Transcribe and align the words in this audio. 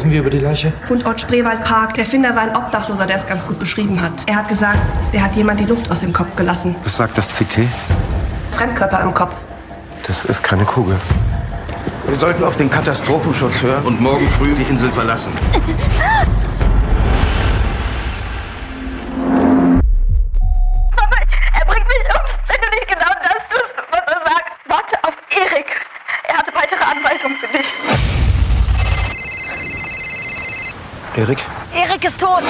wissen 0.00 0.12
wir 0.12 0.20
über 0.20 0.30
die 0.30 0.38
Leiche? 0.38 0.72
Fundort 0.88 1.20
Spreewaldpark. 1.20 1.92
Der 1.92 2.06
Finder 2.06 2.34
war 2.34 2.40
ein 2.44 2.56
Obdachloser, 2.56 3.04
der 3.04 3.18
es 3.18 3.26
ganz 3.26 3.46
gut 3.46 3.58
beschrieben 3.58 4.00
hat. 4.00 4.12
Er 4.26 4.36
hat 4.36 4.48
gesagt, 4.48 4.78
der 5.12 5.22
hat 5.22 5.36
jemand 5.36 5.60
die 5.60 5.66
Luft 5.66 5.90
aus 5.90 6.00
dem 6.00 6.10
Kopf 6.10 6.34
gelassen. 6.36 6.74
Was 6.84 6.96
sagt 6.96 7.18
das 7.18 7.36
CT? 7.36 7.68
Fremdkörper 8.52 9.02
im 9.02 9.12
Kopf. 9.12 9.34
Das 10.06 10.24
ist 10.24 10.42
keine 10.42 10.64
Kugel. 10.64 10.96
Wir 12.06 12.16
sollten 12.16 12.42
auf 12.44 12.56
den 12.56 12.70
Katastrophenschutz 12.70 13.62
hören 13.62 13.84
und 13.84 14.00
morgen 14.00 14.26
früh 14.30 14.54
die 14.54 14.62
Insel 14.70 14.90
verlassen. 14.90 15.32
Erik, 31.20 31.44
Erik 31.74 32.02
ist 32.02 32.18
tot. 32.18 32.42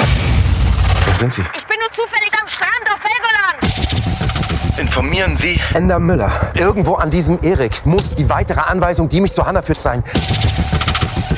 wer 1.07 1.15
sind 1.17 1.33
Sie? 1.33 1.43
Ich 1.57 1.67
bin 1.67 1.77
nur 1.81 1.93
zufällig 1.93 2.31
am 2.41 2.47
Strand 2.47 2.87
auf 2.89 3.01
Helgoland. 3.03 4.79
Informieren 4.79 5.37
Sie. 5.37 5.61
Ender 5.75 5.99
Müller. 5.99 6.31
Irgendwo 6.55 6.95
an 6.95 7.11
diesem 7.11 7.43
Erik 7.43 7.85
muss 7.85 8.15
die 8.15 8.31
weitere 8.31 8.61
Anweisung, 8.61 9.09
die 9.09 9.21
mich 9.21 9.33
zu 9.33 9.45
Hannah 9.45 9.63
führt, 9.63 9.81
sein. 9.81 10.05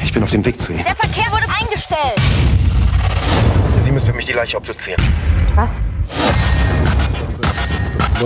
Ich 0.05 0.13
bin 0.13 0.23
auf 0.23 0.31
dem 0.31 0.45
Weg 0.45 0.61
zu 0.61 0.73
ihr. 0.73 0.85
Der 0.85 0.95
Verkehr 0.95 1.25
wurde 1.33 1.47
eingestellt. 1.59 2.21
Sie 3.79 3.93
müssen 3.93 4.11
für 4.11 4.17
mich 4.17 4.27
die 4.27 4.33
Leiche 4.33 4.59
obduzieren. 4.59 5.03
Was? 5.55 5.81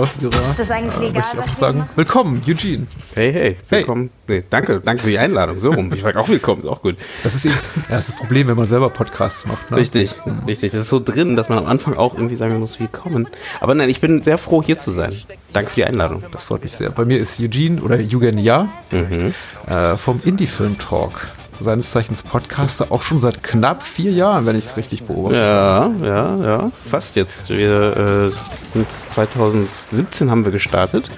Gerade. 0.05 0.37
Ist 0.49 0.59
das 0.59 0.71
eigentlich 0.71 0.97
legal, 0.99 1.23
Möchte 1.35 1.39
ich 1.39 1.43
auch 1.51 1.53
sagen. 1.53 1.77
machen? 1.79 1.89
Willkommen, 1.95 2.41
Eugene. 2.47 2.87
Hey, 3.15 3.33
hey, 3.33 3.57
willkommen. 3.69 4.09
Nee, 4.27 4.43
danke, 4.49 4.79
danke 4.81 5.03
für 5.03 5.09
die 5.09 5.17
Einladung. 5.19 5.59
So 5.59 5.71
rum. 5.71 5.91
Ich 5.93 6.01
sag 6.01 6.15
auch 6.15 6.27
willkommen, 6.29 6.61
ist 6.61 6.67
auch 6.67 6.81
gut. 6.81 6.97
Das 7.23 7.33
ist 7.35 7.45
eben 7.45 7.55
ja, 7.55 7.95
das, 7.95 7.99
ist 8.07 8.11
das 8.13 8.19
Problem, 8.19 8.47
wenn 8.47 8.57
man 8.57 8.67
selber 8.67 8.89
Podcasts 8.89 9.45
macht. 9.45 9.71
Ne? 9.71 9.77
Richtig, 9.77 10.11
richtig. 10.45 10.71
Das 10.71 10.81
ist 10.81 10.89
so 10.89 10.99
drin, 10.99 11.35
dass 11.35 11.49
man 11.49 11.57
am 11.57 11.65
Anfang 11.65 11.95
auch 11.95 12.15
irgendwie 12.15 12.35
sagen 12.35 12.59
muss, 12.59 12.79
willkommen. 12.79 13.27
Aber 13.59 13.73
nein, 13.75 13.89
ich 13.89 14.01
bin 14.01 14.21
sehr 14.23 14.37
froh, 14.37 14.61
hier 14.61 14.77
zu 14.77 14.91
sein. 14.91 15.15
Danke 15.53 15.69
für 15.69 15.75
die 15.75 15.85
Einladung. 15.85 16.23
Das 16.31 16.45
freut 16.45 16.63
mich 16.63 16.73
sehr. 16.73 16.89
Bei 16.91 17.05
mir 17.05 17.17
ist 17.17 17.39
Eugene 17.39 17.81
oder 17.81 17.95
Eugen 17.95 18.37
Ja 18.37 18.69
Mhm. 18.91 19.33
äh, 19.67 19.95
vom 19.97 20.19
Indie-Film 20.23 20.77
Talk. 20.77 21.29
Seines 21.59 21.91
Zeichens 21.91 22.23
Podcaster 22.23 22.87
auch 22.91 23.01
schon 23.01 23.19
seit 23.21 23.43
knapp 23.43 23.83
vier 23.83 24.11
Jahren, 24.11 24.45
wenn 24.45 24.55
ich 24.55 24.65
es 24.65 24.77
richtig 24.77 25.03
beobachte. 25.03 25.37
Ja, 25.37 25.91
ja, 26.01 26.35
ja, 26.37 26.67
fast 26.89 27.15
jetzt. 27.15 27.49
Wir 27.49 28.31
äh, 28.31 28.73
sind 28.73 28.87
2017 29.09 30.29
haben 30.29 30.45
wir 30.45 30.51
gestartet 30.51 31.09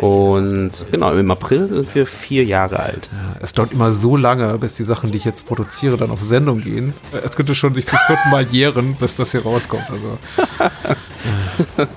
und 0.00 0.72
genau 0.90 1.12
im 1.14 1.30
April 1.30 1.68
sind 1.68 1.94
wir 1.94 2.06
vier 2.06 2.44
Jahre 2.44 2.80
alt. 2.80 3.08
Es 3.40 3.52
dauert 3.52 3.72
immer 3.72 3.92
so 3.92 4.16
lange, 4.16 4.58
bis 4.58 4.74
die 4.74 4.84
Sachen, 4.84 5.10
die 5.10 5.16
ich 5.18 5.24
jetzt 5.24 5.46
produziere, 5.46 5.96
dann 5.96 6.10
auf 6.10 6.22
Sendung 6.22 6.60
gehen. 6.60 6.94
Äh, 7.12 7.18
Es 7.24 7.36
könnte 7.36 7.54
schon 7.54 7.74
sich 7.74 7.86
zum 7.86 7.98
vierten 8.06 8.30
Mal 8.30 8.46
jähren, 8.46 8.94
bis 8.96 9.16
das 9.16 9.32
hier 9.32 9.42
rauskommt. 9.42 9.84
Also 9.90 10.18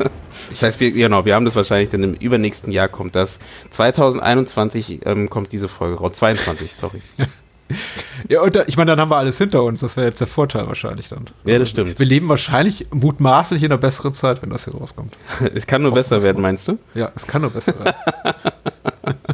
Das 0.50 0.64
heißt, 0.64 0.80
wir, 0.80 0.92
genau, 0.92 1.24
wir 1.26 1.36
haben 1.36 1.46
das 1.46 1.56
wahrscheinlich 1.56 1.90
dann 1.90 2.04
im 2.04 2.14
übernächsten 2.14 2.72
Jahr 2.74 2.90
kommt 2.90 3.16
das. 3.16 3.40
2021 3.72 5.06
ähm, 5.06 5.30
kommt 5.30 5.52
diese 5.52 5.68
Folge 5.68 5.98
raus. 5.98 6.12
22, 6.16 6.72
sorry. 6.80 7.02
ja, 8.30 8.42
und 8.42 8.56
da, 8.56 8.64
ich 8.68 8.78
meine, 8.78 8.92
dann 8.92 9.00
haben 9.00 9.10
wir 9.12 9.18
alles 9.18 9.38
hinter 9.38 9.64
uns. 9.64 9.82
Das 9.82 9.98
wäre 9.98 10.08
jetzt 10.08 10.20
der 10.20 10.28
Vorteil 10.28 10.68
wahrscheinlich 10.68 11.10
dann. 11.10 11.26
Ja, 11.46 11.60
das 11.60 11.70
stimmt. 11.70 12.00
Wir 12.00 12.06
leben 12.06 12.30
wahrscheinlich 12.30 12.88
mutmaßlich 12.92 13.64
in 13.64 13.72
einer 13.72 13.78
besseren 13.78 14.14
Zeit, 14.14 14.42
wenn 14.42 14.50
das 14.50 14.66
hier 14.66 14.74
rauskommt. 14.74 15.18
Es 15.54 15.68
kann 15.68 15.82
nur 15.82 15.92
Hoffen 15.92 16.04
besser 16.04 16.24
werden, 16.24 16.42
meinst 16.42 16.68
du? 16.68 16.78
Ja, 16.94 17.12
es 17.16 17.28
kann 17.28 17.42
nur 17.42 17.52
besser 17.52 17.74
werden. 17.78 17.96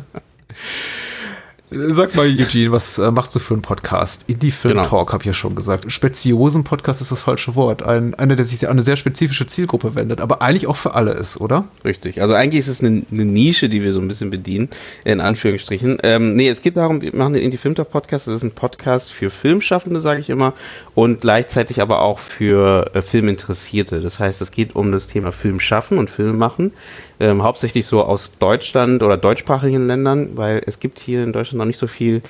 Sag 1.70 2.16
mal, 2.16 2.26
Eugene, 2.28 2.72
was 2.72 2.98
äh, 2.98 3.12
machst 3.12 3.36
du 3.36 3.40
für 3.40 3.54
einen 3.54 3.62
Podcast? 3.62 4.24
Indie-Film 4.28 4.76
Genau. 4.76 4.88
Talk, 4.88 5.12
habe 5.12 5.24
ich 5.24 5.28
ja 5.28 5.34
schon 5.34 5.54
gesagt. 5.54 5.92
Speziosen-Podcast 5.92 7.02
ist 7.02 7.12
das 7.12 7.20
falsche 7.20 7.56
Wort. 7.56 7.84
Ein, 7.84 8.16
einer, 8.16 8.38
der 8.38 8.46
sich 8.46 8.66
an 8.66 8.72
eine 8.72 8.84
sehr 8.84 8.96
spezifische 8.96 9.46
Zielgruppe 9.48 9.94
wendet, 9.94 10.22
aber 10.22 10.42
eigentlich 10.42 10.66
auch 10.68 10.78
für 10.78 10.96
alle 10.96 11.12
ist, 11.12 11.42
oder? 11.42 11.68
Richtig. 11.84 12.22
Also 12.22 12.36
eigentlich 12.36 12.60
ist 12.60 12.70
es 12.70 12.80
eine, 12.80 13.04
eine 13.12 13.26
Nische, 13.26 13.68
die 13.68 13.82
wir 13.82 13.92
so 13.92 14.00
ein 14.00 14.08
bisschen 14.08 14.30
bedienen, 14.30 14.70
in 15.04 15.20
Anführungsstrichen. 15.20 15.98
Ähm, 16.04 16.38
nee, 16.38 16.48
es 16.48 16.62
geht 16.62 16.78
darum, 16.78 17.02
wir 17.02 17.14
machen 17.14 17.34
den 17.34 17.44
Indie 17.44 17.58
Film 17.58 17.76
Talk 17.76 17.92
Podcast. 17.92 18.28
Das 18.28 18.36
ist 18.36 18.44
ein 18.44 18.52
Podcast 18.52 19.12
für 19.12 19.30
Filmschaffende, 19.30 20.00
sage 20.00 20.22
ich 20.22 20.30
immer, 20.30 20.54
und 20.96 21.20
gleichzeitig 21.20 21.82
aber 21.82 22.00
auch 22.02 22.20
für 22.20 22.92
äh, 22.94 23.02
Filminteressierte. 23.02 24.00
Das 24.00 24.20
heißt, 24.20 24.42
es 24.42 24.52
geht 24.52 24.74
um 24.74 24.94
das 24.94 25.08
Thema 25.08 25.34
Filmschaffen 25.34 25.98
und 25.98 26.10
Film 26.10 26.38
machen. 26.38 26.72
Ähm, 27.20 27.42
hauptsächlich 27.42 27.86
so 27.86 28.04
aus 28.04 28.38
Deutschland 28.38 29.02
oder 29.02 29.18
deutschsprachigen 29.18 29.88
Ländern, 29.88 30.38
weil 30.38 30.62
es 30.66 30.80
gibt 30.80 31.00
hier 31.00 31.24
in 31.24 31.34
Deutschland 31.34 31.58
noch 31.58 31.66
nicht 31.66 31.80
so 31.80 31.88
viel 31.88 32.22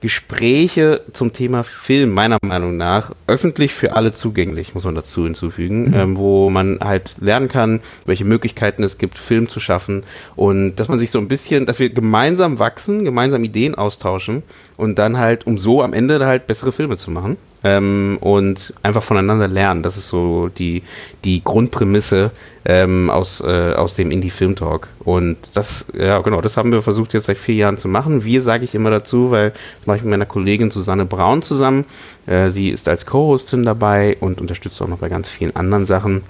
Gespräche 0.00 1.02
zum 1.12 1.32
Thema 1.32 1.64
Film, 1.64 2.12
meiner 2.12 2.38
Meinung 2.42 2.76
nach, 2.76 3.12
öffentlich 3.26 3.72
für 3.72 3.96
alle 3.96 4.12
zugänglich, 4.12 4.74
muss 4.74 4.84
man 4.84 4.94
dazu 4.94 5.24
hinzufügen, 5.24 5.92
ähm, 5.94 6.16
wo 6.18 6.50
man 6.50 6.78
halt 6.80 7.16
lernen 7.18 7.48
kann, 7.48 7.80
welche 8.04 8.24
Möglichkeiten 8.24 8.82
es 8.84 8.98
gibt, 8.98 9.16
Film 9.16 9.48
zu 9.48 9.58
schaffen 9.58 10.04
und 10.36 10.76
dass 10.76 10.88
man 10.88 10.98
sich 10.98 11.10
so 11.10 11.18
ein 11.18 11.28
bisschen, 11.28 11.64
dass 11.64 11.78
wir 11.78 11.88
gemeinsam 11.90 12.58
wachsen, 12.58 13.04
gemeinsam 13.04 13.42
Ideen 13.42 13.74
austauschen 13.74 14.42
und 14.76 14.98
dann 14.98 15.18
halt, 15.18 15.46
um 15.46 15.56
so 15.56 15.82
am 15.82 15.94
Ende 15.94 16.24
halt 16.26 16.46
bessere 16.46 16.72
Filme 16.72 16.98
zu 16.98 17.10
machen 17.10 17.38
ähm, 17.66 18.18
und 18.20 18.72
einfach 18.84 19.02
voneinander 19.02 19.48
lernen. 19.48 19.82
Das 19.82 19.96
ist 19.96 20.08
so 20.08 20.48
die, 20.48 20.84
die 21.24 21.42
Grundprämisse 21.42 22.30
ähm, 22.64 23.10
aus, 23.10 23.40
äh, 23.40 23.72
aus 23.72 23.96
dem 23.96 24.12
Indie-Film-Talk. 24.12 24.88
Und 25.00 25.36
das, 25.52 25.86
ja 25.92 26.20
genau, 26.20 26.40
das 26.40 26.56
haben 26.56 26.70
wir 26.70 26.82
versucht 26.82 27.12
jetzt 27.12 27.26
seit 27.26 27.38
vier 27.38 27.56
Jahren 27.56 27.76
zu 27.76 27.88
machen. 27.88 28.24
Wir 28.24 28.40
sage 28.40 28.62
ich 28.62 28.76
immer 28.76 28.90
dazu, 28.90 29.32
weil 29.32 29.50
das 29.50 29.86
mache 29.86 29.96
ich 29.96 30.04
mit 30.04 30.12
meiner 30.12 30.26
Kollegin 30.26 30.70
Susanne 30.70 31.06
Braun 31.06 31.42
zusammen. 31.42 31.86
Äh, 32.26 32.50
sie 32.50 32.70
ist 32.70 32.88
als 32.88 33.04
Co-Hostin 33.04 33.64
dabei 33.64 34.16
und 34.20 34.40
unterstützt 34.40 34.80
auch 34.80 34.88
noch 34.88 34.98
bei 34.98 35.08
ganz 35.08 35.28
vielen 35.28 35.56
anderen 35.56 35.86
Sachen. 35.86 36.22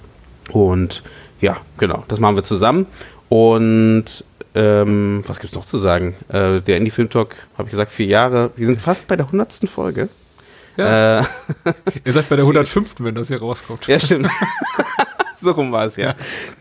Und 0.51 1.03
ja, 1.39 1.57
genau, 1.77 2.03
das 2.07 2.19
machen 2.19 2.35
wir 2.35 2.43
zusammen. 2.43 2.87
Und 3.29 4.25
ähm, 4.55 5.23
was 5.27 5.39
gibt's 5.39 5.55
noch 5.55 5.65
zu 5.65 5.77
sagen? 5.77 6.15
Äh, 6.29 6.61
der 6.61 6.77
Indie 6.77 6.89
Film 6.89 7.11
Talk, 7.11 7.35
habe 7.59 7.67
ich 7.67 7.71
gesagt, 7.71 7.91
vier 7.91 8.07
Jahre. 8.07 8.49
Wir 8.55 8.65
sind 8.65 8.81
fast 8.81 9.05
bei 9.05 9.15
der 9.15 9.31
hundertsten 9.31 9.69
Folge. 9.69 10.09
Ja. 10.77 11.19
Äh, 11.19 11.23
Ihr 12.05 12.13
seid 12.13 12.29
bei 12.29 12.35
der 12.35 12.45
105., 12.45 12.95
wenn 12.99 13.15
das 13.15 13.27
hier 13.29 13.39
rauskommt. 13.39 13.87
ja, 13.87 13.99
stimmt. 13.99 14.29
so 15.41 15.51
rum 15.51 15.71
war 15.71 15.85
es, 15.85 15.95
ja. 15.95 16.13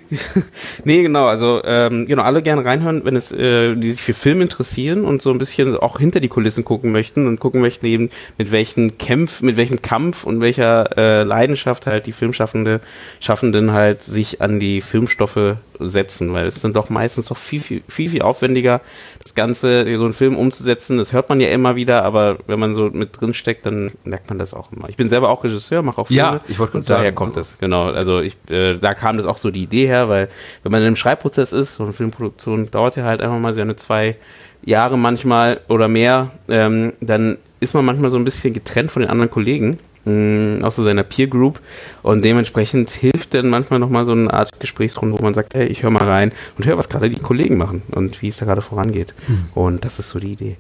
nee, 0.85 1.03
genau, 1.03 1.27
also 1.27 1.63
ähm, 1.65 2.07
genau, 2.07 2.23
alle 2.23 2.43
gerne 2.43 2.65
reinhören, 2.65 3.05
wenn 3.05 3.17
es, 3.17 3.33
äh, 3.33 3.75
die 3.75 3.93
sich 3.93 4.03
für 4.03 4.15
Film 4.15 4.41
interessieren 4.41 5.05
und 5.05 5.21
so 5.21 5.31
ein 5.31 5.39
bisschen 5.39 5.77
auch 5.77 5.99
hinter 5.99 6.21
die 6.21 6.29
Kulissen 6.29 6.65
gucken 6.65 6.93
möchten 6.93 7.27
und 7.27 7.41
gucken 7.41 7.61
möchten 7.61 7.87
eben, 7.87 8.11
mit 8.39 8.53
welchen 8.53 8.99
Kämpf, 8.99 9.43
mit 9.43 9.57
welchem 9.57 9.83
Kampf 9.83 10.25
und 10.25 10.41
welcher 10.41 10.97
äh, 10.97 11.23
Leidenschaft 11.25 11.87
halt 11.87 12.07
die 12.07 12.13
Filmschaffende, 12.13 12.81
Schaffenden 13.21 13.73
halt 13.73 14.03
sich 14.03 14.41
an 14.41 14.61
die 14.61 14.81
Filmstoffe 14.81 15.57
setzen, 15.79 16.33
weil 16.33 16.47
es 16.47 16.57
sind 16.57 16.77
doch 16.77 16.89
meistens 16.89 17.27
doch 17.27 17.37
viel, 17.37 17.61
viel, 17.61 17.83
viel, 17.89 18.11
viel 18.11 18.23
aufwendiger, 18.23 18.81
das 19.23 19.35
Ganze, 19.35 19.85
so 19.97 20.05
einen 20.05 20.13
Film 20.13 20.37
umzusetzen. 20.37 20.99
Das 20.99 21.13
hört 21.13 21.29
man 21.29 21.41
ja 21.41 21.49
immer 21.49 21.77
wieder, 21.77 22.05
aber 22.05 22.39
wenn 22.47 22.59
man 22.59 22.75
so 22.75 22.91
mit 22.91 23.21
drin 23.21 23.35
steckt, 23.35 23.67
dann 23.67 23.93
merkt 24.05 24.29
man 24.29 24.39
das 24.39 24.55
auch 24.55 24.73
immer. 24.73 24.89
Ich 24.89 24.97
bin 24.97 25.09
selber 25.09 25.29
auch 25.29 25.45
Regisseur, 25.45 25.83
mache 25.83 26.01
auch 26.01 26.07
Filme. 26.07 26.23
Ja, 26.23 26.41
ich 26.49 26.59
wollte 26.59 26.73
gerade 26.73 26.79
Und 26.79 26.91
daher 26.91 27.05
sagen, 27.05 27.17
kommt 27.17 27.37
es, 27.37 27.59
genau. 27.59 27.91
Also 27.91 28.21
ich, 28.21 28.37
äh, 28.49 28.66
da 28.75 28.95
kam 28.95 29.17
das 29.17 29.27
auch 29.27 29.39
so 29.39 29.51
die 29.51 29.63
Idee 29.63 29.87
her, 29.87 30.09
weil 30.09 30.29
wenn 30.63 30.73
man 30.73 30.81
in 30.81 30.89
einem 30.89 30.97
Schreibprozess 30.97 31.53
ist, 31.53 31.77
so 31.77 31.85
eine 31.85 31.93
Filmproduktion 31.93 32.71
dauert 32.71 32.97
ja 32.97 33.05
halt 33.05 33.21
einfach 33.23 33.39
mal 33.39 33.55
so 33.55 33.61
eine 33.61 33.77
zwei 33.77 34.17
Jahre 34.65 34.99
manchmal 34.99 35.61
oder 35.69 35.89
mehr, 35.89 36.31
ähm, 36.49 36.93
dann 37.01 37.39
ist 37.61 37.75
man 37.75 37.85
manchmal 37.85 38.11
so 38.11 38.17
ein 38.17 38.25
bisschen 38.25 38.53
getrennt 38.53 38.91
von 38.91 39.03
den 39.03 39.11
anderen 39.11 39.31
Kollegen, 39.31 39.79
mh, 40.05 40.67
aus 40.67 40.77
so 40.77 40.85
seiner 40.85 41.03
Peer 41.05 41.27
Group 41.27 41.61
und 42.03 42.25
dementsprechend 42.25 42.91
hilft 42.91 43.35
dann 43.35 43.49
manchmal 43.49 43.79
nochmal 43.79 44.05
so 44.07 44.13
eine 44.13 44.33
Art 44.33 44.51
Gesprächsrunde, 44.59 45.19
wo 45.19 45.23
man 45.23 45.35
sagt, 45.35 45.55
hey, 45.55 45.67
ich 45.67 45.83
höre 45.83 45.91
mal 45.91 46.05
rein 46.05 46.33
und 46.59 46.67
höre, 46.67 46.79
was 46.79 46.89
gerade 46.89 47.11
die 47.11 47.21
Kollegen 47.21 47.57
machen 47.57 47.83
und 47.93 48.23
wie 48.23 48.29
es 48.29 48.39
da 48.39 48.47
gerade 48.47 48.63
vorangeht. 48.63 49.15
Und 49.55 49.85
das 49.85 49.99
ist 49.99 50.11
so 50.11 50.19
die 50.19 50.33
Idee. 50.33 50.57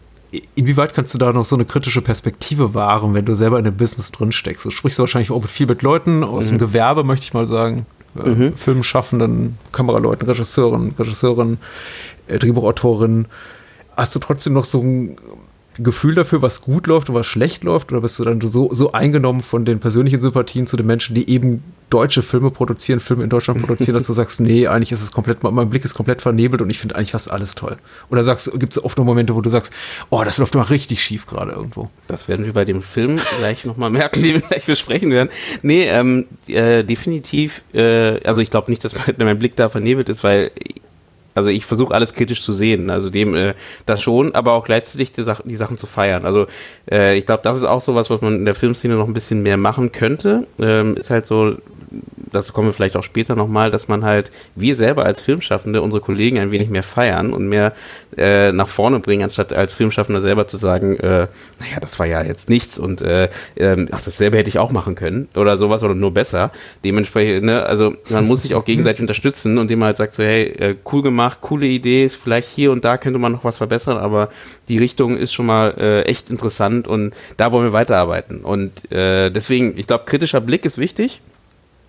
Inwieweit 0.54 0.92
kannst 0.92 1.14
du 1.14 1.18
da 1.18 1.32
noch 1.32 1.44
so 1.44 1.56
eine 1.56 1.64
kritische 1.64 2.02
Perspektive 2.02 2.74
wahren, 2.74 3.14
wenn 3.14 3.24
du 3.24 3.34
selber 3.34 3.58
in 3.58 3.64
dem 3.64 3.76
Business 3.76 4.12
drin 4.12 4.32
steckst? 4.32 4.66
Du 4.66 4.70
sprichst 4.70 4.98
wahrscheinlich 4.98 5.30
auch 5.30 5.40
mit 5.40 5.50
viel 5.50 5.66
mit 5.66 5.82
Leuten 5.82 6.24
aus 6.24 6.48
dem 6.48 6.58
Gewerbe, 6.58 7.04
möchte 7.04 7.24
ich 7.24 7.32
mal 7.32 7.46
sagen. 7.46 7.86
Äh, 8.24 8.52
Filmschaffenden, 8.52 9.58
Kameraleuten, 9.72 10.28
Regisseuren, 10.28 10.94
Regisseurinnen, 10.98 11.58
äh, 12.26 12.38
Drehbuchautorinnen. 12.38 13.26
Hast 13.96 14.14
du 14.14 14.18
trotzdem 14.18 14.52
noch 14.52 14.64
so 14.64 14.80
ein 14.80 15.16
Gefühl 15.78 16.14
dafür, 16.14 16.42
was 16.42 16.62
gut 16.62 16.86
läuft 16.86 17.08
und 17.08 17.14
was 17.14 17.26
schlecht 17.26 17.64
läuft? 17.64 17.92
Oder 17.92 18.00
bist 18.00 18.18
du 18.18 18.24
dann 18.24 18.40
so, 18.40 18.72
so 18.72 18.92
eingenommen 18.92 19.42
von 19.42 19.64
den 19.64 19.80
persönlichen 19.80 20.20
Sympathien 20.20 20.66
zu 20.66 20.76
den 20.76 20.86
Menschen, 20.86 21.14
die 21.14 21.28
eben 21.28 21.62
deutsche 21.90 22.22
Filme 22.22 22.50
produzieren, 22.50 23.00
Filme 23.00 23.24
in 23.24 23.30
Deutschland 23.30 23.60
produzieren, 23.60 23.94
dass 23.94 24.06
du 24.06 24.12
sagst, 24.14 24.40
nee, 24.40 24.66
eigentlich 24.66 24.92
ist 24.92 25.02
es 25.02 25.12
komplett, 25.12 25.42
mein 25.42 25.68
Blick 25.68 25.84
ist 25.84 25.94
komplett 25.94 26.22
vernebelt 26.22 26.62
und 26.62 26.70
ich 26.70 26.78
finde 26.78 26.96
eigentlich 26.96 27.12
fast 27.12 27.30
alles 27.30 27.54
toll. 27.54 27.76
Oder 28.10 28.24
sagst, 28.24 28.50
gibt 28.58 28.76
es 28.76 28.84
oft 28.84 28.96
nur 28.96 29.04
Momente, 29.04 29.34
wo 29.34 29.40
du 29.40 29.50
sagst, 29.50 29.72
oh, 30.10 30.22
das 30.24 30.38
läuft 30.38 30.54
mal 30.54 30.62
richtig 30.62 31.02
schief 31.02 31.26
gerade 31.26 31.52
irgendwo. 31.52 31.90
Das 32.08 32.28
werden 32.28 32.44
wir 32.44 32.52
bei 32.52 32.64
dem 32.64 32.82
Film 32.82 33.20
gleich 33.38 33.64
nochmal 33.64 33.90
merken, 33.90 34.22
den 34.22 34.34
wir 34.34 34.40
gleich 34.40 34.64
besprechen 34.64 35.10
werden. 35.10 35.28
Nee, 35.62 35.88
ähm, 35.88 36.26
äh, 36.46 36.82
definitiv, 36.82 37.62
äh, 37.72 38.20
also 38.24 38.40
ich 38.40 38.50
glaube 38.50 38.70
nicht, 38.70 38.84
dass 38.84 38.92
mein, 38.94 39.14
mein 39.18 39.38
Blick 39.38 39.56
da 39.56 39.68
vernebelt 39.68 40.08
ist, 40.08 40.24
weil 40.24 40.50
Also 41.36 41.50
ich 41.50 41.64
versuche 41.64 41.94
alles 41.94 42.14
kritisch 42.14 42.42
zu 42.42 42.52
sehen, 42.52 42.90
also 42.90 43.10
dem 43.10 43.34
äh, 43.34 43.54
das 43.84 44.02
schon, 44.02 44.34
aber 44.34 44.54
auch 44.54 44.64
gleichzeitig 44.64 45.12
die, 45.12 45.22
Sach 45.22 45.42
die 45.44 45.56
Sachen 45.56 45.78
zu 45.78 45.86
feiern. 45.86 46.24
Also 46.24 46.46
äh, 46.90 47.16
ich 47.16 47.26
glaube, 47.26 47.42
das 47.44 47.58
ist 47.58 47.64
auch 47.64 47.80
sowas, 47.80 48.10
was 48.10 48.22
man 48.22 48.36
in 48.36 48.44
der 48.44 48.54
Filmszene 48.54 48.94
noch 48.94 49.06
ein 49.06 49.14
bisschen 49.14 49.42
mehr 49.42 49.56
machen 49.56 49.92
könnte. 49.92 50.46
Ähm, 50.58 50.96
ist 50.96 51.10
halt 51.10 51.26
so, 51.26 51.56
dazu 52.32 52.52
kommen 52.52 52.68
wir 52.68 52.72
vielleicht 52.72 52.96
auch 52.96 53.02
später 53.02 53.36
nochmal, 53.36 53.70
dass 53.70 53.88
man 53.88 54.04
halt, 54.04 54.30
wir 54.54 54.76
selber 54.76 55.04
als 55.04 55.20
Filmschaffende 55.20 55.82
unsere 55.82 56.02
Kollegen 56.02 56.38
ein 56.38 56.50
wenig 56.50 56.68
mehr 56.68 56.82
feiern 56.82 57.32
und 57.32 57.48
mehr 57.48 57.72
äh, 58.16 58.52
nach 58.52 58.68
vorne 58.68 59.00
bringen, 59.00 59.24
anstatt 59.24 59.52
als 59.52 59.72
Filmschaffender 59.72 60.22
selber 60.22 60.46
zu 60.46 60.56
sagen, 60.56 60.96
äh, 60.98 61.26
naja, 61.58 61.80
das 61.80 61.98
war 61.98 62.06
ja 62.06 62.22
jetzt 62.22 62.48
nichts 62.48 62.78
und 62.78 63.00
äh, 63.00 63.28
äh, 63.56 63.86
ach, 63.90 64.02
dasselbe 64.02 64.38
hätte 64.38 64.48
ich 64.48 64.58
auch 64.58 64.72
machen 64.72 64.94
können 64.94 65.28
oder 65.34 65.58
sowas 65.58 65.82
oder 65.82 65.94
nur 65.94 66.12
besser. 66.12 66.52
Dementsprechend, 66.84 67.44
ne, 67.44 67.64
also 67.64 67.94
man 68.10 68.26
muss 68.26 68.42
sich 68.42 68.54
auch 68.54 68.64
gegenseitig 68.64 69.00
unterstützen 69.06 69.58
und 69.58 69.70
man 69.70 69.86
halt 69.86 69.96
sagt 69.98 70.14
so, 70.14 70.22
hey, 70.22 70.44
äh, 70.44 70.76
cool 70.92 71.02
gemacht, 71.02 71.25
coole 71.40 71.66
Idee, 71.66 72.08
vielleicht 72.08 72.48
hier 72.48 72.72
und 72.72 72.84
da 72.84 72.96
könnte 72.98 73.18
man 73.18 73.32
noch 73.32 73.44
was 73.44 73.58
verbessern, 73.58 73.98
aber 73.98 74.30
die 74.68 74.78
Richtung 74.78 75.16
ist 75.16 75.32
schon 75.32 75.46
mal 75.46 75.74
äh, 75.78 76.02
echt 76.02 76.30
interessant 76.30 76.88
und 76.88 77.14
da 77.36 77.52
wollen 77.52 77.66
wir 77.66 77.72
weiterarbeiten. 77.72 78.40
Und 78.40 78.90
äh, 78.92 79.30
deswegen, 79.30 79.78
ich 79.78 79.86
glaube, 79.86 80.04
kritischer 80.04 80.40
Blick 80.40 80.64
ist 80.64 80.78
wichtig. 80.78 81.20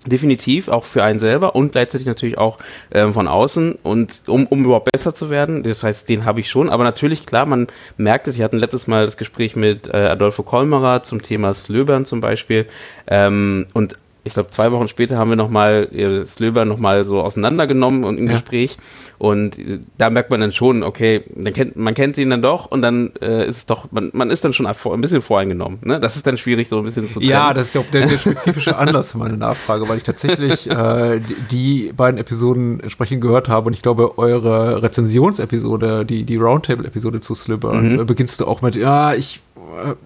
Definitiv, 0.05 0.69
auch 0.69 0.85
für 0.85 1.03
einen 1.03 1.19
selber 1.19 1.53
und 1.53 1.73
gleichzeitig 1.73 2.07
natürlich 2.07 2.37
auch 2.37 2.59
ähm, 2.91 3.13
von 3.13 3.27
außen 3.27 3.77
und 3.83 4.21
um, 4.27 4.45
um 4.47 4.63
überhaupt 4.63 4.89
besser 4.89 5.13
zu 5.13 5.29
werden. 5.29 5.63
Das 5.63 5.83
heißt, 5.83 6.07
den 6.07 6.23
habe 6.23 6.39
ich 6.39 6.49
schon. 6.49 6.69
Aber 6.69 6.85
natürlich, 6.85 7.25
klar, 7.25 7.45
man 7.45 7.67
merkt 7.97 8.27
es. 8.29 8.37
Wir 8.37 8.45
hatten 8.45 8.57
letztes 8.57 8.87
Mal 8.87 9.05
das 9.05 9.17
Gespräch 9.17 9.57
mit 9.57 9.87
äh, 9.87 9.97
Adolfo 9.97 10.43
Kolmerer 10.43 11.03
zum 11.03 11.21
Thema 11.21 11.53
Slöbern 11.53 12.05
zum 12.05 12.21
Beispiel. 12.21 12.67
Ähm, 13.07 13.65
und 13.73 13.95
ich 14.27 14.33
glaube, 14.33 14.49
zwei 14.51 14.71
Wochen 14.71 14.87
später 14.87 15.17
haben 15.17 15.29
wir 15.29 15.35
nochmal 15.35 15.87
äh, 15.91 16.25
Slöber 16.25 16.65
nochmal 16.65 17.05
so 17.05 17.21
auseinandergenommen 17.21 18.03
und 18.03 18.17
im 18.17 18.27
ja. 18.27 18.33
Gespräch. 18.33 18.77
Und 19.17 19.57
äh, 19.57 19.79
da 19.97 20.09
merkt 20.09 20.29
man 20.29 20.39
dann 20.39 20.51
schon, 20.51 20.83
okay, 20.83 21.23
dann 21.35 21.53
kennt, 21.53 21.75
man 21.75 21.93
kennt 21.93 22.17
ihn 22.17 22.29
dann 22.29 22.41
doch 22.41 22.69
und 22.69 22.81
dann 22.81 23.13
äh, 23.19 23.47
ist 23.47 23.57
es 23.57 23.65
doch, 23.65 23.91
man, 23.91 24.11
man 24.13 24.29
ist 24.29 24.45
dann 24.45 24.53
schon 24.53 24.67
ein 24.67 25.01
bisschen 25.01 25.21
voreingenommen. 25.21 25.79
Ne? 25.83 25.99
Das 25.99 26.15
ist 26.15 26.27
dann 26.27 26.37
schwierig, 26.37 26.69
so 26.69 26.77
ein 26.77 26.83
bisschen 26.83 27.07
zu 27.07 27.15
trennen. 27.15 27.31
Ja, 27.31 27.53
das 27.53 27.67
ist 27.67 27.73
ja 27.73 27.81
auch 27.81 27.89
der, 27.91 28.05
der 28.05 28.17
spezifische 28.17 28.75
Anlass 28.77 29.11
für 29.11 29.17
meine 29.17 29.37
Nachfrage, 29.37 29.89
weil 29.89 29.97
ich 29.97 30.03
tatsächlich 30.03 30.69
äh, 30.69 31.19
die 31.49 31.91
beiden 31.95 32.19
Episoden 32.19 32.79
entsprechend 32.79 33.21
gehört 33.21 33.49
habe 33.49 33.67
und 33.67 33.73
ich 33.73 33.81
glaube, 33.81 34.17
eure 34.19 34.83
Rezensionsepisode, 34.83 36.05
die, 36.05 36.23
die 36.23 36.37
Roundtable-Episode 36.37 37.19
zu 37.19 37.33
Slipper, 37.33 37.73
mhm. 37.73 38.05
beginnst 38.05 38.39
du 38.39 38.45
auch 38.45 38.61
mit, 38.61 38.75
ja, 38.75 39.13
ich 39.13 39.37
äh, 39.37 39.46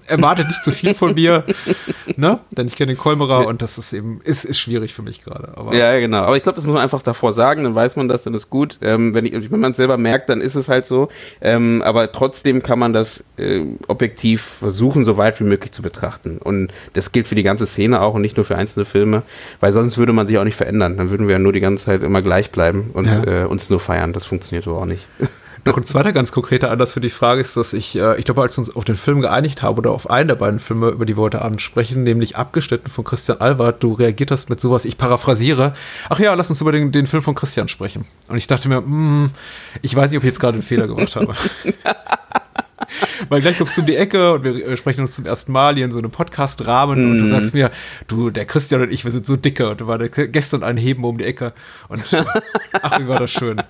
erwartet 0.07 0.48
nicht 0.48 0.63
zu 0.63 0.71
viel 0.71 0.94
von 0.94 1.13
mir, 1.13 1.45
ne? 2.18 2.39
Denn 2.51 2.68
ich 2.68 2.75
kenne 2.75 2.94
den 2.94 2.98
Kolmerer 2.98 3.48
und 3.48 3.62
das 3.62 3.77
ist 3.77 3.94
eben, 3.94 4.21
ist, 4.24 4.45
ist 4.45 4.59
schwierig 4.59 4.94
für 4.94 5.01
mich 5.01 5.24
gerade. 5.24 5.53
Ja, 5.71 6.00
genau. 6.00 6.24
Aber 6.24 6.38
ich 6.38 6.44
glaube, 6.44 6.56
das 6.56 6.65
muss 6.65 6.74
man 6.74 6.83
einfach 6.83 7.01
davor 7.01 7.33
sagen, 7.33 7.63
dann 7.63 7.75
weiß 7.75 7.95
man 7.95 8.07
das, 8.07 8.24
dann 8.24 8.33
ist 8.33 8.50
gut. 8.50 8.77
Ähm, 8.81 9.13
wenn 9.13 9.25
wenn 9.51 9.59
man 9.59 9.71
es 9.71 9.77
selber 9.77 9.98
merkt, 9.98 10.30
dann 10.30 10.42
ist 10.42 10.56
es 10.56 10.69
halt 10.69 10.86
so. 10.86 11.09
Ähm, 11.42 11.81
aber 11.86 12.12
trotzdem 12.12 12.63
kann 12.63 12.80
man 12.80 12.94
das 12.94 13.24
äh, 13.38 13.62
objektiv 13.88 14.42
versuchen, 14.42 15.06
so 15.06 15.18
weit 15.18 15.39
wie 15.39 15.45
möglich 15.45 15.71
zu 15.71 15.81
betrachten. 15.81 16.38
Und 16.38 16.71
das 16.94 17.12
gilt 17.12 17.27
für 17.27 17.36
die 17.36 17.44
ganze 17.44 17.65
Szene 17.65 18.01
auch 18.01 18.13
und 18.13 18.21
nicht 18.21 18.38
nur 18.38 18.45
für 18.45 18.57
einzelne 18.57 18.86
Filme, 18.86 19.24
weil 19.59 19.74
sonst 19.74 19.98
würde 19.98 20.13
man 20.13 20.27
sich 20.27 20.38
auch 20.38 20.44
nicht 20.44 20.56
verändern. 20.56 20.98
Dann 20.98 21.12
würden 21.12 21.27
wir 21.27 21.33
ja 21.33 21.39
nur 21.39 21.53
die 21.53 21.59
ganze 21.59 21.86
Zeit 21.86 22.03
immer 22.03 22.21
gleich 22.21 22.51
bleiben 22.51 22.92
und 22.94 23.06
ja. 23.06 23.44
äh, 23.44 23.45
uns 23.45 23.69
nur 23.69 23.80
feiern. 23.80 24.13
Das 24.13 24.25
funktioniert 24.25 24.65
so 24.65 24.75
auch 24.75 24.86
nicht. 24.86 25.06
Noch 25.63 25.77
ein 25.77 25.83
zweiter 25.83 26.11
ganz 26.11 26.31
konkreter 26.31 26.71
Anlass 26.71 26.93
für 26.93 27.01
die 27.01 27.11
Frage 27.11 27.39
ist, 27.39 27.55
dass 27.55 27.73
ich, 27.73 27.95
äh, 27.95 28.17
ich 28.17 28.25
glaube, 28.25 28.41
als 28.41 28.57
wir 28.57 28.59
uns 28.59 28.75
auf 28.75 28.83
den 28.83 28.95
Film 28.95 29.21
geeinigt 29.21 29.61
haben 29.61 29.77
oder 29.77 29.91
auf 29.91 30.09
einen 30.09 30.27
der 30.27 30.35
beiden 30.35 30.59
Filme, 30.59 30.89
über 30.89 31.05
die 31.05 31.15
wir 31.15 31.21
heute 31.21 31.41
Abend 31.41 31.61
sprechen, 31.61 32.03
nämlich 32.03 32.35
Abgeschnitten 32.35 32.89
von 32.89 33.03
Christian 33.03 33.39
Albert, 33.39 33.83
du 33.83 33.93
reagiert 33.93 34.31
hast 34.31 34.49
mit 34.49 34.59
sowas, 34.59 34.85
ich 34.85 34.97
paraphrasiere, 34.97 35.73
ach 36.09 36.19
ja, 36.19 36.33
lass 36.33 36.49
uns 36.49 36.61
über 36.61 36.71
den, 36.71 36.91
den 36.91 37.05
Film 37.05 37.21
von 37.21 37.35
Christian 37.35 37.67
sprechen. 37.67 38.05
Und 38.27 38.37
ich 38.37 38.47
dachte 38.47 38.69
mir, 38.69 38.81
mh, 38.81 38.87
hm, 38.87 39.31
ich 39.83 39.95
weiß 39.95 40.09
nicht, 40.09 40.17
ob 40.17 40.23
ich 40.23 40.29
jetzt 40.29 40.39
gerade 40.39 40.55
einen 40.55 40.63
Fehler 40.63 40.87
gemacht 40.87 41.15
habe. 41.15 41.35
Weil 43.29 43.41
gleich 43.41 43.59
kommst 43.59 43.77
du 43.77 43.81
um 43.81 43.87
die 43.87 43.95
Ecke 43.95 44.33
und 44.33 44.43
wir 44.43 44.75
sprechen 44.75 45.01
uns 45.01 45.13
zum 45.13 45.25
ersten 45.25 45.51
Mal 45.51 45.75
hier 45.75 45.85
in 45.85 45.91
so 45.91 45.99
einem 45.99 46.09
Podcast-Rahmen 46.09 46.99
mm. 46.99 47.11
und 47.11 47.17
du 47.19 47.25
mhm. 47.25 47.29
sagst 47.29 47.53
mir, 47.53 47.69
du, 48.07 48.31
der 48.31 48.45
Christian 48.45 48.81
und 48.81 48.91
ich, 48.91 49.05
wir 49.05 49.11
sind 49.11 49.27
so 49.27 49.35
dicke 49.35 49.69
und 49.69 49.81
du 49.81 49.87
war 49.87 49.99
gestern 49.99 50.63
ein 50.63 50.77
Heben 50.77 51.03
um 51.03 51.17
die 51.19 51.25
Ecke 51.25 51.53
und 51.87 52.03
ach, 52.81 52.99
wie 52.99 53.07
war 53.07 53.19
das 53.19 53.31
schön. 53.31 53.61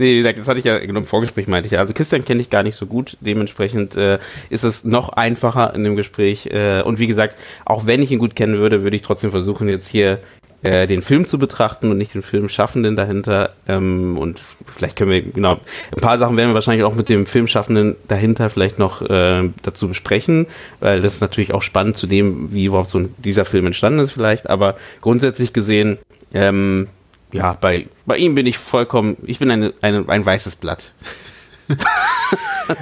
Nee, 0.00 0.14
wie 0.14 0.16
gesagt, 0.16 0.38
das 0.38 0.48
hatte 0.48 0.58
ich 0.58 0.64
ja 0.64 0.78
im 0.78 1.04
Vorgespräch 1.04 1.46
meinte 1.46 1.66
ich 1.66 1.72
ja. 1.72 1.78
Also 1.78 1.92
Christian 1.92 2.24
kenne 2.24 2.40
ich 2.40 2.48
gar 2.48 2.62
nicht 2.62 2.74
so 2.74 2.86
gut. 2.86 3.18
Dementsprechend 3.20 3.96
äh, 3.96 4.18
ist 4.48 4.64
es 4.64 4.82
noch 4.82 5.10
einfacher 5.10 5.74
in 5.74 5.84
dem 5.84 5.94
Gespräch. 5.94 6.46
Äh, 6.46 6.80
und 6.80 6.98
wie 6.98 7.06
gesagt, 7.06 7.36
auch 7.66 7.84
wenn 7.84 8.02
ich 8.02 8.10
ihn 8.10 8.18
gut 8.18 8.34
kennen 8.34 8.56
würde, 8.56 8.82
würde 8.82 8.96
ich 8.96 9.02
trotzdem 9.02 9.30
versuchen, 9.30 9.68
jetzt 9.68 9.88
hier 9.88 10.20
äh, 10.62 10.86
den 10.86 11.02
Film 11.02 11.28
zu 11.28 11.38
betrachten 11.38 11.90
und 11.90 11.98
nicht 11.98 12.14
den 12.14 12.22
Filmschaffenden 12.22 12.96
dahinter. 12.96 13.52
Ähm, 13.68 14.16
und 14.16 14.40
vielleicht 14.74 14.96
können 14.96 15.10
wir, 15.10 15.20
genau, 15.20 15.60
ein 15.94 16.00
paar 16.00 16.18
Sachen 16.18 16.34
werden 16.38 16.48
wir 16.48 16.54
wahrscheinlich 16.54 16.84
auch 16.84 16.94
mit 16.94 17.10
dem 17.10 17.26
Filmschaffenden 17.26 17.96
dahinter 18.08 18.48
vielleicht 18.48 18.78
noch 18.78 19.02
äh, 19.02 19.50
dazu 19.60 19.86
besprechen, 19.86 20.46
weil 20.80 21.02
das 21.02 21.12
ist 21.12 21.20
natürlich 21.20 21.52
auch 21.52 21.60
spannend 21.60 21.98
zu 21.98 22.06
dem, 22.06 22.54
wie 22.54 22.64
überhaupt 22.64 22.88
so 22.88 23.06
dieser 23.18 23.44
Film 23.44 23.66
entstanden 23.66 23.98
ist 23.98 24.12
vielleicht. 24.12 24.48
Aber 24.48 24.76
grundsätzlich 25.02 25.52
gesehen, 25.52 25.98
ähm, 26.32 26.88
ja, 27.32 27.52
bei, 27.54 27.86
bei 28.06 28.16
ihm 28.16 28.34
bin 28.34 28.46
ich 28.46 28.58
vollkommen, 28.58 29.16
ich 29.24 29.38
bin 29.38 29.50
eine, 29.50 29.74
eine, 29.80 30.08
ein 30.08 30.24
weißes 30.24 30.56
Blatt. 30.56 30.92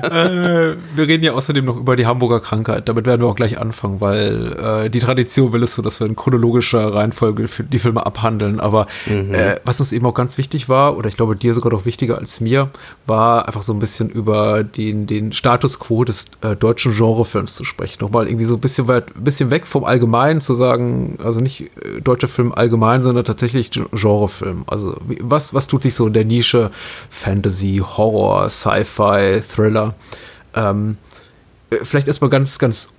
äh, 0.02 0.76
wir 0.94 1.08
reden 1.08 1.24
ja 1.24 1.32
außerdem 1.32 1.64
noch 1.64 1.76
über 1.76 1.96
die 1.96 2.06
Hamburger 2.06 2.40
Krankheit. 2.40 2.88
Damit 2.88 3.06
werden 3.06 3.20
wir 3.20 3.28
auch 3.28 3.36
gleich 3.36 3.58
anfangen, 3.58 4.00
weil 4.00 4.52
äh, 4.52 4.90
die 4.90 5.00
Tradition 5.00 5.52
will 5.52 5.62
es 5.62 5.74
so, 5.74 5.82
dass 5.82 6.00
wir 6.00 6.06
in 6.06 6.16
chronologischer 6.16 6.94
Reihenfolge 6.94 7.48
die 7.70 7.78
Filme 7.78 8.04
abhandeln. 8.04 8.60
Aber 8.60 8.86
mhm. 9.06 9.34
äh, 9.34 9.56
was 9.64 9.80
uns 9.80 9.92
eben 9.92 10.06
auch 10.06 10.14
ganz 10.14 10.38
wichtig 10.38 10.68
war, 10.68 10.96
oder 10.96 11.08
ich 11.08 11.16
glaube 11.16 11.36
dir 11.36 11.54
sogar 11.54 11.72
noch 11.72 11.84
wichtiger 11.84 12.18
als 12.18 12.40
mir, 12.40 12.70
war 13.06 13.46
einfach 13.46 13.62
so 13.62 13.72
ein 13.72 13.78
bisschen 13.78 14.10
über 14.10 14.64
den, 14.64 15.06
den 15.06 15.32
Status 15.32 15.78
quo 15.78 16.04
des 16.04 16.26
äh, 16.42 16.56
deutschen 16.56 16.94
Genrefilms 16.94 17.54
zu 17.54 17.64
sprechen. 17.64 17.98
Nochmal 18.00 18.26
irgendwie 18.26 18.44
so 18.44 18.54
ein 18.54 18.60
bisschen 18.60 18.88
weit, 18.88 19.16
ein 19.16 19.24
bisschen 19.24 19.50
weg 19.50 19.66
vom 19.66 19.84
Allgemeinen 19.84 20.40
zu 20.40 20.54
sagen, 20.54 21.18
also 21.22 21.40
nicht 21.40 21.62
äh, 21.62 22.00
deutscher 22.02 22.28
Film 22.28 22.52
allgemein, 22.52 23.02
sondern 23.02 23.24
tatsächlich 23.24 23.70
Genrefilm. 23.70 24.64
Also 24.66 24.96
was, 25.20 25.54
was 25.54 25.66
tut 25.66 25.82
sich 25.82 25.94
so 25.94 26.06
in 26.06 26.12
der 26.12 26.24
Nische 26.24 26.70
Fantasy, 27.10 27.82
Horror, 27.84 28.50
Sci-Fi, 28.50 29.40
Thriller? 29.40 29.77
Thriller. 29.78 29.94
Ähm, 30.54 30.96
äh, 31.70 31.84
vielleicht 31.84 32.08
erstmal 32.08 32.30
ganz, 32.30 32.58
ganz 32.58 32.92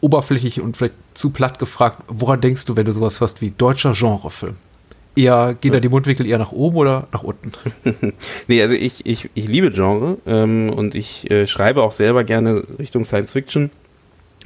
oberflächlich 0.00 0.60
und 0.60 0.76
vielleicht 0.76 0.94
zu 1.14 1.30
platt 1.30 1.58
gefragt, 1.58 2.02
woran 2.08 2.40
denkst 2.40 2.64
du, 2.64 2.76
wenn 2.76 2.86
du 2.86 2.92
sowas 2.92 3.20
hörst 3.20 3.40
wie 3.40 3.50
deutscher 3.50 3.92
Genrefilm? 3.92 4.56
Eher, 5.16 5.54
gehen 5.60 5.72
da 5.72 5.80
die 5.80 5.88
Mundwinkel 5.88 6.24
eher 6.24 6.38
nach 6.38 6.52
oben 6.52 6.76
oder 6.76 7.08
nach 7.12 7.22
unten? 7.22 7.52
nee, 8.46 8.62
also 8.62 8.74
ich, 8.74 9.04
ich, 9.04 9.28
ich 9.34 9.48
liebe 9.48 9.70
Genre 9.72 10.18
ähm, 10.24 10.70
und 10.70 10.94
ich 10.94 11.30
äh, 11.30 11.46
schreibe 11.46 11.82
auch 11.82 11.92
selber 11.92 12.24
gerne 12.24 12.62
Richtung 12.78 13.04
Science 13.04 13.32
Fiction. 13.32 13.70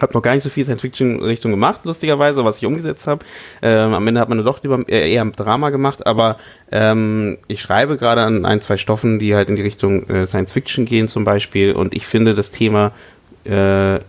Hab 0.01 0.13
noch 0.13 0.23
gar 0.23 0.35
nicht 0.35 0.43
so 0.43 0.49
viel 0.49 0.65
Science-Fiction-Richtung 0.65 1.53
gemacht, 1.53 1.83
lustigerweise, 1.85 2.45
was 2.45 2.57
ich 2.59 2.67
umgesetzt 2.67 3.07
habe. 3.07 3.25
Ähm, 3.63 3.95
am 3.95 4.07
Ende 4.09 4.21
hat 4.21 4.29
man 4.29 4.45
doch 4.45 4.63
lieber 4.63 4.83
eher, 4.89 5.07
eher 5.07 5.25
Drama 5.25 5.71
gemacht, 5.71 6.05
aber 6.07 6.39
ähm, 6.73 7.39
ich 7.47 7.61
schreibe 7.61 7.97
gerade 7.97 8.23
an 8.23 8.45
ein, 8.45 8.61
zwei 8.61 8.77
Stoffen, 8.77 9.21
die 9.21 9.37
halt 9.37 9.49
in 9.49 9.57
die 9.57 9.63
Richtung 9.63 10.09
äh, 10.09 10.27
Science-Fiction 10.27 10.85
gehen 10.85 11.07
zum 11.07 11.25
Beispiel. 11.25 11.75
Und 11.75 11.95
ich 11.95 12.07
finde 12.07 12.35
das 12.35 12.51
Thema 12.51 12.91
äh, 13.45 14.01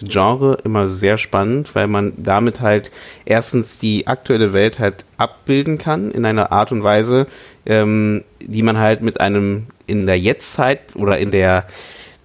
Genre 0.00 0.58
immer 0.64 0.88
sehr 0.88 1.18
spannend, 1.18 1.74
weil 1.74 1.88
man 1.88 2.12
damit 2.16 2.60
halt 2.60 2.90
erstens 3.24 3.78
die 3.78 4.06
aktuelle 4.06 4.52
Welt 4.52 4.78
halt 4.78 5.04
abbilden 5.16 5.78
kann 5.78 6.10
in 6.10 6.24
einer 6.24 6.52
Art 6.52 6.72
und 6.72 6.84
Weise, 6.84 7.26
ähm, 7.66 8.24
die 8.40 8.62
man 8.62 8.78
halt 8.78 9.02
mit 9.02 9.20
einem 9.20 9.66
in 9.86 10.06
der 10.06 10.18
Jetztzeit 10.18 10.94
oder 10.94 11.18
in 11.18 11.30
der 11.30 11.66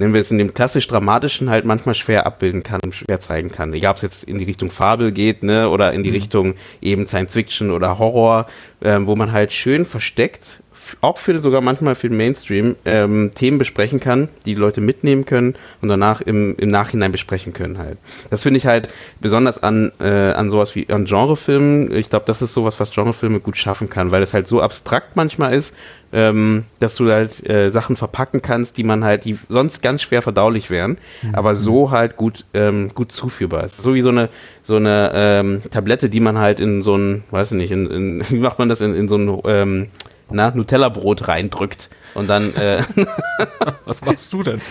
nennen 0.03 0.13
wir 0.13 0.21
es 0.21 0.31
in 0.31 0.37
dem 0.37 0.53
klassisch 0.53 0.87
dramatischen 0.87 1.49
halt 1.49 1.63
manchmal 1.63 1.95
schwer 1.95 2.25
abbilden 2.25 2.61
kann, 2.61 2.81
schwer 2.91 3.21
zeigen 3.21 3.51
kann. 3.51 3.73
Egal 3.73 3.91
ob 3.91 3.97
es 3.97 4.03
jetzt 4.03 4.23
in 4.25 4.37
die 4.37 4.43
Richtung 4.43 4.69
Fabel 4.69 5.13
geht, 5.13 5.43
ne, 5.43 5.69
oder 5.69 5.93
in 5.93 6.03
die 6.03 6.09
mhm. 6.09 6.15
Richtung 6.15 6.55
eben 6.81 7.07
Science 7.07 7.31
Fiction 7.31 7.71
oder 7.71 7.97
Horror, 7.97 8.47
ähm, 8.81 9.07
wo 9.07 9.15
man 9.15 9.31
halt 9.31 9.53
schön 9.53 9.85
versteckt 9.85 10.61
auch 11.01 11.17
für 11.17 11.39
sogar 11.39 11.61
manchmal 11.61 11.95
für 11.95 12.09
den 12.09 12.17
Mainstream 12.17 12.75
ähm, 12.85 13.31
Themen 13.35 13.57
besprechen 13.57 13.99
kann, 13.99 14.29
die, 14.45 14.53
die 14.53 14.59
Leute 14.59 14.81
mitnehmen 14.81 15.25
können 15.25 15.55
und 15.81 15.89
danach 15.89 16.21
im, 16.21 16.55
im 16.57 16.69
Nachhinein 16.69 17.11
besprechen 17.11 17.53
können 17.53 17.77
halt. 17.77 17.97
Das 18.29 18.43
finde 18.43 18.59
ich 18.59 18.65
halt 18.65 18.87
besonders 19.19 19.61
an, 19.61 19.91
äh, 19.99 20.31
an 20.31 20.49
sowas 20.49 20.75
wie 20.75 20.87
an 20.89 21.05
Genrefilmen. 21.05 21.91
Ich 21.95 22.09
glaube, 22.09 22.25
das 22.27 22.41
ist 22.41 22.53
sowas, 22.53 22.79
was 22.79 22.91
Genrefilme 22.91 23.39
gut 23.39 23.57
schaffen 23.57 23.89
kann, 23.89 24.11
weil 24.11 24.21
es 24.21 24.33
halt 24.33 24.47
so 24.47 24.61
abstrakt 24.61 25.15
manchmal 25.15 25.53
ist, 25.53 25.73
ähm, 26.11 26.65
dass 26.79 26.95
du 26.95 27.11
halt 27.11 27.49
äh, 27.49 27.71
Sachen 27.71 27.95
verpacken 27.95 28.41
kannst, 28.41 28.77
die 28.77 28.83
man 28.83 29.03
halt, 29.03 29.25
die 29.25 29.39
sonst 29.49 29.81
ganz 29.81 30.03
schwer 30.03 30.21
verdaulich 30.21 30.69
wären, 30.69 30.97
mhm. 31.23 31.33
aber 31.33 31.55
so 31.55 31.89
halt 31.89 32.15
gut, 32.15 32.45
ähm, 32.53 32.91
gut 32.93 33.11
zuführbar 33.11 33.65
ist. 33.65 33.81
So 33.81 33.95
wie 33.95 34.01
so 34.01 34.09
eine, 34.09 34.29
so 34.61 34.75
eine 34.75 35.11
ähm, 35.15 35.61
Tablette, 35.71 36.09
die 36.09 36.19
man 36.19 36.37
halt 36.37 36.59
in 36.59 36.83
so 36.83 36.95
ein, 36.95 37.23
weiß 37.31 37.53
ich 37.53 37.57
nicht, 37.57 37.71
in, 37.71 37.87
in, 37.87 38.23
wie 38.29 38.39
macht 38.39 38.59
man 38.59 38.69
das, 38.69 38.79
in, 38.79 38.93
in 38.93 39.07
so 39.07 39.17
ein 39.17 39.41
ähm, 39.45 39.87
na, 40.29 40.51
Nutella-Brot 40.51 41.27
reindrückt 41.27 41.89
und 42.13 42.27
dann. 42.27 42.53
Äh, 42.55 42.83
Was 43.85 44.03
machst 44.03 44.31
du 44.33 44.43
denn? 44.43 44.61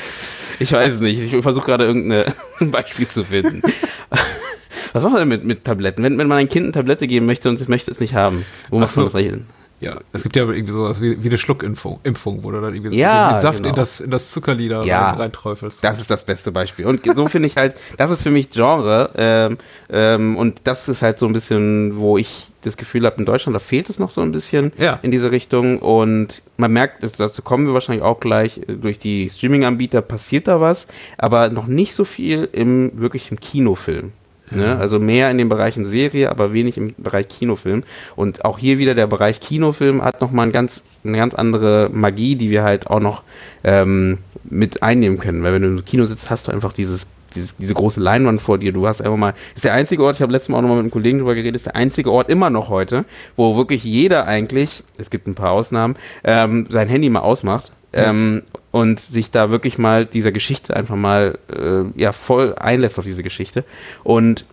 Ich 0.59 0.73
weiß 0.73 0.95
es 0.95 1.01
nicht. 1.01 1.21
Ich 1.21 1.43
versuche 1.43 1.67
gerade 1.67 1.85
irgendein 1.85 2.33
Beispiel 2.71 3.09
zu 3.09 3.25
finden. 3.25 3.63
Was 4.93 5.03
macht 5.03 5.13
man 5.13 5.21
denn 5.23 5.29
mit, 5.29 5.45
mit 5.45 5.65
Tabletten? 5.65 6.03
Wenn, 6.05 6.19
wenn 6.19 6.27
man 6.29 6.39
ein 6.39 6.49
Kind 6.49 6.65
eine 6.65 6.73
Tablette 6.73 7.07
geben 7.07 7.27
möchte 7.27 7.49
und 7.49 7.61
es 7.61 7.69
möchte 7.69 7.91
es 7.91 7.99
nicht 8.01 8.15
haben, 8.15 8.45
wo 8.71 8.79
macht 8.79 8.91
so. 8.91 9.03
man 9.03 9.13
das 9.13 9.21
hin? 9.23 9.47
Ja, 9.81 9.97
es 10.13 10.23
gibt 10.23 10.37
ja 10.37 10.45
irgendwie 10.45 10.71
sowas 10.71 11.01
wie, 11.01 11.25
wie 11.25 11.29
eine 11.29 11.39
Schluckimpfung, 11.39 11.99
Impfung, 12.05 12.45
wo 12.45 12.53
du 12.53 12.61
dann 12.61 12.73
irgendwie 12.73 12.97
Ja, 12.97 13.33
den 13.33 13.41
Saft 13.41 13.59
genau. 13.59 13.71
in 13.71 13.75
das, 13.75 14.01
in 14.01 14.11
das 14.13 14.31
Zuckerlieder 14.31 14.85
Ja. 14.85 15.11
rein, 15.11 15.19
reinträufelst. 15.23 15.83
Das 15.83 15.99
ist 15.99 16.09
das 16.09 16.25
beste 16.25 16.53
Beispiel. 16.53 16.87
Und 16.87 17.01
so 17.17 17.27
finde 17.27 17.49
ich 17.49 17.57
halt, 17.57 17.75
das 17.97 18.13
ist 18.13 18.23
für 18.23 18.31
mich 18.31 18.51
Genre. 18.51 19.11
Ähm, 19.17 19.59
ähm, 19.91 20.37
und 20.37 20.61
das 20.65 20.89
ist 20.89 21.03
halt 21.03 21.19
so 21.19 21.27
ein 21.27 21.33
bisschen, 21.33 21.97
wo 21.99 22.17
ich 22.17 22.52
das 22.63 22.77
Gefühl 22.77 23.05
habe, 23.07 23.17
in 23.19 23.25
Deutschland, 23.27 23.55
da 23.55 23.59
fehlt 23.59 23.91
es 23.91 23.99
noch 23.99 24.11
so 24.11 24.21
ein 24.23 24.33
bisschen 24.33 24.73
Ja. 24.79 24.99
in 25.03 25.11
diese 25.11 25.31
Richtung. 25.31 25.79
Und 25.79 26.43
man 26.57 26.73
merkt, 26.73 27.03
das- 27.03 27.13
dazu 27.13 27.43
kommen 27.43 27.67
wir 27.67 27.75
wahrscheinlich 27.75 28.05
auch 28.05 28.21
gleich, 28.21 28.59
äh, 28.67 28.73
durch 28.75 28.99
die 28.99 29.29
Streaming-Anbieter 29.31 30.01
passiert 30.03 30.49
da 30.49 30.61
was, 30.61 30.87
aber 31.19 31.49
noch 31.51 31.67
nicht 31.67 31.95
so 31.95 32.05
viel 32.05 32.49
im 32.53 32.93
wirklichen 32.95 33.39
Kinofilm. 33.39 34.13
Ne? 34.55 34.77
Also 34.79 34.99
mehr 34.99 35.31
in 35.31 35.39
den 35.39 35.49
Bereichen 35.49 35.87
Serie, 35.87 36.31
aber 36.31 36.53
wenig 36.53 36.77
im 36.77 36.93
Bereich 36.99 37.29
Kinofilm. 37.29 37.85
Und 38.17 38.45
auch 38.45 38.59
hier 38.59 38.77
wieder 38.77 38.95
der 38.95 39.07
Bereich 39.07 39.41
Kinofilm 39.41 40.05
hat 40.05 40.21
nochmal 40.21 40.47
ein 40.47 40.53
ganz, 40.53 40.83
eine 41.05 41.17
ganz 41.17 41.33
andere 41.35 41.89
Magie, 41.91 42.37
die 42.37 42.51
wir 42.51 42.63
halt 42.63 42.87
auch 42.89 43.01
noch 43.01 43.23
ähm, 43.65 44.19
mit 44.45 44.83
einnehmen 44.83 45.17
können. 45.19 45.43
Weil 45.43 45.55
wenn 45.55 45.63
du 45.63 45.69
im 45.69 45.85
Kino 45.87 46.05
sitzt, 46.05 46.29
hast 46.29 46.49
du 46.49 46.53
einfach 46.53 46.75
dieses, 46.75 47.07
dieses, 47.33 47.57
diese 47.57 47.75
große 47.75 48.01
Leinwand 48.01 48.41
vor 48.41 48.59
dir. 48.59 48.73
Du 48.73 48.87
hast 48.87 49.01
einfach 49.01 49.17
mal, 49.17 49.35
ist 49.55 49.65
der 49.65 49.75
einzige 49.75 50.03
Ort, 50.05 50.17
ich 50.17 50.23
habe 50.23 50.33
letztes 50.33 50.49
Mal 50.49 50.59
auch 50.59 50.63
nochmal 50.63 50.79
mit 50.79 50.85
einem 50.85 50.91
Kollegen 50.91 51.19
drüber 51.19 51.35
geredet, 51.35 51.57
ist 51.57 51.67
der 51.67 51.77
einzige 51.77 52.11
Ort 52.11 52.29
immer 52.29 52.51
noch 52.51 52.69
heute, 52.69 53.05
wo 53.37 53.57
wirklich 53.57 53.85
jeder 53.85 54.27
eigentlich, 54.27 54.85
es 54.99 55.11
gibt 55.11 55.27
ein 55.27 55.35
paar 55.35 55.51
Ausnahmen, 55.51 55.97
ähm, 56.25 56.67
sein 56.71 56.89
Handy 56.89 57.09
mal 57.09 57.21
ausmacht. 57.21 57.73
Ähm, 57.95 58.43
und 58.71 59.01
sich 59.01 59.31
da 59.31 59.51
wirklich 59.51 59.77
mal 59.77 60.07
dieser 60.07 60.33
Geschichte 60.33 60.75
einfach 60.75 60.97
mal 60.97 61.39
äh, 61.55 62.01
ja 62.01 62.13
voll 62.13 62.55
einlässt 62.55 62.99
auf 62.99 63.05
diese 63.05 63.23
Geschichte 63.23 63.65
und 64.03 64.47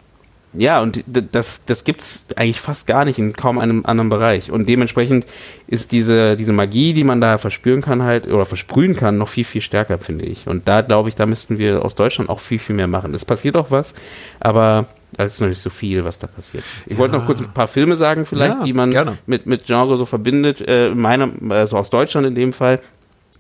ja, 0.54 0.82
und 0.82 1.04
das, 1.06 1.64
das 1.66 1.84
gibt 1.84 2.02
es 2.02 2.26
eigentlich 2.36 2.60
fast 2.60 2.88
gar 2.88 3.06
nicht 3.06 3.20
in 3.20 3.34
kaum 3.34 3.60
einem 3.60 3.86
anderen 3.86 4.10
Bereich. 4.10 4.52
Und 4.52 4.68
dementsprechend 4.68 5.26
ist 5.68 5.92
diese, 5.92 6.36
diese 6.36 6.54
Magie, 6.54 6.94
die 6.94 7.04
man 7.04 7.22
da 7.22 7.38
verspüren 7.38 7.82
kann, 7.82 8.02
halt, 8.04 8.28
oder 8.28 8.46
versprühen 8.46 8.96
kann, 8.96 9.18
noch 9.18 9.28
viel, 9.28 9.44
viel 9.44 9.62
stärker, 9.62 10.00
finde 10.00 10.26
ich. 10.26 10.48
Und 10.48 10.68
da 10.68 10.82
glaube 10.82 11.10
ich, 11.10 11.16
da 11.16 11.26
müssten 11.28 11.60
wir 11.60 11.86
aus 11.86 11.94
Deutschland 11.96 12.30
auch 12.30 12.40
viel, 12.40 12.58
viel 12.60 12.76
mehr 12.76 12.88
machen. 12.88 13.14
Es 13.14 13.26
passiert 13.26 13.56
auch 13.58 13.70
was, 13.70 13.94
aber 14.40 14.88
es 15.18 15.34
ist 15.36 15.42
noch 15.42 15.50
nicht 15.50 15.62
so 15.62 15.70
viel, 15.70 16.04
was 16.04 16.18
da 16.20 16.28
passiert. 16.28 16.64
Ich 16.88 16.98
wollte 16.98 17.18
noch 17.18 17.26
kurz 17.26 17.40
ein 17.40 17.54
paar 17.54 17.68
Filme 17.68 17.96
sagen, 17.96 18.26
vielleicht, 18.26 18.56
Ja, 18.56 18.64
die 18.64 18.74
man 18.74 18.92
gerne. 18.92 19.18
mit, 19.28 19.46
mit 19.46 19.66
Genre 19.66 19.98
so 19.98 20.06
verbindet. 20.06 20.62
Äh, 20.68 20.92
meiner, 20.96 21.30
also 21.50 21.78
aus 21.78 21.90
Deutschland 21.90 22.26
in 22.26 22.36
dem 22.36 22.54
Fall. 22.54 22.80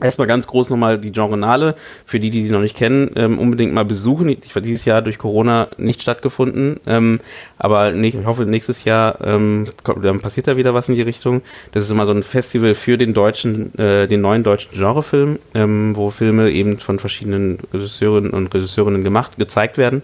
Erstmal 0.01 0.27
ganz 0.27 0.47
groß 0.47 0.69
nochmal 0.69 0.97
die 0.97 1.11
Genrenale, 1.11 1.75
für 2.05 2.19
die, 2.19 2.29
die 2.29 2.45
sie 2.45 2.51
noch 2.51 2.61
nicht 2.61 2.77
kennen, 2.77 3.11
ähm, 3.15 3.37
unbedingt 3.37 3.73
mal 3.73 3.85
besuchen. 3.85 4.29
Ich 4.29 4.55
war 4.55 4.61
dieses 4.61 4.85
Jahr 4.85 5.01
durch 5.01 5.17
Corona 5.17 5.67
nicht 5.77 6.01
stattgefunden, 6.01 6.79
ähm, 6.87 7.19
aber 7.57 7.91
nee, 7.91 8.09
ich 8.09 8.25
hoffe 8.25 8.45
nächstes 8.45 8.85
Jahr 8.85 9.19
ähm, 9.21 9.67
dann 10.01 10.21
passiert 10.21 10.47
da 10.47 10.57
wieder 10.57 10.73
was 10.73 10.89
in 10.89 10.95
die 10.95 11.01
Richtung. 11.01 11.41
Das 11.73 11.83
ist 11.83 11.89
immer 11.89 12.05
so 12.05 12.13
ein 12.13 12.23
Festival 12.23 12.75
für 12.75 12.97
den 12.97 13.13
deutschen, 13.13 13.77
äh, 13.77 14.07
den 14.07 14.21
neuen 14.21 14.43
deutschen 14.43 14.71
Genrefilm, 14.71 15.39
ähm, 15.53 15.95
wo 15.95 16.09
Filme 16.09 16.49
eben 16.49 16.77
von 16.77 16.99
verschiedenen 16.99 17.59
Regisseurinnen 17.73 18.31
und 18.31 18.53
Regisseurinnen 18.53 19.03
gemacht, 19.03 19.37
gezeigt 19.37 19.77
werden. 19.77 20.03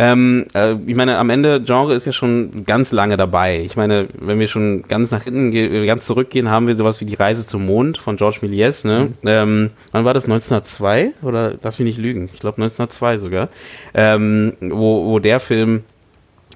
Ähm, 0.00 0.46
äh, 0.54 0.76
ich 0.86 0.96
meine, 0.96 1.18
am 1.18 1.28
Ende, 1.28 1.60
Genre 1.60 1.94
ist 1.94 2.06
ja 2.06 2.12
schon 2.12 2.64
ganz 2.64 2.90
lange 2.90 3.18
dabei. 3.18 3.60
Ich 3.60 3.76
meine, 3.76 4.08
wenn 4.18 4.38
wir 4.38 4.48
schon 4.48 4.84
ganz 4.88 5.10
nach 5.10 5.24
hinten, 5.24 5.52
ganz 5.84 6.06
zurückgehen, 6.06 6.48
haben 6.48 6.66
wir 6.66 6.74
sowas 6.74 7.02
wie 7.02 7.04
die 7.04 7.16
Reise 7.16 7.46
zum 7.46 7.66
Mond 7.66 7.98
von 7.98 8.16
Georges 8.16 8.40
Méliès. 8.40 8.86
Ne? 8.86 9.12
Ähm, 9.26 9.68
wann 9.92 10.06
war 10.06 10.14
das? 10.14 10.24
1902? 10.24 11.12
Oder 11.20 11.52
lass 11.62 11.78
mich 11.78 11.84
nicht 11.84 11.98
lügen. 11.98 12.30
Ich 12.32 12.40
glaube 12.40 12.62
1902 12.62 13.18
sogar. 13.18 13.50
Ähm, 13.92 14.54
wo, 14.60 15.04
wo 15.04 15.18
der 15.18 15.38
Film 15.38 15.84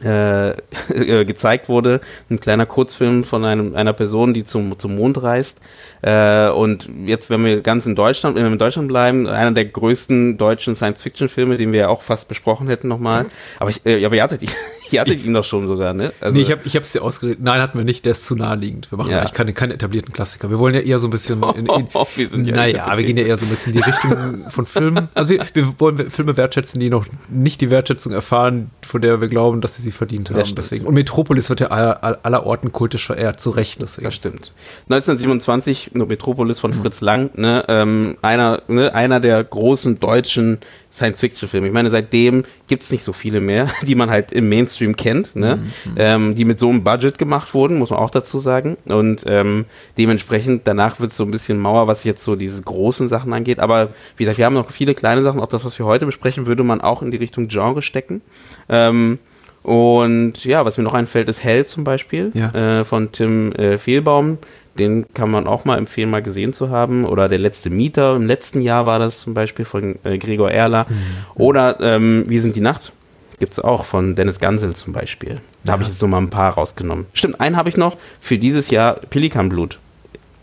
äh, 0.02 0.50
äh, 0.88 1.24
gezeigt 1.24 1.68
wurde, 1.68 2.00
ein 2.30 2.40
kleiner 2.40 2.66
Kurzfilm 2.66 3.24
von 3.24 3.44
einem, 3.44 3.74
einer 3.74 3.92
Person, 3.92 4.34
die 4.34 4.44
zum, 4.44 4.78
zum 4.78 4.96
Mond 4.96 5.22
reist. 5.22 5.60
Äh, 6.02 6.48
und 6.48 6.88
jetzt, 7.04 7.30
wenn 7.30 7.44
wir 7.44 7.60
ganz 7.60 7.86
in 7.86 7.94
Deutschland, 7.94 8.36
wenn 8.36 8.44
wir 8.44 8.52
in 8.52 8.58
Deutschland 8.58 8.88
bleiben, 8.88 9.28
einer 9.28 9.52
der 9.52 9.66
größten 9.66 10.36
deutschen 10.36 10.74
Science-Fiction-Filme, 10.74 11.56
den 11.56 11.72
wir 11.72 11.80
ja 11.80 11.88
auch 11.88 12.02
fast 12.02 12.28
besprochen 12.28 12.68
hätten 12.68 12.88
nochmal. 12.88 13.26
Aber, 13.58 13.70
ich, 13.70 13.84
äh, 13.86 14.04
aber 14.04 14.16
ihr 14.16 14.22
hattet, 14.22 14.42
ihr 14.90 15.00
hattet 15.00 15.24
ihn 15.24 15.32
doch 15.34 15.44
schon 15.44 15.66
sogar, 15.66 15.94
ne? 15.94 16.12
Also, 16.20 16.34
nee, 16.36 16.42
ich 16.42 16.50
habe 16.50 16.62
ich 16.64 16.76
hab's 16.76 16.92
dir 16.92 17.02
ausgeredet. 17.02 17.38
Nein, 17.42 17.60
hatten 17.60 17.78
wir 17.78 17.84
nicht. 17.84 18.04
Der 18.04 18.12
ist 18.12 18.26
zu 18.26 18.34
naheliegend. 18.36 18.90
Wir 18.92 18.98
machen 18.98 19.10
Ja. 19.10 19.18
eigentlich 19.20 19.32
keine, 19.32 19.52
keine 19.52 19.74
etablierten 19.74 20.12
Klassiker. 20.12 20.50
Wir 20.50 20.58
wollen 20.58 20.74
ja 20.74 20.80
eher 20.80 20.98
so 20.98 21.06
ein 21.06 21.10
bisschen 21.10 21.42
in, 21.56 21.66
in 21.66 21.88
Wir 22.16 22.28
sind 22.28 22.46
ja 22.46 22.54
naja, 22.56 22.96
wir 22.96 23.04
gehen 23.04 23.16
ja 23.16 23.24
eher 23.24 23.36
so 23.36 23.46
ein 23.46 23.48
bisschen 23.50 23.74
in 23.74 23.80
die 23.80 23.84
Richtung 23.90 24.44
von 24.50 24.66
Filmen. 24.66 25.08
Also 25.14 25.30
wir, 25.30 25.44
wir 25.52 25.74
wollen 25.80 26.10
Filme 26.10 26.36
wertschätzen, 26.36 26.80
die 26.80 26.90
noch 26.90 27.06
nicht 27.28 27.60
die 27.60 27.70
Wertschätzung 27.70 28.12
erfahren, 28.12 28.70
von 28.86 29.00
der 29.00 29.20
wir 29.20 29.28
glauben, 29.28 29.60
dass 29.60 29.76
sie 29.76 29.82
sie 29.82 29.92
verdient 29.92 30.30
haben. 30.30 30.54
Deswegen. 30.54 30.84
Und 30.86 30.94
Metropolis 30.94 31.48
wird 31.50 31.60
ja 31.60 31.68
aller, 31.68 32.18
aller- 32.22 32.44
Orten 32.46 32.72
kultisch 32.72 33.06
verehrt, 33.06 33.40
zu 33.40 33.50
Recht. 33.50 33.80
Deswegen. 33.80 34.04
Das 34.04 34.14
stimmt. 34.14 34.52
1927, 34.90 35.90
nur 35.94 36.06
Metropolis 36.06 36.60
von 36.60 36.72
Fritz 36.74 37.00
Lang, 37.00 37.30
ne, 37.36 37.64
ähm, 37.68 38.16
einer, 38.22 38.62
ne, 38.68 38.94
einer 38.94 39.20
der 39.20 39.42
großen 39.42 39.98
deutschen 39.98 40.58
Science-Fiction-Filme. 40.94 41.66
Ich 41.66 41.72
meine, 41.72 41.90
seitdem 41.90 42.44
gibt 42.68 42.84
es 42.84 42.90
nicht 42.92 43.02
so 43.02 43.12
viele 43.12 43.40
mehr, 43.40 43.68
die 43.82 43.94
man 43.96 44.10
halt 44.10 44.30
im 44.32 44.48
Mainstream 44.48 44.94
kennt, 44.96 45.34
ne, 45.34 45.58
ähm, 45.96 46.34
die 46.34 46.44
mit 46.44 46.58
so 46.60 46.70
einem 46.70 46.84
Budget 46.84 47.18
gemacht 47.18 47.52
wurden, 47.52 47.78
muss 47.78 47.90
man 47.90 47.98
auch 47.98 48.10
dazu 48.10 48.38
sagen. 48.38 48.76
Und 48.84 49.24
ähm, 49.26 49.64
dementsprechend, 49.98 50.66
danach 50.66 51.00
wird 51.00 51.10
es 51.10 51.16
so 51.16 51.24
ein 51.24 51.30
bisschen 51.30 51.58
Mauer, 51.58 51.86
was 51.88 52.04
jetzt 52.04 52.22
so 52.24 52.36
diese 52.36 52.62
großen 52.62 53.08
Sachen 53.08 53.32
angeht. 53.32 53.58
Aber 53.58 53.88
wie 54.16 54.22
gesagt, 54.24 54.38
wir 54.38 54.44
haben 54.46 54.54
noch 54.54 54.70
viele 54.70 54.94
kleine 54.94 55.22
Sachen. 55.22 55.40
Auch 55.40 55.48
das, 55.48 55.64
was 55.64 55.78
wir 55.78 55.86
heute 55.86 56.06
besprechen, 56.06 56.46
würde 56.46 56.62
man 56.64 56.80
auch 56.80 57.02
in 57.02 57.10
die 57.10 57.16
Richtung 57.16 57.48
Genre 57.48 57.82
stecken. 57.82 58.22
Ähm, 58.68 59.18
und 59.62 60.44
ja, 60.44 60.64
was 60.64 60.76
mir 60.76 60.84
noch 60.84 60.92
einfällt, 60.94 61.28
ist 61.28 61.42
Hell 61.42 61.64
zum 61.66 61.84
Beispiel 61.84 62.30
Ja. 62.34 62.80
äh, 62.80 62.84
von 62.84 63.12
Tim 63.12 63.52
äh, 63.52 63.78
Fehlbaum. 63.78 64.38
Den 64.78 65.06
kann 65.14 65.30
man 65.30 65.46
auch 65.46 65.64
mal 65.64 65.78
empfehlen, 65.78 66.10
mal 66.10 66.22
gesehen 66.22 66.52
zu 66.52 66.70
haben. 66.70 67.04
Oder 67.04 67.28
Der 67.28 67.38
letzte 67.38 67.70
Mieter, 67.70 68.16
im 68.16 68.26
letzten 68.26 68.60
Jahr 68.60 68.86
war 68.86 68.98
das 68.98 69.20
zum 69.20 69.34
Beispiel 69.34 69.64
von 69.64 69.96
äh, 70.04 70.18
Gregor 70.18 70.50
Erler. 70.50 70.86
Oder 71.34 71.80
ähm, 71.80 72.24
Wie 72.26 72.40
sind 72.40 72.56
die 72.56 72.60
Nacht? 72.60 72.92
Gibt 73.38 73.52
es 73.52 73.60
auch 73.60 73.84
von 73.84 74.14
Dennis 74.14 74.38
Gansel 74.38 74.74
zum 74.74 74.92
Beispiel. 74.92 75.40
Da 75.64 75.72
habe 75.72 75.82
ich 75.82 75.88
jetzt 75.88 75.98
so 75.98 76.06
mal 76.06 76.18
ein 76.18 76.30
paar 76.30 76.54
rausgenommen. 76.54 77.06
Stimmt, 77.14 77.40
einen 77.40 77.56
habe 77.56 77.68
ich 77.68 77.76
noch 77.76 77.96
für 78.20 78.38
dieses 78.38 78.70
Jahr 78.70 78.94
Pelikanblut. 79.10 79.78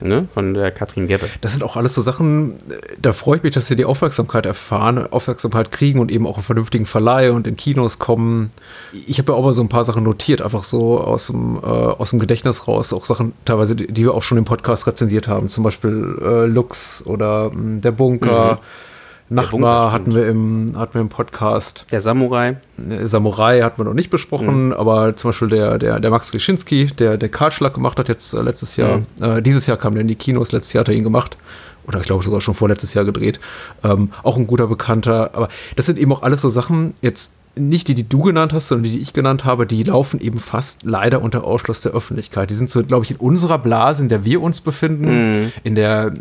Ne? 0.02 0.28
Von 0.34 0.54
der 0.54 0.72
Katrin 0.72 1.08
Gebbe. 1.08 1.28
Das 1.42 1.54
sind 1.54 1.64
auch 1.64 1.76
alles 1.76 1.94
so 1.94 2.02
Sachen, 2.02 2.54
äh, 2.70 2.96
da 3.02 3.14
freue 3.14 3.38
ich 3.38 3.44
mich, 3.44 3.54
dass 3.54 3.68
sie 3.68 3.76
die 3.76 3.86
Aufmerksamkeit 3.86 4.46
erfahren, 4.46 5.08
Aufmerksamkeit 5.12 5.72
kriegen 5.72 6.00
und 6.00 6.12
eben 6.12 6.26
auch 6.26 6.36
einen 6.36 6.44
vernünftigen 6.44 6.86
Verleih 6.86 7.32
und 7.32 7.48
in 7.48 7.56
Kinos 7.56 8.00
kommen. 8.00 8.52
Ich 9.08 9.20
habe 9.20 9.32
ja 9.32 9.38
auch 9.38 9.44
mal 9.44 9.54
so 9.54 9.62
ein 9.62 9.70
paar 9.70 9.86
Sachen 9.86 10.04
notiert, 10.04 10.42
einfach 10.42 10.64
so 10.64 11.00
aus 11.00 11.28
dem, 11.28 11.58
äh, 11.58 11.68
aus 11.68 12.10
dem 12.10 12.20
Gedächtnis 12.20 12.68
raus, 12.68 12.94
auch 12.94 13.06
Sachen 13.06 13.34
teilweise, 13.46 13.76
die, 13.76 14.04
wir 14.04 14.14
auch 14.14 14.24
schon 14.24 14.38
im 14.38 14.46
Podcast 14.46 14.88
rezensiert 14.88 15.28
haben, 15.28 15.48
zum 15.48 15.64
Beispiel 15.64 16.18
äh, 16.22 16.46
Lux 16.46 17.06
oder 17.06 17.52
mh, 17.54 17.82
Der 17.82 17.92
Bunker. 17.92 18.60
Nachbar 19.32 19.94
hatten 19.94 20.14
wir, 20.14 20.28
im, 20.28 20.74
hatten 20.76 20.96
wir 20.96 21.02
im 21.02 21.08
Podcast. 21.08 21.86
Der 21.90 22.02
Samurai. 22.02 22.58
Äh, 22.78 23.06
Samurai 23.08 23.62
hatten 23.62 23.80
wir 23.80 23.86
noch 23.86 23.94
nicht 23.94 24.10
besprochen, 24.10 24.74
aber 24.74 25.16
zum 25.16 25.30
Beispiel 25.30 25.48
der, 25.48 25.78
der, 25.78 26.02
der 26.02 26.12
Max 26.12 26.34
Lischinski, 26.34 26.88
der 26.88 27.16
der 27.16 27.30
Karlschlag 27.30 27.74
gemacht 27.74 27.98
hat 27.98 28.10
jetzt 28.10 28.34
äh, 28.34 28.42
letztes 28.42 28.76
Jahr. 28.76 29.04
Äh, 29.22 29.42
dieses 29.42 29.68
Jahr 29.68 29.78
kam 29.78 29.94
der 29.94 30.02
in 30.02 30.10
die 30.10 30.16
Kinos, 30.16 30.52
letztes 30.52 30.74
Jahr 30.74 30.82
hat 30.82 30.90
er 30.90 30.96
ihn 30.96 31.04
gemacht. 31.04 31.38
Oder 31.88 32.02
ich 32.02 32.06
glaube 32.06 32.26
sogar 32.26 32.42
schon 32.42 32.56
vorletztes 32.56 32.94
Jahr 32.94 33.06
gedreht. 33.06 33.40
Ähm, 33.86 34.12
auch 34.22 34.36
ein 34.36 34.48
guter 34.48 34.68
Bekannter. 34.68 35.32
Aber 35.34 35.48
das 35.78 35.86
sind 35.86 35.98
eben 35.98 36.12
auch 36.12 36.24
alles 36.24 36.42
so 36.42 36.50
Sachen, 36.50 36.94
jetzt 37.02 37.34
nicht 37.56 37.88
die, 37.88 37.96
die 37.96 38.08
du 38.08 38.24
genannt 38.24 38.52
hast, 38.52 38.68
sondern 38.68 38.84
die, 38.84 38.98
die 38.98 39.02
ich 39.02 39.14
genannt 39.14 39.46
habe, 39.46 39.66
die 39.66 39.84
laufen 39.84 40.20
eben 40.20 40.40
fast 40.40 40.84
leider 40.84 41.22
unter 41.22 41.46
Ausschluss 41.46 41.82
der 41.82 41.94
Öffentlichkeit. 41.94 42.50
Die 42.50 42.54
sind 42.54 42.70
so, 42.70 42.84
glaube 42.84 43.06
ich, 43.06 43.12
in 43.12 43.18
unserer 43.18 43.60
Blase, 43.60 44.04
in 44.04 44.10
der 44.10 44.26
wir 44.26 44.42
uns 44.42 44.60
befinden, 44.60 45.54
in 45.64 45.76
der 45.76 46.14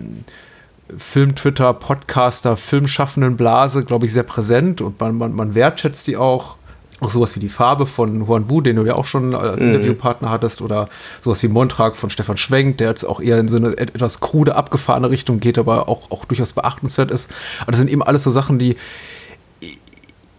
Film, 0.99 1.35
Twitter, 1.35 1.73
Podcaster, 1.75 2.57
filmschaffenden 2.57 3.37
Blase, 3.37 3.85
glaube 3.85 4.07
ich, 4.07 4.13
sehr 4.13 4.23
präsent 4.23 4.81
und 4.81 4.99
man, 5.01 5.17
man, 5.17 5.33
man 5.35 5.55
wertschätzt 5.55 6.07
die 6.07 6.17
auch. 6.17 6.57
Auch 7.03 7.11
sowas 7.11 7.35
wie 7.35 7.41
die 7.41 7.49
Farbe 7.49 7.87
von 7.87 8.27
Juan 8.27 8.51
Wu, 8.51 8.61
den 8.61 8.77
du 8.77 8.85
ja 8.85 8.95
auch 8.95 9.07
schon 9.07 9.35
als 9.35 9.65
Interviewpartner 9.65 10.29
hattest, 10.29 10.61
oder 10.61 10.87
sowas 11.19 11.43
wie 11.43 11.49
Montrag 11.49 11.97
von 11.97 12.11
Stefan 12.11 12.37
Schwenk, 12.37 12.77
der 12.77 12.89
jetzt 12.91 13.05
auch 13.05 13.21
eher 13.23 13.39
in 13.39 13.49
so 13.49 13.57
eine 13.57 13.69
et- 13.69 13.95
etwas 13.95 14.21
krude, 14.21 14.55
abgefahrene 14.55 15.09
Richtung 15.09 15.41
geht, 15.41 15.57
aber 15.57 15.89
auch, 15.89 16.11
auch 16.11 16.27
durchaus 16.27 16.53
beachtenswert 16.53 17.11
ist. 17.11 17.31
Aber 17.63 17.73
das 17.73 17.79
sind 17.79 17.89
eben 17.89 18.03
alles 18.03 18.23
so 18.25 18.31
Sachen, 18.31 18.59
die 18.59 18.77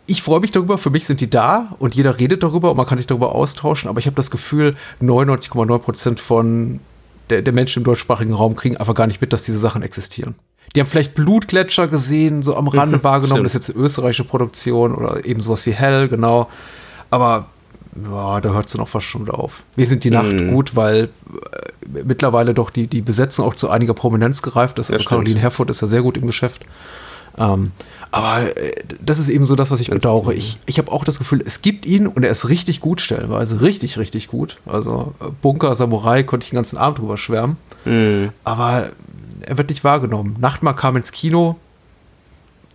ich 0.05 0.22
freue 0.22 0.39
mich 0.41 0.51
darüber, 0.51 0.77
für 0.77 0.89
mich 0.89 1.05
sind 1.05 1.22
die 1.22 1.29
da 1.29 1.75
und 1.79 1.96
jeder 1.96 2.20
redet 2.20 2.43
darüber 2.43 2.72
und 2.72 2.77
man 2.77 2.86
kann 2.86 2.98
sich 2.98 3.08
darüber 3.08 3.34
austauschen, 3.34 3.89
aber 3.89 4.00
ich 4.00 4.08
habe 4.08 4.15
das 4.15 4.29
Gefühl, 4.29 4.75
99,9 5.01 5.77
Prozent 5.79 6.20
von 6.20 6.79
der, 7.31 7.41
der 7.41 7.53
Menschen 7.53 7.79
im 7.79 7.83
deutschsprachigen 7.85 8.33
Raum 8.33 8.55
kriegen 8.55 8.77
einfach 8.77 8.93
gar 8.93 9.07
nicht 9.07 9.21
mit, 9.21 9.33
dass 9.33 9.43
diese 9.43 9.57
Sachen 9.57 9.81
existieren. 9.81 10.35
Die 10.75 10.79
haben 10.79 10.88
vielleicht 10.88 11.15
Blutgletscher 11.15 11.88
gesehen, 11.88 12.43
so 12.43 12.55
am 12.55 12.67
Rande 12.67 13.03
wahrgenommen, 13.03 13.43
das 13.43 13.55
ist 13.55 13.67
jetzt 13.67 13.75
eine 13.75 13.85
österreichische 13.85 14.23
Produktion 14.23 14.93
oder 14.93 15.25
eben 15.25 15.41
sowas 15.41 15.65
wie 15.65 15.71
Hell, 15.71 16.07
genau. 16.07 16.50
Aber 17.09 17.47
ja, 18.09 18.39
da 18.39 18.50
hört 18.53 18.67
es 18.67 18.73
dann 18.73 18.81
auch 18.81 18.88
fast 18.88 19.07
schon 19.07 19.23
wieder 19.23 19.38
auf. 19.38 19.63
Wir 19.75 19.88
sind 19.88 20.03
die 20.03 20.11
Nacht 20.11 20.38
gut, 20.50 20.75
weil 20.75 21.09
äh, 21.89 22.03
mittlerweile 22.05 22.53
doch 22.53 22.69
die, 22.69 22.88
die 22.88 23.01
Besetzung 23.01 23.45
auch 23.45 23.55
zu 23.55 23.69
einiger 23.69 23.93
Prominenz 23.93 24.41
gereift 24.41 24.79
ist. 24.79 24.89
Also 24.89 25.01
stimmt. 25.01 25.09
Caroline 25.09 25.39
Herfurth 25.39 25.69
ist 25.69 25.81
ja 25.81 25.88
sehr 25.88 26.01
gut 26.01 26.15
im 26.15 26.25
Geschäft. 26.25 26.65
Ähm, 27.38 27.71
aber 28.11 28.57
äh, 28.57 28.73
das 29.00 29.19
ist 29.19 29.29
eben 29.29 29.45
so 29.45 29.55
das, 29.55 29.71
was 29.71 29.79
ich 29.79 29.89
bedauere. 29.89 30.33
Ich, 30.33 30.59
ich 30.65 30.77
habe 30.77 30.91
auch 30.91 31.03
das 31.03 31.17
Gefühl, 31.17 31.41
es 31.45 31.61
gibt 31.61 31.85
ihn 31.85 32.07
und 32.07 32.23
er 32.23 32.31
ist 32.31 32.50
richtig 32.50 32.81
gut 32.81 33.01
stellenweise. 33.01 33.61
Richtig, 33.61 33.97
richtig 33.97 34.27
gut. 34.27 34.57
Also 34.65 35.13
äh, 35.21 35.25
Bunker, 35.41 35.73
Samurai 35.75 36.23
konnte 36.23 36.45
ich 36.45 36.50
den 36.51 36.57
ganzen 36.57 36.77
Abend 36.77 37.00
drüber 37.00 37.17
schwärmen. 37.17 37.57
Aber 38.43 38.91
er 39.45 39.57
wird 39.57 39.69
nicht 39.69 39.83
wahrgenommen. 39.83 40.35
Nachtmar 40.39 40.75
kam 40.75 40.97
ins 40.97 41.11
Kino. 41.11 41.57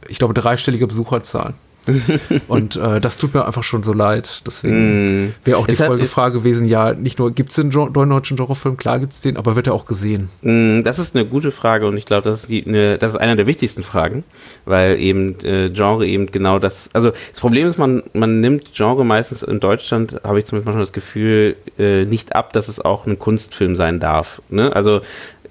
Ich 0.09 0.19
glaube, 0.19 0.35
dreistellige 0.35 0.87
Besucherzahlen. 0.87 1.55
und 2.49 2.77
äh, 2.77 3.01
das 3.01 3.17
tut 3.17 3.35
mir 3.35 3.47
einfach 3.47 3.63
schon 3.63 3.83
so 3.83 3.93
leid. 3.93 4.43
Deswegen 4.47 5.35
wäre 5.45 5.59
auch 5.59 5.67
die 5.67 5.73
Es 5.75 5.81
hat- 5.81 5.87
Folgefrage 5.87 6.39
gewesen, 6.39 6.67
ja, 6.67 6.93
nicht 6.95 7.19
nur 7.19 7.31
gibt 7.33 7.51
es 7.51 7.57
den 7.57 7.71
deutschen 7.71 8.37
Genrefilm, 8.37 8.77
klar 8.77 8.99
gibt 9.01 9.13
es 9.13 9.21
den, 9.21 9.37
aber 9.37 9.57
wird 9.57 9.67
er 9.67 9.75
auch 9.75 9.87
gesehen? 9.87 10.29
Mm, 10.43 10.83
Das 10.83 10.99
ist 10.99 11.15
eine 11.15 11.25
gute 11.25 11.53
Frage 11.53 11.87
und 11.87 11.97
ich 11.97 12.05
glaube, 12.07 12.29
das, 12.29 12.41
ist 12.43 12.49
die- 12.49 12.67
eine- 12.67 12.99
das 12.99 13.13
ist 13.13 13.19
eine 13.19 13.37
der 13.37 13.47
wichtigsten 13.47 13.83
Fragen, 13.83 14.25
weil 14.65 14.99
eben 14.99 15.39
äh, 15.45 15.71
Genre 15.71 16.07
eben 16.07 16.27
genau 16.31 16.59
das. 16.59 16.91
Also 16.93 17.11
das 17.11 17.41
Problem 17.41 17.67
ist, 17.69 17.79
man, 17.79 18.03
man 18.13 18.41
nimmt 18.41 18.73
Genre 18.75 19.05
meistens 19.05 19.43
in 19.43 19.61
Deutschland, 19.61 20.21
habe 20.25 20.39
ich 20.41 20.47
zumindest 20.47 20.67
manchmal 20.67 20.85
das 20.85 20.93
Gefühl, 20.93 21.57
äh, 21.79 22.05
nicht 22.05 22.35
ab, 22.35 22.53
dass 22.53 22.69
es 22.69 22.81
auch 22.81 23.07
ein 23.07 23.19
Kunstfilm 23.19 23.77
sein 23.77 24.01
darf. 24.01 24.41
Ne? 24.49 24.75
Also 24.75 25.01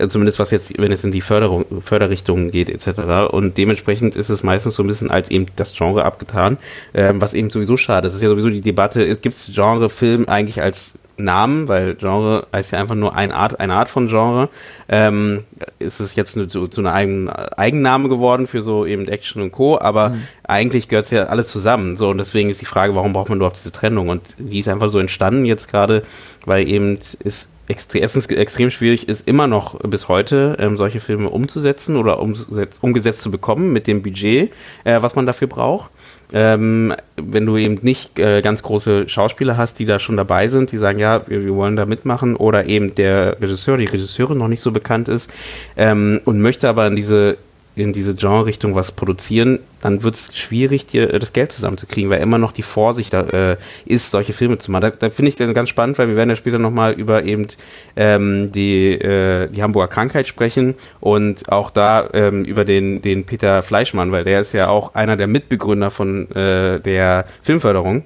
zumindest 0.09 0.39
was 0.39 0.51
jetzt, 0.51 0.77
wenn 0.77 0.91
es 0.91 1.03
in 1.03 1.11
die 1.11 1.21
Förderung, 1.21 1.65
Förderrichtungen 1.81 2.51
geht 2.51 2.69
etc. 2.69 3.31
Und 3.31 3.57
dementsprechend 3.57 4.15
ist 4.15 4.29
es 4.29 4.43
meistens 4.43 4.75
so 4.75 4.83
ein 4.83 4.87
bisschen 4.87 5.11
als 5.11 5.29
eben 5.29 5.47
das 5.55 5.73
Genre 5.73 6.03
abgetan, 6.03 6.57
ähm, 6.93 7.21
was 7.21 7.33
eben 7.33 7.49
sowieso 7.49 7.77
schade 7.77 8.07
ist. 8.07 8.13
Es 8.13 8.17
ist 8.17 8.23
ja 8.23 8.29
sowieso 8.29 8.49
die 8.49 8.61
Debatte, 8.61 9.15
gibt 9.17 9.35
es 9.35 9.51
Genre-Film 9.53 10.27
eigentlich 10.27 10.61
als 10.61 10.93
Namen, 11.17 11.67
weil 11.67 11.95
Genre 11.95 12.47
heißt 12.53 12.71
ja 12.71 12.79
einfach 12.79 12.95
nur 12.95 13.15
eine 13.15 13.33
Art, 13.33 13.59
eine 13.59 13.73
Art 13.73 13.89
von 13.89 14.07
Genre. 14.07 14.49
Ähm, 14.89 15.43
ist 15.79 15.99
es 15.99 16.15
jetzt 16.15 16.35
eine, 16.35 16.47
zu, 16.47 16.67
zu 16.67 16.81
einer 16.81 16.93
eigenen 16.93 17.29
Eigenname 17.29 18.09
geworden 18.09 18.47
für 18.47 18.61
so 18.61 18.85
eben 18.85 19.07
Action 19.07 19.41
und 19.41 19.51
Co., 19.51 19.79
aber 19.79 20.15
eigentlich 20.43 20.87
gehört 20.87 21.05
es 21.05 21.11
ja 21.11 21.25
alles 21.25 21.49
zusammen. 21.49 21.95
So, 21.95 22.09
und 22.09 22.17
deswegen 22.17 22.49
ist 22.49 22.61
die 22.61 22.65
Frage, 22.65 22.95
warum 22.95 23.13
braucht 23.13 23.29
man 23.29 23.37
überhaupt 23.37 23.57
diese 23.57 23.71
Trennung? 23.71 24.09
Und 24.09 24.21
die 24.37 24.59
ist 24.59 24.67
einfach 24.67 24.91
so 24.91 24.99
entstanden 24.99 25.45
jetzt 25.45 25.69
gerade, 25.69 26.03
weil 26.45 26.67
eben 26.67 26.99
es 27.23 27.49
extre 27.67 27.99
erstens 27.99 28.27
extrem 28.27 28.69
schwierig 28.69 29.07
ist, 29.07 29.27
immer 29.27 29.47
noch 29.47 29.79
bis 29.79 30.07
heute 30.07 30.57
ähm, 30.59 30.77
solche 30.77 30.99
Filme 30.99 31.29
umzusetzen 31.29 31.95
oder 31.95 32.19
umgesetzt, 32.19 32.79
umgesetzt 32.81 33.21
zu 33.21 33.31
bekommen 33.31 33.73
mit 33.73 33.87
dem 33.87 34.01
Budget, 34.01 34.51
äh, 34.83 35.01
was 35.01 35.15
man 35.15 35.25
dafür 35.25 35.47
braucht. 35.47 35.91
Ähm, 36.33 36.93
wenn 37.17 37.45
du 37.45 37.57
eben 37.57 37.77
nicht 37.81 38.17
äh, 38.19 38.41
ganz 38.41 38.63
große 38.63 39.07
Schauspieler 39.07 39.57
hast, 39.57 39.79
die 39.79 39.85
da 39.85 39.99
schon 39.99 40.17
dabei 40.17 40.47
sind, 40.47 40.71
die 40.71 40.77
sagen, 40.77 40.99
ja, 40.99 41.27
wir, 41.27 41.45
wir 41.45 41.55
wollen 41.55 41.75
da 41.75 41.85
mitmachen, 41.85 42.35
oder 42.35 42.65
eben 42.65 42.95
der 42.95 43.39
Regisseur, 43.39 43.77
die 43.77 43.85
Regisseurin 43.85 44.37
noch 44.37 44.47
nicht 44.47 44.61
so 44.61 44.71
bekannt 44.71 45.07
ist 45.07 45.29
ähm, 45.77 46.21
und 46.25 46.41
möchte 46.41 46.67
aber 46.67 46.87
in 46.87 46.95
diese 46.95 47.37
in 47.75 47.91
diese 47.93 48.15
Genre-Richtung 48.15 48.73
was 48.75 48.91
produzieren, 48.91 49.59
dann 49.81 50.01
wird 50.03 50.15
es 50.15 50.35
schwierig, 50.35 50.85
dir 50.87 51.13
äh, 51.13 51.19
das 51.19 51.33
Geld 51.33 51.51
zusammenzukriegen, 51.51 52.09
weil 52.09 52.21
immer 52.21 52.37
noch 52.37 52.51
die 52.51 52.63
Vorsicht 52.63 53.11
da 53.13 53.21
äh, 53.21 53.57
ist, 53.85 54.11
solche 54.11 54.33
Filme 54.33 54.57
zu 54.57 54.71
machen. 54.71 54.81
Da, 54.83 54.89
da 54.91 55.09
finde 55.09 55.29
ich 55.29 55.35
dann 55.35 55.53
ganz 55.53 55.69
spannend, 55.69 55.97
weil 55.97 56.07
wir 56.07 56.15
werden 56.15 56.29
ja 56.29 56.35
später 56.35 56.57
nochmal 56.57 56.93
über 56.93 57.23
eben 57.23 57.47
ähm, 57.95 58.51
die, 58.51 58.91
äh, 58.93 59.47
die 59.49 59.61
Hamburger 59.61 59.89
Krankheit 59.89 60.27
sprechen 60.27 60.75
und 61.01 61.51
auch 61.51 61.69
da 61.69 62.09
ähm, 62.13 62.45
über 62.45 62.63
den, 62.65 63.01
den 63.01 63.25
Peter 63.25 63.61
Fleischmann, 63.61 64.11
weil 64.11 64.23
der 64.23 64.41
ist 64.41 64.53
ja 64.53 64.69
auch 64.69 64.95
einer 64.95 65.17
der 65.17 65.27
Mitbegründer 65.27 65.91
von 65.91 66.31
äh, 66.31 66.79
der 66.79 67.25
Filmförderung. 67.41 68.03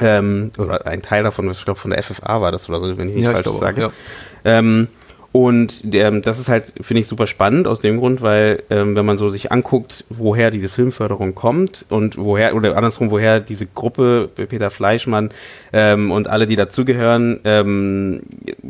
Ähm, 0.00 0.50
oder 0.58 0.86
ein 0.86 1.00
Teil 1.00 1.22
davon, 1.22 1.50
ich 1.50 1.64
glaube 1.64 1.80
von 1.80 1.90
der 1.90 2.02
FFA 2.02 2.40
war 2.42 2.52
das 2.52 2.68
oder 2.68 2.80
so, 2.80 2.98
wenn 2.98 3.08
ich 3.08 3.14
nicht 3.14 3.24
Ja, 3.24 3.32
falsch 3.32 3.44
glaube 3.44 3.58
sage. 3.58 3.80
ja. 4.44 4.58
Ähm, 5.34 5.40
und 5.40 5.92
der, 5.92 6.10
das 6.12 6.38
ist 6.38 6.48
halt, 6.48 6.72
finde 6.80 7.00
ich, 7.00 7.06
super 7.06 7.26
spannend 7.26 7.66
aus 7.66 7.80
dem 7.80 7.98
Grund, 7.98 8.22
weil 8.22 8.62
ähm, 8.70 8.96
wenn 8.96 9.04
man 9.04 9.18
so 9.18 9.28
sich 9.28 9.52
anguckt, 9.52 10.04
woher 10.08 10.50
diese 10.50 10.68
Filmförderung 10.68 11.34
kommt 11.34 11.84
und 11.88 12.16
woher, 12.16 12.54
oder 12.56 12.76
andersrum, 12.76 13.10
woher 13.10 13.40
diese 13.40 13.66
Gruppe, 13.66 14.30
Peter 14.34 14.70
Fleischmann 14.70 15.30
ähm, 15.72 16.10
und 16.10 16.28
alle, 16.28 16.46
die 16.46 16.56
dazugehören, 16.56 17.40
ähm, 17.44 18.22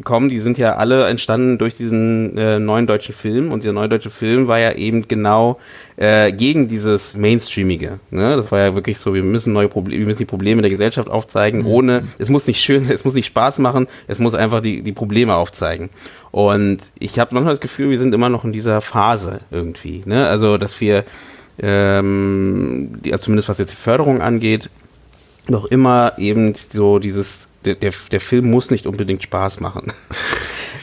kommen, 0.04 0.28
die 0.28 0.40
sind 0.40 0.58
ja 0.58 0.76
alle 0.76 1.06
entstanden 1.06 1.58
durch 1.58 1.76
diesen 1.76 2.36
äh, 2.36 2.58
neuen 2.58 2.86
deutschen 2.86 3.14
Film 3.14 3.52
und 3.52 3.62
dieser 3.62 3.72
neue 3.72 3.88
deutsche 3.88 4.10
Film 4.10 4.48
war 4.48 4.58
ja 4.58 4.72
eben 4.72 5.06
genau 5.06 5.58
äh, 5.96 6.32
gegen 6.32 6.68
dieses 6.68 7.16
Mainstreamige. 7.16 8.00
Ne? 8.10 8.36
Das 8.36 8.52
war 8.52 8.60
ja 8.60 8.74
wirklich 8.74 8.98
so, 8.98 9.14
wir 9.14 9.22
müssen 9.22 9.52
neue 9.52 9.68
Probleme, 9.68 10.00
wir 10.00 10.06
müssen 10.06 10.18
die 10.18 10.24
Probleme 10.24 10.62
der 10.62 10.70
Gesellschaft 10.70 11.08
aufzeigen, 11.08 11.64
ohne, 11.64 12.04
es 12.18 12.28
muss 12.28 12.46
nicht 12.46 12.60
schön, 12.60 12.86
es 12.90 13.04
muss 13.04 13.14
nicht 13.14 13.26
Spaß 13.26 13.58
machen, 13.58 13.86
es 14.06 14.18
muss 14.18 14.34
einfach 14.34 14.60
die, 14.60 14.82
die 14.82 14.92
Probleme 14.92 15.34
aufzeigen. 15.34 15.90
Und 16.36 16.80
ich 16.98 17.18
habe 17.18 17.34
manchmal 17.34 17.54
das 17.54 17.62
Gefühl, 17.62 17.88
wir 17.88 17.98
sind 17.98 18.12
immer 18.12 18.28
noch 18.28 18.44
in 18.44 18.52
dieser 18.52 18.82
Phase 18.82 19.40
irgendwie. 19.50 20.02
Ne? 20.04 20.28
Also, 20.28 20.58
dass 20.58 20.78
wir, 20.82 21.06
ähm, 21.58 22.90
die, 23.02 23.10
also 23.14 23.24
zumindest 23.24 23.48
was 23.48 23.56
jetzt 23.56 23.72
die 23.72 23.76
Förderung 23.76 24.20
angeht, 24.20 24.68
noch 25.48 25.64
immer 25.64 26.12
eben 26.18 26.52
so 26.54 26.98
dieses, 26.98 27.48
der, 27.64 27.76
der, 27.76 27.94
der 28.12 28.20
Film 28.20 28.50
muss 28.50 28.70
nicht 28.70 28.86
unbedingt 28.86 29.22
Spaß 29.22 29.60
machen. 29.60 29.94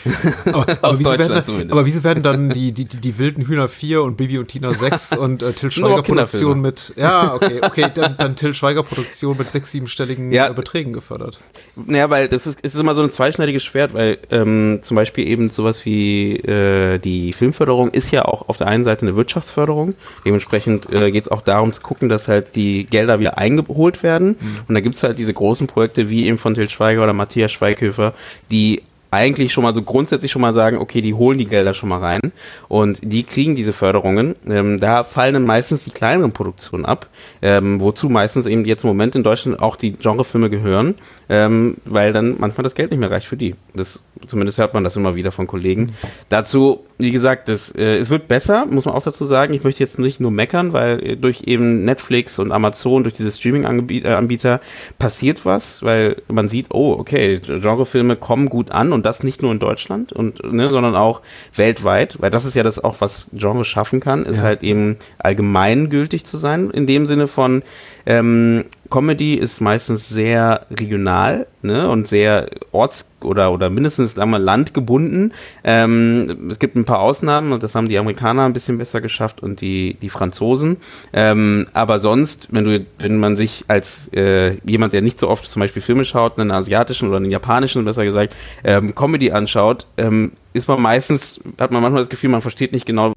Aber, 0.46 0.68
aber, 0.82 1.00
wieso 1.00 1.18
werden, 1.18 1.72
aber 1.72 1.86
wieso 1.86 2.04
werden 2.04 2.24
dann 2.24 2.50
die, 2.50 2.72
die, 2.72 2.86
die, 2.86 3.18
wilden 3.18 3.48
Hühner 3.48 3.70
4 3.70 4.04
und 4.04 4.18
Bibi 4.18 4.38
und 4.38 4.48
Tina 4.48 4.74
6 4.74 5.18
und 5.18 5.42
äh, 5.42 5.54
Till 5.54 5.72
Schweiger. 5.72 6.04
Produktion 6.04 6.62
mit, 6.62 6.94
ja, 6.96 7.34
okay, 7.34 7.62
okay, 7.62 7.88
dann, 7.94 8.18
dann 8.18 8.36
Till 8.36 8.54
Schweiger 8.54 8.84
Produktion 8.84 9.38
mit 9.38 9.52
sechs-, 9.52 9.72
siebenstelligen 9.72 10.32
Ja. 10.32 10.50
äh, 10.50 10.54
Beträgen 10.54 10.94
gefördert. 10.94 11.40
Naja, 11.76 12.10
weil 12.10 12.28
das 12.28 12.46
ist, 12.48 12.60
es 12.62 12.76
ist 12.76 12.80
immer 12.80 12.96
so 12.96 13.02
ein 13.02 13.12
zweischneidiges 13.12 13.64
Schwert, 13.64 13.94
weil 13.94 14.18
ähm, 14.30 14.80
zum 14.84 14.96
Beispiel 14.96 15.28
eben 15.28 15.50
sowas 15.50 15.86
wie 15.86 16.36
äh, 16.38 16.98
die 17.00 17.34
Filmförderung 17.34 17.92
ist 17.92 18.12
ja 18.12 18.26
auch 18.26 18.50
auf 18.50 18.58
der 18.58 18.68
einen 18.68 18.84
Seite 18.84 19.04
eine 19.04 19.16
Wirtschaftsförderung. 19.16 19.96
Dementsprechend 20.26 20.92
äh, 20.92 21.12
geht 21.12 21.26
es 21.26 21.32
auch 21.32 21.42
darum 21.42 21.72
zu 21.74 21.82
gucken, 21.82 22.10
dass 22.10 22.28
halt 22.28 22.56
die 22.56 22.86
Gelder 22.86 23.20
wieder 23.20 23.38
eingeholt 23.38 24.04
werden. 24.04 24.36
Und 24.68 24.76
da 24.76 24.82
gibt 24.82 24.96
es 24.96 25.04
halt 25.04 25.18
diese 25.18 25.34
großen 25.34 25.68
Projekte 25.68 26.10
wie 26.10 26.28
eben 26.28 26.38
von 26.38 26.54
Til 26.54 26.70
Schweiger 26.70 27.04
oder 27.04 27.14
Matthias 27.14 27.52
Schweighöfer, 27.52 28.14
die 28.52 28.82
eigentlich 29.14 29.54
schon 29.54 29.64
mal 29.64 29.74
so 29.74 29.82
grundsätzlich 29.82 30.32
schon 30.32 30.42
mal 30.42 30.54
sagen, 30.54 30.78
okay, 30.78 31.02
die 31.02 31.14
holen 31.14 31.38
die 31.38 31.46
Gelder 31.46 31.74
schon 31.74 31.90
mal 31.90 32.00
rein 32.00 32.20
und 32.68 33.00
die 33.04 33.24
kriegen 33.24 33.56
diese 33.56 33.72
Förderungen. 33.72 34.36
Ähm, 34.50 34.80
da 34.80 35.04
fallen 35.04 35.36
dann 35.36 35.46
meistens 35.46 35.84
die 35.84 35.92
kleineren 35.92 36.32
Produktionen 36.32 36.86
ab, 36.86 37.08
ähm, 37.42 37.80
wozu 37.80 38.10
meistens 38.10 38.46
eben 38.46 38.66
jetzt 38.66 38.84
im 38.84 38.90
Moment 38.90 39.16
in 39.16 39.24
Deutschland 39.24 39.60
auch 39.60 39.76
die 39.76 39.94
Genrefilme 39.94 40.50
gehören, 40.50 40.96
ähm, 41.30 41.78
weil 41.86 42.14
dann 42.14 42.36
manchmal 42.40 42.64
das 42.64 42.76
Geld 42.76 42.92
nicht 42.92 43.00
mehr 43.00 43.12
reicht 43.12 43.28
für 43.28 43.38
die. 43.38 43.56
Das, 43.74 44.02
zumindest 44.28 44.58
hört 44.58 44.74
man 44.74 44.84
das 44.84 44.96
immer 44.96 45.16
wieder 45.16 45.32
von 45.32 45.48
Kollegen. 45.48 45.94
Dazu, 46.30 46.86
wie 46.98 47.12
gesagt, 47.12 47.48
das, 47.48 47.72
äh, 47.72 47.98
es 47.98 48.10
wird 48.10 48.28
besser, 48.28 48.66
muss 48.66 48.86
man 48.86 48.94
auch 48.96 49.04
dazu 49.04 49.26
sagen. 49.26 49.54
Ich 49.54 49.64
möchte 49.64 49.82
jetzt 49.82 50.00
nicht 50.00 50.20
nur 50.20 50.32
meckern, 50.32 50.74
weil 50.74 51.04
äh, 51.04 51.16
durch 51.18 51.42
eben 51.46 51.84
Netflix 51.86 52.40
und 52.40 52.52
Amazon, 52.52 53.04
durch 53.04 53.16
diese 53.16 53.32
Streaming-Anbieter 53.32 54.62
passiert 55.00 55.46
was, 55.46 55.84
weil 55.84 56.22
man 56.28 56.50
sieht, 56.50 56.68
oh, 56.72 56.94
okay, 56.98 57.40
Genrefilme 57.40 58.16
kommen 58.16 58.50
gut 58.50 58.72
an 58.72 58.94
und 58.94 59.06
das 59.06 59.24
nicht 59.24 59.42
nur 59.42 59.52
in 59.52 59.60
Deutschland, 59.60 60.14
und, 60.14 60.44
ne, 60.52 60.70
sondern 60.70 60.96
auch 60.96 61.22
weltweit, 61.56 62.22
weil 62.22 62.30
das 62.30 62.46
ist 62.46 62.54
ja 62.56 62.64
das 62.64 62.84
auch, 62.84 62.98
was 63.00 63.28
Genre 63.34 63.66
schaffen 63.66 64.00
kann, 64.00 64.26
ist 64.26 64.38
Ja. 64.38 64.44
halt 64.44 64.64
eben 64.64 64.98
allgemeingültig 65.20 66.26
zu 66.26 66.38
sein, 66.38 66.70
in 66.72 66.88
dem 66.88 67.06
Sinne 67.06 67.28
von 67.28 67.64
ähm, 68.06 68.66
Comedy 68.94 69.34
ist 69.34 69.60
meistens 69.60 70.08
sehr 70.08 70.68
regional 70.70 71.48
ne, 71.64 71.90
und 71.90 72.08
sehr 72.08 72.52
orts- 72.72 73.10
oder, 73.24 73.52
oder 73.52 73.72
mindestens 73.72 74.16
wir, 74.16 74.38
landgebunden. 74.38 75.34
Ähm, 75.64 76.52
es 76.52 76.60
gibt 76.60 76.76
ein 76.76 76.86
paar 76.86 77.00
Ausnahmen 77.00 77.54
und 77.54 77.64
das 77.64 77.74
haben 77.74 77.90
die 77.90 77.98
Amerikaner 77.98 78.46
ein 78.46 78.54
bisschen 78.54 78.78
besser 78.78 79.02
geschafft 79.02 79.42
und 79.42 79.62
die, 79.62 79.96
die 80.00 80.10
Franzosen. 80.10 80.78
Ähm, 81.12 81.66
aber 81.74 82.02
sonst, 82.02 82.50
wenn, 82.52 82.66
du, 82.66 82.86
wenn 83.00 83.18
man 83.18 83.36
sich 83.36 83.66
als 83.68 84.14
äh, 84.14 84.58
jemand, 84.64 84.94
der 84.94 85.02
nicht 85.02 85.18
so 85.18 85.28
oft 85.28 85.46
zum 85.46 85.62
Beispiel 85.62 85.82
Filme 85.82 86.06
schaut, 86.06 86.38
einen 86.38 86.52
asiatischen 86.52 87.08
oder 87.08 87.18
einen 87.18 87.32
japanischen, 87.32 87.86
besser 87.86 88.06
gesagt, 88.06 88.36
ähm, 88.64 88.94
Comedy 88.94 89.32
anschaut, 89.32 89.88
ähm, 89.98 90.34
ist 90.54 90.68
man 90.68 90.80
meistens, 90.80 91.42
hat 91.58 91.72
man 91.72 91.82
manchmal 91.82 92.04
das 92.04 92.10
Gefühl, 92.10 92.30
man 92.30 92.44
versteht 92.44 92.74
nicht 92.74 92.86
genau, 92.86 93.12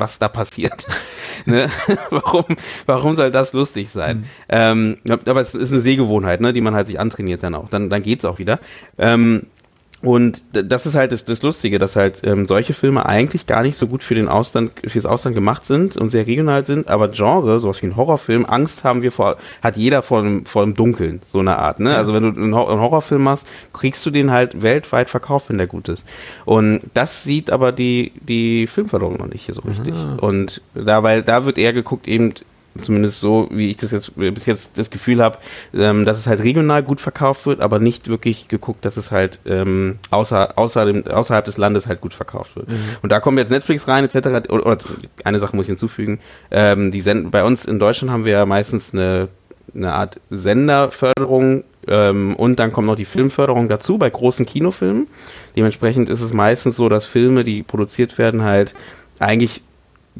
was 0.00 0.18
da 0.18 0.28
passiert. 0.28 0.84
ne? 1.46 1.70
warum, 2.10 2.44
warum 2.86 3.16
soll 3.16 3.30
das 3.30 3.52
lustig 3.52 3.90
sein? 3.90 4.24
Ähm, 4.48 4.96
aber 5.08 5.40
es 5.40 5.54
ist 5.54 5.72
eine 5.72 5.80
Sehgewohnheit, 5.80 6.40
ne, 6.40 6.52
die 6.52 6.60
man 6.60 6.74
halt 6.74 6.86
sich 6.86 6.98
antrainiert 6.98 7.42
dann 7.42 7.54
auch. 7.54 7.68
Dann, 7.68 7.90
dann 7.90 8.02
geht's 8.02 8.24
auch 8.24 8.38
wieder. 8.38 8.58
Ähm, 8.98 9.46
und 10.02 10.42
das 10.52 10.86
ist 10.86 10.94
halt 10.94 11.12
das, 11.12 11.26
das 11.26 11.42
Lustige, 11.42 11.78
dass 11.78 11.94
halt 11.94 12.20
ähm, 12.22 12.46
solche 12.46 12.72
Filme 12.72 13.04
eigentlich 13.04 13.46
gar 13.46 13.62
nicht 13.62 13.76
so 13.76 13.86
gut 13.86 14.02
für 14.02 14.14
den 14.14 14.28
Ausland, 14.28 14.72
fürs 14.86 15.04
Ausland 15.04 15.34
gemacht 15.34 15.66
sind 15.66 15.96
und 15.98 16.08
sehr 16.10 16.26
regional 16.26 16.64
sind, 16.64 16.88
aber 16.88 17.08
Genre, 17.08 17.60
sowas 17.60 17.82
wie 17.82 17.86
ein 17.86 17.96
Horrorfilm, 17.96 18.46
Angst 18.46 18.82
haben 18.82 19.02
wir 19.02 19.12
vor, 19.12 19.36
hat 19.62 19.76
jeder 19.76 20.00
vor 20.02 20.22
dem, 20.22 20.46
vor 20.46 20.64
dem 20.64 20.74
Dunkeln, 20.74 21.20
so 21.30 21.40
eine 21.40 21.58
Art, 21.58 21.80
ne? 21.80 21.94
Also 21.94 22.14
wenn 22.14 22.22
du 22.22 22.28
einen, 22.40 22.54
Hor- 22.54 22.70
einen 22.70 22.80
Horrorfilm 22.80 23.22
machst, 23.22 23.46
kriegst 23.74 24.04
du 24.06 24.10
den 24.10 24.30
halt 24.30 24.62
weltweit 24.62 25.10
verkauft, 25.10 25.50
wenn 25.50 25.58
der 25.58 25.66
gut 25.66 25.88
ist. 25.88 26.04
Und 26.46 26.80
das 26.94 27.22
sieht 27.22 27.50
aber 27.50 27.72
die, 27.72 28.12
die 28.20 28.66
Filmförderung 28.66 29.18
noch 29.18 29.28
nicht 29.28 29.44
hier 29.46 29.54
so 29.54 29.60
richtig. 29.62 29.94
Und 30.22 30.62
da, 30.74 31.02
weil 31.02 31.22
da 31.22 31.44
wird 31.44 31.58
eher 31.58 31.72
geguckt, 31.74 32.08
eben, 32.08 32.32
zumindest 32.82 33.20
so, 33.20 33.48
wie 33.50 33.70
ich 33.70 33.76
das 33.76 33.90
jetzt 33.90 34.14
bis 34.16 34.46
jetzt 34.46 34.70
das 34.76 34.90
Gefühl 34.90 35.22
habe, 35.22 35.38
ähm, 35.74 36.04
dass 36.04 36.18
es 36.18 36.26
halt 36.26 36.42
regional 36.42 36.82
gut 36.82 37.00
verkauft 37.00 37.46
wird, 37.46 37.60
aber 37.60 37.78
nicht 37.78 38.08
wirklich 38.08 38.48
geguckt, 38.48 38.84
dass 38.84 38.96
es 38.96 39.10
halt 39.10 39.40
ähm, 39.44 39.98
außer, 40.10 40.56
außer 40.56 40.84
dem, 40.86 41.06
außerhalb 41.06 41.44
des 41.44 41.56
Landes 41.56 41.86
halt 41.86 42.00
gut 42.00 42.14
verkauft 42.14 42.56
wird. 42.56 42.68
Mhm. 42.68 42.78
Und 43.02 43.10
da 43.10 43.20
kommen 43.20 43.38
jetzt 43.38 43.50
Netflix 43.50 43.88
rein, 43.88 44.04
etc. 44.04 44.48
Oder, 44.48 44.66
oder 44.66 44.78
eine 45.24 45.40
Sache 45.40 45.56
muss 45.56 45.66
ich 45.66 45.70
hinzufügen, 45.70 46.20
ähm, 46.50 46.90
die 46.90 47.00
senden, 47.00 47.30
bei 47.30 47.44
uns 47.44 47.64
in 47.64 47.78
Deutschland 47.78 48.12
haben 48.12 48.24
wir 48.24 48.32
ja 48.32 48.46
meistens 48.46 48.94
eine, 48.94 49.28
eine 49.74 49.92
Art 49.92 50.20
Senderförderung 50.30 51.64
ähm, 51.88 52.36
und 52.36 52.58
dann 52.58 52.72
kommt 52.72 52.86
noch 52.86 52.96
die 52.96 53.04
Filmförderung 53.04 53.68
dazu 53.68 53.98
bei 53.98 54.10
großen 54.10 54.46
Kinofilmen. 54.46 55.08
Dementsprechend 55.56 56.08
ist 56.08 56.20
es 56.20 56.32
meistens 56.32 56.76
so, 56.76 56.88
dass 56.88 57.04
Filme, 57.04 57.42
die 57.42 57.62
produziert 57.62 58.16
werden, 58.18 58.42
halt 58.42 58.74
eigentlich 59.18 59.62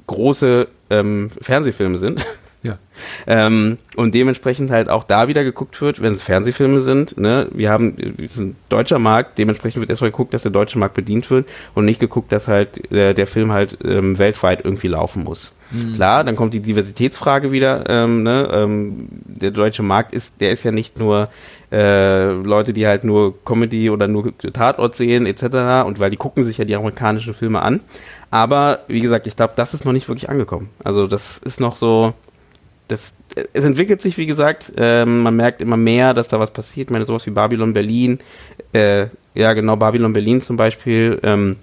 große 0.07 0.69
ähm, 0.91 1.31
Fernsehfilme 1.41 1.99
sind. 1.99 2.25
Ja. 2.63 2.79
ähm, 3.27 3.79
und 3.97 4.15
dementsprechend 4.15 4.71
halt 4.71 4.91
auch 4.91 5.05
da 5.05 5.29
wieder 5.29 5.45
geguckt 5.45 5.81
wird, 5.81 6.03
wenn 6.03 6.13
es 6.13 6.23
Fernsehfilme 6.23 6.81
sind. 6.81 7.19
Ne? 7.19 7.49
Wir 7.53 7.71
haben, 7.71 7.97
es 8.19 8.33
ist 8.33 8.39
ein 8.39 8.57
deutscher 8.69 8.99
Markt, 8.99 9.39
dementsprechend 9.39 9.81
wird 9.81 9.89
erstmal 9.89 10.11
geguckt, 10.11 10.35
dass 10.35 10.43
der 10.43 10.51
deutsche 10.51 10.79
Markt 10.79 10.95
bedient 10.95 11.31
wird 11.31 11.49
und 11.75 11.87
nicht 11.87 12.01
geguckt, 12.01 12.33
dass 12.33 12.49
halt 12.49 12.93
äh, 12.93 13.15
der 13.15 13.27
Film 13.27 13.51
halt 13.53 13.79
ähm, 13.83 14.19
weltweit 14.19 14.63
irgendwie 14.65 14.89
laufen 14.89 15.25
muss. 15.25 15.55
Mhm. 15.71 15.95
Klar, 15.95 16.25
dann 16.25 16.37
kommt 16.37 16.53
die 16.53 16.61
Diversitätsfrage 16.61 17.51
wieder. 17.51 17.89
Ähm, 17.89 18.23
ne? 18.23 18.49
ähm, 18.53 19.09
der 19.25 19.53
deutsche 19.53 19.83
Markt 19.83 20.13
ist, 20.13 20.41
der 20.41 20.51
ist 20.51 20.63
ja 20.65 20.73
nicht 20.73 20.99
nur 20.99 21.29
äh, 21.71 22.33
Leute, 22.33 22.73
die 22.73 22.87
halt 22.87 23.05
nur 23.05 23.43
Comedy 23.45 23.91
oder 23.91 24.09
nur 24.09 24.37
Tatort 24.39 24.97
sehen 24.97 25.27
etc. 25.27 25.87
Und 25.87 26.01
weil 26.01 26.11
die 26.11 26.17
gucken 26.17 26.45
sich 26.45 26.59
ja 26.59 26.65
die 26.65 26.75
amerikanischen 26.75 27.35
Filme 27.35 27.63
an. 27.63 27.81
Aber 28.31 28.81
wie 28.89 29.01
gesagt, 29.01 29.27
ich 29.27 29.37
glaube, 29.37 29.55
das 29.57 29.75
ist 29.75 29.85
noch 29.85 29.93
nicht 29.93 30.09
wirklich 30.09 30.29
angekommen. 30.29 30.71
Also 30.83 31.07
das 31.07 31.39
ist 31.39 31.61
noch 31.61 31.77
so, 31.77 32.15
das, 32.91 33.15
es 33.53 33.65
entwickelt 33.65 34.03
sich, 34.03 34.19
wie 34.19 34.27
gesagt, 34.27 34.73
ähm, 34.77 35.23
man 35.23 35.37
merkt 35.37 35.63
immer 35.63 35.77
mehr, 35.77 36.15
dass 36.15 36.29
da 36.29 36.41
was 36.41 36.51
passiert. 36.51 36.89
Ich 36.89 36.93
meine, 36.93 37.07
sowas 37.07 37.27
wie 37.27 37.31
Babylon 37.31 37.73
Berlin, 37.73 38.19
äh, 38.73 39.07
ja 39.35 39.53
genau, 39.53 39.77
Babylon 39.77 40.13
Berlin 40.13 40.41
zum 40.41 40.57
Beispiel, 40.57 41.19
ähm, 41.23 41.57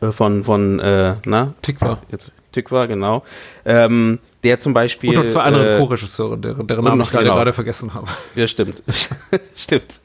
äh, 0.00 0.10
von, 0.10 0.44
von, 0.44 0.80
äh, 0.80 1.16
na? 1.26 1.54
Tikva. 1.62 2.02
Jetzt, 2.10 2.30
Tikva, 2.52 2.86
genau. 2.86 3.24
Ähm, 3.64 4.18
der 4.42 4.60
zum 4.60 4.72
Beispiel. 4.72 5.10
Und 5.10 5.16
noch 5.16 5.26
zwei 5.26 5.42
andere 5.42 5.74
äh, 5.74 5.78
Co-Regisseure, 5.78 6.38
deren, 6.38 6.66
deren 6.66 6.84
Namen 6.84 7.02
ich 7.02 7.10
gerade, 7.10 7.24
genau. 7.24 7.36
gerade 7.36 7.52
vergessen 7.52 7.92
habe. 7.94 8.06
Ja, 8.34 8.46
stimmt. 8.46 8.82
stimmt. 9.56 10.00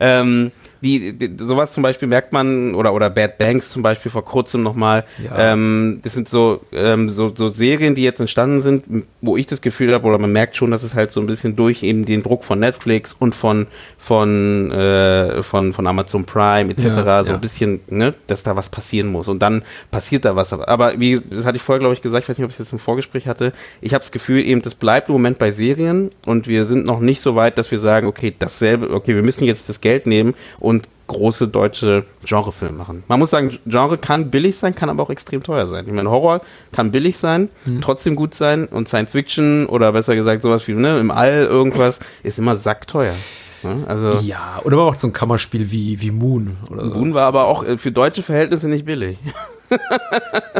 ähm, 0.00 0.52
die, 0.82 1.12
die, 1.12 1.32
sowas 1.38 1.72
zum 1.72 1.82
Beispiel 1.82 2.08
merkt 2.08 2.32
man, 2.32 2.74
oder, 2.74 2.92
oder 2.92 3.08
Bad 3.08 3.38
Banks 3.38 3.70
zum 3.70 3.82
Beispiel 3.82 4.10
vor 4.10 4.24
kurzem 4.24 4.62
nochmal. 4.62 5.04
Ja. 5.24 5.52
Ähm, 5.52 6.00
das 6.02 6.14
sind 6.14 6.28
so, 6.28 6.60
ähm, 6.72 7.08
so, 7.08 7.32
so 7.34 7.48
Serien, 7.50 7.94
die 7.94 8.02
jetzt 8.02 8.20
entstanden 8.20 8.62
sind, 8.62 8.84
wo 9.20 9.36
ich 9.36 9.46
das 9.46 9.60
Gefühl 9.60 9.94
habe, 9.94 10.06
oder 10.06 10.18
man 10.18 10.32
merkt 10.32 10.56
schon, 10.56 10.70
dass 10.70 10.82
es 10.82 10.94
halt 10.94 11.12
so 11.12 11.20
ein 11.20 11.26
bisschen 11.26 11.54
durch 11.54 11.82
eben 11.82 12.04
den 12.04 12.22
Druck 12.22 12.44
von 12.44 12.58
Netflix 12.58 13.14
und 13.16 13.34
von, 13.34 13.68
von, 13.98 14.72
äh, 14.72 15.42
von, 15.42 15.72
von 15.72 15.86
Amazon 15.86 16.24
Prime 16.24 16.72
etc. 16.72 16.84
Ja, 16.84 17.22
so 17.22 17.30
ja. 17.30 17.34
ein 17.34 17.40
bisschen, 17.40 17.80
ne, 17.88 18.14
dass 18.26 18.42
da 18.42 18.56
was 18.56 18.68
passieren 18.68 19.08
muss. 19.08 19.28
Und 19.28 19.40
dann 19.40 19.62
passiert 19.90 20.24
da 20.24 20.34
was. 20.34 20.52
Aber 20.52 20.98
wie, 20.98 21.20
das 21.30 21.44
hatte 21.44 21.56
ich 21.56 21.62
vorher, 21.62 21.78
glaube 21.78 21.94
ich, 21.94 22.02
gesagt, 22.02 22.24
ich 22.24 22.28
weiß 22.28 22.38
nicht, 22.38 22.44
ob 22.44 22.50
ich 22.50 22.56
das 22.56 22.72
im 22.72 22.80
Vorgespräch 22.80 23.28
hatte. 23.28 23.52
Ich 23.80 23.94
habe 23.94 24.02
das 24.02 24.10
Gefühl, 24.10 24.44
eben, 24.44 24.62
das 24.62 24.74
bleibt 24.74 25.08
im 25.08 25.12
Moment 25.12 25.38
bei 25.38 25.52
Serien 25.52 26.10
und 26.26 26.48
wir 26.48 26.66
sind 26.66 26.84
noch 26.86 27.00
nicht 27.00 27.22
so 27.22 27.36
weit, 27.36 27.56
dass 27.56 27.70
wir 27.70 27.78
sagen, 27.78 28.08
okay, 28.08 28.34
dasselbe, 28.36 28.90
okay, 28.90 29.14
wir 29.14 29.22
müssen 29.22 29.44
jetzt 29.44 29.68
das 29.68 29.80
Geld 29.80 30.06
nehmen 30.06 30.34
und 30.58 30.71
große 31.12 31.48
deutsche 31.48 32.04
Genrefilme 32.24 32.74
machen. 32.74 33.04
Man 33.08 33.18
muss 33.18 33.30
sagen, 33.30 33.58
Genre 33.66 33.98
kann 33.98 34.30
billig 34.30 34.56
sein, 34.56 34.74
kann 34.74 34.88
aber 34.88 35.02
auch 35.02 35.10
extrem 35.10 35.42
teuer 35.42 35.66
sein. 35.66 35.86
Ich 35.86 35.92
meine, 35.92 36.10
Horror 36.10 36.40
kann 36.72 36.92
billig 36.92 37.18
sein, 37.18 37.48
mhm. 37.64 37.80
trotzdem 37.80 38.16
gut 38.16 38.34
sein 38.34 38.66
und 38.66 38.88
Science 38.88 39.12
Fiction 39.12 39.66
oder 39.66 39.92
besser 39.92 40.14
gesagt 40.16 40.42
sowas 40.42 40.66
wie 40.68 40.74
ne, 40.74 40.98
im 40.98 41.10
All 41.10 41.44
irgendwas 41.44 42.00
ist 42.22 42.38
immer 42.38 42.56
sackteuer. 42.56 43.14
Ne? 43.62 43.84
Also 43.86 44.18
ja, 44.20 44.60
oder 44.64 44.76
aber 44.76 44.86
auch 44.86 44.94
so 44.94 45.06
ein 45.06 45.12
Kammerspiel 45.12 45.70
wie, 45.70 46.00
wie 46.00 46.10
Moon. 46.10 46.56
Oder 46.68 46.84
Moon 46.84 47.10
so. 47.10 47.14
war 47.14 47.26
aber 47.26 47.44
auch 47.44 47.64
äh, 47.64 47.78
für 47.78 47.92
deutsche 47.92 48.22
Verhältnisse 48.22 48.68
nicht 48.68 48.84
billig. 48.84 49.18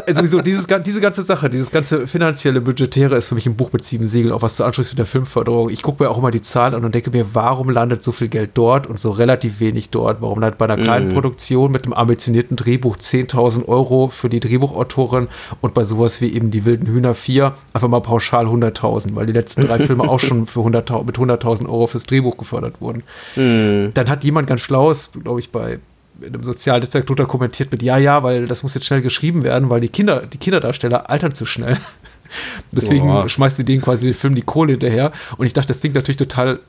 Also 0.05 0.21
sowieso, 0.21 0.41
dieses, 0.41 0.67
diese 0.67 1.01
ganze 1.01 1.21
Sache, 1.21 1.49
dieses 1.49 1.71
ganze 1.71 2.07
finanzielle, 2.07 2.61
budgetäre 2.61 3.15
ist 3.15 3.29
für 3.29 3.35
mich 3.35 3.45
ein 3.45 3.55
Buch 3.55 3.71
mit 3.71 3.83
sieben 3.83 4.05
Segeln, 4.05 4.33
auch 4.33 4.41
was 4.41 4.55
zu 4.57 4.63
Anschluss 4.63 4.89
mit 4.89 4.99
der 4.99 5.05
Filmförderung. 5.05 5.69
Ich 5.69 5.81
gucke 5.81 6.03
mir 6.03 6.09
auch 6.09 6.17
immer 6.17 6.31
die 6.31 6.41
Zahlen 6.41 6.73
an 6.73 6.85
und 6.85 6.95
denke 6.95 7.11
mir, 7.11 7.33
warum 7.33 7.69
landet 7.69 8.03
so 8.03 8.11
viel 8.11 8.27
Geld 8.27 8.51
dort 8.55 8.87
und 8.87 8.99
so 8.99 9.11
relativ 9.11 9.59
wenig 9.59 9.89
dort? 9.89 10.21
Warum 10.21 10.39
landet 10.39 10.57
bei 10.57 10.65
einer 10.65 10.77
kleinen 10.77 11.09
mm. 11.09 11.13
Produktion 11.13 11.71
mit 11.71 11.85
einem 11.85 11.93
ambitionierten 11.93 12.57
Drehbuch 12.57 12.97
10.000 12.97 13.67
Euro 13.67 14.07
für 14.07 14.29
die 14.29 14.39
Drehbuchautorin 14.39 15.27
und 15.61 15.73
bei 15.73 15.83
sowas 15.83 16.21
wie 16.21 16.33
eben 16.33 16.51
Die 16.51 16.65
Wilden 16.65 16.87
Hühner 16.87 17.15
4 17.15 17.53
einfach 17.73 17.87
mal 17.87 18.01
pauschal 18.01 18.47
100.000, 18.47 19.15
weil 19.15 19.25
die 19.25 19.33
letzten 19.33 19.67
drei 19.67 19.79
Filme 19.85 20.03
auch 20.03 20.19
schon 20.19 20.47
für 20.47 20.59
100 20.59 21.05
mit 21.05 21.17
100.000 21.17 21.65
Euro 21.67 21.87
fürs 21.87 22.05
Drehbuch 22.05 22.37
gefördert 22.37 22.81
wurden. 22.81 23.03
Mm. 23.35 23.93
Dann 23.93 24.09
hat 24.09 24.23
jemand 24.23 24.47
ganz 24.47 24.61
schlaues, 24.61 25.11
glaube 25.23 25.39
ich, 25.39 25.51
bei 25.51 25.79
in 26.21 26.33
einem 26.33 26.43
Sozialnetzwerk 26.43 27.05
drunter 27.05 27.25
kommentiert 27.25 27.71
mit, 27.71 27.81
ja, 27.81 27.97
ja, 27.97 28.23
weil 28.23 28.47
das 28.47 28.63
muss 28.63 28.73
jetzt 28.73 28.85
schnell 28.85 29.01
geschrieben 29.01 29.43
werden, 29.43 29.69
weil 29.69 29.81
die 29.81 29.89
Kinder, 29.89 30.25
die 30.25 30.37
Kinderdarsteller 30.37 31.09
altern 31.09 31.33
zu 31.33 31.45
schnell. 31.45 31.77
Deswegen 32.71 33.07
Boah. 33.07 33.27
schmeißt 33.29 33.57
sie 33.57 33.65
denen 33.65 33.81
quasi 33.81 34.05
den 34.05 34.13
Film 34.13 34.35
die 34.35 34.41
Kohle 34.41 34.71
hinterher. 34.71 35.11
Und 35.37 35.45
ich 35.45 35.53
dachte, 35.53 35.67
das 35.69 35.79
klingt 35.79 35.95
natürlich 35.95 36.17
total 36.17 36.59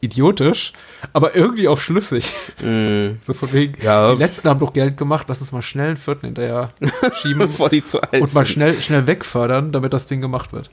idiotisch, 0.00 0.72
aber 1.12 1.34
irgendwie 1.34 1.66
auch 1.66 1.80
schlüssig. 1.80 2.32
Mm. 2.62 3.14
So 3.20 3.32
von 3.32 3.52
wegen, 3.52 3.80
ja. 3.82 4.12
die 4.12 4.18
letzten 4.18 4.48
haben 4.48 4.60
doch 4.60 4.72
Geld 4.72 4.96
gemacht, 4.96 5.26
lass 5.28 5.40
uns 5.40 5.52
mal 5.52 5.62
schnell 5.62 5.88
einen 5.88 5.96
vierten 5.96 6.26
hinterher 6.26 6.72
schieben 7.14 7.38
Bevor 7.38 7.70
die 7.70 7.84
zu 7.84 8.00
alt 8.02 8.20
und 8.20 8.34
mal 8.34 8.44
schnell, 8.44 8.74
schnell 8.82 9.06
wegfördern, 9.06 9.72
damit 9.72 9.92
das 9.92 10.06
Ding 10.06 10.20
gemacht 10.20 10.52
wird. 10.52 10.70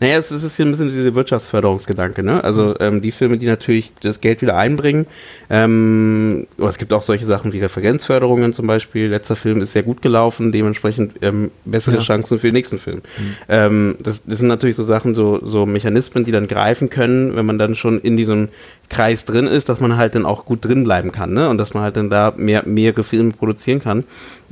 Naja, 0.00 0.18
es 0.18 0.30
ist 0.30 0.56
hier 0.56 0.64
ein 0.64 0.70
bisschen 0.70 0.90
dieser 0.90 1.14
Wirtschaftsförderungsgedanke, 1.14 2.22
ne? 2.22 2.42
Also 2.44 2.68
mhm. 2.68 2.74
ähm, 2.80 3.00
die 3.00 3.10
Filme, 3.10 3.36
die 3.36 3.46
natürlich 3.46 3.92
das 4.00 4.20
Geld 4.20 4.42
wieder 4.42 4.56
einbringen. 4.56 5.06
Ähm, 5.50 6.46
oder 6.56 6.68
es 6.68 6.78
gibt 6.78 6.92
auch 6.92 7.02
solche 7.02 7.26
Sachen 7.26 7.52
wie 7.52 7.58
Referenzförderungen 7.58 8.52
zum 8.52 8.66
Beispiel. 8.66 9.08
Letzter 9.08 9.34
Film 9.34 9.60
ist 9.60 9.72
sehr 9.72 9.82
gut 9.82 10.00
gelaufen, 10.00 10.52
dementsprechend 10.52 11.14
ähm, 11.22 11.50
bessere 11.64 11.96
ja. 11.96 12.02
Chancen 12.02 12.38
für 12.38 12.48
den 12.48 12.54
nächsten 12.54 12.78
Film. 12.78 12.98
Mhm. 13.18 13.34
Ähm, 13.48 13.96
das, 14.00 14.24
das, 14.24 14.38
sind 14.38 14.48
natürlich 14.48 14.76
so 14.76 14.84
Sachen, 14.84 15.16
so, 15.16 15.44
so 15.44 15.66
Mechanismen, 15.66 16.24
die 16.24 16.32
dann 16.32 16.46
greifen 16.46 16.90
können, 16.90 17.34
wenn 17.34 17.46
man 17.46 17.58
dann 17.58 17.74
schon 17.74 18.00
in 18.00 18.16
diesem 18.16 18.48
Kreis 18.88 19.24
drin 19.24 19.46
ist, 19.48 19.68
dass 19.68 19.80
man 19.80 19.96
halt 19.96 20.14
dann 20.14 20.26
auch 20.26 20.44
gut 20.44 20.64
drin 20.64 20.84
bleiben 20.84 21.10
kann, 21.10 21.32
ne? 21.32 21.48
Und 21.48 21.58
dass 21.58 21.74
man 21.74 21.82
halt 21.82 21.96
dann 21.96 22.08
da 22.08 22.32
mehr, 22.36 22.62
mehrere 22.66 23.02
Filme 23.02 23.32
produzieren 23.32 23.80
kann. 23.80 24.04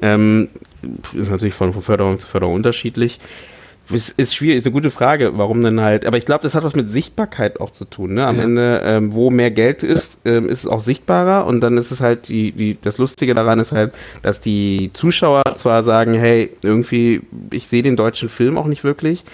Ähm, 0.03 0.49
ist 1.15 1.31
natürlich 1.31 1.55
von, 1.55 1.73
von 1.73 1.83
Förderung 1.83 2.19
zu 2.19 2.27
Förderung 2.27 2.55
unterschiedlich. 2.55 3.21
Ist, 3.89 4.11
ist 4.19 4.35
schwierig, 4.35 4.59
ist 4.59 4.67
eine 4.67 4.73
gute 4.73 4.91
Frage, 4.91 5.39
warum 5.39 5.63
denn 5.63 5.81
halt, 5.81 6.07
aber 6.07 6.17
ich 6.17 6.25
glaube, 6.25 6.43
das 6.43 6.57
hat 6.57 6.65
was 6.65 6.75
mit 6.75 6.91
Sichtbarkeit 6.91 7.61
auch 7.61 7.71
zu 7.71 7.85
tun. 7.85 8.15
Ne? 8.15 8.27
Am 8.27 8.37
ja. 8.37 8.43
Ende, 8.43 8.81
ähm, 8.85 9.15
wo 9.15 9.31
mehr 9.31 9.53
Geld 9.53 9.85
ist, 9.85 10.19
ähm, 10.25 10.49
ist 10.49 10.65
es 10.65 10.67
auch 10.67 10.81
sichtbarer 10.81 11.47
und 11.47 11.61
dann 11.61 11.79
ist 11.79 11.93
es 11.93 12.01
halt, 12.01 12.27
die, 12.27 12.51
die, 12.51 12.79
das 12.81 12.99
Lustige 12.99 13.35
daran 13.35 13.61
ist 13.61 13.71
halt, 13.71 13.93
dass 14.23 14.41
die 14.41 14.91
Zuschauer 14.93 15.45
zwar 15.55 15.85
sagen, 15.85 16.15
hey, 16.15 16.51
irgendwie, 16.63 17.21
ich 17.53 17.69
sehe 17.69 17.83
den 17.83 17.95
deutschen 17.95 18.29
Film 18.29 18.59
auch 18.59 18.67
nicht 18.67 18.83
wirklich, 18.83 19.25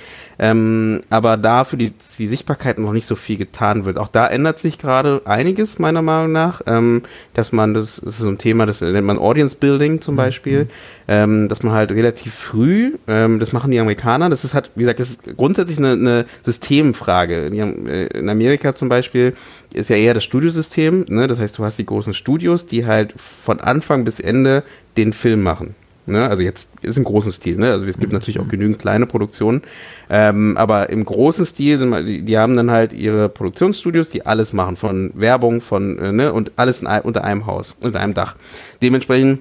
ähm, 0.42 1.02
aber 1.08 1.36
da 1.36 1.62
für 1.62 1.76
die, 1.76 1.92
die, 2.18 2.26
Sichtbarkeit 2.26 2.80
noch 2.80 2.92
nicht 2.92 3.06
so 3.06 3.14
viel 3.14 3.36
getan 3.36 3.84
wird. 3.84 3.96
Auch 3.96 4.08
da 4.08 4.26
ändert 4.26 4.58
sich 4.58 4.76
gerade 4.76 5.22
einiges, 5.24 5.78
meiner 5.78 6.02
Meinung 6.02 6.32
nach, 6.32 6.62
ähm, 6.66 7.02
dass 7.32 7.52
man, 7.52 7.74
das, 7.74 8.00
das, 8.04 8.14
ist 8.14 8.18
so 8.18 8.28
ein 8.28 8.38
Thema, 8.38 8.66
das 8.66 8.80
nennt 8.80 9.06
man 9.06 9.18
Audience 9.18 9.56
Building 9.56 10.00
zum 10.00 10.14
mhm. 10.14 10.16
Beispiel, 10.16 10.64
mhm. 10.64 10.68
ähm, 11.06 11.48
dass 11.48 11.62
man 11.62 11.74
halt 11.74 11.92
relativ 11.92 12.34
früh, 12.34 12.96
ähm, 13.06 13.38
das 13.38 13.52
machen 13.52 13.70
die 13.70 13.78
Amerikaner, 13.78 14.30
das 14.30 14.42
ist 14.42 14.52
halt, 14.52 14.72
wie 14.74 14.80
gesagt, 14.80 14.98
das 14.98 15.10
ist 15.10 15.36
grundsätzlich 15.36 15.78
eine, 15.78 15.92
eine 15.92 16.26
Systemfrage. 16.42 17.46
Äh, 17.46 18.06
in 18.18 18.28
Amerika 18.28 18.74
zum 18.74 18.88
Beispiel 18.88 19.36
ist 19.72 19.90
ja 19.90 19.96
eher 19.96 20.14
das 20.14 20.24
Studiosystem, 20.24 21.04
ne? 21.08 21.28
das 21.28 21.38
heißt, 21.38 21.56
du 21.56 21.64
hast 21.64 21.78
die 21.78 21.86
großen 21.86 22.14
Studios, 22.14 22.66
die 22.66 22.84
halt 22.84 23.14
von 23.16 23.60
Anfang 23.60 24.04
bis 24.04 24.18
Ende 24.18 24.64
den 24.96 25.12
Film 25.12 25.44
machen. 25.44 25.76
Ne? 26.06 26.28
Also 26.28 26.42
jetzt 26.42 26.68
ist 26.82 26.96
im 26.96 27.04
großen 27.04 27.32
Stil, 27.32 27.56
ne? 27.56 27.72
Also 27.72 27.86
es 27.86 27.98
gibt 27.98 28.12
mhm. 28.12 28.18
natürlich 28.18 28.40
auch 28.40 28.48
genügend 28.48 28.78
kleine 28.78 29.06
Produktionen. 29.06 29.62
Ähm, 30.10 30.56
aber 30.56 30.90
im 30.90 31.04
großen 31.04 31.46
Stil 31.46 31.78
sind 31.78 31.90
die, 32.06 32.22
die 32.22 32.38
haben 32.38 32.56
dann 32.56 32.70
halt 32.70 32.92
ihre 32.92 33.28
Produktionsstudios, 33.28 34.10
die 34.10 34.26
alles 34.26 34.52
machen, 34.52 34.76
von 34.76 35.12
Werbung, 35.14 35.60
von, 35.60 35.98
äh, 35.98 36.12
ne, 36.12 36.32
und 36.32 36.52
alles 36.56 36.82
in, 36.82 36.88
unter 36.88 37.24
einem 37.24 37.46
Haus, 37.46 37.76
unter 37.80 38.00
einem 38.00 38.14
Dach. 38.14 38.36
Dementsprechend 38.82 39.40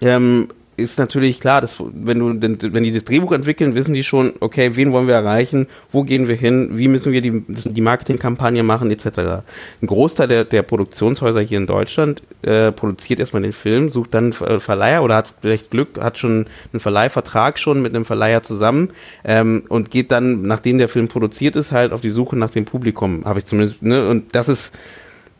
ähm, 0.00 0.48
ist 0.80 0.98
natürlich 0.98 1.40
klar, 1.40 1.60
dass 1.60 1.76
wenn 1.80 2.18
du 2.18 2.40
wenn 2.40 2.82
die 2.82 2.92
das 2.92 3.04
Drehbuch 3.04 3.32
entwickeln, 3.32 3.74
wissen 3.74 3.94
die 3.94 4.04
schon, 4.04 4.32
okay, 4.40 4.74
wen 4.74 4.92
wollen 4.92 5.06
wir 5.06 5.14
erreichen, 5.14 5.66
wo 5.92 6.02
gehen 6.02 6.28
wir 6.28 6.36
hin, 6.36 6.70
wie 6.72 6.88
müssen 6.88 7.12
wir 7.12 7.22
die, 7.22 7.44
die 7.48 7.80
Marketingkampagne 7.80 8.62
machen, 8.62 8.90
etc. 8.90 9.42
Ein 9.82 9.86
Großteil 9.86 10.28
der, 10.28 10.44
der 10.44 10.62
Produktionshäuser 10.62 11.40
hier 11.40 11.58
in 11.58 11.66
Deutschland 11.66 12.22
äh, 12.42 12.72
produziert 12.72 13.20
erstmal 13.20 13.42
den 13.42 13.52
Film, 13.52 13.90
sucht 13.90 14.14
dann 14.14 14.34
einen 14.40 14.60
Verleiher 14.60 15.02
oder 15.02 15.16
hat 15.16 15.34
vielleicht 15.40 15.70
Glück, 15.70 16.00
hat 16.00 16.18
schon 16.18 16.46
einen 16.72 16.80
Verleihvertrag 16.80 17.58
schon 17.58 17.82
mit 17.82 17.94
einem 17.94 18.04
Verleiher 18.04 18.42
zusammen 18.42 18.90
ähm, 19.24 19.64
und 19.68 19.90
geht 19.90 20.10
dann, 20.10 20.42
nachdem 20.42 20.78
der 20.78 20.88
Film 20.88 21.08
produziert 21.08 21.56
ist, 21.56 21.72
halt 21.72 21.92
auf 21.92 22.00
die 22.00 22.10
Suche 22.10 22.38
nach 22.38 22.50
dem 22.50 22.64
Publikum, 22.64 23.24
habe 23.24 23.40
ich 23.40 23.46
zumindest, 23.46 23.82
ne? 23.82 24.08
Und 24.08 24.34
das 24.34 24.48
ist 24.48 24.72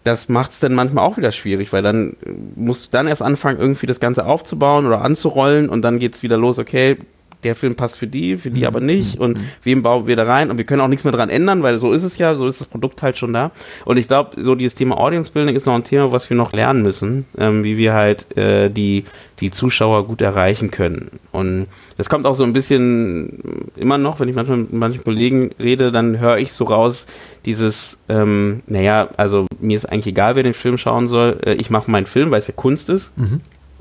das 0.05 0.29
macht 0.29 0.53
es 0.53 0.61
dann 0.61 0.75
manchmal 0.75 1.05
auch 1.05 1.17
wieder 1.17 1.33
schwierig, 1.33 1.73
weil 1.73 1.83
dann 1.83 2.17
musst 2.57 2.87
du 2.87 2.89
dann 2.91 3.07
erst 3.07 3.23
anfangen, 3.23 3.59
irgendwie 3.59 3.87
das 3.87 4.01
Ganze 4.01 4.25
aufzubauen 4.25 4.87
oder 4.87 5.03
anzurollen 5.03 5.69
und 5.69 5.83
dann 5.83 5.99
geht 5.99 6.15
es 6.15 6.23
wieder 6.23 6.37
los, 6.37 6.59
okay, 6.59 6.97
der 7.45 7.55
Film 7.55 7.75
passt 7.75 7.97
für 7.97 8.07
die, 8.07 8.37
für 8.37 8.51
die 8.51 8.67
aber 8.67 8.81
nicht 8.81 9.19
und 9.19 9.39
wem 9.63 9.83
bauen 9.83 10.07
wir 10.07 10.17
da 10.17 10.25
rein 10.25 10.51
und 10.51 10.59
wir 10.59 10.65
können 10.65 10.81
auch 10.81 10.89
nichts 10.89 11.05
mehr 11.05 11.13
dran 11.13 11.31
ändern, 11.31 11.63
weil 11.63 11.79
so 11.79 11.93
ist 11.93 12.03
es 12.03 12.19
ja, 12.19 12.35
so 12.35 12.47
ist 12.47 12.61
das 12.61 12.69
Produkt 12.69 13.03
halt 13.03 13.19
schon 13.19 13.33
da. 13.33 13.51
Und 13.85 13.97
ich 13.97 14.09
glaube, 14.09 14.43
so 14.43 14.55
dieses 14.55 14.75
Thema 14.75 14.99
Audience 14.99 15.31
Building 15.31 15.57
ist 15.57 15.67
noch 15.67 15.75
ein 15.75 15.85
Thema, 15.85 16.13
was 16.13 16.29
wir 16.29 16.37
noch 16.37 16.53
lernen 16.53 16.83
müssen, 16.83 17.27
ähm, 17.39 17.65
wie 17.65 17.77
wir 17.77 17.95
halt 17.95 18.37
äh, 18.37 18.69
die, 18.69 19.05
die 19.41 19.51
Zuschauer 19.51 20.07
gut 20.07 20.21
erreichen 20.21 20.71
können. 20.71 21.11
Und 21.33 21.67
das 21.97 22.09
kommt 22.09 22.27
auch 22.27 22.35
so 22.35 22.45
ein 22.45 22.53
bisschen 22.53 23.71
immer 23.77 23.99
noch, 23.99 24.21
wenn 24.21 24.29
ich 24.29 24.35
manchmal 24.35 24.59
mit 24.59 24.73
manchen 24.73 25.03
Kollegen 25.03 25.51
rede, 25.59 25.91
dann 25.93 26.19
höre 26.19 26.39
ich 26.39 26.53
so 26.53 26.65
raus, 26.65 27.07
dieses, 27.47 27.99
ähm, 28.09 28.63
naja, 28.67 29.09
also 29.17 29.47
mir 29.61 29.77
ist 29.77 29.87
eigentlich 29.87 30.07
egal, 30.09 30.37
wer 30.37 30.43
den 30.43 30.55
Film 30.55 30.77
schauen 30.79 31.09
soll, 31.09 31.39
äh, 31.45 31.55
ich 31.55 31.71
mache 31.71 31.91
meinen 31.91 32.07
Film, 32.07 32.31
weil 32.31 32.41
es 32.41 32.47
ja 32.47 32.55
Kunst 32.55 32.91
ist. 32.91 33.13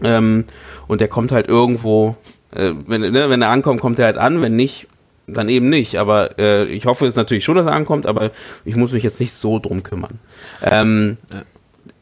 Ähm, 0.01 0.45
und 0.87 1.01
der 1.01 1.07
kommt 1.09 1.31
halt 1.31 1.47
irgendwo, 1.47 2.15
äh, 2.55 2.71
wenn, 2.88 3.01
ne, 3.01 3.29
wenn 3.29 3.41
er 3.41 3.49
ankommt, 3.49 3.81
kommt 3.81 3.99
er 3.99 4.05
halt 4.05 4.17
an, 4.17 4.41
wenn 4.41 4.55
nicht, 4.55 4.88
dann 5.27 5.49
eben 5.49 5.69
nicht. 5.69 5.97
Aber 5.97 6.38
äh, 6.39 6.65
ich 6.65 6.85
hoffe 6.85 7.05
es 7.07 7.15
natürlich 7.15 7.43
schon, 7.43 7.55
dass 7.55 7.65
er 7.65 7.73
ankommt, 7.73 8.05
aber 8.05 8.31
ich 8.65 8.75
muss 8.75 8.91
mich 8.91 9.03
jetzt 9.03 9.19
nicht 9.19 9.33
so 9.33 9.59
drum 9.59 9.83
kümmern. 9.83 10.19
Ähm, 10.63 11.17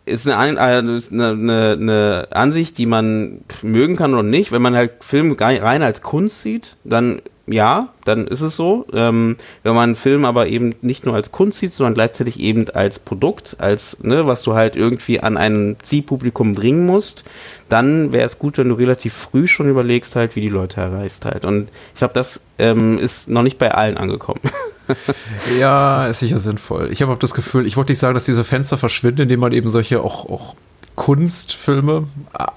ist 0.05 0.27
eine, 0.27 0.37
An- 0.37 0.57
äh, 0.57 0.97
ist 0.97 1.11
eine, 1.11 1.29
eine, 1.31 1.71
eine 1.79 2.27
Ansicht, 2.31 2.77
die 2.77 2.85
man 2.85 3.41
mögen 3.61 3.97
kann 3.97 4.13
oder 4.13 4.23
nicht. 4.23 4.51
Wenn 4.51 4.61
man 4.61 4.75
halt 4.75 4.91
Film 5.01 5.33
rein 5.33 5.83
als 5.83 6.01
Kunst 6.01 6.41
sieht, 6.41 6.77
dann 6.85 7.21
ja, 7.47 7.89
dann 8.03 8.27
ist 8.27 8.41
es 8.41 8.55
so. 8.55 8.85
Ähm, 8.93 9.37
wenn 9.63 9.73
man 9.73 9.95
Film 9.95 10.25
aber 10.25 10.47
eben 10.47 10.75
nicht 10.81 11.05
nur 11.05 11.15
als 11.15 11.31
Kunst 11.31 11.59
sieht, 11.59 11.73
sondern 11.73 11.93
gleichzeitig 11.93 12.39
eben 12.39 12.69
als 12.69 12.99
Produkt, 12.99 13.55
als, 13.59 13.97
ne, 14.01 14.27
was 14.27 14.43
du 14.43 14.53
halt 14.53 14.75
irgendwie 14.75 15.21
an 15.21 15.37
ein 15.37 15.77
Zielpublikum 15.81 16.55
bringen 16.55 16.85
musst, 16.85 17.23
dann 17.69 18.11
wäre 18.11 18.27
es 18.27 18.37
gut, 18.37 18.57
wenn 18.57 18.69
du 18.69 18.75
relativ 18.75 19.13
früh 19.13 19.47
schon 19.47 19.69
überlegst 19.69 20.15
halt, 20.15 20.35
wie 20.35 20.41
die 20.41 20.49
Leute 20.49 20.81
erreichst 20.81 21.25
halt. 21.25 21.45
Und 21.45 21.69
ich 21.93 21.99
glaube, 21.99 22.13
das 22.13 22.41
ähm, 22.59 22.99
ist 22.99 23.29
noch 23.29 23.43
nicht 23.43 23.57
bei 23.57 23.73
allen 23.73 23.97
angekommen. 23.97 24.41
Ja, 25.59 26.07
ist 26.07 26.19
sicher 26.19 26.37
sinnvoll. 26.37 26.87
Ich 26.93 27.01
habe 27.01 27.11
auch 27.11 27.19
das 27.19 27.33
Gefühl, 27.33 27.65
ich 27.65 27.75
wollte 27.75 27.91
nicht 27.91 27.99
sagen, 27.99 28.13
dass 28.13 28.23
diese 28.23 28.45
Fenster 28.45 28.77
verschwinden, 28.77 29.23
indem 29.23 29.41
man 29.41 29.51
eben 29.51 29.67
solche 29.67 30.01
auch, 30.01 30.29
auch 30.29 30.55
Kunstfilme, 30.97 32.07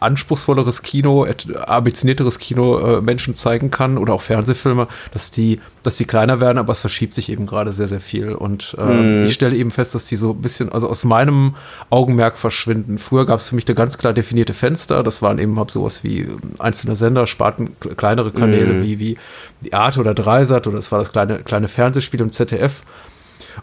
anspruchsvolleres 0.01 0.81
Kino, 0.83 1.27
ambitionierteres 1.67 2.39
Kino 2.39 2.79
äh, 2.79 3.01
Menschen 3.03 3.35
zeigen 3.35 3.71
kann 3.71 3.99
oder 3.99 4.15
auch 4.15 4.23
Fernsehfilme, 4.23 4.89
dass 5.13 5.31
die, 5.31 5.61
dass 5.83 5.99
die 5.99 6.07
kleiner 6.07 6.41
werden, 6.41 6.57
aber 6.57 6.73
es 6.73 6.81
verschiebt 6.81 7.15
sich 7.15 7.29
eben 7.29 7.45
gerade 7.45 7.75
sehr, 7.75 7.87
sehr 7.87 8.01
viel. 8.01 8.33
Und 8.33 8.75
äh, 8.79 9.27
ich 9.27 9.35
stelle 9.35 9.55
eben 9.55 9.71
fest, 9.71 9.95
dass 9.95 10.07
die 10.07 10.17
so 10.17 10.31
ein 10.31 10.41
bisschen, 10.41 10.73
also 10.73 10.89
aus 10.89 11.05
meinem 11.05 11.55
Augenmerk 11.91 12.39
verschwinden. 12.39 12.99
Früher 12.99 13.27
gab 13.27 13.41
es 13.41 13.49
für 13.51 13.57
mich 13.57 13.67
da 13.67 13.75
ganz 13.75 13.99
klar 13.99 14.15
definierte 14.15 14.55
Fenster. 14.55 15.03
Das 15.03 15.21
waren 15.21 15.39
eben 15.39 15.61
hab 15.61 15.71
sowas 15.71 16.03
wie 16.03 16.21
ähm, 16.21 16.41
einzelne 16.59 16.97
Sender, 16.97 17.27
Sparten, 17.27 17.77
kle- 17.81 17.95
kleinere 17.95 18.33
Kanäle 18.33 18.83
wie, 18.83 18.99
wie 18.99 19.19
die 19.61 19.75
Arte 19.75 20.01
oder 20.01 20.15
Dreisat 20.15 20.67
oder 20.67 20.79
es 20.79 20.91
war 20.91 20.99
das 20.99 21.13
kleine, 21.13 21.41
kleine 21.41 21.69
Fernsehspiel 21.69 22.21
im 22.23 22.33
ZDF. 22.33 22.81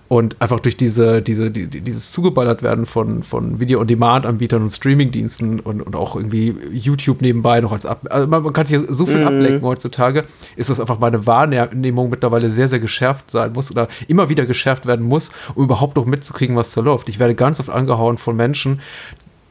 Und 0.08 0.36
einfach 0.42 0.60
durch 0.60 0.78
diese, 0.78 1.22
diese, 1.22 1.52
die, 1.52 1.68
die- 1.68 1.82
dieses 1.82 2.12
zugeballert 2.12 2.64
werden 2.64 2.86
von, 2.86 3.24
von 3.24 3.60
Video-on-Demand-Anbietern 3.60 4.62
und 4.64 4.70
Streaming-Diensten 4.72 5.60
und, 5.60 5.82
und 5.82 5.96
auch 5.96 6.16
irgendwie 6.16 6.56
YouTube 6.72 7.22
nebenbei 7.22 7.62
noch 7.62 7.72
als 7.72 7.86
Ab. 7.86 8.02
Also 8.10 8.28
man, 8.28 8.44
man 8.44 8.54
kann 8.54 8.66
sich 8.66 8.80
so 8.90 9.06
viel 9.06 9.24
ablenken 9.24 9.62
heutzutage, 9.62 10.24
ist 10.56 10.70
das 10.70 10.80
einfach 10.80 11.00
meine 11.00 11.26
Wahrnehmung 11.26 12.10
mittlerweile 12.10 12.50
sehr, 12.50 12.68
sehr 12.68 12.80
geschärft 12.80 13.32
sein 13.32 13.54
muss 13.54 13.72
oder 13.72 13.88
immer 14.08 14.30
wieder 14.30 14.46
geschärft 14.46 14.86
werden 14.86 15.06
muss, 15.06 15.32
um 15.56 15.64
überhaupt 15.64 15.96
noch 15.96 16.06
mitzukriegen, 16.06 16.56
was 16.56 16.72
da 16.74 16.82
läuft. 16.82 17.10
Ich 17.10 17.20
werde 17.20 17.36
ganz 17.36 17.60
oft 17.60 17.70
angehauen 17.70 18.18
von 18.18 18.36
Menschen, 18.36 18.80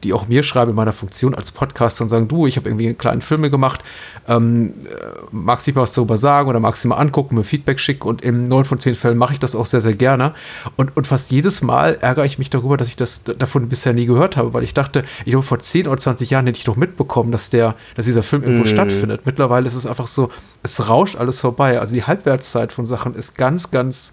die 0.03 0.13
auch 0.13 0.27
mir 0.27 0.43
schreiben 0.43 0.71
in 0.71 0.75
meiner 0.75 0.93
Funktion 0.93 1.33
als 1.33 1.51
Podcaster 1.51 2.03
und 2.03 2.09
sagen, 2.09 2.27
du, 2.27 2.47
ich 2.47 2.57
habe 2.57 2.69
irgendwie 2.69 2.87
einen 2.87 2.97
kleinen 2.97 3.21
Filme 3.21 3.49
gemacht, 3.49 3.83
ähm, 4.27 4.73
äh, 4.83 4.95
magst 5.31 5.65
du 5.65 5.71
nicht 5.71 5.75
mal 5.75 5.81
was 5.83 5.93
darüber 5.93 6.17
sagen 6.17 6.49
oder 6.49 6.59
magst 6.59 6.83
du 6.83 6.87
mal 6.87 6.97
angucken, 6.97 7.35
mir 7.35 7.43
Feedback 7.43 7.79
schicken 7.79 8.07
und 8.07 8.21
in 8.21 8.47
neun 8.47 8.65
von 8.65 8.79
zehn 8.79 8.95
Fällen 8.95 9.17
mache 9.17 9.33
ich 9.33 9.39
das 9.39 9.55
auch 9.55 9.65
sehr, 9.65 9.81
sehr 9.81 9.95
gerne. 9.95 10.33
Und, 10.75 10.95
und 10.95 11.07
fast 11.07 11.31
jedes 11.31 11.61
Mal 11.61 11.97
ärgere 12.01 12.25
ich 12.25 12.37
mich 12.37 12.49
darüber, 12.49 12.77
dass 12.77 12.89
ich 12.89 12.95
das 12.95 13.23
davon 13.23 13.69
bisher 13.69 13.93
nie 13.93 14.05
gehört 14.05 14.37
habe, 14.37 14.53
weil 14.53 14.63
ich 14.63 14.73
dachte, 14.73 15.03
ich 15.25 15.31
glaube, 15.31 15.45
vor 15.45 15.59
10 15.59 15.87
oder 15.87 15.97
20 15.97 16.29
Jahren 16.29 16.45
hätte 16.45 16.59
ich 16.59 16.65
doch 16.65 16.75
mitbekommen, 16.75 17.31
dass 17.31 17.49
der, 17.49 17.75
dass 17.95 18.05
dieser 18.05 18.23
Film 18.23 18.43
irgendwo 18.43 18.65
stattfindet. 18.65 19.25
Mittlerweile 19.25 19.67
ist 19.67 19.75
es 19.75 19.85
einfach 19.85 20.07
so, 20.07 20.29
es 20.63 20.87
rauscht 20.87 21.15
alles 21.15 21.39
vorbei. 21.39 21.79
Also 21.79 21.95
die 21.95 22.03
Halbwertszeit 22.03 22.71
von 22.71 22.85
Sachen 22.85 23.15
ist 23.15 23.37
ganz, 23.37 23.71
ganz 23.71 24.11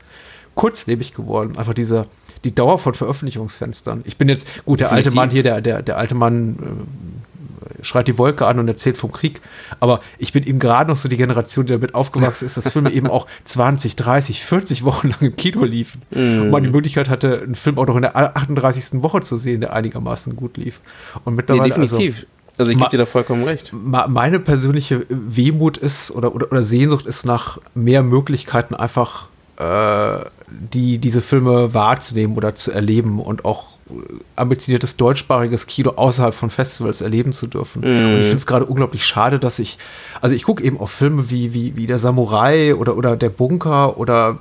kurzlebig 0.55 1.13
geworden. 1.13 1.57
Einfach 1.59 1.75
diese, 1.75 2.07
die 2.45 2.55
Dauer 2.55 2.79
von 2.79 2.95
Veröffentlichungsfenstern. 2.95 4.03
Ich 4.05 4.17
bin 4.19 4.29
jetzt, 4.29 4.47
gut, 4.65 4.81
der 4.81 4.93
alte. 4.93 5.11
Mann 5.11 5.31
hier, 5.31 5.43
der, 5.43 5.61
der, 5.61 5.83
der 5.83 5.97
alte 5.99 6.15
Mann 6.15 6.57
äh, 6.61 7.83
schreit 7.85 8.09
die 8.09 8.19
Wolke 8.19 8.47
an 8.47 8.59
und 8.59 8.69
erzählt 8.69 8.97
vom 8.97 9.13
Krieg. 9.13 9.41
Aber 9.81 10.01
ich 10.19 10.33
bin 10.33 10.45
eben 10.45 10.59
gerade 10.59 10.91
noch 10.91 10.97
so 10.97 11.09
die 11.09 11.17
Generation, 11.17 11.67
die 11.67 11.73
damit 11.73 11.95
aufgewachsen 11.95 12.45
ist, 12.47 12.57
dass 12.57 12.69
Filme 12.69 12.91
eben 12.93 13.07
auch 13.09 13.27
20, 13.45 13.97
30, 13.97 14.45
40 14.45 14.85
Wochen 14.85 15.09
lang 15.11 15.21
im 15.21 15.37
Kino 15.37 15.65
liefen. 15.65 16.03
Und 16.11 16.51
man 16.51 16.63
die 16.63 16.71
Möglichkeit 16.71 17.09
hatte, 17.09 17.41
einen 17.43 17.55
Film 17.55 17.79
auch 17.79 17.87
noch 17.87 17.97
in 17.97 18.03
der 18.03 18.17
38. 18.17 19.03
Woche 19.03 19.21
zu 19.23 19.37
sehen, 19.37 19.61
der 19.61 19.73
einigermaßen 19.73 20.37
gut 20.37 20.57
lief. 20.57 20.81
Und 21.25 21.33
Nee, 21.33 21.37
mittlerweile, 21.39 21.75
also, 21.75 21.97
definitiv. 21.99 22.27
Also, 22.57 22.71
ich 22.71 22.77
Ma- 22.79 22.85
gebe 22.85 22.91
dir 22.93 22.99
da 22.99 23.07
vollkommen 23.07 23.43
recht. 23.45 23.73
Meine 23.73 24.39
persönliche 24.39 25.07
Wehmut 25.09 25.77
ist 25.77 26.13
oder, 26.13 26.35
oder, 26.35 26.47
oder 26.53 26.63
Sehnsucht 26.63 27.05
ist 27.07 27.25
nach 27.27 27.59
mehr 27.75 28.03
Möglichkeiten 28.03 28.75
einfach 28.77 29.29
äh, 29.59 30.25
die 30.73 30.99
diese 30.99 31.23
Filme 31.23 31.75
wahrzunehmen 31.75 32.37
oder 32.37 32.55
zu 32.55 32.73
erleben 32.73 33.21
und 33.21 33.45
auch 33.45 33.75
äh, 33.91 33.93
ambitioniertes 34.37 34.97
deutschsprachiges 34.97 35.67
Kino 35.67 35.93
außerhalb 35.97 36.35
von 36.35 36.51
Festivals 36.51 37.01
erleben 37.01 37.33
zu 37.33 37.47
dürfen. 37.47 37.83
Und 37.85 38.17
ich 38.21 38.27
finde 38.27 38.37
es 38.37 38.47
gerade 38.47 38.67
unglaublich 38.67 39.05
schade, 39.07 39.39
dass 39.39 39.59
ich, 39.59 39.79
also 40.21 40.35
ich 40.35 40.45
gucke 40.45 40.63
eben 40.63 40.79
auf 40.79 40.91
Filme 40.91 41.31
wie, 41.31 41.55
wie, 41.55 41.77
wie 41.77 41.87
der 41.87 41.99
Samurai 41.99 42.75
oder, 42.75 42.97
oder 42.97 43.17
der 43.17 43.31
Bunker 43.31 43.99
oder 43.99 44.39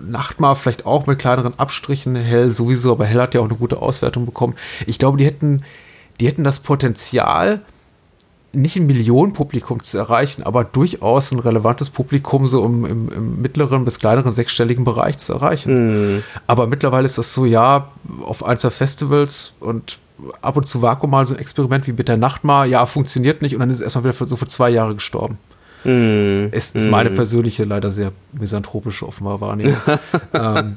Nachtmar 0.00 0.56
vielleicht 0.56 0.86
auch 0.86 1.06
mit 1.06 1.18
kleineren 1.18 1.58
Abstrichen, 1.58 2.16
Hell 2.16 2.50
sowieso, 2.50 2.92
aber 2.92 3.04
Hell 3.04 3.20
hat 3.20 3.34
ja 3.34 3.40
auch 3.40 3.48
eine 3.48 3.56
gute 3.56 3.80
Auswertung 3.80 4.26
bekommen. 4.26 4.54
Ich 4.86 4.98
glaube, 4.98 5.18
die 5.18 5.24
hätten, 5.24 5.62
die 6.20 6.26
hätten 6.26 6.44
das 6.44 6.60
Potenzial, 6.60 7.60
nicht 8.54 8.76
ein 8.76 8.86
Millionenpublikum 8.86 9.82
zu 9.82 9.98
erreichen, 9.98 10.42
aber 10.42 10.64
durchaus 10.64 11.32
ein 11.32 11.38
relevantes 11.38 11.90
Publikum 11.90 12.48
so 12.48 12.64
im, 12.64 12.84
im, 12.84 13.08
im 13.10 13.42
mittleren 13.42 13.84
bis 13.84 13.98
kleineren 13.98 14.32
sechsstelligen 14.32 14.84
Bereich 14.84 15.18
zu 15.18 15.32
erreichen. 15.32 16.22
Aber 16.46 16.66
mittlerweile 16.66 17.06
ist 17.06 17.18
das 17.18 17.34
so, 17.34 17.44
ja, 17.44 17.88
auf 18.24 18.44
ein, 18.44 18.56
zwei 18.56 18.70
Festivals 18.70 19.54
und 19.60 19.98
ab 20.42 20.56
und 20.56 20.66
zu 20.66 20.82
Vakuum 20.82 21.10
mal 21.10 21.26
so 21.26 21.34
ein 21.34 21.40
Experiment 21.40 21.86
wie 21.86 21.92
mit 21.92 22.08
der 22.08 22.16
Nachtmar, 22.16 22.66
ja, 22.66 22.86
funktioniert 22.86 23.42
nicht 23.42 23.54
und 23.54 23.60
dann 23.60 23.70
ist 23.70 23.76
es 23.76 23.82
erstmal 23.82 24.04
wieder 24.04 24.14
für, 24.14 24.26
so 24.26 24.36
für 24.36 24.46
zwei 24.46 24.70
Jahre 24.70 24.94
gestorben. 24.94 25.38
Es 26.50 26.70
ist 26.70 26.88
meine 26.88 27.10
persönliche, 27.10 27.64
leider 27.64 27.90
sehr 27.90 28.12
misanthropische 28.32 29.06
offenbar 29.06 29.40
Wahrnehmung. 29.42 29.76
ähm, 30.32 30.76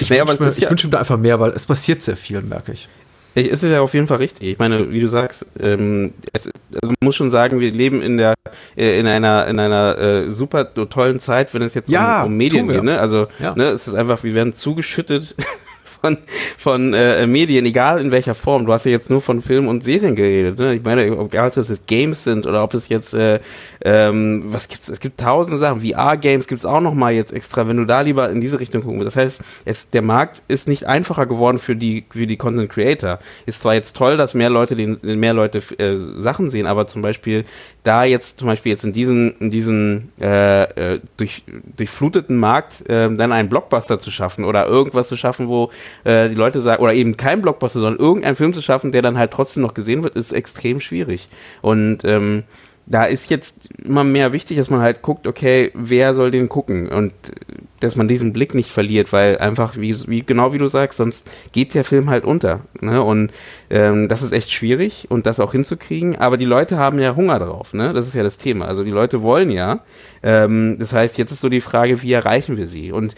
ich 0.00 0.10
ich 0.10 0.20
aber 0.20 0.30
wünsche 0.30 0.44
mir, 0.44 0.50
ich 0.56 0.70
wünsche 0.70 0.86
mir 0.86 0.92
da 0.92 0.98
einfach 1.00 1.18
mehr, 1.18 1.38
weil 1.38 1.50
es 1.50 1.66
passiert 1.66 2.00
sehr 2.00 2.16
viel, 2.16 2.40
merke 2.40 2.72
ich. 2.72 2.88
Ich, 3.34 3.50
es 3.50 3.62
ist 3.62 3.70
ja 3.70 3.80
auf 3.80 3.94
jeden 3.94 4.06
Fall 4.06 4.18
richtig. 4.18 4.48
Ich 4.48 4.58
meine, 4.58 4.90
wie 4.90 5.00
du 5.00 5.08
sagst, 5.08 5.46
ähm, 5.58 6.12
es, 6.32 6.46
also 6.46 6.86
man 6.86 6.94
muss 7.02 7.16
schon 7.16 7.30
sagen, 7.30 7.60
wir 7.60 7.70
leben 7.70 8.02
in 8.02 8.18
der 8.18 8.34
äh, 8.76 8.98
in 8.98 9.06
einer 9.06 9.46
in 9.46 9.58
einer 9.58 9.98
äh, 9.98 10.32
super 10.32 10.72
tollen 10.74 11.18
Zeit, 11.20 11.54
wenn 11.54 11.62
es 11.62 11.74
jetzt 11.74 11.88
Ja, 11.88 12.22
um, 12.22 12.32
um 12.32 12.36
Medien 12.36 12.68
geht. 12.68 12.82
Ne? 12.82 12.98
Also 12.98 13.26
Ja. 13.38 13.54
ne, 13.54 13.68
es 13.68 13.88
ist 13.88 13.94
einfach, 13.94 14.22
wir 14.22 14.34
werden 14.34 14.52
zugeschüttet 14.52 15.34
von 16.02 16.18
von 16.58 16.92
äh, 16.94 17.26
Medien, 17.26 17.64
egal 17.64 18.00
in 18.00 18.10
welcher 18.12 18.34
Form. 18.34 18.66
Du 18.66 18.72
hast 18.72 18.84
ja 18.84 18.90
jetzt 18.90 19.08
nur 19.08 19.20
von 19.20 19.40
Film 19.40 19.66
und 19.68 19.82
Serien 19.84 20.14
geredet. 20.14 20.58
Ne? 20.58 20.74
Ich 20.74 20.82
meine, 20.82 21.04
egal 21.04 21.48
ob 21.48 21.56
es 21.56 21.68
jetzt 21.68 21.86
Games 21.86 22.24
sind 22.24 22.44
oder 22.46 22.62
ob 22.62 22.74
es 22.74 22.88
jetzt 22.88 23.14
äh, 23.14 23.40
ähm, 23.84 24.44
was 24.46 24.68
gibt's? 24.68 24.88
Es 24.88 25.00
gibt 25.00 25.20
tausende 25.20 25.58
Sachen. 25.58 25.80
VR-Games 25.80 26.46
gibt's 26.46 26.64
auch 26.64 26.80
noch 26.80 26.94
mal 26.94 27.12
jetzt 27.12 27.32
extra, 27.32 27.66
wenn 27.66 27.76
du 27.76 27.84
da 27.84 28.00
lieber 28.02 28.30
in 28.30 28.40
diese 28.40 28.60
Richtung 28.60 28.82
gucken 28.82 29.00
willst. 29.00 29.16
Das 29.16 29.22
heißt, 29.24 29.42
es, 29.64 29.90
der 29.90 30.02
Markt 30.02 30.42
ist 30.48 30.68
nicht 30.68 30.86
einfacher 30.86 31.26
geworden 31.26 31.58
für 31.58 31.74
die 31.74 32.04
für 32.10 32.26
die 32.26 32.36
Content 32.36 32.70
Creator. 32.70 33.18
Ist 33.46 33.60
zwar 33.60 33.74
jetzt 33.74 33.96
toll, 33.96 34.16
dass 34.16 34.34
mehr 34.34 34.50
Leute 34.50 34.76
den 34.76 34.98
mehr 35.02 35.34
Leute 35.34 35.58
äh, 35.78 35.96
Sachen 35.96 36.50
sehen, 36.50 36.66
aber 36.66 36.86
zum 36.86 37.02
Beispiel 37.02 37.44
da 37.82 38.04
jetzt 38.04 38.38
zum 38.38 38.46
Beispiel 38.46 38.70
jetzt 38.70 38.84
in 38.84 38.92
diesem 38.92 39.34
in 39.40 39.50
diesem 39.50 40.10
äh, 40.20 40.94
äh, 40.94 41.00
durch 41.16 41.42
durchfluteten 41.76 42.36
Markt 42.36 42.88
äh, 42.88 43.14
dann 43.14 43.32
einen 43.32 43.48
Blockbuster 43.48 43.98
zu 43.98 44.10
schaffen 44.10 44.44
oder 44.44 44.66
irgendwas 44.66 45.08
zu 45.08 45.16
schaffen, 45.16 45.48
wo 45.48 45.70
äh, 46.04 46.28
die 46.28 46.34
Leute 46.36 46.60
sagen 46.60 46.82
oder 46.82 46.94
eben 46.94 47.16
kein 47.16 47.42
Blockbuster, 47.42 47.80
sondern 47.80 48.00
irgendeinen 48.00 48.36
Film 48.36 48.54
zu 48.54 48.62
schaffen, 48.62 48.92
der 48.92 49.02
dann 49.02 49.18
halt 49.18 49.32
trotzdem 49.32 49.62
noch 49.62 49.74
gesehen 49.74 50.04
wird, 50.04 50.14
ist 50.14 50.32
extrem 50.32 50.78
schwierig. 50.78 51.28
Und 51.60 52.04
ähm, 52.04 52.44
da 52.86 53.04
ist 53.04 53.30
jetzt 53.30 53.68
immer 53.84 54.04
mehr 54.04 54.32
wichtig, 54.32 54.56
dass 54.56 54.70
man 54.70 54.80
halt 54.80 55.02
guckt, 55.02 55.26
okay, 55.26 55.70
wer 55.74 56.14
soll 56.14 56.30
den 56.30 56.48
gucken 56.48 56.88
und 56.88 57.12
äh, 57.12 57.62
dass 57.80 57.96
man 57.96 58.06
diesen 58.06 58.32
Blick 58.32 58.54
nicht 58.54 58.70
verliert, 58.70 59.12
weil 59.12 59.38
einfach, 59.38 59.76
wie, 59.76 59.96
wie 60.08 60.22
genau 60.22 60.52
wie 60.52 60.58
du 60.58 60.68
sagst, 60.68 60.98
sonst 60.98 61.30
geht 61.50 61.74
der 61.74 61.84
Film 61.84 62.10
halt 62.10 62.24
unter. 62.24 62.60
Ne? 62.80 63.02
Und 63.02 63.32
ähm, 63.70 64.08
das 64.08 64.22
ist 64.22 64.32
echt 64.32 64.52
schwierig 64.52 65.06
und 65.08 65.26
das 65.26 65.40
auch 65.40 65.52
hinzukriegen, 65.52 66.16
aber 66.16 66.36
die 66.36 66.44
Leute 66.44 66.76
haben 66.76 67.00
ja 67.00 67.16
Hunger 67.16 67.40
drauf, 67.40 67.74
ne? 67.74 67.92
Das 67.92 68.06
ist 68.06 68.14
ja 68.14 68.22
das 68.22 68.38
Thema. 68.38 68.66
Also 68.66 68.84
die 68.84 68.90
Leute 68.90 69.22
wollen 69.22 69.50
ja. 69.50 69.80
Ähm, 70.22 70.76
das 70.78 70.92
heißt, 70.92 71.18
jetzt 71.18 71.32
ist 71.32 71.40
so 71.40 71.48
die 71.48 71.60
Frage, 71.60 72.02
wie 72.02 72.12
erreichen 72.12 72.56
wir 72.56 72.68
sie? 72.68 72.92
Und 72.92 73.16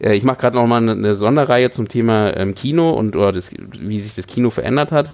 äh, 0.00 0.14
ich 0.14 0.22
mache 0.22 0.38
gerade 0.38 0.56
noch 0.56 0.66
mal 0.66 0.78
eine, 0.78 0.92
eine 0.92 1.14
Sonderreihe 1.14 1.70
zum 1.70 1.88
Thema 1.88 2.36
ähm, 2.36 2.54
Kino 2.54 2.90
und 2.90 3.16
oder 3.16 3.32
das, 3.32 3.50
wie 3.80 4.00
sich 4.00 4.14
das 4.14 4.26
Kino 4.26 4.50
verändert 4.50 4.92
hat. 4.92 5.12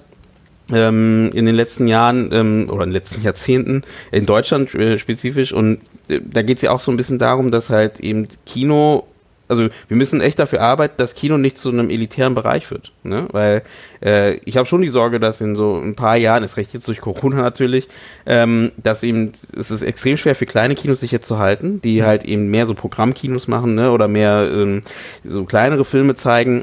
Ähm, 0.72 1.30
in 1.35 1.46
den 1.46 1.54
letzten 1.54 1.87
Jahren 1.87 2.30
ähm, 2.33 2.66
oder 2.70 2.85
in 2.85 2.90
den 2.90 2.94
letzten 2.94 3.22
Jahrzehnten 3.22 3.83
in 4.12 4.26
Deutschland 4.26 4.74
äh, 4.74 4.98
spezifisch 4.98 5.52
und 5.52 5.80
äh, 6.09 6.20
da 6.22 6.42
geht 6.42 6.59
es 6.59 6.62
ja 6.62 6.70
auch 6.70 6.80
so 6.80 6.90
ein 6.90 6.96
bisschen 6.96 7.18
darum, 7.18 7.50
dass 7.50 7.70
halt 7.70 8.00
eben 8.00 8.28
Kino 8.46 9.04
also 9.50 9.68
wir 9.88 9.96
müssen 9.96 10.20
echt 10.20 10.38
dafür 10.38 10.61
arbeiten, 10.61 10.94
dass 10.96 11.14
Kino 11.14 11.37
nicht 11.37 11.59
zu 11.59 11.70
einem 11.70 11.90
elitären 11.90 12.35
Bereich 12.35 12.70
wird. 12.70 12.92
Ne? 13.02 13.26
Weil 13.33 13.62
äh, 14.00 14.35
ich 14.44 14.56
habe 14.56 14.66
schon 14.66 14.80
die 14.80 14.88
Sorge, 14.88 15.18
dass 15.18 15.40
in 15.40 15.56
so 15.56 15.76
ein 15.76 15.96
paar 15.96 16.16
Jahren, 16.16 16.44
ist 16.44 16.56
recht 16.56 16.72
jetzt 16.72 16.87
durch 16.87 17.00
Corona 17.00 17.42
natürlich, 17.42 17.88
ähm, 18.26 18.70
dass 18.76 19.02
eben, 19.02 19.33
es 19.59 19.72
ist 19.72 19.83
extrem 19.83 20.16
schwer 20.16 20.37
für 20.37 20.46
kleine 20.46 20.76
Kinos 20.76 21.00
sich 21.00 21.11
jetzt 21.11 21.26
zu 21.26 21.38
halten, 21.38 21.83
die 21.83 22.04
halt 22.04 22.24
eben 22.24 22.48
mehr 22.48 22.68
so 22.68 22.74
Programmkinos 22.74 23.48
machen 23.48 23.74
ne? 23.74 23.90
oder 23.90 24.06
mehr 24.06 24.48
ähm, 24.54 24.83
so 25.24 25.44
kleinere 25.44 25.85
Filme 25.85 26.14
zeigen 26.14 26.62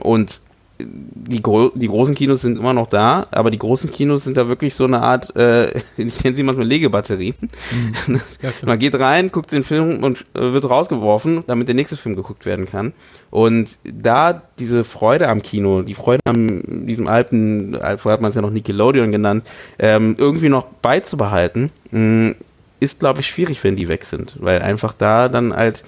und 0.00 0.40
die, 0.78 1.40
gro 1.40 1.70
die 1.74 1.86
großen 1.86 2.14
Kinos 2.14 2.42
sind 2.42 2.58
immer 2.58 2.72
noch 2.72 2.88
da, 2.88 3.26
aber 3.30 3.50
die 3.50 3.58
großen 3.58 3.92
Kinos 3.92 4.24
sind 4.24 4.36
da 4.36 4.48
wirklich 4.48 4.74
so 4.74 4.84
eine 4.84 5.00
Art, 5.00 5.34
äh, 5.36 5.78
ich 5.96 6.24
nenne 6.24 6.36
sie 6.36 6.42
manchmal 6.42 6.66
Legebatterien. 6.66 7.36
Mhm. 7.40 8.20
Ja, 8.42 8.50
Man 8.66 8.78
geht 8.78 8.98
rein, 8.98 9.30
guckt 9.30 9.52
den 9.52 9.62
Film 9.62 10.02
und 10.02 10.24
äh, 10.34 10.52
wird 10.52 10.68
rausgeworfen, 10.68 11.44
damit 11.46 11.68
der 11.68 11.74
nächste 11.74 11.96
Film 11.96 12.16
geguckt 12.16 12.44
werden 12.44 12.66
kann. 12.66 12.92
Und 13.30 13.78
da 13.84 14.42
diese 14.58 14.84
Freude 14.84 15.28
am 15.28 15.42
Kino, 15.42 15.82
die 15.82 15.94
Freude 15.94 16.20
an 16.26 16.86
diesem 16.86 17.06
alten, 17.06 17.74
vorher 17.74 18.12
hat 18.12 18.20
man 18.20 18.30
es 18.30 18.34
ja 18.34 18.42
noch 18.42 18.50
Nickelodeon 18.50 19.12
genannt, 19.12 19.46
ähm, 19.78 20.16
irgendwie 20.18 20.48
noch 20.48 20.66
beizubehalten, 20.66 21.70
mh, 21.90 22.34
ist, 22.80 23.00
glaube 23.00 23.20
ich, 23.20 23.26
schwierig, 23.26 23.64
wenn 23.64 23.76
die 23.76 23.88
weg 23.88 24.04
sind, 24.04 24.36
weil 24.40 24.60
einfach 24.60 24.92
da 24.92 25.28
dann 25.28 25.54
halt 25.54 25.84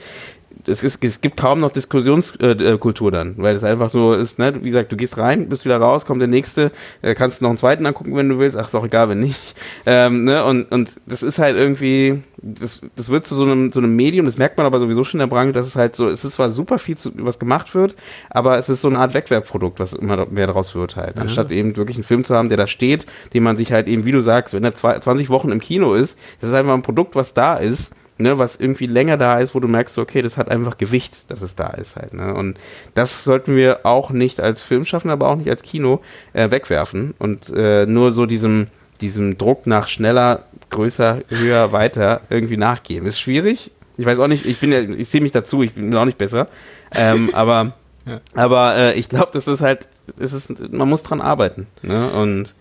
es, 0.67 0.83
ist, 0.83 1.03
es 1.05 1.21
gibt 1.21 1.37
kaum 1.37 1.61
noch 1.61 1.71
Diskussionskultur 1.71 3.09
äh, 3.09 3.13
dann, 3.13 3.35
weil 3.39 3.55
es 3.55 3.65
einfach 3.65 3.91
so 3.91 4.15
ist, 4.15 4.39
ne? 4.39 4.55
wie 4.63 4.71
gesagt, 4.71 4.93
du 4.93 4.97
gehst 4.97 5.19
rein, 5.19 5.49
bist 5.49 5.65
wieder 5.65 5.79
raus, 5.79 6.07
kommt 6.07 6.21
der 6.21 6.29
nächste, 6.29 6.73
äh, 7.03 7.15
kannst 7.15 7.43
noch 7.43 7.49
einen 7.49 7.59
zweiten 7.59 7.87
angucken, 7.87 8.17
wenn 8.17 8.29
du 8.29 8.39
willst, 8.39 8.57
ach, 8.57 8.67
ist 8.67 8.75
auch 8.75 8.85
egal, 8.85 9.09
wenn 9.09 9.21
nicht. 9.21 9.41
Ähm, 9.89 10.25
ne? 10.25 10.45
und, 10.45 10.65
und 10.73 11.01
das 11.07 11.23
ist 11.23 11.39
halt 11.39 11.57
irgendwie, 11.57 12.23
das, 12.39 12.81
das 12.97 13.09
wird 13.09 13.25
zu 13.25 13.35
so 13.37 13.43
einem, 13.43 13.71
so 13.71 13.79
einem 13.79 13.95
Medium, 13.95 14.27
das 14.27 14.37
merkt 14.37 14.57
man 14.57 14.67
aber 14.67 14.81
sowieso 14.81 15.05
schon 15.05 15.21
in 15.21 15.29
der 15.29 15.35
Branche, 15.35 15.53
dass 15.53 15.67
es 15.67 15.77
halt 15.77 15.95
so, 15.95 16.09
es 16.09 16.25
ist 16.25 16.33
zwar 16.33 16.51
super 16.51 16.79
viel, 16.79 16.97
zu, 16.97 17.13
was 17.19 17.39
gemacht 17.39 17.75
wird, 17.75 17.95
aber 18.31 18.59
es 18.59 18.69
ist 18.69 18.81
so 18.81 18.89
eine 18.89 18.99
Art 18.99 19.15
Wegwerfprodukt, 19.15 19.79
was 19.79 19.93
immer 19.93 20.27
mehr 20.27 20.49
daraus 20.49 20.75
wird 20.75 20.97
halt. 20.97 21.19
Anstatt 21.19 21.53
eben 21.53 21.77
wirklich 21.77 21.97
einen 21.97 22.05
Film 22.05 22.25
zu 22.25 22.35
haben, 22.35 22.49
der 22.49 22.57
da 22.57 22.67
steht, 22.67 23.07
den 23.33 23.45
man 23.45 23.57
sich 23.57 23.71
halt 23.71 23.87
eben, 23.87 24.05
wie 24.05 24.13
du 24.13 24.23
sagst, 24.23 24.55
wenn 24.55 24.65
er 24.65 24.75
20 24.75 25.31
Wochen 25.31 25.51
im 25.51 25.61
Kino 25.61 25.95
ist, 25.95 26.19
das 26.41 26.51
ist 26.51 26.57
einfach 26.57 26.75
ein 26.75 26.83
Produkt, 26.83 27.15
was 27.15 27.33
da 27.33 27.55
ist 27.55 27.93
ne, 28.19 28.39
was 28.39 28.57
irgendwie 28.57 28.87
länger 28.87 29.17
da 29.17 29.39
ist, 29.39 29.55
wo 29.55 29.61
du 29.61 29.69
merkst, 29.69 29.99
okay, 29.99 30.23
das 30.23 30.37
hat 30.37 30.51
einfach 30.51 30.79
Gewicht, 30.79 31.25
dass 31.29 31.43
es 31.43 31.55
da 31.55 31.69
ist 31.69 31.97
halt. 31.97 32.15
Ne? 32.15 32.35
Und 32.35 32.59
das 32.95 33.25
sollten 33.25 33.57
wir 33.57 33.81
auch 33.85 34.11
nicht 34.11 34.41
als 34.41 34.63
Film 34.63 34.85
schaffen, 34.85 35.11
aber 35.11 35.29
auch 35.29 35.37
nicht 35.37 35.51
als 35.51 35.63
Kino 35.63 36.01
äh, 36.33 36.51
wegwerfen 36.51 37.15
und 37.19 37.53
äh, 37.55 37.87
nur 37.87 38.13
so 38.13 38.27
diesem, 38.27 38.69
diesem 39.01 39.39
Druck 39.39 39.67
nach 39.67 39.89
schneller, 39.89 40.45
größer, 40.71 41.19
höher, 41.29 41.73
weiter 41.73 42.23
irgendwie 42.31 42.57
nachgeben. 42.57 43.07
Ist 43.07 43.21
schwierig. 43.21 43.71
Ich 43.99 44.07
weiß 44.07 44.19
auch 44.19 44.29
nicht, 44.29 44.45
ich 44.45 44.59
bin 44.59 44.73
ja, 44.73 44.81
ich 44.81 45.09
sehe 45.09 45.21
mich 45.21 45.33
dazu, 45.33 45.63
ich 45.63 45.75
bin 45.75 45.95
auch 45.95 46.05
nicht 46.05 46.19
besser. 46.19 46.49
Ähm, 46.95 47.31
aber 47.35 47.73
ja. 48.07 48.21
aber 48.35 48.77
äh, 48.77 48.95
ich 48.95 49.09
glaube, 49.09 49.31
das 49.33 49.47
ist 49.47 49.61
halt, 49.61 49.89
es 50.19 50.33
ist, 50.33 50.73
man 50.73 50.89
muss 50.89 51.03
dran 51.03 51.21
arbeiten. 51.21 51.67
Ne? 51.83 52.11
Und 52.11 52.55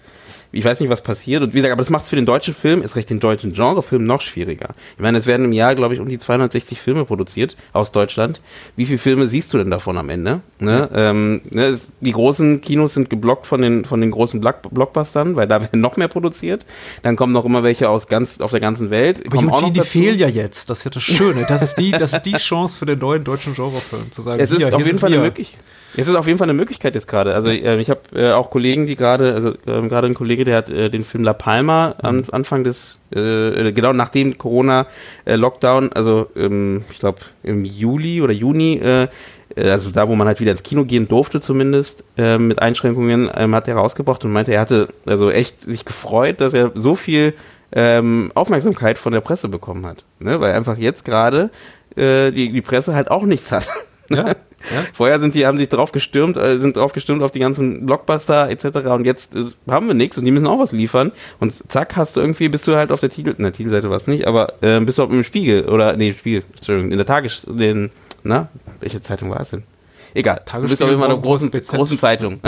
ich 0.56 0.63
weiß 0.63 0.80
nicht, 0.80 0.89
was 0.89 1.02
passiert. 1.02 1.44
Und 1.44 1.54
wie 1.54 1.58
gesagt, 1.58 1.74
aber 1.74 1.82
das 1.82 1.89
macht 1.89 2.06
es 2.06 2.10
für 2.10 2.15
den 2.15 2.26
deutschen 2.26 2.54
Film, 2.54 2.82
ist 2.82 2.96
recht 2.96 3.10
den 3.10 3.20
deutschen 3.20 3.54
Genrefilm 3.54 4.06
noch 4.06 4.22
schwieriger. 4.22 4.70
Ich 4.96 5.02
meine, 5.02 5.18
es 5.18 5.28
werden 5.28 5.46
im 5.46 5.52
Jahr, 5.52 5.76
glaube 5.76 5.94
ich, 5.94 6.00
um 6.00 6.08
die 6.08 6.18
260 6.18 6.80
Filme 6.80 7.04
produziert 7.04 7.58
aus 7.74 7.91
Deutschland. 7.91 8.39
Wie 8.78 8.86
viele 8.86 8.98
Filme 8.98 9.28
siehst 9.28 9.54
du 9.54 9.58
denn 9.58 9.70
davon 9.70 9.98
am 9.98 10.10
Ende? 10.10 10.39
Ne? 10.60 10.89
Ähm, 10.96 11.41
ne, 11.50 11.78
die 12.00 12.12
großen 12.13 12.62
Kinos 12.62 12.94
sind 12.94 13.10
geblockt 13.10 13.48
von 13.48 13.62
den, 13.62 13.84
von 13.84 14.00
den 14.00 14.12
großen 14.12 14.39
Block 14.39 14.62
Blockbustern, 14.72 15.36
weil 15.36 15.48
da 15.48 15.60
werden 15.62 15.82
noch 15.82 15.98
mehr 15.98 16.08
produziert. 16.08 16.65
Dann 17.02 17.18
kommen 17.18 17.34
noch 17.34 17.44
immer 17.44 17.63
welche 17.63 17.89
aus 17.89 18.08
ganz, 18.08 18.39
auf 18.39 18.52
der 18.52 18.62
ganzen 18.62 18.89
Welt. 18.89 19.24
Aber 19.28 19.58
Eugene, 19.58 19.74
die 19.74 19.82
fehlen 19.82 20.18
ja 20.18 20.30
jetzt. 20.30 20.70
Das 20.70 20.80
ist 20.80 20.84
ja 20.86 20.91
das 20.91 21.04
Schöne. 21.04 21.46
Das 21.50 21.63
ist 21.63 21.76
die, 21.76 21.91
das 21.98 22.13
ist 22.13 22.22
die 22.22 22.38
Chance 22.38 22.80
für 22.80 22.86
den 22.86 23.00
neuen 23.00 23.26
deutschen 23.26 23.54
Genrefilm, 23.56 24.10
zu 24.12 24.22
sagen, 24.22 24.41
es 24.41 24.52
ist 24.52 24.58
hier, 24.58 24.74
auf 24.74 24.86
jeden 24.86 25.00
Fall 25.00 25.12
eine 25.12 25.22
Möglichkeit. 25.22 25.60
Es 25.98 26.08
ist 26.08 26.16
auf 26.16 26.28
jeden 26.28 26.38
Fall 26.38 26.50
eine 26.50 26.58
Möglichkeit 26.58 26.96
jetzt 26.96 27.08
gerade. 27.08 27.34
Also 27.34 27.50
äh, 27.50 27.80
ich 27.80 27.90
habe 27.90 28.02
äh, 28.14 28.32
auch 28.32 28.50
Kollegen, 28.50 28.86
die 28.86 28.96
gerade, 28.96 29.34
also 29.34 29.50
äh, 29.52 29.88
gerade 29.88 30.08
ein 30.08 30.14
Kollege, 30.14 30.44
der 30.44 30.58
hat 30.58 30.70
äh, 30.70 30.90
den 30.90 31.06
Film 31.06 31.24
La 31.24 31.34
Palma 31.34 31.96
an, 32.02 32.18
mhm. 32.18 32.26
Anfang 32.32 32.64
des, 32.64 33.00
äh, 33.12 33.72
genau 33.72 33.94
nachdem 33.94 34.38
Corona-Lockdown, 34.38 35.86
äh, 35.92 35.96
also 35.96 36.28
ähm, 36.36 36.84
ich 36.92 37.00
glaube 37.00 37.20
im 37.44 37.66
Juli 37.66 38.22
oder 38.22 38.34
Juni, 38.34 38.82
also 39.56 39.92
da, 39.92 40.10
wo 40.10 40.16
man 40.16 40.28
halt 40.28 40.42
wieder 40.42 40.52
ins 40.52 40.64
Kino 40.64 40.84
gehen 40.84 41.08
durfte 41.08 41.40
zumindest, 41.40 42.04
mit 42.18 42.62
Einschränkungen, 42.62 43.30
ähm, 43.34 43.56
hat 43.56 43.68
er 43.68 43.76
rausgebracht 43.76 44.26
und 44.26 44.34
meinte, 44.34 44.52
er 44.52 44.60
hatte 44.60 44.90
also 45.06 45.30
echt 45.30 45.62
sich 45.62 45.86
gefreut, 45.86 46.42
dass 46.42 46.54
er 46.54 46.72
so 46.74 46.96
viel 46.96 47.36
ähm, 47.72 48.32
Aufmerksamkeit 48.34 48.98
von 48.98 49.14
der 49.14 49.22
Presse 49.22 49.48
bekommen 49.48 49.86
hat. 49.86 50.04
Ne? 50.20 50.42
Weil 50.42 50.54
einfach 50.54 50.78
jetzt 50.78 51.06
gerade 51.06 51.52
die, 51.96 52.52
die 52.52 52.62
Presse 52.62 52.94
halt 52.94 53.10
auch 53.10 53.24
nichts 53.24 53.54
hat. 53.54 53.70
Ja. 54.10 54.36
Ja? 54.73 54.84
Vorher 54.93 55.19
sind 55.19 55.36
die, 55.36 55.45
haben 55.45 55.58
sich 55.58 55.69
drauf 55.69 55.91
gestürmt, 55.91 56.38
äh, 56.38 56.60
sind 56.60 56.78
drauf 56.78 56.93
gestürmt 56.93 57.23
auf 57.23 57.32
die 57.32 57.39
ganzen 57.39 57.86
Blockbuster 57.86 58.49
etc. 58.49 58.65
Und 58.89 59.06
jetzt 59.06 59.36
äh, 59.36 59.45
haben 59.69 59.88
wir 59.88 59.93
nichts 59.93 60.17
und 60.17 60.25
die 60.25 60.32
müssen 60.32 60.47
auch 60.47 60.60
was 60.60 60.71
liefern. 60.71 61.12
Und 61.39 61.54
zack, 61.71 61.95
hast 61.95 62.15
du 62.15 62.21
irgendwie, 62.21 62.49
bist 62.49 62.67
du 62.67 62.75
halt 62.75 62.91
auf 62.91 62.99
der 62.99 63.10
Titel, 63.10 63.34
der 63.34 63.54
Titelseite 63.54 63.89
war 63.89 63.97
es 63.97 64.08
nicht, 64.08 64.28
aber 64.28 64.54
äh, 64.62 64.80
bist 64.80 64.97
du 64.97 65.04
auf 65.04 65.10
dem 65.10 65.23
Spiegel 65.23 65.65
oder 65.65 65.95
nee, 65.95 66.13
Spiegel, 66.13 66.43
Entschuldigung, 66.56 66.91
in 66.91 66.97
der 66.97 67.06
Tages, 67.06 67.45
den, 67.47 67.89
na, 68.23 68.49
welche 68.80 69.01
Zeitung 69.01 69.30
war 69.30 69.41
es 69.41 69.51
denn? 69.51 69.63
Egal. 70.15 70.41
Du 70.49 70.62
bist 70.62 70.82
auf 70.82 70.88
jeden 70.88 71.01
Fall 71.01 71.12
eine 71.12 71.19
großen, 71.19 71.51
großen 71.51 71.99
Zeitung. 71.99 72.39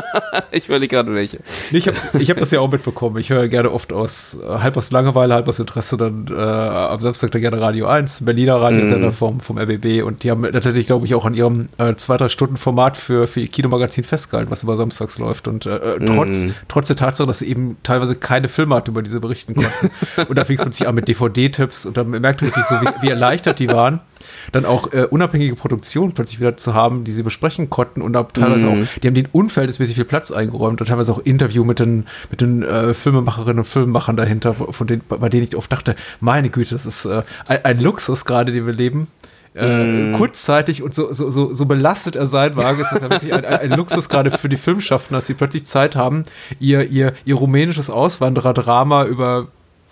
ich 0.52 0.68
überlege 0.68 0.94
gerade 0.94 1.12
welche. 1.12 1.40
Nee, 1.72 1.78
ich 1.78 1.88
habe 1.88 1.98
ich 2.20 2.30
hab 2.30 2.38
das 2.38 2.52
ja 2.52 2.60
auch 2.60 2.70
mitbekommen. 2.70 3.16
Ich 3.18 3.30
höre 3.30 3.48
gerne 3.48 3.72
oft 3.72 3.92
aus, 3.92 4.38
halb 4.48 4.76
aus 4.76 4.92
Langeweile, 4.92 5.34
halb 5.34 5.48
aus 5.48 5.58
Interesse 5.58 5.96
dann 5.96 6.26
äh, 6.30 6.40
am 6.40 7.00
Samstag 7.00 7.32
dann 7.32 7.40
gerne 7.40 7.60
Radio 7.60 7.88
1, 7.88 8.24
Berliner 8.24 8.60
Radiosender 8.60 9.08
mm. 9.08 9.12
vom, 9.12 9.40
vom 9.40 9.58
RBB 9.58 10.04
und 10.04 10.22
die 10.22 10.30
haben 10.30 10.44
tatsächlich, 10.44 10.86
glaube 10.86 11.04
ich, 11.06 11.16
auch 11.16 11.24
an 11.24 11.34
ihrem 11.34 11.68
äh, 11.78 11.96
zwei, 11.96 12.16
drei 12.16 12.28
Stunden 12.28 12.56
Format 12.56 12.96
für, 12.96 13.26
für 13.26 13.40
ihr 13.40 13.48
Kinomagazin 13.48 14.04
festgehalten, 14.04 14.52
was 14.52 14.62
über 14.62 14.76
samstags 14.76 15.18
läuft 15.18 15.48
und 15.48 15.66
äh, 15.66 15.96
äh 15.96 16.04
trotz, 16.04 16.44
mm. 16.44 16.50
trotz 16.68 16.86
der 16.86 16.96
Tatsache, 16.96 17.26
dass 17.26 17.40
sie 17.40 17.48
eben 17.48 17.76
teilweise 17.82 18.14
keine 18.14 18.46
Filme 18.46 18.76
hat, 18.76 18.86
über 18.86 19.02
diese 19.02 19.18
berichten 19.18 19.54
konnten. 19.54 19.90
und 20.28 20.38
da 20.38 20.44
fing 20.44 20.56
es 20.56 20.62
plötzlich 20.62 20.86
an 20.86 20.94
mit 20.94 21.08
DVD-Tipps 21.08 21.86
und 21.86 21.96
dann 21.96 22.08
merkte 22.08 22.44
man 22.44 22.54
wirklich 22.54 22.66
so, 22.66 22.76
wie, 22.76 23.02
wie 23.02 23.10
erleichtert 23.10 23.58
die 23.58 23.66
waren 23.66 24.00
dann 24.52 24.64
auch 24.64 24.92
äh, 24.92 25.06
unabhängige 25.10 25.56
Produktionen 25.56 26.12
plötzlich 26.12 26.40
wieder 26.40 26.56
zu 26.56 26.74
haben, 26.74 27.04
die 27.04 27.12
sie 27.16 27.22
besprechen 27.22 27.70
konnten 27.70 28.02
und 28.02 28.16
auch 28.16 28.30
teilweise 28.32 28.66
mhm. 28.66 28.82
auch, 28.82 28.86
die 29.02 29.08
haben 29.08 29.14
den 29.14 29.28
unverhältnismäßig 29.32 29.96
viel 29.96 30.04
Platz 30.04 30.30
eingeräumt 30.30 30.80
und 30.80 30.86
teilweise 30.86 31.12
auch 31.12 31.18
Interview 31.18 31.64
mit 31.64 31.78
den, 31.78 32.06
mit 32.30 32.40
den 32.40 32.62
äh, 32.62 32.94
Filmemacherinnen 32.94 33.58
und 33.58 33.64
Filmemachern 33.64 34.16
dahinter, 34.16 34.54
von 34.54 34.86
denen, 34.86 35.02
bei 35.08 35.28
denen 35.28 35.44
ich 35.44 35.56
oft 35.56 35.72
dachte, 35.72 35.96
meine 36.20 36.50
Güte, 36.50 36.74
das 36.74 36.86
ist 36.86 37.04
äh, 37.04 37.22
ein, 37.48 37.64
ein 37.64 37.80
Luxus 37.80 38.24
gerade, 38.24 38.52
den 38.52 38.66
wir 38.66 38.72
leben. 38.72 39.08
Äh, 39.54 40.12
mm. 40.12 40.12
kurzzeitig 40.18 40.82
und 40.82 40.94
so, 40.94 41.10
so, 41.14 41.30
so, 41.30 41.54
so 41.54 41.64
belastet 41.64 42.14
er 42.14 42.26
sein 42.26 42.54
mag, 42.54 42.78
ist 42.78 42.92
es 42.92 43.00
ja 43.00 43.08
wirklich 43.08 43.32
ein, 43.32 43.42
ein, 43.42 43.70
Luxus 43.70 44.10
gerade 44.10 44.30
für 44.30 44.50
die 44.50 44.58
Filmschaffenden, 44.58 45.14
dass 45.14 45.26
sie 45.26 45.32
plötzlich 45.32 45.64
Zeit 45.64 45.96
haben, 45.96 46.24
ihr, 46.60 46.90
ihr, 46.90 47.14
ihr 47.24 47.36
rumänisches 47.36 47.88
Auswandererdrama 47.88 49.06
über 49.06 49.48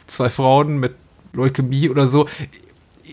zwei 0.06 0.28
Frauen 0.28 0.76
mit 0.76 0.94
Leukämie 1.32 1.88
oder 1.88 2.06
so 2.06 2.26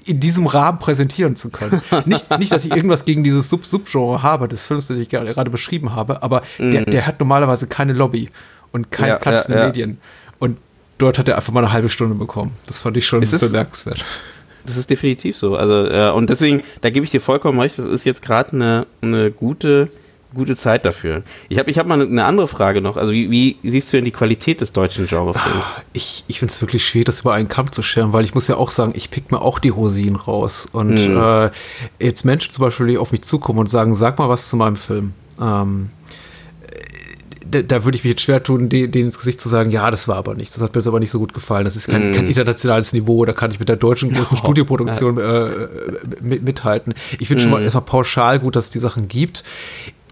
in 0.06 0.20
diesem 0.20 0.48
Rahmen 0.48 0.80
präsentieren 0.80 1.36
zu 1.36 1.50
können. 1.50 1.82
nicht, 2.06 2.38
nicht, 2.40 2.52
dass 2.52 2.66
ich 2.66 2.76
irgendwas 2.76 3.06
gegen 3.06 3.24
dieses 3.24 3.50
Sub-Subgenre 3.50 4.24
habe, 4.24 4.48
des 4.48 4.66
Films, 4.66 4.88
das 4.88 4.98
ich 4.98 5.10
gerade 5.10 5.50
beschrieben 5.50 5.96
habe, 5.96 6.24
aber 6.24 6.42
mhm. 6.58 6.72
der, 6.72 6.86
der, 6.86 7.08
hat 7.08 7.20
normalerweise 7.20 7.68
keine 7.68 7.94
Lobby 7.94 8.30
und 8.72 8.92
keinen 8.92 9.10
ja, 9.10 9.18
Platz 9.18 9.48
ja, 9.48 9.48
in 9.48 9.52
den 9.52 9.60
ja. 9.60 9.68
Medien. 9.68 9.98
Und 10.40 10.58
dort 10.98 11.18
hat 11.18 11.28
er 11.28 11.38
einfach 11.38 11.54
mal 11.54 11.64
eine 11.64 11.74
halbe 11.74 11.90
Stunde 11.90 12.16
bekommen. 12.16 12.52
Das 12.68 12.80
fand 12.80 12.98
ich 12.98 13.06
schon 13.06 13.22
bemerkenswert. 13.22 14.04
Das 14.66 14.78
ist 14.78 14.90
definitiv 14.90 15.36
so. 15.38 15.56
Also, 15.56 15.88
äh, 15.88 16.12
und 16.12 16.30
deswegen, 16.30 16.62
da 16.82 16.90
gebe 16.90 17.04
ich 17.04 17.12
dir 17.12 17.22
vollkommen 17.22 17.60
recht, 17.60 17.80
das 17.80 17.86
ist 17.86 18.06
jetzt 18.06 18.22
gerade 18.22 18.54
eine, 18.54 18.88
eine 19.02 19.32
gute 19.32 19.90
gute 20.34 20.56
Zeit 20.56 20.86
dafür. 20.86 21.24
Ich 21.50 21.60
habe 21.60 21.70
ich 21.70 21.78
hab 21.78 21.88
mal 21.88 22.02
eine 22.02 22.26
andere 22.26 22.48
Frage 22.48 22.82
noch. 22.82 22.98
Also 22.98 23.12
wie, 23.12 23.58
wie 23.62 23.72
siehst 23.72 23.92
du 23.92 23.98
denn 23.98 24.06
die 24.06 24.12
Qualität 24.12 24.62
des 24.62 24.72
deutschen 24.72 25.08
Genrefilms? 25.08 25.66
Ah, 25.78 25.82
ich, 25.94 26.24
ich 26.28 26.40
finde 26.40 26.54
es 26.54 26.62
wirklich 26.62 26.86
schwer, 26.86 27.04
das 27.04 27.22
über 27.22 27.34
einen 27.34 27.48
Kamm 27.48 27.72
zu 27.72 27.84
scheren, 27.84 28.14
weil 28.14 28.24
ich 28.24 28.34
muss 28.34 28.48
ja 28.48 28.58
auch 28.58 28.72
sagen, 28.72 28.94
ich 28.96 29.12
pick 29.12 29.32
mir 29.32 29.42
auch 29.42 29.60
die 29.60 29.70
Rosinen 29.70 30.16
raus. 30.16 30.68
Und 30.72 30.98
hm. 30.98 31.18
äh, 31.18 31.52
jetzt 32.00 32.24
Menschen 32.24 32.52
zum 32.52 32.64
Beispiel, 32.64 32.88
die 32.88 32.98
auf 32.98 33.12
mich 33.12 33.24
zukommen 33.24 33.60
und 33.60 33.70
sagen, 33.70 33.94
sag 33.96 34.20
mal 34.20 34.30
was 34.30 34.50
zu 34.50 34.56
meinem 34.56 34.78
Film. 34.78 35.14
Ähm, 35.42 35.90
da, 37.52 37.62
da, 37.62 37.84
würde 37.84 37.98
ich 37.98 38.04
mich 38.04 38.12
jetzt 38.12 38.22
schwer 38.22 38.42
tun, 38.42 38.70
denen, 38.70 38.94
ins 38.94 39.18
Gesicht 39.18 39.42
zu 39.42 39.50
sagen, 39.50 39.72
ja, 39.72 39.92
das 39.92 40.08
war 40.08 40.16
aber 40.16 40.36
nicht, 40.36 40.54
das 40.54 40.62
hat 40.62 40.74
mir 40.74 40.80
jetzt 40.80 40.88
aber 40.88 41.00
nicht 41.00 41.12
so 41.12 41.20
gut 41.20 41.34
gefallen. 41.34 41.66
Das 41.66 41.76
ist 41.76 41.88
kein, 41.88 42.12
mm. 42.12 42.14
kein 42.14 42.28
internationales 42.28 42.94
Niveau, 42.94 43.26
da 43.26 43.34
kann 43.34 43.52
ich 43.52 43.60
mit 43.60 43.68
der 43.68 43.76
deutschen 43.76 44.12
großen 44.14 44.38
no. 44.38 44.44
Studioproduktion 44.44 45.18
äh, 45.18 45.68
mit, 46.22 46.44
mithalten. 46.44 46.94
Ich 47.20 47.28
finde 47.28 47.42
mm. 47.42 47.44
schon 47.44 47.52
mal 47.52 47.62
erstmal 47.62 47.84
pauschal 47.84 48.40
gut, 48.40 48.56
dass 48.56 48.66
es 48.66 48.72
die 48.72 48.80
Sachen 48.80 49.08
gibt 49.08 49.44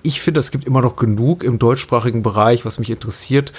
ich 0.04 0.22
finde, 0.22 0.40
es 0.40 0.52
gibt 0.52 0.66
immer 0.66 0.82
noch 0.82 0.96
genug 0.96 1.44
im 1.44 1.60
deutschsprachigen 1.60 2.24
Bereich, 2.24 2.66
was 2.66 2.80
mich 2.80 2.90
interessiert. 2.90 3.54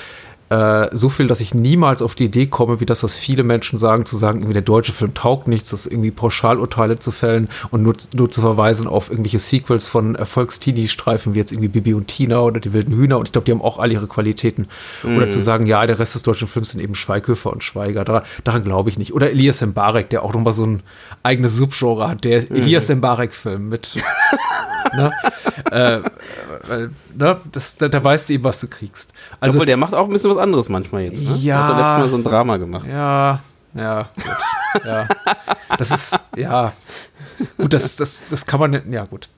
Äh, 0.51 0.89
so 0.93 1.09
viel, 1.09 1.29
dass 1.29 1.41
ich 1.41 1.55
niemals 1.55 2.03
auf 2.03 2.17
die 2.17 2.25
Idee 2.25 2.47
komme, 2.47 2.81
wie 2.81 2.87
das, 2.87 3.05
was 3.05 3.15
viele 3.15 3.45
Menschen 3.45 3.79
sagen, 3.79 4.05
zu 4.05 4.17
sagen, 4.17 4.41
irgendwie 4.41 4.55
der 4.55 4.63
deutsche 4.63 4.93
Film 4.93 5.15
taugt 5.15 5.47
nichts, 5.47 5.71
das 5.71 5.87
irgendwie 5.87 6.11
Pauschalurteile 6.11 6.99
zu 6.99 7.13
fällen 7.13 7.49
und 7.71 7.83
nur, 7.83 7.95
nur 8.15 8.31
zu 8.31 8.41
verweisen 8.41 8.89
auf 8.89 9.11
irgendwelche 9.11 9.39
Sequels 9.39 9.89
von 9.89 10.17
Erfolgsteenie-Streifen 10.17 11.35
wie 11.35 11.39
jetzt 11.39 11.53
irgendwie 11.53 11.69
Bibi 11.69 11.95
und 11.95 12.09
Tina 12.09 12.41
oder 12.41 12.59
die 12.59 12.73
wilden 12.73 12.97
Hühner 12.97 13.19
und 13.19 13.29
ich 13.29 13.33
glaube, 13.33 13.45
die 13.45 13.53
haben 13.53 13.63
auch 13.63 13.79
alle 13.79 13.93
ihre 13.93 14.09
Qualitäten. 14.09 14.67
Mhm. 15.05 15.17
Oder 15.17 15.31
zu 15.31 15.41
sagen, 15.41 15.67
ja, 15.67 15.87
der 15.87 16.01
Rest 16.01 16.17
des 16.17 16.25
deutschen 16.25 16.49
Films 16.49 16.71
sind 16.71 16.81
eben 16.81 16.97
Schweighöfer 16.97 17.53
und 17.53 17.63
Schweiger. 17.63 18.05
Da, 18.05 18.25
daran 18.43 18.65
glaube 18.65 18.91
ich 18.91 18.99
nicht. 18.99 19.15
Oder 19.15 19.31
Elias 19.31 19.65
Mbarek, 19.65 20.11
der 20.11 20.25
auch 20.25 20.35
nochmal 20.35 20.53
so 20.53 20.67
ein 20.67 20.83
eigenes 21.23 21.55
Subgenre 21.57 22.09
hat, 22.09 22.25
der 22.25 22.41
mhm. 22.41 22.57
Elias 22.57 22.89
Mbarek-Film 22.89 23.69
mit 23.69 23.97
ne? 24.97 25.13
äh, 25.71 26.01
weil, 26.67 26.91
ne? 27.15 27.41
Das, 27.53 27.77
da, 27.77 27.89
da, 27.89 28.03
weißt 28.03 28.29
du 28.29 28.35
eben, 28.35 28.45
was 28.45 28.61
du 28.61 28.69
kriegst. 28.69 29.13
Also, 29.41 29.57
Obwohl, 29.57 29.67
der 29.67 29.77
macht 29.77 29.95
auch 29.95 30.07
ein 30.07 30.13
bisschen 30.13 30.31
was 30.31 30.39
anderes 30.41 30.69
manchmal 30.69 31.03
jetzt. 31.03 31.23
Ne? 31.23 31.37
Ja. 31.39 31.69
Hat 31.69 31.77
letztes 31.77 31.99
Mal 31.99 32.09
so 32.11 32.17
ein 32.17 32.25
Drama 32.25 32.57
gemacht. 32.57 32.87
Ja, 32.89 33.41
ja, 33.75 34.09
gut. 34.15 34.85
ja. 34.85 35.09
Das 35.79 35.91
ist, 35.91 36.19
ja. 36.37 36.73
Gut, 37.57 37.73
das, 37.73 37.97
das, 37.97 38.25
das 38.29 38.47
kann 38.47 38.61
man, 38.61 38.93
ja, 38.93 39.05
gut. 39.05 39.29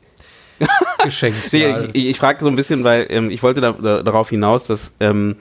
Geschenkt. 1.02 1.38
nee, 1.52 1.74
ich, 1.92 2.06
ich 2.06 2.18
frage 2.18 2.40
so 2.40 2.48
ein 2.48 2.56
bisschen, 2.56 2.84
weil 2.84 3.06
ähm, 3.10 3.30
ich 3.30 3.42
wollte 3.42 3.60
da, 3.60 3.72
da, 3.72 4.02
darauf 4.02 4.30
hinaus, 4.30 4.64
dass 4.64 4.92
ähm, 5.00 5.36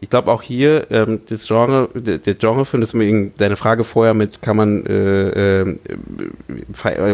ich 0.00 0.08
glaube 0.08 0.32
auch 0.32 0.42
hier, 0.42 0.86
ähm, 0.90 1.20
das 1.28 1.46
Genre, 1.46 1.90
der, 1.94 2.18
der 2.18 2.34
Genrefilm, 2.34 2.80
das 2.80 2.94
ist 2.94 3.32
deine 3.38 3.56
Frage 3.56 3.84
vorher 3.84 4.14
mit, 4.14 4.40
kann 4.40 4.56
man, 4.56 4.86
äh, 4.86 5.60
äh, 5.60 5.76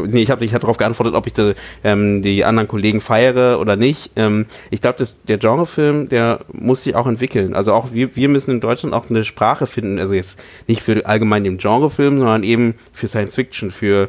nee, 0.06 0.22
ich 0.22 0.30
habe 0.30 0.44
ich 0.44 0.54
hab 0.54 0.60
darauf 0.60 0.76
geantwortet, 0.76 1.14
ob 1.14 1.26
ich 1.26 1.32
de, 1.32 1.54
ähm, 1.82 2.22
die 2.22 2.44
anderen 2.44 2.68
Kollegen 2.68 3.00
feiere 3.00 3.58
oder 3.60 3.74
nicht. 3.74 4.10
Ähm, 4.14 4.46
ich 4.70 4.80
glaube, 4.80 5.04
der 5.26 5.38
Genrefilm, 5.38 6.08
der 6.08 6.40
muss 6.52 6.84
sich 6.84 6.94
auch 6.94 7.08
entwickeln. 7.08 7.54
Also 7.54 7.72
auch 7.72 7.92
wir, 7.92 8.14
wir 8.14 8.28
müssen 8.28 8.52
in 8.52 8.60
Deutschland 8.60 8.94
auch 8.94 9.10
eine 9.10 9.24
Sprache 9.24 9.66
finden, 9.66 9.98
also 9.98 10.14
jetzt 10.14 10.38
nicht 10.68 10.80
für 10.80 11.04
allgemein 11.06 11.42
den 11.42 11.58
Genrefilm, 11.58 12.18
sondern 12.18 12.44
eben 12.44 12.74
für 12.92 13.08
Science 13.08 13.34
Fiction, 13.34 13.72
für 13.72 14.08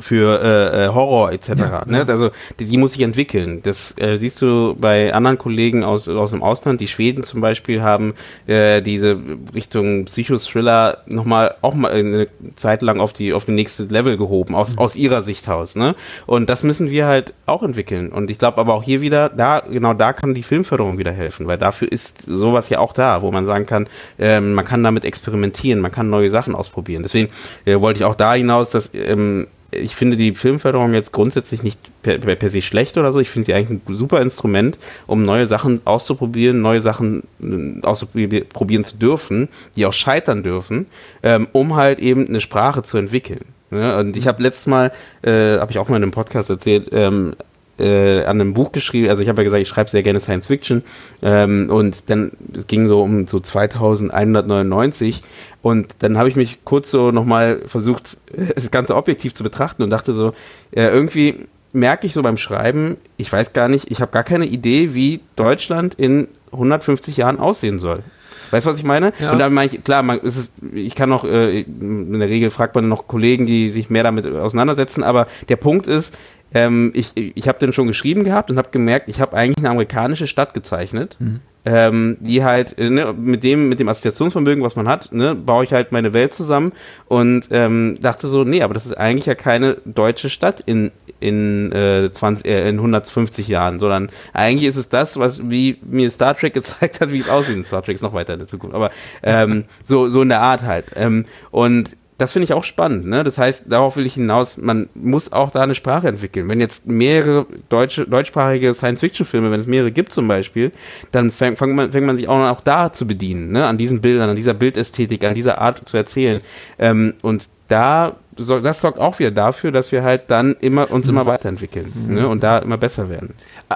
für 0.00 0.40
äh, 0.42 0.86
äh, 0.86 0.88
Horror 0.88 1.32
etc. 1.32 1.48
Ja, 1.56 1.84
ne? 1.86 2.04
Also 2.06 2.30
die, 2.58 2.64
die, 2.64 2.76
muss 2.76 2.92
sich 2.92 3.02
entwickeln. 3.02 3.62
Das 3.62 3.96
äh, 3.96 4.18
siehst 4.18 4.42
du 4.42 4.74
bei 4.78 5.12
anderen 5.14 5.38
Kollegen 5.38 5.84
aus, 5.84 6.08
aus 6.08 6.30
dem 6.30 6.42
Ausland. 6.42 6.80
Die 6.80 6.88
Schweden 6.88 7.22
zum 7.22 7.40
Beispiel 7.40 7.82
haben 7.82 8.14
äh, 8.46 8.82
diese 8.82 9.18
Richtung 9.54 10.06
Psychothriller 10.06 10.98
nochmal 11.06 11.54
auch 11.62 11.74
mal 11.74 11.92
eine 11.92 12.28
Zeit 12.56 12.82
lang 12.82 13.00
auf 13.00 13.12
die 13.12 13.32
auf 13.32 13.44
die 13.44 13.52
nächste 13.52 13.84
Level 13.84 14.16
gehoben 14.16 14.54
aus, 14.54 14.72
mhm. 14.72 14.78
aus 14.78 14.96
ihrer 14.96 15.22
Sicht 15.22 15.48
aus. 15.48 15.76
Ne? 15.76 15.94
Und 16.26 16.50
das 16.50 16.62
müssen 16.62 16.90
wir 16.90 17.06
halt 17.06 17.32
auch 17.46 17.62
entwickeln. 17.62 18.10
Und 18.10 18.30
ich 18.30 18.38
glaube 18.38 18.58
aber 18.58 18.74
auch 18.74 18.82
hier 18.82 19.00
wieder, 19.00 19.28
da 19.28 19.60
genau 19.60 19.94
da 19.94 20.12
kann 20.12 20.34
die 20.34 20.42
Filmförderung 20.42 20.98
wieder 20.98 21.12
helfen, 21.12 21.46
weil 21.46 21.58
dafür 21.58 21.90
ist 21.90 22.22
sowas 22.26 22.68
ja 22.68 22.78
auch 22.78 22.92
da, 22.92 23.22
wo 23.22 23.30
man 23.30 23.46
sagen 23.46 23.66
kann, 23.66 23.88
ähm, 24.18 24.54
man 24.54 24.64
kann 24.64 24.82
damit 24.82 25.04
experimentieren, 25.04 25.80
man 25.80 25.92
kann 25.92 26.10
neue 26.10 26.30
Sachen 26.30 26.54
ausprobieren. 26.54 27.02
Deswegen 27.02 27.30
äh, 27.64 27.80
wollte 27.80 28.00
ich 28.00 28.04
auch 28.04 28.16
da 28.16 28.34
hinaus, 28.34 28.70
dass 28.70 28.90
ähm, 28.94 29.46
ich 29.74 29.96
finde 29.96 30.16
die 30.16 30.34
Filmförderung 30.34 30.94
jetzt 30.94 31.12
grundsätzlich 31.12 31.62
nicht 31.62 31.78
per, 32.02 32.18
per, 32.18 32.50
se 32.50 32.62
schlecht 32.62 32.96
oder 32.98 33.12
so. 33.12 33.20
Ich 33.20 33.30
finde 33.30 33.46
sie 33.46 33.54
eigentlich 33.54 33.80
ein 33.86 33.94
super 33.94 34.20
Instrument, 34.20 34.78
um 35.06 35.24
neue 35.24 35.46
Sachen 35.46 35.80
auszuprobieren, 35.84 36.60
neue 36.60 36.80
Sachen 36.82 37.22
äh, 37.42 37.84
auszuprobieren 37.84 38.84
zu 38.84 38.96
dürfen, 38.96 39.48
die 39.76 39.86
auch 39.86 39.92
scheitern 39.92 40.42
dürfen, 40.42 40.86
ähm, 41.22 41.48
um 41.52 41.76
halt 41.76 41.98
eben 41.98 42.28
eine 42.28 42.40
Sprache 42.40 42.82
zu 42.82 42.98
entwickeln. 42.98 43.44
Ja, 43.70 43.98
und 43.98 44.16
ich 44.16 44.26
habe 44.26 44.42
letztes 44.42 44.66
Mal, 44.66 44.92
äh, 45.22 45.58
habe 45.58 45.72
ich 45.72 45.78
auch 45.78 45.88
mal 45.88 45.96
in 45.96 46.02
einem 46.02 46.12
Podcast 46.12 46.50
erzählt, 46.50 46.88
ähm, 46.92 47.34
äh, 47.78 48.22
an 48.24 48.40
einem 48.40 48.54
Buch 48.54 48.72
geschrieben, 48.72 49.08
also 49.08 49.22
ich 49.22 49.28
habe 49.28 49.42
ja 49.42 49.44
gesagt, 49.44 49.62
ich 49.62 49.68
schreibe 49.68 49.90
sehr 49.90 50.02
gerne 50.02 50.20
Science 50.20 50.46
Fiction 50.46 50.82
ähm, 51.22 51.68
und 51.70 52.08
dann, 52.10 52.32
es 52.56 52.66
ging 52.66 52.88
so 52.88 53.02
um 53.02 53.26
so 53.26 53.40
2199 53.40 55.22
und 55.62 55.96
dann 56.00 56.18
habe 56.18 56.28
ich 56.28 56.36
mich 56.36 56.58
kurz 56.64 56.90
so 56.90 57.10
nochmal 57.10 57.62
versucht, 57.66 58.16
das 58.54 58.70
Ganze 58.70 58.94
objektiv 58.96 59.34
zu 59.34 59.42
betrachten 59.42 59.82
und 59.82 59.90
dachte 59.90 60.12
so, 60.12 60.34
äh, 60.72 60.86
irgendwie 60.86 61.46
merke 61.72 62.06
ich 62.06 62.12
so 62.12 62.22
beim 62.22 62.36
Schreiben, 62.36 62.96
ich 63.16 63.32
weiß 63.32 63.52
gar 63.52 63.68
nicht, 63.68 63.90
ich 63.90 64.00
habe 64.00 64.12
gar 64.12 64.22
keine 64.22 64.46
Idee, 64.46 64.94
wie 64.94 65.20
Deutschland 65.36 65.94
in 65.94 66.28
150 66.52 67.16
Jahren 67.16 67.40
aussehen 67.40 67.78
soll. 67.78 68.04
Weißt 68.50 68.66
du, 68.66 68.70
was 68.70 68.78
ich 68.78 68.84
meine? 68.84 69.12
Ja. 69.18 69.32
Und 69.32 69.38
dann 69.38 69.52
meine 69.52 69.72
ich, 69.72 69.82
klar, 69.82 70.04
man, 70.04 70.20
ist, 70.20 70.52
ich 70.72 70.94
kann 70.94 71.08
noch, 71.08 71.24
äh, 71.24 71.62
in 71.62 72.18
der 72.18 72.28
Regel 72.28 72.50
fragt 72.50 72.76
man 72.76 72.88
noch 72.88 73.08
Kollegen, 73.08 73.46
die 73.46 73.70
sich 73.70 73.90
mehr 73.90 74.04
damit 74.04 74.26
auseinandersetzen, 74.26 75.02
aber 75.02 75.26
der 75.48 75.56
Punkt 75.56 75.88
ist, 75.88 76.14
ähm, 76.54 76.92
ich 76.94 77.12
ich 77.16 77.48
habe 77.48 77.58
den 77.58 77.72
schon 77.72 77.86
geschrieben 77.86 78.24
gehabt 78.24 78.50
und 78.50 78.56
habe 78.56 78.70
gemerkt, 78.70 79.08
ich 79.08 79.20
habe 79.20 79.36
eigentlich 79.36 79.58
eine 79.58 79.70
amerikanische 79.70 80.26
Stadt 80.26 80.54
gezeichnet. 80.54 81.16
Mhm. 81.18 81.40
Ähm, 81.66 82.18
die 82.20 82.44
halt 82.44 82.76
äh, 82.76 82.90
ne, 82.90 83.14
mit 83.14 83.42
dem 83.42 83.70
mit 83.70 83.80
dem 83.80 83.88
Assoziationsvermögen, 83.88 84.62
was 84.62 84.76
man 84.76 84.86
hat, 84.86 85.10
ne, 85.12 85.34
baue 85.34 85.64
ich 85.64 85.72
halt 85.72 85.92
meine 85.92 86.12
Welt 86.12 86.34
zusammen 86.34 86.72
und 87.06 87.48
ähm, 87.50 87.96
dachte 88.02 88.28
so, 88.28 88.44
nee, 88.44 88.60
aber 88.60 88.74
das 88.74 88.84
ist 88.84 88.92
eigentlich 88.92 89.24
ja 89.24 89.34
keine 89.34 89.78
deutsche 89.86 90.28
Stadt 90.28 90.60
in 90.60 90.92
in, 91.20 91.72
äh, 91.72 92.10
20, 92.12 92.44
äh, 92.44 92.68
in 92.68 92.76
150 92.76 93.48
Jahren, 93.48 93.78
sondern 93.78 94.10
eigentlich 94.34 94.68
ist 94.68 94.76
es 94.76 94.90
das, 94.90 95.18
was 95.18 95.48
wie 95.48 95.78
mir 95.80 96.10
Star 96.10 96.36
Trek 96.36 96.52
gezeigt 96.52 97.00
hat, 97.00 97.12
wie 97.12 97.20
es 97.20 97.30
aussieht. 97.30 97.66
Star 97.66 97.82
Trek 97.82 97.94
ist 97.94 98.02
noch 98.02 98.12
weiter 98.12 98.34
in 98.34 98.40
der 98.40 98.48
Zukunft, 98.48 98.76
aber 98.76 98.90
ähm, 99.22 99.64
so 99.88 100.10
so 100.10 100.20
in 100.20 100.28
der 100.28 100.42
Art 100.42 100.64
halt. 100.64 100.88
Ähm, 100.96 101.24
und 101.50 101.96
das 102.18 102.32
finde 102.32 102.44
ich 102.44 102.52
auch 102.52 102.64
spannend. 102.64 103.06
Ne? 103.06 103.24
Das 103.24 103.38
heißt, 103.38 103.64
darauf 103.66 103.96
will 103.96 104.06
ich 104.06 104.14
hinaus, 104.14 104.56
man 104.56 104.88
muss 104.94 105.32
auch 105.32 105.50
da 105.50 105.62
eine 105.62 105.74
Sprache 105.74 106.06
entwickeln. 106.06 106.48
Wenn 106.48 106.60
jetzt 106.60 106.86
mehrere 106.86 107.46
deutsche, 107.68 108.06
deutschsprachige 108.06 108.72
Science-Fiction-Filme, 108.72 109.50
wenn 109.50 109.60
es 109.60 109.66
mehrere 109.66 109.90
gibt 109.90 110.12
zum 110.12 110.28
Beispiel, 110.28 110.70
dann 111.10 111.30
fängt, 111.30 111.60
man, 111.60 111.90
fängt 111.90 112.06
man 112.06 112.16
sich 112.16 112.28
auch, 112.28 112.38
auch 112.48 112.60
da 112.60 112.92
zu 112.92 113.06
bedienen, 113.06 113.50
ne? 113.50 113.66
an 113.66 113.78
diesen 113.78 114.00
Bildern, 114.00 114.30
an 114.30 114.36
dieser 114.36 114.54
Bildästhetik, 114.54 115.24
an 115.24 115.34
dieser 115.34 115.60
Art 115.60 115.88
zu 115.88 115.96
erzählen. 115.96 116.40
Ähm, 116.78 117.14
und 117.22 117.48
da 117.68 118.16
das 118.36 118.80
sorgt 118.80 118.98
auch 118.98 119.18
wieder 119.18 119.30
dafür, 119.30 119.72
dass 119.72 119.92
wir 119.92 120.02
halt 120.02 120.30
dann 120.30 120.54
immer 120.60 120.90
uns 120.90 121.06
immer 121.06 121.24
mhm. 121.24 121.28
weiterentwickeln 121.28 121.92
mhm. 121.94 122.14
ne, 122.14 122.28
und 122.28 122.42
da 122.42 122.58
immer 122.58 122.76
besser 122.76 123.08
werden. 123.08 123.34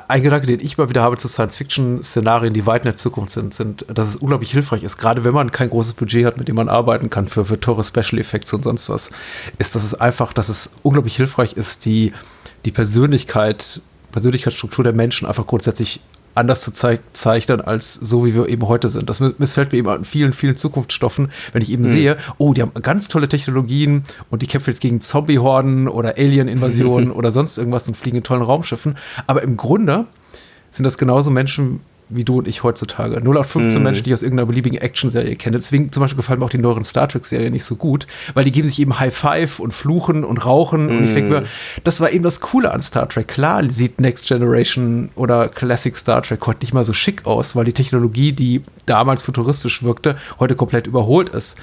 Ein 0.08 0.22
Gedanke, 0.22 0.46
den 0.46 0.60
ich 0.60 0.78
mal 0.78 0.88
wieder 0.88 1.02
habe 1.02 1.16
zu 1.16 1.28
Science-Fiction-Szenarien, 1.28 2.52
die 2.54 2.66
weit 2.66 2.82
in 2.82 2.90
der 2.90 2.96
Zukunft 2.96 3.32
sind, 3.32 3.54
sind, 3.54 3.84
dass 3.92 4.08
es 4.08 4.16
unglaublich 4.16 4.50
hilfreich 4.50 4.82
ist, 4.82 4.98
gerade 4.98 5.24
wenn 5.24 5.34
man 5.34 5.52
kein 5.52 5.70
großes 5.70 5.94
Budget 5.94 6.24
hat, 6.24 6.38
mit 6.38 6.48
dem 6.48 6.56
man 6.56 6.68
arbeiten 6.68 7.10
kann 7.10 7.28
für, 7.28 7.44
für 7.44 7.60
teure 7.60 7.84
Special 7.84 8.18
Effects 8.18 8.52
und 8.52 8.64
sonst 8.64 8.88
was, 8.88 9.10
ist, 9.58 9.74
dass 9.74 9.84
es 9.84 9.94
einfach, 9.94 10.32
dass 10.32 10.48
es 10.48 10.72
unglaublich 10.82 11.16
hilfreich 11.16 11.52
ist, 11.54 11.84
die, 11.84 12.12
die 12.64 12.72
Persönlichkeit, 12.72 13.80
Persönlichkeitsstruktur 14.12 14.84
der 14.84 14.92
Menschen 14.92 15.26
einfach 15.26 15.46
grundsätzlich 15.46 16.00
anders 16.38 16.62
zu 16.62 16.72
zeig 16.72 17.00
zeichnen, 17.12 17.60
als 17.60 17.94
so, 17.94 18.24
wie 18.24 18.34
wir 18.34 18.48
eben 18.48 18.66
heute 18.68 18.88
sind. 18.88 19.10
Das 19.10 19.20
missfällt 19.20 19.72
mir 19.72 19.78
eben 19.78 19.88
an 19.88 20.04
vielen, 20.04 20.32
vielen 20.32 20.56
Zukunftsstoffen, 20.56 21.30
wenn 21.52 21.62
ich 21.62 21.70
eben 21.70 21.82
mhm. 21.82 21.88
sehe, 21.88 22.16
oh, 22.38 22.54
die 22.54 22.62
haben 22.62 22.72
ganz 22.82 23.08
tolle 23.08 23.28
Technologien 23.28 24.04
und 24.30 24.42
die 24.42 24.46
kämpfen 24.46 24.70
jetzt 24.70 24.80
gegen 24.80 25.00
Zombie-Horden 25.00 25.88
oder 25.88 26.16
Alien-Invasionen 26.16 27.10
oder 27.12 27.30
sonst 27.30 27.58
irgendwas 27.58 27.88
und 27.88 27.96
fliegen 27.96 28.18
in 28.18 28.22
tollen 28.22 28.42
Raumschiffen. 28.42 28.96
Aber 29.26 29.42
im 29.42 29.56
Grunde 29.56 30.06
sind 30.70 30.84
das 30.84 30.98
genauso 30.98 31.30
Menschen 31.30 31.80
wie 32.08 32.24
du 32.24 32.38
und 32.38 32.48
ich 32.48 32.62
heutzutage. 32.62 33.16
0815 33.16 33.80
mm. 33.80 33.84
Menschen, 33.84 34.04
die 34.04 34.10
ich 34.10 34.14
aus 34.14 34.22
irgendeiner 34.22 34.46
beliebigen 34.46 34.78
Action-Serie 34.78 35.36
kenne. 35.36 35.56
Deswegen 35.56 35.92
zum 35.92 36.02
Beispiel 36.02 36.16
gefallen 36.16 36.38
mir 36.38 36.46
auch 36.46 36.50
die 36.50 36.58
neueren 36.58 36.84
Star 36.84 37.08
Trek-Serien 37.08 37.52
nicht 37.52 37.64
so 37.64 37.76
gut, 37.76 38.06
weil 38.34 38.44
die 38.44 38.52
geben 38.52 38.68
sich 38.68 38.78
eben 38.80 38.98
High 38.98 39.14
Five 39.14 39.60
und 39.60 39.72
fluchen 39.72 40.24
und 40.24 40.44
rauchen. 40.44 40.86
Mm. 40.86 40.98
Und 40.98 41.04
ich 41.04 41.14
denke 41.14 41.30
mir, 41.30 41.40
mhm. 41.42 41.46
das 41.84 42.00
war 42.00 42.10
eben 42.10 42.24
das 42.24 42.40
Coole 42.40 42.72
an 42.72 42.80
Star 42.80 43.08
Trek. 43.08 43.28
Klar 43.28 43.68
sieht 43.68 44.00
Next 44.00 44.28
Generation 44.28 45.10
oder 45.14 45.48
Classic 45.48 45.96
Star 45.96 46.22
Trek 46.22 46.46
heute 46.46 46.60
nicht 46.60 46.72
mal 46.72 46.84
so 46.84 46.92
schick 46.92 47.26
aus, 47.26 47.56
weil 47.56 47.64
die 47.64 47.72
Technologie, 47.72 48.32
die 48.32 48.64
damals 48.86 49.22
futuristisch 49.22 49.82
wirkte, 49.82 50.16
heute 50.38 50.56
komplett 50.56 50.86
überholt 50.86 51.28
ist. 51.28 51.56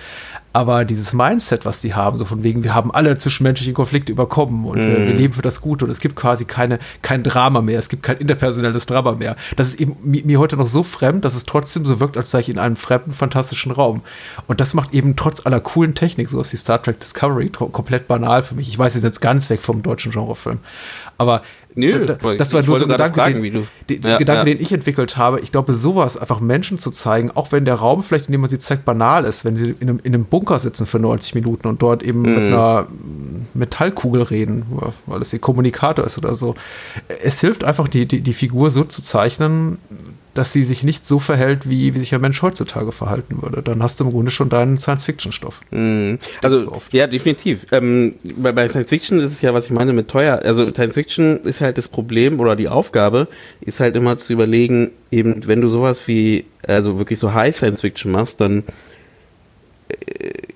Aber 0.55 0.85
dieses 0.85 1.11
Mindset, 1.11 1.65
was 1.65 1.81
die 1.81 1.95
haben, 1.95 2.17
so 2.17 2.23
von 2.23 2.41
wegen, 2.41 2.63
wir 2.63 2.73
haben 2.73 2.89
alle 2.89 3.17
zwischenmenschlichen 3.17 3.73
Konflikte 3.73 4.13
überkommen 4.13 4.63
und 4.63 4.77
mm. 4.77 4.87
wir, 4.87 4.97
wir, 4.99 5.13
mhm. 5.13 5.17
leben 5.17 5.33
für 5.33 5.41
das 5.41 5.59
Gute 5.59 5.83
und 5.83 5.91
es 5.91 5.99
gibt 5.99 6.15
quasi 6.15 6.45
keine, 6.45 6.79
kein 7.01 7.23
Drama 7.23 7.61
mehr, 7.61 7.77
es 7.77 7.89
gibt 7.89 8.03
kein 8.03 8.19
interpersonelles 8.19 8.85
Drama 8.85 9.15
mehr. 9.15 9.35
Das 9.57 9.67
ist 9.67 9.81
eben 9.81 9.97
mir 10.01 10.39
heute 10.39 10.55
noch 10.55 10.67
so 10.67 10.83
fremd, 10.83 11.25
dass 11.25 11.35
es 11.35 11.43
trotzdem 11.43 11.85
so 11.85 11.99
wirkt, 11.99 12.15
als 12.15 12.31
sei 12.31 12.39
ich 12.39 12.47
in 12.47 12.57
einem 12.57 12.77
fremden, 12.77 13.11
fantastischen 13.11 13.73
Raum. 13.73 14.01
Und 14.47 14.61
das 14.61 14.73
macht 14.73 14.93
eben 14.93 15.17
trotz 15.17 15.45
aller 15.45 15.59
coolen 15.59 15.93
Technik, 15.93 16.29
so 16.29 16.39
ist 16.39 16.53
die 16.53 16.57
Star 16.57 16.81
Trek 16.81 17.01
Discovery, 17.01 17.49
komplett 17.49 18.07
banal 18.07 18.41
für 18.41 18.55
mich. 18.55 18.69
Ich 18.69 18.79
weiß, 18.79 18.95
jetzt 19.03 19.19
ganz 19.19 19.49
weg 19.49 19.59
vom 19.59 19.83
deutschen 19.83 20.13
Genrefilm. 20.13 20.59
Aber 21.17 21.41
Nö, 21.75 22.05
da, 22.05 22.15
das 22.35 22.53
war 22.53 22.63
nur 22.63 22.77
so 22.79 22.85
ein 22.85 22.91
Gedanke, 22.91 23.19
fragen, 23.19 23.43
den, 23.43 23.67
den, 23.89 24.01
ja, 24.01 24.17
Gedanke 24.17 24.49
ja. 24.49 24.55
den 24.55 24.61
ich 24.61 24.71
entwickelt 24.71 25.17
habe. 25.17 25.41
Ich 25.41 25.51
glaube, 25.51 25.73
sowas 25.73 26.17
einfach 26.17 26.39
Menschen 26.39 26.77
zu 26.77 26.89
zeigen, 26.89 27.31
auch 27.31 27.51
wenn 27.51 27.65
der 27.65 27.75
Raum 27.75 28.01
vielleicht, 28.01 28.27
in 28.27 28.31
dem 28.31 28.41
man 28.41 28.49
sie 28.49 28.59
zeigt, 28.59 28.85
banal 28.85 29.25
ist, 29.25 29.43
wenn 29.43 29.57
sie 29.57 29.75
in 29.79 29.89
einem, 29.89 29.99
in 30.03 30.13
einem 30.13 30.25
Bunker 30.25 30.57
sitzen 30.57 30.85
für 30.85 30.99
90 30.99 31.35
Minuten 31.35 31.67
und 31.67 31.81
dort 31.81 32.01
eben 32.01 32.21
mhm. 32.21 32.35
mit 32.35 32.43
einer 32.45 32.87
Metallkugel 33.53 34.21
reden, 34.21 34.65
weil 35.05 35.21
es 35.21 35.33
ihr 35.33 35.39
Kommunikator 35.39 36.05
ist 36.05 36.17
oder 36.17 36.33
so. 36.35 36.55
Es 37.23 37.41
hilft 37.41 37.65
einfach, 37.65 37.89
die, 37.89 38.05
die, 38.05 38.21
die 38.21 38.33
Figur 38.33 38.69
so 38.69 38.85
zu 38.85 39.01
zeichnen, 39.01 39.77
dass 40.35 40.53
sie 40.53 40.63
sich 40.63 40.83
nicht 40.83 41.05
so 41.05 41.17
verhält, 41.17 41.67
wie, 41.67 41.95
wie 41.95 41.99
sich 41.99 42.13
ein 42.13 42.21
Mensch 42.21 42.41
heutzutage 42.41 42.91
verhalten 42.91 43.41
würde. 43.41 43.63
Dann 43.63 43.81
hast 43.81 43.99
du 43.99 44.03
im 44.03 44.11
Grunde 44.11 44.31
schon 44.31 44.49
deinen 44.49 44.77
Science-Fiction-Stoff. 44.77 45.61
Mhm. 45.71 46.19
Also, 46.43 46.71
ja, 46.91 47.07
definitiv. 47.07 47.65
Ähm, 47.71 48.15
bei, 48.37 48.51
bei 48.51 48.69
Science-Fiction 48.69 49.19
ist 49.19 49.31
es 49.31 49.41
ja, 49.41 49.53
was 49.53 49.65
ich 49.65 49.71
meine 49.71 49.93
mit 49.93 50.09
teuer. 50.09 50.41
Also, 50.43 50.69
Science-Fiction 50.69 51.41
ist 51.43 51.61
halt 51.61 51.77
das 51.77 51.87
Problem 51.87 52.39
oder 52.39 52.55
die 52.55 52.67
Aufgabe, 52.67 53.27
ist 53.61 53.79
halt 53.79 53.95
immer 53.95 54.17
zu 54.17 54.33
überlegen, 54.33 54.91
eben, 55.09 55.47
wenn 55.47 55.61
du 55.61 55.69
sowas 55.69 56.07
wie, 56.07 56.45
also 56.67 56.99
wirklich 56.99 57.17
so 57.17 57.33
High 57.33 57.55
Science-Fiction 57.55 58.11
machst, 58.11 58.41
dann 58.41 58.63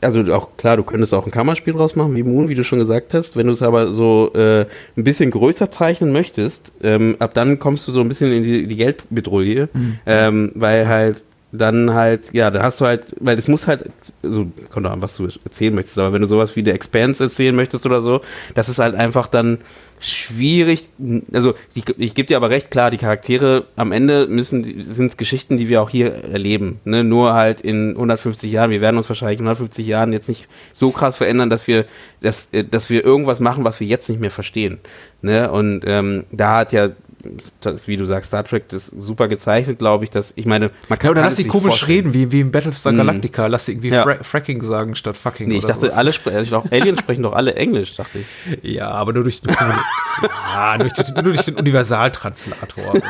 also 0.01 0.21
auch 0.33 0.57
klar, 0.57 0.77
du 0.77 0.83
könntest 0.83 1.13
auch 1.13 1.25
ein 1.25 1.31
Kammerspiel 1.31 1.73
draus 1.73 1.95
machen, 1.95 2.15
wie 2.15 2.23
Moon, 2.23 2.49
wie 2.49 2.55
du 2.55 2.63
schon 2.63 2.79
gesagt 2.79 3.13
hast. 3.13 3.35
Wenn 3.35 3.47
du 3.47 3.53
es 3.53 3.61
aber 3.61 3.93
so 3.93 4.31
äh, 4.33 4.61
ein 4.97 5.03
bisschen 5.03 5.31
größer 5.31 5.69
zeichnen 5.69 6.11
möchtest, 6.11 6.71
ähm, 6.81 7.15
ab 7.19 7.33
dann 7.33 7.59
kommst 7.59 7.87
du 7.87 7.91
so 7.91 8.01
ein 8.01 8.07
bisschen 8.07 8.31
in 8.31 8.43
die, 8.43 8.67
die 8.67 8.75
Geldbedrohung, 8.75 9.67
mhm. 9.73 9.99
ähm, 10.05 10.51
weil 10.55 10.87
halt 10.87 11.23
dann 11.51 11.93
halt, 11.93 12.31
ja, 12.33 12.51
da 12.51 12.61
hast 12.63 12.79
du 12.79 12.85
halt, 12.85 13.07
weil 13.19 13.37
es 13.37 13.47
muss 13.47 13.67
halt, 13.67 13.85
so, 14.21 14.47
kommt 14.69 14.85
an, 14.85 15.01
was 15.01 15.15
du 15.15 15.27
erzählen 15.43 15.73
möchtest, 15.73 15.97
aber 15.97 16.13
wenn 16.13 16.21
du 16.21 16.27
sowas 16.27 16.55
wie 16.55 16.63
The 16.63 16.71
Expanse 16.71 17.23
erzählen 17.23 17.55
möchtest 17.55 17.85
oder 17.85 18.01
so, 18.01 18.21
das 18.55 18.69
ist 18.69 18.79
halt 18.79 18.95
einfach 18.95 19.27
dann 19.27 19.59
schwierig, 19.99 20.89
also 21.33 21.53
ich, 21.73 21.83
ich 21.97 22.15
gebe 22.15 22.27
dir 22.27 22.37
aber 22.37 22.49
recht, 22.49 22.71
klar, 22.71 22.89
die 22.89 22.97
Charaktere 22.97 23.65
am 23.75 23.91
Ende 23.91 24.27
müssen, 24.27 24.81
sind 24.81 25.07
es 25.07 25.17
Geschichten, 25.17 25.57
die 25.57 25.67
wir 25.67 25.81
auch 25.81 25.89
hier 25.89 26.23
erleben, 26.23 26.79
ne? 26.85 27.03
nur 27.03 27.33
halt 27.33 27.61
in 27.61 27.91
150 27.91 28.49
Jahren, 28.51 28.71
wir 28.71 28.81
werden 28.81 28.97
uns 28.97 29.09
wahrscheinlich 29.09 29.39
in 29.39 29.45
150 29.45 29.85
Jahren 29.85 30.13
jetzt 30.13 30.29
nicht 30.29 30.47
so 30.73 30.91
krass 30.91 31.17
verändern, 31.17 31.49
dass 31.49 31.67
wir, 31.67 31.85
dass, 32.21 32.49
dass 32.71 32.89
wir 32.89 33.03
irgendwas 33.03 33.39
machen, 33.39 33.65
was 33.65 33.79
wir 33.79 33.87
jetzt 33.87 34.07
nicht 34.09 34.21
mehr 34.21 34.31
verstehen, 34.31 34.79
ne? 35.21 35.51
und 35.51 35.81
ähm, 35.85 36.23
da 36.31 36.57
hat 36.57 36.71
ja 36.71 36.89
das, 37.61 37.87
wie 37.87 37.97
du 37.97 38.05
sagst, 38.05 38.29
Star 38.29 38.43
Trek 38.43 38.69
das 38.69 38.87
super 38.87 39.27
gezeichnet, 39.27 39.79
glaube 39.79 40.03
ich, 40.03 40.09
dass 40.09 40.33
ich 40.35 40.45
meine, 40.45 40.71
man 40.87 40.97
kann 40.99 41.07
ja, 41.07 41.11
oder 41.11 41.21
lass 41.21 41.35
sie 41.35 41.45
komisch 41.45 41.79
vorstellen. 41.79 42.11
reden, 42.11 42.13
wie, 42.13 42.31
wie 42.31 42.39
im 42.41 42.51
Battlestar 42.51 42.93
mhm. 42.93 42.97
Galactica, 42.97 43.47
lass 43.47 43.65
sie 43.65 43.73
irgendwie 43.73 43.89
ja. 43.89 44.03
Fra 44.03 44.23
Fracking 44.23 44.61
sagen 44.61 44.95
statt 44.95 45.17
fucking. 45.17 45.47
Nee, 45.47 45.57
ich 45.57 45.65
dachte, 45.65 45.87
sowas. 45.87 45.97
alle 45.97 46.13
sprechen, 46.13 46.37
also 46.37 46.63
Aliens 46.71 46.99
sprechen 47.01 47.23
doch 47.23 47.33
alle 47.33 47.55
Englisch, 47.55 47.95
dachte 47.95 48.19
ich. 48.19 48.63
Ja, 48.63 48.89
aber 48.91 49.13
nur 49.13 49.23
durch, 49.23 49.41
ja, 49.47 50.77
nur 50.77 50.87
durch, 50.87 51.13
nur 51.13 51.23
durch 51.23 51.41
den 51.41 51.55
Universaltranslator. 51.55 52.93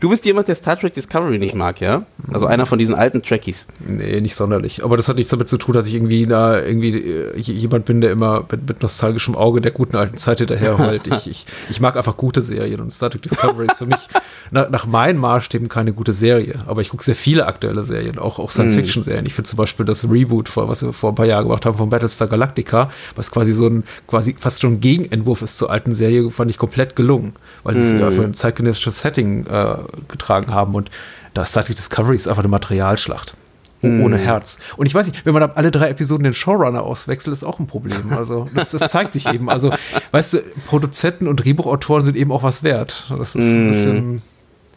Du 0.00 0.10
bist 0.10 0.24
jemand, 0.24 0.48
der 0.48 0.54
Star 0.54 0.78
Trek 0.78 0.94
Discovery 0.94 1.38
nicht 1.38 1.54
mag, 1.54 1.80
ja? 1.80 2.04
Also 2.32 2.46
einer 2.46 2.66
von 2.66 2.78
diesen 2.78 2.94
alten 2.94 3.22
Trekkies. 3.22 3.66
Nee, 3.86 4.20
nicht 4.20 4.34
sonderlich. 4.34 4.84
Aber 4.84 4.96
das 4.96 5.08
hat 5.08 5.16
nichts 5.16 5.30
damit 5.30 5.48
zu 5.48 5.56
tun, 5.56 5.74
dass 5.74 5.86
ich 5.86 5.94
irgendwie 5.94 6.26
da 6.26 6.60
irgendwie 6.60 6.96
äh, 6.96 7.38
jemand 7.38 7.84
bin, 7.86 8.00
der 8.00 8.12
immer 8.12 8.44
mit, 8.50 8.68
mit 8.68 8.82
nostalgischem 8.82 9.34
Auge 9.34 9.60
der 9.60 9.72
guten 9.72 9.96
alten 9.96 10.16
Zeit 10.16 10.38
hinterherholt. 10.38 11.06
ich, 11.06 11.26
ich, 11.28 11.46
ich 11.68 11.80
mag 11.80 11.96
einfach 11.96 12.16
gute 12.16 12.42
Serien 12.42 12.80
und 12.80 12.92
Star 12.92 13.10
Trek 13.10 13.22
Discovery 13.22 13.66
ist 13.66 13.78
für 13.78 13.86
mich 13.86 14.08
nach, 14.50 14.70
nach 14.70 14.86
meinen 14.86 15.18
Maßstäben 15.18 15.68
keine 15.68 15.92
gute 15.92 16.12
Serie. 16.12 16.54
Aber 16.66 16.80
ich 16.82 16.90
gucke 16.90 17.04
sehr 17.04 17.16
viele 17.16 17.46
aktuelle 17.46 17.82
Serien, 17.82 18.18
auch, 18.18 18.38
auch 18.38 18.50
Science-Fiction-Serien. 18.50 19.26
Ich 19.26 19.34
finde 19.34 19.48
zum 19.48 19.56
Beispiel 19.56 19.86
das 19.86 20.08
Reboot, 20.08 20.48
vor, 20.48 20.68
was 20.68 20.82
wir 20.82 20.92
vor 20.92 21.12
ein 21.12 21.14
paar 21.14 21.26
Jahren 21.26 21.44
gemacht 21.44 21.64
haben 21.66 21.76
von 21.76 21.90
Battlestar 21.90 22.28
Galactica, 22.28 22.90
was 23.16 23.30
quasi 23.30 23.52
so 23.52 23.66
ein 23.66 23.84
quasi 24.06 24.36
fast 24.38 24.60
schon 24.60 24.74
ein 24.74 24.80
Gegenentwurf 24.80 25.42
ist 25.42 25.58
zur 25.58 25.70
alten 25.70 25.94
Serie, 25.94 26.30
fand 26.30 26.50
ich 26.50 26.58
komplett 26.58 26.96
gelungen, 26.96 27.34
weil 27.62 27.76
es 27.76 27.92
mm. 27.92 27.98
ja 27.98 28.10
für 28.10 28.24
ein 28.24 28.34
zeitgenössisches 28.34 29.00
Setting 29.00 29.46
äh, 29.46 29.69
getragen 30.08 30.52
haben. 30.52 30.74
Und 30.74 30.90
das 31.34 31.50
Star 31.50 31.64
Trek 31.64 31.76
Discovery 31.76 32.16
ist 32.16 32.28
einfach 32.28 32.42
eine 32.42 32.48
Materialschlacht. 32.48 33.34
Mm. 33.82 34.02
Ohne 34.02 34.18
Herz. 34.18 34.58
Und 34.76 34.86
ich 34.86 34.94
weiß 34.94 35.06
nicht, 35.06 35.24
wenn 35.24 35.32
man 35.32 35.42
alle 35.42 35.70
drei 35.70 35.88
Episoden 35.88 36.24
den 36.24 36.34
Showrunner 36.34 36.82
auswechselt, 36.82 37.32
ist 37.32 37.44
auch 37.44 37.58
ein 37.58 37.66
Problem. 37.66 38.12
Also, 38.12 38.48
das, 38.54 38.72
das 38.72 38.90
zeigt 38.90 39.14
sich 39.14 39.26
eben. 39.26 39.48
Also, 39.48 39.72
weißt 40.10 40.34
du, 40.34 40.38
Produzenten 40.66 41.26
und 41.28 41.36
Drehbuchautoren 41.36 42.04
sind 42.04 42.16
eben 42.16 42.30
auch 42.32 42.42
was 42.42 42.62
wert. 42.62 43.06
Das 43.16 43.34
ist 43.34 43.44
mm. 43.44 43.58
ein 43.58 43.66
bisschen 43.68 44.22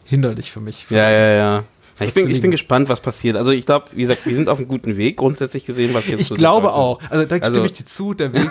hinderlich 0.05 0.51
für 0.51 0.61
mich. 0.61 0.85
Ja, 0.89 1.09
ja, 1.09 1.33
ja. 1.33 1.63
Ich 1.99 2.13
bin, 2.13 2.29
ich 2.29 2.41
bin 2.41 2.51
gespannt, 2.51 2.89
was 2.89 3.01
passiert. 3.01 3.37
Also 3.37 3.51
ich 3.51 3.65
glaube, 3.65 3.87
wie 3.93 4.01
gesagt, 4.01 4.25
wir 4.25 4.35
sind 4.35 4.49
auf 4.49 4.57
einem 4.57 4.67
guten 4.67 4.97
Weg, 4.97 5.17
grundsätzlich 5.17 5.65
gesehen, 5.65 5.93
was 5.93 6.07
jetzt 6.07 6.21
Ich 6.21 6.27
so 6.27 6.35
glaube 6.35 6.73
auch. 6.73 6.99
Also 7.09 7.25
da 7.25 7.35
stimme 7.35 7.57
also, 7.57 7.65
ich 7.65 7.73
dir 7.73 7.85
zu, 7.85 8.13
der 8.13 8.33
Weg, 8.33 8.49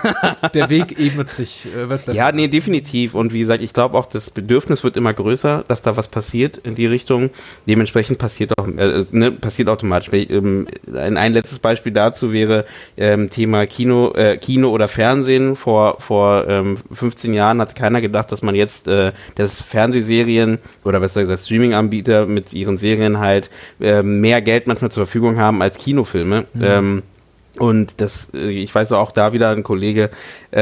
der 0.55 0.71
Weg 0.71 0.99
ebnet 0.99 1.31
sich, 1.31 1.67
äh, 1.67 1.91
wird 1.91 2.05
besser. 2.05 2.17
Ja, 2.17 2.31
nee, 2.31 2.47
definitiv. 2.47 3.15
Und 3.15 3.33
wie 3.33 3.41
gesagt, 3.41 3.63
ich 3.63 3.73
glaube 3.73 3.99
auch, 3.99 4.07
das 4.07 4.31
Bedürfnis 4.31 4.85
wird 4.85 4.97
immer 4.97 5.13
größer, 5.13 5.65
dass 5.67 5.83
da 5.83 5.97
was 5.97 6.09
passiert 6.09 6.59
in 6.59 6.77
die 6.77 6.87
Richtung. 6.87 7.31
Dementsprechend 7.67 8.19
passiert 8.19 8.57
auch, 8.59 8.69
äh, 8.69 9.05
ne, 9.11 9.33
passiert 9.33 9.69
automatisch. 9.69 10.11
Ähm, 10.13 10.69
ein, 10.95 11.17
ein 11.17 11.33
letztes 11.33 11.59
Beispiel 11.59 11.93
dazu 11.93 12.33
wäre 12.33 12.65
ähm, 12.97 13.29
Thema 13.29 13.67
Kino, 13.67 14.13
äh, 14.15 14.37
Kino 14.37 14.71
oder 14.71 14.87
Fernsehen. 14.87 15.57
Vor, 15.57 16.01
vor 16.01 16.47
ähm, 16.49 16.79
15 16.93 17.35
Jahren 17.35 17.61
hat 17.61 17.75
keiner 17.75 18.01
gedacht, 18.01 18.31
dass 18.31 18.43
man 18.43 18.55
jetzt 18.55 18.87
äh, 18.87 19.13
das 19.35 19.61
Fernsehserien 19.61 20.59
oder 20.85 21.01
besser 21.01 21.23
gesagt 21.23 21.43
Streaming-Anbieter 21.43 22.27
mit 22.27 22.53
ihren 22.53 22.77
Serien 22.77 23.19
halt 23.19 23.32
halt 23.33 23.51
äh, 23.81 24.03
mehr 24.03 24.41
Geld 24.43 24.67
manchmal 24.67 24.91
zur 24.91 25.07
Verfügung 25.07 25.39
haben 25.39 25.63
als 25.63 25.79
Kinofilme. 25.79 26.47
Mhm. 26.55 26.63
Ähm, 26.63 27.03
und 27.59 28.01
das, 28.01 28.31
äh, 28.33 28.49
ich 28.49 28.75
weiß 28.75 28.93
auch 28.93 29.13
da 29.13 29.33
wieder 29.35 29.51
ein 29.51 29.63
Kollege, 29.63 30.11
äh, 30.53 30.61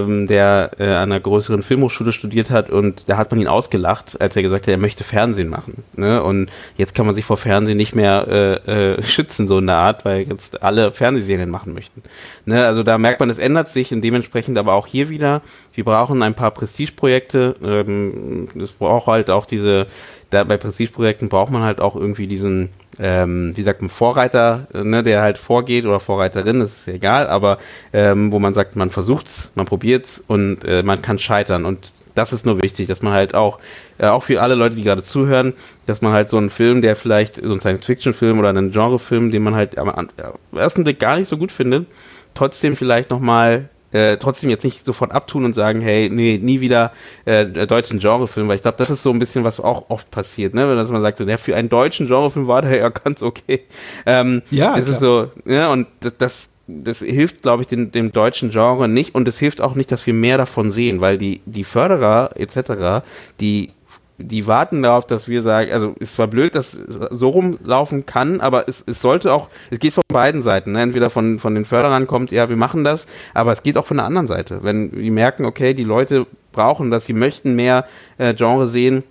ähm, 0.00 0.26
der 0.26 0.72
äh, 0.78 0.84
an 0.84 1.12
einer 1.12 1.20
größeren 1.20 1.62
Filmhochschule 1.62 2.12
studiert 2.12 2.50
hat 2.50 2.68
und 2.68 3.08
da 3.08 3.16
hat 3.16 3.30
man 3.30 3.40
ihn 3.40 3.46
ausgelacht, 3.46 4.20
als 4.20 4.34
er 4.34 4.42
gesagt 4.42 4.66
hat, 4.66 4.72
er 4.72 4.78
möchte 4.78 5.04
Fernsehen 5.04 5.48
machen. 5.48 5.84
Ne? 5.94 6.22
Und 6.22 6.50
jetzt 6.76 6.94
kann 6.94 7.06
man 7.06 7.14
sich 7.14 7.24
vor 7.24 7.36
Fernsehen 7.36 7.76
nicht 7.76 7.94
mehr 7.94 8.26
äh, 8.66 8.94
äh, 8.94 9.02
schützen, 9.04 9.46
so 9.46 9.58
in 9.58 9.68
der 9.68 9.76
Art, 9.76 10.04
weil 10.04 10.22
jetzt 10.22 10.62
alle 10.62 10.90
Fernsehserien 10.90 11.48
machen 11.48 11.74
möchten. 11.74 12.02
Ne? 12.44 12.66
Also 12.66 12.82
da 12.82 12.98
merkt 12.98 13.20
man, 13.20 13.30
es 13.30 13.38
ändert 13.38 13.68
sich 13.68 13.92
und 13.92 14.02
dementsprechend 14.02 14.58
aber 14.58 14.72
auch 14.74 14.88
hier 14.88 15.08
wieder, 15.08 15.42
wir 15.74 15.84
brauchen 15.84 16.22
ein 16.22 16.34
paar 16.34 16.50
Prestigeprojekte. 16.50 17.56
Ähm, 17.62 18.48
es 18.60 18.72
braucht 18.72 19.06
halt 19.06 19.30
auch 19.30 19.46
diese 19.46 19.86
da 20.32 20.44
bei 20.44 20.56
Prestigeprojekten 20.56 21.28
braucht 21.28 21.52
man 21.52 21.62
halt 21.62 21.78
auch 21.80 21.94
irgendwie 21.94 22.26
diesen, 22.26 22.70
ähm, 22.98 23.52
wie 23.54 23.62
sagt 23.62 23.82
man, 23.82 23.90
Vorreiter, 23.90 24.66
ne, 24.72 25.02
der 25.02 25.20
halt 25.20 25.36
vorgeht 25.36 25.84
oder 25.84 26.00
Vorreiterin, 26.00 26.60
das 26.60 26.78
ist 26.78 26.88
egal, 26.88 27.26
aber 27.26 27.58
ähm, 27.92 28.32
wo 28.32 28.38
man 28.38 28.54
sagt, 28.54 28.74
man 28.74 28.90
versucht's, 28.90 29.52
man 29.54 29.66
probiert's 29.66 30.24
und 30.26 30.64
äh, 30.64 30.82
man 30.82 31.02
kann 31.02 31.18
scheitern. 31.18 31.66
Und 31.66 31.92
das 32.14 32.32
ist 32.32 32.46
nur 32.46 32.62
wichtig, 32.62 32.88
dass 32.88 33.02
man 33.02 33.12
halt 33.12 33.34
auch, 33.34 33.58
äh, 33.98 34.06
auch 34.06 34.22
für 34.22 34.40
alle 34.40 34.54
Leute, 34.54 34.74
die 34.74 34.82
gerade 34.82 35.02
zuhören, 35.02 35.52
dass 35.86 36.00
man 36.00 36.12
halt 36.12 36.30
so 36.30 36.38
einen 36.38 36.50
Film, 36.50 36.80
der 36.80 36.96
vielleicht 36.96 37.36
so 37.36 37.52
ein 37.52 37.60
Science-Fiction-Film 37.60 38.38
oder 38.38 38.48
einen 38.48 38.72
Genrefilm, 38.72 39.30
den 39.30 39.42
man 39.42 39.54
halt 39.54 39.76
am, 39.76 39.90
am 39.90 40.08
ersten 40.54 40.84
Blick 40.84 40.98
gar 40.98 41.18
nicht 41.18 41.28
so 41.28 41.36
gut 41.36 41.52
findet, 41.52 41.86
trotzdem 42.34 42.74
vielleicht 42.74 43.10
nochmal 43.10 43.68
äh, 43.92 44.16
trotzdem 44.16 44.50
jetzt 44.50 44.64
nicht 44.64 44.84
sofort 44.84 45.12
abtun 45.12 45.44
und 45.44 45.54
sagen, 45.54 45.80
hey, 45.80 46.08
nee, 46.10 46.38
nie 46.38 46.60
wieder 46.60 46.92
äh, 47.24 47.46
deutschen 47.66 47.98
Genrefilm, 47.98 48.48
weil 48.48 48.56
ich 48.56 48.62
glaube, 48.62 48.78
das 48.78 48.90
ist 48.90 49.02
so 49.02 49.10
ein 49.10 49.18
bisschen, 49.18 49.44
was 49.44 49.60
auch 49.60 49.90
oft 49.90 50.10
passiert, 50.10 50.54
ne? 50.54 50.68
Wenn 50.68 50.76
man 50.76 51.02
sagt, 51.02 51.18
so, 51.18 51.24
ja, 51.24 51.36
für 51.36 51.56
einen 51.56 51.68
deutschen 51.68 52.06
Genrefilm 52.06 52.46
war 52.46 52.62
der 52.62 52.76
ja 52.78 52.88
ganz 53.04 53.22
okay. 53.22 53.60
Ähm, 54.06 54.42
ja, 54.50 54.76
es 54.76 54.88
ist 54.88 55.00
so, 55.00 55.30
ja, 55.44 55.72
und 55.72 55.86
das, 56.00 56.12
das 56.18 56.48
das 56.68 57.00
hilft, 57.00 57.42
glaube 57.42 57.62
ich, 57.62 57.68
dem, 57.68 57.90
dem, 57.90 58.12
deutschen 58.12 58.50
Genre 58.50 58.88
nicht 58.88 59.14
und 59.14 59.26
es 59.28 59.38
hilft 59.38 59.60
auch 59.60 59.74
nicht, 59.74 59.90
dass 59.90 60.06
wir 60.06 60.14
mehr 60.14 60.38
davon 60.38 60.70
sehen, 60.70 61.00
weil 61.00 61.18
die, 61.18 61.40
die 61.44 61.64
Förderer 61.64 62.30
etc., 62.36 63.04
die 63.40 63.70
die 64.18 64.46
warten 64.46 64.82
darauf, 64.82 65.06
dass 65.06 65.26
wir 65.28 65.42
sagen, 65.42 65.72
also 65.72 65.94
ist 65.98 66.14
zwar 66.14 66.28
blöd, 66.28 66.54
dass 66.54 66.74
es 66.74 66.98
so 67.10 67.30
rumlaufen 67.30 68.06
kann, 68.06 68.40
aber 68.40 68.68
es, 68.68 68.84
es 68.86 69.00
sollte 69.00 69.32
auch, 69.32 69.48
es 69.70 69.78
geht 69.78 69.94
von 69.94 70.02
beiden 70.08 70.42
Seiten. 70.42 70.72
Ne? 70.72 70.82
Entweder 70.82 71.10
von, 71.10 71.38
von 71.38 71.54
den 71.54 71.64
Förderern 71.64 72.06
kommt, 72.06 72.30
ja, 72.30 72.48
wir 72.48 72.56
machen 72.56 72.84
das, 72.84 73.06
aber 73.34 73.52
es 73.52 73.62
geht 73.62 73.76
auch 73.76 73.86
von 73.86 73.96
der 73.96 74.06
anderen 74.06 74.26
Seite. 74.26 74.62
Wenn 74.62 74.90
die 74.90 75.10
merken, 75.10 75.44
okay, 75.44 75.74
die 75.74 75.84
Leute 75.84 76.26
brauchen 76.52 76.90
das, 76.90 77.06
sie 77.06 77.14
möchten 77.14 77.54
mehr 77.54 77.86
äh, 78.18 78.34
Genre 78.34 78.68
sehen 78.68 79.02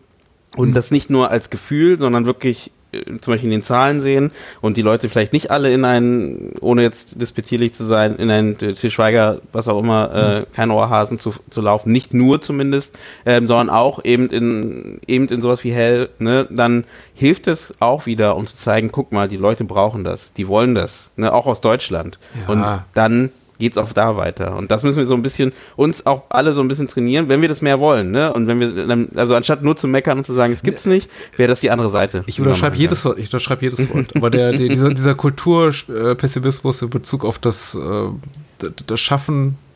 und 0.55 0.75
das 0.75 0.91
nicht 0.91 1.09
nur 1.09 1.31
als 1.31 1.49
Gefühl, 1.49 1.97
sondern 1.97 2.25
wirklich 2.25 2.71
zum 3.21 3.33
Beispiel 3.33 3.51
in 3.51 3.59
den 3.59 3.63
Zahlen 3.63 4.01
sehen 4.01 4.31
und 4.59 4.77
die 4.77 4.81
Leute 4.81 5.09
vielleicht 5.09 5.33
nicht 5.33 5.51
alle 5.51 5.71
in 5.71 5.85
einen, 5.85 6.53
ohne 6.59 6.81
jetzt 6.81 7.21
despektierlich 7.21 7.73
zu 7.73 7.85
sein, 7.85 8.15
in 8.17 8.29
einen 8.29 8.57
Til 8.57 8.91
Schweiger, 8.91 9.39
was 9.51 9.67
auch 9.67 9.79
immer, 9.79 10.11
äh, 10.13 10.39
mhm. 10.39 10.45
kein 10.53 10.71
Ohrhasen 10.71 11.19
zu, 11.19 11.33
zu 11.49 11.61
laufen, 11.61 11.91
nicht 11.91 12.13
nur 12.13 12.41
zumindest, 12.41 12.95
ähm, 13.25 13.47
sondern 13.47 13.69
auch 13.69 14.03
eben 14.03 14.29
in, 14.29 14.99
eben 15.07 15.27
in 15.27 15.41
sowas 15.41 15.63
wie 15.63 15.71
Hell, 15.71 16.09
ne, 16.19 16.47
dann 16.49 16.83
hilft 17.13 17.47
es 17.47 17.73
auch 17.79 18.05
wieder, 18.05 18.35
um 18.35 18.47
zu 18.47 18.55
zeigen, 18.55 18.91
guck 18.91 19.11
mal, 19.11 19.27
die 19.27 19.37
Leute 19.37 19.63
brauchen 19.63 20.03
das, 20.03 20.33
die 20.33 20.47
wollen 20.47 20.75
das, 20.75 21.11
ne, 21.15 21.33
auch 21.33 21.45
aus 21.45 21.61
Deutschland. 21.61 22.19
Ja. 22.45 22.53
Und 22.53 22.65
dann 22.93 23.31
geht 23.61 23.73
es 23.73 23.77
auch 23.77 23.93
da 23.93 24.17
weiter. 24.17 24.57
Und 24.57 24.71
das 24.71 24.83
müssen 24.83 24.97
wir 24.97 25.05
so 25.05 25.13
ein 25.13 25.21
bisschen, 25.21 25.53
uns 25.77 26.05
auch 26.05 26.23
alle 26.29 26.53
so 26.53 26.61
ein 26.61 26.67
bisschen 26.67 26.87
trainieren, 26.87 27.29
wenn 27.29 27.41
wir 27.41 27.47
das 27.47 27.61
mehr 27.61 27.79
wollen. 27.79 28.11
Ne? 28.11 28.33
Und 28.33 28.47
wenn 28.47 28.59
wir, 28.59 29.07
also 29.15 29.35
anstatt 29.35 29.63
nur 29.63 29.77
zu 29.77 29.87
meckern 29.87 30.17
und 30.17 30.25
zu 30.25 30.33
sagen, 30.33 30.51
es 30.51 30.63
gibt's 30.63 30.85
nicht, 30.85 31.09
wäre 31.37 31.47
das 31.47 31.61
die 31.61 31.71
andere 31.71 31.89
Seite. 31.91 32.23
Ich 32.25 32.41
unterschreibe 32.41 32.75
jedes 32.75 33.05
Wort, 33.05 33.17
ich 33.19 33.27
unterschreibe 33.27 33.61
jedes 33.61 33.87
Wort. 33.93 34.15
Aber 34.15 34.29
der, 34.29 34.51
der 34.51 34.67
dieser, 34.67 34.93
dieser 34.93 35.15
Kulturpessimismus 35.15 36.81
in 36.81 36.89
Bezug 36.89 37.23
auf 37.23 37.39
das, 37.39 37.75
äh, 37.75 38.67
das 38.87 38.99
Schaffen 38.99 39.57
Äh, 39.69 39.70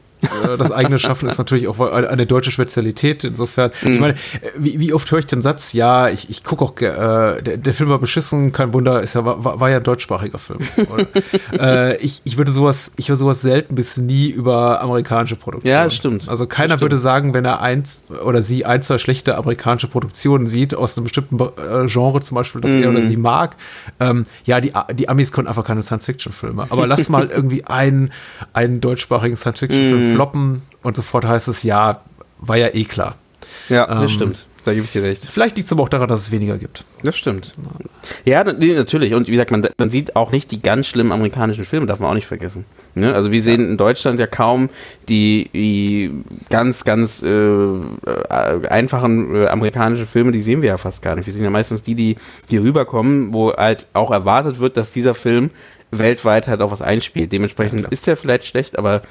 das 0.57 0.71
eigene 0.71 0.99
Schaffen 0.99 1.27
ist 1.27 1.37
natürlich 1.37 1.67
auch 1.67 1.79
eine 1.79 2.25
deutsche 2.25 2.51
Spezialität. 2.51 3.23
Insofern, 3.23 3.71
mhm. 3.81 3.93
ich 3.93 3.99
meine, 3.99 4.15
wie, 4.57 4.79
wie, 4.79 4.93
oft 4.93 5.11
höre 5.11 5.19
ich 5.19 5.27
den 5.27 5.41
Satz, 5.41 5.73
ja, 5.73 6.09
ich, 6.09 6.29
ich 6.29 6.43
gucke 6.43 6.63
auch, 6.63 6.75
äh, 6.79 7.41
der, 7.41 7.57
der, 7.57 7.73
Film 7.73 7.89
war 7.89 7.99
beschissen, 7.99 8.51
kein 8.51 8.73
Wunder, 8.73 9.01
ist 9.01 9.15
ja, 9.15 9.25
war, 9.25 9.59
war 9.59 9.69
ja 9.69 9.77
ein 9.77 9.83
deutschsprachiger 9.83 10.39
Film. 10.39 10.59
äh, 11.59 11.97
ich, 11.97 12.21
ich 12.23 12.37
würde 12.37 12.51
sowas, 12.51 12.93
ich 12.97 13.09
höre 13.09 13.15
sowas 13.15 13.41
selten 13.41 13.75
bis 13.75 13.97
nie 13.97 14.29
über 14.29 14.81
amerikanische 14.81 15.35
Produktionen. 15.35 15.75
Ja, 15.75 15.89
stimmt. 15.89 16.29
Also 16.29 16.47
keiner 16.47 16.75
stimmt. 16.75 16.81
würde 16.81 16.97
sagen, 16.97 17.33
wenn 17.33 17.45
er 17.45 17.61
eins 17.61 18.05
oder 18.23 18.41
sie 18.41 18.65
ein, 18.65 18.81
zwei 18.81 18.97
schlechte 18.97 19.37
amerikanische 19.37 19.87
Produktionen 19.87 20.47
sieht, 20.47 20.73
aus 20.75 20.97
einem 20.97 21.05
bestimmten 21.05 21.39
äh, 21.39 21.87
Genre 21.87 22.21
zum 22.21 22.35
Beispiel, 22.35 22.61
das 22.61 22.71
mhm. 22.71 22.83
er 22.83 22.89
oder 22.89 23.01
sie 23.01 23.17
mag, 23.17 23.55
ähm, 23.99 24.23
ja, 24.45 24.61
die, 24.61 24.71
die 24.93 25.09
Amis 25.09 25.31
können 25.31 25.47
einfach 25.47 25.65
keine 25.65 25.81
Science-Fiction-Filme. 25.81 26.67
Aber 26.69 26.87
lass 26.87 27.09
mal 27.09 27.27
irgendwie 27.33 27.65
einen, 27.65 28.11
einen 28.53 28.81
deutschsprachigen 28.81 29.35
Science-Fiction-Film 29.35 30.13
mm. 30.13 30.14
Floppen 30.15 30.61
und 30.81 30.95
sofort 30.95 31.25
heißt 31.25 31.47
es, 31.47 31.63
ja, 31.63 32.01
war 32.39 32.57
ja 32.57 32.73
eh 32.73 32.83
klar. 32.85 33.15
Ja, 33.69 33.87
das 33.87 34.01
ähm, 34.01 34.09
stimmt. 34.09 34.47
Da 34.65 34.73
gebe 34.73 34.85
ich 34.85 34.91
dir 34.91 35.03
recht. 35.03 35.23
Vielleicht 35.23 35.57
liegt 35.57 35.67
es 35.67 35.71
aber 35.71 35.83
auch 35.83 35.89
daran, 35.89 36.09
dass 36.09 36.21
es 36.21 36.31
weniger 36.31 36.57
gibt. 36.57 36.85
Das 37.03 37.15
stimmt. 37.15 37.51
Ja, 38.25 38.43
natürlich. 38.43 39.13
Und 39.13 39.27
wie 39.27 39.31
gesagt, 39.31 39.51
man, 39.51 39.67
man 39.77 39.89
sieht 39.91 40.15
auch 40.15 40.31
nicht 40.31 40.49
die 40.49 40.59
ganz 40.59 40.87
schlimmen 40.87 41.11
amerikanischen 41.11 41.65
Filme, 41.65 41.85
darf 41.85 41.99
man 41.99 42.09
auch 42.09 42.15
nicht 42.15 42.25
vergessen. 42.25 42.65
Ne? 42.95 43.13
Also 43.13 43.31
wir 43.31 43.43
sehen 43.43 43.61
in 43.61 43.77
Deutschland 43.77 44.19
ja 44.19 44.25
kaum 44.25 44.69
die, 45.07 45.51
die 45.53 46.11
ganz, 46.49 46.83
ganz 46.83 47.21
äh, 47.21 47.27
äh, 47.27 48.67
einfachen 48.67 49.35
äh, 49.35 49.47
amerikanischen 49.47 50.07
Filme, 50.07 50.31
die 50.31 50.41
sehen 50.41 50.63
wir 50.63 50.69
ja 50.69 50.77
fast 50.77 51.03
gar 51.03 51.15
nicht. 51.15 51.27
Wir 51.27 51.33
sehen 51.33 51.43
ja 51.43 51.51
meistens 51.51 51.83
die, 51.83 51.93
die 51.93 52.15
hier 52.47 52.63
rüberkommen, 52.63 53.33
wo 53.33 53.53
halt 53.53 53.85
auch 53.93 54.09
erwartet 54.09 54.59
wird, 54.59 54.77
dass 54.77 54.91
dieser 54.91 55.13
Film 55.13 55.51
weltweit 55.91 56.47
halt 56.47 56.61
auch 56.61 56.71
was 56.71 56.81
einspielt. 56.81 57.31
Dementsprechend 57.31 57.81
ja, 57.81 57.89
ist 57.89 58.07
er 58.07 58.17
vielleicht 58.17 58.45
schlecht, 58.45 58.79
aber 58.79 59.03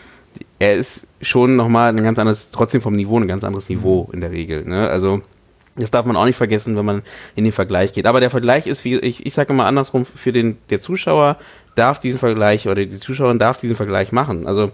er 0.58 0.74
ist 0.74 1.06
schon 1.20 1.56
nochmal 1.56 1.90
ein 1.90 2.02
ganz 2.02 2.18
anderes, 2.18 2.50
trotzdem 2.50 2.80
vom 2.80 2.94
Niveau 2.94 3.18
ein 3.18 3.28
ganz 3.28 3.44
anderes 3.44 3.68
Niveau 3.68 4.08
in 4.12 4.20
der 4.20 4.30
Regel. 4.30 4.64
Ne? 4.64 4.88
Also 4.88 5.22
das 5.76 5.90
darf 5.90 6.06
man 6.06 6.16
auch 6.16 6.24
nicht 6.24 6.36
vergessen, 6.36 6.76
wenn 6.76 6.84
man 6.84 7.02
in 7.34 7.44
den 7.44 7.52
Vergleich 7.52 7.92
geht. 7.92 8.06
Aber 8.06 8.20
der 8.20 8.30
Vergleich 8.30 8.66
ist, 8.66 8.84
wie 8.84 8.96
ich, 8.96 9.26
ich 9.26 9.34
sage 9.34 9.52
immer 9.52 9.66
andersrum, 9.66 10.04
für 10.04 10.32
den 10.32 10.56
der 10.70 10.80
Zuschauer 10.80 11.38
darf 11.74 11.98
diesen 11.98 12.18
Vergleich 12.18 12.68
oder 12.68 12.84
die 12.84 12.98
Zuschauerin 12.98 13.38
darf 13.38 13.58
diesen 13.58 13.76
Vergleich 13.76 14.12
machen. 14.12 14.46
Also 14.46 14.70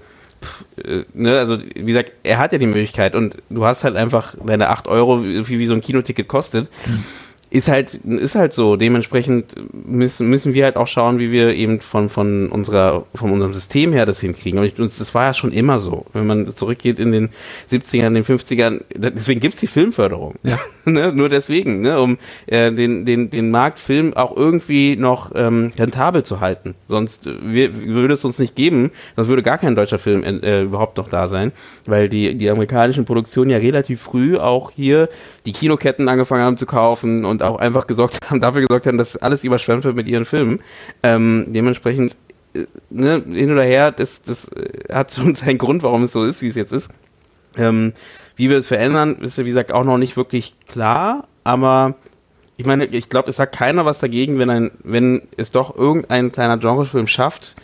äh, 0.85 1.05
ne, 1.15 1.39
also 1.39 1.59
wie 1.75 1.87
gesagt, 1.87 2.13
er 2.23 2.39
hat 2.39 2.53
ja 2.53 2.59
die 2.59 2.67
Möglichkeit 2.67 3.15
und 3.15 3.39
du 3.49 3.65
hast 3.65 3.85
halt 3.85 3.97
einfach 3.97 4.35
deine 4.45 4.69
8 4.69 4.89
Euro, 4.89 5.25
wie, 5.25 5.59
wie 5.59 5.67
so 5.67 5.73
ein 5.73 5.81
Kinoticket 5.81 6.29
kostet. 6.29 6.71
Mhm 6.87 7.05
ist 7.51 7.69
halt, 7.69 7.95
ist 7.95 8.37
halt 8.37 8.53
so. 8.53 8.77
Dementsprechend 8.77 9.55
müssen, 9.73 10.29
müssen 10.31 10.55
wir 10.55 10.65
halt 10.65 10.77
auch 10.77 10.87
schauen, 10.87 11.19
wie 11.19 11.33
wir 11.33 11.53
eben 11.55 11.81
von, 11.81 12.09
von 12.09 12.49
unserer, 12.49 13.05
von 13.15 13.33
unserem 13.33 13.55
System 13.55 13.93
her 13.93 14.07
das 14.07 14.21
hinkriegen. 14.21 14.59
Und 14.59 14.79
das 14.79 15.15
war 15.15 15.25
ja 15.25 15.35
schon 15.35 15.53
immer 15.53 15.81
so. 15.81 16.07
Wenn 16.13 16.27
man 16.27 16.55
zurückgeht 16.55 17.01
in 17.01 17.11
den 17.11 17.31
70ern, 17.71 18.15
den 18.15 18.25
50ern, 18.25 18.83
deswegen 18.95 19.41
gibt 19.41 19.55
es 19.55 19.61
die 19.61 19.67
Filmförderung. 19.67 20.37
Ja. 20.45 20.59
ne? 21.01 21.13
Nur 21.13 21.29
deswegen, 21.29 21.81
ne? 21.81 22.01
um 22.01 22.19
äh, 22.47 22.73
den, 22.73 23.05
den, 23.05 23.31
den 23.31 23.51
Markt 23.51 23.79
Film 23.79 24.15
auch 24.15 24.37
irgendwie 24.37 24.97
noch 24.97 25.33
ähm, 25.35 25.73
rentabel 25.79 26.23
zu 26.23 26.41
halten. 26.41 26.75
Sonst 26.89 27.27
äh, 27.27 27.35
wir, 27.43 27.75
würde 27.87 28.15
es 28.15 28.25
uns 28.25 28.39
nicht 28.39 28.55
geben, 28.55 28.91
sonst 29.17 29.29
würde 29.29 29.43
gar 29.43 29.59
kein 29.59 29.75
deutscher 29.75 29.99
Film 29.99 30.23
äh, 30.23 30.63
überhaupt 30.63 30.97
noch 30.97 31.09
da 31.09 31.29
sein, 31.29 31.53
weil 31.87 32.09
die, 32.09 32.37
die 32.37 32.51
amerikanischen 32.51 33.05
Produktionen 33.05 33.51
ja 33.51 33.59
relativ 33.59 34.01
früh 34.01 34.37
auch 34.37 34.71
hier 34.71 35.09
die 35.47 35.53
Kinoketten 35.53 36.09
angefangen 36.09 36.45
haben 36.45 36.57
zu 36.57 36.67
kaufen 36.67 37.25
und 37.25 37.43
auch 37.43 37.59
einfach 37.59 37.87
gesorgt 37.87 38.19
haben, 38.31 38.41
dafür 38.41 38.63
gesorgt 38.63 38.87
haben, 38.87 38.99
dass 38.99 39.17
alles 39.17 39.45
überschwemmt 39.45 39.85
wird 39.85 39.97
mit 39.97 40.07
ihren 40.07 40.25
Filmen. 40.25 40.61
Ähm, 41.03 41.47
dementsprechend, 41.49 42.17
äh, 42.55 42.67
ne, 42.91 43.23
hin 43.33 43.51
oder 43.51 43.65
her, 43.65 43.93
das, 43.93 44.23
das 44.23 44.49
äh, 44.49 44.93
hat 44.93 45.13
schon 45.13 45.35
seinen 45.35 45.59
Grund, 45.59 45.83
warum 45.83 46.05
es 46.05 46.13
so 46.13 46.25
ist, 46.25 46.43
wie 46.43 46.49
es 46.49 46.57
jetzt 46.57 46.73
ist. 46.73 46.89
Ähm, 47.57 47.93
wie 48.41 48.49
wir 48.49 48.57
es 48.57 48.69
verändern, 48.69 49.17
ist 49.17 49.37
ja 49.37 49.45
wie 49.45 49.51
gesagt 49.51 49.71
auch 49.71 49.85
noch 49.85 49.99
nicht 49.99 50.17
wirklich 50.17 50.55
klar, 50.67 51.29
aber 51.45 51.97
ich 52.57 52.65
meine, 52.65 52.87
ich 52.87 53.11
glaube, 53.11 53.29
es 53.29 53.37
sagt 53.37 53.55
keiner 53.55 53.85
was 53.85 53.99
dagegen, 53.99 54.39
wenn 54.39 54.49
ein, 54.49 54.71
wenn 54.83 55.21
es 55.37 55.51
doch 55.51 55.77
irgendein 55.77 56.33
kleiner 56.33 56.57
Genrefilm 56.57 57.07
schafft, 57.07 57.55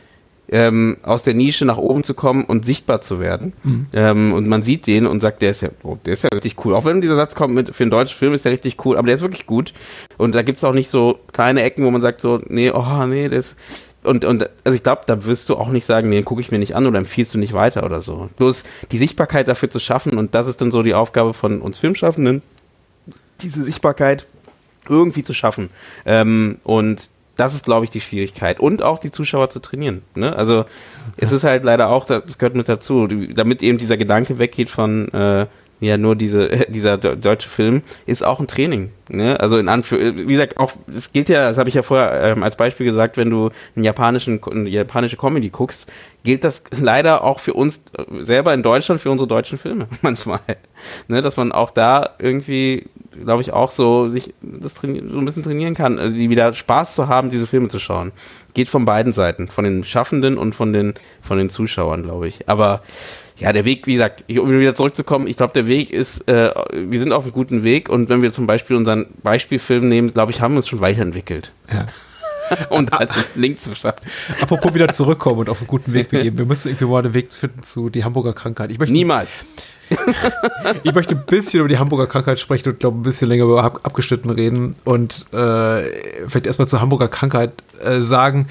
ähm, 0.50 0.98
aus 1.02 1.22
der 1.22 1.32
Nische 1.32 1.64
nach 1.64 1.78
oben 1.78 2.04
zu 2.04 2.12
kommen 2.12 2.44
und 2.44 2.66
sichtbar 2.66 3.00
zu 3.00 3.20
werden. 3.20 3.54
Mhm. 3.64 3.86
Ähm, 3.94 4.32
und 4.34 4.48
man 4.48 4.62
sieht 4.62 4.86
den 4.86 5.06
und 5.06 5.20
sagt, 5.20 5.40
der 5.40 5.52
ist 5.52 5.62
ja, 5.62 5.70
oh, 5.82 5.96
der 6.04 6.12
ist 6.12 6.24
ja 6.24 6.28
richtig 6.28 6.62
cool. 6.62 6.74
Auch 6.74 6.84
wenn 6.84 7.00
dieser 7.00 7.16
Satz 7.16 7.34
kommt 7.34 7.54
mit, 7.54 7.74
für 7.74 7.84
einen 7.84 7.90
deutschen 7.90 8.18
Film 8.18 8.34
ist 8.34 8.44
der 8.44 8.52
richtig 8.52 8.84
cool, 8.84 8.98
aber 8.98 9.06
der 9.06 9.16
ist 9.16 9.22
wirklich 9.22 9.46
gut. 9.46 9.72
Und 10.18 10.34
da 10.34 10.42
gibt 10.42 10.58
es 10.58 10.64
auch 10.64 10.74
nicht 10.74 10.90
so 10.90 11.18
kleine 11.32 11.62
Ecken, 11.62 11.86
wo 11.86 11.90
man 11.90 12.02
sagt 12.02 12.20
so, 12.20 12.38
nee, 12.48 12.70
oh 12.70 13.06
nee, 13.06 13.30
das. 13.30 13.56
Und, 14.06 14.24
und 14.24 14.48
also 14.64 14.76
ich 14.76 14.82
glaube, 14.82 15.02
da 15.06 15.24
wirst 15.24 15.48
du 15.48 15.56
auch 15.56 15.68
nicht 15.68 15.84
sagen, 15.84 16.08
nee, 16.08 16.22
gucke 16.22 16.40
ich 16.40 16.50
mir 16.50 16.58
nicht 16.58 16.74
an 16.74 16.86
oder 16.86 16.98
empfiehlst 16.98 17.34
du 17.34 17.38
nicht 17.38 17.52
weiter 17.52 17.84
oder 17.84 18.00
so. 18.00 18.28
Bloß 18.36 18.64
die 18.92 18.98
Sichtbarkeit 18.98 19.48
dafür 19.48 19.70
zu 19.70 19.78
schaffen 19.78 20.16
und 20.16 20.34
das 20.34 20.46
ist 20.46 20.60
dann 20.60 20.70
so 20.70 20.82
die 20.82 20.94
Aufgabe 20.94 21.34
von 21.34 21.60
uns 21.60 21.78
Filmschaffenden, 21.78 22.42
diese 23.42 23.64
Sichtbarkeit 23.64 24.26
irgendwie 24.88 25.24
zu 25.24 25.34
schaffen. 25.34 25.70
Ähm, 26.04 26.58
und 26.64 27.10
das 27.36 27.54
ist, 27.54 27.64
glaube 27.64 27.84
ich, 27.84 27.90
die 27.90 28.00
Schwierigkeit. 28.00 28.60
Und 28.60 28.82
auch 28.82 28.98
die 28.98 29.12
Zuschauer 29.12 29.50
zu 29.50 29.60
trainieren. 29.60 30.02
Ne? 30.14 30.34
Also 30.34 30.64
es 31.16 31.32
ist 31.32 31.44
halt 31.44 31.64
leider 31.64 31.90
auch, 31.90 32.06
das 32.06 32.38
gehört 32.38 32.56
mit 32.56 32.68
dazu, 32.68 33.06
damit 33.06 33.62
eben 33.62 33.78
dieser 33.78 33.96
Gedanke 33.96 34.38
weggeht 34.38 34.70
von 34.70 35.12
äh, 35.12 35.46
ja 35.80 35.96
nur 35.96 36.16
diese, 36.16 36.48
dieser 36.68 36.98
deutsche 36.98 37.48
Film, 37.48 37.82
ist 38.06 38.24
auch 38.24 38.40
ein 38.40 38.46
Training. 38.46 38.90
Ne? 39.08 39.38
Also 39.38 39.58
in 39.58 39.68
Anführ 39.68 40.16
wie 40.16 40.32
gesagt, 40.32 40.56
auch, 40.56 40.72
es 40.88 41.12
gilt 41.12 41.28
ja, 41.28 41.48
das 41.48 41.58
habe 41.58 41.68
ich 41.68 41.74
ja 41.74 41.82
vorher 41.82 42.24
ähm, 42.24 42.42
als 42.42 42.56
Beispiel 42.56 42.86
gesagt, 42.86 43.16
wenn 43.16 43.30
du 43.30 43.50
einen 43.76 43.84
japanischen, 43.84 44.40
eine 44.42 44.68
japanische 44.68 45.16
Comedy 45.16 45.50
guckst, 45.50 45.86
gilt 46.24 46.42
das 46.42 46.62
leider 46.72 47.22
auch 47.22 47.38
für 47.38 47.54
uns 47.54 47.80
äh, 47.96 48.24
selber 48.24 48.52
in 48.52 48.62
Deutschland, 48.62 49.00
für 49.00 49.10
unsere 49.10 49.28
deutschen 49.28 49.58
Filme 49.58 49.86
manchmal. 50.02 50.40
Ne? 51.08 51.22
Dass 51.22 51.36
man 51.36 51.52
auch 51.52 51.70
da 51.70 52.10
irgendwie, 52.18 52.86
glaube 53.22 53.42
ich, 53.42 53.52
auch 53.52 53.70
so 53.70 54.08
sich 54.08 54.34
das 54.42 54.74
so 54.74 54.88
ein 54.88 55.24
bisschen 55.24 55.44
trainieren 55.44 55.74
kann, 55.74 55.98
also 55.98 56.14
die 56.14 56.28
wieder 56.28 56.52
Spaß 56.52 56.94
zu 56.94 57.06
haben, 57.06 57.30
diese 57.30 57.46
Filme 57.46 57.68
zu 57.68 57.78
schauen. 57.78 58.12
Geht 58.54 58.68
von 58.68 58.84
beiden 58.84 59.12
Seiten, 59.12 59.46
von 59.48 59.64
den 59.64 59.84
Schaffenden 59.84 60.36
und 60.36 60.54
von 60.54 60.72
den, 60.72 60.94
von 61.22 61.38
den 61.38 61.48
Zuschauern, 61.48 62.02
glaube 62.02 62.26
ich. 62.26 62.48
Aber 62.48 62.82
ja, 63.38 63.52
der 63.52 63.64
Weg, 63.64 63.86
wie 63.86 63.94
gesagt, 63.94 64.24
um 64.30 64.50
wieder 64.50 64.74
zurückzukommen, 64.74 65.26
ich 65.26 65.36
glaube, 65.36 65.52
der 65.52 65.66
Weg 65.66 65.90
ist, 65.90 66.26
äh, 66.28 66.52
wir 66.72 66.98
sind 66.98 67.12
auf 67.12 67.24
einem 67.24 67.32
guten 67.32 67.62
Weg 67.62 67.88
und 67.88 68.08
wenn 68.08 68.22
wir 68.22 68.32
zum 68.32 68.46
Beispiel 68.46 68.76
unseren 68.76 69.06
Beispielfilm 69.22 69.88
nehmen, 69.88 70.14
glaube 70.14 70.32
ich, 70.32 70.40
haben 70.40 70.54
wir 70.54 70.58
uns 70.58 70.68
schon 70.68 70.80
weiterentwickelt. 70.80 71.52
Ja. 71.72 71.86
und 72.70 72.92
halt 72.92 73.10
Link 73.34 73.60
zu 73.60 73.74
schaffen. 73.74 74.00
Apropos 74.40 74.74
wieder 74.74 74.88
zurückkommen 74.88 75.40
und 75.40 75.48
auf 75.48 75.60
einen 75.60 75.66
guten 75.66 75.92
Weg 75.92 76.10
begeben. 76.10 76.38
Wir 76.38 76.46
müssen 76.46 76.68
irgendwie 76.68 76.84
mal 76.84 77.04
einen 77.04 77.14
Weg 77.14 77.32
finden 77.32 77.62
zu 77.62 77.90
die 77.90 78.04
Hamburger 78.04 78.32
Krankheit. 78.32 78.70
Ich 78.70 78.78
möchte, 78.78 78.92
Niemals. 78.92 79.44
ich 80.82 80.94
möchte 80.94 81.14
ein 81.14 81.24
bisschen 81.26 81.60
über 81.60 81.68
die 81.68 81.78
Hamburger 81.78 82.06
Krankheit 82.06 82.38
sprechen 82.40 82.70
und 82.70 82.80
glaube 82.80 82.98
ein 82.98 83.02
bisschen 83.02 83.28
länger 83.28 83.44
über 83.44 83.64
abgeschnitten 83.64 84.30
reden 84.30 84.74
und 84.84 85.26
äh, 85.32 85.82
vielleicht 86.26 86.46
erstmal 86.46 86.68
zur 86.68 86.80
Hamburger 86.80 87.08
Krankheit 87.08 87.52
äh, 87.84 88.00
sagen. 88.00 88.48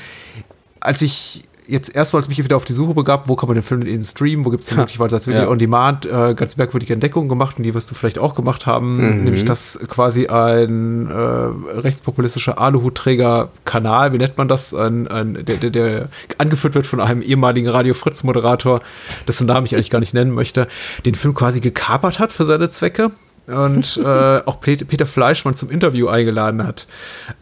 Als 0.79 1.01
ich 1.01 1.43
jetzt 1.67 1.95
erstmals 1.95 2.27
mich 2.27 2.43
wieder 2.43 2.57
auf 2.57 2.65
die 2.65 2.73
Suche 2.73 2.93
begab, 2.93 3.27
wo 3.27 3.35
kann 3.35 3.47
man 3.47 3.55
den 3.55 3.63
Film 3.63 3.85
eben 3.85 4.03
streamen, 4.03 4.45
wo 4.45 4.49
gibt 4.49 4.63
es 4.63 4.69
den 4.69 4.77
möglicherweise 4.77 5.15
als 5.15 5.27
Video 5.27 5.43
ja. 5.43 5.49
on 5.49 5.57
Demand, 5.57 6.05
äh, 6.05 6.33
ganz 6.35 6.57
merkwürdige 6.57 6.93
Entdeckungen 6.93 7.29
gemacht 7.29 7.57
und 7.57 7.63
die 7.63 7.73
wirst 7.73 7.89
du 7.91 7.95
vielleicht 7.95 8.19
auch 8.19 8.35
gemacht 8.35 8.65
haben, 8.65 8.97
mhm. 8.97 9.23
nämlich 9.23 9.45
dass 9.45 9.79
quasi 9.87 10.27
ein 10.27 11.09
äh, 11.09 11.13
rechtspopulistischer 11.13 12.59
Aluhutträger-Kanal, 12.59 14.13
wie 14.13 14.17
nennt 14.17 14.37
man 14.37 14.47
das, 14.47 14.73
ein, 14.73 15.07
ein, 15.07 15.45
der, 15.45 15.57
der, 15.57 15.69
der 15.69 16.09
angeführt 16.37 16.75
wird 16.75 16.87
von 16.87 16.99
einem 16.99 17.21
ehemaligen 17.21 17.67
Radio 17.67 17.93
Fritz-Moderator, 17.93 18.81
dessen 19.27 19.47
Namen 19.47 19.65
ich 19.65 19.75
eigentlich 19.75 19.89
gar 19.89 19.99
nicht 19.99 20.13
nennen 20.13 20.31
möchte, 20.31 20.67
den 21.05 21.15
Film 21.15 21.33
quasi 21.33 21.59
gekapert 21.59 22.19
hat 22.19 22.31
für 22.31 22.45
seine 22.45 22.69
Zwecke 22.69 23.11
und 23.47 23.97
äh, 23.97 24.41
auch 24.45 24.59
Peter 24.59 25.05
Fleischmann 25.05 25.53
zum 25.53 25.69
Interview 25.69 26.07
eingeladen 26.07 26.65
hat. 26.65 26.87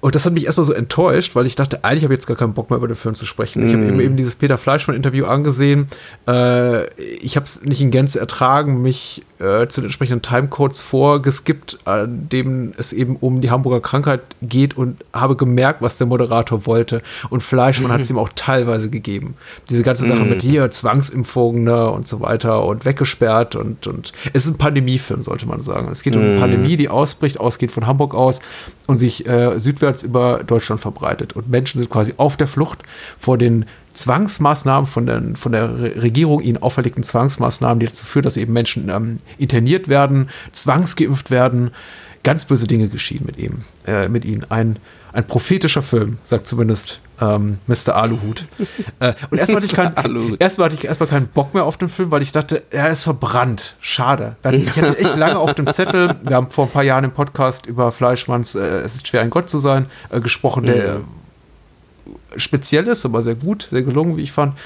Und 0.01 0.15
das 0.15 0.25
hat 0.25 0.33
mich 0.33 0.45
erstmal 0.45 0.65
so 0.65 0.73
enttäuscht, 0.73 1.35
weil 1.35 1.45
ich 1.45 1.55
dachte, 1.55 1.83
eigentlich 1.83 2.03
habe 2.03 2.13
ich 2.13 2.19
jetzt 2.19 2.27
gar 2.27 2.35
keinen 2.35 2.53
Bock 2.53 2.69
mehr 2.69 2.77
über 2.77 2.87
den 2.87 2.97
Film 2.97 3.15
zu 3.15 3.25
sprechen. 3.25 3.63
Mm. 3.63 3.67
Ich 3.67 3.73
habe 3.73 3.85
eben, 3.85 3.99
eben 3.99 4.17
dieses 4.17 4.35
Peter 4.35 4.57
Fleischmann-Interview 4.57 5.25
angesehen. 5.25 5.87
Äh, 6.27 6.93
ich 6.97 7.35
habe 7.35 7.45
es 7.45 7.63
nicht 7.63 7.81
in 7.81 7.91
Gänze 7.91 8.19
ertragen, 8.19 8.81
mich 8.81 9.23
äh, 9.43 9.67
zu 9.67 9.81
den 9.81 9.87
entsprechenden 9.87 10.21
Timecodes 10.21 10.79
vorgeskippt, 10.79 11.79
an 11.83 12.29
dem 12.29 12.73
es 12.77 12.93
eben 12.93 13.17
um 13.17 13.41
die 13.41 13.51
Hamburger 13.51 13.81
Krankheit 13.81 14.21
geht 14.41 14.77
und 14.77 15.03
habe 15.11 15.35
gemerkt, 15.35 15.81
was 15.81 15.97
der 15.97 16.07
Moderator 16.07 16.65
wollte. 16.65 17.01
Und 17.29 17.43
Fleischmann 17.43 17.91
mhm. 17.91 17.93
hat 17.93 18.01
es 18.01 18.09
ihm 18.09 18.17
auch 18.17 18.29
teilweise 18.35 18.89
gegeben. 18.89 19.35
Diese 19.69 19.83
ganze 19.83 20.05
Sache 20.05 20.23
mhm. 20.23 20.29
mit 20.29 20.41
hier, 20.41 20.71
Zwangsimpfungen 20.71 21.65
ne, 21.65 21.89
und 21.89 22.07
so 22.07 22.21
weiter 22.21 22.65
und 22.65 22.85
weggesperrt 22.85 23.55
und, 23.55 23.85
und 23.85 24.13
es 24.31 24.45
ist 24.45 24.51
ein 24.51 24.57
Pandemiefilm, 24.57 25.23
sollte 25.23 25.45
man 25.45 25.59
sagen. 25.59 25.89
Es 25.91 26.03
geht 26.03 26.15
um 26.15 26.21
eine 26.21 26.35
mhm. 26.35 26.39
Pandemie, 26.39 26.77
die 26.77 26.87
ausbricht, 26.87 27.39
ausgeht 27.39 27.71
von 27.71 27.85
Hamburg 27.85 28.15
aus 28.15 28.39
und 28.87 28.97
sich 28.97 29.27
äh, 29.27 29.59
südwärts 29.59 30.03
über 30.03 30.41
Deutschland 30.45 30.79
verbreitet. 30.79 31.33
Und 31.33 31.49
Menschen 31.49 31.79
sind 31.79 31.89
quasi 31.89 32.13
auf 32.15 32.37
der 32.37 32.47
Flucht 32.47 32.83
vor 33.19 33.37
den 33.37 33.65
Zwangsmaßnahmen 33.93 34.87
von, 34.87 35.05
den, 35.05 35.35
von 35.35 35.51
der 35.51 36.01
Regierung, 36.01 36.41
ihnen 36.41 36.57
auferlegten 36.57 37.03
Zwangsmaßnahmen, 37.03 37.79
die 37.79 37.85
dazu 37.85 38.05
führen, 38.05 38.23
dass 38.23 38.37
eben 38.37 38.53
Menschen 38.53 38.89
ähm, 38.89 39.17
interniert 39.37 39.87
werden, 39.87 40.29
zwangsgeimpft 40.51 41.31
werden. 41.31 41.71
Ganz 42.23 42.45
böse 42.45 42.67
Dinge 42.67 42.87
geschehen 42.87 43.25
mit 43.25 43.37
ihm, 43.37 43.59
äh, 43.85 44.07
mit 44.07 44.23
ihnen. 44.23 44.45
Ein, 44.49 44.77
ein 45.11 45.27
prophetischer 45.27 45.81
Film, 45.81 46.17
sagt 46.23 46.47
zumindest 46.47 47.01
äh, 47.19 47.23
ähm, 47.23 47.59
Mr. 47.67 47.95
Aluhut. 47.95 48.45
äh, 48.99 49.13
und 49.29 49.37
erstmal 49.37 49.61
hatte, 49.61 49.65
ich 49.65 49.73
keinen, 49.73 50.35
erstmal 50.39 50.65
hatte 50.65 50.75
ich 50.75 50.85
erstmal 50.85 51.09
keinen 51.09 51.27
Bock 51.27 51.53
mehr 51.53 51.65
auf 51.65 51.77
den 51.77 51.89
Film, 51.89 52.11
weil 52.11 52.21
ich 52.21 52.31
dachte, 52.31 52.63
er 52.69 52.89
ist 52.89 53.03
verbrannt. 53.03 53.75
Schade. 53.81 54.35
Ich 54.43 54.77
hatte 54.77 54.97
echt 54.97 55.15
lange 55.15 55.37
auf 55.37 55.53
dem 55.53 55.71
Zettel, 55.71 56.15
wir 56.23 56.35
haben 56.35 56.51
vor 56.51 56.65
ein 56.65 56.71
paar 56.71 56.83
Jahren 56.83 57.03
im 57.03 57.11
Podcast 57.11 57.65
über 57.65 57.91
Fleischmanns 57.91 58.55
äh, 58.55 58.59
Es 58.59 58.95
ist 58.95 59.07
schwer, 59.07 59.21
ein 59.21 59.29
Gott 59.29 59.49
zu 59.49 59.59
sein, 59.59 59.87
äh, 60.09 60.19
gesprochen, 60.19 60.65
der 60.65 60.99
mhm. 60.99 61.05
Speziell 62.35 62.87
ist, 62.87 63.05
aber 63.05 63.21
sehr 63.21 63.35
gut, 63.35 63.63
sehr 63.63 63.83
gelungen, 63.83 64.17
wie 64.17 64.23
ich 64.23 64.31
fand. 64.31 64.57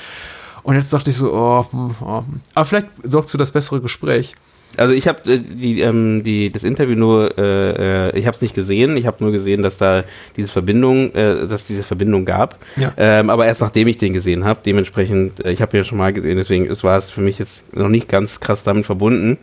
Und 0.63 0.75
jetzt 0.75 0.91
dachte 0.91 1.09
ich 1.09 1.15
so, 1.15 1.33
oh, 1.33 1.65
hm, 1.71 1.95
oh. 2.01 2.23
aber 2.53 2.65
vielleicht 2.65 2.87
sorgt 3.03 3.29
für 3.29 3.37
das 3.37 3.51
bessere 3.51 3.79
Gespräch. 3.81 4.33
Also 4.75 4.93
ich 4.93 5.07
habe 5.07 5.31
äh, 5.31 5.39
die, 5.39 5.79
ähm, 5.79 6.23
die, 6.23 6.49
das 6.49 6.63
Interview 6.63 6.95
nur, 6.95 7.37
äh, 7.37 8.09
äh 8.09 8.19
ich 8.19 8.27
habe 8.27 8.35
es 8.35 8.41
nicht 8.41 8.53
gesehen. 8.53 8.97
Ich 8.97 9.05
habe 9.05 9.23
nur 9.23 9.31
gesehen, 9.31 9.63
dass 9.63 9.77
da 9.77 10.03
diese 10.35 10.49
Verbindung, 10.49 11.13
äh, 11.13 11.47
dass 11.47 11.65
diese 11.65 11.83
Verbindung 11.83 12.25
gab. 12.25 12.57
Ja. 12.75 12.93
Ähm, 12.97 13.29
aber 13.29 13.45
erst 13.45 13.61
nachdem 13.61 13.87
ich 13.87 13.97
den 13.97 14.13
gesehen 14.13 14.43
habe. 14.43 14.59
Dementsprechend, 14.65 15.43
äh, 15.45 15.51
ich 15.51 15.61
habe 15.61 15.75
ihn 15.75 15.79
ja 15.79 15.83
schon 15.85 15.97
mal 15.97 16.11
gesehen, 16.11 16.37
deswegen 16.37 16.83
war 16.83 16.97
es 16.97 17.11
für 17.11 17.21
mich 17.21 17.39
jetzt 17.39 17.73
noch 17.73 17.89
nicht 17.89 18.09
ganz 18.09 18.39
krass 18.39 18.63
damit 18.63 18.85
verbunden. 18.85 19.37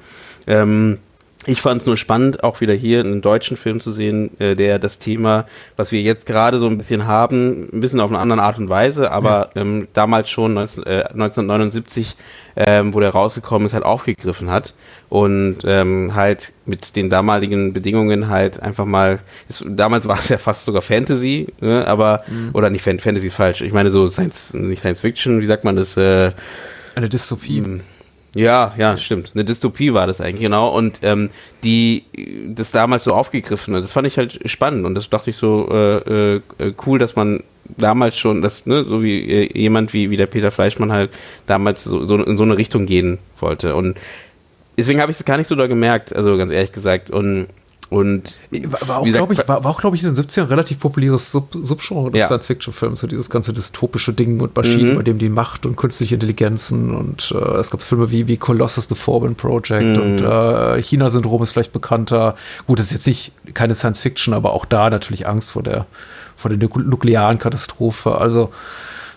Ähm, 0.46 0.98
ich 1.46 1.60
fand 1.60 1.82
es 1.82 1.86
nur 1.86 1.96
spannend, 1.96 2.42
auch 2.42 2.60
wieder 2.60 2.74
hier 2.74 3.00
einen 3.00 3.20
deutschen 3.20 3.56
Film 3.56 3.80
zu 3.80 3.92
sehen, 3.92 4.30
äh, 4.40 4.54
der 4.54 4.78
das 4.78 4.98
Thema, 4.98 5.46
was 5.76 5.92
wir 5.92 6.00
jetzt 6.00 6.26
gerade 6.26 6.58
so 6.58 6.66
ein 6.66 6.78
bisschen 6.78 7.06
haben, 7.06 7.68
ein 7.72 7.80
bisschen 7.80 8.00
auf 8.00 8.10
eine 8.10 8.18
andere 8.18 8.42
Art 8.42 8.58
und 8.58 8.68
Weise, 8.68 9.10
aber 9.10 9.50
ja. 9.54 9.62
ähm, 9.62 9.88
damals 9.92 10.30
schon 10.30 10.54
19, 10.54 10.84
äh, 10.84 11.04
1979, 11.04 12.16
ähm, 12.56 12.94
wo 12.94 13.00
der 13.00 13.10
rausgekommen 13.10 13.66
ist, 13.66 13.74
halt 13.74 13.84
aufgegriffen 13.84 14.50
hat 14.50 14.74
und 15.08 15.58
ähm, 15.64 16.14
halt 16.14 16.52
mit 16.64 16.96
den 16.96 17.10
damaligen 17.10 17.72
Bedingungen 17.72 18.28
halt 18.28 18.60
einfach 18.60 18.86
mal, 18.86 19.18
ist, 19.48 19.64
damals 19.68 20.08
war 20.08 20.18
es 20.18 20.28
ja 20.28 20.38
fast 20.38 20.64
sogar 20.64 20.82
Fantasy, 20.82 21.52
ne, 21.60 21.86
aber, 21.86 22.22
mhm. 22.28 22.50
oder 22.54 22.70
nicht 22.70 22.82
Fantasy 22.82 23.26
ist 23.26 23.34
falsch, 23.34 23.60
ich 23.60 23.72
meine 23.72 23.90
so 23.90 24.08
Science, 24.08 24.54
nicht 24.54 24.80
Science 24.80 25.00
Fiction, 25.00 25.40
wie 25.40 25.46
sagt 25.46 25.64
man 25.64 25.76
das? 25.76 25.96
Äh, 25.96 26.32
eine 26.94 27.08
Dystopie. 27.08 27.80
Ja, 28.34 28.74
ja, 28.76 28.96
stimmt. 28.96 29.30
Eine 29.34 29.44
Dystopie 29.44 29.94
war 29.94 30.06
das 30.06 30.20
eigentlich, 30.20 30.42
genau. 30.42 30.68
Und 30.76 31.00
ähm, 31.02 31.30
die 31.62 32.04
das 32.48 32.72
damals 32.72 33.04
so 33.04 33.14
aufgegriffen 33.14 33.74
hat, 33.74 33.84
das 33.84 33.92
fand 33.92 34.06
ich 34.06 34.18
halt 34.18 34.40
spannend 34.50 34.84
und 34.84 34.94
das 34.94 35.08
dachte 35.08 35.30
ich 35.30 35.36
so 35.36 35.68
äh, 35.70 36.36
äh, 36.36 36.40
cool, 36.84 36.98
dass 36.98 37.14
man 37.14 37.44
damals 37.78 38.18
schon, 38.18 38.42
das, 38.42 38.66
ne, 38.66 38.84
so 38.84 39.02
wie 39.02 39.20
äh, 39.22 39.58
jemand 39.58 39.92
wie, 39.92 40.10
wie 40.10 40.16
der 40.16 40.26
Peter 40.26 40.50
Fleischmann 40.50 40.92
halt 40.92 41.10
damals 41.46 41.84
so, 41.84 42.06
so 42.06 42.16
in 42.16 42.36
so 42.36 42.42
eine 42.42 42.58
Richtung 42.58 42.86
gehen 42.86 43.18
wollte. 43.38 43.76
Und 43.76 43.96
deswegen 44.76 45.00
habe 45.00 45.12
ich 45.12 45.18
es 45.18 45.24
gar 45.24 45.38
nicht 45.38 45.48
so 45.48 45.54
da 45.54 45.66
gemerkt, 45.68 46.14
also 46.14 46.36
ganz 46.36 46.52
ehrlich 46.52 46.72
gesagt. 46.72 47.10
Und 47.10 47.46
und 47.94 48.38
war 48.80 48.98
auch, 48.98 49.04
glaube 49.04 49.34
ich, 49.34 49.48
war, 49.48 49.62
war 49.62 49.70
auch, 49.70 49.80
glaube 49.80 49.96
ich, 49.96 50.02
in 50.02 50.12
den 50.12 50.24
70ern 50.24 50.48
relativ 50.48 50.80
populäres 50.80 51.30
Sub 51.30 51.48
Subgenre 51.52 52.10
des 52.10 52.20
ja. 52.20 52.26
Science-Fiction-Films, 52.26 53.00
so 53.00 53.06
dieses 53.06 53.30
ganze 53.30 53.52
dystopische 53.52 54.12
Ding 54.12 54.40
und 54.40 54.56
Maschinen, 54.56 54.92
mhm. 54.92 54.96
bei 54.96 55.02
dem 55.02 55.18
die 55.18 55.28
Macht 55.28 55.64
und 55.64 55.76
künstliche 55.76 56.14
Intelligenzen 56.14 56.94
und 56.94 57.32
äh, 57.34 57.56
es 57.58 57.70
gab 57.70 57.82
Filme 57.82 58.10
wie, 58.10 58.26
wie 58.26 58.36
Colossus 58.36 58.88
The 58.88 58.96
Forbin 58.96 59.36
Project 59.36 59.96
mhm. 59.96 60.02
und 60.02 60.20
äh, 60.20 60.82
China-Syndrom 60.82 61.42
ist 61.42 61.52
vielleicht 61.52 61.72
bekannter. 61.72 62.34
Gut, 62.66 62.78
das 62.78 62.86
ist 62.86 62.92
jetzt 62.92 63.06
nicht 63.06 63.54
keine 63.54 63.74
Science-Fiction, 63.74 64.34
aber 64.34 64.52
auch 64.52 64.64
da 64.64 64.90
natürlich 64.90 65.28
Angst 65.28 65.52
vor 65.52 65.62
der, 65.62 65.86
vor 66.36 66.50
der 66.50 66.58
nuklearen 66.58 67.38
Katastrophe. 67.38 68.18
Also, 68.18 68.50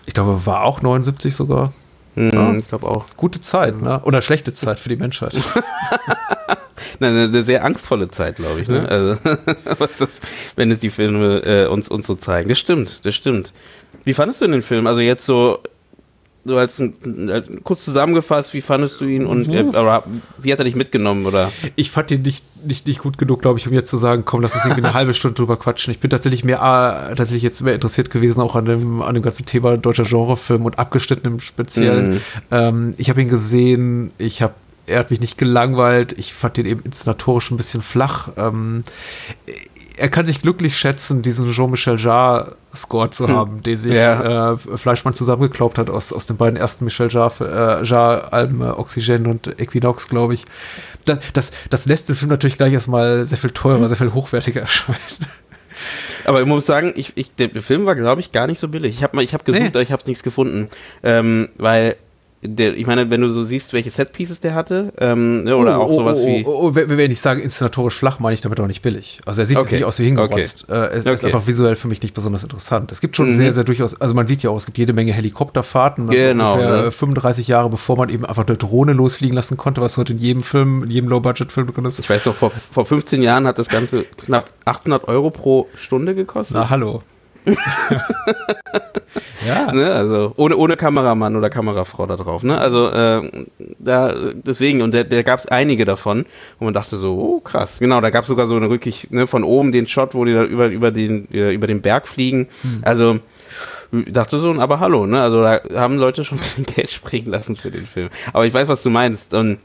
ich 0.06 0.14
glaube, 0.14 0.46
war 0.46 0.62
auch 0.62 0.82
79 0.82 1.34
sogar. 1.34 1.72
Mhm, 2.14 2.30
ja. 2.32 2.54
Ich 2.54 2.68
glaube 2.68 2.86
auch. 2.86 3.06
Gute 3.16 3.40
Zeit, 3.40 3.80
ne? 3.80 4.00
Oder 4.04 4.22
schlechte 4.22 4.52
Zeit 4.52 4.78
für 4.78 4.88
die 4.88 4.96
Menschheit. 4.96 5.34
Nein, 7.00 7.16
eine, 7.16 7.42
sehr 7.42 7.64
angstvolle 7.64 8.08
Zeit, 8.08 8.36
glaube 8.36 8.60
ich. 8.60 8.68
Ne? 8.68 8.88
Also, 8.88 9.16
das, 9.98 10.20
wenn 10.56 10.70
es 10.70 10.78
die 10.78 10.90
Filme 10.90 11.38
äh, 11.44 11.66
uns, 11.66 11.88
uns 11.88 12.06
so 12.06 12.14
zeigen. 12.14 12.48
Das 12.48 12.58
stimmt, 12.58 13.04
das 13.04 13.14
stimmt. 13.14 13.52
Wie 14.04 14.14
fandest 14.14 14.40
du 14.40 14.46
den 14.46 14.62
Film? 14.62 14.86
Also 14.86 15.00
jetzt 15.00 15.24
so 15.24 15.60
so 16.48 16.56
als, 16.56 16.80
als, 16.80 17.46
kurz 17.62 17.84
zusammengefasst, 17.84 18.54
wie 18.54 18.60
fandest 18.60 19.00
du 19.00 19.04
ihn 19.04 19.26
und 19.26 19.48
äh, 19.48 19.64
wie 20.38 20.52
hat 20.52 20.58
er 20.58 20.64
dich 20.64 20.74
mitgenommen 20.74 21.26
oder? 21.26 21.52
Ich 21.76 21.90
fand 21.90 22.10
ihn 22.10 22.22
nicht, 22.22 22.44
nicht, 22.64 22.86
nicht 22.86 23.00
gut 23.00 23.18
genug, 23.18 23.42
glaube 23.42 23.58
ich, 23.58 23.68
um 23.68 23.72
jetzt 23.72 23.90
zu 23.90 23.96
sagen, 23.96 24.24
komm, 24.24 24.40
lass 24.40 24.54
uns 24.54 24.64
irgendwie 24.64 24.84
eine 24.84 24.94
halbe 24.94 25.14
Stunde 25.14 25.34
drüber 25.36 25.56
quatschen. 25.56 25.92
Ich 25.92 26.00
bin 26.00 26.10
tatsächlich 26.10 26.44
mehr 26.44 26.58
äh, 26.58 27.14
tatsächlich 27.14 27.42
jetzt 27.42 27.60
mehr 27.60 27.74
interessiert 27.74 28.10
gewesen 28.10 28.40
auch 28.40 28.56
an 28.56 28.64
dem, 28.64 29.02
an 29.02 29.14
dem 29.14 29.22
ganzen 29.22 29.46
Thema 29.46 29.76
deutscher 29.76 30.04
Genrefilm 30.04 30.64
und 30.64 30.78
abgeschnitten 30.78 31.26
im 31.26 31.40
Speziellen. 31.40 32.10
Mhm. 32.10 32.20
Ähm, 32.50 32.92
ich 32.98 33.10
habe 33.10 33.22
ihn 33.22 33.28
gesehen, 33.28 34.10
ich 34.18 34.42
habe 34.42 34.54
er 34.88 35.00
hat 35.00 35.10
mich 35.10 35.20
nicht 35.20 35.36
gelangweilt. 35.36 36.14
Ich 36.18 36.32
fand 36.32 36.56
ihn 36.56 36.64
eben 36.64 36.80
inszenatorisch 36.80 37.50
ein 37.50 37.58
bisschen 37.58 37.82
flach. 37.82 38.30
Ähm, 38.38 38.84
er 39.98 40.08
kann 40.08 40.26
sich 40.26 40.42
glücklich 40.42 40.78
schätzen, 40.78 41.22
diesen 41.22 41.52
Jean-Michel 41.52 41.98
Jarre-Score 41.98 43.10
zu 43.10 43.28
hm. 43.28 43.34
haben, 43.34 43.62
den 43.62 43.76
sich 43.76 43.92
ja. 43.92 44.52
äh, 44.52 44.56
Fleischmann 44.56 45.14
zusammengeklaubt 45.14 45.78
hat 45.78 45.90
aus, 45.90 46.12
aus 46.12 46.26
den 46.26 46.36
beiden 46.36 46.56
ersten 46.56 46.84
Michel 46.84 47.08
Jarre-Alben, 47.10 48.60
äh, 48.62 48.64
Oxygen 48.64 49.26
und 49.26 49.60
Equinox, 49.60 50.08
glaube 50.08 50.34
ich. 50.34 50.44
Das, 51.04 51.18
das, 51.32 51.52
das 51.70 51.86
lässt 51.86 52.08
den 52.08 52.16
Film 52.16 52.30
natürlich 52.30 52.56
gleich 52.56 52.72
erstmal 52.72 53.26
sehr 53.26 53.38
viel 53.38 53.50
teurer, 53.50 53.88
sehr 53.88 53.96
viel 53.96 54.14
hochwertiger 54.14 54.60
erscheinen. 54.62 54.98
Aber 56.24 56.40
ich 56.40 56.46
muss 56.46 56.66
sagen, 56.66 56.92
ich, 56.96 57.12
ich, 57.14 57.34
der 57.34 57.50
Film 57.62 57.86
war, 57.86 57.94
glaube 57.94 58.20
ich, 58.20 58.32
gar 58.32 58.46
nicht 58.46 58.60
so 58.60 58.68
billig. 58.68 58.94
Ich 58.96 59.02
habe 59.02 59.18
hab 59.20 59.44
gesucht, 59.44 59.62
nee. 59.62 59.68
aber 59.68 59.82
ich 59.82 59.92
habe 59.92 60.02
nichts 60.06 60.22
gefunden. 60.22 60.68
Ähm, 61.02 61.48
weil 61.56 61.96
der, 62.40 62.76
ich 62.76 62.86
meine, 62.86 63.10
wenn 63.10 63.20
du 63.20 63.30
so 63.30 63.42
siehst, 63.42 63.72
welche 63.72 63.90
Setpieces 63.90 64.38
der 64.38 64.54
hatte, 64.54 64.92
ähm, 64.98 65.42
ne, 65.42 65.56
oder 65.56 65.80
oh, 65.80 65.82
auch 65.82 65.90
sowas 65.90 66.18
oh, 66.20 66.22
oh, 66.22 66.26
wie. 66.26 66.44
Oh, 66.46 66.58
oh, 66.68 66.70
wenn 66.74 67.10
ich 67.10 67.20
sage 67.20 67.40
inszenatorisch 67.40 67.94
flach, 67.94 68.20
meine 68.20 68.34
ich 68.34 68.40
damit 68.40 68.60
auch 68.60 68.68
nicht 68.68 68.80
billig. 68.80 69.20
Also 69.26 69.42
er 69.42 69.46
sieht 69.46 69.56
okay. 69.56 69.76
nicht 69.76 69.84
aus 69.84 69.98
wie 69.98 70.04
hingerotzt. 70.04 70.66
Okay. 70.68 70.78
Äh, 70.78 70.98
es 70.98 71.06
okay. 71.06 71.14
ist 71.14 71.24
einfach 71.24 71.48
visuell 71.48 71.74
für 71.74 71.88
mich 71.88 72.00
nicht 72.00 72.14
besonders 72.14 72.44
interessant. 72.44 72.92
Es 72.92 73.00
gibt 73.00 73.16
schon 73.16 73.28
mhm. 73.28 73.32
sehr, 73.32 73.52
sehr 73.52 73.64
durchaus, 73.64 74.00
also 74.00 74.14
man 74.14 74.28
sieht 74.28 74.44
ja 74.44 74.50
auch, 74.50 74.56
es 74.56 74.66
gibt 74.66 74.78
jede 74.78 74.92
Menge 74.92 75.12
Helikopterfahrten, 75.12 76.08
also 76.08 76.16
genau, 76.16 76.54
ungefähr 76.54 76.82
ne? 76.82 76.92
35 76.92 77.48
Jahre 77.48 77.70
bevor 77.70 77.96
man 77.96 78.08
eben 78.08 78.24
einfach 78.24 78.46
eine 78.46 78.56
Drohne 78.56 78.92
losfliegen 78.92 79.34
lassen 79.34 79.56
konnte, 79.56 79.80
was 79.80 79.98
heute 79.98 80.12
in 80.12 80.20
jedem 80.20 80.42
Film, 80.44 80.84
in 80.84 80.90
jedem 80.90 81.08
Low-Budget-Film 81.08 81.72
drin 81.72 81.84
ist. 81.86 81.98
Ich 81.98 82.08
weiß 82.08 82.24
noch, 82.26 82.36
vor, 82.36 82.50
vor 82.50 82.86
15 82.86 83.20
Jahren 83.20 83.48
hat 83.48 83.58
das 83.58 83.68
Ganze 83.68 84.04
knapp 84.16 84.50
800 84.64 85.08
Euro 85.08 85.30
pro 85.30 85.66
Stunde 85.74 86.14
gekostet. 86.14 86.56
Na, 86.56 86.70
hallo. 86.70 87.02
ja. 89.46 89.72
Ne, 89.72 89.92
also 89.92 90.32
ohne, 90.36 90.56
ohne 90.56 90.76
Kameramann 90.76 91.36
oder 91.36 91.50
Kamerafrau 91.50 92.06
da 92.06 92.16
drauf. 92.16 92.42
Ne? 92.42 92.58
Also 92.58 92.90
äh, 92.90 93.46
da, 93.78 94.14
deswegen, 94.32 94.82
und 94.82 94.94
da, 94.94 95.04
da 95.04 95.22
gab 95.22 95.38
es 95.38 95.46
einige 95.46 95.84
davon, 95.84 96.26
wo 96.58 96.64
man 96.64 96.74
dachte 96.74 96.98
so, 96.98 97.14
oh 97.14 97.40
krass. 97.40 97.78
Genau, 97.78 98.00
da 98.00 98.10
gab 98.10 98.22
es 98.22 98.28
sogar 98.28 98.46
so 98.46 98.56
eine 98.56 98.70
wirklich 98.70 99.10
ne, 99.10 99.26
von 99.26 99.44
oben 99.44 99.72
den 99.72 99.86
Shot, 99.86 100.14
wo 100.14 100.24
die 100.24 100.34
da 100.34 100.44
über, 100.44 100.68
über, 100.68 100.90
den, 100.90 101.30
äh, 101.32 101.52
über 101.52 101.66
den 101.66 101.82
Berg 101.82 102.08
fliegen. 102.08 102.48
Mhm. 102.62 102.80
Also 102.82 103.18
dachte 103.90 104.38
so, 104.38 104.52
aber 104.52 104.80
hallo, 104.80 105.06
ne? 105.06 105.20
Also 105.20 105.42
da 105.42 105.60
haben 105.74 105.96
Leute 105.96 106.24
schon 106.24 106.38
Geld 106.74 106.90
springen 106.90 107.28
lassen 107.28 107.56
für 107.56 107.70
den 107.70 107.86
Film. 107.86 108.10
Aber 108.32 108.46
ich 108.46 108.52
weiß, 108.52 108.68
was 108.68 108.82
du 108.82 108.90
meinst. 108.90 109.34
Und 109.34 109.58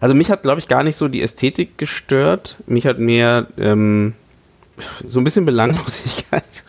also 0.00 0.14
mich 0.14 0.30
hat, 0.30 0.42
glaube 0.42 0.60
ich, 0.60 0.68
gar 0.68 0.82
nicht 0.82 0.96
so 0.96 1.08
die 1.08 1.22
Ästhetik 1.22 1.78
gestört. 1.78 2.56
Mich 2.66 2.86
hat 2.86 2.98
mehr 2.98 3.46
ähm, 3.58 4.14
so 5.06 5.20
ein 5.20 5.24
bisschen 5.24 5.44
Belanglosigkeit 5.44 6.64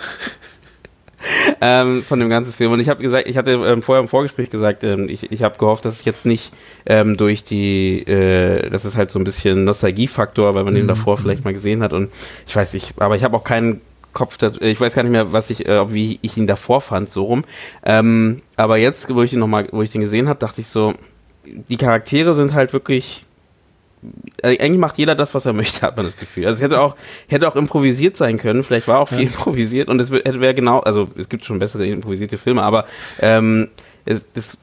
ähm, 1.65 2.03
von 2.03 2.19
dem 2.19 2.29
ganzen 2.29 2.51
Film. 2.51 2.73
Und 2.73 2.81
ich 2.81 2.89
habe 2.89 3.01
gesagt, 3.01 3.25
ich 3.25 3.37
hatte 3.37 3.51
ähm, 3.51 3.81
vorher 3.81 4.01
im 4.01 4.09
Vorgespräch 4.09 4.49
gesagt, 4.49 4.83
ähm, 4.83 5.07
ich, 5.07 5.31
ich 5.31 5.43
habe 5.43 5.57
gehofft, 5.57 5.85
dass 5.85 6.01
ich 6.01 6.05
jetzt 6.05 6.25
nicht 6.25 6.51
ähm, 6.85 7.15
durch 7.15 7.45
die, 7.45 7.99
äh, 8.05 8.69
das 8.69 8.83
ist 8.83 8.97
halt 8.97 9.11
so 9.11 9.17
ein 9.17 9.23
bisschen 9.23 9.63
Nostalgiefaktor, 9.63 10.55
weil 10.55 10.65
man 10.65 10.73
mhm. 10.73 10.79
den 10.79 10.87
davor 10.89 11.17
vielleicht 11.17 11.45
mal 11.45 11.53
gesehen 11.53 11.81
hat. 11.81 11.93
Und 11.93 12.11
ich 12.45 12.53
weiß 12.53 12.73
nicht, 12.73 12.95
aber 12.97 13.15
ich 13.15 13.23
habe 13.23 13.37
auch 13.37 13.45
keinen 13.45 13.79
Kopf, 14.11 14.37
ich 14.59 14.81
weiß 14.81 14.93
gar 14.93 15.03
nicht 15.03 15.13
mehr, 15.13 15.31
was 15.31 15.49
ich, 15.49 15.65
äh, 15.65 15.93
wie 15.93 16.19
ich 16.21 16.35
ihn 16.35 16.47
davor 16.47 16.81
fand, 16.81 17.09
so 17.09 17.23
rum. 17.23 17.45
Ähm, 17.85 18.41
aber 18.57 18.75
jetzt, 18.75 19.13
wo 19.15 19.23
ich 19.23 19.31
ihn 19.31 19.39
noch 19.39 19.47
mal, 19.47 19.69
wo 19.71 19.81
ich 19.81 19.89
den 19.89 20.01
gesehen 20.01 20.27
habe, 20.27 20.39
dachte 20.39 20.59
ich 20.59 20.67
so, 20.67 20.93
die 21.45 21.77
Charaktere 21.77 22.35
sind 22.35 22.53
halt 22.53 22.73
wirklich 22.73 23.25
also 24.41 24.59
eigentlich 24.59 24.79
macht 24.79 24.97
jeder 24.97 25.15
das, 25.15 25.33
was 25.33 25.45
er 25.45 25.53
möchte, 25.63 25.81
hat 25.81 25.97
man 25.97 26.05
das 26.05 26.17
Gefühl. 26.17 26.45
Also 26.45 26.57
es 26.57 26.61
hätte 26.61 26.79
auch, 26.81 26.95
hätte 27.27 27.47
auch 27.47 27.55
improvisiert 27.55 28.17
sein 28.17 28.37
können, 28.37 28.63
vielleicht 28.63 28.87
war 28.87 28.99
auch 28.99 29.09
viel 29.09 29.19
ja. 29.19 29.27
improvisiert 29.27 29.89
und 29.89 29.99
es 29.99 30.11
wäre 30.11 30.53
genau, 30.53 30.79
also 30.79 31.07
es 31.17 31.29
gibt 31.29 31.45
schon 31.45 31.59
bessere 31.59 31.85
improvisierte 31.85 32.37
Filme, 32.37 32.63
aber 32.63 32.85
ähm, 33.19 33.69
es, 34.05 34.23
das, 34.33 34.57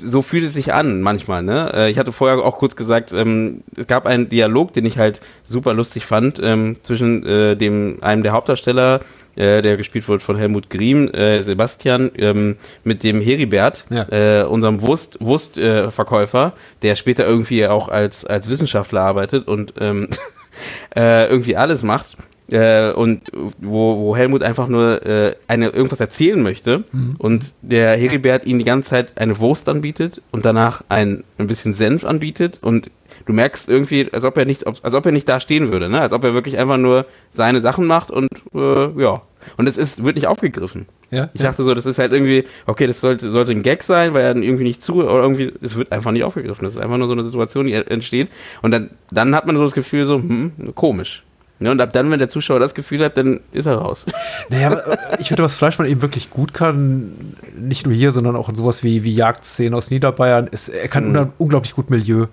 so 0.00 0.22
fühlt 0.22 0.44
es 0.44 0.54
sich 0.54 0.72
an 0.72 1.02
manchmal. 1.02 1.42
Ne? 1.42 1.70
Äh, 1.74 1.90
ich 1.90 1.98
hatte 1.98 2.12
vorher 2.12 2.44
auch 2.44 2.58
kurz 2.58 2.76
gesagt, 2.76 3.12
ähm, 3.12 3.62
es 3.76 3.86
gab 3.86 4.06
einen 4.06 4.28
Dialog, 4.28 4.72
den 4.72 4.84
ich 4.84 4.98
halt 4.98 5.20
super 5.48 5.74
lustig 5.74 6.06
fand 6.06 6.40
ähm, 6.42 6.76
zwischen 6.82 7.26
äh, 7.26 7.56
dem 7.56 7.98
einem 8.00 8.22
der 8.22 8.32
Hauptdarsteller 8.32 9.00
äh, 9.38 9.62
der 9.62 9.76
gespielt 9.76 10.08
wird 10.08 10.22
von 10.22 10.36
Helmut 10.36 10.68
Griem, 10.68 11.08
äh, 11.08 11.42
Sebastian, 11.42 12.10
ähm, 12.16 12.56
mit 12.84 13.02
dem 13.04 13.20
Heribert, 13.20 13.84
ja. 13.90 14.42
äh, 14.42 14.44
unserem 14.44 14.82
Wurst, 14.82 15.16
Wurstverkäufer, 15.20 16.52
der 16.82 16.96
später 16.96 17.26
irgendwie 17.26 17.66
auch 17.66 17.88
als, 17.88 18.24
als 18.24 18.50
Wissenschaftler 18.50 19.02
arbeitet 19.02 19.46
und 19.46 19.74
ähm, 19.80 20.08
äh, 20.96 21.26
irgendwie 21.26 21.56
alles 21.56 21.82
macht. 21.82 22.16
Äh, 22.50 22.92
und 22.92 23.30
wo, 23.58 23.98
wo 23.98 24.16
Helmut 24.16 24.42
einfach 24.42 24.68
nur 24.68 25.04
äh, 25.04 25.36
eine, 25.48 25.68
irgendwas 25.68 26.00
erzählen 26.00 26.42
möchte 26.42 26.84
mhm. 26.92 27.16
und 27.18 27.52
der 27.60 27.96
Heribert 27.96 28.46
ihm 28.46 28.58
die 28.58 28.64
ganze 28.64 28.88
Zeit 28.90 29.18
eine 29.18 29.38
Wurst 29.38 29.68
anbietet 29.68 30.22
und 30.30 30.46
danach 30.46 30.82
ein, 30.88 31.24
ein 31.36 31.46
bisschen 31.46 31.74
Senf 31.74 32.04
anbietet 32.04 32.58
und 32.62 32.90
du 33.26 33.34
merkst 33.34 33.68
irgendwie, 33.68 34.10
als 34.12 34.24
ob 34.24 34.38
er 34.38 34.46
nicht, 34.46 34.66
als 34.66 34.94
ob 34.94 35.04
er 35.04 35.12
nicht 35.12 35.28
da 35.28 35.40
stehen 35.40 35.70
würde, 35.70 35.90
ne? 35.90 36.00
Als 36.00 36.14
ob 36.14 36.24
er 36.24 36.32
wirklich 36.32 36.58
einfach 36.58 36.78
nur 36.78 37.04
seine 37.34 37.60
Sachen 37.60 37.86
macht 37.86 38.10
und 38.10 38.28
äh, 38.54 39.02
ja, 39.02 39.20
Und 39.56 39.68
es 39.68 39.76
ist, 39.76 40.04
wird 40.04 40.16
nicht 40.16 40.26
aufgegriffen. 40.26 40.86
Ja, 41.10 41.30
Ich 41.32 41.40
ja. 41.40 41.48
dachte 41.48 41.62
so, 41.62 41.74
das 41.74 41.86
ist 41.86 41.98
halt 41.98 42.12
irgendwie, 42.12 42.44
okay, 42.66 42.86
das 42.86 43.00
sollte, 43.00 43.30
sollte 43.30 43.52
ein 43.52 43.62
Gag 43.62 43.82
sein, 43.82 44.14
weil 44.14 44.22
er 44.22 44.34
dann 44.34 44.42
irgendwie 44.42 44.64
nicht 44.64 44.82
zu, 44.82 44.96
oder 44.96 45.22
irgendwie, 45.22 45.52
es 45.62 45.76
wird 45.76 45.90
einfach 45.92 46.10
nicht 46.10 46.24
aufgegriffen. 46.24 46.64
Das 46.64 46.74
ist 46.74 46.80
einfach 46.80 46.98
nur 46.98 47.06
so 47.06 47.14
eine 47.14 47.24
Situation, 47.24 47.66
die 47.66 47.72
entsteht. 47.72 48.28
Und 48.62 48.72
dann, 48.72 48.90
dann 49.10 49.34
hat 49.34 49.46
man 49.46 49.56
so 49.56 49.64
das 49.64 49.72
Gefühl 49.72 50.06
so, 50.06 50.16
hm, 50.16 50.52
komisch. 50.74 51.24
Ne, 51.60 51.70
und 51.72 51.80
ab 51.80 51.92
dann, 51.92 52.08
wenn 52.10 52.20
der 52.20 52.28
Zuschauer 52.28 52.60
das 52.60 52.72
Gefühl 52.74 53.04
hat, 53.04 53.16
dann 53.16 53.40
ist 53.52 53.66
er 53.66 53.74
raus. 53.76 54.06
Naja, 54.48 54.72
äh, 54.72 54.96
ich 55.18 55.28
finde, 55.28 55.42
was 55.42 55.56
Fleischmann 55.56 55.88
eben 55.88 56.00
wirklich 56.02 56.30
gut 56.30 56.54
kann, 56.54 57.12
nicht 57.58 57.84
nur 57.86 57.94
hier, 57.94 58.12
sondern 58.12 58.36
auch 58.36 58.48
in 58.48 58.54
sowas 58.54 58.82
wie, 58.84 59.02
wie 59.02 59.12
Jagdszenen 59.14 59.74
aus 59.74 59.90
Niederbayern, 59.90 60.46
ist, 60.46 60.68
er 60.68 60.86
kann 60.88 61.10
Mhm. 61.12 61.32
unglaublich 61.38 61.74
gut 61.74 61.90
Milieu. 61.90 62.26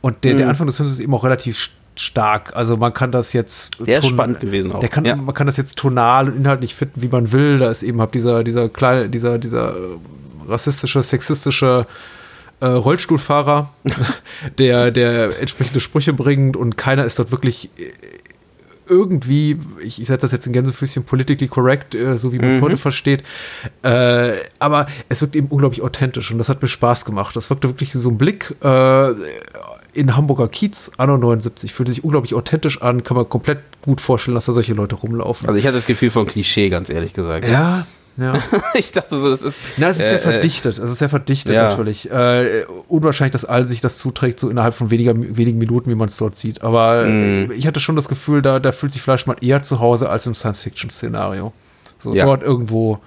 Und 0.00 0.24
der, 0.24 0.34
der 0.34 0.48
Anfang 0.48 0.66
des 0.66 0.76
Films 0.76 0.92
ist 0.92 0.98
eben 1.00 1.14
auch 1.14 1.24
relativ 1.24 1.56
st- 1.56 1.70
stark. 1.96 2.56
Also 2.56 2.76
man 2.76 2.92
kann 2.92 3.12
das 3.12 3.32
jetzt 3.32 3.78
Der 3.86 4.00
ist 4.00 4.06
spannend 4.08 4.40
gewesen 4.40 4.72
auch. 4.72 4.80
Der 4.80 4.88
kann, 4.88 5.04
Ja. 5.04 5.14
Man 5.14 5.32
kann 5.34 5.46
das 5.46 5.56
jetzt 5.56 5.78
tonal 5.78 6.28
und 6.28 6.36
inhaltlich 6.36 6.74
finden, 6.74 7.00
wie 7.00 7.08
man 7.08 7.30
will. 7.30 7.58
Da 7.60 7.70
ist 7.70 7.84
eben 7.84 8.00
halt 8.00 8.12
dieser, 8.14 8.42
dieser 8.42 8.68
kleine, 8.68 9.08
dieser, 9.08 9.38
dieser 9.38 9.70
äh, 9.70 9.78
rassistische, 10.48 11.02
sexistische 11.04 11.86
äh, 12.60 12.66
Rollstuhlfahrer, 12.66 13.72
der, 14.58 14.90
der 14.90 15.40
entsprechende 15.40 15.78
Sprüche 15.80 16.12
bringt 16.12 16.56
und 16.56 16.76
keiner 16.76 17.04
ist 17.04 17.18
dort 17.20 17.30
wirklich 17.30 17.70
irgendwie, 18.88 19.58
ich, 19.82 20.00
ich 20.00 20.06
setze 20.06 20.22
das 20.22 20.32
jetzt 20.32 20.46
in 20.46 20.52
Gänsefüßchen, 20.52 21.04
politically 21.04 21.48
correct, 21.48 21.94
äh, 21.94 22.18
so 22.18 22.32
wie 22.32 22.38
man 22.38 22.50
es 22.50 22.60
heute 22.60 22.76
versteht. 22.76 23.22
Äh, 23.82 24.32
aber 24.58 24.86
es 25.08 25.20
wirkt 25.20 25.36
eben 25.36 25.48
unglaublich 25.48 25.82
authentisch 25.82 26.30
und 26.30 26.38
das 26.38 26.48
hat 26.48 26.62
mir 26.62 26.68
Spaß 26.68 27.04
gemacht. 27.04 27.34
Das 27.36 27.50
wirkte 27.50 27.68
wirklich 27.68 27.92
so 27.92 28.08
ein 28.08 28.18
Blick 28.18 28.54
äh, 28.62 29.10
in 29.92 30.16
Hamburger 30.16 30.48
Kiez, 30.48 30.90
Anno 30.96 31.16
79. 31.16 31.72
Fühlte 31.72 31.92
sich 31.92 32.04
unglaublich 32.04 32.34
authentisch 32.34 32.82
an, 32.82 33.02
kann 33.02 33.16
man 33.16 33.28
komplett 33.28 33.60
gut 33.82 34.00
vorstellen, 34.00 34.34
dass 34.34 34.46
da 34.46 34.52
solche 34.52 34.74
Leute 34.74 34.96
rumlaufen. 34.96 35.46
Also 35.46 35.58
ich 35.58 35.66
hatte 35.66 35.78
das 35.78 35.86
Gefühl 35.86 36.10
von 36.10 36.26
Klischee, 36.26 36.68
ganz 36.68 36.90
ehrlich 36.90 37.12
gesagt. 37.12 37.46
ja, 37.46 37.52
ja. 37.52 37.86
Ich 38.74 38.92
dachte 38.92 39.18
so, 39.18 39.30
das 39.30 39.42
ist. 39.42 39.58
Na, 39.76 39.88
es 39.88 39.98
ist 39.98 40.08
sehr 40.08 40.18
äh, 40.18 40.22
verdichtet. 40.22 40.78
Es 40.78 40.90
ist 40.90 40.98
sehr 40.98 41.08
verdichtet 41.08 41.54
ja. 41.54 41.68
natürlich. 41.68 42.10
Äh, 42.10 42.64
unwahrscheinlich, 42.88 43.32
dass 43.32 43.44
all 43.44 43.66
sich 43.66 43.80
das 43.80 43.98
zuträgt, 43.98 44.38
so 44.40 44.48
innerhalb 44.48 44.74
von 44.74 44.90
weniger, 44.90 45.14
wenigen 45.16 45.58
Minuten, 45.58 45.90
wie 45.90 45.94
man 45.94 46.08
es 46.08 46.16
dort 46.16 46.36
sieht. 46.36 46.62
Aber 46.62 47.06
äh, 47.06 47.52
ich 47.52 47.66
hatte 47.66 47.80
schon 47.80 47.96
das 47.96 48.08
Gefühl, 48.08 48.42
da, 48.42 48.60
da 48.60 48.72
fühlt 48.72 48.92
sich 48.92 49.02
Fleischmann 49.02 49.36
eher 49.40 49.62
zu 49.62 49.80
Hause 49.80 50.08
als 50.10 50.26
im 50.26 50.34
Science-Fiction-Szenario. 50.34 51.52
So 51.98 52.14
Ja. 52.14 52.26
dort 52.26 52.42
irgendwo 52.42 53.00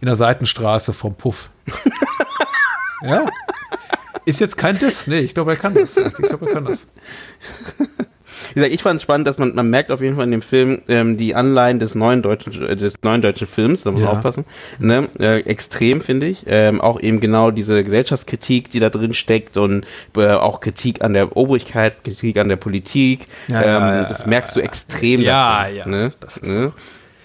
in 0.00 0.06
der 0.06 0.16
Seitenstraße 0.16 0.92
vom 0.92 1.14
Puff. 1.14 1.50
ja. 3.02 3.26
Ist 4.24 4.40
jetzt 4.40 4.56
kein 4.56 4.78
Diss. 4.78 5.06
Nee, 5.06 5.20
ich 5.20 5.34
glaube, 5.34 5.52
er 5.52 5.56
kann 5.56 5.74
das. 5.74 5.96
Ich 5.96 6.12
glaube, 6.14 6.46
er 6.46 6.52
kann 6.54 6.64
das. 6.64 6.88
Wie 8.50 8.54
gesagt, 8.54 8.74
ich 8.74 8.82
fand 8.82 8.96
es 8.96 9.02
spannend, 9.02 9.26
dass 9.28 9.38
man, 9.38 9.54
man 9.54 9.68
merkt 9.70 9.90
auf 9.90 10.00
jeden 10.00 10.16
Fall 10.16 10.24
in 10.24 10.30
dem 10.30 10.42
Film 10.42 10.82
ähm, 10.88 11.16
die 11.16 11.34
Anleihen 11.34 11.78
des 11.78 11.94
neuen 11.94 12.22
deutschen, 12.22 12.66
äh, 12.66 12.76
des 12.76 12.94
neuen 13.02 13.22
deutschen 13.22 13.46
Films, 13.46 13.82
da 13.82 13.90
muss 13.92 14.00
man 14.00 14.10
Ja. 14.12 14.16
aufpassen, 14.16 14.44
ne? 14.78 15.08
äh, 15.20 15.40
extrem, 15.40 16.00
finde 16.00 16.26
ich. 16.26 16.44
Ähm, 16.46 16.80
auch 16.80 17.00
eben 17.00 17.20
genau 17.20 17.50
diese 17.50 17.82
Gesellschaftskritik, 17.84 18.70
die 18.70 18.80
da 18.80 18.90
drin 18.90 19.14
steckt 19.14 19.56
und 19.56 19.86
äh, 20.16 20.26
auch 20.28 20.60
Kritik 20.60 21.02
an 21.02 21.12
der 21.12 21.36
Obrigkeit, 21.36 22.04
Kritik 22.04 22.36
an 22.38 22.48
der 22.48 22.56
Politik. 22.56 23.26
Ja, 23.48 23.60
ähm, 23.62 23.66
ja, 23.66 23.94
ja, 23.96 24.04
das 24.04 24.26
merkst 24.26 24.54
du 24.56 24.60
extrem. 24.60 25.20
Ja, 25.20 25.62
davon, 25.64 25.76
ja, 25.76 25.86
Ne? 25.86 26.12
das 26.20 26.36
ist 26.36 26.54
ne? 26.54 26.72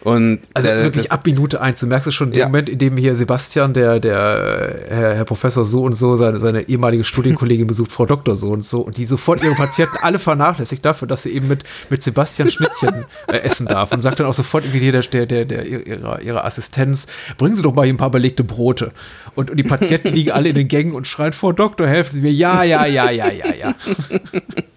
Und 0.03 0.39
Also 0.55 0.69
äh, 0.69 0.83
wirklich 0.83 1.05
das, 1.05 1.11
ab 1.11 1.25
Minute 1.25 1.61
eins. 1.61 1.79
Du 1.79 1.85
merkst 1.85 2.07
es 2.07 2.15
schon 2.15 2.31
dem 2.31 2.39
Ja. 2.39 2.45
Moment, 2.47 2.69
in 2.69 2.79
dem 2.79 2.97
hier 2.97 3.15
Sebastian, 3.15 3.73
der, 3.73 3.99
der 3.99 4.85
Herr, 4.89 5.15
Herr 5.15 5.25
Professor 5.25 5.63
so 5.63 5.83
und 5.83 5.93
so, 5.93 6.15
seine, 6.15 6.39
seine 6.39 6.67
ehemalige 6.67 7.03
Studienkollegin 7.03 7.67
besucht, 7.71 7.91
Frau 7.91 8.07
Doktor 8.07 8.35
so 8.35 8.49
und 8.49 8.63
so, 8.63 8.81
und 8.81 8.97
die 8.97 9.05
sofort 9.05 9.43
ihre 9.43 9.53
Patienten 9.53 9.97
alle 10.01 10.17
vernachlässigt 10.17 10.83
dafür, 10.83 11.07
dass 11.07 11.23
sie 11.23 11.29
eben 11.29 11.47
mit, 11.47 11.63
mit 11.89 12.01
Sebastian 12.01 12.49
Schnittchen 12.49 13.05
äh, 13.27 13.37
essen 13.37 13.67
darf. 13.67 13.91
Und 13.91 14.01
sagt 14.01 14.19
dann 14.19 14.25
auch 14.25 14.33
sofort 14.33 14.63
irgendwie 14.63 14.79
hier 14.79 14.91
der, 14.91 15.03
der, 15.03 15.25
der, 15.27 15.45
der 15.45 15.65
ihrer, 15.67 16.21
ihrer 16.21 16.45
Assistenz, 16.45 17.05
bringen 17.37 17.55
Sie 17.55 17.61
doch 17.61 17.73
mal 17.73 17.83
hier 17.83 17.93
ein 17.93 17.97
paar 17.97 18.11
belegte 18.11 18.43
Brote. 18.43 18.91
Und, 19.35 19.51
und 19.51 19.57
die 19.57 19.63
Patienten 19.63 20.09
liegen 20.09 20.31
alle 20.31 20.49
in 20.49 20.55
den 20.55 20.67
Gängen 20.67 20.93
und 20.93 21.07
schreien, 21.07 21.33
Frau 21.33 21.51
Doktor, 21.51 21.87
helfen 21.87 22.13
Sie 22.13 22.21
mir. 22.21 22.31
Ja, 22.31 22.63
ja, 22.63 22.85
ja, 22.85 23.11
ja, 23.11 23.31
ja, 23.31 23.53
ja. 23.53 23.75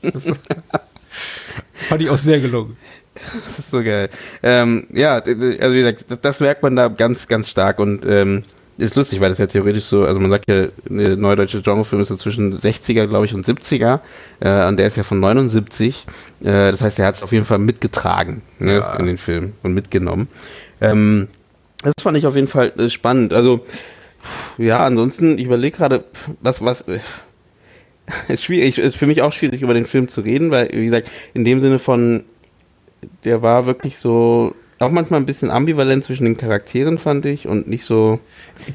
Das 0.03 0.25
fand 1.89 2.03
ich 2.03 2.11
auch 2.11 2.19
sehr 2.19 2.41
gelungen. 2.41 2.77
Das 3.45 3.59
ist 3.59 3.71
so 3.71 3.83
geil. 3.83 4.11
Ähm, 4.43 4.87
ja, 4.93 5.15
also 5.17 5.41
wie 5.41 5.79
gesagt, 5.79 6.07
das, 6.09 6.21
das 6.21 6.41
merkt 6.41 6.63
man 6.63 6.77
da 6.77 6.89
ganz, 6.89 7.29
ganz 7.29 7.49
stark 7.49 7.79
und 7.79 8.05
ähm, 8.07 8.45
ist 8.77 8.97
lustig, 8.97 9.21
weil 9.21 9.29
das 9.29 9.39
ja 9.39 9.47
theoretisch 9.47 9.85
so, 9.85 10.05
also 10.05 10.19
man 10.19 10.31
sagt 10.31 10.51
ja, 10.51 10.67
eine 10.91 11.17
neudeutsche 11.17 11.63
Genrefilm 11.63 12.03
ist 12.03 12.09
so 12.09 12.17
zwischen 12.17 12.59
60er, 12.59 13.07
glaube 13.07 13.25
ich, 13.25 13.35
und 13.35 13.47
70er. 13.47 14.01
Äh, 14.41 14.67
und 14.67 14.79
der 14.79 14.89
ist 14.89 14.97
ja 14.97 15.05
von 15.05 15.21
79. 15.21 16.07
Äh, 16.43 16.73
das 16.73 16.81
heißt, 16.81 16.99
er 16.99 17.07
hat 17.07 17.15
es 17.15 17.23
auf 17.23 17.31
jeden 17.31 17.45
Fall 17.45 17.59
mitgetragen 17.59 18.43
ne, 18.59 18.79
Ja. 18.79 18.97
in 18.97 19.07
den 19.07 19.19
Film 19.19 19.53
und 19.63 19.75
mitgenommen. 19.75 20.27
Ähm, 20.81 21.29
das 21.83 21.95
fand 22.03 22.17
ich 22.19 22.27
auf 22.27 22.35
jeden 22.35 22.49
Fall 22.49 22.73
äh, 22.77 22.91
spannend. 22.91 23.33
Also, 23.33 23.65
ja, 24.59 24.85
ansonsten, 24.85 25.39
ich 25.39 25.45
überlege 25.45 25.77
gerade, 25.77 26.05
was, 26.41 26.65
was, 26.65 26.83
äh, 26.89 26.99
ist 28.29 28.45
schwierig, 28.45 28.79
ist 28.79 28.97
für 28.97 29.07
mich 29.07 29.23
auch 29.23 29.33
schwierig, 29.33 29.63
über 29.63 29.75
den 29.75 29.85
Film 29.85 30.09
zu 30.09 30.21
reden, 30.21 30.51
weil, 30.51 30.69
wie 30.73 30.87
gesagt, 30.87 31.09
in 31.33 31.45
dem 31.45 31.61
Sinne 31.61 31.79
von, 31.79 32.25
der 33.25 33.43
war 33.43 33.67
wirklich 33.67 33.99
so, 33.99 34.55
auch 34.81 34.91
manchmal 34.91 35.21
ein 35.21 35.27
bisschen 35.27 35.51
ambivalent 35.51 36.05
zwischen 36.05 36.25
den 36.25 36.37
Charakteren, 36.37 36.99
fand 36.99 37.25
ich, 37.27 37.47
und 37.47 37.69
nicht 37.69 37.85
so, 37.85 38.19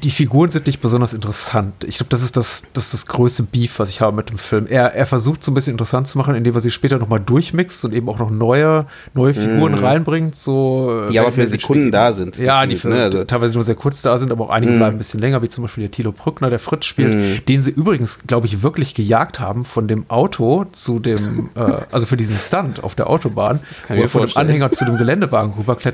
Die 0.02 0.10
Figuren 0.10 0.50
sind 0.50 0.66
nicht 0.66 0.80
besonders 0.80 1.12
interessant. 1.12 1.84
Ich 1.84 1.96
glaube, 1.98 2.08
das 2.10 2.22
ist 2.22 2.36
das, 2.36 2.64
das 2.72 2.84
ist 2.86 2.94
das 2.94 3.06
größte 3.06 3.42
Beef, 3.44 3.78
was 3.78 3.90
ich 3.90 4.00
habe 4.00 4.16
mit 4.16 4.30
dem 4.30 4.38
Film. 4.38 4.66
Er, 4.68 4.94
er 4.94 5.06
versucht 5.06 5.42
so 5.44 5.50
ein 5.50 5.54
bisschen 5.54 5.72
interessant 5.72 6.08
zu 6.08 6.16
machen, 6.18 6.34
indem 6.34 6.54
er 6.54 6.60
sie 6.60 6.70
später 6.70 6.98
nochmal 6.98 7.20
durchmixt 7.20 7.84
und 7.84 7.92
eben 7.92 8.08
auch 8.08 8.18
noch 8.18 8.30
neue, 8.30 8.86
neue 9.14 9.34
Figuren 9.34 9.74
reinbringt. 9.74 10.34
So, 10.34 11.06
Die 11.10 11.18
aber 11.20 11.32
für 11.32 11.46
Sekunden 11.46 11.90
da 11.92 12.12
sind, 12.14 12.38
Ja, 12.38 12.64
die 12.66 12.74
gefühlt, 12.74 12.92
für, 12.94 12.98
ne? 12.98 13.04
Also- 13.04 13.24
teilweise 13.24 13.54
nur 13.54 13.64
sehr 13.64 13.74
kurz 13.74 14.00
da 14.02 14.18
sind, 14.18 14.32
aber 14.32 14.44
auch 14.46 14.50
einige 14.50 14.72
bleiben 14.72 14.96
ein 14.96 14.98
bisschen 14.98 15.20
länger, 15.20 15.42
wie 15.42 15.48
zum 15.48 15.62
Beispiel 15.62 15.82
der 15.82 15.90
Thilo 15.90 16.12
Brückner, 16.12 16.50
der 16.50 16.58
Fritz 16.58 16.86
spielt, 16.86 17.46
den 17.48 17.60
sie 17.60 17.70
übrigens, 17.70 18.20
glaube 18.26 18.46
ich, 18.46 18.62
wirklich 18.62 18.94
gejagt 18.94 19.38
haben 19.40 19.64
von 19.64 19.86
dem 19.86 20.04
Auto 20.08 20.64
zu 20.72 20.98
dem, 20.98 21.50
äh, 21.56 21.60
also 21.90 22.06
für 22.06 22.16
diesen 22.16 22.38
Stunt 22.38 22.82
auf 22.82 22.94
der 22.94 23.08
Autobahn, 23.10 23.60
wo 23.88 23.94
er 23.94 24.08
von 24.08 24.26
dem. 24.26 24.36
Anhänger 24.36 24.70
zu 24.72 24.84
dem 24.84 24.96
Geländewagen 24.96 25.52
rüberklettert. 25.58 25.89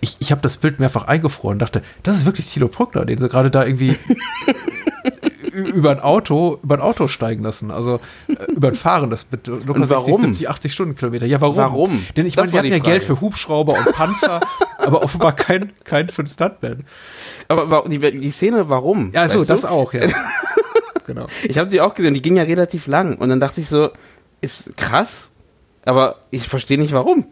Ich, 0.00 0.16
ich 0.20 0.30
habe 0.30 0.40
das 0.42 0.56
Bild 0.56 0.80
mehrfach 0.80 1.06
eingefroren 1.06 1.54
und 1.54 1.58
dachte, 1.60 1.82
das 2.02 2.16
ist 2.16 2.26
wirklich 2.26 2.50
Thilo 2.50 2.68
Brückner, 2.68 3.04
den 3.04 3.18
sie 3.18 3.28
gerade 3.28 3.50
da 3.50 3.64
irgendwie 3.64 3.96
über 5.52 5.90
ein 5.90 6.00
Auto, 6.00 6.58
über 6.62 6.76
ein 6.76 6.80
Auto 6.80 7.08
steigen 7.08 7.42
lassen. 7.42 7.70
Also 7.70 8.00
äh, 8.28 8.52
über 8.52 8.68
ein 8.68 8.74
fahrendes 8.74 9.26
mit 9.30 9.46
locker 9.46 9.74
Und 9.74 9.86
60, 9.86 9.90
warum? 9.90 10.20
70, 10.20 10.48
80 10.48 10.72
Stundenkilometer. 10.72 11.26
Ja, 11.26 11.40
warum? 11.40 11.56
Warum? 11.56 12.06
Denn 12.16 12.26
ich 12.26 12.34
Das 12.34 12.42
meine, 12.42 12.52
sie 12.52 12.58
hatten 12.58 12.68
ja 12.68 12.78
Geld 12.78 13.04
für 13.04 13.20
Hubschrauber 13.20 13.74
und 13.74 13.92
Panzer, 13.92 14.40
aber 14.78 15.02
offenbar 15.02 15.32
kein, 15.34 15.72
kein 15.84 16.08
für 16.08 16.22
einen 16.22 16.28
Stuntman. 16.28 16.84
aber 17.48 17.84
die, 17.88 17.98
die 17.98 18.30
Szene, 18.30 18.68
warum? 18.68 19.12
Ja, 19.12 19.28
so, 19.28 19.40
Weißt 19.40 19.48
du? 19.50 19.52
das 19.52 19.64
auch, 19.64 19.92
ja. 19.92 20.08
genau. 21.06 21.26
Ich 21.42 21.58
habe 21.58 21.68
die 21.70 21.80
auch 21.80 21.94
gesehen, 21.94 22.14
die 22.14 22.22
ging 22.22 22.36
ja 22.36 22.44
relativ 22.44 22.86
lang, 22.86 23.16
und 23.16 23.28
dann 23.28 23.40
dachte 23.40 23.60
ich 23.60 23.68
so, 23.68 23.90
ist 24.40 24.76
krass, 24.76 25.30
aber 25.84 26.16
ich 26.30 26.48
verstehe 26.48 26.78
nicht 26.78 26.92
warum. 26.92 27.26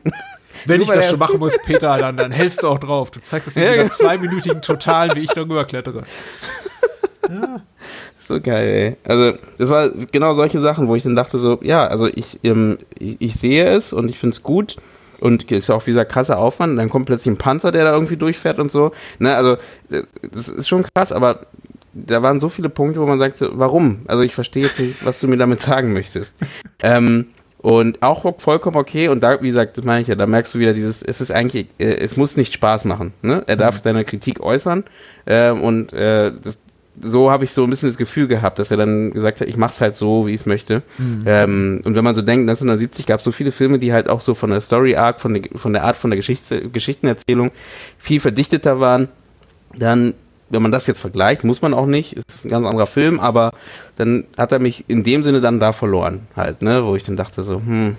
Wenn 0.66 0.80
ich 0.80 0.88
das 0.88 1.08
schon 1.08 1.18
machen 1.18 1.38
muss, 1.38 1.56
Peter, 1.64 1.96
dann, 1.98 2.16
dann 2.16 2.30
hältst 2.32 2.62
du 2.62 2.68
auch 2.68 2.78
drauf. 2.78 3.10
Du 3.10 3.20
zeigst 3.20 3.48
es 3.48 3.56
in 3.56 3.62
Ja, 3.62 3.74
genau. 3.74 3.88
zweiminütigen 3.88 4.62
Totalen, 4.62 5.14
wie 5.16 5.20
ich 5.20 5.30
darüber 5.30 5.64
klettere. 5.64 6.04
So 8.18 8.40
geil, 8.40 8.68
ey. 8.68 8.96
Also, 9.04 9.38
das 9.58 9.70
war 9.70 9.88
genau 9.90 10.34
solche 10.34 10.60
Sachen, 10.60 10.88
wo 10.88 10.96
ich 10.96 11.02
dann 11.04 11.16
dachte 11.16 11.38
so, 11.38 11.58
ja, 11.62 11.86
also 11.86 12.06
ich, 12.06 12.40
ähm, 12.44 12.78
ich, 12.98 13.16
ich 13.20 13.34
sehe 13.36 13.68
es 13.68 13.92
und 13.92 14.08
ich 14.08 14.18
finde 14.18 14.34
es 14.34 14.42
gut 14.42 14.76
und 15.20 15.50
ist 15.50 15.68
ja 15.68 15.74
auch 15.76 15.82
dieser 15.82 16.04
krasse 16.04 16.36
Aufwand. 16.36 16.72
Und 16.72 16.76
dann 16.78 16.90
kommt 16.90 17.06
plötzlich 17.06 17.32
ein 17.32 17.38
Panzer, 17.38 17.70
der 17.72 17.84
da 17.84 17.92
irgendwie 17.92 18.16
durchfährt 18.16 18.58
und 18.58 18.70
so. 18.72 18.92
Ne, 19.18 19.34
also, 19.36 19.54
äh, 19.90 20.02
das 20.32 20.48
ist 20.48 20.68
schon 20.68 20.84
krass, 20.94 21.12
aber 21.12 21.46
da 21.94 22.22
waren 22.22 22.40
so 22.40 22.48
viele 22.48 22.68
Punkte, 22.68 23.00
wo 23.00 23.06
man 23.06 23.18
sagt, 23.18 23.38
so, 23.38 23.50
warum? 23.54 24.00
Also, 24.06 24.22
ich 24.22 24.34
verstehe 24.34 24.64
jetzt 24.64 24.78
nicht, 24.80 25.04
was 25.06 25.20
du 25.20 25.28
mir 25.28 25.36
damit 25.36 25.62
sagen 25.62 25.92
möchtest. 25.92 26.34
ähm, 26.82 27.26
und 27.59 28.02
auch 28.02 28.38
vollkommen 28.38 28.76
okay. 28.76 29.09
Und 29.09 29.22
da, 29.22 29.40
wie 29.42 29.48
gesagt, 29.48 29.76
das 29.76 29.84
meine 29.84 30.02
ich 30.02 30.09
ja, 30.09 30.14
da 30.14 30.26
merkst 30.26 30.54
du 30.54 30.59
wieder 30.59 30.74
dieses, 30.74 31.02
es 31.02 31.20
ist 31.20 31.30
eigentlich, 31.30 31.66
äh, 31.78 31.96
es 31.96 32.16
muss 32.16 32.36
nicht 32.36 32.52
Spaß 32.52 32.84
machen. 32.84 33.12
Ne? 33.22 33.42
Er 33.46 33.57
darf 33.57 33.80
seine 33.82 34.04
Kritik 34.04 34.40
äußern. 34.40 34.84
Äh, 35.24 35.50
und 35.50 35.92
äh, 35.92 36.32
das, 36.42 36.59
so 37.02 37.30
habe 37.30 37.44
ich 37.44 37.52
so 37.52 37.64
ein 37.64 37.70
bisschen 37.70 37.88
das 37.88 37.98
Gefühl 37.98 38.26
gehabt, 38.26 38.59
dass 38.59 38.70
er 38.70 38.76
dann 38.76 39.11
gesagt 39.11 39.40
hat, 39.40 39.48
ich 39.48 39.57
mache 39.57 39.72
es 39.72 39.80
halt 39.80 39.96
so, 39.96 40.26
wie 40.26 40.34
ich 40.34 40.40
es 40.40 40.46
möchte. 40.46 40.82
Ähm, 41.26 41.80
und 41.84 41.94
wenn 41.94 42.04
man 42.04 42.14
so 42.14 42.22
denkt, 42.22 42.42
1970 42.48 43.07
gab 43.07 43.18
es 43.18 43.24
so 43.24 43.32
viele 43.32 43.52
Filme, 43.52 43.78
die 43.78 43.92
halt 43.92 44.09
auch 44.09 44.20
so 44.20 44.34
von 44.34 44.50
der 44.50 44.61
Story 44.61 44.96
Arc, 44.96 45.20
von 45.20 45.34
der, 45.34 45.42
von 45.57 45.72
der 45.72 45.84
Art 45.84 45.96
von 45.96 46.11
der 46.11 46.16
Geschichts 46.16 46.54
Geschichtenerzählung 46.72 47.50
viel 47.98 48.20
verdichteter 48.20 48.80
waren, 48.80 49.09
dann, 49.74 50.14
wenn 50.49 50.62
man 50.62 50.72
das 50.72 50.86
jetzt 50.86 51.01
vergleicht, 51.01 51.44
muss 51.44 51.62
man 51.62 51.74
auch 51.74 51.86
nicht, 51.86 52.14
ist 52.14 52.44
ein 52.44 52.51
ganz 52.51 52.66
anderer 52.66 52.86
Film, 52.86 53.20
aber 53.20 53.53
dann 53.97 54.24
hat 54.36 54.53
er 54.53 54.59
mich 54.59 54.84
in 54.88 55.03
dem 55.03 55.22
Sinne 55.22 55.40
dann 55.40 55.61
da 55.61 55.72
verloren 55.72 56.28
halt, 56.36 56.62
ne, 56.62 56.84
wo 56.84 56.97
ich 56.97 57.05
dann 57.05 57.16
dachte 57.16 57.42
so, 57.42 57.57
hm, 57.57 57.97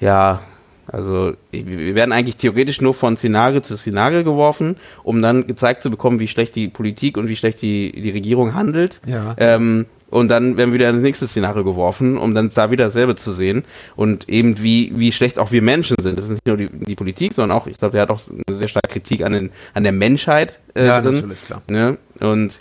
ja, 0.00 0.42
also 0.86 1.34
wir 1.52 1.94
werden 1.94 2.12
eigentlich 2.12 2.36
theoretisch 2.36 2.80
nur 2.80 2.94
von 2.94 3.16
Szenario 3.16 3.60
zu 3.60 3.76
Szenario 3.76 4.24
geworfen, 4.24 4.76
um 5.04 5.22
dann 5.22 5.46
gezeigt 5.46 5.82
zu 5.82 5.90
bekommen, 5.90 6.18
wie 6.18 6.26
schlecht 6.26 6.56
die 6.56 6.66
Politik 6.66 7.16
und 7.16 7.28
wie 7.28 7.36
schlecht 7.36 7.62
die, 7.62 7.92
die 7.92 8.10
Regierung 8.10 8.54
handelt. 8.54 9.00
Ja. 9.06 9.34
Ähm, 9.36 9.86
und 10.10 10.28
dann 10.28 10.56
werden 10.56 10.70
wir 10.70 10.74
wieder 10.80 10.90
ins 10.90 11.02
nächste 11.02 11.26
Szenario 11.26 11.64
geworfen, 11.64 12.18
um 12.18 12.34
dann 12.34 12.50
da 12.54 12.70
wieder 12.70 12.86
dasselbe 12.86 13.16
zu 13.16 13.32
sehen 13.32 13.64
und 13.96 14.28
eben 14.28 14.62
wie, 14.62 14.92
wie 14.96 15.12
schlecht 15.12 15.38
auch 15.38 15.52
wir 15.52 15.62
Menschen 15.62 15.96
sind. 16.00 16.18
Das 16.18 16.26
ist 16.26 16.32
nicht 16.32 16.46
nur 16.46 16.56
die, 16.56 16.68
die 16.68 16.96
Politik, 16.96 17.34
sondern 17.34 17.56
auch, 17.56 17.66
ich 17.66 17.78
glaube, 17.78 17.92
der 17.92 18.02
hat 18.02 18.10
auch 18.10 18.20
eine 18.28 18.56
sehr 18.56 18.68
starke 18.68 18.88
Kritik 18.90 19.22
an, 19.22 19.32
den, 19.32 19.50
an 19.74 19.82
der 19.84 19.92
Menschheit 19.92 20.58
äh, 20.74 20.86
Ja, 20.86 21.00
drin. 21.00 21.14
natürlich, 21.14 21.44
klar. 21.44 21.62
Ne? 21.68 21.96
Und 22.20 22.58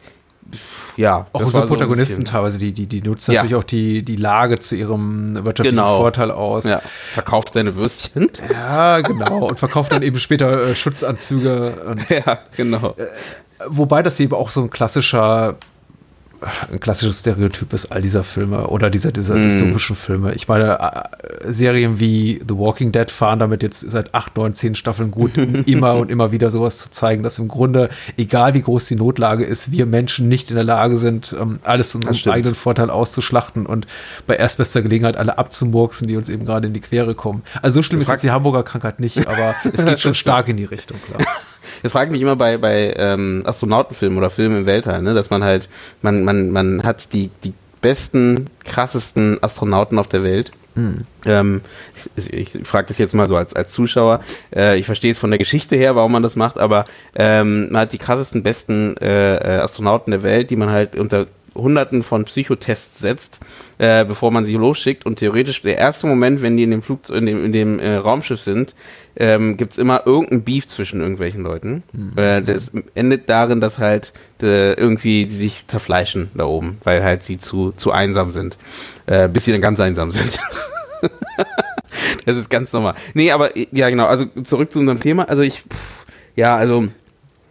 ja. 0.98 1.28
Auch 1.32 1.42
unsere 1.46 1.68
so 1.68 1.68
Protagonisten 1.68 2.26
teilweise, 2.26 2.58
die, 2.58 2.72
die, 2.72 2.88
die 2.88 3.02
nutzen 3.02 3.32
Ja. 3.34 3.42
natürlich 3.44 3.56
auch 3.56 3.64
die, 3.64 4.04
die 4.04 4.16
Lage 4.16 4.60
zu 4.60 4.76
ihrem 4.76 5.36
wirtschaftlichen 5.46 5.78
Genau. 5.78 5.98
Vorteil 6.00 6.32
aus. 6.32 6.66
Ja, 6.68 6.82
verkauft 7.14 7.54
seine 7.54 7.76
Würstchen. 7.76 8.30
Ja, 8.52 9.02
genau. 9.02 9.48
Und 9.50 9.60
verkauft 9.60 9.92
dann 9.92 10.02
eben 10.02 10.20
später 10.20 10.70
äh, 10.70 10.76
Schutzanzüge. 10.76 11.74
Und, 11.88 12.10
ja, 12.10 12.40
genau. 12.58 12.96
wobei 13.68 14.02
das 14.04 14.20
eben 14.20 14.34
auch 14.34 14.50
so 14.50 14.62
ein 14.62 14.70
klassischer, 14.70 15.56
ein 16.72 16.80
klassisches 16.80 17.20
Stereotyp 17.20 17.74
ist 17.74 17.92
all 17.92 18.02
dieser 18.02 18.24
Filme 18.24 18.68
oder 18.68 18.90
dieser, 18.90 19.12
dieser 19.12 19.36
Mhm. 19.36 19.44
dystopischen 19.44 19.96
Filme. 19.96 20.34
Ich 20.34 20.48
meine, 20.48 20.80
äh, 20.80 21.52
Serien 21.52 22.00
wie 22.00 22.40
The 22.48 22.58
Walking 22.58 22.92
Dead 22.92 23.10
fahren 23.12 23.40
damit 23.40 23.64
jetzt 23.64 23.90
seit 23.92 24.14
acht, 24.14 24.36
neun, 24.38 24.54
zehn 24.54 24.76
Staffeln 24.76 25.12
gut, 25.12 25.38
immer 25.66 25.96
und 25.96 26.12
immer 26.12 26.32
wieder 26.32 26.52
sowas 26.52 26.78
zu 26.80 26.92
zeigen, 26.92 27.24
dass 27.24 27.40
im 27.40 27.48
Grunde, 27.48 27.90
egal 28.18 28.54
wie 28.54 28.62
groß 28.62 28.88
die 28.88 28.96
Notlage 28.96 29.44
ist, 29.46 29.72
wir 29.72 29.86
Menschen 29.86 30.28
nicht 30.28 30.50
in 30.50 30.56
der 30.56 30.64
Lage 30.66 30.98
sind, 30.98 31.36
ähm, 31.40 31.60
alles 31.64 31.92
zu 31.92 31.98
unserem 31.98 32.32
eigenen 32.32 32.56
Vorteil 32.56 32.90
auszuschlachten 32.90 33.66
und 33.66 33.88
bei 34.28 34.36
erstbester 34.36 34.82
Gelegenheit 34.82 35.18
alle 35.18 35.38
abzumurksen, 35.38 36.08
die 36.08 36.16
uns 36.18 36.30
eben 36.30 36.46
gerade 36.46 36.68
in 36.68 36.74
die 36.74 36.82
Quere 36.82 37.16
kommen. 37.16 37.44
Also 37.62 37.76
so 37.80 37.84
schlimm 37.84 38.02
ist 38.02 38.10
jetzt 38.10 38.24
die 38.24 38.32
Hamburger 38.32 38.64
Krankheit 38.64 39.00
nicht, 39.00 39.28
aber 39.28 39.56
es 39.74 39.86
geht 39.86 40.00
schon 40.00 40.14
stark 40.14 40.48
in 40.48 40.58
die 40.58 40.66
Richtung, 40.66 40.98
klar. 41.08 41.20
Das 41.84 41.92
frage 41.92 42.08
ich 42.08 42.12
mich 42.12 42.22
immer 42.22 42.36
bei, 42.36 42.58
bei 42.58 42.94
ähm, 42.98 43.44
Astronautenfilmen 43.46 44.18
oder 44.18 44.30
Filmen 44.30 44.60
im 44.60 44.66
Weltall, 44.66 45.02
ne? 45.02 45.14
dass 45.14 45.30
man 45.30 45.44
halt, 45.44 45.70
man, 46.02 46.24
man, 46.24 46.52
man 46.52 46.84
hat 46.84 47.14
die, 47.14 47.30
die 47.44 47.54
besten, 47.82 48.50
krassesten 48.66 49.42
Astronauten 49.42 49.98
auf 50.00 50.08
der 50.08 50.24
Welt. 50.24 50.52
Ähm, 51.26 51.62
ich 52.16 52.56
ich 52.56 52.68
frage 52.68 52.88
das 52.88 52.98
jetzt 52.98 53.14
mal 53.14 53.28
so 53.28 53.36
als, 53.36 53.54
als 53.54 53.72
Zuschauer. 53.72 54.22
Äh, 54.56 54.80
ich 54.80 54.86
verstehe 54.86 55.12
es 55.12 55.18
von 55.18 55.30
der 55.30 55.40
Geschichte 55.40 55.76
her, 55.76 55.96
warum 55.96 56.12
man 56.12 56.24
das 56.24 56.36
macht, 56.36 56.58
aber 56.58 56.86
ähm, 57.16 57.72
man 57.72 57.82
hat 57.82 57.94
die 57.94 57.98
krassesten, 57.98 58.44
besten 58.44 58.96
äh, 58.98 59.36
äh, 59.36 59.60
Astronauten 59.60 60.12
der 60.12 60.24
Welt, 60.24 60.50
die 60.50 60.56
man 60.56 60.70
halt 60.70 60.96
unter 60.96 61.28
Hunderten 61.56 62.04
von 62.04 62.26
Psychotests 62.26 63.00
setzt, 63.00 63.40
äh, 63.78 64.06
bevor 64.06 64.32
man 64.32 64.46
sie 64.46 64.56
losschickt. 64.56 65.06
Und 65.06 65.18
theoretisch 65.18 65.62
der 65.62 65.78
erste 65.78 66.08
Moment, 66.08 66.42
wenn 66.42 66.58
die 66.58 66.64
in 66.64 66.72
dem 66.72 66.82
Flug, 66.82 67.10
in 67.10 67.26
dem, 67.26 67.46
in 67.46 67.52
dem 67.52 67.80
äh, 67.80 67.96
Raumschiff 67.96 68.40
sind, 68.40 68.76
ähm, 69.16 69.58
gibt 69.58 69.74
es 69.74 69.78
immer 69.78 70.06
irgendein 70.06 70.44
Beef 70.44 70.68
zwischen 70.68 71.02
irgendwelchen 71.02 71.44
Leuten. 71.44 71.84
Äh, 72.16 72.42
das 72.42 72.72
endet 72.96 73.30
darin, 73.30 73.62
dass 73.62 73.80
halt 73.80 74.14
äh, 74.42 74.74
irgendwie 74.74 75.26
die 75.26 75.36
sich 75.36 75.68
zerfleischen 75.68 76.32
da 76.34 76.46
oben, 76.46 76.78
weil 76.84 77.04
halt 77.04 77.24
sie 77.24 77.38
zu, 77.40 77.72
zu 77.72 77.92
einsam 77.92 78.32
sind. 78.32 78.58
Äh, 79.06 79.28
bis 79.28 79.46
sie 79.46 79.52
dann 79.52 79.62
ganz 79.62 79.80
einsam 79.80 80.12
sind. 80.12 80.40
das 82.26 82.38
ist 82.38 82.50
ganz 82.50 82.72
normal. 82.74 82.96
Nee, 83.14 83.32
aber 83.32 83.58
ja 83.58 83.90
genau, 83.90 84.06
also 84.06 84.26
zurück 84.44 84.72
zu 84.72 84.80
unserem 84.80 85.00
Thema. 85.00 85.28
Also 85.28 85.42
ich, 85.42 85.62
pff, 85.62 86.06
ja, 86.36 86.56
also 86.56 86.88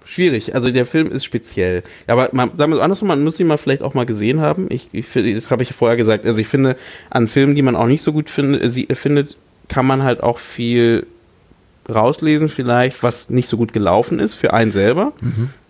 schwierig. 0.08 0.54
Also 0.54 0.70
der 0.70 0.86
Film 0.86 1.12
ist 1.12 1.24
speziell. 1.24 1.82
Aber 2.06 2.30
man, 2.32 2.56
sagen 2.56 2.72
wir 2.72 2.80
andersrum, 2.80 3.08
man 3.08 3.22
muss 3.22 3.38
ihn 3.38 3.46
mal 3.46 3.58
vielleicht 3.58 3.82
auch 3.82 3.94
mal 3.94 4.06
gesehen 4.06 4.40
haben. 4.40 4.66
Ich, 4.70 4.88
ich 4.92 5.06
finde, 5.06 5.34
das 5.34 5.50
habe 5.50 5.62
ich 5.62 5.74
vorher 5.74 5.96
gesagt. 5.96 6.24
Also 6.24 6.38
ich 6.38 6.48
finde, 6.48 6.76
an 7.10 7.28
Filmen, 7.28 7.54
die 7.54 7.62
man 7.62 7.76
auch 7.76 7.86
nicht 7.86 8.02
so 8.02 8.12
gut 8.12 8.30
finde, 8.30 8.60
äh, 8.60 8.70
sie, 8.70 8.88
findet, 8.92 9.36
kann 9.68 9.86
man 9.86 10.02
halt 10.02 10.22
auch 10.22 10.38
viel 10.38 11.06
rauslesen 11.88 12.48
vielleicht, 12.48 13.02
was 13.02 13.30
nicht 13.30 13.48
so 13.48 13.56
gut 13.56 13.72
gelaufen 13.72 14.18
ist 14.18 14.34
für 14.34 14.52
einen 14.52 14.72
selber. 14.72 15.12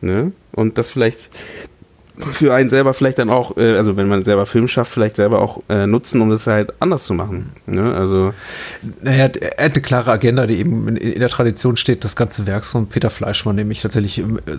Ne? 0.01 0.33
Und 0.53 0.79
das 0.79 0.91
vielleicht 0.91 1.31
für 2.33 2.53
einen 2.55 2.69
selber 2.71 2.95
vielleicht 2.95 3.19
dann 3.19 3.31
auch, 3.31 3.57
äh, 3.57 3.77
also 3.77 3.97
wenn 3.97 4.09
man 4.09 4.25
selber 4.25 4.45
Film 4.47 4.67
schafft, 4.69 4.91
vielleicht 4.93 5.17
selber 5.17 5.41
auch 5.41 5.63
äh, 5.69 5.87
nutzen, 5.87 6.21
um 6.21 6.31
das 6.31 6.47
halt 6.47 6.73
anders 6.81 7.05
zu 7.05 7.15
machen. 7.15 7.53
Ne? 7.67 7.95
Also 7.95 8.33
Naja, 9.03 9.29
er 9.57 9.65
hat 9.67 9.73
eine 9.75 9.83
klare 9.83 10.11
Agenda, 10.11 10.47
die 10.47 10.59
eben 10.59 10.89
in, 10.89 10.97
in 10.97 11.21
der 11.21 11.29
Tradition 11.29 11.77
steht, 11.77 12.05
des 12.05 12.17
ganzen 12.17 12.47
Werks 12.47 12.71
von 12.71 12.87
Peter 12.89 13.11
Fleischmann, 13.11 13.57
nämlich 13.57 13.81
tatsächlich 13.83 14.19
ähm, 14.19 14.39
äh, 14.47 14.53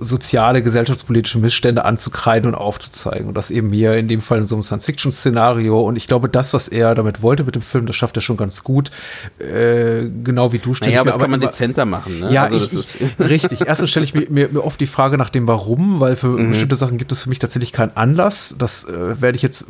soziale, 0.00 0.62
gesellschaftspolitische 0.62 1.38
Missstände 1.38 1.84
anzukreiden 1.84 2.48
und 2.50 2.54
aufzuzeigen. 2.54 3.28
Und 3.28 3.34
das 3.36 3.50
eben 3.50 3.72
hier 3.72 3.94
in 3.96 4.08
dem 4.08 4.20
Fall 4.20 4.38
in 4.38 4.44
so 4.48 4.54
einem 4.54 4.62
Science-Fiction-Szenario. 4.62 5.80
Und 5.80 5.96
ich 5.96 6.06
glaube, 6.06 6.28
das, 6.28 6.54
was 6.54 6.68
er 6.68 6.94
damit 6.94 7.22
wollte 7.22 7.44
mit 7.44 7.54
dem 7.54 7.62
Film, 7.62 7.86
das 7.86 7.96
schafft 7.96 8.16
er 8.16 8.22
schon 8.22 8.36
ganz 8.36 8.64
gut. 8.64 8.90
Äh, 9.38 10.08
genau 10.24 10.52
wie 10.52 10.58
du 10.58 10.74
stimmst. 10.74 10.82
naja, 10.90 11.00
aber 11.00 11.10
das 11.12 11.20
kann 11.20 11.30
man 11.30 11.40
immer- 11.42 11.50
dezenter 11.50 11.84
machen. 11.84 12.20
Ne? 12.20 12.32
Ja, 12.32 12.44
also 12.44 12.56
ich, 12.56 12.70
das 12.70 12.86
ich, 12.98 13.20
richtig. 13.28 13.60
Erstens 13.66 13.90
stelle 13.90 14.04
ich 14.04 14.14
mir, 14.14 14.26
mir, 14.30 14.48
mir 14.50 14.64
oft 14.64 14.80
die 14.80 14.86
Frage 14.86 15.18
nach 15.18 15.30
dem 15.30 15.46
Warum, 15.46 16.00
weil 16.00 16.16
für 16.16 16.28
Mhm. 16.28 16.50
bestimmte 16.50 16.69
Sachen 16.76 16.98
gibt 16.98 17.12
es 17.12 17.22
für 17.22 17.28
mich 17.28 17.38
tatsächlich 17.38 17.72
keinen 17.72 17.96
Anlass. 17.96 18.54
Das 18.58 18.84
äh, 18.84 19.20
werde 19.20 19.36
ich 19.36 19.42
jetzt 19.42 19.66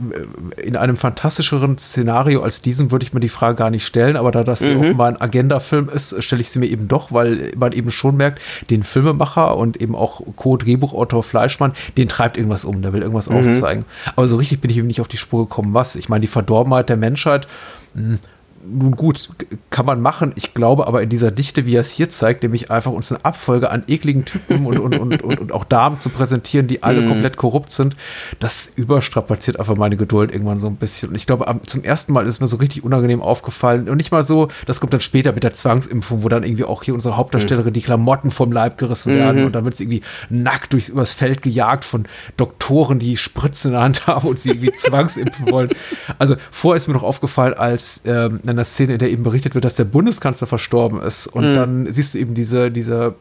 äh, 0.57 0.61
in 0.63 0.77
einem 0.77 0.97
fantastischeren 0.97 1.79
Szenario 1.79 2.43
als 2.43 2.63
diesem 2.63 2.91
würde 2.91 3.05
ich 3.05 3.13
mir 3.13 3.21
die 3.21 3.29
Frage 3.29 3.57
gar 3.57 3.71
nicht 3.71 3.87
stellen, 3.87 4.17
aber 4.17 4.31
da 4.31 4.45
das 4.45 4.61
Mhm. 4.61 4.79
offenbar 4.81 5.09
ein 5.09 5.21
Agenda-Film 5.21 5.89
ist, 5.89 6.23
stelle 6.23 6.41
ich 6.43 6.51
sie 6.51 6.59
mir 6.59 6.67
eben 6.67 6.89
doch, 6.89 7.13
weil 7.13 7.53
man 7.57 7.73
eben 7.73 7.91
schon 7.91 8.17
merkt, 8.17 8.41
den 8.71 8.83
Filmemacher 8.83 9.57
und 9.57 9.81
eben 9.81 9.95
auch 9.95 10.21
Co-Drehbuchautor 10.37 11.23
Fleischmann, 11.23 11.73
den 11.97 12.09
treibt 12.09 12.37
irgendwas 12.37 12.65
um, 12.65 12.83
der 12.83 12.93
will 12.93 13.03
irgendwas 13.03 13.29
Mhm. 13.31 13.37
aufzeigen. 13.37 13.85
Aber 14.17 14.29
so 14.29 14.37
richtig 14.37 14.61
bin 14.61 14.71
ich 14.71 14.77
eben 14.79 14.87
nicht 14.87 15.01
auf 15.01 15.09
die 15.09 15.17
Spur 15.17 15.47
gekommen, 15.49 15.75
was. 15.75 15.97
Ich 15.97 16.09
meine, 16.09 16.23
die 16.23 16.27
Verdorbenheit 16.29 16.89
der 16.89 16.97
Menschheit, 16.97 17.47
mh, 17.95 18.19
nun 18.63 18.97
gut, 18.97 19.31
kann 19.71 19.87
man 19.87 20.01
machen. 20.01 20.33
Ich 20.37 20.55
glaube 20.55 20.87
aber 20.87 21.03
in 21.03 21.09
dieser 21.09 21.31
Dichte, 21.31 21.67
wie 21.67 21.77
er 21.77 21.81
es 21.81 21.91
hier 21.91 22.09
zeigt, 22.11 22.43
nämlich 22.43 22.71
einfach 22.71 22.93
uns 22.93 23.11
eine 23.11 23.25
Abfolge 23.25 23.71
an 23.71 23.85
ekligen 23.89 24.25
Typen 24.25 24.67
und, 24.67 24.79
und, 24.79 24.99
und, 24.99 25.23
und, 25.23 25.41
und 25.41 25.53
auch 25.53 25.65
Damen 25.65 26.01
zu 26.01 26.11
präsentieren, 26.11 26.67
die 26.67 26.83
alle 26.83 27.07
komplett 27.07 27.37
korrupt 27.37 27.73
sind, 27.73 27.97
das 28.39 28.71
überstrapaziert 28.77 29.59
einfach 29.59 29.77
meine 29.77 29.97
Geduld 29.97 30.33
irgendwann 30.33 30.59
so 30.59 30.67
ein 30.67 30.77
bisschen. 30.77 31.11
Und 31.11 31.15
ich 31.15 31.27
glaube, 31.27 31.47
zum 31.67 31.85
ersten 31.85 32.13
Mal 32.13 32.27
ist 32.27 32.41
mir 32.41 32.49
so 32.49 32.57
richtig 32.57 32.85
unangenehm 32.85 33.23
aufgefallen. 33.23 33.89
Und 33.89 33.97
nicht 33.97 34.13
mal 34.13 34.25
so, 34.25 34.49
das 34.67 34.81
kommt 34.81 34.93
dann 34.93 35.01
später 35.01 35.33
mit 35.33 35.43
der 35.43 35.53
Zwangsimpfung, 35.53 36.23
wo 36.23 36.29
dann 36.29 36.43
irgendwie 36.43 36.65
auch 36.65 36.83
hier 36.83 36.95
unsere 36.95 37.17
Hauptdarstellerin 37.17 37.73
die 37.73 37.83
Klamotten 37.83 38.31
vom 38.31 38.53
Leib 38.53 38.79
gerissen 38.79 39.15
werden 39.15 39.45
und 39.45 39.55
dann 39.55 39.65
wird 39.65 39.77
sie 39.77 39.85
irgendwie 39.85 40.03
nackt 40.29 40.73
durchs 40.73 40.89
übers 40.89 41.13
Feld 41.13 41.43
gejagt 41.43 41.85
von 41.85 42.05
Doktoren, 42.37 42.99
die 42.99 43.17
Spritzen 43.17 43.71
in 43.71 43.73
der 43.73 43.83
Hand 43.83 44.07
haben 44.07 44.29
und 44.29 44.39
sie 44.39 44.51
irgendwie 44.51 44.73
zwangsimpfen 44.77 45.51
wollen. 45.51 45.71
Also 46.19 46.37
vorher 46.51 46.77
ist 46.77 46.89
mir 46.89 46.95
noch 46.95 47.03
aufgefallen, 47.03 47.55
als 47.55 48.03
ähm, 48.05 48.41
in 48.51 48.59
einer 48.59 48.65
Szene, 48.65 48.95
in 48.95 48.99
der 48.99 49.11
eben 49.11 49.23
berichtet 49.23 49.55
wird, 49.55 49.65
dass 49.65 49.77
der 49.77 49.85
Bundeskanzler 49.85 50.47
verstorben 50.47 51.01
ist. 51.01 51.27
Und 51.27 51.55
dann 51.55 51.93
siehst 51.93 52.15
du 52.15 52.19
eben 52.19 52.35
diese, 52.35 52.71
diese 52.71 53.15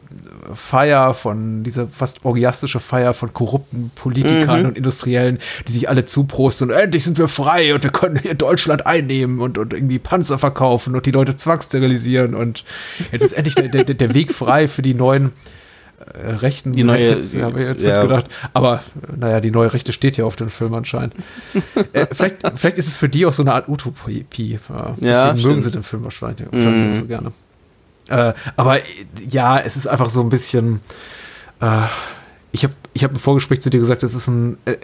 Feier 0.54 1.14
von, 1.14 1.62
diese 1.62 1.88
fast 1.88 2.24
orgiastische 2.24 2.80
Feier 2.80 3.14
von 3.14 3.32
korrupten 3.32 3.90
Politikern 3.94 4.66
und 4.66 4.76
Industriellen, 4.76 5.38
die 5.66 5.72
sich 5.72 5.88
alle 5.88 6.04
zuprosten 6.04 6.70
und 6.70 6.76
endlich 6.76 7.04
sind 7.04 7.18
wir 7.18 7.28
frei 7.28 7.74
und 7.74 7.82
wir 7.82 7.90
können 7.90 8.18
hier 8.18 8.34
Deutschland 8.34 8.86
einnehmen 8.86 9.40
und, 9.40 9.58
und 9.58 9.72
irgendwie 9.72 9.98
Panzer 9.98 10.38
verkaufen 10.38 10.94
und 10.94 11.06
die 11.06 11.10
Leute 11.10 11.36
zwangssterilisieren 11.36 12.34
und 12.34 12.64
jetzt 13.12 13.24
ist 13.24 13.32
endlich 13.32 13.54
der, 13.54 13.68
der, 13.68 13.84
der 13.84 14.14
Weg 14.14 14.32
frei 14.32 14.68
für 14.68 14.82
die 14.82 14.94
neuen 14.94 15.32
Rechten. 16.14 16.72
Die 16.72 16.82
neue- 16.84 17.00
jetzt, 17.00 17.36
habe 17.40 17.60
ich 17.62 17.68
jetzt 17.68 17.82
ja. 17.82 17.98
mitgedacht. 18.00 18.26
Aber 18.54 18.82
naja, 19.16 19.40
die 19.40 19.50
neue 19.50 19.72
Rechte 19.72 19.92
steht 19.92 20.16
ja 20.16 20.24
auf 20.24 20.36
dem 20.36 20.50
Film 20.50 20.74
anscheinend. 20.74 21.14
äh, 21.92 22.06
vielleicht, 22.12 22.36
vielleicht 22.56 22.78
ist 22.78 22.88
es 22.88 22.96
für 22.96 23.08
die 23.08 23.26
auch 23.26 23.32
so 23.32 23.42
eine 23.42 23.52
Art 23.54 23.68
Utopie. 23.68 24.20
Äh, 24.20 24.58
deswegen 24.96 25.06
Ja, 25.06 25.26
mögen 25.26 25.38
stimmt. 25.40 25.62
sie 25.62 25.70
den 25.70 25.82
Film 25.82 26.04
wahrscheinlich, 26.04 26.46
wahrscheinlich 26.50 26.96
auch 26.96 27.00
so 27.00 27.06
gerne. 27.06 27.32
Äh, 28.08 28.32
aber 28.56 28.78
äh, 28.78 28.82
ja, 29.28 29.58
es 29.60 29.76
ist 29.76 29.86
einfach 29.86 30.10
so 30.10 30.20
ein 30.22 30.30
bisschen. 30.30 30.80
Ich 32.52 32.64
habe 32.64 32.74
ich 32.92 33.04
hab 33.04 33.12
im 33.12 33.18
Vorgespräch 33.18 33.60
zu 33.60 33.70
dir 33.70 33.78
gesagt, 33.78 34.02
es 34.02 34.14
ist 34.14 34.26
ein, 34.26 34.56
äh, 34.64 34.76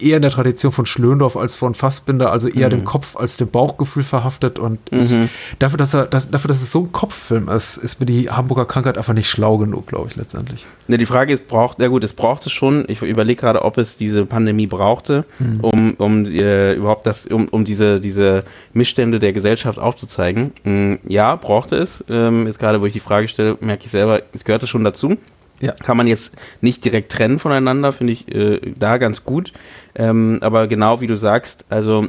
eher 0.00 0.16
in 0.16 0.22
der 0.22 0.30
Tradition 0.30 0.72
von 0.72 0.86
Schlöndorff 0.86 1.36
als 1.36 1.54
von 1.54 1.74
Fassbinder, 1.74 2.32
also 2.32 2.48
eher 2.48 2.70
dem 2.70 2.84
Kopf 2.84 3.16
als 3.16 3.36
dem 3.36 3.48
Bauchgefühl 3.48 4.02
verhaftet. 4.02 4.58
Und 4.58 4.78
ich, 4.90 5.14
dafür, 5.58 5.76
dass 5.76 5.94
er, 5.94 6.06
dass, 6.06 6.30
dafür, 6.30 6.48
dass 6.48 6.62
es 6.62 6.72
so 6.72 6.80
ein 6.80 6.92
Kopffilm 6.92 7.48
ist, 7.48 7.76
ist 7.76 8.00
mir 8.00 8.06
die 8.06 8.30
Hamburger 8.30 8.64
Krankheit 8.64 8.96
einfach 8.96 9.12
nicht 9.12 9.28
schlau 9.28 9.58
genug, 9.58 9.86
glaube 9.86 10.08
ich, 10.08 10.16
letztendlich. 10.16 10.64
Ne, 10.88 10.96
die 10.96 11.06
Frage 11.06 11.34
ist, 11.34 11.46
braucht, 11.46 11.80
ja 11.80 11.88
gut, 11.88 12.02
es 12.04 12.14
braucht 12.14 12.46
es 12.46 12.52
schon. 12.52 12.84
Ich 12.88 13.02
überlege 13.02 13.40
gerade, 13.40 13.62
ob 13.62 13.76
es 13.76 13.96
diese 13.98 14.24
Pandemie 14.24 14.66
brauchte, 14.66 15.24
um, 15.60 15.94
um 15.98 16.24
äh, 16.24 16.74
überhaupt 16.74 17.06
das, 17.06 17.26
um, 17.26 17.48
um 17.48 17.64
diese, 17.64 18.00
diese 18.00 18.44
Missstände 18.72 19.18
der 19.18 19.32
Gesellschaft 19.34 19.78
aufzuzeigen. 19.78 20.52
Mm, 20.64 20.94
ja, 21.06 21.36
brauchte 21.36 21.76
es. 21.76 22.02
Ähm, 22.08 22.46
jetzt 22.46 22.58
gerade, 22.58 22.80
wo 22.80 22.86
ich 22.86 22.94
die 22.94 23.00
Frage 23.00 23.28
stelle, 23.28 23.58
merke 23.60 23.84
ich 23.84 23.90
selber, 23.90 24.22
es 24.32 24.44
gehörte 24.44 24.66
schon 24.66 24.84
dazu. 24.84 25.18
Ja. 25.60 25.72
Kann 25.72 25.96
man 25.96 26.06
jetzt 26.06 26.32
nicht 26.60 26.84
direkt 26.84 27.12
trennen 27.12 27.38
voneinander, 27.38 27.92
finde 27.92 28.12
ich 28.12 28.34
äh, 28.34 28.60
da 28.76 28.98
ganz 28.98 29.24
gut. 29.24 29.52
Ähm, 29.94 30.38
aber 30.40 30.66
genau 30.66 31.00
wie 31.00 31.06
du 31.06 31.16
sagst, 31.16 31.64
also 31.68 32.08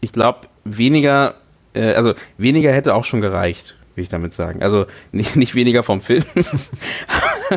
ich 0.00 0.12
glaube, 0.12 0.48
weniger, 0.64 1.34
äh, 1.74 1.92
also 1.92 2.14
weniger 2.38 2.72
hätte 2.72 2.94
auch 2.94 3.04
schon 3.04 3.20
gereicht, 3.20 3.76
will 3.94 4.02
ich 4.02 4.08
damit 4.08 4.34
sagen. 4.34 4.62
Also 4.62 4.86
nicht, 5.12 5.36
nicht 5.36 5.54
weniger 5.54 5.82
vom 5.82 6.00
Film. 6.00 6.24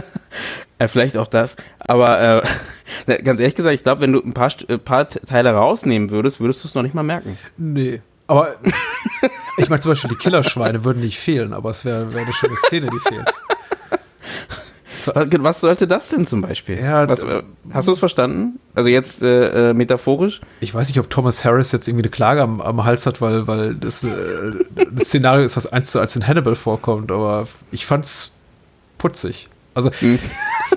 äh, 0.78 0.88
vielleicht 0.88 1.18
auch 1.18 1.28
das. 1.28 1.56
Aber 1.80 2.44
äh, 3.08 3.18
ganz 3.24 3.40
ehrlich 3.40 3.56
gesagt, 3.56 3.76
ich 3.76 3.84
glaube, 3.84 4.02
wenn 4.02 4.14
du 4.14 4.22
ein 4.22 4.34
paar, 4.34 4.52
äh, 4.68 4.78
paar 4.78 5.08
Teile 5.08 5.52
rausnehmen 5.52 6.10
würdest, 6.10 6.40
würdest 6.40 6.64
du 6.64 6.68
es 6.68 6.76
noch 6.76 6.84
nicht 6.84 6.94
mal 6.94 7.04
merken. 7.04 7.38
Nee. 7.58 8.02
Aber 8.28 8.56
ich 9.58 9.70
meine, 9.70 9.82
zum 9.82 9.92
Beispiel 9.92 10.10
die 10.10 10.16
Killerschweine 10.16 10.86
würden 10.86 11.02
nicht 11.02 11.20
fehlen, 11.20 11.52
aber 11.52 11.72
es 11.72 11.84
wäre 11.84 12.14
wär 12.14 12.22
eine 12.22 12.32
schöne 12.32 12.56
Szene, 12.56 12.90
die 12.90 13.00
fehlt. 13.00 13.34
Was, 15.14 15.30
was 15.32 15.62
sollte 15.62 15.88
das 15.88 16.10
denn 16.10 16.28
zum 16.28 16.41
Beispiel? 16.41 16.78
Ja, 16.78 17.08
was, 17.08 17.24
äh, 17.24 17.43
hast 17.72 17.88
du 17.88 17.93
es 17.93 17.99
verstanden? 17.99 18.60
Also 18.76 18.89
jetzt 18.89 19.22
äh, 19.22 19.70
äh, 19.70 19.74
metaphorisch? 19.74 20.41
Ich 20.60 20.74
weiß 20.74 20.88
nicht, 20.88 20.99
ob 20.99 21.10
Thomas 21.10 21.43
Harris 21.43 21.72
jetzt 21.72 21.88
irgendwie 21.88 22.04
eine 22.04 22.12
Klage 22.12 22.41
am, 22.41 22.62
am 22.62 22.84
Hals 22.84 23.06
hat, 23.06 23.22
weil, 23.22 23.47
weil 23.47 23.76
das, 23.76 24.04
äh, 24.04 24.10
das 24.91 25.08
Szenario 25.08 25.45
ist, 25.45 25.58
was 25.58 25.72
eins 25.72 25.91
zu 25.91 25.99
eins 25.99 26.16
in 26.16 26.28
Hannibal 26.28 26.56
vorkommt, 26.56 27.12
aber 27.12 27.47
ich 27.72 27.86
fand's 27.86 28.32
putzig. 28.97 29.49
Also 29.74 29.89
Putzig. 29.89 30.20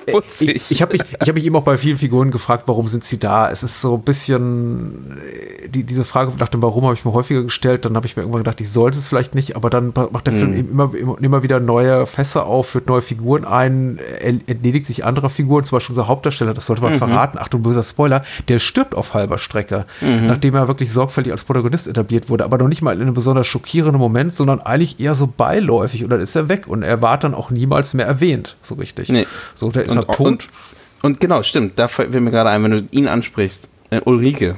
ich, 0.40 0.70
ich 0.70 0.82
habe 0.82 0.92
mich, 0.92 1.02
ich 1.20 1.28
hab 1.28 1.34
mich 1.34 1.44
eben 1.44 1.56
auch 1.56 1.62
bei 1.62 1.78
vielen 1.78 1.98
Figuren 1.98 2.30
gefragt, 2.30 2.64
warum 2.66 2.88
sind 2.88 3.04
sie 3.04 3.18
da? 3.18 3.50
Es 3.50 3.62
ist 3.62 3.80
so 3.80 3.94
ein 3.94 4.02
bisschen, 4.02 5.16
äh, 5.18 5.68
die, 5.68 5.84
diese 5.84 6.04
Frage 6.04 6.32
nach 6.38 6.48
dem 6.48 6.62
Warum 6.62 6.84
habe 6.84 6.94
ich 6.94 7.04
mir 7.04 7.12
häufiger 7.12 7.42
gestellt. 7.42 7.84
Dann 7.84 7.96
habe 7.96 8.06
ich 8.06 8.16
mir 8.16 8.22
irgendwann 8.22 8.42
gedacht, 8.42 8.60
ich 8.60 8.70
sollte 8.70 8.98
es 8.98 9.08
vielleicht 9.08 9.34
nicht, 9.34 9.56
aber 9.56 9.70
dann 9.70 9.92
macht 10.10 10.26
der 10.26 10.32
Film 10.34 10.50
Mhm. 10.50 10.56
eben 10.56 10.70
immer, 10.70 10.94
immer, 10.94 11.16
immer 11.20 11.42
wieder 11.42 11.60
neue 11.60 12.06
Fässer 12.06 12.46
auf, 12.46 12.68
führt 12.68 12.86
neue 12.86 13.02
Figuren 13.02 13.44
ein, 13.44 13.98
er 14.20 14.28
entledigt 14.46 14.86
sich 14.86 15.04
anderer 15.04 15.30
Figuren, 15.30 15.64
zum 15.64 15.76
Beispiel 15.76 15.94
unser 15.96 16.08
Hauptdarsteller, 16.08 16.54
das 16.54 16.66
sollte 16.66 16.82
man 16.82 16.94
verraten. 16.98 17.38
Achtung, 17.38 17.62
böser 17.62 17.82
Spoiler, 17.82 18.22
der 18.48 18.58
stirbt 18.58 18.94
auf 18.94 19.14
halber 19.14 19.38
Strecke, 19.38 19.86
nachdem 20.00 20.54
er 20.54 20.68
wirklich 20.68 20.92
sorgfältig 20.92 21.32
als 21.32 21.44
Protagonist 21.44 21.86
etabliert 21.86 22.28
wurde, 22.28 22.44
aber 22.44 22.58
noch 22.58 22.68
nicht 22.68 22.82
mal 22.82 22.94
in 22.94 23.02
einem 23.02 23.14
besonders 23.14 23.46
schockierenden 23.46 23.98
Moment, 24.00 24.34
sondern 24.34 24.60
eigentlich 24.60 25.00
eher 25.00 25.14
so 25.14 25.26
beiläufig 25.26 26.04
und 26.04 26.10
dann 26.10 26.20
ist 26.20 26.34
er 26.36 26.48
weg 26.48 26.66
und 26.66 26.82
er 26.82 27.02
war 27.02 27.18
dann 27.18 27.34
auch 27.34 27.50
niemals 27.50 27.94
mehr 27.94 28.06
erwähnt, 28.06 28.56
so 28.62 28.74
richtig. 28.74 29.08
Nee. 29.08 29.26
So, 29.54 29.70
der 29.70 29.83
ist 29.84 29.92
Und- 29.96 30.06
halt 30.08 30.16
tot. 30.16 30.26
Und, 30.26 30.48
und 31.02 31.20
genau, 31.20 31.42
stimmt. 31.42 31.78
Da 31.78 31.88
fällt 31.88 32.12
mir 32.12 32.30
gerade 32.30 32.50
ein, 32.50 32.62
wenn 32.64 32.70
du 32.70 32.88
ihn 32.90 33.08
ansprichst. 33.08 33.68
Äh, 33.90 34.00
Ulrike. 34.04 34.56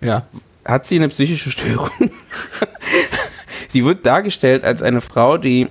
ja. 0.00 0.24
Hat 0.62 0.86
sie 0.86 0.96
eine 0.96 1.08
psychische 1.08 1.50
Störung? 1.50 1.88
sie 3.72 3.84
wird 3.84 4.04
dargestellt 4.04 4.62
als 4.62 4.82
eine 4.82 5.00
Frau, 5.00 5.38
die 5.38 5.68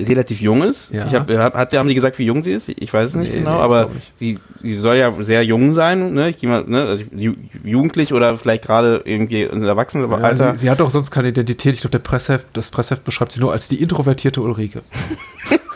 relativ 0.00 0.40
jung 0.40 0.62
ist. 0.62 0.90
Ja. 0.90 1.06
Ich 1.06 1.14
hab, 1.14 1.28
hat, 1.30 1.74
haben 1.76 1.88
die 1.88 1.94
gesagt, 1.94 2.18
wie 2.18 2.24
jung 2.24 2.42
sie 2.42 2.52
ist? 2.52 2.70
Ich 2.70 2.92
weiß 2.92 3.10
es 3.10 3.14
nicht 3.16 3.30
Nee, 3.32 3.40
genau, 3.40 3.56
nee, 3.56 3.62
aber 3.62 3.90
sie, 4.18 4.38
sie 4.62 4.76
soll 4.78 4.96
ja 4.96 5.12
sehr 5.20 5.44
jung 5.44 5.74
sein. 5.74 6.14
Ne? 6.14 6.30
Ich 6.30 6.38
gehe 6.38 6.48
mal, 6.48 6.64
ne? 6.66 6.82
also 6.84 7.04
ju 7.14 7.34
jugendlich 7.62 8.14
oder 8.14 8.38
vielleicht 8.38 8.64
gerade 8.64 9.02
irgendwie 9.04 9.42
in 9.42 9.60
Ja, 9.62 9.68
Erwachsenenalter. 9.68 10.54
sie, 10.54 10.60
sie 10.62 10.70
hat 10.70 10.80
auch 10.80 10.90
sonst 10.90 11.10
keine 11.10 11.28
Identität. 11.28 11.74
Ich 11.74 11.82
glaube, 11.82 11.92
der 11.92 11.98
Pressheft, 11.98 12.46
das 12.54 12.70
Pressheft 12.70 13.04
beschreibt 13.04 13.32
sie 13.32 13.40
nur 13.40 13.52
als 13.52 13.68
die 13.68 13.80
introvertierte 13.82 14.40
Ulrike. 14.40 14.80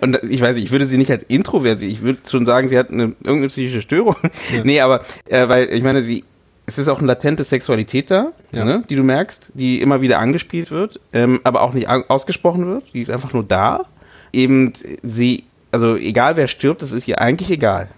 Und 0.00 0.20
ich 0.28 0.40
weiß 0.40 0.54
nicht, 0.54 0.64
ich 0.64 0.70
würde 0.72 0.86
sie 0.86 0.98
nicht 0.98 1.10
als 1.10 1.24
introvertiert, 1.28 1.90
ich 1.90 2.02
würde 2.02 2.20
schon 2.28 2.46
sagen, 2.46 2.68
sie 2.68 2.78
hat 2.78 2.90
eine, 2.90 3.12
irgendeine 3.24 3.48
psychische 3.48 3.82
Störung. 3.82 4.16
Nee, 4.64 4.80
aber, 4.80 5.02
äh, 5.26 5.48
weil 5.48 5.68
ich 5.72 5.82
meine, 5.82 6.02
sie, 6.02 6.24
es 6.66 6.78
ist 6.78 6.88
auch 6.88 6.98
eine 6.98 7.06
latente 7.08 7.44
Sexualität 7.44 8.10
da, 8.10 8.32
Ja. 8.52 8.64
ne, 8.64 8.84
die 8.88 8.96
du 8.96 9.02
merkst, 9.02 9.46
die 9.54 9.80
immer 9.80 10.00
wieder 10.00 10.18
angespielt 10.20 10.70
wird, 10.70 11.00
ähm, 11.12 11.40
aber 11.44 11.62
auch 11.62 11.74
nicht 11.74 11.88
au- 11.88 12.04
ausgesprochen 12.08 12.66
wird. 12.66 12.84
Die 12.94 13.00
ist 13.00 13.10
einfach 13.10 13.32
nur 13.32 13.44
da. 13.44 13.86
Eben 14.32 14.72
sie, 15.02 15.44
also 15.72 15.96
egal 15.96 16.36
wer 16.36 16.46
stirbt, 16.46 16.80
das 16.82 16.92
ist 16.92 17.08
ihr 17.08 17.20
eigentlich 17.20 17.50
egal. 17.50 17.88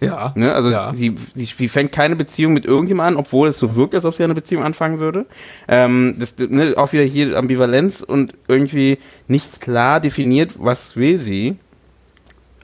Ja. 0.00 0.32
Ne? 0.34 0.52
Also 0.54 0.70
ja. 0.70 0.92
sie, 0.94 1.14
sie, 1.34 1.44
sie 1.44 1.68
fängt 1.68 1.92
keine 1.92 2.16
Beziehung 2.16 2.52
mit 2.52 2.64
irgendjemandem 2.64 3.18
an, 3.18 3.20
obwohl 3.20 3.48
es 3.48 3.58
so 3.58 3.76
wirkt, 3.76 3.94
als 3.94 4.04
ob 4.04 4.14
sie 4.14 4.24
eine 4.24 4.34
Beziehung 4.34 4.64
anfangen 4.64 4.98
würde. 4.98 5.26
Ähm, 5.68 6.16
das, 6.18 6.36
ne, 6.38 6.74
auch 6.76 6.92
wieder 6.92 7.04
hier 7.04 7.36
Ambivalenz 7.36 8.00
und 8.00 8.34
irgendwie 8.48 8.98
nicht 9.28 9.60
klar 9.60 10.00
definiert, 10.00 10.52
was 10.58 10.96
will 10.96 11.18
sie. 11.20 11.56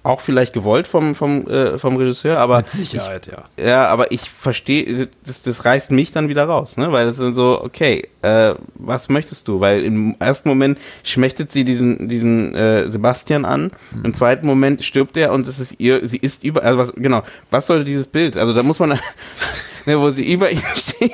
Auch 0.06 0.20
vielleicht 0.20 0.52
gewollt 0.52 0.86
vom, 0.86 1.16
vom, 1.16 1.48
äh, 1.48 1.78
vom 1.78 1.96
Regisseur, 1.96 2.38
aber 2.38 2.58
Mit 2.58 2.70
Sicherheit, 2.70 3.26
ja. 3.26 3.64
ja, 3.64 3.88
aber 3.88 4.12
ich 4.12 4.30
verstehe, 4.30 5.08
das, 5.26 5.42
das 5.42 5.64
reißt 5.64 5.90
mich 5.90 6.12
dann 6.12 6.28
wieder 6.28 6.44
raus, 6.44 6.76
ne? 6.76 6.92
Weil 6.92 7.06
das 7.06 7.16
sind 7.16 7.34
so, 7.34 7.60
okay, 7.60 8.08
äh, 8.22 8.54
was 8.76 9.08
möchtest 9.08 9.48
du? 9.48 9.58
Weil 9.58 9.82
im 9.82 10.14
ersten 10.20 10.48
Moment 10.48 10.78
schmächtet 11.02 11.50
sie 11.50 11.64
diesen, 11.64 12.08
diesen 12.08 12.54
äh, 12.54 12.88
Sebastian 12.88 13.44
an, 13.44 13.72
im 14.04 14.14
zweiten 14.14 14.46
Moment 14.46 14.84
stirbt 14.84 15.16
er 15.16 15.32
und 15.32 15.48
es 15.48 15.58
ist 15.58 15.74
ihr, 15.78 16.08
sie 16.08 16.18
ist 16.18 16.44
über, 16.44 16.62
also 16.62 16.78
was, 16.78 16.92
genau, 16.94 17.24
was 17.50 17.66
sollte 17.66 17.84
dieses 17.84 18.06
Bild? 18.06 18.36
Also 18.36 18.52
da 18.52 18.62
muss 18.62 18.78
man, 18.78 18.90
ne, 19.86 19.98
wo 19.98 20.10
sie 20.10 20.32
über 20.32 20.52
ihm 20.52 20.62
steht, 20.76 21.10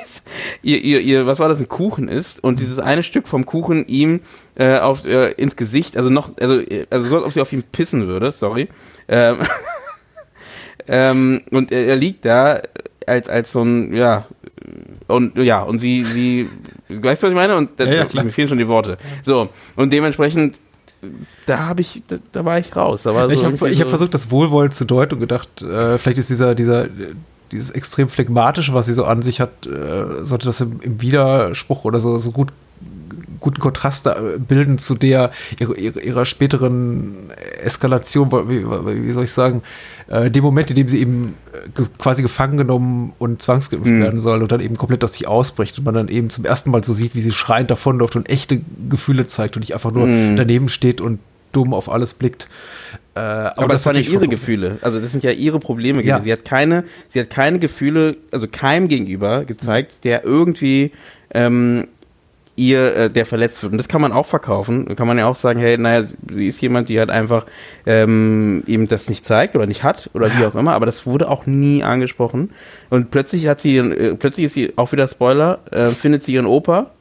ihr, 0.61 0.81
ihr, 0.81 0.99
ihr, 1.01 1.25
was 1.25 1.39
war 1.39 1.49
das, 1.49 1.59
ein 1.59 1.69
Kuchen 1.69 2.07
ist 2.07 2.43
und 2.43 2.59
dieses 2.59 2.79
eine 2.79 3.03
Stück 3.03 3.27
vom 3.27 3.45
Kuchen 3.45 3.85
ihm 3.87 4.21
äh, 4.55 4.77
auf, 4.77 5.05
äh, 5.05 5.31
ins 5.31 5.55
Gesicht, 5.55 5.97
also 5.97 6.09
noch, 6.09 6.31
also, 6.39 6.61
also 6.89 7.05
so, 7.05 7.15
als 7.17 7.25
ob 7.25 7.33
sie 7.33 7.41
auf 7.41 7.53
ihn 7.53 7.63
pissen 7.63 8.07
würde, 8.07 8.31
sorry. 8.31 8.69
Ähm, 9.07 9.37
ähm, 10.87 11.41
und 11.51 11.71
er, 11.71 11.87
er 11.87 11.95
liegt 11.95 12.25
da 12.25 12.61
als, 13.07 13.29
als 13.29 13.51
so 13.51 13.63
ein, 13.63 13.93
ja, 13.93 14.27
und 15.07 15.37
ja, 15.37 15.61
und 15.61 15.79
sie, 15.79 16.03
sie, 16.03 16.47
weißt 16.89 17.23
du, 17.23 17.27
was 17.27 17.31
ich 17.31 17.35
meine? 17.35 17.55
Und 17.55 17.71
da, 17.77 17.85
Ja, 17.85 18.07
ja, 18.09 18.23
mir 18.23 18.31
fehlen 18.31 18.47
schon 18.47 18.57
die 18.57 18.67
Worte. 18.67 18.97
So, 19.23 19.49
und 19.75 19.91
dementsprechend, 19.91 20.57
da 21.45 21.59
habe 21.59 21.81
ich, 21.81 22.01
da, 22.07 22.17
da 22.31 22.45
war 22.45 22.59
ich 22.59 22.73
raus. 22.75 23.05
War 23.05 23.29
so 23.29 23.35
ich 23.35 23.43
habe 23.43 23.57
hab 23.57 23.89
versucht, 23.89 24.13
das 24.13 24.31
wohlwollend 24.31 24.73
zu 24.73 24.85
deuten 24.85 25.15
und 25.15 25.19
gedacht, 25.19 25.61
äh, 25.61 25.97
vielleicht 25.97 26.17
ist 26.17 26.29
dieser, 26.29 26.55
dieser, 26.55 26.87
dieses 27.53 27.71
extrem 27.71 28.09
phlegmatische, 28.09 28.73
was 28.73 28.87
sie 28.87 28.93
so 28.93 29.05
an 29.05 29.21
sich 29.21 29.39
hat, 29.39 29.65
äh, 29.65 30.25
sollte 30.25 30.45
das 30.47 30.59
im, 30.61 30.81
im 30.81 30.99
Widerspruch 31.01 31.85
oder 31.85 31.99
so, 31.99 32.17
so 32.17 32.31
gut 32.31 32.49
guten 33.39 33.59
Kontrast 33.59 34.07
äh, 34.07 34.13
bilden 34.39 34.77
zu 34.77 34.95
der 34.95 35.31
ihrer, 35.59 35.77
ihrer, 35.77 36.01
ihrer 36.01 36.25
späteren 36.25 37.29
Eskalation, 37.61 38.31
wie, 38.31 38.65
wie 38.65 39.11
soll 39.11 39.25
ich 39.25 39.31
sagen, 39.33 39.61
äh, 40.07 40.31
dem 40.31 40.43
Moment, 40.45 40.69
in 40.69 40.77
dem 40.77 40.87
sie 40.87 41.01
eben 41.01 41.33
äh, 41.51 41.69
ge 41.75 41.85
quasi 41.97 42.21
gefangen 42.21 42.57
genommen 42.57 43.11
und 43.19 43.41
zwangsgeimpft 43.41 43.85
Mhm. 43.89 44.01
werden 44.01 44.19
soll 44.19 44.41
und 44.41 44.51
dann 44.51 44.61
eben 44.61 44.77
komplett 44.77 45.03
aus 45.03 45.13
sich 45.13 45.27
ausbricht 45.27 45.77
und 45.77 45.83
man 45.83 45.93
dann 45.93 46.07
eben 46.07 46.29
zum 46.29 46.45
ersten 46.45 46.71
Mal 46.71 46.83
so 46.85 46.93
sieht, 46.93 47.15
wie 47.15 47.19
sie 47.21 47.33
schreiend 47.33 47.69
davonläuft 47.69 48.15
und 48.15 48.29
echte 48.29 48.61
Gefühle 48.89 49.27
zeigt 49.27 49.57
und 49.57 49.61
nicht 49.61 49.73
einfach 49.73 49.91
nur 49.91 50.07
Mhm. 50.07 50.37
daneben 50.37 50.69
steht 50.69 51.01
und 51.01 51.19
dumm 51.53 51.73
auf 51.73 51.89
alles 51.89 52.13
blickt. 52.13 52.49
Äh, 53.15 53.19
aber, 53.19 53.57
Aber, 53.57 53.67
das, 53.73 53.85
waren 53.85 53.95
ja 53.95 54.01
ihre 54.01 54.27
Gefühle. 54.27 54.77
Also 54.81 54.99
das 54.99 55.11
sind 55.11 55.23
ja 55.23 55.31
ihre 55.31 55.59
Probleme. 55.59 56.03
Ja. 56.03 56.21
Sie 56.21 56.31
hat 56.31 56.45
keine, 56.45 56.83
sie 57.09 57.19
hat 57.19 57.29
keine 57.29 57.59
Gefühle, 57.59 58.17
also 58.31 58.47
keinem 58.47 58.87
gegenüber 58.87 59.45
gezeigt, 59.45 60.03
der 60.03 60.23
irgendwie 60.25 60.91
ähm, 61.33 61.87
ihr, 62.55 62.95
äh, 62.95 63.09
der 63.09 63.25
verletzt 63.25 63.61
wird. 63.63 63.71
Und 63.71 63.77
das 63.77 63.87
kann 63.87 64.01
man 64.01 64.11
auch 64.11 64.25
verkaufen. 64.25 64.85
Da 64.87 64.95
kann 64.95 65.07
man 65.07 65.17
ja 65.17 65.27
auch 65.27 65.35
sagen, 65.35 65.59
hey, 65.59 65.77
naja, 65.77 66.07
sie 66.31 66.47
ist 66.47 66.61
jemand, 66.61 66.89
die 66.89 66.99
halt 66.99 67.09
einfach 67.09 67.45
ähm, 67.85 68.63
eben 68.67 68.87
das 68.87 69.09
nicht 69.09 69.25
zeigt 69.25 69.55
oder 69.55 69.65
nicht 69.65 69.83
hat 69.83 70.09
oder 70.13 70.29
wie 70.37 70.45
auch 70.45 70.55
immer. 70.55 70.73
Aber 70.73 70.85
das 70.85 71.05
wurde 71.05 71.29
auch 71.29 71.45
nie 71.45 71.83
angesprochen. 71.83 72.51
Und 72.89 73.11
plötzlich 73.11 73.47
hat 73.47 73.61
sie, 73.61 73.77
äh, 73.77 74.15
plötzlich 74.15 74.47
ist 74.47 74.53
sie 74.53 74.73
auch 74.75 74.91
wieder 74.91 75.07
Spoiler, 75.07 75.59
äh, 75.71 75.87
findet 75.87 76.23
sie 76.23 76.33
ihren 76.33 76.45
Opa 76.45 76.91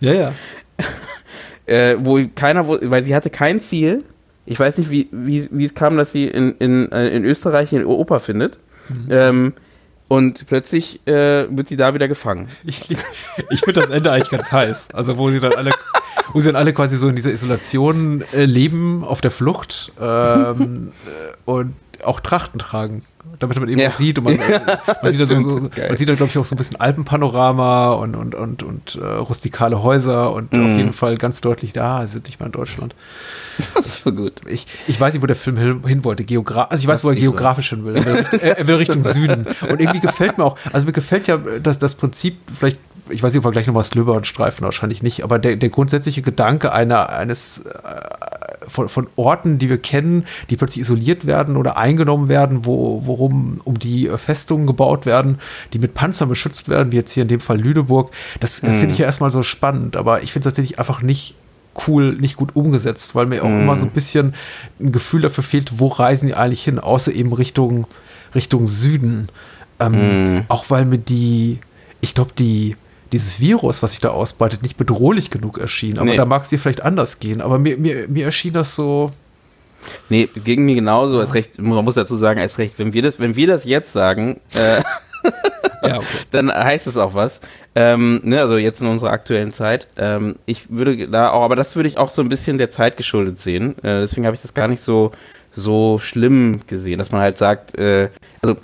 Ja, 0.00 0.12
ja. 0.12 0.32
äh, 1.66 1.96
wo 1.98 2.20
keiner, 2.34 2.66
wo, 2.66 2.78
weil 2.80 3.04
sie 3.04 3.14
hatte 3.14 3.30
kein 3.30 3.60
Ziel. 3.60 4.04
Ich 4.46 4.58
weiß 4.58 4.76
nicht, 4.78 4.90
wie, 4.90 5.08
wie, 5.10 5.48
wie 5.50 5.64
es 5.64 5.74
kam, 5.74 5.96
dass 5.96 6.12
sie 6.12 6.26
in, 6.26 6.52
in, 6.58 6.92
äh, 6.92 7.08
in 7.08 7.24
Österreich 7.24 7.74
eine 7.74 7.86
Oper 7.86 8.20
findet. 8.20 8.58
Ähm, 9.08 9.54
und 10.08 10.46
plötzlich 10.46 11.00
äh, 11.06 11.46
wird 11.50 11.68
sie 11.68 11.76
da 11.76 11.94
wieder 11.94 12.08
gefangen. 12.08 12.48
Ich, 12.64 12.90
ich 13.50 13.60
finde 13.60 13.80
das 13.80 13.88
Ende 13.88 14.12
eigentlich 14.12 14.30
ganz 14.30 14.52
heiß. 14.52 14.88
Also, 14.92 15.16
wo 15.16 15.30
sie 15.30 15.40
dann 15.40 15.54
alle, 15.54 15.72
wo 16.32 16.40
sie 16.40 16.48
dann 16.48 16.56
alle 16.56 16.74
quasi 16.74 16.96
so 16.96 17.08
in 17.08 17.16
dieser 17.16 17.32
Isolation 17.32 18.22
äh, 18.32 18.44
leben, 18.44 19.02
auf 19.04 19.22
der 19.22 19.30
Flucht 19.30 19.92
ähm, 19.98 20.92
äh, 21.06 21.50
und 21.50 21.74
auch 22.04 22.20
Trachten 22.20 22.58
tragen. 22.58 23.02
Damit 23.38 23.58
man 23.58 23.68
eben 23.68 23.80
Ja. 23.80 23.88
auch 23.88 23.92
sieht 23.92 24.18
und 24.18 24.24
man, 24.24 24.34
äh, 24.38 24.60
man 25.02 25.10
sieht 25.12 25.20
da 25.20 25.26
so, 25.26 25.38
so, 25.40 25.60
man 25.60 25.96
sieht 25.96 26.08
da, 26.08 26.14
glaube 26.14 26.30
ich, 26.30 26.38
auch 26.38 26.44
so 26.44 26.54
ein 26.54 26.58
bisschen 26.58 26.80
Alpenpanorama 26.80 27.92
und, 27.92 28.14
und, 28.16 28.34
und, 28.34 28.62
und 28.62 28.96
äh, 28.96 29.04
rustikale 29.04 29.82
Häuser 29.82 30.32
und 30.32 30.52
Mhm. 30.52 30.64
auf 30.66 30.76
jeden 30.76 30.92
Fall 30.92 31.16
ganz 31.16 31.40
deutlich, 31.40 31.72
da 31.72 32.06
sind 32.06 32.26
nicht 32.26 32.38
mal 32.40 32.46
in 32.46 32.52
Deutschland. 32.52 32.94
Das 33.74 33.86
ist 33.86 34.02
so 34.02 34.10
gut. 34.12 34.40
Ich, 34.48 34.66
ich 34.88 35.00
weiß 35.00 35.12
nicht, 35.14 35.22
wo 35.22 35.26
der 35.26 35.36
Film 35.36 35.56
hin, 35.56 35.82
hin 35.86 36.04
wollte. 36.04 36.24
Geogra 36.24 36.64
also 36.64 36.82
ich 36.82 36.88
weiß, 36.88 37.00
Das 37.02 37.04
wo 37.04 37.10
er 37.10 37.14
geografisch 37.16 37.68
hin 37.70 37.84
will. 37.84 37.94
Er 37.96 38.04
will, 38.04 38.14
Richtung, 38.16 38.40
er, 38.40 38.66
will 38.66 38.74
Richtung 38.76 39.04
Süden. 39.04 39.46
Und 39.68 39.80
irgendwie 39.80 40.00
gefällt 40.00 40.38
mir 40.38 40.44
auch, 40.44 40.56
also 40.72 40.86
mir 40.86 40.92
gefällt 40.92 41.28
ja 41.28 41.36
das, 41.62 41.78
das 41.78 41.94
Prinzip, 41.94 42.36
vielleicht, 42.52 42.80
ich 43.10 43.22
weiß 43.22 43.32
nicht, 43.32 43.38
ob 43.38 43.44
wir 43.44 43.52
gleich 43.52 43.68
nochmal 43.68 43.84
Slöber 43.84 44.22
streifen, 44.24 44.64
wahrscheinlich 44.64 45.04
nicht, 45.04 45.22
aber 45.22 45.38
der, 45.38 45.54
der 45.54 45.68
grundsätzliche 45.68 46.20
Gedanke 46.22 46.72
einer, 46.72 47.10
eines 47.10 47.58
äh, 47.60 47.68
von, 48.68 48.88
von 48.88 49.06
Orten, 49.16 49.58
die 49.58 49.68
wir 49.68 49.78
kennen, 49.78 50.24
die 50.50 50.56
plötzlich 50.56 50.82
isoliert 50.82 51.26
werden 51.26 51.56
oder 51.56 51.76
eingenommen 51.76 52.28
werden, 52.28 52.64
wo, 52.64 53.02
worum 53.04 53.60
um 53.64 53.78
die 53.78 54.08
äh, 54.08 54.18
Festungen 54.18 54.66
gebaut 54.66 55.06
werden, 55.06 55.38
die 55.72 55.78
mit 55.78 55.94
Panzern 55.94 56.28
beschützt 56.28 56.68
werden, 56.68 56.92
wie 56.92 56.96
jetzt 56.96 57.12
hier 57.12 57.22
in 57.22 57.28
dem 57.28 57.40
Fall 57.40 57.60
Lüneburg. 57.60 58.10
Das 58.40 58.62
äh, 58.62 58.68
finde 58.68 58.92
ich 58.92 58.98
ja 58.98 59.06
erstmal 59.06 59.32
so 59.32 59.42
spannend, 59.42 59.96
aber 59.96 60.22
ich 60.22 60.32
finde 60.32 60.48
es 60.48 60.54
tatsächlich 60.54 60.78
einfach 60.78 61.02
nicht 61.02 61.34
cool, 61.86 62.14
nicht 62.14 62.36
gut 62.36 62.54
umgesetzt, 62.54 63.14
weil 63.14 63.26
mir 63.26 63.42
auch 63.42 63.48
immer 63.48 63.76
so 63.76 63.84
ein 63.84 63.90
bisschen 63.90 64.34
ein 64.80 64.92
Gefühl 64.92 65.22
dafür 65.22 65.42
fehlt, 65.42 65.80
wo 65.80 65.88
reisen 65.88 66.28
die 66.28 66.34
eigentlich 66.34 66.62
hin, 66.64 66.78
außer 66.78 67.12
eben 67.12 67.32
Richtung, 67.32 67.86
Richtung 68.34 68.66
Süden. 68.66 69.28
Ähm, 69.80 70.44
Auch 70.48 70.66
weil 70.68 70.84
mir 70.84 70.98
die, 70.98 71.58
ich 72.00 72.14
glaube, 72.14 72.30
die, 72.38 72.76
dieses 73.14 73.40
Virus, 73.40 73.82
was 73.82 73.92
sich 73.92 74.00
da 74.00 74.10
ausbreitet, 74.10 74.62
nicht 74.62 74.76
bedrohlich 74.76 75.30
genug 75.30 75.58
erschien. 75.58 75.96
Aber 75.98 76.06
Nee. 76.10 76.16
da 76.16 76.24
mag 76.24 76.42
es 76.42 76.48
dir 76.48 76.58
vielleicht 76.58 76.82
anders 76.82 77.18
gehen. 77.20 77.40
Aber 77.40 77.58
mir, 77.58 77.76
mir, 77.78 78.08
mir 78.08 78.26
erschien 78.26 78.52
das 78.52 78.74
so. 78.74 79.10
Nee, 80.08 80.28
gegen 80.44 80.64
mir 80.64 80.74
genauso, 80.74 81.20
als 81.20 81.34
recht, 81.34 81.58
man 81.60 81.84
muss 81.84 81.94
dazu 81.94 82.16
sagen, 82.16 82.40
als 82.40 82.58
recht, 82.58 82.78
wenn 82.78 82.92
wir 82.94 83.02
das, 83.02 83.18
wenn 83.18 83.36
wir 83.36 83.46
das 83.46 83.64
jetzt 83.64 83.92
sagen, 83.92 84.40
äh, 84.54 84.82
Ja, 85.82 85.98
okay. 85.98 86.06
dann 86.30 86.52
heißt 86.52 86.86
es 86.86 86.96
auch 86.96 87.14
was. 87.14 87.40
Ähm, 87.74 88.20
ne, 88.24 88.40
also 88.40 88.56
jetzt 88.56 88.80
in 88.80 88.86
unserer 88.86 89.10
aktuellen 89.10 89.52
Zeit. 89.52 89.86
Ähm, 89.96 90.36
ich 90.46 90.70
würde 90.70 91.08
da 91.08 91.30
auch, 91.30 91.42
aber 91.42 91.56
das 91.56 91.76
würde 91.76 91.88
ich 91.88 91.98
auch 91.98 92.10
so 92.10 92.22
ein 92.22 92.28
bisschen 92.28 92.56
der 92.58 92.70
Zeit 92.70 92.96
geschuldet 92.96 93.38
sehen. 93.40 93.76
Äh, 93.78 94.00
deswegen 94.02 94.26
habe 94.26 94.36
ich 94.36 94.42
das 94.42 94.54
gar 94.54 94.68
nicht 94.68 94.82
so, 94.82 95.12
so 95.54 95.98
schlimm 95.98 96.60
gesehen, 96.66 96.98
dass 96.98 97.10
man 97.12 97.20
halt 97.20 97.36
sagt, 97.38 97.76
äh, 97.78 98.08
also 98.42 98.56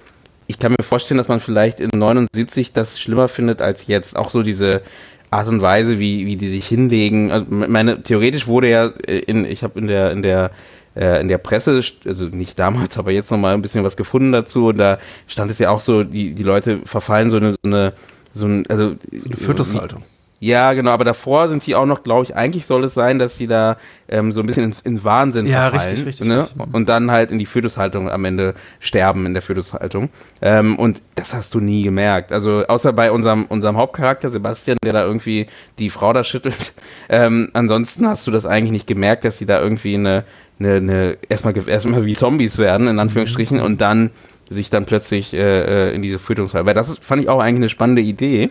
ich 0.50 0.58
kann 0.58 0.72
mir 0.72 0.82
vorstellen, 0.82 1.18
dass 1.18 1.28
man 1.28 1.38
vielleicht 1.38 1.78
in 1.78 1.90
79 1.94 2.72
das 2.72 2.98
schlimmer 2.98 3.28
findet 3.28 3.62
als 3.62 3.86
jetzt. 3.86 4.16
Auch 4.16 4.30
so 4.30 4.42
diese 4.42 4.82
Art 5.30 5.46
und 5.46 5.62
Weise, 5.62 6.00
wie, 6.00 6.26
wie 6.26 6.36
die 6.36 6.50
sich 6.50 6.66
hinlegen. 6.66 7.30
Also 7.30 7.46
meine, 7.48 8.02
theoretisch 8.02 8.48
wurde 8.48 8.68
ja 8.68 8.86
in, 8.86 9.44
ich 9.44 9.62
habe 9.62 9.78
in 9.78 9.86
der, 9.86 10.10
in 10.10 10.22
der 10.22 10.50
äh, 10.96 11.20
in 11.20 11.28
der 11.28 11.38
Presse, 11.38 11.80
also 12.04 12.24
nicht 12.24 12.58
damals, 12.58 12.98
aber 12.98 13.12
jetzt 13.12 13.30
nochmal 13.30 13.54
ein 13.54 13.62
bisschen 13.62 13.84
was 13.84 13.96
gefunden 13.96 14.32
dazu 14.32 14.66
und 14.66 14.78
da 14.78 14.98
stand 15.28 15.50
es 15.52 15.60
ja 15.60 15.70
auch 15.70 15.78
so, 15.78 16.02
die, 16.02 16.34
die 16.34 16.42
Leute 16.42 16.80
verfallen 16.84 17.30
so 17.30 17.36
eine, 17.36 17.52
so 17.62 17.70
eine, 17.70 17.92
so 18.34 18.46
ein, 18.46 18.66
also. 18.68 18.96
So 19.12 19.28
eine 19.28 19.36
Fötushaltung. 19.36 20.02
Ja, 20.42 20.72
genau, 20.72 20.92
aber 20.92 21.04
davor 21.04 21.50
sind 21.50 21.62
sie 21.62 21.74
auch 21.74 21.84
noch, 21.84 22.02
glaube 22.02 22.24
ich, 22.24 22.34
eigentlich 22.34 22.64
soll 22.64 22.82
es 22.84 22.94
sein, 22.94 23.18
dass 23.18 23.36
sie 23.36 23.46
da 23.46 23.76
ähm, 24.08 24.32
so 24.32 24.40
ein 24.40 24.46
bisschen 24.46 24.72
in, 24.84 24.94
in 24.94 25.04
Wahnsinn 25.04 25.44
ja, 25.44 25.68
verfallen. 25.68 25.90
richtig, 25.90 26.06
richtig, 26.06 26.26
ne? 26.28 26.38
richtig. 26.44 26.62
Und 26.72 26.88
dann 26.88 27.10
halt 27.10 27.30
in 27.30 27.38
die 27.38 27.44
Fötushaltung 27.44 28.10
am 28.10 28.24
Ende 28.24 28.54
sterben 28.78 29.26
in 29.26 29.34
der 29.34 29.42
Fötushaltung. 29.42 30.08
Ähm, 30.40 30.78
und 30.78 31.02
das 31.14 31.34
hast 31.34 31.54
du 31.54 31.60
nie 31.60 31.82
gemerkt. 31.82 32.32
Also 32.32 32.64
außer 32.66 32.94
bei 32.94 33.12
unserem, 33.12 33.44
unserem 33.44 33.76
Hauptcharakter, 33.76 34.30
Sebastian, 34.30 34.78
der 34.82 34.94
da 34.94 35.04
irgendwie 35.04 35.46
die 35.78 35.90
Frau 35.90 36.12
da 36.12 36.24
schüttelt. 36.24 36.72
Ähm, 37.12 37.50
ansonsten 37.54 38.06
hast 38.06 38.24
du 38.28 38.30
das 38.30 38.46
eigentlich 38.46 38.70
nicht 38.70 38.86
gemerkt, 38.86 39.24
dass 39.24 39.36
sie 39.36 39.44
da 39.44 39.60
irgendwie 39.60 39.96
eine, 39.96 40.22
eine, 40.60 40.74
eine 40.76 41.18
erstmal, 41.28 41.54
erstmal 41.68 42.06
wie 42.06 42.14
Zombies 42.14 42.56
werden, 42.56 42.86
in 42.86 43.00
Anführungsstrichen, 43.00 43.58
Mhm. 43.58 43.64
und 43.64 43.80
dann 43.80 44.10
sich 44.48 44.70
dann 44.70 44.86
plötzlich 44.86 45.34
äh, 45.34 45.88
äh, 45.88 45.94
in 45.94 46.02
diese 46.02 46.20
Fötushaltung. 46.20 46.66
Weil 46.68 46.74
das 46.74 46.88
ist, 46.88 47.04
fand 47.04 47.20
ich 47.20 47.28
auch 47.28 47.40
eigentlich 47.40 47.56
eine 47.56 47.68
spannende 47.68 48.00
Idee. 48.02 48.50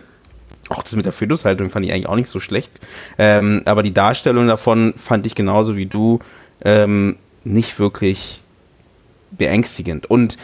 Auch 0.69 0.83
das 0.83 0.93
mit 0.95 1.05
der 1.05 1.13
Fötushaltung 1.13 1.69
fand 1.69 1.85
ich 1.85 1.91
eigentlich 1.91 2.07
auch 2.07 2.15
nicht 2.15 2.29
so 2.29 2.39
schlecht. 2.39 2.71
Ähm, 3.17 3.63
aber 3.65 3.83
die 3.83 3.93
Darstellung 3.93 4.47
davon 4.47 4.93
fand 4.97 5.25
ich 5.25 5.35
genauso 5.35 5.75
wie 5.75 5.87
du 5.87 6.19
ähm, 6.63 7.15
nicht 7.43 7.79
wirklich 7.79 8.41
beängstigend. 9.31 10.05
Und 10.09 10.37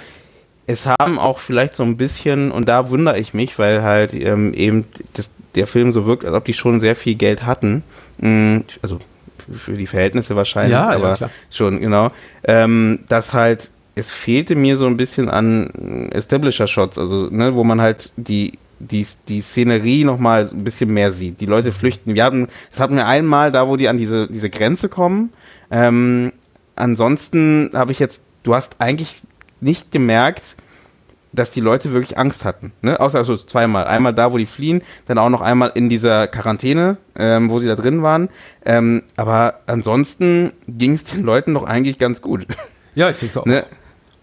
es 0.67 0.87
haben 0.87 1.19
auch 1.19 1.39
vielleicht 1.39 1.75
so 1.75 1.83
ein 1.83 1.97
bisschen, 1.97 2.51
und 2.51 2.67
da 2.67 2.89
wundere 2.89 3.19
ich 3.19 3.33
mich, 3.33 3.59
weil 3.59 3.83
halt 3.83 4.13
ähm, 4.13 4.53
eben 4.53 4.85
das, 5.13 5.29
der 5.53 5.67
Film 5.67 5.93
so 5.93 6.05
wirkt, 6.05 6.25
als 6.25 6.33
ob 6.35 6.45
die 6.45 6.53
schon 6.53 6.81
sehr 6.81 6.95
viel 6.95 7.15
Geld 7.15 7.45
hatten. 7.45 7.83
Mm, 8.17 8.59
Also 8.81 8.97
für 9.55 9.73
die 9.73 9.85
Verhältnisse 9.87 10.35
wahrscheinlich, 10.35 10.71
Ja, 10.71 10.89
ja, 10.91 10.97
aber 10.97 11.15
klar. 11.15 11.29
schon, 11.51 11.79
genau. 11.79 12.09
Ähm, 12.43 12.99
dass 13.09 13.33
halt, 13.33 13.69
es 13.93 14.11
fehlte 14.11 14.55
mir 14.55 14.77
so 14.77 14.87
ein 14.87 14.97
bisschen 14.97 15.29
an 15.29 16.09
Establisher-Shots, 16.11 16.97
also, 16.97 17.29
ne, 17.29 17.53
wo 17.53 17.63
man 17.63 17.79
halt 17.79 18.11
die, 18.17 18.57
die, 18.79 19.05
die 19.27 19.41
Szenerie 19.41 20.03
nochmal 20.03 20.49
ein 20.51 20.63
bisschen 20.63 20.93
mehr 20.93 21.11
sieht. 21.11 21.39
Die 21.41 21.45
Leute 21.45 21.71
flüchten. 21.71 22.15
Wir 22.15 22.23
hatten, 22.23 22.47
das 22.71 22.79
hatten 22.79 22.95
wir 22.95 23.07
einmal 23.07 23.51
da, 23.51 23.67
wo 23.67 23.77
die 23.77 23.87
an 23.87 23.97
diese, 23.97 24.27
diese 24.27 24.49
Grenze 24.49 24.89
kommen. 24.89 25.31
Ähm, 25.71 26.33
ansonsten 26.75 27.71
habe 27.73 27.91
ich 27.91 27.99
jetzt, 27.99 28.21
du 28.43 28.55
hast 28.55 28.75
eigentlich 28.79 29.21
nicht 29.61 29.91
gemerkt, 29.91 30.55
dass 31.35 31.51
die 31.51 31.59
Leute 31.59 31.93
wirklich 31.93 32.17
Angst 32.17 32.45
hatten. 32.45 32.71
Ne? 32.81 32.99
Außer 32.99 33.17
also 33.17 33.35
zweimal. 33.37 33.85
Einmal 33.85 34.13
da, 34.13 34.31
wo 34.31 34.37
die 34.37 34.45
fliehen, 34.45 34.81
dann 35.05 35.17
auch 35.17 35.29
noch 35.29 35.41
einmal 35.41 35.71
in 35.75 35.89
dieser 35.89 36.27
Quarantäne, 36.27 36.97
ähm, 37.15 37.49
wo 37.49 37.59
sie 37.59 37.67
da 37.67 37.75
drin 37.75 38.03
waren. 38.03 38.29
Ähm, 38.65 39.03
aber 39.17 39.59
ansonsten 39.67 40.53
ging 40.67 40.93
es 40.93 41.03
den 41.03 41.23
Leuten 41.23 41.53
doch 41.53 41.63
eigentlich 41.63 41.97
ganz 41.97 42.21
gut. 42.21 42.47
Ja, 42.95 43.09
ich 43.09 43.19
denke 43.19 43.41
auch. 43.41 43.45
Ne? 43.45 43.65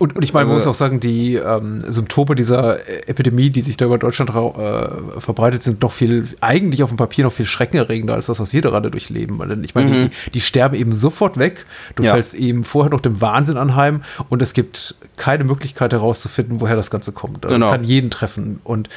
Und, 0.02 0.16
und 0.16 0.22
ich 0.24 0.32
meine, 0.32 0.46
man 0.46 0.54
muss 0.54 0.62
Also- 0.66 0.70
auch 0.70 0.74
sagen, 0.74 0.98
die 0.98 1.36
ähm, 1.36 1.84
Symptome 1.86 2.34
dieser 2.34 2.80
äh, 2.88 3.02
Epidemie, 3.06 3.50
die 3.50 3.62
sich 3.62 3.76
da 3.76 3.84
über 3.84 3.98
Deutschland 3.98 4.30
äh, 4.30 5.20
verbreitet, 5.20 5.62
sind 5.62 5.80
doch 5.82 5.92
viel, 5.92 6.26
eigentlich 6.40 6.82
auf 6.82 6.88
dem 6.90 6.96
Papier 6.96 7.22
noch 7.22 7.32
viel 7.32 7.46
schreckenerregender 7.46 8.14
als 8.14 8.26
das, 8.26 8.40
was 8.40 8.52
wir 8.52 8.60
gerade 8.62 8.90
durchleben. 8.90 9.38
Weil 9.38 9.64
ich 9.64 9.76
meine, 9.76 10.08
die, 10.08 10.30
die 10.32 10.40
sterben 10.40 10.74
eben 10.74 10.92
sofort 10.94 11.38
weg. 11.38 11.66
Du 11.94 12.02
Mhm. 12.02 12.06
Ja. 12.06 12.12
fällst 12.14 12.34
eben 12.34 12.64
vorher 12.64 12.90
noch 12.90 13.00
dem 13.00 13.20
Wahnsinn 13.20 13.56
anheim 13.56 14.02
und 14.28 14.42
es 14.42 14.54
gibt 14.54 14.96
keine 15.16 15.44
Möglichkeit 15.44 15.92
herauszufinden, 15.92 16.60
woher 16.60 16.74
das 16.74 16.90
Ganze 16.90 17.12
kommt. 17.12 17.44
Also 17.44 17.54
Genau. 17.54 17.66
Es 17.66 17.72
kann 17.72 17.84
jeden 17.84 18.10
treffen. 18.10 18.58
Und 18.64 18.88
äh, 18.88 18.90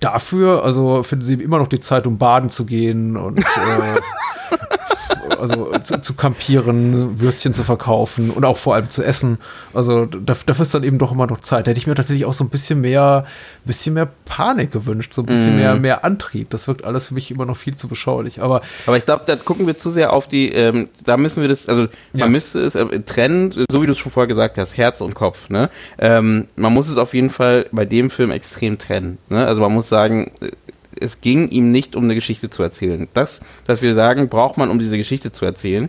dafür, 0.00 0.64
also 0.64 1.04
finden 1.04 1.24
sie 1.24 1.34
immer 1.34 1.58
noch 1.58 1.68
die 1.68 1.78
Zeit, 1.78 2.08
um 2.08 2.18
baden 2.18 2.50
zu 2.50 2.66
gehen 2.66 3.16
und 3.16 3.38
äh, 3.38 3.42
also 5.38 5.76
zu, 5.82 6.00
zu 6.00 6.14
kampieren, 6.14 7.20
Würstchen 7.20 7.54
zu 7.54 7.62
verkaufen 7.64 8.30
und 8.30 8.44
auch 8.44 8.56
vor 8.56 8.74
allem 8.74 8.88
zu 8.90 9.02
essen. 9.02 9.38
Also 9.74 10.06
da- 10.06 10.34
dafür 10.46 10.62
ist 10.62 10.74
dann 10.74 10.82
eben 10.84 10.98
doch 10.98 11.12
immer 11.12 11.26
noch 11.26 11.40
Zeit. 11.40 11.66
Da 11.66 11.70
hätte 11.70 11.78
ich 11.78 11.86
mir 11.86 11.94
tatsächlich 11.94 12.24
auch 12.24 12.32
so 12.32 12.44
ein 12.44 12.50
bisschen 12.50 12.80
mehr, 12.80 13.24
bisschen 13.64 13.94
mehr 13.94 14.08
Panik 14.24 14.70
gewünscht, 14.70 15.12
so 15.12 15.22
ein 15.22 15.26
bisschen 15.26 15.56
mehr, 15.56 15.74
mehr 15.76 16.04
Antrieb. 16.04 16.50
Das 16.50 16.66
wirkt 16.68 16.84
alles 16.84 17.08
für 17.08 17.14
mich 17.14 17.30
immer 17.30 17.46
noch 17.46 17.56
viel 17.56 17.74
zu 17.74 17.88
beschaulich. 17.88 18.40
Aber 18.42 18.62
Aber 18.86 18.96
ich 18.96 19.04
glaube, 19.04 19.22
da 19.26 19.36
gucken 19.36 19.66
wir 19.66 19.76
zu 19.78 19.90
sehr 19.90 20.12
auf 20.12 20.28
die, 20.28 20.52
ähm, 20.52 20.88
da 21.04 21.16
müssen 21.16 21.40
wir 21.42 21.48
das, 21.48 21.68
also 21.68 21.82
Ja. 22.12 22.24
man 22.24 22.32
müsste 22.32 22.60
es 22.60 22.74
äh, 22.74 23.00
trennen, 23.00 23.52
so 23.70 23.82
wie 23.82 23.86
du 23.86 23.92
es 23.92 23.98
schon 23.98 24.12
vorher 24.12 24.28
gesagt 24.28 24.58
hast, 24.58 24.76
Herz 24.76 25.00
und 25.00 25.14
Kopf. 25.14 25.48
Ne? 25.50 25.70
Ähm, 25.98 26.46
man 26.56 26.72
muss 26.72 26.88
es 26.88 26.96
auf 26.96 27.14
jeden 27.14 27.30
Fall 27.30 27.66
bei 27.72 27.84
dem 27.84 28.10
Film 28.10 28.30
extrem 28.30 28.78
trennen. 28.78 29.18
Ne? 29.28 29.46
Also 29.46 29.60
man 29.60 29.72
muss 29.72 29.88
sagen, 29.88 30.30
äh, 30.40 30.50
es 31.00 31.20
ging 31.20 31.48
ihm 31.48 31.70
nicht 31.70 31.96
um 31.96 32.04
eine 32.04 32.14
Geschichte 32.14 32.50
zu 32.50 32.62
erzählen. 32.62 33.08
Das, 33.14 33.40
was 33.66 33.82
wir 33.82 33.94
sagen, 33.94 34.28
braucht 34.28 34.56
man, 34.56 34.70
um 34.70 34.78
diese 34.78 34.96
Geschichte 34.96 35.32
zu 35.32 35.44
erzählen. 35.44 35.88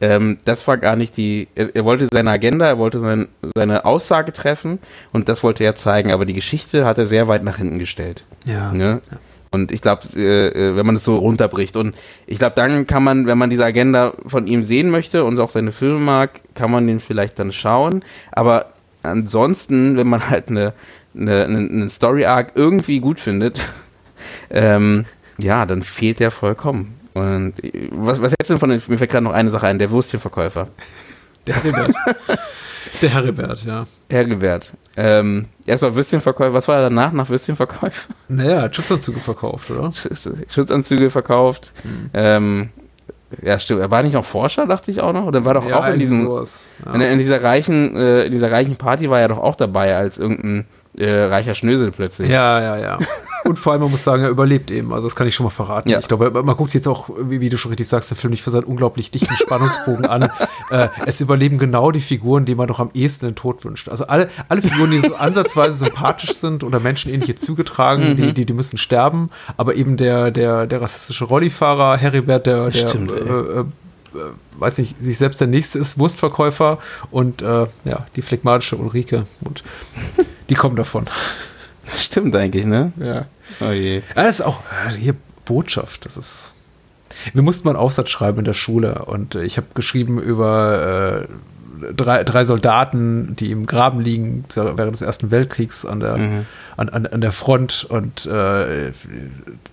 Ähm, 0.00 0.38
das 0.44 0.66
war 0.66 0.78
gar 0.78 0.96
nicht 0.96 1.16
die. 1.16 1.48
Er, 1.54 1.74
er 1.74 1.84
wollte 1.84 2.08
seine 2.10 2.30
Agenda, 2.30 2.66
er 2.66 2.78
wollte 2.78 3.00
sein, 3.00 3.28
seine 3.54 3.84
Aussage 3.84 4.32
treffen 4.32 4.78
und 5.12 5.28
das 5.28 5.42
wollte 5.42 5.62
er 5.64 5.74
zeigen, 5.74 6.12
aber 6.12 6.24
die 6.24 6.32
Geschichte 6.32 6.86
hat 6.86 6.98
er 6.98 7.06
sehr 7.06 7.28
weit 7.28 7.44
nach 7.44 7.58
hinten 7.58 7.78
gestellt. 7.78 8.24
ja. 8.44 8.72
Ne? 8.72 9.02
Und 9.52 9.72
ich 9.72 9.80
glaube, 9.80 10.02
äh, 10.14 10.46
äh, 10.46 10.76
wenn 10.76 10.86
man 10.86 10.96
es 10.96 11.04
so 11.04 11.16
runterbricht 11.16 11.76
und 11.76 11.96
ich 12.26 12.38
glaube, 12.38 12.54
dann 12.54 12.86
kann 12.86 13.02
man, 13.02 13.26
wenn 13.26 13.36
man 13.36 13.50
diese 13.50 13.64
Agenda 13.64 14.12
von 14.26 14.46
ihm 14.46 14.62
sehen 14.62 14.90
möchte 14.90 15.24
und 15.24 15.40
auch 15.40 15.50
seine 15.50 15.72
Filme 15.72 15.98
mag, 15.98 16.40
kann 16.54 16.70
man 16.70 16.86
den 16.86 17.00
vielleicht 17.00 17.38
dann 17.40 17.50
schauen. 17.50 18.04
Aber 18.30 18.66
ansonsten, 19.02 19.96
wenn 19.96 20.08
man 20.08 20.30
halt 20.30 20.50
eine, 20.50 20.72
eine, 21.16 21.44
eine, 21.44 21.58
einen 21.58 21.90
Story 21.90 22.26
Arc 22.26 22.52
irgendwie 22.54 23.00
gut 23.00 23.18
findet, 23.18 23.60
ähm, 24.50 25.04
ja, 25.38 25.64
dann 25.66 25.82
fehlt 25.82 26.20
der 26.20 26.30
vollkommen. 26.30 26.98
Und 27.14 27.54
äh, 27.64 27.88
was, 27.92 28.20
was 28.20 28.30
hältst 28.32 28.50
du 28.50 28.54
denn 28.54 28.58
von 28.60 28.70
den, 28.70 28.82
mir 28.86 28.98
fällt 28.98 29.10
gerade 29.10 29.24
noch 29.24 29.32
eine 29.32 29.50
Sache 29.50 29.66
ein, 29.66 29.78
der 29.78 29.90
Würstchenverkäufer. 29.90 30.68
Der 31.46 31.56
Heribert. 31.56 31.94
Der 33.02 33.10
Heribert, 33.14 33.64
ja. 33.64 33.84
Hergewert. 34.10 34.72
Ähm, 34.96 35.46
erstmal 35.64 35.94
Würstchenverkäufer, 35.94 36.52
was 36.52 36.66
war 36.66 36.76
er 36.76 36.82
danach 36.82 37.12
nach 37.12 37.28
Würstchenverkäufer? 37.28 38.08
Naja, 38.28 38.62
hat 38.62 38.74
Schutzanzüge 38.76 39.20
verkauft, 39.20 39.70
oder? 39.70 39.88
Sch- 39.88 40.34
Schutzanzüge 40.52 41.08
verkauft. 41.10 41.72
Hm. 41.82 42.10
Ähm, 42.14 42.68
ja, 43.42 43.58
stimmt. 43.58 43.80
Er 43.80 43.90
war 43.90 44.02
nicht 44.02 44.14
noch 44.14 44.24
Forscher, 44.24 44.66
dachte 44.66 44.90
ich 44.90 45.00
auch 45.00 45.12
noch. 45.12 45.24
Oder 45.26 45.44
war 45.44 45.54
doch 45.54 45.70
auch 45.70 45.86
in 45.88 45.98
diesem, 46.00 46.24
sowas. 46.26 46.72
Ja. 46.84 46.94
in, 46.94 47.00
in 47.02 47.18
dieser 47.18 47.42
reichen, 47.42 47.96
äh, 47.96 48.24
in 48.24 48.32
dieser 48.32 48.50
reichen 48.50 48.76
Party 48.76 49.08
war 49.08 49.20
er 49.20 49.28
doch 49.28 49.38
auch 49.38 49.54
dabei 49.56 49.96
als 49.96 50.18
irgendein 50.18 50.66
äh, 50.98 51.10
reicher 51.24 51.54
Schnösel 51.54 51.92
plötzlich. 51.92 52.28
Ja, 52.28 52.60
ja, 52.60 52.76
ja. 52.78 52.98
Und 53.44 53.58
vor 53.58 53.72
allem, 53.72 53.82
man 53.82 53.90
muss 53.90 54.04
sagen, 54.04 54.22
er 54.22 54.28
überlebt 54.30 54.70
eben. 54.70 54.92
Also 54.92 55.06
das 55.08 55.16
kann 55.16 55.26
ich 55.26 55.34
schon 55.34 55.44
mal 55.44 55.50
verraten. 55.50 55.88
Ja. 55.88 55.98
Ich 55.98 56.08
glaube, 56.08 56.30
man 56.30 56.56
guckt 56.56 56.70
sich 56.70 56.78
jetzt 56.80 56.86
auch, 56.86 57.08
wie, 57.18 57.48
du 57.48 57.56
schon 57.58 57.70
richtig 57.70 57.88
sagst, 57.88 58.10
den 58.10 58.16
Film 58.16 58.30
nicht 58.30 58.42
für 58.42 58.50
seinen 58.50 58.64
unglaublich 58.64 59.10
dichten 59.10 59.34
Spannungsbogen 59.36 60.06
an. 60.06 60.30
Äh, 60.70 60.88
es 61.04 61.20
überleben 61.20 61.58
genau 61.58 61.90
die 61.90 61.98
Figuren, 61.98 62.44
die 62.44 62.54
man 62.54 62.68
doch 62.68 62.78
am 62.78 62.90
ehesten 62.94 63.26
den 63.26 63.34
Tod 63.34 63.64
wünscht. 63.64 63.88
Also 63.88 64.06
alle, 64.06 64.30
alle 64.48 64.62
Figuren, 64.62 64.92
die 64.92 65.00
so 65.00 65.16
ansatzweise 65.16 65.76
sympathisch 65.76 66.34
sind 66.34 66.62
oder 66.62 66.78
menschenähnliche 66.78 67.34
Züge 67.34 67.64
tragen, 67.64 68.10
Mhm. 68.10 68.16
die, 68.16 68.32
die, 68.32 68.46
die 68.46 68.52
müssen 68.52 68.78
sterben. 68.78 69.30
Aber 69.56 69.74
eben 69.74 69.96
der, 69.96 70.30
der, 70.30 70.68
der 70.68 70.80
rassistische 70.80 71.24
Rollifahrer, 71.24 71.96
Heribert, 71.96 72.46
der, 72.46 72.70
der 72.70 72.88
Stimmt, 72.88 73.10
ey. 73.10 73.18
äh, 73.18 73.60
äh, 73.60 73.64
weiß 74.60 74.78
nicht, 74.78 74.94
sich 75.02 75.18
selbst 75.18 75.40
der 75.40 75.48
Nächste 75.48 75.80
ist, 75.80 75.98
Wurstverkäufer 75.98 76.78
und 77.10 77.42
äh, 77.42 77.66
ja, 77.84 78.06
die 78.14 78.22
phlegmatische 78.22 78.76
Ulrike. 78.76 79.26
Und 79.40 79.64
die 80.50 80.54
kommen 80.54 80.76
davon. 80.76 81.06
Stimmt 81.96 82.34
eigentlich, 82.36 82.66
ne? 82.66 82.92
Ja. 82.98 83.26
Oh 83.60 83.72
je. 83.72 83.96
Ja, 83.96 84.24
das 84.24 84.40
ist 84.40 84.42
auch 84.42 84.60
äh, 84.88 84.92
hier 84.92 85.14
Botschaft. 85.44 86.06
Das 86.06 86.16
ist. 86.16 86.54
Wir 87.32 87.42
mussten 87.42 87.66
mal 87.66 87.72
einen 87.72 87.80
Aufsatz 87.80 88.08
schreiben 88.10 88.38
in 88.38 88.44
der 88.44 88.54
Schule 88.54 89.04
und 89.04 89.34
ich 89.34 89.56
habe 89.56 89.66
geschrieben 89.74 90.18
über 90.20 91.26
äh, 91.28 91.92
drei, 91.94 92.24
drei 92.24 92.44
Soldaten, 92.44 93.34
die 93.36 93.50
im 93.50 93.66
Graben 93.66 94.00
liegen 94.00 94.44
während 94.54 94.94
des 94.94 95.02
Ersten 95.02 95.30
Weltkriegs 95.30 95.84
an 95.84 96.00
der, 96.00 96.14
an, 96.76 96.88
an, 96.88 97.06
an 97.06 97.20
der 97.20 97.32
Front 97.32 97.86
und 97.88 98.26
äh, 98.26 98.92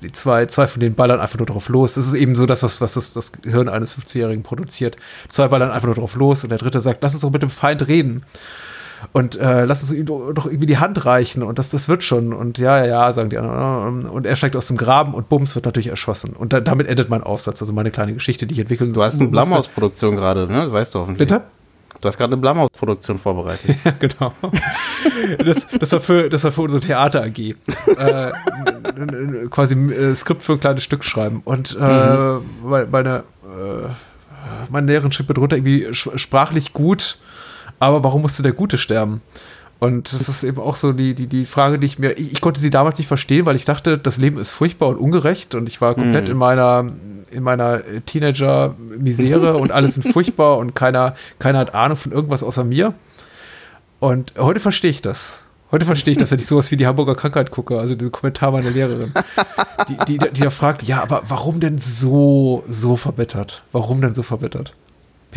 die 0.01 0.11
zwei, 0.11 0.45
zwei 0.47 0.67
von 0.67 0.79
denen 0.79 0.95
ballern 0.95 1.19
einfach 1.19 1.37
nur 1.37 1.45
drauf 1.45 1.69
los. 1.69 1.93
Das 1.93 2.07
ist 2.07 2.13
eben 2.13 2.35
so 2.35 2.45
das, 2.45 2.63
was, 2.63 2.81
was 2.81 2.93
das, 2.93 3.13
das 3.13 3.31
Gehirn 3.31 3.69
eines 3.69 3.97
15-Jährigen 3.97 4.43
produziert. 4.43 4.97
Zwei 5.29 5.47
ballern 5.47 5.71
einfach 5.71 5.87
nur 5.87 5.95
drauf 5.95 6.15
los 6.15 6.43
und 6.43 6.49
der 6.49 6.59
dritte 6.59 6.81
sagt, 6.81 7.01
lass 7.01 7.13
uns 7.13 7.21
doch 7.21 7.31
mit 7.31 7.41
dem 7.41 7.49
Feind 7.49 7.87
reden. 7.87 8.23
Und 9.13 9.35
äh, 9.39 9.65
lass 9.65 9.81
uns 9.83 9.91
ihm 9.93 10.05
doch 10.05 10.45
irgendwie 10.45 10.65
die 10.65 10.77
Hand 10.77 11.05
reichen 11.05 11.43
und 11.43 11.59
das, 11.59 11.69
das 11.69 11.87
wird 11.87 12.03
schon. 12.03 12.33
Und 12.33 12.57
ja, 12.57 12.79
ja, 12.79 12.85
ja, 12.85 13.13
sagen 13.13 13.29
die 13.29 13.37
anderen. 13.37 14.07
Und 14.07 14.25
er 14.25 14.35
steigt 14.35 14.55
aus 14.55 14.67
dem 14.67 14.77
Graben 14.77 15.13
und 15.13 15.29
Bums 15.29 15.55
wird 15.55 15.65
natürlich 15.65 15.87
erschossen. 15.87 16.33
Und 16.33 16.51
da, 16.53 16.59
damit 16.61 16.87
endet 16.87 17.09
mein 17.09 17.21
Aufsatz, 17.23 17.61
also 17.61 17.73
meine 17.73 17.91
kleine 17.91 18.13
Geschichte, 18.13 18.47
die 18.47 18.53
ich 18.53 18.59
entwickeln 18.59 18.93
Du 18.93 19.03
hast 19.03 19.19
eine. 19.19 19.27
Blumhouse-Produktion 19.29 20.15
gerade, 20.15 20.47
ne? 20.47 20.63
Das 20.63 20.71
weißt 20.71 20.95
du 20.95 20.99
hoffentlich. 20.99 21.27
Bitte? 21.27 21.43
Du 22.01 22.07
hast 22.07 22.17
gerade 22.17 22.33
eine 22.33 22.41
Blumhouse-Produktion 22.41 23.17
vorbereitet. 23.17 23.75
Ja, 23.85 23.91
genau. 23.97 24.33
Das, 25.43 25.67
das, 25.67 25.91
war, 25.91 25.99
für, 25.99 26.29
das 26.29 26.43
war 26.43 26.51
für 26.51 26.61
unsere 26.61 26.79
Theater 26.81 27.23
AG. 27.23 27.39
Äh, 27.39 27.55
quasi 29.49 29.75
äh, 29.91 30.15
Skript 30.15 30.41
für 30.43 30.53
ein 30.53 30.59
kleines 30.59 30.83
Stück 30.83 31.03
schreiben. 31.03 31.41
Und 31.45 31.75
äh, 31.79 31.83
Mhm. 31.83 32.41
meine, 32.91 33.23
äh, 33.45 33.87
meine 34.69 34.87
Lehrerin 34.87 35.11
schrieb 35.11 35.27
mir 35.27 35.33
drunter 35.35 35.57
irgendwie 35.57 35.87
sprachlich 35.93 36.73
gut, 36.73 37.17
aber 37.79 38.03
warum 38.03 38.21
musste 38.21 38.43
der 38.43 38.53
Gute 38.53 38.77
sterben? 38.77 39.21
Und 39.79 40.11
das 40.11 40.27
ist 40.27 40.43
eben 40.43 40.59
auch 40.59 40.75
so 40.75 40.91
die, 40.91 41.13
die, 41.13 41.27
die 41.27 41.45
Frage, 41.45 41.77
die 41.77 41.85
ich 41.85 41.99
mir, 41.99 42.17
ich, 42.17 42.33
ich 42.33 42.41
konnte 42.41 42.59
sie 42.59 42.71
damals 42.71 42.97
nicht 42.97 43.07
verstehen, 43.07 43.45
weil 43.45 43.55
ich 43.55 43.65
dachte, 43.65 43.97
das 43.97 44.17
Leben 44.17 44.39
ist 44.39 44.49
furchtbar 44.49 44.89
und 44.89 44.97
ungerecht 44.97 45.53
und 45.53 45.69
ich 45.69 45.81
war 45.81 45.93
komplett 45.93 46.25
mhm. 46.25 46.31
in 46.31 46.37
meiner, 46.37 46.91
in 47.29 47.43
meiner 47.43 47.81
Teenager-Misere 48.05 49.55
und 49.57 49.71
alles 49.71 49.95
sind 49.95 50.11
furchtbar 50.11 50.57
und 50.57 50.73
keiner, 50.73 51.13
keiner 51.37 51.59
hat 51.59 51.75
Ahnung 51.75 51.97
von 51.97 52.11
irgendwas 52.11 52.41
außer 52.41 52.63
mir. 52.63 52.95
Und 53.99 54.33
heute 54.37 54.59
verstehe 54.59 54.91
ich 54.91 55.01
das. 55.01 55.43
Heute 55.69 55.85
verstehe 55.85 56.13
ich, 56.13 56.17
dass 56.17 56.31
wenn 56.31 56.39
ich 56.39 56.47
sowas 56.47 56.71
wie 56.71 56.77
die 56.77 56.87
Hamburger 56.87 57.13
Krankheit 57.13 57.51
gucke, 57.51 57.77
also 57.77 57.93
den 57.93 58.11
Kommentar 58.11 58.51
meiner 58.51 58.69
Lehrerin, 58.69 59.11
die, 59.89 59.97
die, 60.07 60.17
die 60.17 60.41
da 60.41 60.49
fragt, 60.49 60.83
ja, 60.83 61.03
aber 61.03 61.23
warum 61.27 61.59
denn 61.59 61.77
so, 61.77 62.63
so 62.69 62.95
verbittert? 62.95 63.63
Warum 63.73 64.01
denn 64.01 64.13
so 64.13 64.23
verbittert? 64.23 64.73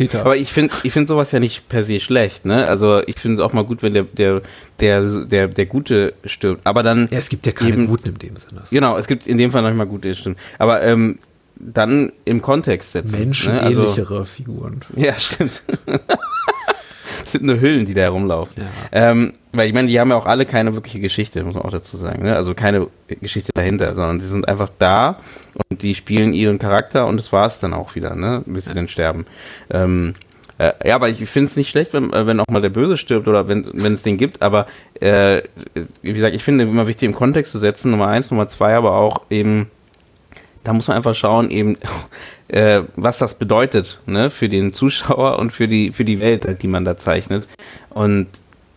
Peter. 0.01 0.21
Aber 0.21 0.37
ich 0.37 0.51
finde 0.51 0.73
ich 0.83 0.93
find 0.93 1.07
sowas 1.07 1.31
ja 1.31 1.39
nicht 1.39 1.69
per 1.69 1.83
se 1.83 1.99
schlecht, 1.99 2.45
ne? 2.45 2.67
Also 2.67 3.01
ich 3.05 3.17
finde 3.19 3.41
es 3.41 3.41
auch 3.41 3.53
mal 3.53 3.63
gut, 3.63 3.83
wenn 3.83 3.93
der, 3.93 4.03
der, 4.03 4.41
der, 4.79 5.25
der, 5.25 5.47
der 5.47 5.65
Gute 5.65 6.13
stirbt. 6.25 6.65
Aber 6.65 6.83
dann. 6.83 7.07
Ja, 7.11 7.17
es 7.17 7.29
gibt 7.29 7.45
ja 7.45 7.51
keine 7.51 7.73
eben, 7.73 7.87
Guten 7.87 8.09
in 8.09 8.17
dem 8.17 8.37
Sinne. 8.37 8.63
Genau, 8.69 8.97
es 8.97 9.07
gibt 9.07 9.27
in 9.27 9.37
dem 9.37 9.51
Fall 9.51 9.61
manchmal 9.61 9.87
Gute, 9.87 10.13
stimmt. 10.15 10.37
Aber 10.57 10.81
ähm, 10.81 11.19
dann 11.55 12.11
im 12.25 12.41
Kontext 12.41 12.91
setzen. 12.93 13.19
Menschenähnlichere 13.19 14.13
ne? 14.13 14.19
also, 14.19 14.25
Figuren. 14.25 14.81
Ja, 14.95 15.17
stimmt. 15.17 15.61
das 17.21 17.31
sind 17.31 17.43
nur 17.43 17.59
Hüllen, 17.59 17.85
die 17.85 17.93
da 17.93 18.01
herumlaufen. 18.01 18.55
Ja. 18.57 19.11
Ähm, 19.11 19.33
weil 19.53 19.67
ich 19.67 19.73
meine, 19.73 19.87
die 19.87 19.99
haben 19.99 20.09
ja 20.09 20.15
auch 20.15 20.25
alle 20.25 20.45
keine 20.45 20.73
wirkliche 20.73 20.99
Geschichte, 20.99 21.43
muss 21.43 21.55
man 21.55 21.63
auch 21.63 21.71
dazu 21.71 21.97
sagen. 21.97 22.23
Ne? 22.23 22.35
Also 22.35 22.53
keine 22.53 22.87
Geschichte 23.07 23.51
dahinter, 23.53 23.95
sondern 23.95 24.19
die 24.19 24.25
sind 24.25 24.47
einfach 24.47 24.69
da 24.79 25.19
und 25.69 25.81
die 25.81 25.95
spielen 25.95 26.33
ihren 26.33 26.59
Charakter 26.59 27.07
und 27.07 27.17
das 27.17 27.31
war 27.31 27.45
es 27.47 27.59
dann 27.59 27.73
auch 27.73 27.95
wieder, 27.95 28.15
ne? 28.15 28.43
bis 28.45 28.65
sie 28.65 28.73
dann 28.73 28.87
sterben. 28.87 29.25
Ähm, 29.69 30.15
äh, 30.57 30.73
ja, 30.87 30.95
aber 30.95 31.09
ich 31.09 31.27
finde 31.27 31.49
es 31.49 31.55
nicht 31.55 31.69
schlecht, 31.69 31.93
wenn, 31.93 32.13
äh, 32.13 32.27
wenn 32.27 32.39
auch 32.39 32.47
mal 32.49 32.61
der 32.61 32.69
Böse 32.69 32.95
stirbt 32.95 33.27
oder 33.27 33.47
wenn 33.47 33.65
es 33.93 34.03
den 34.03 34.17
gibt, 34.17 34.41
aber 34.41 34.67
äh, 34.99 35.41
wie 36.01 36.13
gesagt, 36.13 36.35
ich 36.35 36.43
finde 36.43 36.65
immer 36.65 36.87
wichtig 36.87 37.07
im 37.07 37.15
Kontext 37.15 37.51
zu 37.51 37.59
setzen, 37.59 37.91
Nummer 37.91 38.07
eins, 38.07 38.31
Nummer 38.31 38.47
zwei, 38.47 38.75
aber 38.75 38.95
auch 38.95 39.23
eben 39.29 39.71
da 40.63 40.73
muss 40.73 40.87
man 40.87 40.97
einfach 40.97 41.15
schauen, 41.15 41.49
eben, 41.49 41.77
äh, 42.47 42.81
was 42.95 43.17
das 43.17 43.35
bedeutet, 43.35 44.01
ne, 44.05 44.29
für 44.29 44.49
den 44.49 44.73
Zuschauer 44.73 45.39
und 45.39 45.51
für 45.51 45.67
die, 45.67 45.91
für 45.91 46.05
die 46.05 46.19
Welt, 46.19 46.61
die 46.61 46.67
man 46.67 46.85
da 46.85 46.97
zeichnet. 46.97 47.47
Und 47.89 48.27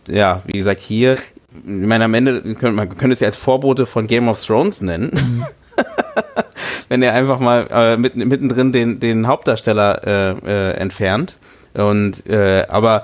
ja, 0.07 0.41
wie 0.45 0.57
gesagt, 0.57 0.81
hier, 0.81 1.15
ich 1.53 1.63
meine, 1.65 2.05
am 2.05 2.13
Ende 2.13 2.41
könnte 2.41 2.71
man 2.71 2.89
könnte 2.89 3.13
es 3.13 3.19
ja 3.21 3.27
als 3.27 3.37
Vorbote 3.37 3.85
von 3.85 4.07
Game 4.07 4.27
of 4.27 4.43
Thrones 4.43 4.81
nennen. 4.81 5.11
Mhm. 5.13 5.45
Wenn 6.89 7.01
er 7.01 7.13
einfach 7.13 7.39
mal 7.39 7.67
äh, 7.71 7.97
mitten, 7.97 8.27
mittendrin 8.27 8.71
den, 8.71 8.99
den 8.99 9.27
Hauptdarsteller 9.27 10.03
äh, 10.05 10.31
äh, 10.45 10.71
entfernt. 10.73 11.37
Und 11.73 12.25
äh, 12.27 12.65
aber 12.69 13.03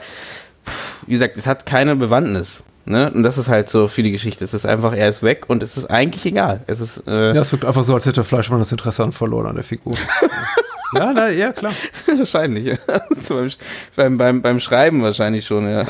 wie 1.07 1.13
gesagt, 1.13 1.37
es 1.37 1.47
hat 1.47 1.65
keine 1.65 1.95
Bewandtnis. 1.95 2.63
Ne? 2.85 3.11
Und 3.11 3.23
das 3.23 3.37
ist 3.37 3.47
halt 3.47 3.69
so 3.69 3.87
für 3.87 4.01
die 4.01 4.11
Geschichte. 4.11 4.43
Es 4.43 4.53
ist 4.53 4.65
einfach, 4.65 4.93
er 4.93 5.09
ist 5.09 5.21
weg 5.21 5.45
und 5.47 5.61
es 5.61 5.77
ist 5.77 5.85
eigentlich 5.85 6.25
egal. 6.25 6.61
Es 6.67 6.79
ist, 6.79 7.03
äh 7.07 7.33
ja, 7.33 7.41
es 7.41 7.51
wirkt 7.51 7.65
einfach 7.65 7.83
so, 7.83 7.93
als 7.93 8.05
hätte 8.05 8.23
Fleischmann 8.23 8.59
das 8.59 8.71
Interesse 8.71 9.03
an 9.03 9.11
verloren 9.11 9.47
an 9.47 9.55
der 9.55 9.63
Figur. 9.63 9.93
ja, 10.95 11.13
na, 11.13 11.29
ja, 11.29 11.51
klar. 11.51 11.73
wahrscheinlich, 12.17 12.65
ja. 12.65 12.77
beim, 13.95 14.17
beim, 14.17 14.41
beim 14.41 14.59
Schreiben 14.59 15.03
wahrscheinlich 15.03 15.45
schon, 15.45 15.69
ja. 15.69 15.85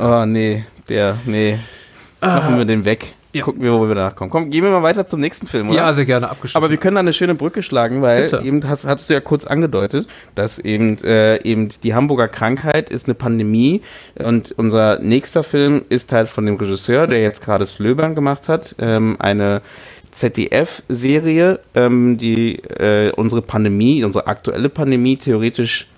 Oh, 0.00 0.24
nee, 0.24 0.64
der, 0.88 1.16
nee. 1.24 1.58
Machen 2.20 2.56
wir 2.56 2.64
den 2.64 2.84
weg. 2.84 3.14
Ja. 3.34 3.42
Gucken 3.44 3.62
wir, 3.62 3.72
wo 3.72 3.88
wir 3.88 3.94
danach 3.94 4.14
kommen. 4.14 4.30
Komm, 4.30 4.50
gehen 4.50 4.62
wir 4.62 4.70
mal 4.70 4.82
weiter 4.82 5.06
zum 5.06 5.20
nächsten 5.20 5.46
Film, 5.46 5.70
oder? 5.70 5.76
Ja, 5.78 5.92
sehr 5.94 6.04
gerne, 6.04 6.28
abgeschlossen. 6.28 6.62
Aber 6.62 6.70
wir 6.70 6.76
können 6.76 6.96
da 6.96 7.00
eine 7.00 7.14
schöne 7.14 7.34
Brücke 7.34 7.62
schlagen, 7.62 8.02
weil 8.02 8.24
Bitte. 8.24 8.42
eben 8.44 8.68
hast, 8.68 8.84
hast 8.84 9.08
du 9.08 9.14
ja 9.14 9.20
kurz 9.20 9.46
angedeutet, 9.46 10.06
dass 10.34 10.58
eben, 10.58 11.02
äh, 11.02 11.42
eben 11.42 11.70
die 11.82 11.94
Hamburger 11.94 12.28
Krankheit 12.28 12.90
ist 12.90 13.06
eine 13.06 13.14
Pandemie 13.14 13.80
und 14.22 14.52
unser 14.52 14.98
nächster 14.98 15.42
Film 15.42 15.82
ist 15.88 16.12
halt 16.12 16.28
von 16.28 16.44
dem 16.44 16.56
Regisseur, 16.56 17.06
der 17.06 17.22
jetzt 17.22 17.42
gerade 17.42 17.64
Slöbern 17.64 18.14
gemacht 18.14 18.48
hat, 18.48 18.74
ähm, 18.78 19.16
eine 19.18 19.62
ZDF-Serie, 20.10 21.60
ähm, 21.74 22.18
die 22.18 22.56
äh, 22.56 23.12
unsere 23.12 23.40
Pandemie, 23.40 24.04
unsere 24.04 24.26
aktuelle 24.26 24.68
Pandemie 24.68 25.16
theoretisch 25.16 25.88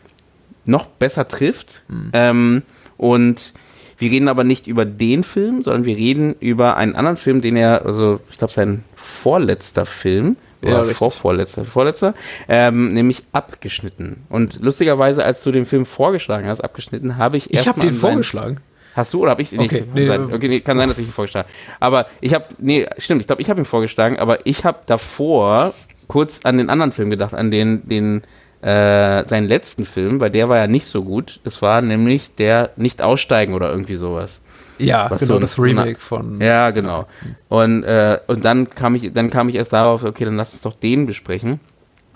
noch 0.67 0.87
besser 0.87 1.27
trifft. 1.27 1.83
Mhm. 1.89 2.11
Ähm, 2.13 2.63
und 2.97 3.53
wir 3.99 4.11
reden 4.11 4.29
aber 4.29 4.45
nicht 4.45 4.67
über 4.67 4.85
den 4.85 5.25
Film, 5.25 5.63
sondern 5.63 5.85
wir 5.85 5.97
reden 5.97 6.35
über 6.41 6.77
einen 6.77 6.95
anderen 6.95 7.17
Film, 7.17 7.41
den 7.41 7.57
er, 7.57 7.85
also 7.85 8.17
ich 8.31 8.39
glaube, 8.39 8.53
sein 8.53 8.85
vorletzter 8.97 9.87
Film, 9.87 10.37
ja, 10.63 10.83
oder 10.83 10.95
vorvorletzter, 10.95 11.65
vorletzter, 11.65 12.15
ähm, 12.49 12.93
nämlich 12.95 13.23
abgeschnitten. 13.33 14.25
Und 14.29 14.61
lustigerweise, 14.61 15.25
als 15.25 15.43
du 15.43 15.53
den 15.53 15.67
Film 15.67 15.87
vorgeschlagen 15.87 16.47
hast, 16.49 16.63
abgeschnitten, 16.63 17.19
habe 17.19 17.37
ich 17.37 17.53
erst. 17.53 17.67
Ich 17.67 17.69
habe 17.69 17.81
den 17.81 17.93
vorgeschlagen. 17.93 18.61
Hast 18.95 19.13
du 19.13 19.23
oder 19.23 19.33
habe 19.33 19.43
ich 19.43 19.51
nee, 19.51 19.65
okay, 19.65 19.85
nee, 19.93 20.07
sein, 20.07 20.33
okay, 20.33 20.49
nee, 20.49 20.61
kann 20.61 20.79
sein, 20.79 20.89
dass 20.89 20.99
ich 20.99 21.07
ihn 21.07 21.13
vorgeschlagen 21.13 21.49
habe. 21.49 21.85
Aber 21.85 22.07
ich 22.21 22.33
habe, 22.33 22.47
nee, 22.59 22.87
stimmt, 22.99 23.21
ich 23.23 23.27
glaube, 23.27 23.43
ich 23.43 23.51
habe 23.51 23.61
ihn 23.61 23.65
vorgeschlagen, 23.65 24.19
aber 24.19 24.47
ich 24.47 24.65
habe 24.65 24.79
davor 24.87 25.75
kurz 26.07 26.41
an 26.45 26.59
den 26.59 26.71
anderen 26.71 26.93
Film 26.93 27.11
gedacht, 27.11 27.35
an 27.35 27.51
den, 27.51 27.89
den 27.89 28.23
äh, 28.65 29.25
seinen 29.27 29.47
letzten 29.47 29.85
Film, 29.85 30.21
weil 30.21 30.31
der 30.31 30.49
war 30.49 30.57
ja 30.57 30.67
nicht 30.67 30.87
so 30.87 31.05
gut. 31.05 31.41
Das 31.45 31.61
war 31.61 31.83
nämlich 31.83 32.35
der 32.35 32.71
Nicht 32.77 33.03
aussteigen 33.03 33.53
oder 33.53 33.71
irgendwie 33.71 33.97
sowas. 33.97 34.41
Ja, 34.79 35.11
Was 35.11 35.21
genau, 35.21 35.35
so 35.35 35.41
das 35.41 35.59
Remake 35.59 36.01
von. 36.01 36.41
Ja, 36.41 36.71
genau. 36.71 37.07
Und, 37.49 37.85
äh, 37.85 38.19
und 38.27 38.45
dann 38.45 38.71
kam 38.71 38.95
ich, 38.95 39.13
dann 39.13 39.31
kam 39.31 39.49
ich 39.49 39.57
erst 39.57 39.73
darauf, 39.73 40.03
okay, 40.03 40.25
dann 40.25 40.37
lass 40.37 40.53
uns 40.53 40.63
doch 40.63 40.75
den 40.75 41.07
besprechen. 41.07 41.61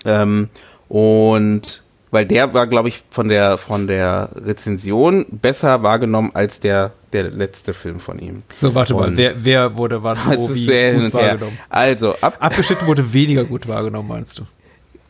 Ähm, 0.05 0.49
und 0.87 1.83
weil 2.11 2.25
der 2.25 2.53
war, 2.55 2.65
glaube 2.65 2.89
ich, 2.89 3.03
von 3.11 3.29
der 3.29 3.59
von 3.59 3.85
der 3.85 4.29
Rezension 4.33 5.27
besser 5.29 5.83
wahrgenommen 5.83 6.31
als 6.33 6.59
der 6.59 6.93
der 7.13 7.29
letzte 7.29 7.75
Film 7.75 7.99
von 7.99 8.17
ihm. 8.17 8.39
So, 8.55 8.73
warte 8.73 8.95
und 8.95 9.01
mal, 9.01 9.17
wer, 9.17 9.33
wer 9.37 9.77
wurde 9.77 10.01
wann 10.01 10.17
wo 10.35 10.49
wie 10.53 10.65
gut 10.65 11.13
wahrgenommen? 11.13 11.59
Also, 11.69 12.15
ab 12.21 12.37
abgeschnitten 12.39 12.87
wurde 12.87 13.13
weniger 13.13 13.43
gut 13.45 13.67
wahrgenommen, 13.67 14.09
meinst 14.09 14.39
du? 14.39 14.43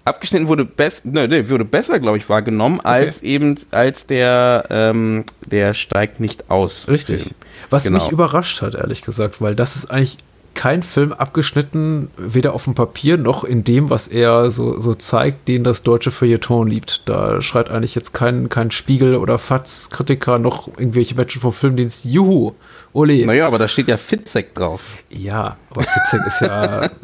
Abgeschnitten 0.10 0.48
wurde, 0.48 0.66
best, 0.66 1.06
ne, 1.06 1.28
ne, 1.28 1.50
wurde 1.50 1.66
besser, 1.66 2.00
glaube 2.00 2.18
ich, 2.18 2.30
wahrgenommen, 2.30 2.80
okay. 2.80 2.88
als 2.88 3.22
eben 3.22 3.56
als 3.72 4.06
der, 4.06 4.66
ähm, 4.70 5.26
der 5.46 5.74
steigt 5.74 6.20
nicht 6.20 6.50
aus. 6.50 6.88
Richtig. 6.88 7.24
Film. 7.24 7.36
Was 7.70 7.84
genau. 7.84 8.00
mich 8.00 8.12
überrascht 8.12 8.62
hat, 8.62 8.76
ehrlich 8.76 9.02
gesagt, 9.02 9.42
weil 9.42 9.56
das 9.56 9.76
ist 9.76 9.92
eigentlich 9.92 10.18
kein 10.56 10.84
Film 10.84 11.14
abgeschnitten, 11.14 12.10
weder 12.18 12.54
auf 12.54 12.66
dem 12.66 12.76
Papier 12.76 13.18
noch 13.18 13.46
in 13.46 13.64
dem, 13.64 13.90
was 13.90 14.10
er 14.10 14.52
so, 14.52 14.80
so 14.80 14.94
zeigt, 14.94 15.48
den 15.48 15.64
das 15.64 15.84
deutsche 15.84 16.12
Feuilleton 16.12 16.68
liebt. 16.68 17.04
Da 17.06 17.42
schreit 17.42 17.70
eigentlich 17.70 17.96
jetzt 17.96 18.14
kein, 18.14 18.50
kein 18.50 18.70
Spiegel- 18.72 19.16
oder 19.16 19.40
Fatz-Kritiker 19.40 20.38
noch 20.38 20.68
irgendwelche 20.68 21.16
Menschen 21.16 21.42
vom 21.42 21.54
Filmdienst, 21.54 22.04
juhu, 22.04 22.56
ole. 22.92 23.26
Naja, 23.26 23.48
aber 23.48 23.58
da 23.58 23.70
steht 23.70 23.88
ja 23.88 23.96
Fitzek 23.96 24.54
drauf. 24.54 24.82
Ja, 25.10 25.56
aber 25.70 25.84
Fitzek 25.84 26.28
ist 26.28 26.42
ja... 26.42 26.90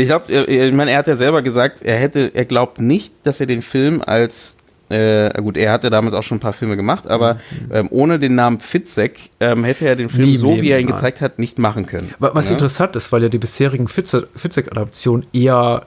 Ich 0.00 0.08
glaube, 0.08 0.32
ich 0.32 0.72
meine, 0.72 0.90
er 0.90 0.98
hat 0.98 1.06
ja 1.06 1.16
selber 1.16 1.42
gesagt, 1.42 1.82
er 1.82 1.96
hätte, 1.96 2.30
er 2.34 2.44
glaubt 2.44 2.80
nicht, 2.80 3.12
dass 3.24 3.40
er 3.40 3.46
den 3.46 3.62
Film 3.62 4.02
als 4.04 4.56
äh, 4.90 5.40
gut, 5.40 5.56
er 5.56 5.70
hatte 5.70 5.88
damals 5.88 6.14
auch 6.14 6.22
schon 6.24 6.38
ein 6.38 6.40
paar 6.40 6.52
Filme 6.52 6.76
gemacht, 6.76 7.06
aber 7.06 7.34
mhm. 7.34 7.72
ähm, 7.72 7.88
ohne 7.90 8.18
den 8.18 8.34
Namen 8.34 8.58
Fitzek 8.58 9.30
ähm, 9.38 9.62
hätte 9.62 9.86
er 9.86 9.94
den 9.94 10.08
Film 10.08 10.26
Nie 10.26 10.36
so, 10.36 10.60
wie 10.60 10.70
er 10.70 10.80
ihn 10.80 10.88
gezeigt 10.88 11.20
hat, 11.20 11.38
nicht 11.38 11.60
machen 11.60 11.86
können. 11.86 12.12
Was 12.18 12.46
ja? 12.46 12.52
interessant 12.52 12.96
ist, 12.96 13.12
weil 13.12 13.22
ja 13.22 13.28
die 13.28 13.38
bisherigen 13.38 13.86
Fitzek-Adaptionen 13.86 15.26
eher 15.32 15.86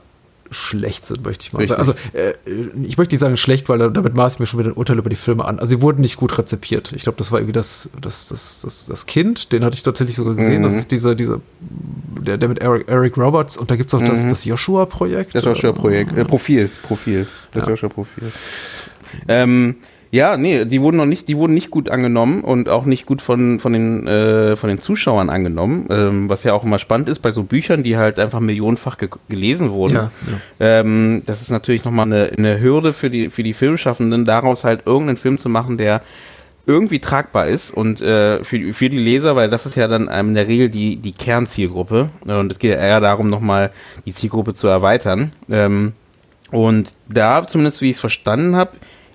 schlecht 0.51 1.05
sind, 1.05 1.23
möchte 1.23 1.45
ich 1.45 1.53
mal 1.53 1.59
Richtig. 1.59 1.77
sagen. 1.77 1.97
Also 2.13 2.17
äh, 2.17 2.33
ich 2.83 2.97
möchte 2.97 3.13
nicht 3.13 3.21
sagen 3.21 3.37
schlecht, 3.37 3.69
weil 3.69 3.79
damit 3.79 4.15
maß 4.15 4.35
ich 4.35 4.39
mir 4.39 4.45
schon 4.45 4.59
wieder 4.59 4.69
ein 4.69 4.77
Urteil 4.77 4.97
über 4.97 5.09
die 5.09 5.15
Filme 5.15 5.45
an. 5.45 5.59
Also 5.59 5.71
sie 5.71 5.81
wurden 5.81 6.01
nicht 6.01 6.17
gut 6.17 6.37
rezipiert. 6.37 6.91
Ich 6.95 7.03
glaube, 7.03 7.17
das 7.17 7.31
war 7.31 7.39
irgendwie 7.39 7.53
das, 7.53 7.89
das, 7.99 8.27
das, 8.27 8.61
das, 8.61 8.85
das 8.85 9.05
Kind, 9.05 9.51
den 9.51 9.63
hatte 9.63 9.75
ich 9.75 9.83
tatsächlich 9.83 10.15
sogar 10.15 10.35
gesehen. 10.35 10.61
Mhm. 10.61 10.65
Das 10.65 10.75
ist 10.75 10.91
dieser, 10.91 11.15
dieser, 11.15 11.39
der, 11.59 12.37
der 12.37 12.49
mit 12.49 12.59
Eric, 12.59 12.87
Eric 12.87 13.17
Roberts 13.17 13.57
und 13.57 13.71
da 13.71 13.75
gibt 13.75 13.89
es 13.89 13.93
auch 13.93 14.01
mhm. 14.01 14.07
das, 14.07 14.27
das 14.27 14.45
Joshua-Projekt. 14.45 15.35
Das 15.35 15.43
Joshua-Projekt, 15.43 16.15
äh, 16.17 16.25
Profil, 16.25 16.69
Profil, 16.83 17.27
das 17.51 17.63
ja. 17.63 17.69
Joshua-Profil. 17.69 18.31
Ähm, 19.27 19.75
ja, 20.13 20.37
nee, 20.37 20.63
die 20.65 20.79
wurden 20.79 20.97
noch 20.97 21.07
nicht, 21.07 21.27
die 21.27 21.37
wurden 21.37 21.55
nicht 21.55 21.71
gut 21.71 21.89
angenommen 21.89 22.41
und 22.41 22.69
auch 22.69 22.85
nicht 22.85 23.07
gut 23.07 23.23
von, 23.23 23.57
von, 23.57 23.73
den, 23.73 24.05
äh, 24.05 24.55
von 24.55 24.69
den 24.69 24.79
Zuschauern 24.79 25.31
angenommen, 25.31 25.87
ähm, 25.89 26.29
was 26.29 26.43
ja 26.43 26.53
auch 26.53 26.63
immer 26.63 26.77
spannend 26.77 27.09
ist 27.09 27.23
bei 27.23 27.31
so 27.31 27.41
Büchern, 27.41 27.81
die 27.81 27.97
halt 27.97 28.19
einfach 28.19 28.39
millionenfach 28.39 28.99
ge 28.99 29.09
gelesen 29.27 29.71
wurden. 29.71 29.95
Ja, 29.95 30.11
ja. 30.59 30.79
Ähm, 30.79 31.23
das 31.25 31.41
ist 31.41 31.49
natürlich 31.49 31.83
nochmal 31.83 32.05
eine, 32.05 32.31
eine 32.37 32.61
Hürde 32.61 32.93
für 32.93 33.09
die, 33.09 33.31
für 33.31 33.41
die 33.41 33.53
Filmschaffenden, 33.53 34.23
daraus 34.23 34.63
halt 34.63 34.85
irgendeinen 34.85 35.17
Film 35.17 35.39
zu 35.39 35.49
machen, 35.49 35.79
der 35.79 36.03
irgendwie 36.67 36.99
tragbar 36.99 37.47
ist 37.47 37.71
und 37.71 37.99
äh, 38.01 38.43
für, 38.43 38.71
für 38.71 38.91
die 38.91 38.99
Leser, 38.99 39.35
weil 39.35 39.49
das 39.49 39.65
ist 39.65 39.73
ja 39.73 39.87
dann 39.87 40.09
in 40.09 40.35
der 40.35 40.47
Regel 40.47 40.69
die, 40.69 40.97
die 40.97 41.13
Kernzielgruppe 41.13 42.11
und 42.25 42.51
es 42.51 42.59
geht 42.59 42.69
ja 42.69 42.77
eher 42.77 43.01
darum, 43.01 43.31
nochmal 43.31 43.71
die 44.05 44.13
Zielgruppe 44.13 44.53
zu 44.53 44.67
erweitern. 44.67 45.31
Ähm, 45.49 45.93
und 46.51 46.93
da, 47.09 47.47
zumindest 47.47 47.81
wie 47.81 47.89
ich 47.89 47.95
es 47.95 47.99
verstanden 47.99 48.55
habe, 48.55 48.73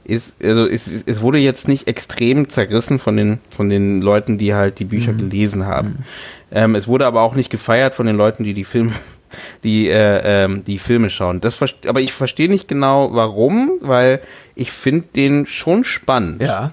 ist, 0.09 0.35
also 0.43 0.67
es, 0.67 1.05
es 1.05 1.21
wurde 1.21 1.39
jetzt 1.39 1.69
nicht 1.69 1.87
extrem 1.87 2.49
zerrissen 2.49 2.99
von 2.99 3.17
den, 3.17 3.41
von 3.51 3.69
den 3.69 4.01
Leuten, 4.01 4.39
die 4.39 4.55
halt 4.55 4.79
die 4.79 4.85
Bücher 4.85 5.13
mhm. 5.13 5.19
gelesen 5.19 5.67
haben. 5.67 5.89
Mhm. 5.89 6.05
Ähm, 6.51 6.75
es 6.75 6.89
wurde 6.89 7.07
aber 7.07 7.21
auch 7.21 7.35
nicht 7.35 7.51
gefeiert 7.51 7.95
von 7.95 8.07
den 8.07 8.17
Leuten, 8.17 8.43
die 8.43 8.55
die 8.55 8.65
Filme 8.65 8.93
die, 9.65 9.89
äh, 9.89 10.45
ähm, 10.45 10.65
die 10.65 10.79
Filme 10.79 11.11
schauen. 11.11 11.43
Das 11.43 11.63
aber 11.87 12.01
ich 12.01 12.15
verstehe 12.15 12.49
nicht 12.49 12.69
genau, 12.69 13.11
warum, 13.13 13.73
weil 13.81 14.23
ich 14.55 14.73
finde 14.73 15.07
den 15.15 15.47
schon 15.47 15.85
spannend. 15.85 16.41
Ja. 16.41 16.73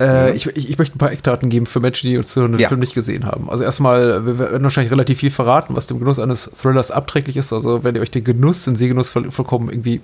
Äh, 0.00 0.34
ich, 0.36 0.46
ich, 0.46 0.70
ich 0.70 0.78
möchte 0.78 0.94
ein 0.94 0.98
paar 0.98 1.10
Eckdaten 1.10 1.48
geben 1.48 1.66
für 1.66 1.80
Menschen, 1.80 2.08
die 2.10 2.16
uns 2.16 2.32
so 2.32 2.42
einen 2.44 2.58
Ja. 2.58 2.68
Film 2.68 2.80
nicht 2.80 2.94
gesehen 2.94 3.24
haben. 3.26 3.50
Also 3.50 3.64
erstmal, 3.64 4.24
wir 4.26 4.38
werden 4.38 4.62
wahrscheinlich 4.62 4.92
relativ 4.92 5.18
viel 5.18 5.30
verraten, 5.30 5.74
was 5.74 5.86
dem 5.88 5.98
Genuss 5.98 6.18
eines 6.18 6.44
Thrillers 6.44 6.90
abträglich 6.90 7.36
ist. 7.36 7.52
Also 7.52 7.82
wenn 7.84 7.94
ihr 7.94 8.00
euch 8.00 8.10
den 8.10 8.24
Genuss, 8.24 8.64
den 8.64 8.76
Sehgenuss 8.76 9.10
voll, 9.10 9.30
vollkommen 9.30 9.70
irgendwie 9.70 9.96
äh, 9.96 10.00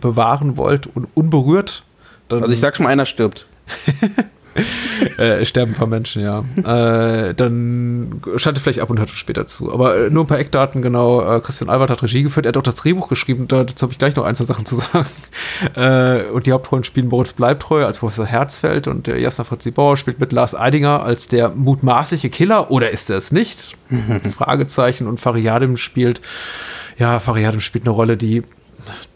bewahren 0.00 0.56
wollt 0.56 0.88
und 0.94 1.06
unberührt, 1.14 1.84
dann 2.28 2.42
Also 2.42 2.52
ich 2.52 2.60
sag 2.60 2.76
schon 2.76 2.86
einer 2.86 3.06
stirbt. 3.06 3.46
äh, 5.18 5.44
sterben 5.44 5.72
ein 5.72 5.76
paar 5.76 5.86
Menschen, 5.86 6.22
ja. 6.22 6.40
äh, 6.56 7.34
dann 7.34 8.20
schaltet 8.36 8.62
vielleicht 8.62 8.80
ab 8.80 8.90
und 8.90 8.98
hört 8.98 9.10
später 9.10 9.46
zu. 9.46 9.72
Aber 9.72 9.96
äh, 9.96 10.10
nur 10.10 10.24
ein 10.24 10.26
paar 10.26 10.38
Eckdaten, 10.38 10.82
genau. 10.82 11.22
Äh, 11.22 11.40
Christian 11.40 11.70
Albert 11.70 11.90
hat 11.90 12.02
Regie 12.02 12.22
geführt, 12.22 12.46
er 12.46 12.50
hat 12.50 12.56
auch 12.56 12.62
das 12.62 12.76
Drehbuch 12.76 13.08
geschrieben, 13.08 13.48
dazu 13.48 13.82
habe 13.82 13.92
ich 13.92 13.98
gleich 13.98 14.16
noch 14.16 14.24
ein, 14.24 14.34
zwei 14.34 14.44
Sachen 14.44 14.66
zu 14.66 14.76
sagen. 14.76 15.06
Äh, 15.76 16.24
und 16.32 16.46
die 16.46 16.52
Hauptrollen 16.52 16.84
spielen 16.84 17.08
Moritz 17.08 17.32
Bleibtreu 17.32 17.84
als 17.84 17.98
Professor 17.98 18.26
Herzfeld 18.26 18.88
und 18.88 19.06
der 19.06 19.20
Jasna 19.20 19.44
Fritzi 19.44 19.70
Bauer 19.70 19.96
spielt 19.96 20.18
mit 20.18 20.32
Lars 20.32 20.54
Eidinger 20.58 21.02
als 21.02 21.28
der 21.28 21.50
mutmaßliche 21.50 22.30
Killer 22.30 22.70
oder 22.70 22.90
ist 22.90 23.08
er 23.08 23.16
es 23.16 23.32
nicht? 23.32 23.76
Fragezeichen 24.36 25.06
und 25.06 25.20
Fariadim 25.20 25.76
spielt, 25.76 26.20
ja, 26.98 27.20
Fariadim 27.20 27.60
spielt 27.60 27.84
eine 27.84 27.94
Rolle, 27.94 28.16
die 28.16 28.42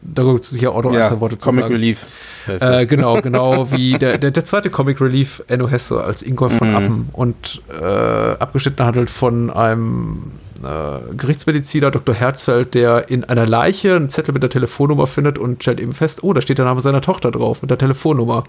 da 0.02 0.22
gibt 0.22 0.44
es 0.44 0.50
sicher 0.50 0.72
auch 0.72 0.82
noch 0.82 0.92
ein, 0.92 1.04
zwei 1.04 1.20
Worte 1.20 1.38
zu 1.38 1.48
Comic 1.48 1.62
sagen. 1.62 1.74
Relief. 1.74 2.06
Äh, 2.46 2.86
genau, 2.86 3.20
genau 3.22 3.70
wie 3.72 3.98
der, 3.98 4.18
der, 4.18 4.30
der 4.30 4.44
zweite 4.44 4.70
Comic 4.70 5.00
Relief 5.00 5.42
Enno 5.48 5.68
Hesse 5.68 6.02
als 6.02 6.22
Ingolf 6.22 6.54
von 6.56 6.74
Appen 6.74 7.08
und 7.12 7.62
äh, 7.70 7.84
abgeschnitten 7.84 8.84
handelt 8.84 9.10
von 9.10 9.50
einem 9.50 10.32
äh, 10.64 11.14
Gerichtsmediziner 11.14 11.90
Dr. 11.90 12.14
Herzfeld, 12.14 12.74
der 12.74 13.10
in 13.10 13.24
einer 13.24 13.46
Leiche 13.46 13.96
einen 13.96 14.08
Zettel 14.08 14.32
mit 14.32 14.42
der 14.42 14.50
Telefonnummer 14.50 15.06
findet 15.06 15.38
und 15.38 15.62
stellt 15.62 15.80
eben 15.80 15.92
fest, 15.92 16.22
oh, 16.22 16.32
da 16.32 16.40
steht 16.40 16.58
der 16.58 16.64
Name 16.64 16.80
seiner 16.80 17.00
Tochter 17.00 17.30
drauf 17.30 17.62
mit 17.62 17.70
der 17.70 17.78
Telefonnummer. 17.78 18.44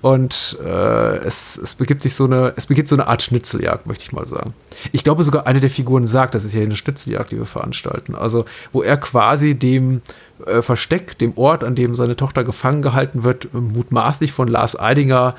Und 0.00 0.58
äh, 0.64 1.16
es, 1.18 1.58
es 1.58 1.74
begibt 1.74 2.02
sich 2.02 2.14
so 2.14 2.24
eine, 2.24 2.54
es 2.56 2.66
beginnt 2.66 2.88
so 2.88 2.96
eine 2.96 3.06
Art 3.06 3.22
Schnitzeljagd, 3.22 3.86
möchte 3.86 4.04
ich 4.04 4.12
mal 4.12 4.24
sagen. 4.24 4.54
Ich 4.92 5.04
glaube 5.04 5.22
sogar 5.22 5.46
eine 5.46 5.60
der 5.60 5.70
Figuren 5.70 6.06
sagt, 6.06 6.34
das 6.34 6.44
ist 6.44 6.54
ja 6.54 6.62
eine 6.62 6.76
Schnitzeljagd, 6.76 7.32
die 7.32 7.38
wir 7.38 7.46
veranstalten. 7.46 8.14
Also, 8.14 8.44
wo 8.72 8.82
er 8.82 8.96
quasi 8.96 9.54
dem 9.54 10.00
äh, 10.46 10.62
Versteck, 10.62 11.18
dem 11.18 11.36
Ort, 11.36 11.64
an 11.64 11.74
dem 11.74 11.94
seine 11.94 12.16
Tochter 12.16 12.44
gefangen 12.44 12.82
gehalten 12.82 13.24
wird, 13.24 13.52
mutmaßlich 13.52 14.32
von 14.32 14.48
Lars 14.48 14.78
Eidinger 14.78 15.34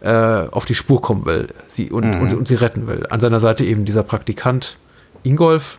äh, 0.00 0.48
auf 0.50 0.66
die 0.66 0.74
Spur 0.74 1.00
kommen 1.00 1.24
will 1.24 1.48
sie, 1.66 1.90
und, 1.90 2.14
und, 2.20 2.32
und 2.34 2.46
sie 2.46 2.56
retten 2.56 2.86
will. 2.86 3.06
An 3.08 3.20
seiner 3.20 3.40
Seite 3.40 3.64
eben 3.64 3.84
dieser 3.84 4.02
Praktikant 4.02 4.76
Ingolf, 5.24 5.78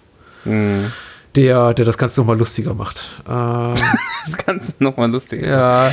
der, 1.35 1.73
der 1.73 1.85
das 1.85 1.97
Ganze 1.97 2.19
nochmal 2.21 2.37
lustiger 2.37 2.73
macht. 2.73 3.21
Ähm, 3.27 3.75
Das 4.25 4.37
Ganze 4.45 4.73
nochmal 4.79 5.09
lustig. 5.11 5.43
ja, 5.45 5.91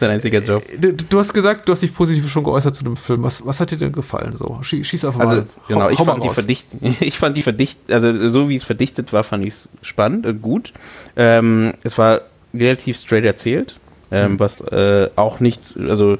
Sein 0.00 0.10
einziger 0.10 0.40
Job. 0.40 0.62
du, 0.78 0.92
du 0.92 1.18
hast 1.18 1.32
gesagt, 1.32 1.68
du 1.68 1.72
hast 1.72 1.82
dich 1.82 1.94
positiv 1.94 2.30
schon 2.30 2.42
geäußert 2.44 2.74
zu 2.74 2.82
dem 2.84 2.96
Film. 2.96 3.22
Was, 3.22 3.44
was 3.46 3.60
hat 3.60 3.70
dir 3.70 3.76
denn 3.78 3.92
gefallen 3.92 4.34
so? 4.36 4.58
Schie- 4.62 4.82
Schieß 4.84 5.04
einfach 5.04 5.20
Also, 5.20 5.36
mal. 5.36 5.46
genau, 5.68 5.80
hau- 5.82 5.90
ich 5.90 5.98
hau 5.98 6.04
mal 6.04 6.12
fand, 6.20 6.24
die 6.24 6.34
verdicht, 6.34 6.66
ich 7.00 7.18
fand 7.18 7.36
die 7.36 7.42
verdichtet, 7.42 7.92
also 7.92 8.30
so 8.30 8.48
wie 8.48 8.56
es 8.56 8.64
verdichtet 8.64 9.12
war, 9.12 9.22
fand 9.24 9.44
ich 9.46 9.54
es 9.54 9.68
spannend 9.82 10.26
und 10.26 10.42
gut. 10.42 10.72
Ähm, 11.16 11.74
es 11.84 11.98
war 11.98 12.22
relativ 12.54 12.98
straight 12.98 13.24
erzählt, 13.24 13.76
Mhm. 14.10 14.16
ähm, 14.18 14.40
was 14.40 14.60
äh, 14.60 15.08
auch 15.16 15.40
nicht, 15.40 15.60
also 15.88 16.14
äh, 16.14 16.18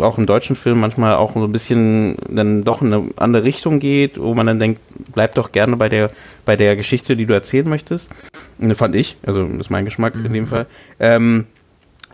auch 0.00 0.18
im 0.18 0.26
deutschen 0.26 0.56
Film 0.56 0.80
manchmal 0.80 1.14
auch 1.16 1.34
so 1.34 1.44
ein 1.44 1.52
bisschen 1.52 2.16
dann 2.28 2.64
doch 2.64 2.82
in 2.82 2.92
eine 2.92 3.10
andere 3.16 3.44
Richtung 3.44 3.78
geht, 3.80 4.20
wo 4.20 4.34
man 4.34 4.46
dann 4.46 4.58
denkt, 4.58 4.80
bleib 5.14 5.34
doch 5.34 5.52
gerne 5.52 5.76
bei 5.76 5.88
der, 5.88 6.10
bei 6.44 6.56
der 6.56 6.76
Geschichte, 6.76 7.16
die 7.16 7.26
du 7.26 7.34
erzählen 7.34 7.68
möchtest. 7.68 8.10
Und 8.58 8.68
das 8.68 8.78
fand 8.78 8.94
ich, 8.94 9.16
also 9.24 9.44
das 9.44 9.60
ist 9.66 9.70
mein 9.70 9.84
Geschmack 9.84 10.14
in 10.14 10.22
Mhm. 10.22 10.32
dem 10.32 10.46
Fall. 10.46 10.66
Ähm, 10.98 11.46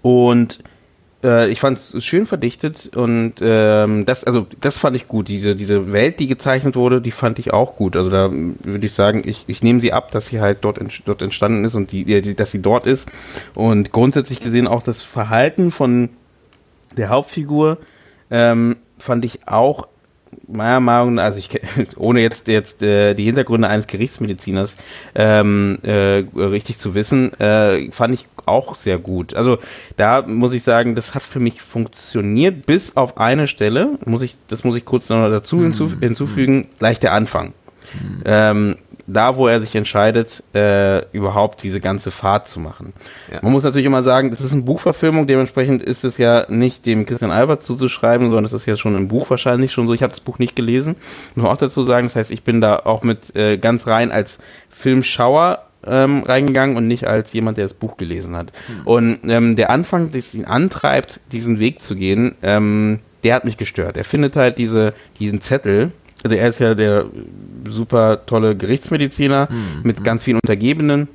und 0.02 0.60
äh, 1.24 1.48
ich 1.50 1.60
fand 1.60 1.78
es 1.78 2.04
schön 2.04 2.26
verdichtet 2.26 2.94
und 2.96 3.34
ähm, 3.40 4.04
das, 4.04 4.22
also 4.22 4.46
das 4.60 4.78
fand 4.78 4.94
ich 4.96 5.08
gut. 5.08 5.28
Diese, 5.28 5.56
diese 5.56 5.92
Welt, 5.92 6.20
die 6.20 6.28
gezeichnet 6.28 6.76
wurde, 6.76 7.00
die 7.00 7.10
fand 7.10 7.38
ich 7.38 7.52
auch 7.52 7.74
gut. 7.76 7.96
Also 7.96 8.10
da 8.10 8.30
würde 8.30 8.86
ich 8.86 8.92
sagen, 8.92 9.22
ich, 9.24 9.44
ich 9.46 9.62
nehme 9.62 9.80
sie 9.80 9.92
ab, 9.92 10.10
dass 10.12 10.28
sie 10.28 10.40
halt 10.40 10.58
dort, 10.64 10.78
ent, 10.78 11.02
dort 11.06 11.22
entstanden 11.22 11.64
ist 11.64 11.74
und 11.74 11.90
die, 11.90 12.04
die, 12.04 12.34
dass 12.34 12.50
sie 12.50 12.60
dort 12.62 12.86
ist. 12.86 13.08
Und 13.54 13.90
grundsätzlich 13.92 14.40
gesehen 14.40 14.68
auch 14.68 14.82
das 14.82 15.02
Verhalten 15.02 15.72
von 15.72 16.10
der 16.96 17.08
Hauptfigur 17.08 17.78
ähm, 18.30 18.76
fand 18.98 19.24
ich 19.24 19.46
auch 19.46 19.88
meiner 20.48 20.80
Meinung 20.80 21.14
nach, 21.14 21.24
also 21.24 21.38
ich 21.38 21.50
ohne 21.96 22.20
jetzt 22.20 22.48
jetzt 22.48 22.82
äh, 22.82 23.14
die 23.14 23.24
Hintergründe 23.24 23.68
eines 23.68 23.86
Gerichtsmediziners 23.86 24.76
ähm, 25.14 25.78
äh, 25.82 26.24
richtig 26.34 26.78
zu 26.78 26.94
wissen, 26.94 27.32
äh, 27.40 27.90
fand 27.92 28.14
ich 28.14 28.28
auch 28.44 28.74
sehr 28.74 28.98
gut. 28.98 29.34
Also 29.34 29.58
da 29.96 30.22
muss 30.22 30.52
ich 30.52 30.62
sagen, 30.62 30.94
das 30.94 31.14
hat 31.14 31.22
für 31.22 31.40
mich 31.40 31.60
funktioniert, 31.60 32.66
bis 32.66 32.96
auf 32.96 33.18
eine 33.18 33.48
Stelle, 33.48 33.98
muss 34.04 34.22
ich, 34.22 34.36
das 34.48 34.62
muss 34.64 34.76
ich 34.76 34.84
kurz 34.84 35.08
noch 35.08 35.28
dazu 35.28 35.62
hinzuf 35.62 35.96
hinzufügen, 36.00 36.68
gleich 36.78 37.00
der 37.00 37.12
Anfang. 37.12 37.52
Ähm, 38.24 38.76
da, 39.06 39.36
wo 39.36 39.46
er 39.46 39.60
sich 39.60 39.74
entscheidet, 39.74 40.42
äh, 40.54 41.04
überhaupt 41.12 41.62
diese 41.62 41.80
ganze 41.80 42.10
Fahrt 42.10 42.48
zu 42.48 42.60
machen. 42.60 42.92
Ja. 43.32 43.38
Man 43.42 43.52
muss 43.52 43.64
natürlich 43.64 43.86
immer 43.86 44.02
sagen, 44.02 44.30
das 44.30 44.40
ist 44.40 44.52
eine 44.52 44.62
Buchverfilmung, 44.62 45.26
dementsprechend 45.26 45.82
ist 45.82 46.04
es 46.04 46.18
ja 46.18 46.46
nicht 46.48 46.86
dem 46.86 47.06
Christian 47.06 47.30
Albert 47.30 47.62
zuzuschreiben, 47.62 48.28
sondern 48.28 48.44
es 48.44 48.52
ist 48.52 48.66
ja 48.66 48.76
schon 48.76 48.96
im 48.96 49.08
Buch 49.08 49.30
wahrscheinlich 49.30 49.72
schon 49.72 49.86
so. 49.86 49.94
Ich 49.94 50.02
habe 50.02 50.12
das 50.12 50.20
Buch 50.20 50.38
nicht 50.38 50.56
gelesen, 50.56 50.96
muss 51.34 51.46
auch 51.46 51.56
dazu 51.56 51.84
sagen. 51.84 52.08
Das 52.08 52.16
heißt, 52.16 52.30
ich 52.30 52.42
bin 52.42 52.60
da 52.60 52.76
auch 52.76 53.02
mit 53.02 53.34
äh, 53.36 53.58
ganz 53.58 53.86
rein 53.86 54.10
als 54.10 54.38
Filmschauer 54.70 55.62
ähm, 55.86 56.24
reingegangen 56.24 56.76
und 56.76 56.86
nicht 56.88 57.06
als 57.06 57.32
jemand, 57.32 57.58
der 57.58 57.64
das 57.64 57.74
Buch 57.74 57.96
gelesen 57.96 58.36
hat. 58.36 58.52
Und 58.84 59.18
ähm, 59.28 59.56
der 59.56 59.70
Anfang, 59.70 60.10
das 60.10 60.34
ihn 60.34 60.44
antreibt, 60.44 61.20
diesen 61.32 61.60
Weg 61.60 61.80
zu 61.80 61.94
gehen, 61.94 62.34
ähm, 62.42 63.00
der 63.22 63.34
hat 63.34 63.44
mich 63.44 63.56
gestört. 63.56 63.96
Er 63.96 64.04
findet 64.04 64.36
halt 64.36 64.58
diese, 64.58 64.94
diesen 65.18 65.40
Zettel, 65.40 65.92
also 66.26 66.34
er 66.34 66.48
ist 66.48 66.58
ja 66.58 66.74
der 66.74 67.06
super 67.68 68.26
tolle 68.26 68.56
Gerichtsmediziner 68.56 69.48
mit 69.82 70.02
ganz 70.04 70.24
vielen 70.24 70.38
Untergebenen 70.42 71.08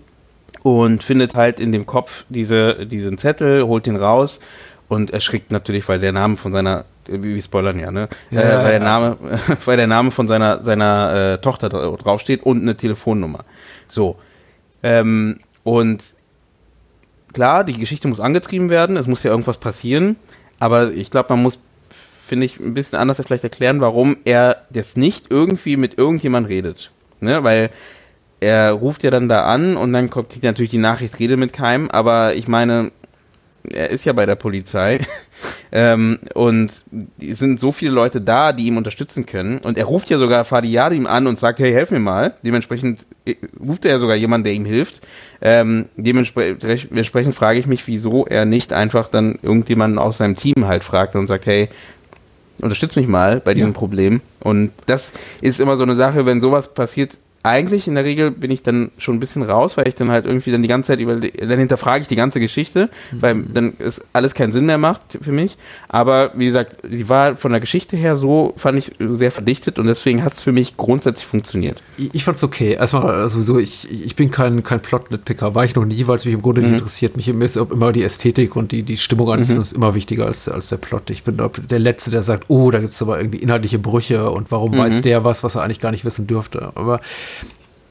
und 0.64 1.04
findet 1.04 1.36
halt 1.36 1.60
in 1.60 1.72
dem 1.72 1.86
Kopf 1.86 2.26
diese, 2.30 2.86
diesen 2.86 3.18
Zettel, 3.18 3.64
holt 3.66 3.88
ihn 3.88 3.96
raus 3.96 4.40
und 4.88 5.12
erschrickt 5.12 5.52
natürlich, 5.52 5.88
weil 5.90 6.00
der 6.00 6.12
Name 6.12 6.36
von 6.38 6.52
seiner, 6.54 6.86
wir 7.08 7.42
spoilern 7.42 7.80
ja, 7.80 7.92
ne? 7.92 8.10
Ja, 8.30 8.42
äh, 8.42 8.44
weil, 8.58 8.64
der 8.64 8.74
ja. 8.74 8.80
Name, 8.80 9.18
weil 9.66 9.78
der 9.78 9.88
Name 9.88 10.12
von 10.12 10.28
seiner, 10.28 10.64
seiner 10.64 11.34
äh, 11.34 11.38
Tochter 11.42 11.68
dra- 11.68 11.98
draufsteht 11.98 12.44
und 12.44 12.62
eine 12.62 12.76
Telefonnummer. 12.76 13.46
So. 13.90 14.18
Ähm, 14.84 15.40
und 15.64 16.04
klar, 17.34 17.64
die 17.64 17.74
Geschichte 17.74 18.08
muss 18.08 18.20
angetrieben 18.20 18.70
werden, 18.70 18.98
es 18.98 19.08
muss 19.08 19.24
ja 19.24 19.32
irgendwas 19.32 19.58
passieren, 19.58 20.16
aber 20.60 20.92
ich 20.92 21.10
glaube, 21.10 21.34
man 21.34 21.44
muss, 21.44 21.60
finde 22.32 22.46
ich, 22.46 22.62
ein 22.62 22.74
bisschen 22.74 22.98
anders 22.98 23.20
vielleicht 23.26 23.44
erklären, 23.44 23.82
warum 23.82 24.16
er 24.24 24.62
das 24.70 24.96
nicht 24.96 25.26
irgendwie 25.30 25.76
mit 25.76 25.98
irgendjemand 25.98 26.48
redet. 26.48 26.90
Ne? 27.20 27.44
Weil 27.44 27.72
er 28.40 28.72
ruft 28.72 29.04
ja 29.04 29.12
dann 29.12 29.28
da 29.28 29.44
an 29.44 29.76
und 29.76 29.92
dann 29.92 30.10
kommt 30.10 30.30
kriegt 30.30 30.46
er 30.46 30.52
natürlich 30.52 30.72
die 30.72 30.78
Nachricht, 30.78 31.20
rede 31.20 31.36
mit 31.36 31.52
keinem, 31.52 31.92
aber 31.92 32.36
ich 32.36 32.48
meine, 32.48 32.92
er 33.70 33.90
ist 33.90 34.06
ja 34.06 34.14
bei 34.14 34.26
der 34.26 34.36
Polizei 34.36 35.00
ähm, 35.74 36.20
und 36.34 36.84
es 37.20 37.40
sind 37.40 37.60
so 37.60 37.74
viele 37.74 37.92
Leute 37.92 38.22
da, 38.22 38.54
die 38.54 38.68
ihm 38.68 38.78
unterstützen 38.78 39.26
können 39.26 39.58
und 39.58 39.78
er 39.78 39.84
ruft 39.84 40.10
ja 40.10 40.18
sogar 40.18 40.46
Fadi 40.46 40.72
Yadim 40.72 41.06
an 41.06 41.28
und 41.28 41.38
sagt, 41.38 41.60
hey, 41.60 41.74
helf 41.74 41.92
mir 41.92 42.00
mal. 42.00 42.36
Dementsprechend 42.44 43.06
äh, 43.26 43.36
ruft 43.60 43.84
er 43.84 43.92
ja 43.92 44.00
sogar 44.00 44.16
jemanden, 44.16 44.46
der 44.46 44.54
ihm 44.54 44.64
hilft. 44.64 45.02
Ähm, 45.42 45.90
dementsprechend 45.98 47.36
frage 47.36 47.60
ich 47.60 47.68
mich, 47.68 47.86
wieso 47.88 48.26
er 48.26 48.46
nicht 48.46 48.72
einfach 48.72 49.10
dann 49.10 49.38
irgendjemanden 49.42 50.00
aus 50.00 50.20
seinem 50.20 50.38
Team 50.38 50.66
halt 50.66 50.86
fragt 50.86 51.18
und 51.18 51.28
sagt, 51.28 51.46
hey, 51.46 51.68
unterstütz 52.62 52.96
mich 52.96 53.08
mal 53.08 53.40
bei 53.40 53.54
diesem 53.54 53.72
Ja. 53.72 53.78
Problem. 53.78 54.22
Und 54.40 54.72
das 54.86 55.12
ist 55.42 55.60
immer 55.60 55.78
so 55.78 55.84
eine 55.84 55.96
Sache, 55.96 56.26
wenn 56.26 56.42
sowas 56.42 56.74
passiert. 56.74 57.18
Eigentlich 57.44 57.88
in 57.88 57.96
der 57.96 58.04
Regel 58.04 58.32
bin 58.32 58.52
ich 58.52 58.62
dann 58.62 58.92
schon 58.98 59.16
ein 59.16 59.20
bisschen 59.20 59.44
raus, 59.44 59.78
weil 59.78 59.88
ich 59.88 59.96
dann 59.96 60.12
halt 60.12 60.26
irgendwie 60.26 60.52
dann 60.52 60.62
die 60.62 60.68
ganze 60.68 60.88
Zeit 60.88 61.00
über, 61.00 61.16
dann 61.16 61.60
hinterfrage 61.60 62.04
ich 62.04 62.08
die 62.08 62.16
ganze 62.16 62.40
Geschichte, 62.40 62.90
weil 63.12 63.42
dann 63.44 63.74
ist 63.80 64.02
alles 64.14 64.34
keinen 64.34 64.54
Sinn 64.54 64.66
mehr 64.66 64.78
macht 64.78 65.18
für 65.22 65.32
mich. 65.32 65.58
Aber 65.88 66.32
wie 66.36 66.46
gesagt, 66.46 66.78
die 66.84 67.10
war 67.10 67.36
von 67.36 67.52
der 67.52 67.60
Geschichte 67.60 67.98
her 67.98 68.18
so, 68.18 68.54
fand 68.58 68.78
ich 68.78 68.92
sehr 69.00 69.32
verdichtet 69.32 69.80
und 69.80 69.88
deswegen 69.88 70.24
hat 70.24 70.34
es 70.34 70.42
für 70.42 70.52
mich 70.52 70.78
grundsätzlich 70.78 71.26
funktioniert. 71.26 71.82
Ich, 71.98 72.14
ich 72.14 72.24
fand's 72.24 72.44
okay. 72.44 72.74
Erstmal 72.74 73.28
sowieso, 73.30 73.60
ich, 73.60 73.90
ich 73.90 74.16
bin 74.16 74.30
kein, 74.32 74.64
kein 74.64 74.80
Plot-Nitpicker. 74.80 75.56
War 75.56 75.66
ich 75.66 75.76
noch 75.76 75.86
nie, 75.86 76.08
weil 76.08 76.18
es 76.18 76.26
mich 76.26 76.34
im 76.34 76.42
Grunde 76.42 76.62
nicht 76.62 76.74
interessiert. 76.74 77.16
Mich 77.16 77.28
ist 77.28 77.56
immer 77.56 77.92
die 77.92 78.04
Ästhetik 78.04 78.56
und 78.56 78.72
die, 78.72 78.84
die 78.84 78.98
Stimmung 78.98 79.32
eines 79.32 79.48
Films 79.48 79.72
immer 79.72 79.96
wichtiger 79.96 80.26
als, 80.26 80.48
als 80.48 80.70
der 80.70 80.78
Plot. 80.78 81.10
Ich 81.10 81.24
bin 81.24 81.38
der 81.70 81.80
Letzte, 81.80 82.12
der 82.12 82.24
sagt, 82.24 82.46
oh, 82.50 82.72
da 82.72 82.80
gibt's 82.80 83.02
aber 83.02 83.18
irgendwie 83.18 83.40
inhaltliche 83.40 83.80
Brüche 83.80 84.30
und 84.30 84.52
warum 84.52 84.78
weiß 84.78 85.02
der 85.02 85.24
was, 85.24 85.44
was 85.44 85.56
er 85.56 85.64
eigentlich 85.64 85.80
gar 85.80 85.92
nicht 85.92 86.06
wissen 86.06 86.28
dürfte. 86.28 86.72
Aber 86.76 87.00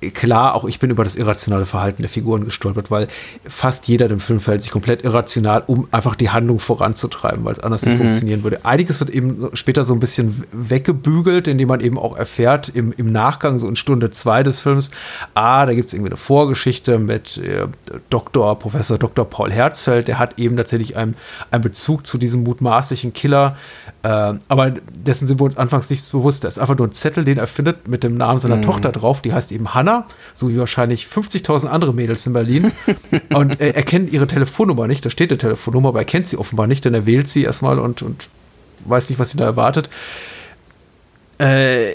klar, 0.00 0.54
auch 0.54 0.64
ich 0.64 0.78
bin 0.78 0.90
über 0.90 1.04
das 1.04 1.16
irrationale 1.16 1.66
Verhalten 1.66 2.02
der 2.02 2.08
Figuren 2.08 2.44
gestolpert, 2.44 2.90
weil 2.90 3.08
fast 3.46 3.86
jeder 3.88 4.10
im 4.10 4.20
Film 4.20 4.40
verhält 4.40 4.62
sich 4.62 4.70
komplett 4.70 5.04
irrational, 5.04 5.62
um 5.66 5.88
einfach 5.90 6.14
die 6.14 6.30
Handlung 6.30 6.58
voranzutreiben, 6.58 7.44
weil 7.44 7.52
es 7.52 7.60
anders 7.60 7.84
nicht 7.84 7.98
funktionieren 7.98 8.42
würde. 8.42 8.64
Einiges 8.64 9.00
wird 9.00 9.10
eben 9.10 9.50
später 9.54 9.84
so 9.84 9.92
ein 9.92 10.00
bisschen 10.00 10.42
weggebügelt, 10.52 11.48
indem 11.48 11.68
man 11.68 11.80
eben 11.80 11.98
auch 11.98 12.16
erfährt, 12.16 12.70
im, 12.70 12.92
im 12.92 13.12
Nachgang, 13.12 13.58
so 13.58 13.68
in 13.68 13.76
Stunde 13.76 14.10
zwei 14.10 14.42
des 14.42 14.60
Films, 14.60 14.90
ah, 15.34 15.66
da 15.66 15.74
gibt 15.74 15.88
es 15.88 15.94
irgendwie 15.94 16.10
eine 16.10 16.16
Vorgeschichte 16.16 16.98
mit 16.98 17.36
äh, 17.38 17.66
Dr. 18.08 18.58
Professor 18.58 18.96
Dr. 18.98 19.24
Paul 19.24 19.52
Herzfeld, 19.52 20.08
der 20.08 20.18
hat 20.18 20.38
eben 20.38 20.56
tatsächlich 20.56 20.96
einen, 20.96 21.14
einen 21.50 21.62
Bezug 21.62 22.06
zu 22.06 22.16
diesem 22.16 22.42
mutmaßlichen 22.42 23.12
Killer, 23.12 23.56
äh, 24.02 24.08
aber 24.48 24.70
dessen 24.70 25.26
sind 25.26 25.40
wir 25.40 25.44
uns 25.44 25.58
anfangs 25.58 25.90
nicht 25.90 26.10
bewusst. 26.10 26.44
Das 26.44 26.56
ist 26.56 26.58
einfach 26.58 26.76
nur 26.76 26.86
ein 26.86 26.92
Zettel, 26.92 27.24
den 27.24 27.38
er 27.38 27.46
findet 27.46 27.88
mit 27.88 28.02
dem 28.02 28.16
Namen 28.16 28.38
seiner 28.38 28.60
Tochter 28.62 28.92
drauf, 28.92 29.20
die 29.20 29.32
heißt 29.32 29.52
eben 29.52 29.74
Hannah, 29.74 29.89
so 30.34 30.50
wie 30.50 30.58
wahrscheinlich 30.58 31.06
50.000 31.06 31.66
andere 31.66 31.94
Mädels 31.94 32.26
in 32.26 32.32
Berlin. 32.32 32.72
und 33.34 33.60
äh, 33.60 33.70
er 33.70 33.82
kennt 33.82 34.12
ihre 34.12 34.26
Telefonnummer 34.26 34.86
nicht, 34.86 35.04
da 35.04 35.10
steht 35.10 35.30
eine 35.30 35.38
Telefonnummer, 35.38 35.90
aber 35.90 36.00
er 36.00 36.04
kennt 36.04 36.26
sie 36.26 36.36
offenbar 36.36 36.66
nicht, 36.66 36.84
denn 36.84 36.94
er 36.94 37.06
wählt 37.06 37.28
sie 37.28 37.44
erstmal 37.44 37.78
und, 37.78 38.02
und 38.02 38.28
weiß 38.84 39.10
nicht, 39.10 39.18
was 39.18 39.30
sie 39.30 39.38
da 39.38 39.44
erwartet. 39.44 39.88
Äh, 41.38 41.92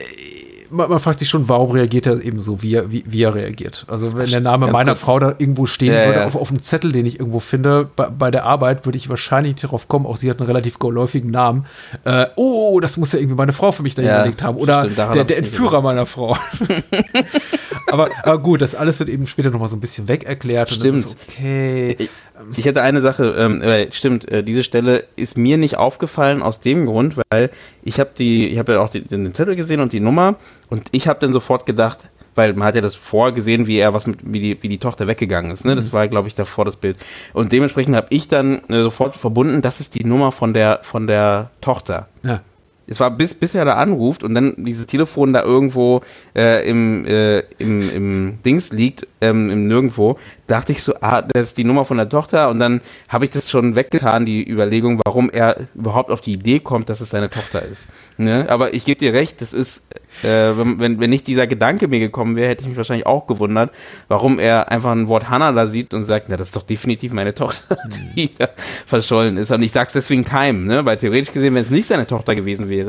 man, 0.70 0.90
man 0.90 1.00
fragt 1.00 1.20
sich 1.20 1.30
schon, 1.30 1.48
warum 1.50 1.72
reagiert 1.72 2.06
er 2.06 2.22
eben 2.24 2.42
so, 2.42 2.62
wie 2.62 2.76
er, 2.76 2.92
wie, 2.92 3.04
wie 3.08 3.24
er 3.24 3.36
reagiert. 3.36 3.86
Also 3.88 4.16
wenn 4.16 4.30
der 4.30 4.40
Name 4.40 4.66
Ganz 4.66 4.74
meiner 4.74 4.92
kurz. 4.92 5.04
Frau 5.04 5.20
da 5.20 5.36
irgendwo 5.38 5.66
stehen 5.66 5.94
Ja, 5.94 6.06
würde, 6.06 6.20
ja. 6.20 6.26
Auf, 6.26 6.36
auf 6.36 6.50
einem 6.50 6.62
Zettel, 6.62 6.92
den 6.92 7.06
ich 7.06 7.20
irgendwo 7.20 7.40
finde, 7.40 7.90
bei, 7.96 8.10
bei 8.10 8.32
der 8.32 8.46
Arbeit, 8.46 8.86
würde 8.86 8.98
ich 8.98 9.10
wahrscheinlich 9.10 9.54
nicht 9.54 9.64
darauf 9.64 9.88
kommen, 9.88 10.06
auch 10.06 10.18
sie 10.18 10.30
hat 10.30 10.40
einen 10.40 10.48
relativ 10.48 10.80
geläufigen 10.80 11.32
Namen. 11.32 11.66
Äh, 12.04 12.28
oh, 12.36 12.80
das 12.80 12.98
muss 12.98 13.12
ja 13.14 13.20
irgendwie 13.20 13.36
meine 13.36 13.54
Frau 13.54 13.72
für 13.72 13.84
mich 13.84 13.96
da 13.96 14.02
Ja, 14.02 14.16
hingelegt 14.16 14.44
haben. 14.44 14.58
Oder 14.58 14.84
stimmt, 14.84 14.98
der, 14.98 15.24
der 15.24 15.38
Entführer 15.38 15.82
meiner 15.82 16.06
Frau. 16.06 16.38
aber, 17.88 18.10
aber 18.24 18.40
gut, 18.40 18.62
das 18.62 18.76
alles 18.76 19.00
wird 19.00 19.10
eben 19.10 19.28
später 19.28 19.52
nochmal 19.52 19.70
so 19.70 19.76
ein 19.76 19.82
bisschen 19.82 20.08
weg 20.08 20.24
erklärt. 20.24 20.72
Stimmt. 20.72 21.16
okay. 21.28 21.96
Ich, 22.00 22.10
ich 22.58 22.66
hätte 22.66 22.82
eine 22.82 23.02
Sache, 23.02 23.36
ähm, 23.38 23.62
äh, 23.62 23.92
stimmt, 23.92 24.30
äh, 24.30 24.44
diese 24.44 24.64
Stelle 24.64 25.06
ist 25.16 25.38
mir 25.38 25.58
nicht 25.58 25.78
aufgefallen 25.78 26.42
aus 26.42 26.60
dem 26.60 26.86
Grund, 26.86 27.16
weil 27.30 27.50
ich 27.84 28.00
habe 28.00 28.12
die, 28.18 28.48
ich 28.48 28.58
habe 28.58 28.74
ja 28.74 28.80
auch 28.82 28.90
die, 28.90 29.02
den 29.02 29.34
Zettel 29.34 29.56
gesehen 29.56 29.80
und 29.80 29.94
die 29.94 30.00
Nummer 30.00 30.36
und 30.70 30.84
ich 30.92 31.08
habe 31.08 31.20
dann 31.20 31.34
sofort 31.34 31.66
gedacht, 31.66 32.00
weil 32.36 32.54
man 32.54 32.68
hat 32.68 32.76
ja 32.76 32.82
das 32.82 32.96
vorgesehen, 32.96 33.66
wie 33.68 33.78
er 33.78 33.94
was 33.94 34.06
mit, 34.08 34.20
wie 34.22 34.40
die, 34.40 34.62
wie 34.62 34.68
die 34.68 34.78
Tochter 34.78 35.08
weggegangen 35.08 35.52
ist, 35.52 35.64
ne? 35.66 35.76
Das 35.76 35.94
war, 35.94 36.08
glaube 36.08 36.28
ich, 36.28 36.36
davor 36.36 36.66
das 36.66 36.76
Bild. 36.76 36.98
Und 37.34 37.52
dementsprechend 37.52 37.96
habe 37.96 38.08
ich 38.10 38.28
dann 38.28 38.60
äh, 38.70 38.84
sofort 38.84 39.16
verbunden, 39.16 39.62
das 39.62 39.80
ist 39.80 39.96
die 39.96 40.04
Nummer 40.04 40.32
von 40.32 40.54
der, 40.54 40.80
von 40.84 41.08
der 41.08 41.52
Tochter. 41.62 42.10
Ja. 42.24 42.42
Es 42.88 43.00
war 43.00 43.12
bis, 43.12 43.34
bis 43.34 43.56
er 43.56 43.66
da 43.66 43.76
anruft 43.76 44.24
und 44.24 44.36
dann 44.36 44.54
dieses 44.58 44.86
Telefon 44.86 45.34
da 45.34 45.42
irgendwo 45.42 46.02
äh, 46.36 46.68
im, 46.70 47.06
äh, 47.06 47.40
im, 47.58 47.96
im 47.96 48.40
Dings 48.44 48.72
liegt, 48.72 49.08
ähm, 49.22 49.50
im 49.50 49.68
Nirgendwo, 49.68 50.20
dachte 50.48 50.72
ich 50.72 50.84
so, 50.84 50.94
ah, 51.02 51.22
das 51.22 51.50
ist 51.50 51.58
die 51.58 51.64
Nummer 51.64 51.86
von 51.86 51.98
der 51.98 52.10
Tochter 52.10 52.50
und 52.50 52.60
dann 52.60 52.82
habe 53.10 53.26
ich 53.26 53.32
das 53.32 53.50
schon 53.50 53.76
weggetan, 53.76 54.26
die 54.26 54.48
Überlegung, 54.48 55.02
warum 55.04 55.30
er 55.30 55.68
überhaupt 55.74 56.12
auf 56.12 56.22
die 56.22 56.34
Idee 56.34 56.60
kommt, 56.60 56.90
dass 56.90 57.02
es 57.02 57.10
seine 57.10 57.30
Tochter 57.30 57.64
ist. 57.64 57.88
Ne? 58.18 58.46
Aber 58.50 58.74
ich 58.74 58.86
gebe 58.86 58.98
dir 58.98 59.14
recht, 59.14 59.42
das 59.42 59.52
ist, 59.52 59.84
äh, 60.24 60.58
wenn, 60.58 60.80
wenn, 60.80 61.00
wenn 61.00 61.10
nicht 61.10 61.28
dieser 61.28 61.48
Gedanke 61.48 61.88
mir 61.88 62.00
gekommen 62.00 62.36
wäre, 62.36 62.50
hätte 62.50 62.62
ich 62.62 62.70
mich 62.70 62.78
wahrscheinlich 62.78 63.06
auch 63.06 63.28
gewundert, 63.28 63.72
warum 64.08 64.40
er 64.40 64.72
einfach 64.72 64.92
ein 64.92 65.08
Wort 65.08 65.30
Hannah 65.30 65.52
da 65.52 65.68
sieht 65.68 65.94
und 65.94 66.06
sagt, 66.06 66.30
na, 66.30 66.38
das 66.38 66.48
ist 66.48 66.56
doch 66.56 66.64
definitiv 66.64 67.12
meine 67.12 67.36
Tochter, 67.36 67.78
die 68.16 68.34
da 68.34 68.50
verschollen 68.86 69.38
ist. 69.38 69.52
Und 69.52 69.64
ich 69.64 69.72
sag's 69.72 69.94
deswegen 69.94 70.24
keinem, 70.24 70.66
ne? 70.66 70.86
weil 70.86 70.98
theoretisch 70.98 71.34
gesehen, 71.34 71.56
wenn 71.56 71.64
es 71.64 71.70
nicht 71.70 71.88
seine 71.88 72.08
Tochter 72.08 72.36
gewesen 72.36 72.70
wäre, 72.70 72.88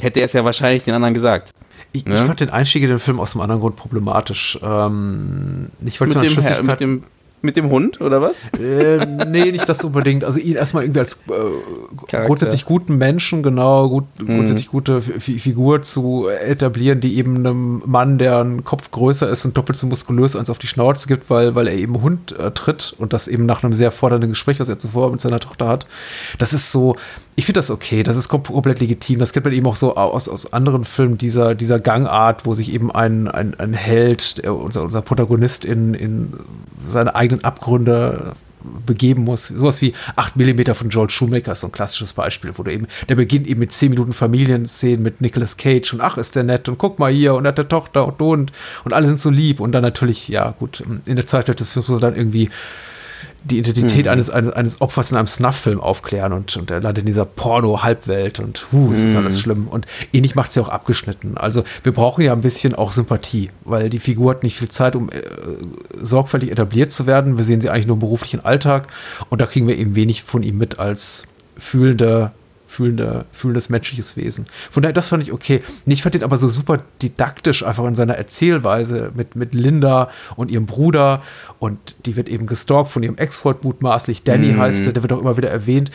hätte 0.00 0.20
er 0.20 0.26
es 0.26 0.32
ja 0.32 0.44
wahrscheinlich 0.44 0.84
den 0.84 0.94
anderen 0.94 1.14
gesagt. 1.14 1.50
Ich, 1.92 2.04
Ne? 2.04 2.14
ich 2.16 2.20
fand 2.20 2.40
den 2.40 2.50
Einstieg 2.50 2.82
in 2.82 2.90
den 2.90 2.98
Film 2.98 3.18
aus 3.18 3.34
einem 3.34 3.42
anderen 3.42 3.60
Grund 3.60 3.76
problematisch. 3.76 4.58
Ähm, 4.62 5.68
weil 6.00 6.08
es 6.08 6.14
Mit 6.14 6.36
dem, 6.36 6.66
mit, 6.66 6.80
dem, 6.80 7.02
mit 7.42 7.56
dem 7.56 7.70
Hund, 7.70 8.00
oder 8.00 8.20
was? 8.20 8.36
äh, 8.58 9.04
nee, 9.28 9.52
nicht 9.52 9.68
das 9.68 9.84
unbedingt. 9.84 10.24
Also 10.24 10.38
ihn 10.40 10.56
erstmal 10.56 10.84
irgendwie 10.84 11.00
als 11.00 11.14
äh, 11.28 12.24
grundsätzlich 12.26 12.64
guten 12.64 12.98
Menschen, 12.98 13.42
genau, 13.42 13.88
gut, 13.88 14.04
Mhm. 14.18 14.26
grundsätzlich 14.26 14.68
gute 14.68 14.98
F 14.98 15.22
Figur 15.24 15.82
zu 15.82 16.28
etablieren, 16.28 17.00
die 17.00 17.16
eben 17.16 17.36
einem 17.36 17.82
Mann, 17.86 18.18
der 18.18 18.42
ein 18.42 18.64
Kopf 18.64 18.90
größer 18.90 19.28
ist 19.28 19.44
und 19.44 19.56
doppelt 19.56 19.76
so 19.78 19.86
muskulös, 19.86 20.34
eins 20.36 20.50
auf 20.50 20.58
die 20.58 20.66
Schnauze 20.66 21.06
gibt, 21.08 21.30
weil, 21.30 21.54
weil 21.54 21.68
er 21.68 21.74
eben 21.74 22.02
Hund 22.02 22.32
äh, 22.38 22.50
tritt 22.50 22.94
und 22.98 23.12
das 23.12 23.28
eben 23.28 23.46
nach 23.46 23.62
einem 23.62 23.74
sehr 23.74 23.92
fordernden 23.92 24.30
Gespräch, 24.30 24.58
was 24.60 24.68
er 24.68 24.78
zuvor 24.78 25.10
mit 25.10 25.20
seiner 25.20 25.40
Tochter 25.40 25.68
hat. 25.68 25.86
Das 26.38 26.52
ist 26.52 26.72
so, 26.72 26.96
ich 27.38 27.46
finde 27.46 27.60
das 27.60 27.70
okay, 27.70 28.02
das 28.02 28.16
ist 28.16 28.28
kom 28.28 28.42
komplett 28.42 28.80
legitim. 28.80 29.20
Das 29.20 29.32
kennt 29.32 29.44
man 29.44 29.54
eben 29.54 29.68
auch 29.68 29.76
so 29.76 29.94
aus, 29.94 30.28
aus 30.28 30.52
anderen 30.52 30.82
Filmen 30.84 31.18
dieser, 31.18 31.54
dieser 31.54 31.78
Gangart, 31.78 32.44
wo 32.44 32.54
sich 32.54 32.72
eben 32.72 32.90
ein, 32.90 33.28
ein, 33.28 33.54
ein 33.60 33.74
Held, 33.74 34.38
der, 34.38 34.56
unser, 34.56 34.82
unser 34.82 35.02
Protagonist 35.02 35.64
in, 35.64 35.94
in 35.94 36.32
seine 36.88 37.14
eigenen 37.14 37.44
Abgründe 37.44 38.32
begeben 38.84 39.22
muss. 39.22 39.46
Sowas 39.46 39.80
wie 39.82 39.94
8 40.16 40.34
mm 40.34 40.72
von 40.74 40.88
Joel 40.88 41.10
Schumacher 41.10 41.52
ist 41.52 41.60
so 41.60 41.68
ein 41.68 41.72
klassisches 41.72 42.12
Beispiel, 42.12 42.50
wo 42.56 42.64
du 42.64 42.72
eben, 42.72 42.88
der 43.08 43.14
beginnt 43.14 43.46
eben 43.46 43.60
mit 43.60 43.70
10 43.70 43.90
Minuten 43.90 44.14
Familienszenen 44.14 45.00
mit 45.00 45.20
Nicolas 45.20 45.56
Cage 45.56 45.92
und 45.92 46.00
ach, 46.00 46.18
ist 46.18 46.34
der 46.34 46.42
nett 46.42 46.68
und 46.68 46.76
guck 46.76 46.98
mal 46.98 47.12
hier 47.12 47.34
und 47.34 47.46
hat 47.46 47.56
eine 47.56 47.68
Tochter 47.68 48.04
und 48.04 48.20
und 48.20 48.50
und 48.84 48.92
alle 48.92 49.06
sind 49.06 49.20
so 49.20 49.30
lieb 49.30 49.60
und 49.60 49.70
dann 49.70 49.82
natürlich, 49.82 50.26
ja 50.26 50.56
gut, 50.58 50.82
in 51.06 51.14
der 51.14 51.26
Zeit 51.26 51.46
des 51.46 51.72
Films 51.72 51.86
muss 51.86 51.98
er 51.98 52.00
dann 52.00 52.16
irgendwie 52.16 52.50
die 53.44 53.58
Identität 53.58 54.04
Mhm. 54.06 54.10
eines, 54.12 54.30
eines, 54.30 54.50
eines 54.52 54.80
Opfers 54.80 55.10
in 55.10 55.16
einem 55.16 55.26
Snuff-Film 55.26 55.80
aufklären 55.80 56.32
und, 56.32 56.56
und 56.56 56.70
er 56.70 56.80
landet 56.80 57.02
in 57.02 57.06
dieser 57.06 57.24
Porno-Halbwelt 57.24 58.40
und 58.40 58.66
hu, 58.72 58.92
es 58.92 59.04
ist 59.04 59.12
Mhm. 59.12 59.16
alles 59.18 59.40
schlimm. 59.40 59.68
Und 59.68 59.86
ähnlich 60.12 60.34
macht 60.34 60.54
ja 60.54 60.62
auch 60.62 60.68
abgeschnitten. 60.68 61.36
Also 61.36 61.64
wir 61.82 61.92
brauchen 61.92 62.22
ja 62.24 62.32
ein 62.32 62.40
bisschen 62.40 62.74
auch 62.74 62.92
Sympathie, 62.92 63.50
weil 63.64 63.90
die 63.90 63.98
Figur 63.98 64.30
hat 64.32 64.42
nicht 64.42 64.56
viel 64.56 64.68
Zeit, 64.68 64.96
um 64.96 65.08
äh, 65.10 65.22
sorgfältig 66.00 66.50
etabliert 66.50 66.92
zu 66.92 67.06
werden. 67.06 67.38
Wir 67.38 67.44
sehen 67.44 67.60
sie 67.60 67.70
eigentlich 67.70 67.86
nur 67.86 67.96
im 67.96 68.00
beruflichen 68.00 68.44
Alltag 68.44 68.88
und 69.30 69.40
da 69.40 69.46
kriegen 69.46 69.66
wir 69.66 69.76
eben 69.78 69.94
wenig 69.94 70.22
von 70.22 70.42
ihm 70.42 70.58
mit 70.58 70.78
als 70.78 71.24
fühlender 71.56 72.32
fühlender, 72.68 73.24
fühlendes 73.32 73.70
menschliches 73.70 74.16
Wesen. 74.16 74.44
Von 74.70 74.82
daher, 74.82 74.92
das 74.92 75.08
fand 75.08 75.22
ich 75.22 75.32
okay. 75.32 75.62
Ich 75.86 76.02
fand 76.02 76.14
den 76.14 76.22
aber 76.22 76.36
so 76.36 76.48
super 76.48 76.80
didaktisch 77.02 77.64
einfach 77.64 77.84
in 77.86 77.96
seiner 77.96 78.14
Erzählweise 78.14 79.10
mit, 79.14 79.34
mit 79.34 79.54
Linda 79.54 80.10
und 80.36 80.50
ihrem 80.50 80.66
Bruder 80.66 81.22
und 81.58 81.96
die 82.06 82.14
wird 82.14 82.28
eben 82.28 82.46
gestalkt 82.46 82.90
von 82.90 83.02
ihrem 83.02 83.16
Ex-Freund 83.16 83.64
mutmaßlich. 83.64 84.22
Danny 84.22 84.52
heißt 84.52 84.86
er, 84.86 84.92
der 84.92 85.02
wird 85.02 85.12
auch 85.12 85.20
immer 85.20 85.36
wieder 85.36 85.50
erwähnt. 85.50 85.90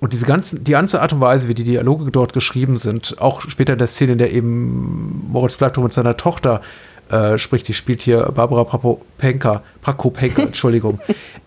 Und 0.00 0.12
diese 0.12 0.26
ganzen, 0.26 0.64
die 0.64 0.72
ganze 0.72 1.00
Art 1.00 1.12
und 1.12 1.20
Weise, 1.20 1.48
wie 1.48 1.54
die 1.54 1.64
Dialoge 1.64 2.10
dort 2.10 2.32
geschrieben 2.32 2.78
sind, 2.78 3.16
auch 3.20 3.42
später 3.42 3.74
in 3.74 3.78
der 3.78 3.86
Szene, 3.86 4.12
in 4.12 4.18
der 4.18 4.32
eben 4.32 5.30
Moritz 5.30 5.56
Bleibtreu 5.56 5.84
mit 5.84 5.92
seiner 5.92 6.16
Tochter 6.16 6.62
äh, 7.10 7.38
spricht, 7.38 7.68
die 7.68 7.74
spielt 7.74 8.02
hier 8.02 8.22
Barbara 8.34 8.64
Prakopenka, 8.64 9.62
Prakopenka, 9.82 10.42
Entschuldigung. 10.42 11.00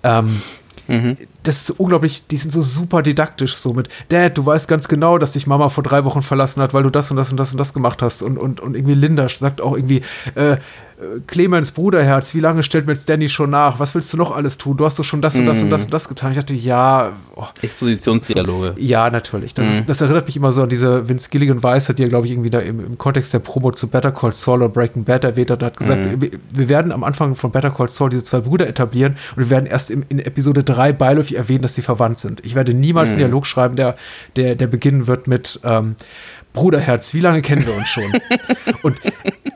ähm, 0.03 0.41
das 1.43 1.61
ist 1.61 1.79
unglaublich, 1.79 2.27
die 2.27 2.37
sind 2.37 2.51
so 2.51 2.61
super 2.61 3.01
didaktisch, 3.01 3.55
so 3.55 3.73
mit, 3.73 3.89
Dad, 4.09 4.37
du 4.37 4.45
weißt 4.45 4.67
ganz 4.67 4.87
genau, 4.87 5.17
dass 5.17 5.33
dich 5.33 5.47
Mama 5.47 5.69
vor 5.69 5.83
drei 5.83 6.05
Wochen 6.05 6.21
verlassen 6.21 6.61
hat, 6.61 6.73
weil 6.73 6.83
du 6.83 6.89
das 6.89 7.11
und 7.11 7.17
das 7.17 7.31
und 7.31 7.37
das 7.37 7.51
und 7.51 7.57
das 7.57 7.73
gemacht 7.73 8.01
hast. 8.01 8.21
Und, 8.21 8.37
und, 8.37 8.59
und 8.59 8.75
irgendwie 8.75 8.95
Linda 8.95 9.27
sagt 9.29 9.61
auch 9.61 9.75
irgendwie, 9.75 10.01
äh, 10.35 10.57
Clemens 11.27 11.71
Bruderherz, 11.71 12.33
wie 12.33 12.39
lange 12.39 12.63
stellt 12.63 12.87
mir 12.87 12.93
jetzt 12.93 13.07
Danny 13.07 13.29
schon 13.29 13.51
nach? 13.51 13.77
Was 13.79 13.93
willst 13.93 14.11
du 14.13 14.17
noch 14.17 14.35
alles 14.35 14.57
tun? 14.57 14.77
Du 14.77 14.85
hast 14.85 14.97
doch 14.97 15.03
schon 15.03 15.21
das 15.21 15.35
und 15.35 15.45
das 15.45 15.61
und 15.61 15.69
das 15.69 15.83
und 15.85 15.93
das 15.93 16.09
getan. 16.09 16.31
Ich 16.31 16.37
dachte, 16.37 16.55
ja, 16.55 17.13
oh, 17.35 17.45
Expositionsdialoge. 17.61 18.73
ja, 18.77 19.11
natürlich. 19.11 19.53
Das, 19.53 19.69
ist, 19.69 19.87
das 19.87 20.01
erinnert 20.01 20.25
mich 20.25 20.35
immer 20.35 20.51
so 20.51 20.63
an 20.63 20.69
diese 20.69 21.07
Vince 21.07 21.29
Gilligan 21.29 21.61
Weisheit, 21.61 21.99
die 21.99 22.03
er, 22.03 22.09
glaube 22.09 22.25
ich, 22.25 22.31
irgendwie 22.31 22.49
da 22.49 22.59
im, 22.59 22.79
im 22.79 22.97
Kontext 22.97 23.31
der 23.31 23.39
Promo 23.39 23.71
zu 23.71 23.87
Better 23.89 24.11
Call 24.11 24.33
Saul 24.33 24.63
oder 24.63 24.69
Breaking 24.69 25.03
Bad 25.03 25.23
erwähnt 25.23 25.51
hat. 25.51 25.61
Er 25.61 25.67
hat 25.67 25.77
gesagt, 25.77 26.19
wir, 26.19 26.31
wir 26.51 26.69
werden 26.69 26.91
am 26.91 27.03
Anfang 27.03 27.35
von 27.35 27.51
Better 27.51 27.69
Call 27.69 27.89
Saul 27.89 28.09
diese 28.09 28.23
zwei 28.23 28.39
Brüder 28.39 28.67
etablieren 28.67 29.17
und 29.35 29.43
wir 29.43 29.49
werden 29.51 29.67
erst 29.67 29.91
im, 29.91 30.03
in 30.09 30.17
Episode 30.17 30.63
3 30.63 30.93
beiläufig 30.93 31.37
erwähnen, 31.37 31.61
dass 31.61 31.75
sie 31.75 31.83
verwandt 31.83 32.17
sind. 32.17 32.43
Ich 32.43 32.55
werde 32.55 32.73
niemals 32.73 33.09
einen 33.09 33.19
Dialog 33.19 33.45
schreiben, 33.45 33.75
der, 33.75 33.95
der, 34.35 34.55
der 34.55 34.65
beginnen 34.65 35.05
wird 35.05 35.27
mit 35.27 35.59
ähm, 35.63 35.95
Bruderherz, 36.53 37.13
wie 37.13 37.19
lange 37.19 37.41
kennen 37.41 37.65
wir 37.65 37.75
uns 37.75 37.87
schon? 37.89 38.11
und 38.81 38.97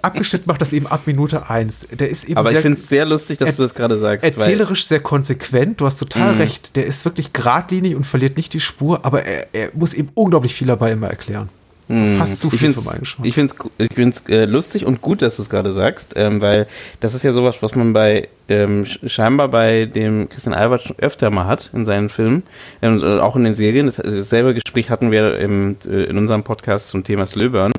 abgeschnitten 0.01 0.45
macht 0.47 0.61
das 0.61 0.73
eben 0.73 0.87
ab 0.87 1.01
Minute 1.05 1.49
1. 1.49 1.87
Der 1.91 2.09
ist 2.09 2.25
eben 2.25 2.37
Aber 2.37 2.49
sehr, 2.49 2.59
ich 2.59 2.61
finde 2.63 2.79
es 2.79 2.89
sehr 2.89 3.05
lustig, 3.05 3.39
dass 3.39 3.55
du 3.55 3.63
das 3.63 3.73
gerade 3.73 3.99
sagst. 3.99 4.23
erzählerisch 4.23 4.85
sehr 4.85 4.99
konsequent. 4.99 5.81
Du 5.81 5.85
hast 5.85 5.97
total 5.97 6.35
recht. 6.35 6.75
Der 6.75 6.85
ist 6.85 7.05
wirklich 7.05 7.33
geradlinig 7.33 7.95
und 7.95 8.05
verliert 8.05 8.37
nicht 8.37 8.53
die 8.53 8.59
Spur, 8.59 9.03
aber 9.05 9.23
er, 9.23 9.47
er 9.53 9.71
muss 9.73 9.93
eben 9.93 10.09
unglaublich 10.13 10.53
viel 10.53 10.67
dabei 10.67 10.91
immer 10.91 11.07
erklären. 11.07 11.49
Fast 12.17 12.39
zu 12.39 12.49
viel 12.49 12.73
für 12.73 12.81
meinen 12.81 12.99
Geschmack. 12.99 13.27
Ich 13.27 13.33
finde 13.35 13.53
es 13.77 13.85
ich 13.87 13.93
find's, 13.95 14.23
äh, 14.29 14.45
lustig 14.45 14.85
und 14.85 15.01
gut, 15.01 15.21
dass 15.21 15.35
du 15.35 15.41
es 15.41 15.49
gerade 15.49 15.73
sagst, 15.73 16.13
ähm, 16.15 16.41
weil 16.41 16.67
das 16.99 17.13
ist 17.13 17.23
ja 17.23 17.33
sowas, 17.33 17.57
was 17.61 17.75
man 17.75 17.93
bei 17.93 18.29
ähm, 18.49 18.83
sch- 18.85 19.09
scheinbar 19.09 19.47
bei 19.49 19.85
dem 19.85 20.29
Christian 20.29 20.53
Albert 20.53 20.83
schon 20.87 20.99
öfter 20.99 21.29
mal 21.29 21.45
hat 21.47 21.69
in 21.73 21.85
seinen 21.85 22.09
Filmen 22.09 22.43
ähm, 22.81 23.03
auch 23.03 23.35
in 23.35 23.43
den 23.43 23.55
Serien. 23.55 23.87
Das, 23.87 23.95
dasselbe 23.97 24.53
Gespräch 24.53 24.89
hatten 24.89 25.11
wir 25.11 25.37
im, 25.39 25.77
äh, 25.85 26.03
in 26.03 26.17
unserem 26.17 26.43
Podcast 26.43 26.89
zum 26.89 27.03
Thema 27.03 27.27
Slöbern, 27.27 27.71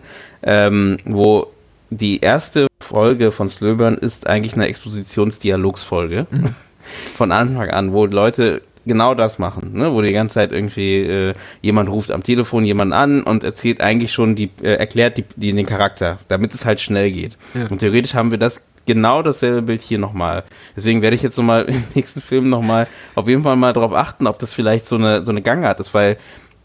ähm, 0.42 0.98
wo 1.04 1.48
die 1.90 2.20
erste 2.20 2.66
Folge 2.82 3.30
von 3.30 3.48
Slöbern 3.48 3.94
ist 3.94 4.26
eigentlich 4.26 4.54
eine 4.54 4.66
Expositionsdialogsfolge. 4.66 6.26
Von 7.16 7.30
Anfang 7.30 7.70
an, 7.70 7.92
wo 7.92 8.06
Leute 8.06 8.60
genau 8.86 9.14
das 9.14 9.38
machen, 9.38 9.72
ne? 9.74 9.92
wo 9.92 10.02
die 10.02 10.12
ganze 10.12 10.34
Zeit 10.34 10.52
irgendwie 10.52 10.96
äh, 11.00 11.34
jemand 11.60 11.88
ruft 11.88 12.10
am 12.10 12.22
Telefon 12.22 12.64
jemanden 12.64 12.92
an 12.92 13.22
und 13.22 13.44
erzählt 13.44 13.80
eigentlich 13.80 14.12
schon 14.12 14.34
die, 14.34 14.50
äh, 14.62 14.74
erklärt 14.74 15.18
die, 15.18 15.24
die, 15.36 15.52
den 15.52 15.66
Charakter, 15.66 16.18
damit 16.28 16.54
es 16.54 16.64
halt 16.64 16.80
schnell 16.80 17.10
geht. 17.10 17.36
Ja. 17.54 17.68
Und 17.68 17.78
theoretisch 17.78 18.14
haben 18.14 18.30
wir 18.30 18.38
das 18.38 18.62
genau 18.86 19.22
dasselbe 19.22 19.62
Bild 19.62 19.82
hier 19.82 19.98
nochmal. 19.98 20.44
Deswegen 20.76 21.02
werde 21.02 21.16
ich 21.16 21.22
jetzt 21.22 21.36
nochmal 21.36 21.64
im 21.68 21.84
nächsten 21.94 22.20
Film 22.20 22.48
nochmal 22.48 22.88
auf 23.14 23.28
jeden 23.28 23.42
Fall 23.42 23.56
mal 23.56 23.72
darauf 23.72 23.92
achten, 23.92 24.26
ob 24.26 24.38
das 24.38 24.54
vielleicht 24.54 24.86
so 24.86 24.96
eine, 24.96 25.24
so 25.24 25.30
eine 25.30 25.42
Gangart 25.42 25.80
ist, 25.80 25.94
weil 25.94 26.18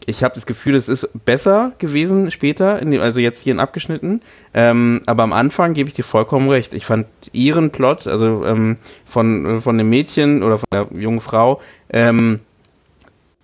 ich 0.08 0.24
habe 0.24 0.34
das 0.34 0.46
Gefühl, 0.46 0.74
es 0.74 0.88
ist 0.88 1.06
besser 1.26 1.72
gewesen 1.76 2.30
später, 2.30 2.80
dem, 2.80 3.00
also 3.00 3.20
jetzt 3.20 3.42
hier 3.42 3.52
in 3.52 3.60
abgeschnitten. 3.60 4.22
Ähm, 4.54 5.02
aber 5.04 5.22
am 5.22 5.34
Anfang 5.34 5.74
gebe 5.74 5.90
ich 5.90 5.94
dir 5.94 6.04
vollkommen 6.04 6.48
recht. 6.48 6.72
Ich 6.72 6.86
fand 6.86 7.06
ihren 7.32 7.70
Plot, 7.70 8.06
also 8.06 8.44
ähm, 8.46 8.78
von, 9.04 9.60
von 9.60 9.76
dem 9.76 9.90
Mädchen 9.90 10.42
oder 10.42 10.56
von 10.56 10.66
der 10.72 10.86
jungen 10.98 11.20
Frau, 11.20 11.60
ähm, 11.92 12.40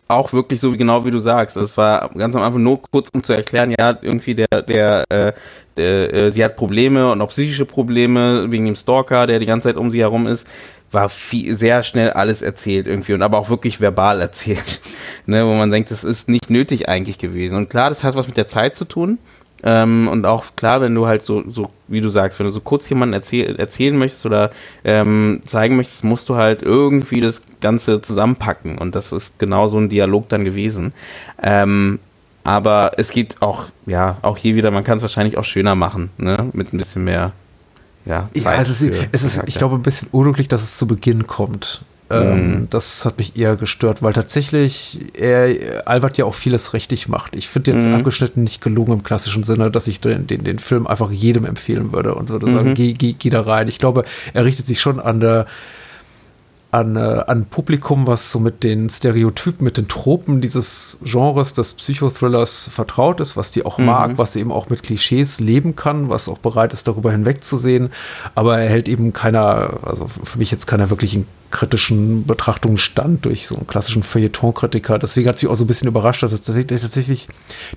auch 0.09 0.33
wirklich 0.33 0.61
so 0.61 0.73
genau 0.73 1.05
wie 1.05 1.11
du 1.11 1.19
sagst. 1.19 1.59
Es 1.59 1.77
war 1.77 2.09
ganz 2.17 2.35
am 2.35 2.43
Anfang 2.43 2.63
nur 2.63 2.81
kurz, 2.91 3.11
um 3.13 3.23
zu 3.23 3.35
erklären, 3.35 3.75
ja, 3.79 3.99
irgendwie 4.01 4.35
der, 4.35 4.63
der, 4.67 5.05
äh, 5.11 5.33
der 5.77 6.15
äh, 6.15 6.33
sie 6.33 6.43
hat 6.43 6.57
Probleme 6.57 7.13
und 7.13 7.21
auch 7.21 7.29
psychische 7.29 7.67
Probleme 7.67 8.51
wegen 8.51 8.65
dem 8.65 8.77
Stalker, 8.77 9.27
der 9.27 9.39
die 9.39 9.47
ganze 9.47 9.69
Zeit 9.69 9.77
um 9.77 9.91
sie 9.91 10.01
herum 10.01 10.27
ist 10.27 10.47
war 10.95 11.09
viel, 11.09 11.57
sehr 11.57 11.83
schnell 11.83 12.11
alles 12.11 12.43
erzählt 12.43 12.87
irgendwie 12.87 13.13
und 13.13 13.23
aber 13.23 13.39
auch 13.39 13.51
wirklich 13.51 13.81
verbal 13.81 14.21
erzählt, 14.21 14.81
ne, 15.27 15.47
wo 15.47 15.55
man 15.55 15.71
denkt, 15.71 15.91
das 15.91 16.05
ist 16.05 16.29
nicht 16.29 16.51
nötig 16.51 16.89
eigentlich 16.89 17.19
gewesen. 17.19 17.57
Und 17.57 17.69
klar, 17.69 17.91
das 17.91 18.05
hat 18.05 18.15
was 18.15 18.29
mit 18.29 18.37
der 18.37 18.49
Zeit 18.49 18.75
zu 18.75 18.85
tun. 18.85 19.19
Ähm, 19.67 20.09
und 20.09 20.27
auch 20.27 20.57
klar, 20.57 20.83
wenn 20.83 20.95
du 20.95 21.07
halt 21.07 21.25
so, 21.25 21.43
so, 21.49 21.71
wie 21.89 22.03
du 22.03 22.11
sagst, 22.11 22.39
wenn 22.39 22.47
du 22.47 22.53
so 22.53 22.61
kurz 22.61 22.89
jemanden 22.91 23.15
erzähl 23.15 23.57
erzählen 23.57 23.97
möchtest 23.97 24.27
oder 24.27 24.51
ähm, 24.85 25.41
zeigen 25.47 25.77
möchtest, 25.77 26.05
musst 26.05 26.29
du 26.29 26.37
halt 26.37 26.63
irgendwie 26.63 27.21
das 27.21 27.41
Ganze 27.63 28.03
zusammenpacken. 28.03 28.77
Und 28.77 28.95
das 28.95 29.11
ist 29.11 29.39
genau 29.39 29.69
so 29.69 29.79
ein 29.79 29.89
Dialog 29.89 30.29
dann 30.29 30.45
gewesen. 30.45 30.93
Ähm, 31.43 31.99
aber 32.45 32.93
es 32.99 33.11
geht 33.11 33.41
auch, 33.41 33.65
ja, 33.87 34.19
auch 34.21 34.37
hier 34.37 34.55
wieder, 34.55 34.71
man 34.71 34.85
kann 34.85 34.99
es 34.99 35.03
wahrscheinlich 35.03 35.39
auch 35.39 35.45
schöner 35.45 35.75
machen, 35.75 36.11
ne? 36.19 36.37
Mit 36.53 36.75
ein 36.75 36.79
bisschen 36.79 37.05
mehr 37.05 37.33
ja, 38.07 38.29
Zeit 38.35 38.45
ja, 38.45 38.61
es 38.61 38.69
ist, 38.69 38.83
es 39.13 39.23
ist 39.25 39.43
ich 39.47 39.55
glaube, 39.57 39.77
ein 39.77 39.83
bisschen 39.83 40.09
unglücklich, 40.13 40.49
dass 40.49 40.63
es 40.63 40.77
zu 40.77 40.87
Beginn 40.87 41.27
kommt. 41.27 41.83
Ähm, 42.11 42.51
mhm. 42.51 42.69
Das 42.69 43.05
hat 43.07 43.17
mich 43.17 43.37
eher 43.37 43.57
gestört, 43.57 44.03
weil 44.03 44.13
tatsächlich 44.13 45.01
er, 45.15 45.89
Albert 45.89 46.19
ja 46.19 46.27
auch 46.27 46.35
vieles 46.35 46.75
richtig 46.75 47.09
macht. 47.09 47.35
Ich 47.35 47.49
finde 47.49 47.73
jetzt 47.73 47.87
mhm. 47.87 47.95
abgeschnitten 47.95 48.43
nicht 48.43 48.61
gelungen 48.61 48.93
im 48.93 49.03
klassischen 49.03 49.43
Sinne, 49.43 49.71
dass 49.71 49.89
ich 49.89 50.01
den, 50.01 50.27
den, 50.27 50.45
den 50.45 50.59
Film 50.59 50.87
einfach 50.87 51.11
jedem 51.11 51.47
empfehlen 51.47 51.93
würde 51.93 52.15
und 52.15 52.29
würde 52.29 52.47
mhm. 52.47 52.55
sagen, 52.55 52.75
geh, 52.75 52.93
geh, 52.93 53.15
geh 53.19 53.31
da 53.31 53.41
rein. 53.41 53.69
Ich 53.69 53.79
glaube, 53.79 54.05
er 54.35 54.45
richtet 54.45 54.67
sich 54.67 54.81
schon 54.81 55.01
an 55.01 55.21
der 55.21 55.47
an, 56.75 56.97
äh, 56.97 57.23
an 57.27 57.47
Publikum, 57.47 58.07
was 58.09 58.33
so 58.33 58.41
mit 58.41 58.65
den 58.65 58.91
Stereotypen, 58.91 59.65
mit 59.65 59.77
den 59.77 59.87
Tropen 59.87 60.41
dieses 60.41 60.99
Genres 61.05 61.55
des 61.55 61.75
Psychothrillers 61.75 62.69
vertraut 62.73 63.21
ist, 63.21 63.37
was 63.37 63.53
die 63.53 63.65
auch 63.65 63.79
mhm. 63.79 63.85
mag, 63.87 64.19
was 64.19 64.35
eben 64.35 64.51
auch 64.51 64.69
mit 64.69 64.83
Klischees 64.83 65.39
leben 65.39 65.77
kann, 65.77 66.09
was 66.09 66.29
auch 66.29 66.39
bereit 66.39 66.73
ist, 66.73 66.89
darüber 66.89 67.13
hinwegzusehen. 67.13 67.91
Aber 68.35 68.59
er 68.59 68.69
hält 68.69 68.89
eben 68.89 69.13
keiner, 69.13 69.79
also 69.83 70.09
für 70.09 70.39
mich 70.39 70.51
jetzt 70.51 70.67
keiner 70.67 70.91
wirklichen 70.91 71.27
kritischen 71.51 72.27
Betrachtungen 72.27 72.79
stand 72.79 73.25
durch 73.25 73.47
so 73.47 73.57
einen 73.57 73.67
klassischen 73.67 74.03
Feuilleton-Kritiker. 74.03 74.99
Deswegen 74.99 75.29
hat 75.29 75.39
sich 75.39 75.49
auch 75.49 75.55
so 75.55 75.65
ein 75.65 75.67
bisschen 75.67 75.89
überrascht, 75.89 76.23
dass 76.23 76.33
tatsächlich, 76.41 77.29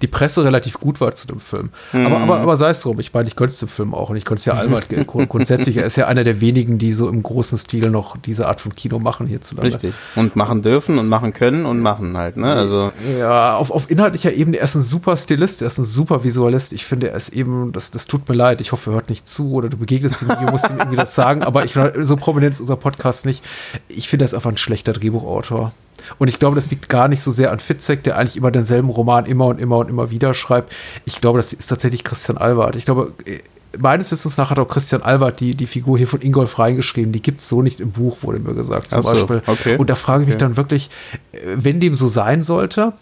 die 0.02 0.08
Presse 0.08 0.44
relativ 0.44 0.80
gut 0.80 1.00
war 1.00 1.14
zu 1.14 1.28
dem 1.28 1.40
Film. 1.40 1.70
Mhm. 1.94 2.06
Aber, 2.08 2.18
aber, 2.20 2.40
aber 2.40 2.58
sei 2.58 2.72
es 2.72 2.82
drum, 2.82 3.00
ich 3.00 3.14
meine, 3.14 3.28
ich 3.28 3.36
könnte 3.36 3.52
es 3.52 3.60
dem 3.60 3.68
Film 3.68 3.94
auch 3.94 4.10
und 4.10 4.16
ich 4.16 4.26
könnte 4.26 4.40
es 4.40 4.46
ja 4.46 4.54
Albert 4.54 4.88
grundsätzlich. 5.08 5.78
Er 5.78 5.86
ist 5.86 5.96
ja 5.96 6.08
einer 6.08 6.24
der 6.24 6.42
wenigen, 6.42 6.80
die 6.80 6.92
so 6.92 7.08
im 7.08 7.22
großen 7.22 7.58
Stil 7.58 7.90
noch 7.92 8.18
diese 8.18 8.48
Art 8.48 8.62
von 8.62 8.74
Kino 8.74 9.00
machen 9.00 9.28
hierzulande. 9.28 9.74
Richtig. 9.74 9.94
Und 10.16 10.36
machen 10.36 10.62
dürfen 10.62 10.98
und 10.98 11.08
machen 11.08 11.34
können 11.34 11.66
und 11.66 11.80
machen 11.80 12.18
halt, 12.18 12.38
ne? 12.38 12.52
Also. 12.52 12.92
Ja, 13.20 13.58
auf, 13.58 13.72
auf 13.72 13.92
inhaltlicher 13.92 14.34
Ebene, 14.34 14.58
er 14.58 14.64
ist 14.64 14.76
ein 14.76 14.82
super 14.82 15.16
Stilist, 15.18 15.62
er 15.62 15.68
ist 15.68 15.78
ein 15.78 15.84
super 15.84 16.24
Visualist. 16.24 16.74
Ich 16.74 16.86
finde, 16.86 17.10
er 17.10 17.18
ist 17.18 17.30
eben, 17.30 17.72
das, 17.74 17.92
das 17.92 18.08
tut 18.08 18.28
mir 18.28 18.36
leid. 18.36 18.62
Ich 18.62 18.72
hoffe, 18.72 18.92
er 18.92 18.96
hört 18.96 19.10
nicht 19.10 19.28
zu 19.30 19.52
oder 19.52 19.70
du 19.70 19.78
begegnest 19.78 20.24
ihm, 20.24 20.30
du 20.30 20.52
musst 20.52 20.70
ihm 20.70 20.78
irgendwie 20.78 20.98
das 20.98 21.14
sagen. 21.14 21.44
Aber 21.44 21.64
ich 21.64 21.78
so 22.02 22.16
prominent 22.16 22.56
ist 22.56 22.60
unser 22.60 22.76
Podcast 22.76 23.26
nicht 23.26 23.44
ich 23.88 24.08
finde, 24.10 24.26
ist 24.26 24.34
einfach 24.34 24.52
ein 24.52 24.58
schlechter 24.58 24.94
Drehbuchautor. 24.94 25.74
Und 26.20 26.28
ich 26.28 26.40
glaube, 26.40 26.56
das 26.56 26.70
liegt 26.70 26.90
gar 26.90 27.08
nicht 27.08 27.22
so 27.22 27.32
sehr 27.32 27.52
an 27.52 27.60
Fitzek, 27.60 28.04
der 28.04 28.18
eigentlich 28.18 28.38
immer 28.38 28.52
denselben 28.52 28.90
Roman 28.90 29.26
immer 29.26 29.48
und 29.48 29.60
immer 29.60 29.78
und 29.78 29.90
immer 29.90 30.12
wieder 30.12 30.34
schreibt. 30.34 30.74
Ich 31.06 31.22
glaube, 31.22 31.40
das 31.40 31.54
ist 31.54 31.68
tatsächlich 31.68 32.04
Christian 32.04 32.38
Albert. 32.38 32.76
Ich 32.76 32.86
glaube, 32.86 33.14
äh, 33.26 33.40
meines 33.80 34.12
Wissens 34.12 34.38
nach 34.38 34.50
hat 34.50 34.60
auch 34.60 34.68
Christian 34.68 35.02
Albert 35.02 35.40
die, 35.40 35.56
die 35.56 35.68
Figur 35.68 35.98
hier 35.98 36.08
von 36.08 36.22
Ingolf 36.22 36.60
reingeschrieben. 36.60 37.12
Die 37.12 37.22
gibt 37.22 37.42
es 37.42 37.50
so 37.50 37.62
nicht 37.62 37.80
im 37.80 37.92
Buch, 37.92 38.18
wurde 38.22 38.40
mir 38.40 38.54
gesagt, 38.54 38.90
zum 38.90 39.04
so, 39.04 39.12
Beispiel. 39.12 39.42
Okay. 39.46 39.78
Und 39.78 39.90
da 39.90 39.96
frage 39.96 40.24
ich 40.24 40.28
mich 40.28 40.36
okay. 40.36 40.46
dann 40.46 40.58
wirklich, 40.58 40.90
äh, 41.32 41.38
wenn 41.56 41.80
dem 41.80 41.96
so 41.96 42.08
sein 42.08 42.44
sollte, 42.44 42.94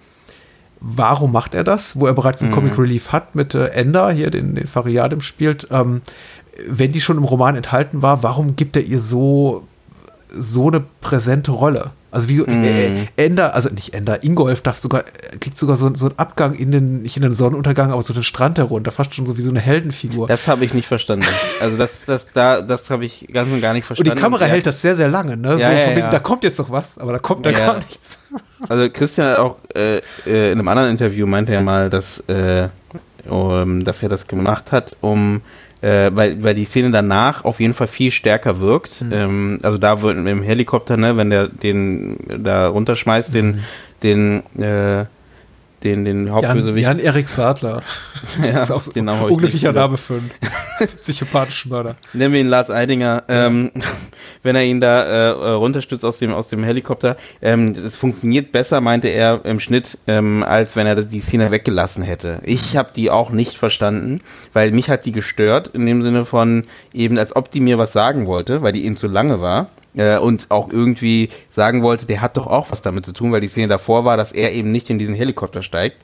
warum 0.80 1.32
macht 1.32 1.54
er 1.54 1.64
das, 1.64 2.00
wo 2.00 2.08
er 2.08 2.14
bereits 2.14 2.42
einen 2.42 2.52
mhm. 2.52 2.56
Comic 2.56 2.78
Relief 2.78 3.12
hat 3.12 3.36
mit 3.36 3.56
äh, 3.56 3.68
Ender, 3.68 4.12
hier 4.12 4.30
den, 4.30 4.56
den 4.56 4.68
Fariadim 4.68 5.22
spielt, 5.22 5.68
ähm, 5.72 6.02
wenn 6.68 6.92
die 6.92 7.02
schon 7.02 7.18
im 7.18 7.24
Roman 7.24 7.56
enthalten 7.56 8.02
war, 8.02 8.24
warum 8.24 8.56
gibt 8.56 8.76
er 8.76 8.84
ihr 8.84 9.00
so 9.00 9.68
so 10.38 10.68
eine 10.68 10.84
präsente 11.02 11.52
Rolle. 11.52 11.91
Also 12.12 12.30
wie 12.30 12.38
so 12.38 12.45
mm. 12.45 12.64
äh, 12.64 13.07
Ender, 13.18 13.56
also 13.56 13.70
nicht 13.70 13.94
Ender, 13.94 14.24
Ingolf 14.24 14.62
darf 14.62 14.78
sogar, 14.78 15.03
kriegt 15.41 15.57
sogar 15.57 15.76
so, 15.76 15.94
so 15.95 16.06
einen 16.06 16.18
Abgang 16.18 16.53
in 16.53 16.72
den, 16.72 17.02
nicht 17.02 17.18
in 17.18 17.24
den 17.24 17.34
Sonnenuntergang, 17.34 17.91
aber 17.91 18.02
so 18.02 18.14
den 18.14 18.24
Strand 18.24 18.57
herunter, 18.57 18.94
fast 18.94 19.14
schon 19.14 19.26
so 19.26 19.38
wie 19.38 19.41
so 19.41 19.49
eine 19.49 19.60
Heldenfigur. 19.60 20.28
Das 20.28 20.48
habe 20.48 20.64
ich 20.64 20.74
nicht 20.74 20.88
verstanden. 20.88 21.26
Also 21.60 21.76
das, 21.76 22.06
das, 22.06 22.26
da, 22.34 22.62
das 22.62 22.90
habe 22.90 23.03
ich 23.03 23.28
ganz 23.34 23.52
und 23.52 23.60
gar 23.60 23.74
nicht 23.74 23.86
verstanden. 23.86 24.12
Und 24.12 24.18
die 24.18 24.22
Kamera 24.22 24.45
hält 24.45 24.66
das 24.66 24.82
sehr, 24.82 24.95
sehr 24.95 25.10
lange, 25.10 25.36
ne? 25.36 25.49
Ja, 25.49 25.56
so 25.56 25.74
ja, 25.74 25.90
wegen, 25.90 25.99
ja. 25.99 26.10
da 26.10 26.20
kommt 26.20 26.45
jetzt 26.45 26.57
noch 26.57 26.70
was, 26.70 26.98
aber 26.98 27.12
da 27.12 27.20
kommt 27.20 27.45
da 27.45 27.52
gar 27.52 27.76
nichts. 27.76 28.20
Also 28.70 28.90
Christian 28.90 29.36
auch 29.36 29.57
äh, 29.76 29.98
äh, 30.26 30.52
in 30.52 30.60
einem 30.60 30.68
anderen 30.70 30.91
Interview 30.91 31.28
meinte 31.28 31.53
er 31.53 31.62
mal, 31.62 31.90
dass, 31.90 32.20
äh, 32.28 32.70
um, 33.30 33.84
dass 33.84 34.02
er 34.02 34.10
das 34.10 34.26
gemacht 34.26 34.72
hat, 34.72 34.95
um 35.02 35.41
äh, 35.86 36.10
weil, 36.16 36.44
weil 36.44 36.56
die 36.56 36.66
Szene 36.66 36.90
danach 36.90 37.45
auf 37.45 37.60
jeden 37.60 37.76
Fall 37.76 37.86
viel 37.86 38.10
stärker 38.10 38.60
wirkt. 38.60 39.02
Mhm. 39.02 39.14
Ähm, 39.14 39.60
also 39.62 39.78
da 39.78 40.02
wird 40.02 40.18
im 40.18 40.41
Helikopter, 40.41 40.98
ne, 40.98 41.16
wenn 41.16 41.30
der 41.30 41.48
den 41.48 42.18
da 42.40 42.68
runterschmeißt, 42.68 43.32
den, 43.34 43.45
mhm. 43.45 43.60
den, 44.02 44.62
äh, 44.62 45.06
den, 45.86 46.03
den 46.03 46.32
Hauptbösewicht. 46.32 46.86
Jan, 46.86 46.98
Jan 46.98 47.06
Erik 47.06 47.30
Sadler. 47.30 47.82
Das 48.41 48.56
ja, 48.56 48.64
ist 48.64 48.72
auch 48.72 48.84
ein 48.95 49.07
unglücklicher 49.07 49.72
Name 49.72 49.98
für 49.98 50.16
einen 50.16 50.32
psychopathischen 50.99 51.70
Mörder. 51.70 51.95
Nennen 52.12 52.34
wir 52.34 52.41
ihn 52.41 52.48
Lars 52.48 52.70
Eidinger. 52.70 53.24
Ähm, 53.30 53.72
wenn 54.44 54.56
er 54.56 54.64
ihn 54.64 54.82
da 54.82 55.03
äh, 55.03 55.32
äh, 55.32 55.49
runterstützt 55.52 56.03
aus 56.03 56.20
dem, 56.20 56.34
aus 56.34 56.48
dem 56.48 56.64
Helikopter. 56.64 57.18
Ähm, 57.41 57.76
es 57.86 57.95
funktioniert 57.95 58.52
besser, 58.52 58.82
meinte 58.82 59.07
er 59.07 59.45
im 59.45 59.60
Schnitt, 59.60 59.98
ähm, 60.07 60.44
als 60.44 60.76
wenn 60.76 60.88
er 60.88 61.03
die 61.03 61.20
Szene 61.20 61.52
weggelassen 61.52 62.03
hätte. 62.03 62.41
Ich 62.44 62.76
habe 62.76 62.91
die 62.95 63.10
auch 63.10 63.30
nicht 63.30 63.57
verstanden, 63.57 64.22
weil 64.53 64.72
mich 64.72 64.90
hat 64.90 65.06
die 65.06 65.12
gestört, 65.12 65.70
in 65.70 65.86
dem 65.86 66.02
Sinne 66.02 66.26
von 66.26 66.64
eben, 66.94 67.18
als 67.18 67.36
ob 67.36 67.52
die 67.52 67.60
mir 67.60 67.78
was 67.78 67.94
sagen 67.94 68.28
wollte, 68.28 68.62
weil 68.62 68.74
die 68.74 68.86
eben 68.86 68.98
zu 68.98 69.07
lange 69.07 69.41
war 69.41 69.70
äh, 69.95 70.17
und 70.17 70.47
auch 70.49 70.69
irgendwie 70.72 71.30
sagen 71.49 71.84
wollte, 71.84 72.05
der 72.05 72.22
hat 72.22 72.38
doch 72.38 72.47
auch 72.47 72.72
was 72.72 72.81
damit 72.81 73.05
zu 73.05 73.13
tun, 73.13 73.31
weil 73.31 73.41
die 73.41 73.47
Szene 73.47 73.67
davor 73.67 74.05
war, 74.05 74.17
dass 74.17 74.31
er 74.31 74.53
eben 74.53 74.72
nicht 74.72 74.89
in 74.89 74.99
diesen 74.99 75.15
Helikopter 75.15 75.63
steigt 75.63 75.97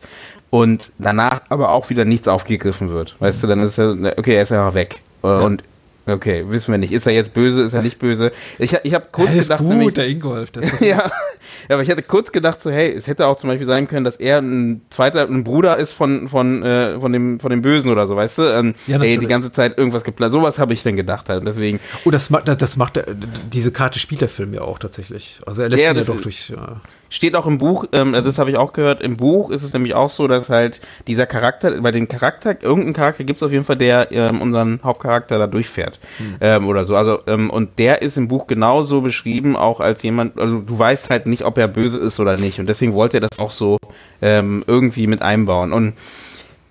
und 0.49 0.91
danach 0.97 1.41
aber 1.49 1.71
auch 1.71 1.89
wieder 1.89 2.05
nichts 2.05 2.27
aufgegriffen 2.27 2.89
wird. 2.89 3.15
Weißt 3.19 3.41
du, 3.41 3.47
dann 3.47 3.61
ist 3.61 3.77
er, 3.77 3.95
okay, 4.17 4.35
er 4.35 4.43
ist 4.43 4.51
einfach 4.51 4.73
weg. 4.73 5.01
Äh, 5.23 5.27
ja. 5.27 5.39
Und 5.39 5.63
Okay, 6.05 6.45
wissen 6.47 6.71
wir 6.71 6.79
nicht. 6.79 6.91
Ist 6.91 7.05
er 7.05 7.13
jetzt 7.13 7.33
böse, 7.33 7.61
ist 7.61 7.73
er 7.73 7.83
nicht 7.83 7.99
böse? 7.99 8.31
Ich, 8.57 8.75
ich 8.83 8.93
habe 8.93 9.07
kurz 9.11 9.33
ist 9.33 9.49
gedacht, 9.49 9.59
gut, 9.59 9.69
nämlich, 9.69 9.93
der 9.93 10.07
Ingolf. 10.07 10.49
ja, 10.79 11.11
aber 11.69 11.83
ich 11.83 11.91
hatte 11.91 12.01
kurz 12.01 12.31
gedacht, 12.31 12.59
so 12.61 12.71
hey, 12.71 12.91
es 12.91 13.05
hätte 13.05 13.27
auch 13.27 13.37
zum 13.37 13.49
Beispiel 13.49 13.67
sein 13.67 13.87
können, 13.87 14.03
dass 14.03 14.15
er 14.15 14.39
ein 14.39 14.81
zweiter, 14.89 15.27
ein 15.27 15.43
Bruder 15.43 15.77
ist 15.77 15.93
von 15.93 16.27
von 16.27 16.63
äh, 16.63 16.99
von 16.99 17.13
dem 17.13 17.39
von 17.39 17.51
dem 17.51 17.61
Bösen 17.61 17.91
oder 17.91 18.07
so, 18.07 18.15
weißt 18.15 18.39
du? 18.39 18.41
Ähm, 18.43 18.73
ja, 18.87 18.97
natürlich. 18.97 19.13
Ey, 19.13 19.19
die 19.19 19.27
ganze 19.27 19.51
Zeit 19.51 19.77
irgendwas 19.77 20.03
geplant. 20.03 20.31
Sowas 20.31 20.57
habe 20.57 20.73
ich 20.73 20.81
dann 20.81 20.95
gedacht 20.95 21.29
halt. 21.29 21.45
Deswegen. 21.45 21.79
Oh, 22.03 22.09
das 22.09 22.31
macht 22.31 22.47
das 22.47 22.77
macht 22.77 22.99
diese 23.51 23.71
Karte 23.71 23.99
spielt 23.99 24.21
der 24.21 24.29
Film 24.29 24.53
ja 24.53 24.61
auch 24.61 24.79
tatsächlich. 24.79 25.39
Also 25.45 25.61
er 25.61 25.69
lässt 25.69 25.83
ja, 25.83 25.91
ihn 25.91 25.97
ja 25.97 26.03
doch 26.03 26.21
durch. 26.21 26.49
Ja. 26.49 26.81
Steht 27.13 27.35
auch 27.35 27.45
im 27.45 27.57
Buch, 27.57 27.85
ähm, 27.91 28.13
das 28.13 28.39
habe 28.39 28.51
ich 28.51 28.57
auch 28.57 28.71
gehört, 28.71 29.03
im 29.03 29.17
Buch 29.17 29.51
ist 29.51 29.63
es 29.63 29.73
nämlich 29.73 29.93
auch 29.93 30.09
so, 30.09 30.29
dass 30.29 30.47
halt 30.47 30.79
dieser 31.07 31.25
Charakter, 31.25 31.81
bei 31.81 31.91
den 31.91 32.07
Charakter, 32.07 32.55
irgendeinen 32.63 32.93
Charakter 32.93 33.25
gibt 33.25 33.37
es 33.37 33.43
auf 33.43 33.51
jeden 33.51 33.65
Fall, 33.65 33.75
der 33.75 34.13
ähm, 34.13 34.41
unseren 34.41 34.79
Hauptcharakter 34.81 35.37
da 35.37 35.45
durchfährt 35.45 35.99
hm. 36.17 36.35
ähm, 36.39 36.67
oder 36.69 36.85
so. 36.85 36.95
Also 36.95 37.19
ähm, 37.27 37.49
und 37.49 37.77
der 37.79 38.01
ist 38.01 38.15
im 38.15 38.29
Buch 38.29 38.47
genauso 38.47 39.01
beschrieben, 39.01 39.57
auch 39.57 39.81
als 39.81 40.01
jemand, 40.03 40.39
also 40.39 40.59
du 40.59 40.79
weißt 40.79 41.09
halt 41.09 41.27
nicht, 41.27 41.43
ob 41.43 41.57
er 41.57 41.67
böse 41.67 41.97
ist 41.97 42.17
oder 42.21 42.37
nicht. 42.37 42.61
Und 42.61 42.69
deswegen 42.69 42.93
wollte 42.93 43.17
er 43.17 43.27
das 43.27 43.39
auch 43.39 43.51
so 43.51 43.77
ähm, 44.21 44.63
irgendwie 44.65 45.05
mit 45.05 45.21
einbauen. 45.21 45.73
Und 45.73 45.95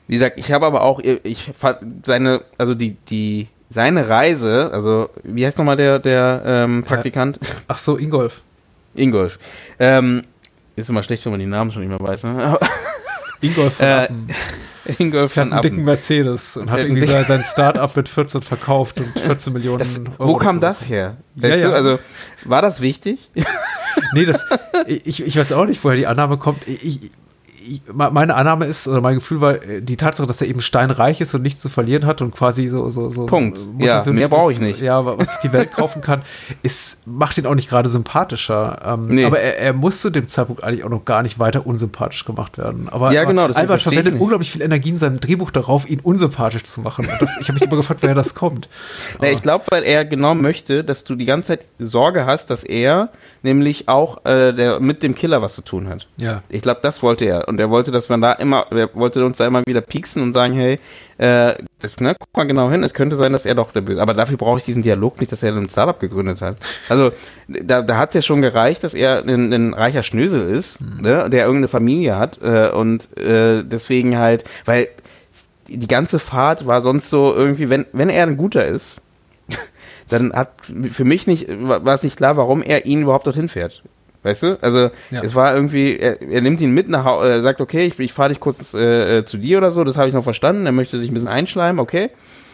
wie 0.08 0.14
gesagt, 0.14 0.40
ich 0.40 0.52
habe 0.52 0.64
aber 0.64 0.80
auch, 0.80 1.00
ich 1.00 1.52
fand 1.54 2.06
seine, 2.06 2.40
also 2.56 2.74
die, 2.74 2.96
die, 3.10 3.48
seine 3.68 4.08
Reise, 4.08 4.70
also 4.72 5.10
wie 5.22 5.44
heißt 5.44 5.58
nochmal 5.58 5.76
der, 5.76 5.98
der 5.98 6.42
ähm, 6.46 6.82
Praktikant? 6.82 7.38
Ach 7.68 7.76
so, 7.76 7.98
Ingolf. 7.98 8.40
Ingolf. 8.94 9.38
Ähm, 9.78 10.24
ist 10.80 10.90
immer 10.90 11.02
schlecht, 11.02 11.24
wenn 11.24 11.32
man 11.32 11.40
die 11.40 11.46
Namen 11.46 11.70
schon 11.70 11.82
nicht 11.82 11.90
mehr 11.90 12.00
weiß. 12.00 12.24
Ne? 12.24 12.58
Ingolf 13.40 13.74
von 13.74 13.86
äh, 13.86 14.08
Ingolf 14.98 15.32
von 15.32 15.52
einen 15.52 15.62
dicken 15.62 15.84
Mercedes 15.84 16.56
und 16.56 16.70
hat 16.70 16.80
irgendwie 16.80 17.04
sein, 17.04 17.24
sein 17.26 17.44
Start-up 17.44 17.96
mit 17.96 18.08
14 18.08 18.42
verkauft 18.42 19.00
und 19.00 19.18
14 19.18 19.52
Millionen 19.52 19.78
das, 19.78 20.00
Euro. 20.18 20.34
Wo 20.34 20.36
kam 20.36 20.60
das 20.60 20.88
her? 20.88 21.16
Weißt 21.36 21.56
ja, 21.56 21.60
ja. 21.60 21.68
Du, 21.68 21.74
also, 21.74 21.98
war 22.44 22.62
das 22.62 22.80
wichtig? 22.80 23.30
nee, 24.14 24.24
das, 24.24 24.46
ich, 24.86 25.24
ich 25.24 25.36
weiß 25.36 25.52
auch 25.52 25.66
nicht, 25.66 25.82
woher 25.84 25.96
die 25.96 26.06
Annahme 26.06 26.38
kommt. 26.38 26.66
Ich, 26.66 27.10
meine 27.92 28.34
Annahme 28.34 28.66
ist, 28.66 28.88
oder 28.88 29.00
mein 29.00 29.16
Gefühl 29.16 29.40
war, 29.40 29.62
äh, 29.62 29.82
die 29.82 29.96
Tatsache, 29.96 30.26
dass 30.26 30.40
er 30.40 30.48
eben 30.48 30.60
steinreich 30.60 31.20
ist 31.20 31.34
und 31.34 31.42
nichts 31.42 31.60
zu 31.60 31.68
verlieren 31.68 32.06
hat 32.06 32.22
und 32.22 32.34
quasi 32.34 32.68
so, 32.68 32.88
so, 32.90 33.10
so. 33.10 33.26
Punkt. 33.26 33.58
Ja, 33.78 34.02
mehr 34.10 34.28
brauche 34.28 34.52
ich 34.52 34.60
nicht. 34.60 34.80
Ja, 34.80 35.04
was 35.04 35.34
ich 35.34 35.38
die 35.38 35.52
Welt 35.52 35.72
kaufen 35.72 36.02
kann, 36.02 36.22
ist, 36.62 37.06
macht 37.06 37.38
ihn 37.38 37.46
auch 37.46 37.54
nicht 37.54 37.68
gerade 37.68 37.88
sympathischer. 37.88 38.80
Ähm, 38.84 39.08
nee. 39.08 39.24
Aber 39.24 39.40
er, 39.40 39.58
er 39.58 39.72
muss 39.72 40.00
zu 40.00 40.10
dem 40.10 40.28
Zeitpunkt 40.28 40.64
eigentlich 40.64 40.84
auch 40.84 40.90
noch 40.90 41.04
gar 41.04 41.22
nicht 41.22 41.38
weiter 41.38 41.66
unsympathisch 41.66 42.24
gemacht 42.24 42.58
werden. 42.58 42.88
Aber, 42.88 43.12
ja, 43.12 43.24
genau, 43.24 43.46
Albert 43.46 43.82
verwendet 43.82 44.20
unglaublich 44.20 44.50
viel 44.50 44.62
Energie 44.62 44.90
in 44.90 44.98
seinem 44.98 45.20
Drehbuch 45.20 45.50
darauf, 45.50 45.88
ihn 45.88 46.00
unsympathisch 46.00 46.64
zu 46.64 46.80
machen. 46.80 47.08
Das, 47.18 47.36
ich 47.40 47.48
habe 47.48 47.54
mich 47.54 47.62
immer 47.62 47.76
gefragt, 47.76 48.02
woher 48.02 48.14
das 48.14 48.34
kommt. 48.34 48.68
Na, 49.20 49.30
ich 49.30 49.42
glaube, 49.42 49.64
weil 49.70 49.82
er 49.82 50.04
genau 50.04 50.34
möchte, 50.34 50.84
dass 50.84 51.04
du 51.04 51.14
die 51.14 51.26
ganze 51.26 51.48
Zeit 51.48 51.64
Sorge 51.78 52.26
hast, 52.26 52.50
dass 52.50 52.64
er 52.64 53.10
nämlich 53.42 53.88
auch 53.88 54.24
äh, 54.24 54.52
der, 54.52 54.80
mit 54.80 55.02
dem 55.02 55.14
Killer 55.14 55.42
was 55.42 55.54
zu 55.54 55.62
tun 55.62 55.88
hat. 55.88 56.06
Ja. 56.16 56.42
Ich 56.48 56.62
glaube, 56.62 56.80
das 56.82 57.02
wollte 57.02 57.24
er. 57.24 57.48
Und 57.50 57.60
er 57.60 57.68
wollte, 57.68 57.90
dass 57.90 58.08
man 58.08 58.20
da 58.20 58.32
immer, 58.32 58.66
er 58.70 58.94
wollte 58.94 59.24
uns 59.24 59.38
da 59.38 59.46
immer 59.46 59.62
wieder 59.66 59.80
pieksen 59.80 60.22
und 60.22 60.32
sagen, 60.32 60.54
hey, 60.54 60.78
äh, 61.18 61.54
das, 61.80 61.96
ne, 61.98 62.14
guck 62.18 62.36
mal 62.36 62.44
genau 62.44 62.70
hin, 62.70 62.82
es 62.84 62.94
könnte 62.94 63.16
sein, 63.16 63.32
dass 63.32 63.44
er 63.44 63.56
doch 63.56 63.72
der 63.72 63.80
Böse 63.80 64.00
Aber 64.00 64.14
dafür 64.14 64.38
brauche 64.38 64.58
ich 64.58 64.64
diesen 64.64 64.82
Dialog 64.82 65.20
nicht, 65.20 65.32
dass 65.32 65.42
er 65.42 65.54
ein 65.54 65.68
Startup 65.68 65.98
gegründet 65.98 66.40
hat. 66.40 66.56
Also, 66.88 67.10
da, 67.48 67.82
da 67.82 67.98
hat 67.98 68.10
es 68.10 68.14
ja 68.14 68.22
schon 68.22 68.40
gereicht, 68.40 68.84
dass 68.84 68.94
er 68.94 69.24
ein, 69.24 69.52
ein 69.52 69.74
reicher 69.74 70.04
Schnösel 70.04 70.48
ist, 70.48 70.80
mhm. 70.80 71.00
ne, 71.02 71.28
der 71.28 71.44
irgendeine 71.44 71.68
Familie 71.68 72.16
hat 72.16 72.38
äh, 72.40 72.70
und 72.70 73.16
äh, 73.18 73.64
deswegen 73.64 74.16
halt, 74.16 74.44
weil 74.64 74.88
die 75.66 75.88
ganze 75.88 76.18
Fahrt 76.18 76.66
war 76.66 76.82
sonst 76.82 77.10
so 77.10 77.34
irgendwie, 77.34 77.68
wenn, 77.68 77.86
wenn 77.92 78.08
er 78.08 78.26
ein 78.26 78.36
guter 78.36 78.64
ist, 78.64 79.00
dann 80.08 80.32
hat 80.32 80.52
für 80.92 81.04
mich 81.04 81.26
nicht, 81.26 81.48
war 81.48 81.94
es 81.94 82.02
nicht 82.02 82.16
klar, 82.16 82.36
warum 82.36 82.62
er 82.62 82.86
ihn 82.86 83.02
überhaupt 83.02 83.26
dorthin 83.26 83.48
fährt. 83.48 83.82
Weißt 84.22 84.42
du? 84.42 84.58
Also 84.62 84.90
ja. 85.10 85.22
es 85.22 85.34
war 85.34 85.54
irgendwie, 85.54 85.96
er, 85.96 86.20
er, 86.20 86.42
nimmt 86.42 86.60
ihn 86.60 86.72
mit 86.72 86.88
nach 86.88 87.04
Hause, 87.04 87.30
er 87.30 87.42
sagt, 87.42 87.60
okay, 87.60 87.86
ich, 87.86 87.98
ich 87.98 88.12
fahre 88.12 88.28
dich 88.30 88.40
kurz 88.40 88.74
äh, 88.74 89.18
äh, 89.18 89.24
zu 89.24 89.38
dir 89.38 89.58
oder 89.58 89.72
so, 89.72 89.82
das 89.82 89.96
habe 89.96 90.08
ich 90.08 90.14
noch 90.14 90.24
verstanden, 90.24 90.66
er 90.66 90.72
möchte 90.72 90.98
sich 90.98 91.10
ein 91.10 91.14
bisschen 91.14 91.28
einschleimen, 91.28 91.80
okay. 91.80 92.10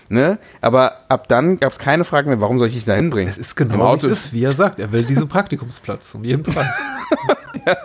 Ne? 0.09 0.39
Aber 0.61 1.01
ab 1.09 1.27
dann 1.27 1.59
gab 1.59 1.73
es 1.73 1.81
keine 1.81 2.05
Frage 2.05 2.29
mehr, 2.29 2.41
warum 2.41 2.59
soll 2.59 2.69
ich 2.69 2.75
dich 2.75 2.85
da 2.85 2.95
hinbringen? 2.95 3.29
Es 3.29 3.39
ist 3.39 3.57
genau, 3.57 3.93
wie 3.93 3.97
es 3.97 4.05
ist, 4.05 4.33
wie 4.33 4.45
er 4.45 4.53
sagt, 4.53 4.79
er 4.79 4.93
will 4.93 5.05
diesen 5.05 5.27
Praktikumsplatz 5.29 6.15
um 6.15 6.23
jeden 6.23 6.45
Preis. 6.45 6.79
ja. 7.67 7.77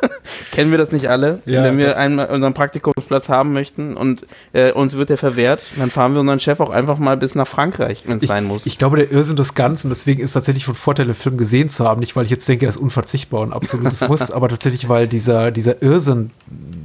Kennen 0.52 0.70
wir 0.70 0.78
das 0.78 0.92
nicht 0.92 1.08
alle? 1.08 1.40
Ja, 1.46 1.62
Wenn 1.62 1.78
wir 1.78 1.96
einen, 1.96 2.18
unseren 2.18 2.54
Praktikumsplatz 2.54 3.28
haben 3.28 3.52
möchten 3.52 3.96
und 3.96 4.26
äh, 4.52 4.72
uns 4.72 4.94
wird 4.94 5.10
der 5.10 5.18
verwehrt, 5.18 5.62
dann 5.76 5.90
fahren 5.90 6.14
wir 6.14 6.20
unseren 6.20 6.40
Chef 6.40 6.60
auch 6.60 6.70
einfach 6.70 6.98
mal 6.98 7.16
bis 7.16 7.34
nach 7.34 7.46
Frankreich, 7.46 8.04
wenn 8.06 8.18
es 8.18 8.28
sein 8.28 8.44
muss. 8.44 8.66
Ich 8.66 8.78
glaube, 8.78 8.96
der 8.96 9.10
Irrsinn 9.10 9.36
des 9.36 9.54
Ganzen, 9.54 9.88
deswegen 9.88 10.22
ist 10.22 10.32
tatsächlich 10.32 10.64
von 10.64 10.74
Vorteil, 10.74 11.06
den 11.06 11.14
Film 11.14 11.36
gesehen 11.36 11.68
zu 11.68 11.84
haben. 11.84 12.00
Nicht, 12.00 12.16
weil 12.16 12.24
ich 12.24 12.30
jetzt 12.30 12.48
denke, 12.48 12.66
er 12.66 12.70
ist 12.70 12.76
unverzichtbar 12.76 13.40
und 13.40 13.52
absolutes 13.52 14.06
Muss, 14.08 14.30
aber 14.30 14.48
tatsächlich, 14.48 14.88
weil 14.88 15.08
dieser, 15.08 15.50
dieser 15.50 15.82
Irrsinn, 15.82 16.30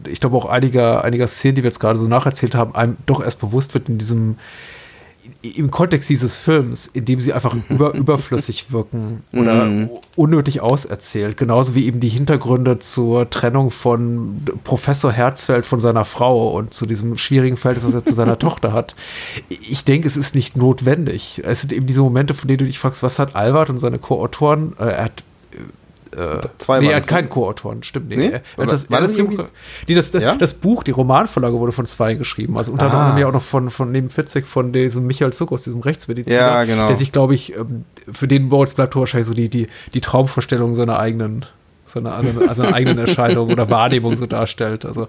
ich 0.08 0.20
glaube 0.20 0.38
auch 0.38 0.46
einiger, 0.46 1.04
einiger 1.04 1.28
Szenen, 1.28 1.56
die 1.56 1.64
wir 1.64 1.70
jetzt 1.70 1.80
gerade 1.80 2.00
so 2.00 2.08
nacherzählt 2.08 2.56
haben, 2.56 2.76
einem 2.76 2.98
doch 3.06 3.24
erst 3.24 3.40
bewusst 3.40 3.74
wird 3.74 3.90
in 3.90 3.98
diesem 3.98 4.38
im 5.44 5.72
Kontext 5.72 6.10
dieses 6.10 6.38
Films, 6.38 6.88
in 6.88 7.04
dem 7.06 7.22
sie 7.22 7.34
einfach 7.34 7.56
über, 7.70 7.94
überflüssig 7.94 8.72
wirken 8.72 9.24
oder 9.34 9.66
mm. 9.66 9.90
unnötig 10.16 10.62
auserzählt. 10.62 11.36
Genauso 11.36 11.76
wie 11.76 11.86
eben 11.86 12.00
die 12.00 12.10
Hintergründe 12.10 12.80
zur 12.80 13.30
Trennung 13.30 13.70
von 13.70 14.42
Professor 14.64 15.12
Herzfeld 15.12 15.66
von 15.66 15.82
seiner 15.82 16.06
Frau 16.06 16.52
und 16.52 16.74
zu 16.74 16.86
diesem 16.86 17.18
schwierigen 17.18 17.58
Verhältnis, 17.58 17.92
das 17.92 18.02
er 18.02 18.06
zu 18.06 18.14
seiner 18.14 18.40
Tochter 18.44 18.72
hat. 18.72 18.96
Ich 19.50 19.84
denke, 19.84 20.08
es 20.08 20.16
ist 20.16 20.34
nicht 20.34 20.56
notwendig. 20.56 21.42
Es 21.46 21.62
sind 21.62 21.74
eben 21.74 21.88
diese 21.88 22.02
Momente, 22.02 22.34
von 22.34 22.48
denen 22.48 22.60
du 22.60 22.66
dich 22.66 22.80
fragst, 22.80 23.04
was 23.04 23.20
hat 23.20 23.36
Albert 23.36 23.70
und 23.70 23.78
seine 23.78 24.00
Co-Autoren, 24.00 24.74
äh, 24.80 24.86
er 24.86 25.06
hat 25.06 25.24
äh, 26.18 26.48
Zwei 26.58 26.80
nee, 26.80 26.88
er 26.88 26.98
hat 26.98 27.08
keinen 27.08 27.30
Co-Autoren, 27.30 27.84
stimmt. 27.84 28.10
Nee. 28.10 28.16
nee? 28.16 28.32
Er, 28.58 28.66
das, 28.66 28.90
war 28.90 29.02
das, 29.02 29.18
irgendwie? 29.18 29.44
nee, 29.88 29.96
das, 29.96 30.12
ja? 30.14 30.36
das, 30.36 30.54
Buch, 30.54 30.84
die 30.84 30.92
Romanvorlage 30.92 31.60
wurde 31.60 31.72
von 31.72 31.86
zwei 31.86 32.14
geschrieben. 32.14 32.58
Also 32.58 32.72
unter 32.72 32.86
anderem 32.86 33.16
ah. 33.16 33.20
ja 33.20 33.28
auch 33.28 33.34
noch 33.34 33.44
von, 33.44 33.70
von 33.70 33.92
neben 33.92 34.10
Fitzek 34.10 34.48
von 34.48 34.72
diesem 34.74 35.08
Michael 35.08 35.34
Zuck 35.34 35.52
aus 35.52 35.64
diesem 35.64 35.82
Rechtsmediziner, 35.82 36.40
ja, 36.40 36.64
genau. 36.64 36.88
der 36.88 36.96
sich, 36.96 37.12
glaube 37.12 37.36
ich, 37.36 37.56
ähm, 37.56 37.86
für 38.12 38.28
den 38.28 38.48
Moritz 38.48 38.74
bleibt 38.74 38.96
wahrscheinlich 38.96 39.28
so 39.28 39.34
die, 39.34 39.50
die, 39.50 39.68
die 39.94 40.02
Traumvorstellung 40.02 40.74
seiner 40.76 41.00
eigenen, 41.00 41.46
seiner, 41.86 42.22
seiner 42.54 42.74
eigenen 42.74 42.98
Erscheinung 43.08 43.50
oder 43.50 43.70
Wahrnehmung 43.70 44.16
so 44.16 44.26
darstellt. 44.26 44.86
Also 44.86 45.08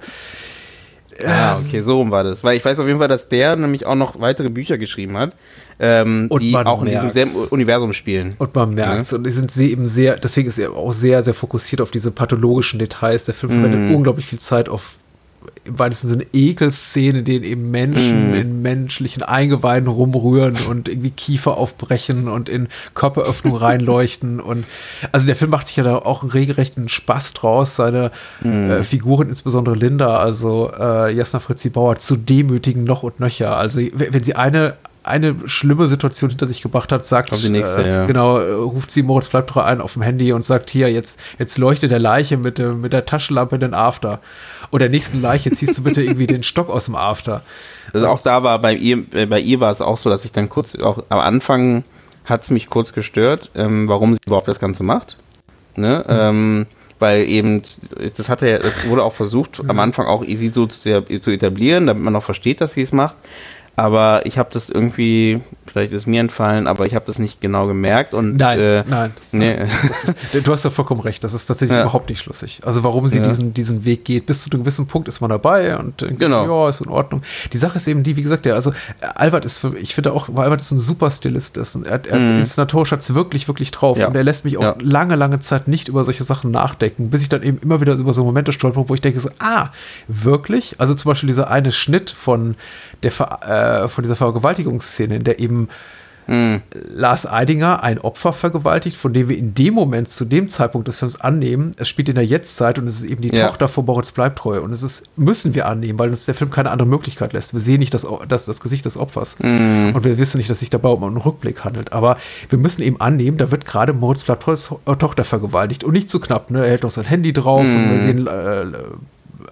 ja, 1.23 1.61
okay, 1.65 1.81
so 1.81 1.99
rum 1.99 2.11
war 2.11 2.25
das. 2.25 2.43
Weil 2.45 2.57
ich 2.57 2.65
weiß 2.65 2.79
auf 2.79 2.87
jeden 2.87 2.99
Fall, 2.99 3.09
dass 3.09 3.29
der 3.29 3.57
nämlich 3.57 3.87
auch 3.87 3.95
noch 3.95 4.21
weitere 4.21 4.49
Bücher 4.49 4.79
geschrieben 4.79 5.17
hat, 5.17 5.33
ähm, 5.79 6.29
die 6.41 6.57
auch 6.57 6.83
in 6.83 6.89
diesem 6.89 7.11
selben 7.11 7.33
Universum 7.51 7.93
spielen. 7.93 8.35
Und 8.39 8.55
man 8.55 8.75
merkt 8.75 9.03
es. 9.03 9.11
Ja? 9.11 9.19
Und 9.19 9.25
die 9.25 9.31
sind 9.31 9.57
eben 9.57 9.89
sehr, 9.89 10.17
deswegen 10.17 10.49
ist 10.49 10.59
er 10.59 10.73
auch 10.73 10.93
sehr, 10.93 11.23
sehr 11.23 11.35
fokussiert 11.35 11.81
auf 11.81 11.91
diese 11.91 12.11
pathologischen 12.11 12.79
Details. 12.79 13.25
Der 13.27 13.35
Film 13.35 13.53
verwendet 13.53 13.91
mm. 13.91 13.95
unglaublich 13.95 14.27
viel 14.27 14.39
Zeit 14.39 14.69
auf 14.69 14.97
im 15.65 15.79
weitesten 15.79 16.09
Sinne 16.09 16.27
Ekelszenen, 16.33 17.21
in 17.21 17.25
denen 17.25 17.45
eben 17.45 17.71
Menschen 17.71 18.33
mm. 18.33 18.35
in 18.35 18.63
menschlichen 18.63 19.23
Eingeweiden 19.23 19.89
rumrühren 19.89 20.57
und 20.69 20.89
irgendwie 20.89 21.11
Kiefer 21.11 21.57
aufbrechen 21.57 22.29
und 22.29 22.49
in 22.49 22.69
Körperöffnungen 22.95 23.59
reinleuchten. 23.59 24.41
Und 24.45 24.65
also 25.11 25.27
der 25.27 25.37
Film 25.37 25.51
macht 25.51 25.69
sich 25.69 25.77
ja 25.77 25.85
da 25.85 25.97
auch 25.97 26.23
einen 26.23 26.31
regelrechten 26.31 26.89
Spaß 26.89 27.33
draus, 27.33 27.77
seine 27.77 28.11
mm. 28.43 28.71
äh, 28.71 28.85
Figuren, 28.85 29.29
insbesondere 29.29 29.75
Linda, 29.75 30.19
also 30.19 30.71
äh, 30.79 31.15
Jasna 31.15 31.41
Fritzi 31.41 31.71
Bauer, 31.71 31.97
zu 31.97 32.17
demütigen 32.17 32.85
noch 32.85 33.03
und 33.03 33.21
nöcher. 33.21 33.57
Also 33.57 33.81
wenn 33.95 34.23
sie 34.23 34.37
eine 34.37 34.77
eine 35.05 35.37
schlimme 35.47 35.87
Situation 35.87 36.31
hinter 36.31 36.47
sich 36.47 36.63
gebracht 36.63 36.91
hat, 36.91 37.05
sagt, 37.05 37.31
die 37.43 37.51
nächste, 37.51 37.83
äh, 37.83 37.89
ja. 37.89 38.07
genau, 38.07 38.39
äh, 38.39 38.53
ruft 38.53 38.91
sie 38.91 39.03
Moritz 39.03 39.29
Bleibtreu 39.29 39.61
ein 39.61 39.81
auf 39.81 39.93
dem 39.93 40.03
Handy 40.03 40.33
und 40.33 40.45
sagt, 40.45 40.71
hier, 40.71 40.91
jetzt, 40.91 41.21
jetzt 41.39 41.59
leuchtet 41.59 41.91
der 41.91 41.99
Leiche 41.99 42.39
mit, 42.39 42.59
äh, 42.59 42.73
mit 42.73 42.93
der 42.93 43.05
Taschenlampe 43.05 43.57
in 43.57 43.61
den 43.61 43.75
After. 43.75 44.21
Oder 44.71 44.87
der 44.87 44.91
nächsten 44.91 45.21
Leiche 45.21 45.53
ziehst 45.53 45.79
du 45.79 45.83
bitte 45.83 46.03
irgendwie 46.03 46.27
den 46.27 46.43
Stock 46.43 46.71
aus 46.71 46.87
dem 46.87 46.97
After. 46.97 47.43
Also 47.93 48.09
auch 48.09 48.21
da 48.23 48.43
war 48.43 48.59
bei 48.59 48.75
ihr, 48.75 49.05
äh, 49.13 49.27
bei 49.27 49.41
ihr 49.41 49.61
war 49.61 49.71
es 49.71 49.81
auch 49.81 49.99
so, 49.99 50.09
dass 50.09 50.25
ich 50.25 50.33
dann 50.33 50.49
kurz, 50.49 50.75
auch 50.75 51.05
am 51.11 51.21
Anfang 51.21 51.85
hat 52.25 52.43
es 52.43 52.51
mich 52.51 52.69
kurz 52.69 52.95
gestört, 52.95 53.51
ähm, 53.55 53.89
warum 53.89 54.15
sie 54.15 54.21
überhaupt 54.27 54.49
das 54.49 54.59
Ganze 54.59 54.83
macht. 54.83 55.19
Ne? 55.77 56.05
Mhm. 56.07 56.15
Ähm, 56.15 56.67
weil 56.99 57.29
eben, 57.29 57.61
das 58.17 58.29
hat 58.29 58.41
er, 58.41 58.61
das 58.61 58.89
wurde 58.89 59.03
auch 59.03 59.13
versucht, 59.13 59.63
mhm. 59.63 59.71
am 59.71 59.79
Anfang 59.81 60.07
auch 60.07 60.25
sie 60.25 60.49
so 60.49 60.67
zu, 60.67 61.03
zu 61.21 61.31
etablieren, 61.31 61.87
damit 61.87 62.03
man 62.03 62.17
auch 62.17 62.23
versteht, 62.23 62.61
dass 62.61 62.73
sie 62.73 62.83
es 62.83 62.93
macht. 62.93 63.17
Aber 63.77 64.25
ich 64.25 64.39
habe 64.39 64.51
das 64.53 64.69
irgendwie, 64.71 65.41
vielleicht 65.67 65.93
ist 65.93 66.07
mir 66.07 66.21
entfallen, 66.21 66.69
aber 66.69 66.87
ich 66.87 66.95
habe 66.95 67.05
das 67.07 67.19
nicht 67.19 67.41
genau 67.41 67.67
gemerkt. 67.67 68.15
Und, 68.15 68.37
nein, 68.37 68.61
äh, 68.61 68.85
nein. 68.87 69.13
Nee. 69.33 69.57
Ist, 69.91 70.15
du 70.45 70.53
hast 70.53 70.65
ja 70.65 70.71
vollkommen 70.71 71.01
recht, 71.01 71.25
das 71.25 71.35
ist 71.35 71.47
tatsächlich 71.47 71.77
ja. 71.77 71.83
überhaupt 71.83 72.09
nicht 72.09 72.21
schlüssig. 72.21 72.61
Also 72.65 72.85
warum 72.85 73.09
sie 73.09 73.19
ja. 73.19 73.25
diesen, 73.25 73.53
diesen 73.53 73.85
Weg 73.85 74.05
geht, 74.05 74.27
bis 74.27 74.45
zu 74.45 74.51
einem 74.51 74.63
gewissen 74.63 74.87
Punkt 74.87 75.09
ist 75.09 75.21
man 75.21 75.31
dabei 75.31 75.77
und 75.77 76.01
denkt 76.01 76.21
genau. 76.21 76.47
ja, 76.47 76.69
ist 76.69 76.83
in 76.83 76.89
Ordnung. 76.89 77.23
Die 77.53 77.59
Sache 77.59 77.79
ist 77.79 77.89
eben 77.89 78.05
die, 78.05 78.17
wie 78.17 78.23
gesagt, 78.23 78.47
ja, 78.47 78.55
also 78.55 78.73
Albert 79.01 79.45
ist 79.45 79.59
für, 79.59 79.77
ich 79.77 79.95
finde 79.95 80.13
auch, 80.13 80.29
Albert 80.35 80.61
ist 80.61 80.71
ein 80.71 80.79
super 80.79 81.11
Stilist, 81.11 81.57
ist, 81.57 81.75
er, 81.87 82.05
er 82.07 82.19
mhm. 82.19 82.39
inszenatorisch 82.39 82.93
hat 82.93 83.01
es 83.01 83.13
wirklich, 83.15 83.49
wirklich 83.49 83.73
drauf 83.73 83.99
ja. 83.99 84.07
und 84.07 84.15
er 84.15 84.23
lässt 84.23 84.45
mich 84.45 84.57
auch 84.59 84.77
lange, 84.81 85.17
lange 85.17 85.41
Zeit 85.41 85.67
nicht 85.67 85.89
über 85.89 86.05
solche 86.05 86.23
Sachen 86.23 86.53
nachdenken, 86.53 87.11
bis 87.11 87.23
ich 87.23 87.29
dann 87.29 87.43
eben 87.43 87.59
immer 87.59 87.81
wieder 87.81 87.95
über 87.95 88.13
so 88.13 88.25
Momente 88.25 88.53
stolper, 88.53 88.89
wo 88.89 88.95
ich 88.95 89.01
denke 89.01 89.19
so, 89.19 89.31
ah, 89.41 89.71
wirklich? 90.07 90.77
Also 90.79 90.95
zum 90.95 91.11
Beispiel 91.11 91.27
dieser 91.27 91.51
eine 91.51 91.73
Schnitt 91.73 92.11
von 92.11 92.55
der, 93.03 93.13
äh, 93.43 93.64
äh, 93.65 93.89
von 93.89 94.03
dieser 94.05 94.17
Vergewaltigungsszene, 94.17 95.17
in 95.17 95.25
der 95.25 95.39
eben 95.41 95.69
mhm. 96.27 96.63
Lars 96.95 97.27
Eidinger 97.31 97.83
ein 97.83 97.99
Opfer 97.99 98.33
vergewaltigt, 98.33 98.97
von 98.97 99.13
dem 99.13 99.29
wir 99.29 99.37
in 99.37 99.55
dem 99.55 99.75
Moment, 99.75 100.09
zu 100.09 100.25
dem 100.25 100.49
Zeitpunkt 100.49 100.89
des 100.89 100.99
Films 100.99 101.21
annehmen, 101.21 101.73
es 101.77 101.89
spielt 101.89 102.09
in 102.09 102.15
der 102.15 102.25
Jetztzeit 102.25 102.79
und 102.79 102.87
es 102.87 103.01
ist 103.01 103.11
eben 103.11 103.23
die 103.23 103.35
ja. 103.35 103.47
Tochter 103.47 103.69
von 103.69 103.85
Moritz 103.85 104.13
Bleibtreu. 104.13 104.61
Und 104.61 104.73
es 104.73 104.83
ist, 104.83 105.05
müssen 105.17 105.55
wir 105.55 105.67
annehmen, 105.67 105.99
weil 105.99 106.11
uns 106.11 106.27
der 106.27 106.35
Film 106.35 106.51
keine 106.51 106.71
andere 106.71 106.89
Möglichkeit 106.89 107.33
lässt. 107.33 107.53
Wir 107.53 107.61
sehen 107.61 107.81
nicht 107.81 107.95
das, 107.95 108.07
das, 108.29 108.47
das 108.47 108.61
Gesicht 108.61 108.85
des 108.85 108.97
Opfers. 108.97 109.39
Mhm. 109.39 109.93
Und 109.95 110.05
wir 110.05 110.19
wissen 110.19 110.39
nicht, 110.39 110.51
dass 110.51 110.61
sich 110.61 110.71
dabei 110.71 110.91
um 110.91 111.05
einen 111.05 111.17
Rückblick 111.17 111.65
handelt. 111.65 111.93
Aber 111.93 112.17
wir 112.49 112.59
müssen 112.59 112.83
eben 112.83 113.01
annehmen, 113.01 113.37
da 113.39 113.51
wird 113.51 113.65
gerade 113.65 113.93
Moritz 113.93 114.25
Bleibtreus 114.25 114.75
Tochter 114.99 115.25
vergewaltigt. 115.25 115.85
Und 115.85 115.93
nicht 115.93 116.11
zu 116.11 116.21
knapp, 116.21 116.51
ne? 116.51 116.65
Er 116.65 116.71
hält 116.71 116.85
doch 116.85 116.91
sein 116.91 117.05
Handy 117.05 117.33
drauf 117.33 117.65
mhm. 117.65 117.77
und 117.77 117.91
wir 117.91 118.01
sehen 118.01 118.27
äh, 118.27 118.65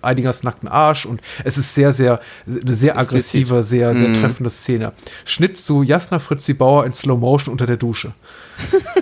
Einigers 0.03 0.43
nackten 0.43 0.69
Arsch 0.69 1.07
und 1.07 1.21
es 1.45 1.59
ist 1.59 1.75
sehr, 1.75 1.93
sehr, 1.93 2.21
eine 2.47 2.75
sehr 2.75 2.99
aggressive, 2.99 3.63
sehr, 3.63 3.95
sehr 3.95 4.09
mm. 4.09 4.15
treffende 4.15 4.51
Szene. 4.51 4.93
Schnitt 5.25 5.57
zu 5.59 5.83
Jasna 5.83 6.19
Fritzi 6.19 6.55
Bauer 6.55 6.87
in 6.87 6.93
Slow 6.93 7.19
Motion 7.19 7.53
unter 7.53 7.67
der 7.67 7.77
Dusche. 7.77 8.13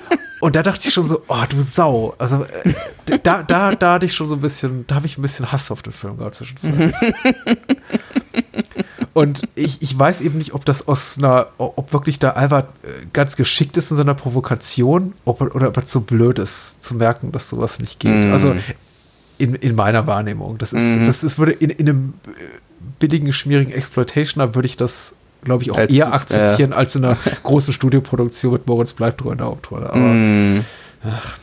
Und 0.41 0.57
da 0.57 0.63
dachte 0.63 0.89
ich 0.89 0.95
schon 0.95 1.05
so, 1.05 1.23
oh, 1.29 1.45
du 1.49 1.61
Sau. 1.61 2.15
Also 2.17 2.45
äh, 2.45 3.19
da, 3.23 3.43
da, 3.43 3.75
da 3.75 3.93
hatte 3.93 4.07
ich 4.07 4.15
schon 4.15 4.27
so 4.27 4.35
ein 4.35 4.41
bisschen, 4.41 4.87
da 4.87 4.95
habe 4.97 5.07
ich 5.07 5.19
ein 5.19 5.23
bisschen 5.23 5.53
Hass 5.53 5.71
auf 5.71 5.83
den 5.83 5.93
Film 5.93 6.17
gehabt 6.17 6.35
zwischenzeitlich. 6.35 6.95
Und 9.13 9.43
ich, 9.55 9.83
ich 9.83 9.99
weiß 9.99 10.23
eben 10.23 10.39
nicht, 10.39 10.55
ob 10.55 10.65
das 10.65 10.89
aus 10.89 11.19
einer, 11.19 11.49
ob 11.59 11.93
wirklich 11.93 12.19
da 12.19 12.31
Albert 12.31 12.69
äh, 12.85 13.07
ganz 13.13 13.37
geschickt 13.37 13.77
ist 13.77 13.91
in 13.91 13.97
seiner 13.97 14.15
Provokation 14.15 15.13
ob, 15.25 15.41
oder 15.41 15.69
ob 15.69 15.77
er 15.77 15.85
so 15.85 16.01
blöd 16.01 16.39
ist, 16.39 16.83
zu 16.83 16.95
merken, 16.95 17.33
dass 17.33 17.51
sowas 17.51 17.81
nicht 17.81 18.01
geht. 18.01 18.29
Mm. 18.29 18.33
Also 18.33 18.55
in, 19.41 19.55
in 19.55 19.75
meiner 19.75 20.07
Wahrnehmung. 20.07 20.59
Das 20.59 20.73
ist, 20.73 20.99
mhm. 20.99 21.07
das 21.07 21.25
ist, 21.25 21.39
würde 21.39 21.53
in, 21.53 21.71
in 21.71 21.89
einem 21.89 22.15
äh, 22.27 22.31
billigen, 22.99 23.33
schmierigen 23.33 23.73
Exploitationer 23.73 24.55
würde 24.55 24.67
ich 24.67 24.77
das, 24.77 25.15
glaube 25.43 25.63
ich, 25.63 25.71
auch 25.71 25.79
als, 25.79 25.93
eher 25.93 26.13
akzeptieren 26.13 26.73
äh. 26.73 26.77
als 26.77 26.95
in 26.95 27.05
einer 27.05 27.17
großen 27.43 27.73
Studioproduktion 27.73 28.53
mit 28.53 28.67
Moritz 28.67 28.93
Bleibtreu 28.93 29.33
in 29.33 29.39
der 29.39 29.47
Hauptrolle. 29.47 29.91
Aber, 29.91 29.99
mhm. 29.99 30.65
ach. 31.05 31.39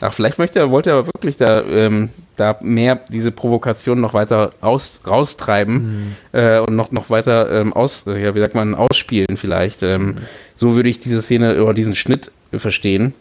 ach. 0.00 0.12
vielleicht 0.12 0.38
möchte 0.38 0.58
er, 0.58 0.70
wollte 0.70 0.90
er 0.90 1.06
wirklich 1.06 1.36
da 1.36 1.62
ähm, 1.62 2.10
da 2.36 2.58
mehr 2.62 3.00
diese 3.08 3.32
Provokation 3.32 4.00
noch 4.00 4.14
weiter 4.14 4.50
aus, 4.60 5.00
raustreiben 5.06 6.16
äh, 6.32 6.58
und 6.58 6.76
noch, 6.76 6.92
noch 6.92 7.10
weiter 7.10 7.50
ähm, 7.50 7.72
aus, 7.72 8.06
äh, 8.06 8.22
ja, 8.22 8.34
wie 8.34 8.40
sagt 8.40 8.54
man, 8.54 8.74
ausspielen 8.74 9.36
vielleicht. 9.36 9.82
Ähm, 9.82 10.16
So 10.58 10.74
würde 10.74 10.88
ich 10.88 10.98
diese 10.98 11.22
Szene 11.22 11.62
oder 11.62 11.74
diesen 11.74 11.94
Schnitt 11.94 12.30
verstehen. 12.52 13.14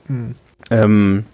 Ähm, 0.72 1.26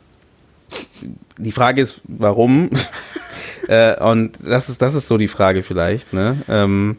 die 1.37 1.51
Frage 1.51 1.81
ist, 1.81 2.01
warum? 2.05 2.69
äh, 3.67 4.01
und 4.03 4.37
das 4.43 4.69
ist, 4.69 4.81
das 4.81 4.95
ist 4.95 5.07
so 5.07 5.17
die 5.17 5.27
Frage 5.27 5.63
vielleicht, 5.63 6.13
ne? 6.13 6.43
Ähm, 6.47 6.97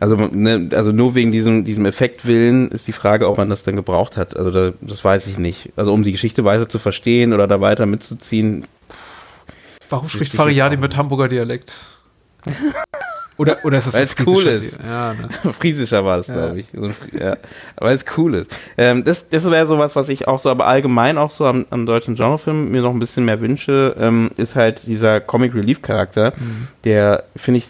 also, 0.00 0.16
ne, 0.16 0.68
also 0.72 0.92
nur 0.92 1.14
wegen 1.16 1.32
diesem, 1.32 1.64
diesem 1.64 1.84
Effektwillen 1.84 2.70
ist 2.70 2.86
die 2.86 2.92
Frage, 2.92 3.28
ob 3.28 3.36
man 3.36 3.50
das 3.50 3.64
dann 3.64 3.74
gebraucht 3.74 4.16
hat. 4.16 4.36
Also 4.36 4.50
da, 4.50 4.72
das 4.80 5.04
weiß 5.04 5.26
ich 5.26 5.38
nicht. 5.38 5.70
Also 5.74 5.92
um 5.92 6.04
die 6.04 6.12
Geschichte 6.12 6.44
weiter 6.44 6.68
zu 6.68 6.78
verstehen 6.78 7.32
oder 7.32 7.48
da 7.48 7.60
weiter 7.60 7.84
mitzuziehen. 7.86 8.64
Warum 9.90 10.08
spricht 10.08 10.32
Fariadi 10.32 10.76
mit 10.76 10.96
Hamburger 10.96 11.28
Dialekt? 11.28 11.86
Oder, 13.38 13.64
oder 13.64 13.78
ist 13.78 13.86
das 13.86 13.94
Weil 13.94 14.02
ein 14.02 14.08
es 14.18 14.26
cool 14.26 14.46
ist. 14.46 14.78
Ja, 14.82 15.14
ne? 15.14 15.28
Friesischer 15.52 16.04
war 16.04 16.18
es, 16.18 16.26
glaube 16.26 16.60
ich. 16.60 16.66
Ja. 17.18 17.36
Aber 17.76 17.92
es 17.92 18.04
cool 18.16 18.34
ist. 18.34 18.50
Ähm, 18.76 19.04
das 19.04 19.28
das 19.28 19.48
wäre 19.50 19.66
sowas, 19.66 19.94
was 19.94 20.08
ich 20.08 20.26
auch 20.26 20.40
so, 20.40 20.50
aber 20.50 20.66
allgemein 20.66 21.16
auch 21.16 21.30
so 21.30 21.46
am, 21.46 21.64
am 21.70 21.86
deutschen 21.86 22.16
Genrefilm 22.16 22.70
mir 22.70 22.82
noch 22.82 22.92
ein 22.92 22.98
bisschen 22.98 23.24
mehr 23.24 23.40
wünsche, 23.40 23.96
ähm, 23.98 24.30
ist 24.36 24.56
halt 24.56 24.86
dieser 24.86 25.20
Comic 25.20 25.54
Relief 25.54 25.82
Charakter, 25.82 26.32
der, 26.84 27.24
finde 27.36 27.58
ich, 27.58 27.66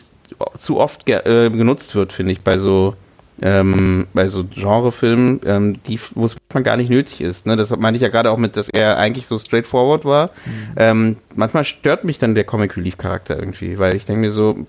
zu 0.59 0.79
oft 0.79 1.05
ge 1.05 1.17
äh, 1.17 1.51
genutzt 1.51 1.95
wird, 1.95 2.13
finde 2.13 2.33
ich, 2.33 2.41
bei 2.41 2.59
so 2.59 2.95
ähm, 3.41 4.07
bei 4.15 4.29
so 4.29 4.45
Genrefilmen, 4.45 5.41
ähm, 5.45 5.83
die, 5.85 6.01
wo 6.15 6.27
es 6.27 6.37
manchmal 6.49 6.63
gar 6.65 6.77
nicht 6.77 6.91
nötig 6.91 7.21
ist. 7.21 7.47
Ne? 7.47 7.57
Das 7.57 7.71
meinte 7.77 7.97
ich 7.97 8.03
ja 8.03 8.09
gerade 8.09 8.31
auch 8.31 8.37
mit, 8.37 8.57
dass 8.57 8.69
er 8.69 8.99
eigentlich 8.99 9.27
so 9.27 9.39
straightforward 9.39 10.05
war. 10.05 10.31
Ähm, 10.77 11.17
manchmal 11.37 11.65
stört 11.65 12.05
mich 12.05 12.19
dann 12.19 12.35
der 12.35 12.45
Comic 12.45 12.77
Relief 12.77 12.99
Charakter 12.99 13.39
irgendwie, 13.39 13.79
weil 13.79 13.95
ich 13.95 14.07
denke 14.07 14.23
mir 14.23 14.33
so, 14.33 14.67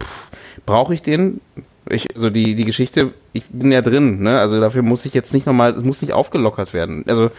brauche 0.70 0.94
ich 0.94 1.02
den? 1.02 1.42
Ich, 1.90 2.06
so 2.16 2.30
die, 2.30 2.56
die 2.56 2.66
Geschichte, 2.66 3.14
ich 3.34 3.44
bin 3.50 3.72
ja 3.72 3.82
drin, 3.82 4.22
ne? 4.22 4.40
Also 4.40 4.60
dafür 4.62 4.84
muss 4.84 5.06
ich 5.06 5.14
jetzt 5.14 5.34
nicht 5.34 5.46
nochmal, 5.48 5.74
es 5.74 5.84
muss 5.84 6.02
nicht 6.02 6.14
aufgelockert 6.14 6.74
werden. 6.74 7.04
Also, 7.08 7.32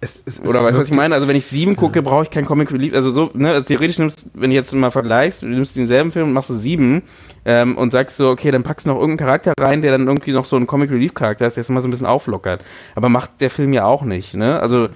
Es, 0.00 0.22
es, 0.26 0.42
oder 0.42 0.62
weißt 0.62 0.76
du, 0.76 0.80
was 0.82 0.88
ich 0.88 0.94
meine? 0.94 1.14
Also 1.14 1.28
wenn 1.28 1.36
ich 1.36 1.46
sieben 1.46 1.76
gucke, 1.76 2.02
brauche 2.02 2.24
ich 2.24 2.30
kein 2.30 2.44
Comic 2.44 2.70
Relief. 2.72 2.94
Also 2.94 3.10
so, 3.10 3.30
ne, 3.34 3.50
also 3.50 3.62
theoretisch 3.62 3.98
nimmst, 3.98 4.26
wenn 4.34 4.50
du 4.50 4.56
jetzt 4.56 4.72
mal 4.74 4.90
vergleichst, 4.90 5.42
du 5.42 5.46
nimmst 5.46 5.76
denselben 5.76 6.12
Film 6.12 6.28
und 6.28 6.32
machst 6.34 6.50
du 6.50 6.58
sieben 6.58 7.02
ähm, 7.46 7.76
und 7.78 7.90
sagst 7.92 8.16
so, 8.18 8.28
okay, 8.28 8.50
dann 8.50 8.62
packst 8.62 8.86
du 8.86 8.90
noch 8.90 9.00
irgendeinen 9.00 9.26
Charakter 9.26 9.52
rein, 9.58 9.80
der 9.82 9.92
dann 9.92 10.06
irgendwie 10.06 10.32
noch 10.32 10.44
so 10.46 10.56
ein 10.56 10.66
Comic 10.66 10.90
Relief 10.90 11.14
Charakter 11.14 11.46
ist, 11.46 11.56
der 11.56 11.62
es 11.62 11.68
mal 11.70 11.80
so 11.80 11.88
ein 11.88 11.90
bisschen 11.90 12.06
auflockert. 12.06 12.62
Aber 12.94 13.08
macht 13.08 13.30
der 13.40 13.50
Film 13.50 13.72
ja 13.72 13.84
auch 13.86 14.02
nicht, 14.04 14.34
ne? 14.34 14.60
Also 14.60 14.88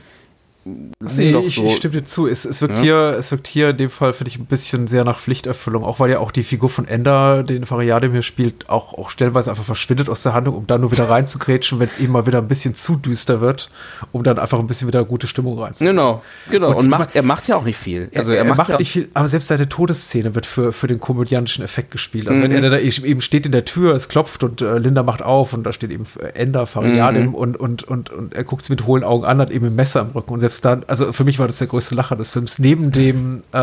Nee, 1.17 1.37
ich, 1.47 1.55
so, 1.57 1.65
ich 1.65 1.77
stimme 1.77 1.93
dir 1.93 2.05
zu. 2.05 2.27
Es, 2.27 2.45
es, 2.45 2.61
wirkt 2.61 2.79
Ja. 2.79 2.83
hier, 2.85 3.17
es 3.19 3.31
wirkt 3.31 3.47
hier 3.47 3.71
in 3.71 3.77
dem 3.77 3.91
Fall, 3.91 4.13
finde 4.13 4.31
ich, 4.31 4.39
ein 4.39 4.47
bisschen 4.47 4.87
sehr 4.87 5.05
nach 5.05 5.19
Pflichterfüllung. 5.21 5.85
Auch 5.85 6.01
weil 6.01 6.11
ja 6.11 6.19
auch 6.19 6.31
die 6.31 6.43
Figur 6.43 6.69
von 6.69 6.87
Ender, 6.89 7.43
den 7.43 7.65
Fariadim 7.67 8.13
hier 8.13 8.23
spielt, 8.23 8.69
auch, 8.69 8.95
auch 8.95 9.11
stellenweise 9.11 9.51
einfach 9.51 9.65
verschwindet 9.65 10.09
aus 10.09 10.23
der 10.23 10.35
Handlung, 10.35 10.57
um 10.57 10.67
dann 10.67 10.81
nur 10.81 10.93
wieder 10.93 11.09
reinzugrätschen, 11.09 11.79
wenn 11.81 11.89
es 11.89 11.99
eben 11.99 12.13
mal 12.13 12.27
wieder 12.27 12.39
ein 12.39 12.49
bisschen 12.49 12.75
zu 12.75 12.97
düster 12.97 13.41
wird, 13.41 13.71
um 14.13 14.23
dann 14.23 14.39
einfach 14.39 14.59
ein 14.59 14.67
bisschen 14.67 14.89
wieder 14.89 15.05
gute 15.05 15.27
Stimmung 15.27 15.59
reinzubringen. 15.59 15.97
Genau, 15.97 16.23
genau. 16.51 16.69
Und 16.71 16.77
Und, 16.77 16.89
macht, 16.89 17.15
er 17.15 17.23
macht 17.23 17.49
ja 17.49 17.57
auch 17.57 17.65
nicht 17.65 17.79
viel. 17.79 18.11
Also 18.15 18.33
er, 18.33 18.45
macht, 18.45 18.69
ja 18.69 18.75
auch- 18.75 18.79
nicht 18.79 18.91
viel, 18.93 19.09
aber 19.15 19.29
selbst 19.29 19.49
seine 19.49 19.69
Todesszene 19.69 20.35
wird 20.35 20.47
für, 20.47 20.73
für 20.73 20.87
den 20.87 21.01
komödiantischen 21.01 21.65
Effekt 21.65 21.91
gespielt. 21.91 22.29
Also 22.29 22.43
wenn 22.43 22.51
Mhm. 22.53 22.63
er 22.65 22.71
da 22.71 22.79
eben 22.79 23.21
steht 23.21 23.47
in 23.47 23.53
der 23.53 23.65
Tür, 23.65 23.95
es 23.95 24.09
klopft 24.09 24.43
und 24.43 24.61
äh, 24.61 24.79
Linda 24.79 25.03
macht 25.03 25.23
auf 25.23 25.53
und 25.53 25.65
da 25.65 25.73
steht 25.73 25.91
eben 25.91 26.05
Ender, 26.35 26.67
Fariadim 26.67 27.27
Mhm. 27.29 27.35
und, 27.35 27.57
und, 27.57 27.85
und, 27.85 28.11
und 28.11 28.35
er 28.35 28.45
guckt 28.45 28.63
sie 28.63 28.73
mit 28.73 28.87
hohlen 28.87 29.05
Augen 29.05 29.25
an, 29.25 29.39
hat 29.39 29.51
eben 29.51 29.67
ein 29.67 29.75
Messer 29.75 30.01
im 30.03 30.09
Rücken. 30.11 30.33
Und 30.33 30.41
selbst 30.41 30.58
dann, 30.61 30.85
also 30.87 31.13
für 31.13 31.25
mich 31.25 31.39
war 31.39 31.47
das 31.47 31.59
der 31.59 31.67
größte 31.67 31.95
Lacher 31.95 32.17
des 32.17 32.31
Films, 32.31 32.59
neben 32.59 32.91
dem 32.93 33.43
äh, 33.53 33.59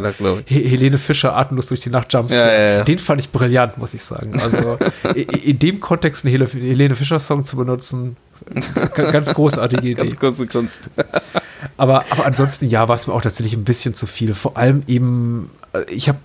gedacht, 0.00 0.14
Helene 0.46 0.98
Fischer 0.98 1.36
atemlos 1.36 1.66
durch 1.66 1.80
die 1.80 1.90
Nacht 1.90 2.12
Jumpscare. 2.12 2.46
Ja, 2.46 2.52
ja, 2.62 2.76
ja. 2.78 2.84
Den 2.84 2.98
fand 2.98 3.20
ich 3.20 3.30
brillant, 3.30 3.78
muss 3.78 3.94
ich 3.94 4.02
sagen. 4.02 4.38
Also 4.40 4.78
in 5.14 5.58
dem 5.58 5.80
Kontext 5.80 6.24
einen 6.24 6.32
Hele- 6.32 6.46
Helene 6.46 6.94
Fischer 6.94 7.20
Song 7.20 7.42
zu 7.42 7.56
benutzen, 7.56 8.16
ganz 8.94 9.32
großartige 9.32 9.82
Idee. 9.90 9.94
ganz 9.94 10.16
kurze 10.18 10.46
Kunst. 10.46 10.80
Aber, 11.76 12.04
aber 12.10 12.26
ansonsten, 12.26 12.66
ja, 12.68 12.88
war 12.88 12.96
es 12.96 13.06
mir 13.06 13.12
auch 13.14 13.22
tatsächlich 13.22 13.54
ein 13.54 13.64
bisschen 13.64 13.94
zu 13.94 14.06
viel. 14.06 14.34
Vor 14.34 14.56
allem 14.56 14.82
eben, 14.86 15.50
äh, 15.72 15.82
ich 15.90 16.08
habe, 16.08 16.18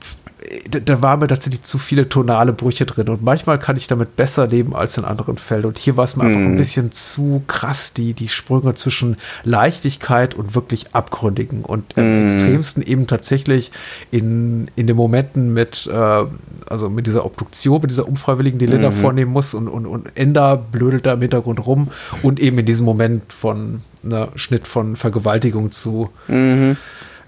da, 0.69 0.79
da 0.79 1.01
waren 1.01 1.19
mir 1.19 1.27
tatsächlich 1.27 1.61
zu 1.61 1.77
viele 1.77 2.09
tonale 2.09 2.53
Brüche 2.53 2.85
drin 2.85 3.09
und 3.09 3.23
manchmal 3.23 3.59
kann 3.59 3.77
ich 3.77 3.87
damit 3.87 4.15
besser 4.15 4.47
leben 4.47 4.75
als 4.75 4.97
in 4.97 5.05
anderen 5.05 5.37
Fällen. 5.37 5.65
Und 5.65 5.77
hier 5.77 5.97
war 5.97 6.05
es 6.05 6.15
mir 6.15 6.23
einfach 6.23 6.39
ein 6.39 6.55
bisschen 6.55 6.91
zu 6.91 7.43
krass, 7.47 7.93
die, 7.93 8.13
die 8.13 8.27
Sprünge 8.27 8.73
zwischen 8.73 9.17
Leichtigkeit 9.43 10.33
und 10.33 10.55
wirklich 10.55 10.93
Abgründigen 10.93 11.63
und 11.63 11.97
am 11.97 12.23
extremsten 12.23 12.83
eben 12.83 13.05
tatsächlich 13.07 13.71
in, 14.11 14.69
in 14.75 14.87
den 14.87 14.95
Momenten 14.95 15.53
mit, 15.53 15.87
äh, 15.91 16.25
also 16.67 16.89
mit 16.89 17.05
dieser 17.05 17.25
Obduktion, 17.25 17.81
mit 17.81 17.91
dieser 17.91 18.07
Unfreiwilligen, 18.07 18.59
die 18.59 18.65
Linda 18.65 18.91
vornehmen 18.91 19.31
muss 19.31 19.53
und, 19.53 19.67
und, 19.67 19.85
und 19.85 20.11
Ender 20.15 20.57
blödelt 20.57 21.05
da 21.05 21.13
im 21.13 21.21
Hintergrund 21.21 21.65
rum 21.65 21.89
und 22.23 22.39
eben 22.39 22.57
in 22.57 22.65
diesem 22.65 22.85
Moment 22.85 23.31
von 23.33 23.81
einer 24.03 24.29
Schnitt 24.35 24.67
von 24.67 24.95
Vergewaltigung 24.95 25.71
zu 25.71 26.09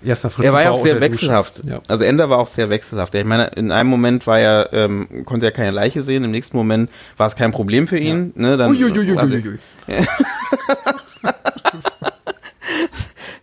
Jasna 0.03 0.29
Fritz 0.29 0.45
Er 0.47 0.53
war 0.53 0.63
ja 0.63 0.71
auch 0.71 0.81
sehr 0.81 0.93
der 0.93 1.01
wechselhaft. 1.01 1.61
Ja. 1.65 1.79
Also 1.87 2.03
Ender 2.03 2.29
war 2.29 2.39
auch 2.39 2.47
sehr 2.47 2.69
wechselhaft. 2.69 3.13
Ich 3.15 3.23
meine, 3.25 3.47
in 3.55 3.71
einem 3.71 3.89
Moment 3.89 4.25
war 4.27 4.39
er, 4.39 4.69
ähm, 4.73 5.25
konnte 5.25 5.45
er 5.45 5.51
keine 5.51 5.71
Leiche 5.71 6.01
sehen, 6.01 6.23
im 6.23 6.31
nächsten 6.31 6.57
Moment 6.57 6.89
war 7.17 7.27
es 7.27 7.35
kein 7.35 7.51
Problem 7.51 7.87
für 7.87 7.97
ihn. 7.99 8.31
Ne, 8.35 8.57
dann, 8.57 8.71
Uiuiuiuiui. 8.71 9.59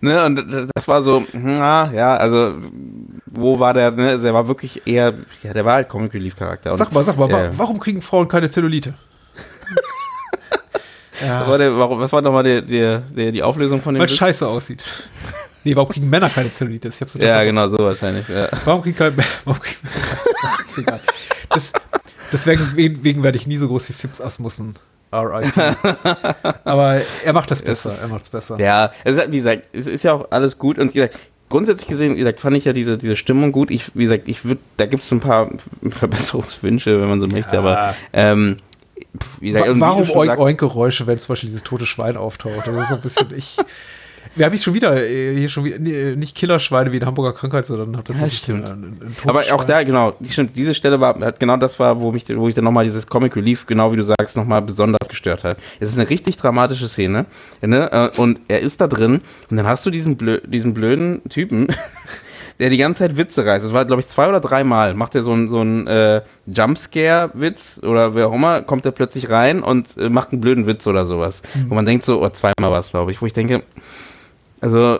ne, 0.00 0.24
und 0.24 0.36
das 0.74 0.88
war 0.88 1.02
so, 1.02 1.24
na, 1.32 1.92
ja, 1.92 2.16
also 2.16 2.54
wo 3.26 3.58
war 3.58 3.74
der, 3.74 3.90
ne, 3.90 4.18
der 4.18 4.34
war 4.34 4.48
wirklich 4.48 4.86
eher, 4.86 5.14
ja, 5.42 5.52
der 5.52 5.64
war 5.64 5.74
halt 5.74 5.88
Comic 5.88 6.14
Relief 6.14 6.36
Charakter. 6.36 6.72
Und, 6.72 6.76
Sag 6.78 6.92
mal, 6.92 7.04
sag 7.04 7.16
mal, 7.16 7.30
Ja. 7.30 7.50
warum 7.56 7.78
kriegen 7.78 8.02
Frauen 8.02 8.28
keine 8.28 8.50
Zellulite? 8.50 8.94
Was 11.20 11.48
war, 11.48 11.58
der, 11.58 11.76
was 11.76 12.12
war 12.12 12.22
nochmal 12.22 12.44
die, 12.44 12.62
die, 12.64 12.98
die, 13.16 13.32
die 13.32 13.42
Auflösung 13.42 13.80
von 13.80 13.92
dem 13.92 14.00
Weil 14.00 14.08
Witz? 14.08 14.16
scheiße 14.16 14.46
aussieht. 14.46 14.84
Nee, 15.64 15.74
warum 15.76 15.90
kriegen 15.90 16.08
Männer 16.08 16.30
keine 16.30 16.50
Zellulite? 16.52 16.88
Ich 16.88 17.00
hab's 17.00 17.14
Ja, 17.14 17.20
vergessen. 17.20 17.46
genau, 17.46 17.68
so 17.68 17.78
wahrscheinlich. 17.78 18.28
Ja. 18.28 18.48
Warum 18.64 18.82
kriegen 18.82 18.96
keine 18.96 19.12
kriegen, 19.60 19.88
ist 20.66 20.78
egal. 20.78 21.00
Das, 21.50 21.72
deswegen 22.32 22.72
wegen, 22.74 23.02
werde 23.24 23.36
ich 23.36 23.46
nie 23.46 23.56
so 23.56 23.68
groß 23.68 23.88
wie 23.88 23.92
Fips 23.92 24.20
Asmussen. 24.20 24.74
R.I.P. 25.10 25.60
Aber 26.64 27.00
er 27.24 27.32
macht 27.32 27.50
das 27.50 27.62
besser. 27.62 27.92
Er 28.00 28.08
macht's 28.08 28.28
besser. 28.28 28.58
Ja, 28.60 28.92
es 29.04 29.16
ist, 29.16 29.32
wie 29.32 29.38
gesagt, 29.38 29.62
es 29.72 29.86
ist 29.86 30.04
ja 30.04 30.12
auch 30.12 30.30
alles 30.30 30.58
gut 30.58 30.78
und 30.78 30.90
wie 30.94 30.98
gesagt, 31.00 31.16
grundsätzlich 31.48 31.88
gesehen, 31.88 32.14
wie 32.14 32.18
gesagt, 32.18 32.40
fand 32.40 32.56
ich 32.56 32.64
ja 32.66 32.74
diese, 32.74 32.98
diese 32.98 33.16
Stimmung 33.16 33.50
gut. 33.52 33.70
Ich, 33.70 33.90
wie 33.94 34.04
gesagt, 34.04 34.28
ich 34.28 34.44
würde, 34.44 34.60
da 34.76 34.84
gibt 34.86 35.02
es 35.04 35.10
ein 35.10 35.20
paar 35.20 35.48
Verbesserungswünsche, 35.88 37.00
wenn 37.00 37.08
man 37.08 37.20
so 37.22 37.26
möchte, 37.26 37.58
aber 37.58 37.94
ähm, 38.12 38.58
wie 39.40 39.52
gesagt, 39.52 39.68
Wa- 39.70 39.74
Warum 39.80 40.04
schon 40.04 40.16
oink 40.16 40.30
sagst- 40.32 40.40
oink 40.40 40.60
Geräusche, 40.60 41.06
wenn 41.06 41.16
zum 41.18 41.28
Beispiel 41.28 41.48
dieses 41.48 41.62
tote 41.62 41.86
Schwein 41.86 42.16
auftaucht? 42.18 42.66
Das 42.66 42.76
ist 42.76 42.88
so 42.88 42.94
ein 42.96 43.00
bisschen 43.00 43.28
ich. 43.34 43.56
Wir 44.34 44.46
haben 44.46 44.52
hier 44.52 44.62
schon 44.62 44.74
wieder 44.74 45.02
äh, 45.04 45.36
hier 45.36 45.48
schon 45.48 45.64
wieder 45.64 45.78
nee, 45.78 46.16
nicht 46.16 46.36
Killerschweine 46.36 46.92
wie 46.92 46.98
in 46.98 47.06
Hamburger 47.06 47.32
Krankheit, 47.32 47.66
sondern 47.66 47.96
hat 47.96 48.08
das 48.08 48.20
Ja, 48.20 48.30
stimmt. 48.30 48.68
Ein, 48.68 48.98
ein, 49.00 49.16
Aber 49.26 49.42
auch 49.52 49.64
da, 49.64 49.82
genau, 49.82 50.14
stimmt, 50.28 50.56
diese 50.56 50.74
Stelle 50.74 51.00
war, 51.00 51.14
genau 51.32 51.56
das 51.56 51.78
war, 51.78 52.00
wo 52.00 52.12
mich, 52.12 52.24
wo 52.36 52.48
ich 52.48 52.54
dann 52.54 52.64
nochmal 52.64 52.84
dieses 52.84 53.06
Comic 53.06 53.36
Relief, 53.36 53.66
genau 53.66 53.92
wie 53.92 53.96
du 53.96 54.04
sagst, 54.04 54.36
nochmal 54.36 54.62
besonders 54.62 55.08
gestört 55.08 55.44
hat. 55.44 55.58
Es 55.80 55.90
ist 55.90 55.98
eine 55.98 56.08
richtig 56.08 56.36
dramatische 56.36 56.88
Szene, 56.88 57.26
ne? 57.60 57.90
äh, 57.90 58.20
und 58.20 58.40
er 58.48 58.60
ist 58.60 58.80
da 58.80 58.86
drin, 58.86 59.20
und 59.50 59.56
dann 59.56 59.66
hast 59.66 59.84
du 59.86 59.90
diesen, 59.90 60.16
blö 60.16 60.40
diesen 60.46 60.74
blöden 60.74 61.22
Typen, 61.28 61.68
der 62.58 62.70
die 62.70 62.76
ganze 62.76 63.00
Zeit 63.00 63.16
Witze 63.16 63.44
reißt. 63.44 63.64
Das 63.64 63.72
war, 63.72 63.84
glaube 63.84 64.00
ich, 64.00 64.08
zwei 64.08 64.28
oder 64.28 64.40
dreimal. 64.40 64.94
Macht 64.94 65.14
er 65.14 65.22
so 65.22 65.32
einen 65.32 65.48
so 65.48 65.60
einen, 65.60 65.86
äh, 65.86 66.22
Jumpscare-Witz 66.46 67.80
oder 67.82 68.14
wer 68.14 68.28
auch 68.28 68.34
immer, 68.34 68.62
kommt 68.62 68.84
er 68.84 68.92
plötzlich 68.92 69.30
rein 69.30 69.62
und 69.62 69.96
äh, 69.96 70.08
macht 70.08 70.32
einen 70.32 70.40
blöden 70.40 70.66
Witz 70.66 70.86
oder 70.86 71.06
sowas. 71.06 71.42
Wo 71.68 71.74
man 71.74 71.86
denkt 71.86 72.04
so, 72.04 72.18
oder 72.18 72.32
zweimal 72.32 72.70
war 72.70 72.80
es, 72.80 72.90
glaube 72.90 73.12
ich, 73.12 73.22
wo 73.22 73.26
ich 73.26 73.32
denke, 73.32 73.62
also, 74.60 74.98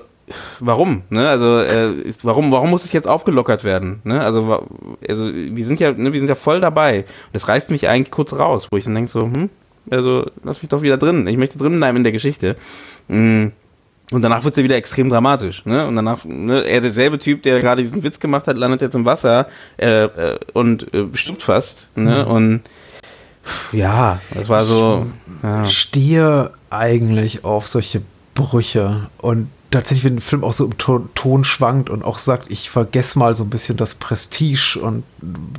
warum? 0.60 1.02
Ne? 1.10 1.28
Also, 1.28 1.58
äh, 1.58 1.92
ist, 2.02 2.24
warum, 2.24 2.52
warum 2.52 2.70
muss 2.70 2.84
es 2.84 2.92
jetzt 2.92 3.08
aufgelockert 3.08 3.64
werden? 3.64 4.00
Ne? 4.04 4.20
Also, 4.20 4.66
also, 5.08 5.32
wir 5.32 5.66
sind 5.66 5.80
ja, 5.80 5.92
ne, 5.92 6.12
wir 6.12 6.20
sind 6.20 6.28
ja 6.28 6.34
voll 6.36 6.60
dabei. 6.60 7.00
Und 7.00 7.06
das 7.32 7.48
reißt 7.48 7.70
mich 7.70 7.88
eigentlich 7.88 8.10
kurz 8.10 8.32
raus, 8.34 8.68
wo 8.70 8.76
ich 8.76 8.84
dann 8.84 8.94
denke 8.94 9.10
so, 9.10 9.22
hm, 9.22 9.50
also, 9.90 10.30
lass 10.44 10.62
mich 10.62 10.68
doch 10.68 10.82
wieder 10.82 10.98
drin. 10.98 11.26
Ich 11.26 11.36
möchte 11.36 11.58
drin 11.58 11.78
bleiben 11.78 11.96
in 11.96 12.04
der 12.04 12.12
Geschichte. 12.12 12.56
Mm. 13.08 13.48
Und 14.10 14.22
danach 14.22 14.42
wird 14.44 14.54
es 14.54 14.58
ja 14.58 14.64
wieder 14.64 14.76
extrem 14.76 15.10
dramatisch. 15.10 15.64
Ne? 15.66 15.86
Und 15.86 15.96
danach, 15.96 16.24
ne, 16.24 16.62
er 16.62 16.80
derselbe 16.80 17.18
Typ, 17.18 17.42
der 17.42 17.60
gerade 17.60 17.82
diesen 17.82 18.02
Witz 18.02 18.18
gemacht 18.18 18.46
hat, 18.46 18.56
landet 18.56 18.80
jetzt 18.80 18.94
im 18.94 19.04
Wasser 19.04 19.48
äh, 19.76 20.04
äh, 20.04 20.38
und 20.54 20.92
äh, 20.94 21.06
stirbt 21.12 21.42
fast. 21.42 21.88
Ne? 21.94 22.24
Und 22.26 22.62
ja, 23.72 24.20
das 24.34 24.48
war 24.48 24.64
so. 24.64 25.06
Ja. 25.42 25.64
Ich 25.64 25.78
stehe 25.78 26.52
eigentlich 26.70 27.44
auf 27.44 27.66
solche 27.68 28.02
Brüche 28.34 29.08
und 29.18 29.50
tatsächlich, 29.70 30.04
wenn 30.04 30.16
ein 30.16 30.20
Film 30.20 30.44
auch 30.44 30.52
so 30.52 30.64
im 30.64 30.78
Ton, 30.78 31.10
Ton 31.14 31.44
schwankt 31.44 31.90
und 31.90 32.02
auch 32.02 32.18
sagt, 32.18 32.50
ich 32.50 32.70
vergesse 32.70 33.18
mal 33.18 33.34
so 33.34 33.44
ein 33.44 33.50
bisschen 33.50 33.76
das 33.76 33.94
Prestige 33.94 34.78
und 34.80 35.04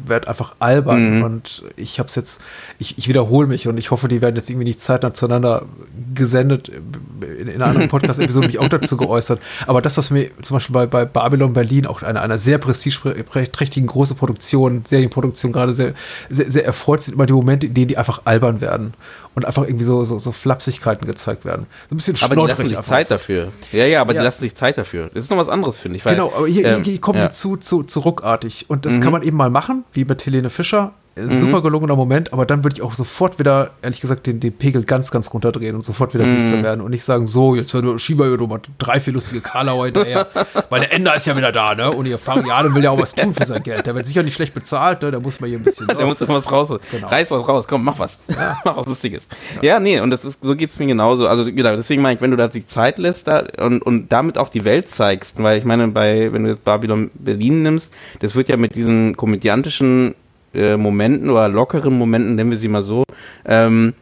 werde 0.05 0.27
einfach 0.27 0.55
albern 0.59 1.17
Mhm. 1.17 1.23
und 1.23 1.63
ich 1.75 1.99
habe 1.99 2.07
es 2.07 2.15
jetzt, 2.15 2.41
ich, 2.79 2.97
ich 2.97 3.07
wiederhole 3.07 3.47
mich 3.47 3.67
und 3.67 3.77
ich 3.77 3.91
hoffe, 3.91 4.07
die 4.07 4.21
werden 4.21 4.35
jetzt 4.35 4.49
irgendwie 4.49 4.65
nicht 4.65 4.79
zeitnah 4.79 5.13
zueinander 5.13 5.65
gesendet. 6.13 6.69
In, 6.69 7.47
in 7.47 7.55
einer 7.55 7.67
anderen 7.67 7.89
Podcast-Episode 7.89 8.47
mich 8.47 8.59
auch 8.59 8.67
dazu 8.69 8.97
geäußert. 8.97 9.39
Aber 9.67 9.81
das, 9.81 9.97
was 9.97 10.09
mir 10.09 10.31
zum 10.41 10.55
Beispiel 10.55 10.73
bei, 10.73 10.85
bei 10.87 11.05
Babylon 11.05 11.53
Berlin 11.53 11.85
auch 11.85 12.01
einer 12.01 12.21
einer 12.21 12.37
sehr 12.37 12.57
prestigeträchtigen 12.57 13.87
große 13.87 14.15
Produktion, 14.15 14.81
Serienproduktion 14.85 15.51
gerade 15.51 15.73
sehr, 15.73 15.93
sehr, 16.29 16.49
sehr 16.49 16.65
erfreut 16.65 17.01
sind, 17.03 17.13
immer 17.13 17.25
die 17.25 17.33
Momente, 17.33 17.67
in 17.67 17.73
denen 17.73 17.87
die 17.89 17.97
einfach 17.97 18.21
albern 18.25 18.61
werden 18.61 18.93
und 19.35 19.45
einfach 19.45 19.63
irgendwie 19.63 19.85
so, 19.85 20.03
so, 20.05 20.17
so 20.17 20.31
Flapsigkeiten 20.31 21.05
gezeigt 21.07 21.45
werden. 21.45 21.65
So 21.89 21.95
ein 21.95 21.97
bisschen 21.97 22.17
Aber 22.21 22.35
die 22.35 22.41
lassen 22.47 22.67
sich 22.67 22.77
einfach. 22.77 22.89
Zeit 22.91 23.11
dafür. 23.11 23.51
Ja, 23.71 23.85
ja, 23.85 24.01
aber 24.01 24.13
Ja. 24.13 24.21
die 24.21 24.25
lassen 24.25 24.41
sich 24.41 24.55
Zeit 24.55 24.77
dafür. 24.77 25.09
Das 25.13 25.23
ist 25.25 25.29
noch 25.31 25.37
was 25.37 25.47
anderes, 25.49 25.77
finde 25.79 25.97
ich. 25.97 26.05
Weil, 26.05 26.15
Genau, 26.15 26.33
aber 26.35 26.47
hier, 26.47 26.65
ähm, 26.65 26.83
hier 26.83 26.99
kommen 26.99 27.19
ja. 27.19 27.27
die 27.27 27.33
zu, 27.33 27.57
zu, 27.57 27.83
zu 27.83 27.99
ruckartig. 27.99 28.65
Und 28.69 28.85
das 28.85 28.93
Mhm. 28.97 29.01
kann 29.01 29.11
man 29.13 29.23
eben 29.23 29.37
mal 29.37 29.49
machen, 29.49 29.83
wie 29.93 30.05
mit 30.05 30.25
Helene 30.25 30.49
Fischer. 30.49 30.93
Äh, 31.15 31.21
Mhm. 31.21 31.37
Super 31.37 31.61
gelungener 31.61 31.95
Moment, 31.95 32.31
aber 32.33 32.45
dann 32.45 32.63
würde 32.63 32.75
ich 32.75 32.81
auch 32.81 32.93
sofort 32.93 33.39
wieder, 33.39 33.71
ehrlich 33.81 33.99
gesagt, 33.99 34.25
den, 34.27 34.39
den 34.39 34.53
Pegel 34.53 34.83
ganz, 34.83 35.11
ganz 35.11 35.33
runterdrehen 35.33 35.75
und 35.75 35.83
sofort 35.83 36.13
wieder 36.13 36.25
Mhm. 36.25 36.35
düster 36.35 36.63
werden 36.63 36.81
und 36.81 36.91
nicht 36.91 37.03
sagen, 37.03 37.27
so, 37.27 37.55
jetzt 37.55 37.73
hör- 37.73 37.99
schieben 37.99 38.23
wir 38.23 38.29
hier 38.29 38.37
nochmal 38.37 38.61
drei, 38.77 38.99
vier 38.99 39.13
lustige 39.13 39.41
Karlauer 39.41 39.85
hinterher. 39.85 40.27
Weil 40.69 40.81
der 40.81 40.93
Ender 40.93 41.15
ist 41.15 41.25
ja 41.27 41.35
wieder 41.35 41.51
da, 41.51 41.75
ne? 41.75 41.91
Und 41.91 42.05
ihr 42.05 42.17
Fariade 42.19 42.73
will 42.73 42.83
ja 42.83 42.91
auch 42.91 42.99
was 42.99 43.15
tun 43.15 43.33
für 43.33 43.45
sein 43.45 43.63
Geld. 43.63 43.85
Der 43.85 43.95
wird 43.95 44.05
sicher 44.05 44.23
nicht 44.23 44.35
schlecht 44.35 44.53
bezahlt, 44.53 45.01
ne? 45.01 45.11
Da 45.11 45.19
muss 45.19 45.39
man 45.39 45.49
hier 45.49 45.59
ein 45.59 45.63
bisschen. 45.63 45.87
Der 45.99 46.05
muss 46.05 46.19
doch 46.19 46.29
was 46.29 46.49
raus. 46.51 46.69
Genau. 46.91 47.07
Reiß 47.07 47.31
was 47.31 47.47
raus, 47.47 47.65
komm, 47.67 47.83
mach 47.83 47.99
was. 47.99 48.17
mach 48.63 48.77
was 48.77 48.85
Lustiges. 48.85 49.27
Ja, 49.61 49.79
nee, 49.79 49.99
und 49.99 50.11
das 50.11 50.23
ist, 50.23 50.39
so 50.41 50.55
geht's 50.55 50.77
mir 50.79 50.87
genauso. 50.87 51.27
Also, 51.27 51.43
genau, 51.45 51.75
deswegen 51.75 52.01
meine 52.01 52.15
ich, 52.15 52.21
wenn 52.21 52.31
du 52.31 52.37
da 52.37 52.47
die 52.47 52.65
Zeit 52.65 52.97
lässt 52.99 53.27
da 53.27 53.43
und, 53.57 53.81
und 53.81 54.09
damit 54.11 54.37
auch 54.37 54.49
die 54.49 54.63
Welt 54.63 54.89
zeigst, 54.89 55.41
weil 55.41 55.57
ich 55.57 55.65
meine, 55.65 55.87
bei, 55.89 56.31
wenn 56.31 56.43
du 56.43 56.51
jetzt 56.51 56.63
Babylon 56.63 57.11
Berlin 57.15 57.63
nimmst, 57.63 57.91
das 58.19 58.35
wird 58.35 58.47
ja 58.49 58.57
mit 58.57 58.75
diesen 58.75 59.17
komödiantischen 59.17 60.15
äh, 60.53 60.77
Momenten 60.77 61.29
oder 61.29 61.47
lockeren 61.49 61.97
Momenten, 61.97 62.35
nennen 62.35 62.51
wir 62.51 62.57
sie 62.57 62.67
mal 62.67 62.83
so, 62.83 63.03
ähm, 63.45 63.93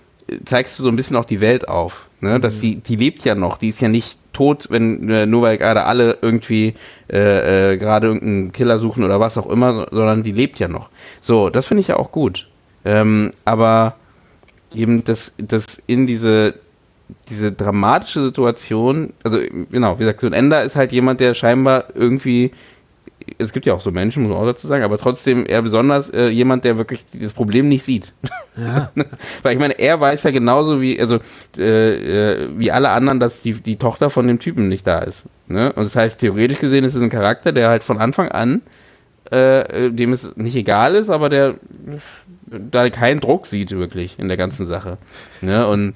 zeigst 0.46 0.78
du 0.78 0.84
so 0.84 0.90
ein 0.90 0.96
bisschen 0.96 1.16
auch 1.16 1.26
die 1.26 1.42
Welt 1.42 1.68
auf. 1.68 2.08
Ne? 2.20 2.40
Dass 2.40 2.60
sie, 2.60 2.76
die 2.78 2.96
lebt 2.96 3.24
ja 3.26 3.36
noch, 3.36 3.58
die 3.58 3.70
ist 3.70 3.82
ja 3.82 3.88
nicht 3.90 4.20
tot, 4.34 4.68
wenn 4.70 5.10
äh, 5.10 5.26
nur 5.26 5.44
weil 5.44 5.58
gerade 5.58 5.84
alle 5.86 6.18
irgendwie 6.22 6.74
äh, 7.12 7.74
äh, 7.74 7.78
gerade 7.78 8.08
irgendeinen 8.08 8.52
Killer 8.52 8.80
suchen 8.80 9.04
oder 9.04 9.20
was 9.20 9.38
auch 9.38 9.48
immer, 9.48 9.74
so- 9.74 9.86
sondern 9.92 10.24
die 10.24 10.32
lebt 10.32 10.60
ja 10.60 10.68
noch. 10.68 10.90
So, 11.22 11.50
das 11.50 11.68
finde 11.68 11.82
ich 11.82 11.88
ja 11.88 11.98
auch 11.98 12.12
gut. 12.12 12.48
Ähm, 12.86 13.32
aber 13.46 13.96
eben 14.74 15.04
das, 15.04 15.34
das 15.38 15.82
in 15.88 16.08
diese 16.08 16.56
diese 17.30 17.54
dramatische 17.54 18.22
Situation, 18.22 19.14
also 19.24 19.40
genau, 19.72 19.96
wie 19.96 20.00
gesagt, 20.00 20.20
so 20.20 20.28
ein 20.28 20.34
Ender 20.34 20.64
ist 20.64 20.76
halt 20.76 20.92
jemand, 20.92 21.22
der 21.22 21.34
scheinbar 21.34 21.86
irgendwie, 21.96 22.52
es 23.38 23.52
gibt 23.52 23.66
ja 23.66 23.74
auch 23.74 23.82
so 23.82 23.92
Menschen, 23.92 24.24
muss 24.24 24.32
man 24.32 24.42
auch 24.42 24.46
dazu 24.46 24.68
sagen, 24.68 24.84
aber 24.84 24.98
trotzdem 24.98 25.46
eher 25.48 25.62
besonders 25.62 26.10
äh, 26.10 26.28
jemand, 26.28 26.64
der 26.64 26.78
wirklich 26.78 27.06
das 27.14 27.34
Problem 27.34 27.68
nicht 27.68 27.84
sieht. 27.84 28.14
Ja. 28.56 28.92
Weil 29.44 29.54
ich 29.54 29.60
meine, 29.60 29.80
er 29.80 30.00
weiß 30.00 30.24
ja 30.24 30.32
genauso 30.32 30.82
wie, 30.82 31.00
also 31.00 31.20
äh, 31.58 32.44
äh, 32.44 32.50
wie 32.58 32.72
alle 32.72 32.90
anderen, 32.90 33.20
dass 33.20 33.42
die, 33.42 33.54
die 33.54 33.78
Tochter 33.78 34.10
von 34.10 34.28
dem 34.28 34.40
Typen 34.40 34.68
nicht 34.68 34.88
da 34.88 35.00
ist. 35.00 35.26
Ne? 35.48 35.74
Und 35.74 35.84
das 35.86 35.96
heißt, 35.96 36.20
theoretisch 36.20 36.60
gesehen 36.60 36.84
ist 36.84 36.96
es 36.96 37.02
ein 37.02 37.10
Charakter, 37.10 37.52
der 37.52 37.70
halt 37.70 37.84
von 37.84 37.98
Anfang 37.98 38.30
an, 38.30 38.62
äh, 39.32 39.86
äh, 39.86 39.92
dem 39.92 40.14
es 40.14 40.36
nicht 40.38 40.56
egal 40.56 40.96
ist, 40.96 41.10
aber 41.10 41.30
der 41.30 41.56
da 42.50 42.90
keinen 42.90 43.20
Druck 43.20 43.46
sieht 43.46 43.72
wirklich 43.72 44.20
in 44.20 44.30
der 44.30 44.38
ganzen 44.38 44.66
Sache. 44.66 44.98
Ne? 45.42 45.68
Und 45.68 45.96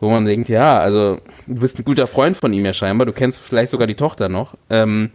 wo 0.00 0.10
man 0.10 0.24
denkt, 0.24 0.48
ja, 0.48 0.78
also 0.78 1.20
du 1.46 1.60
bist 1.60 1.78
ein 1.78 1.84
guter 1.84 2.06
Freund 2.06 2.36
von 2.36 2.52
ihm 2.52 2.64
ja 2.64 2.72
scheinbar, 2.72 3.06
du 3.06 3.12
kennst 3.12 3.38
vielleicht 3.38 3.70
sogar 3.70 3.86
die 3.86 3.94
Tochter 3.94 4.28
noch. 4.28 4.54
Ähm, 4.70 5.10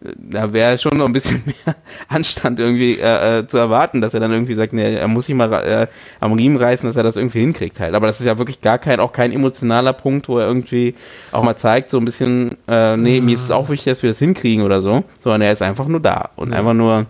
da 0.00 0.52
wäre 0.52 0.78
schon 0.78 0.96
noch 0.96 1.06
ein 1.06 1.12
bisschen 1.12 1.42
mehr 1.46 1.76
Anstand 2.08 2.60
irgendwie 2.60 2.98
äh, 2.98 3.40
äh, 3.40 3.46
zu 3.46 3.58
erwarten, 3.58 4.00
dass 4.00 4.14
er 4.14 4.20
dann 4.20 4.32
irgendwie 4.32 4.54
sagt, 4.54 4.72
nee, 4.72 4.94
er 4.94 5.08
muss 5.08 5.26
sich 5.26 5.34
mal 5.34 5.52
äh, 5.52 5.86
am 6.20 6.32
Riemen 6.32 6.56
reißen, 6.56 6.88
dass 6.88 6.96
er 6.96 7.02
das 7.02 7.16
irgendwie 7.16 7.40
hinkriegt 7.40 7.80
halt. 7.80 7.94
Aber 7.94 8.06
das 8.06 8.20
ist 8.20 8.26
ja 8.26 8.38
wirklich 8.38 8.60
gar 8.60 8.78
kein, 8.78 9.00
auch 9.00 9.12
kein 9.12 9.32
emotionaler 9.32 9.92
Punkt, 9.92 10.28
wo 10.28 10.38
er 10.38 10.46
irgendwie 10.46 10.94
auch 11.32 11.42
mal 11.42 11.56
zeigt, 11.56 11.90
so 11.90 11.98
ein 11.98 12.04
bisschen, 12.04 12.56
äh, 12.68 12.96
nee, 12.96 13.20
mir 13.20 13.34
ist 13.34 13.44
es 13.44 13.50
auch 13.50 13.68
wichtig, 13.68 13.92
dass 13.92 14.02
wir 14.02 14.10
das 14.10 14.18
hinkriegen 14.18 14.64
oder 14.64 14.80
so, 14.80 15.04
sondern 15.20 15.42
er 15.42 15.52
ist 15.52 15.62
einfach 15.62 15.86
nur 15.86 16.00
da 16.00 16.30
und 16.36 16.52
einfach 16.52 16.74
nur, 16.74 17.06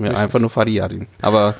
ja, 0.00 0.10
einfach 0.14 0.40
nur 0.40 0.50
Fadiadin. 0.50 1.06
Aber 1.20 1.54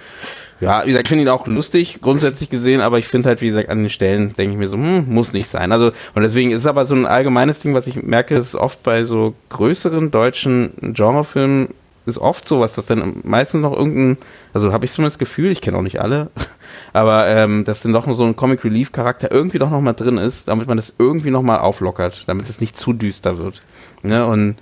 ja, 0.60 0.82
wie 0.84 0.88
gesagt, 0.88 1.06
ich 1.06 1.08
finde 1.08 1.22
ihn 1.22 1.28
auch 1.28 1.46
lustig, 1.46 1.98
grundsätzlich 2.00 2.50
gesehen, 2.50 2.80
aber 2.80 2.98
ich 2.98 3.06
finde 3.06 3.28
halt, 3.28 3.40
wie 3.40 3.48
gesagt, 3.48 3.68
an 3.68 3.78
den 3.78 3.90
Stellen 3.90 4.34
denke 4.36 4.52
ich 4.52 4.58
mir 4.58 4.68
so, 4.68 4.76
hm, 4.76 5.04
muss 5.08 5.32
nicht 5.32 5.48
sein. 5.48 5.72
Also, 5.72 5.92
und 6.14 6.22
deswegen 6.22 6.50
ist 6.50 6.60
es 6.60 6.66
aber 6.66 6.86
so 6.86 6.94
ein 6.94 7.06
allgemeines 7.06 7.60
Ding, 7.60 7.74
was 7.74 7.86
ich 7.86 8.02
merke, 8.02 8.36
ist 8.36 8.54
oft 8.54 8.82
bei 8.82 9.04
so 9.04 9.34
größeren 9.50 10.10
deutschen 10.10 10.72
Genrefilmen 10.94 11.68
ist 12.08 12.18
oft 12.18 12.48
so, 12.48 12.60
was 12.60 12.74
das 12.74 12.86
dann 12.86 13.20
meistens 13.22 13.60
noch 13.60 13.76
irgendein, 13.76 14.16
also 14.54 14.72
habe 14.72 14.84
ich 14.84 14.92
zumindest 14.92 15.16
das 15.16 15.18
Gefühl, 15.18 15.50
ich 15.50 15.60
kenne 15.60 15.76
auch 15.76 15.82
nicht 15.82 16.00
alle, 16.00 16.30
aber 16.92 17.28
ähm, 17.28 17.64
dass 17.64 17.82
dann 17.82 17.92
doch 17.92 18.06
noch 18.06 18.16
so 18.16 18.24
ein 18.24 18.34
Comic 18.34 18.64
Relief 18.64 18.90
Charakter 18.92 19.30
irgendwie 19.30 19.58
doch 19.58 19.70
noch 19.70 19.80
mal 19.80 19.92
drin 19.92 20.16
ist, 20.16 20.48
damit 20.48 20.66
man 20.66 20.78
das 20.78 20.94
irgendwie 20.98 21.30
noch 21.30 21.42
mal 21.42 21.58
auflockert, 21.58 22.24
damit 22.26 22.48
es 22.48 22.60
nicht 22.60 22.76
zu 22.76 22.92
düster 22.92 23.38
wird. 23.38 23.60
Ne? 24.02 24.26
Und 24.26 24.56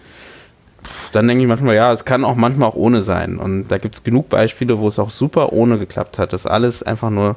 dann 1.13 1.29
denke 1.29 1.43
ich 1.43 1.49
manchmal, 1.49 1.75
ja, 1.75 1.93
es 1.93 2.05
kann 2.05 2.25
auch 2.25 2.35
manchmal 2.35 2.69
auch 2.69 2.75
ohne 2.75 3.03
sein. 3.03 3.39
Und 3.39 3.69
da 3.69 3.79
gibt 3.79 3.97
es 3.97 4.05
genug 4.05 4.29
Beispiele, 4.29 4.79
wo 4.79 4.89
es 4.89 4.99
auch 4.99 5.11
super 5.11 5.53
ohne 5.53 5.79
geklappt 5.79 6.19
hat, 6.19 6.33
dass 6.33 6.47
alles 6.47 6.83
einfach 6.83 7.11
nur 7.11 7.37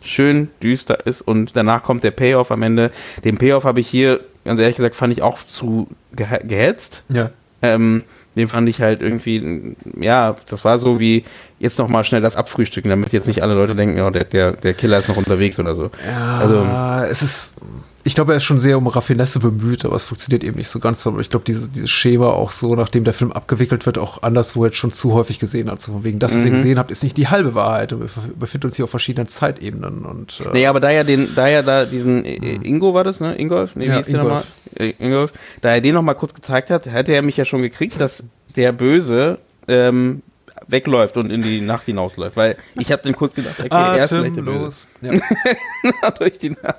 schön 0.00 0.48
düster 0.62 1.06
ist 1.06 1.20
und 1.22 1.56
danach 1.56 1.82
kommt 1.82 2.04
der 2.04 2.12
Payoff 2.12 2.52
am 2.52 2.62
Ende. 2.62 2.90
Den 3.24 3.36
Payoff 3.36 3.64
habe 3.64 3.80
ich 3.80 3.88
hier, 3.88 4.20
ganz 4.44 4.60
ehrlich 4.60 4.76
gesagt, 4.76 4.96
fand 4.96 5.12
ich 5.12 5.22
auch 5.22 5.42
zu 5.44 5.88
gehe- 6.16 6.44
gehetzt. 6.46 7.02
Ja. 7.08 7.30
Ähm, 7.62 8.04
den 8.36 8.46
fand 8.46 8.68
ich 8.68 8.80
halt 8.80 9.02
irgendwie, 9.02 9.74
ja, 9.98 10.36
das 10.46 10.64
war 10.64 10.78
so 10.78 11.00
wie 11.00 11.24
jetzt 11.58 11.78
noch 11.78 11.88
mal 11.88 12.04
schnell 12.04 12.20
das 12.20 12.36
abfrühstücken, 12.36 12.88
damit 12.90 13.12
jetzt 13.12 13.26
nicht 13.26 13.42
alle 13.42 13.54
Leute 13.54 13.74
denken, 13.74 13.96
ja, 13.98 14.10
der, 14.10 14.24
der, 14.24 14.52
der 14.52 14.74
Killer 14.74 14.98
ist 14.98 15.08
noch 15.08 15.16
unterwegs 15.16 15.58
oder 15.58 15.74
so. 15.74 15.90
Ja, 16.06 16.38
Also, 16.38 16.66
es 17.10 17.22
ist, 17.22 17.54
ich 18.04 18.14
glaube, 18.14 18.32
er 18.32 18.36
ist 18.36 18.44
schon 18.44 18.58
sehr 18.58 18.78
um 18.78 18.86
Raffinesse 18.86 19.38
bemüht, 19.40 19.84
aber 19.84 19.96
es 19.96 20.04
funktioniert 20.04 20.44
eben 20.44 20.56
nicht 20.56 20.68
so 20.68 20.78
ganz. 20.78 21.06
Aber 21.06 21.18
ich 21.20 21.28
glaube, 21.30 21.44
dieses, 21.44 21.70
dieses 21.72 21.90
Schema 21.90 22.28
auch 22.28 22.52
so, 22.52 22.74
nachdem 22.76 23.04
der 23.04 23.12
Film 23.12 23.32
abgewickelt 23.32 23.84
wird, 23.86 23.98
auch 23.98 24.22
anderswo 24.22 24.64
jetzt 24.64 24.76
schon 24.78 24.92
zu 24.92 25.12
häufig 25.14 25.38
gesehen 25.38 25.68
hat. 25.70 25.80
So 25.80 25.92
von 25.92 26.04
wegen, 26.04 26.18
das, 26.18 26.34
was 26.34 26.44
ihr 26.44 26.52
Mhm. 26.52 26.54
gesehen 26.54 26.78
habt, 26.78 26.90
ist 26.90 27.02
nicht 27.02 27.16
die 27.16 27.26
halbe 27.28 27.54
Wahrheit. 27.54 27.92
Und 27.92 28.00
wir 28.02 28.06
bef- 28.08 28.38
befinden 28.38 28.68
uns 28.68 28.76
hier 28.76 28.84
auf 28.84 28.90
verschiedenen 28.90 29.26
Zeitebenen. 29.26 30.04
Und, 30.06 30.40
äh, 30.46 30.52
Nee, 30.54 30.66
aber 30.66 30.80
da 30.80 30.90
ja 30.90 31.02
den, 31.04 31.28
da 31.34 31.48
ja 31.48 31.60
da 31.62 31.84
diesen 31.84 32.24
äh, 32.24 32.36
Ingo 32.62 32.94
war 32.94 33.04
das, 33.04 33.20
ne? 33.20 33.36
Ingolf? 33.38 33.74
Nee, 33.74 33.86
wie 33.86 33.88
Ja, 33.88 33.96
hieß 33.98 34.06
der 34.06 34.22
nochmal? 34.22 34.44
Äh, 34.76 34.92
Ingolf. 35.00 35.32
Da 35.60 35.70
er 35.70 35.80
den 35.80 35.94
nochmal 35.94 36.14
kurz 36.14 36.32
gezeigt 36.34 36.70
hat, 36.70 36.86
hätte 36.86 37.12
er 37.12 37.22
mich 37.22 37.36
ja 37.36 37.44
schon 37.44 37.60
gekriegt, 37.62 38.00
dass 38.00 38.22
der 38.56 38.72
Böse 38.72 39.38
ähm, 39.66 40.22
wegläuft 40.68 41.16
und 41.16 41.32
in 41.32 41.42
die 41.42 41.60
Nacht 41.60 41.84
hinausläuft. 41.84 42.36
Weil 42.36 42.56
ich 42.76 42.92
habe 42.92 43.02
den 43.02 43.16
kurz 43.16 43.34
gedacht, 43.34 43.58
okay, 43.58 43.68
er 43.70 44.04
ist 44.04 44.10
vielleicht. 44.10 44.32
Atemlos. 44.32 44.86
Ja. 45.00 45.12
durch 46.18 46.38
die 46.38 46.50
Nacht. 46.50 46.76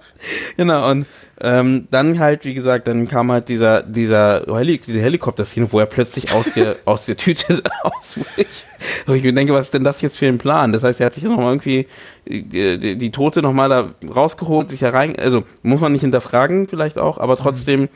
Genau, 0.55 0.89
und 0.89 1.05
ähm, 1.41 1.87
dann 1.89 2.19
halt, 2.19 2.43
wie 2.43 2.53
gesagt, 2.53 2.87
dann 2.87 3.07
kam 3.07 3.31
halt 3.31 3.47
dieser, 3.47 3.81
dieser 3.81 4.43
Heli 4.47 4.79
diese 4.79 4.99
Helikopter-Szene, 4.99 5.71
wo 5.71 5.79
er 5.79 5.85
plötzlich 5.85 6.33
aus 6.33 6.53
der, 6.53 6.75
aus 6.85 7.05
der 7.05 7.15
Tüte 7.15 7.63
ausbricht. 7.83 8.65
Und 9.07 9.15
ich 9.15 9.23
mir 9.23 9.33
denke, 9.33 9.53
was 9.53 9.65
ist 9.65 9.73
denn 9.73 9.83
das 9.83 10.01
jetzt 10.01 10.17
für 10.17 10.27
ein 10.27 10.37
Plan? 10.37 10.73
Das 10.73 10.83
heißt, 10.83 10.99
er 10.99 11.07
hat 11.07 11.13
sich 11.13 11.23
nochmal 11.23 11.53
irgendwie 11.53 11.87
die, 12.25 12.77
die, 12.77 12.97
die 12.97 13.11
Tote 13.11 13.41
nochmal 13.41 13.69
da 13.69 13.89
rausgeholt, 14.13 14.69
sich 14.69 14.81
herein, 14.81 15.17
also 15.17 15.43
muss 15.63 15.79
man 15.79 15.93
nicht 15.93 16.01
hinterfragen 16.01 16.67
vielleicht 16.67 16.97
auch, 16.97 17.17
aber 17.17 17.37
trotzdem 17.37 17.87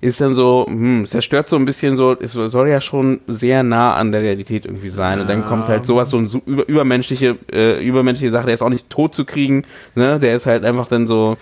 ist 0.00 0.20
dann 0.20 0.34
so, 0.34 0.64
hm, 0.68 1.02
es 1.02 1.10
zerstört 1.10 1.48
so 1.48 1.56
ein 1.56 1.64
bisschen 1.64 1.96
so, 1.96 2.16
es 2.20 2.32
soll 2.32 2.68
ja 2.68 2.80
schon 2.80 3.20
sehr 3.26 3.62
nah 3.64 3.94
an 3.94 4.12
der 4.12 4.20
Realität 4.22 4.64
irgendwie 4.64 4.90
sein. 4.90 5.18
Und 5.20 5.28
dann 5.28 5.44
kommt 5.44 5.68
halt 5.68 5.86
sowas, 5.86 6.10
so 6.10 6.18
ein 6.18 6.28
su- 6.28 6.40
über, 6.46 6.68
übermenschliche, 6.68 7.36
äh, 7.52 7.84
übermenschliche 7.84 8.30
Sache, 8.30 8.46
der 8.46 8.54
ist 8.54 8.62
auch 8.62 8.68
nicht 8.68 8.88
tot 8.90 9.14
zu 9.14 9.24
kriegen, 9.24 9.64
ne? 9.96 10.20
Der 10.20 10.36
ist 10.36 10.46
halt 10.46 10.64
einfach 10.64 10.86
dann 10.86 11.06
so 11.08 11.36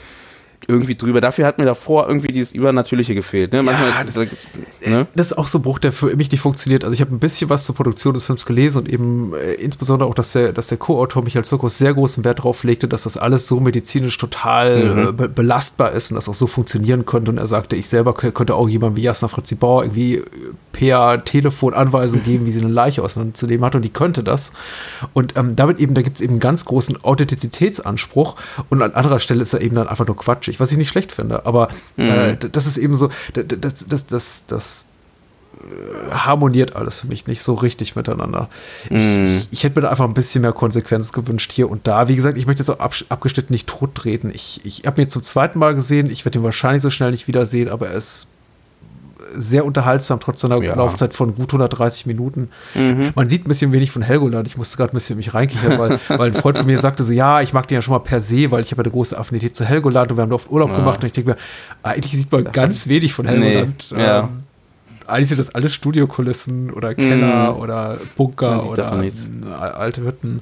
irgendwie 0.68 0.94
drüber. 0.96 1.20
Dafür 1.20 1.46
hat 1.46 1.58
mir 1.58 1.64
davor 1.64 2.08
irgendwie 2.08 2.32
dieses 2.32 2.52
Übernatürliche 2.52 3.14
gefehlt. 3.14 3.52
Ne? 3.52 3.62
Manchmal, 3.62 3.90
das- 4.04 4.14
da- 4.14 4.90
ne? 4.90 5.06
Das 5.14 5.28
ist 5.28 5.38
auch 5.38 5.46
so 5.46 5.58
ein 5.58 5.62
Bruch, 5.62 5.78
der 5.78 5.92
für 5.92 6.14
mich 6.16 6.30
nicht 6.30 6.40
funktioniert. 6.40 6.82
Also 6.84 6.94
ich 6.94 7.00
habe 7.00 7.14
ein 7.14 7.18
bisschen 7.18 7.48
was 7.50 7.64
zur 7.64 7.74
Produktion 7.74 8.14
des 8.14 8.24
Films 8.26 8.46
gelesen 8.46 8.78
und 8.78 8.88
eben 8.92 9.32
äh, 9.34 9.52
insbesondere 9.54 10.08
auch, 10.08 10.14
dass 10.14 10.32
der, 10.32 10.52
dass 10.52 10.68
der 10.68 10.78
Co-Autor 10.78 11.22
Michael 11.24 11.44
Zirkus 11.44 11.78
sehr 11.78 11.94
großen 11.94 12.24
Wert 12.24 12.38
darauf 12.40 12.64
legte, 12.64 12.88
dass 12.88 13.04
das 13.04 13.16
alles 13.16 13.46
so 13.46 13.60
medizinisch 13.60 14.16
total 14.18 14.84
Mhm. 14.94 15.08
äh, 15.08 15.12
be 15.12 15.28
belastbar 15.28 15.92
ist 15.92 16.10
und 16.10 16.16
das 16.16 16.28
auch 16.28 16.34
so 16.34 16.46
funktionieren 16.46 17.04
könnte. 17.06 17.30
Und 17.30 17.38
er 17.38 17.46
sagte, 17.46 17.76
ich 17.76 17.88
selber 17.88 18.14
könnte 18.14 18.54
auch 18.54 18.68
jemandem 18.68 18.96
wie 18.96 19.02
Jasna 19.02 19.28
Fritzi 19.28 19.54
Bauer 19.54 19.84
irgendwie 19.84 20.16
äh, 20.16 20.24
per 20.72 21.24
Telefon 21.24 21.72
Anweisungen 21.74 22.24
geben, 22.24 22.44
wie 22.46 22.50
sie 22.50 22.60
eine 22.60 22.70
Leiche 22.70 23.02
auseinanderzunehmen 23.02 23.64
hat 23.64 23.74
und 23.74 23.82
die 23.82 23.88
könnte 23.92 24.22
das. 24.22 24.52
Und 25.14 25.36
ähm, 25.36 25.56
damit 25.56 25.80
eben, 25.80 25.94
da 25.94 26.02
gibt 26.02 26.16
es 26.16 26.20
eben 26.22 26.32
einen 26.34 26.40
ganz 26.40 26.64
großen 26.66 27.02
Authentizitätsanspruch 27.02 28.36
und 28.70 28.82
an 28.82 28.92
anderer 28.92 29.18
Stelle 29.20 29.42
ist 29.42 29.52
er 29.54 29.62
eben 29.62 29.76
dann 29.76 29.88
einfach 29.88 30.06
nur 30.06 30.16
quatschig, 30.46 30.60
was 30.60 30.72
ich 30.72 30.78
nicht 30.78 30.88
schlecht 30.88 31.12
finde. 31.12 31.44
Aber 31.46 31.68
äh, 31.96 32.36
d- 32.36 32.48
das 32.50 32.66
ist 32.66 32.78
eben 32.78 32.96
so, 32.96 33.10
das, 33.34 33.86
das, 33.86 34.06
das, 34.06 34.44
das 34.46 34.84
harmoniert 36.10 36.76
alles 36.76 37.00
für 37.00 37.06
mich 37.08 37.26
nicht 37.26 37.42
so 37.42 37.54
richtig 37.54 37.96
miteinander. 37.96 38.48
Ich, 38.90 39.02
ich, 39.24 39.48
ich 39.50 39.64
hätte 39.64 39.76
mir 39.76 39.82
da 39.82 39.90
einfach 39.90 40.04
ein 40.04 40.14
bisschen 40.14 40.42
mehr 40.42 40.52
Konsequenz 40.52 41.12
gewünscht 41.12 41.50
hier 41.52 41.70
und 41.70 41.86
da. 41.86 42.08
Wie 42.08 42.14
gesagt, 42.16 42.36
ich 42.38 42.46
möchte 42.46 42.62
jetzt 42.62 42.70
auch 42.70 42.78
ab, 42.78 42.94
abgeschnitten 43.08 43.52
nicht 43.52 43.66
tottreten. 43.66 44.30
Ich, 44.32 44.60
ich 44.64 44.82
habe 44.86 45.00
mir 45.00 45.08
zum 45.08 45.22
zweiten 45.22 45.58
Mal 45.58 45.74
gesehen, 45.74 46.10
ich 46.10 46.24
werde 46.24 46.38
ihn 46.38 46.44
wahrscheinlich 46.44 46.82
so 46.82 46.90
schnell 46.90 47.10
nicht 47.10 47.26
wiedersehen, 47.26 47.68
aber 47.68 47.88
er 47.88 47.94
ist 47.96 48.28
sehr 49.34 49.64
unterhaltsam, 49.64 50.20
trotz 50.20 50.40
seiner 50.40 50.62
Ja. 50.62 50.74
Laufzeit 50.76 51.14
von 51.14 51.34
gut 51.34 51.48
130 51.52 52.06
Minuten. 52.06 52.50
Mhm. 52.74 53.10
Man 53.14 53.28
sieht 53.28 53.44
ein 53.44 53.48
bisschen 53.48 53.72
wenig 53.72 53.90
von 53.90 54.02
Helgoland. 54.02 54.46
Ich 54.48 54.56
musste 54.56 54.76
gerade 54.76 54.92
ein 54.92 54.94
bisschen 54.96 55.16
mich 55.16 55.34
reinkichern, 55.34 55.78
weil, 55.78 56.00
weil 56.18 56.30
ein 56.30 56.34
Freund 56.34 56.58
von 56.58 56.66
mir 56.66 56.78
sagte 56.78 57.02
so, 57.04 57.12
ja, 57.12 57.40
ich 57.40 57.52
mag 57.52 57.66
den 57.66 57.76
ja 57.76 57.82
schon 57.82 57.92
mal 57.92 57.98
per 58.00 58.20
se, 58.20 58.50
weil 58.50 58.62
ich 58.62 58.70
habe 58.70 58.82
ja 58.82 58.84
eine 58.84 58.92
große 58.92 59.18
Affinität 59.18 59.56
zu 59.56 59.64
Helgoland 59.64 60.10
und 60.10 60.16
wir 60.18 60.22
haben 60.22 60.30
da 60.30 60.36
oft 60.36 60.50
Urlaub 60.50 60.74
gemacht 60.74 61.00
und 61.00 61.06
ich 61.06 61.12
denke 61.12 61.30
mir, 61.30 61.36
eigentlich 61.82 62.12
sieht 62.12 62.30
man 62.32 62.44
ganz 62.52 62.88
wenig 62.88 63.12
von 63.12 63.26
Helgoland. 63.26 63.86
Nee, 63.94 64.02
ja. 64.02 64.20
Ähm, 64.20 64.28
eigentlich 65.06 65.28
sind 65.28 65.38
das 65.38 65.54
alles 65.54 65.72
Studiokulissen 65.74 66.72
oder 66.72 66.94
Keller 66.94 67.52
Mhm. 67.52 67.60
oder 67.60 67.98
Bunker 68.16 68.68
oder 68.68 68.90
alte 69.78 70.02
Hütten. 70.02 70.40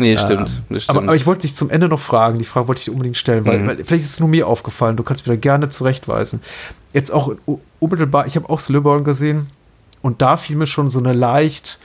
Nee, 0.00 0.16
stimmt. 0.18 0.48
Ähm, 0.70 0.78
stimmt. 0.78 0.88
aber, 0.88 1.02
aber 1.02 1.14
ich 1.16 1.26
wollte 1.26 1.42
dich 1.42 1.54
zum 1.54 1.70
Ende 1.70 1.88
noch 1.88 2.00
fragen, 2.00 2.38
die 2.38 2.44
Frage 2.44 2.66
wollte 2.68 2.80
ich 2.80 2.84
dir 2.86 2.92
unbedingt 2.92 3.16
stellen, 3.16 3.46
weil, 3.46 3.58
Mhm. 3.60 3.66
weil 3.68 3.76
vielleicht 3.84 4.04
ist 4.04 4.10
es 4.14 4.20
nur 4.20 4.28
mir 4.28 4.46
aufgefallen, 4.48 4.96
du 4.96 5.02
kannst 5.02 5.26
mich 5.26 5.36
da 5.36 5.40
gerne 5.40 5.68
zurechtweisen. 5.68 6.40
Jetzt 6.92 7.12
auch 7.12 7.34
unmittelbar, 7.78 8.26
ich 8.26 8.36
habe 8.36 8.48
auch 8.50 8.58
Slibborn 8.58 9.04
gesehen 9.04 9.50
und 10.02 10.20
da 10.22 10.36
fiel 10.36 10.56
mir 10.56 10.66
schon 10.66 10.88
so 10.88 10.98
eine 10.98 11.12
leicht, 11.12 11.78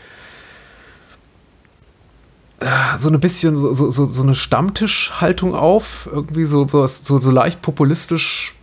äh, 2.60 2.98
so 2.98 3.10
ein 3.10 3.20
bisschen 3.20 3.56
so, 3.56 3.74
so, 3.74 3.92
so, 3.92 4.06
so 4.06 4.24
eine 4.24 4.34
Stammtischhaltung 4.36 5.54
auf, 5.56 6.08
irgendwie 6.12 6.46
so, 6.46 6.68
so, 6.68 7.20
so 7.20 7.32
leicht 7.32 7.62
populistisch 7.62 8.55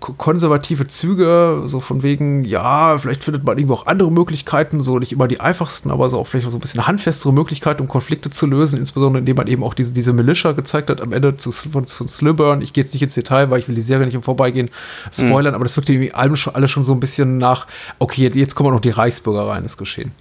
konservative 0.00 0.86
Züge, 0.86 1.62
so 1.64 1.80
von 1.80 2.02
wegen, 2.02 2.44
ja, 2.44 2.96
vielleicht 2.98 3.24
findet 3.24 3.44
man 3.44 3.58
irgendwie 3.58 3.74
auch 3.74 3.86
andere 3.86 4.10
Möglichkeiten, 4.12 4.80
so 4.80 4.98
nicht 4.98 5.12
immer 5.12 5.26
die 5.26 5.40
einfachsten, 5.40 5.90
aber 5.90 6.08
so 6.08 6.18
auch 6.18 6.26
vielleicht 6.26 6.46
auch 6.46 6.50
so 6.50 6.56
ein 6.56 6.60
bisschen 6.60 6.86
handfestere 6.86 7.32
Möglichkeiten, 7.32 7.82
um 7.82 7.88
Konflikte 7.88 8.30
zu 8.30 8.46
lösen, 8.46 8.78
insbesondere 8.78 9.20
indem 9.20 9.36
man 9.36 9.46
eben 9.46 9.64
auch 9.64 9.74
diese, 9.74 9.92
diese 9.92 10.12
Militia 10.12 10.52
gezeigt 10.52 10.90
hat 10.90 11.00
am 11.00 11.12
Ende 11.12 11.36
zu, 11.36 11.50
von, 11.52 11.86
von 11.86 12.08
Slyburn. 12.08 12.62
Ich 12.62 12.72
gehe 12.72 12.84
jetzt 12.84 12.92
nicht 12.92 13.02
ins 13.02 13.14
Detail, 13.14 13.50
weil 13.50 13.58
ich 13.58 13.68
will 13.68 13.74
die 13.74 13.82
Serie 13.82 14.06
nicht 14.06 14.14
im 14.14 14.22
Vorbeigehen 14.22 14.70
spoilern, 15.12 15.54
aber 15.54 15.64
das 15.64 15.76
wirkte 15.76 15.92
irgendwie 15.92 16.12
allem 16.12 16.36
schon, 16.36 16.54
alles 16.54 16.70
schon 16.70 16.84
so 16.84 16.92
ein 16.92 17.00
bisschen 17.00 17.38
nach, 17.38 17.66
okay, 17.98 18.22
jetzt, 18.22 18.36
jetzt 18.36 18.54
kommen 18.54 18.68
auch 18.68 18.74
noch 18.74 18.80
die 18.80 18.90
Reichsbürger 18.90 19.48
rein, 19.48 19.64
ist 19.64 19.76
geschehen. 19.76 20.12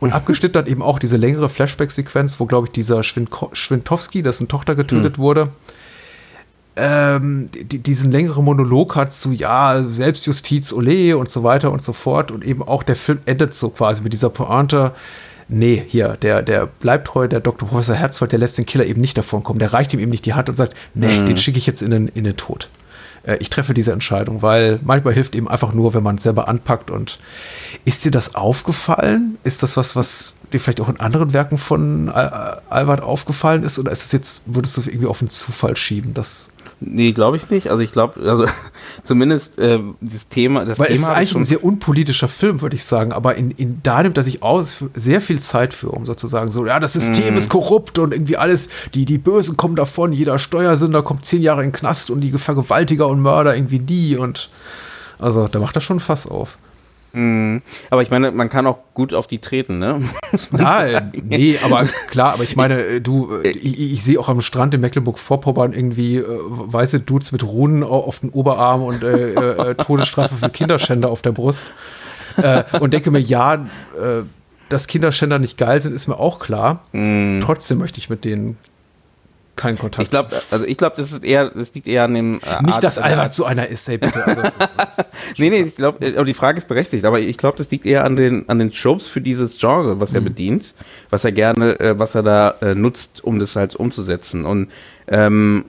Und 0.00 0.12
abgeschnitten 0.12 0.58
hat 0.58 0.68
eben 0.68 0.82
auch 0.82 0.98
diese 0.98 1.16
längere 1.16 1.48
Flashback-Sequenz, 1.48 2.38
wo, 2.38 2.46
glaube 2.46 2.68
ich, 2.68 2.72
dieser 2.72 3.02
Schwintowski, 3.02 4.22
dessen 4.22 4.48
Tochter 4.48 4.74
getötet 4.74 5.18
wurde, 5.18 5.48
ähm, 6.76 7.48
die, 7.52 7.78
diesen 7.78 8.10
längeren 8.10 8.44
Monolog 8.44 8.96
hat 8.96 9.12
zu, 9.12 9.32
ja, 9.32 9.84
Selbstjustiz, 9.86 10.72
Ole 10.72 11.16
und 11.16 11.28
so 11.28 11.44
weiter 11.44 11.70
und 11.70 11.82
so 11.82 11.92
fort. 11.92 12.30
Und 12.30 12.44
eben 12.44 12.62
auch 12.62 12.82
der 12.82 12.96
Film 12.96 13.20
endet 13.26 13.54
so 13.54 13.68
quasi 13.70 14.02
mit 14.02 14.12
dieser 14.12 14.30
Pointe. 14.30 14.92
Nee, 15.48 15.84
hier, 15.86 16.16
der, 16.16 16.42
der 16.42 16.66
bleibt 16.66 17.06
treu, 17.08 17.28
der 17.28 17.40
Dr. 17.40 17.68
Professor 17.68 17.94
Herzfeld, 17.94 18.32
der 18.32 18.38
lässt 18.38 18.56
den 18.58 18.66
Killer 18.66 18.86
eben 18.86 19.00
nicht 19.00 19.16
davon 19.16 19.44
kommen. 19.44 19.58
Der 19.58 19.72
reicht 19.72 19.92
ihm 19.92 20.00
eben 20.00 20.10
nicht 20.10 20.24
die 20.24 20.34
Hand 20.34 20.48
und 20.48 20.56
sagt, 20.56 20.74
nee, 20.94 21.22
den 21.22 21.36
schicke 21.36 21.58
ich 21.58 21.66
jetzt 21.66 21.82
in 21.82 21.90
den, 21.90 22.08
in 22.08 22.24
den 22.24 22.36
Tod. 22.36 22.70
Äh, 23.24 23.36
Ich 23.40 23.50
treffe 23.50 23.74
diese 23.74 23.92
Entscheidung, 23.92 24.42
weil 24.42 24.80
manchmal 24.82 25.12
hilft 25.12 25.34
eben 25.34 25.48
einfach 25.48 25.74
nur, 25.74 25.92
wenn 25.94 26.02
man 26.02 26.16
es 26.16 26.22
selber 26.22 26.48
anpackt. 26.48 26.90
Und 26.90 27.18
ist 27.84 28.04
dir 28.04 28.10
das 28.10 28.34
aufgefallen? 28.34 29.36
Ist 29.44 29.62
das 29.62 29.76
was, 29.76 29.96
was 29.96 30.34
dir 30.52 30.58
vielleicht 30.58 30.80
auch 30.80 30.88
in 30.88 30.98
anderen 30.98 31.32
Werken 31.34 31.58
von 31.58 32.08
Al 32.08 32.62
Albert 32.70 33.02
aufgefallen 33.02 33.64
ist? 33.64 33.78
Oder 33.78 33.92
ist 33.92 34.06
es 34.06 34.12
jetzt, 34.12 34.42
würdest 34.46 34.76
du 34.76 34.80
irgendwie 34.80 35.06
auf 35.06 35.18
den 35.18 35.28
Zufall 35.28 35.76
schieben, 35.76 36.14
dass 36.14 36.48
nee, 36.80 37.12
glaube 37.12 37.36
ich 37.36 37.50
nicht. 37.50 37.70
Also 37.70 37.82
ich 37.82 37.92
glaube, 37.92 38.20
also 38.28 38.46
zumindest 39.04 39.58
äh, 39.58 39.80
das 40.00 40.28
Thema, 40.28 40.64
das 40.64 40.78
Weil 40.78 40.88
es 40.88 40.94
Thema 40.94 40.98
ist 40.98 41.08
hab 41.08 41.12
ich 41.12 41.18
eigentlich 41.18 41.36
ein 41.36 41.44
sehr 41.44 41.64
unpolitischer 41.64 42.28
Film, 42.28 42.60
würde 42.62 42.76
ich 42.76 42.84
sagen, 42.84 43.12
aber 43.12 43.34
in, 43.36 43.50
in, 43.52 43.80
da 43.82 44.02
nimmt 44.02 44.16
er 44.16 44.24
sich 44.24 44.42
aus 44.42 44.78
sehr 44.94 45.20
viel 45.20 45.40
Zeit 45.40 45.74
für, 45.74 45.90
um 45.90 46.06
sozusagen 46.06 46.50
so, 46.50 46.66
ja, 46.66 46.80
das 46.80 46.92
System 46.94 47.32
Mhm. 47.32 47.38
ist 47.38 47.48
korrupt 47.48 47.98
und 47.98 48.12
irgendwie 48.12 48.36
alles, 48.36 48.68
die, 48.94 49.04
die 49.04 49.18
Bösen 49.18 49.56
kommen 49.56 49.76
davon, 49.76 50.12
jeder 50.12 50.38
Steuersünder 50.38 51.02
kommt 51.02 51.24
zehn 51.24 51.42
Jahre 51.42 51.62
in 51.62 51.68
den 51.70 51.72
Knast 51.72 52.10
und 52.10 52.20
die 52.20 52.32
Vergewaltiger 52.32 53.08
und 53.08 53.20
Mörder 53.20 53.56
irgendwie 53.56 53.78
nie 53.78 54.16
und 54.16 54.50
also 55.18 55.48
da 55.48 55.58
macht 55.58 55.76
er 55.76 55.80
schon 55.80 55.98
ein 55.98 56.00
Fass 56.00 56.26
auf. 56.26 56.58
Mhm. 57.14 57.62
Aber 57.90 58.02
ich 58.02 58.10
meine, 58.10 58.30
man 58.32 58.48
kann 58.50 58.66
auch 58.66 58.78
gut 58.92 59.14
auf 59.14 59.26
die 59.26 59.38
treten, 59.38 59.78
ne? 59.78 60.02
Nein, 60.50 61.12
nee, 61.24 61.58
aber 61.64 61.84
klar, 62.08 62.34
aber 62.34 62.42
ich 62.42 62.56
meine, 62.56 62.80
äh, 62.84 63.00
du, 63.00 63.40
äh, 63.42 63.48
ich, 63.48 63.80
ich 63.92 64.04
sehe 64.04 64.18
auch 64.20 64.28
am 64.28 64.40
Strand 64.40 64.74
in 64.74 64.80
Mecklenburg-Vorpommern 64.80 65.72
irgendwie 65.72 66.16
äh, 66.18 66.24
weiße 66.28 67.00
Dudes 67.00 67.32
mit 67.32 67.42
Runen 67.44 67.82
au- 67.82 68.04
auf 68.04 68.18
den 68.18 68.30
Oberarm 68.30 68.82
und 68.82 69.02
äh, 69.02 69.32
äh, 69.34 69.70
äh, 69.70 69.74
Todesstrafe 69.76 70.34
für 70.34 70.50
Kinderschänder 70.50 71.08
auf 71.10 71.22
der 71.22 71.32
Brust 71.32 71.66
äh, 72.36 72.64
und 72.80 72.92
denke 72.92 73.10
mir, 73.10 73.20
ja, 73.20 73.54
äh, 73.54 74.22
dass 74.68 74.86
Kinderschänder 74.88 75.38
nicht 75.38 75.56
geil 75.58 75.80
sind, 75.80 75.94
ist 75.94 76.08
mir 76.08 76.18
auch 76.18 76.38
klar. 76.40 76.80
Trotzdem 77.42 77.78
möchte 77.78 77.98
ich 77.98 78.10
mit 78.10 78.24
denen 78.24 78.56
keinen 79.56 79.78
Kontakt. 79.78 80.02
Ich 80.04 80.10
glaube, 80.10 80.30
also 80.50 80.64
ich 80.64 80.76
glaube, 80.76 80.96
das 80.96 81.12
ist 81.12 81.22
eher, 81.24 81.50
das 81.50 81.72
liegt 81.74 81.86
eher 81.86 82.04
an 82.04 82.14
dem 82.14 82.34
äh, 82.34 82.62
nicht, 82.62 82.74
Art- 82.74 82.84
dass 82.84 82.98
Albert 82.98 83.34
so 83.34 83.44
einer 83.44 83.66
ist, 83.68 83.88
ey, 83.88 83.98
bitte. 83.98 84.24
Also, 84.26 84.42
Nee, 85.38 85.50
nee, 85.50 85.62
ich 85.62 85.76
glaube, 85.76 86.04
aber 86.16 86.24
die 86.24 86.34
Frage 86.34 86.58
ist 86.58 86.68
berechtigt, 86.68 87.04
aber 87.04 87.20
ich 87.20 87.36
glaube, 87.38 87.56
das 87.58 87.70
liegt 87.70 87.86
eher 87.86 88.04
an 88.04 88.16
den, 88.16 88.48
an 88.48 88.58
den 88.58 88.72
Tropes 88.72 89.06
für 89.06 89.20
dieses 89.20 89.58
Genre, 89.58 90.00
was 90.00 90.12
er 90.12 90.20
Mhm. 90.20 90.24
bedient, 90.24 90.74
was 91.10 91.24
er 91.24 91.32
gerne, 91.32 91.78
äh, 91.80 91.98
was 91.98 92.14
er 92.14 92.22
da 92.22 92.54
äh, 92.62 92.74
nutzt, 92.74 93.22
um 93.24 93.38
das 93.38 93.54
halt 93.56 93.76
umzusetzen. 93.76 94.44
Und, 94.44 94.70
ähm, 95.08 95.66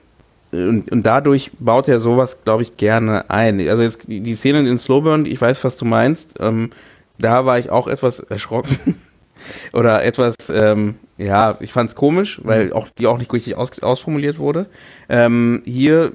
und, 0.52 0.91
und 0.91 1.03
dadurch 1.06 1.52
baut 1.60 1.88
er 1.88 1.99
sowas, 1.99 2.38
glaube 2.44 2.64
ich, 2.64 2.78
gerne 2.78 3.30
ein. 3.30 3.60
Also 3.68 3.82
jetzt 3.84 3.99
die 4.07 4.22
die 4.22 4.36
Szene 4.36 4.68
in 4.68 4.80
Slowburn, 4.80 5.26
ich 5.26 5.40
weiß, 5.41 5.64
was 5.64 5.78
du 5.78 5.86
meinst, 5.86 6.32
ähm, 6.40 6.72
da 7.20 7.45
war 7.45 7.60
ich 7.60 7.70
auch 7.70 7.88
etwas 7.88 8.20
erschrocken. 8.20 8.99
Oder 9.74 10.03
etwas, 10.03 10.36
ähm, 10.49 10.95
ja, 11.18 11.58
ich 11.60 11.72
fand 11.72 11.90
es 11.90 11.96
komisch, 11.96 12.42
weil 12.44 12.74
auch 12.74 12.90
die 12.90 13.08
auch 13.08 13.18
nicht 13.18 13.32
richtig 13.32 13.56
aus, 13.56 13.80
ausformuliert 13.80 14.38
wurde. 14.38 14.68
Ähm, 15.08 15.62
hier 15.66 16.12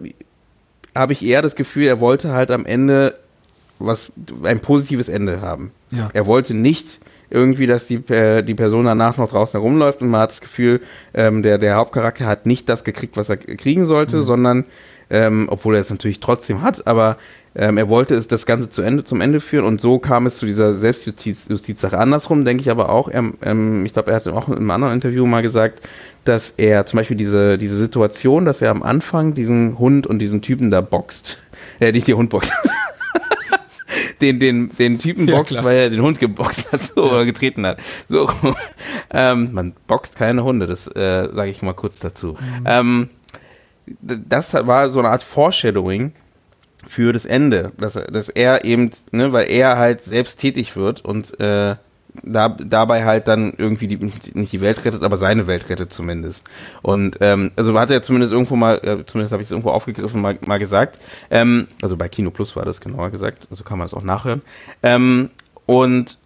habe 0.94 1.12
ich 1.12 1.24
eher 1.24 1.42
das 1.42 1.54
Gefühl, 1.54 1.86
er 1.86 2.00
wollte 2.00 2.32
halt 2.32 2.50
am 2.50 2.66
Ende 2.66 3.14
was 3.78 4.12
ein 4.42 4.60
positives 4.60 5.08
Ende 5.08 5.40
haben. 5.40 5.72
Ja. 5.90 6.10
Er 6.12 6.26
wollte 6.26 6.54
nicht 6.54 7.00
irgendwie, 7.30 7.66
dass 7.66 7.86
die, 7.86 7.96
äh, 8.12 8.42
die 8.42 8.54
Person 8.54 8.84
danach 8.84 9.16
noch 9.16 9.30
draußen 9.30 9.58
herumläuft 9.58 10.02
und 10.02 10.10
man 10.10 10.20
hat 10.20 10.30
das 10.30 10.40
Gefühl, 10.40 10.80
ähm, 11.14 11.42
der, 11.42 11.58
der 11.58 11.76
Hauptcharakter 11.76 12.26
hat 12.26 12.44
nicht 12.44 12.68
das 12.68 12.84
gekriegt, 12.84 13.16
was 13.16 13.28
er 13.28 13.36
kriegen 13.36 13.86
sollte, 13.86 14.22
sondern, 14.22 14.64
ähm, 15.08 15.46
obwohl 15.50 15.76
er 15.76 15.80
es 15.80 15.90
natürlich 15.90 16.20
trotzdem 16.20 16.60
hat, 16.62 16.86
aber 16.86 17.16
ähm, 17.54 17.76
er 17.78 17.88
wollte 17.88 18.14
es 18.14 18.28
das 18.28 18.46
Ganze 18.46 18.68
zu 18.68 18.82
Ende, 18.82 19.02
zum 19.04 19.20
Ende 19.20 19.40
führen 19.40 19.64
und 19.64 19.80
so 19.80 19.98
kam 19.98 20.26
es 20.26 20.36
zu 20.38 20.46
dieser 20.46 20.74
Selbstjustizsache. 20.74 21.98
Andersrum 21.98 22.44
denke 22.44 22.62
ich 22.62 22.70
aber 22.70 22.88
auch, 22.90 23.08
er, 23.08 23.24
ähm, 23.42 23.84
ich 23.84 23.92
glaube, 23.92 24.10
er 24.10 24.16
hatte 24.16 24.32
auch 24.34 24.48
in 24.48 24.54
einem 24.56 24.70
anderen 24.70 24.94
Interview 24.94 25.26
mal 25.26 25.42
gesagt, 25.42 25.80
dass 26.24 26.50
er 26.56 26.86
zum 26.86 26.98
Beispiel 26.98 27.16
diese, 27.16 27.58
diese 27.58 27.76
Situation, 27.76 28.44
dass 28.44 28.62
er 28.62 28.70
am 28.70 28.82
Anfang 28.82 29.34
diesen 29.34 29.78
Hund 29.78 30.06
und 30.06 30.18
diesen 30.20 30.42
Typen 30.42 30.70
da 30.70 30.80
boxt, 30.80 31.38
äh, 31.80 31.90
nicht 31.92 32.06
die 32.06 32.14
Hund 32.14 32.30
boxt, 32.30 32.52
den, 34.20 34.38
den, 34.38 34.68
den 34.78 34.98
Typen 34.98 35.26
Ja, 35.26 35.36
boxt, 35.36 35.52
klar. 35.52 35.64
weil 35.64 35.76
er 35.78 35.90
den 35.90 36.02
Hund 36.02 36.18
geboxt 36.18 36.70
hat 36.72 36.82
so, 36.82 37.10
oder 37.10 37.24
getreten 37.24 37.64
hat. 37.66 37.78
So. 38.08 38.28
ähm, 39.12 39.50
man 39.52 39.72
boxt 39.86 40.14
keine 40.16 40.44
Hunde, 40.44 40.66
das 40.66 40.86
äh, 40.88 41.28
sage 41.34 41.50
ich 41.50 41.62
mal 41.62 41.72
kurz 41.74 41.98
dazu. 41.98 42.36
Ähm, 42.64 43.08
d- 43.86 44.18
das 44.28 44.52
war 44.54 44.90
so 44.90 44.98
eine 45.00 45.08
Art 45.08 45.22
Foreshadowing 45.22 46.12
für 46.86 47.12
das 47.12 47.26
Ende, 47.26 47.72
dass, 47.78 47.94
dass 47.94 48.28
er 48.28 48.64
eben, 48.64 48.90
ne, 49.12 49.32
weil 49.32 49.50
er 49.50 49.76
halt 49.76 50.02
selbst 50.04 50.40
tätig 50.40 50.76
wird 50.76 51.04
und 51.04 51.38
äh, 51.40 51.76
da, 52.22 52.48
dabei 52.48 53.04
halt 53.04 53.28
dann 53.28 53.52
irgendwie 53.56 53.86
die, 53.86 53.96
nicht 54.34 54.52
die 54.52 54.60
Welt 54.60 54.84
rettet, 54.84 55.02
aber 55.02 55.16
seine 55.16 55.46
Welt 55.46 55.68
rettet 55.68 55.92
zumindest. 55.92 56.44
Und 56.82 57.18
ähm, 57.20 57.52
also 57.56 57.78
hat 57.78 57.90
er 57.90 58.02
zumindest 58.02 58.32
irgendwo 58.32 58.56
mal, 58.56 58.76
äh, 58.78 59.04
zumindest 59.06 59.32
habe 59.32 59.42
ich 59.42 59.46
es 59.46 59.52
irgendwo 59.52 59.70
aufgegriffen, 59.70 60.20
mal, 60.20 60.38
mal 60.46 60.58
gesagt. 60.58 60.98
Ähm, 61.30 61.68
also 61.82 61.96
bei 61.96 62.08
Kino 62.08 62.30
Plus 62.30 62.56
war 62.56 62.64
das 62.64 62.80
genauer 62.80 63.10
gesagt, 63.10 63.46
also 63.50 63.64
kann 63.64 63.78
man 63.78 63.86
es 63.86 63.94
auch 63.94 64.02
nachhören. 64.02 64.42
Ähm, 64.82 65.30
und 65.66 66.18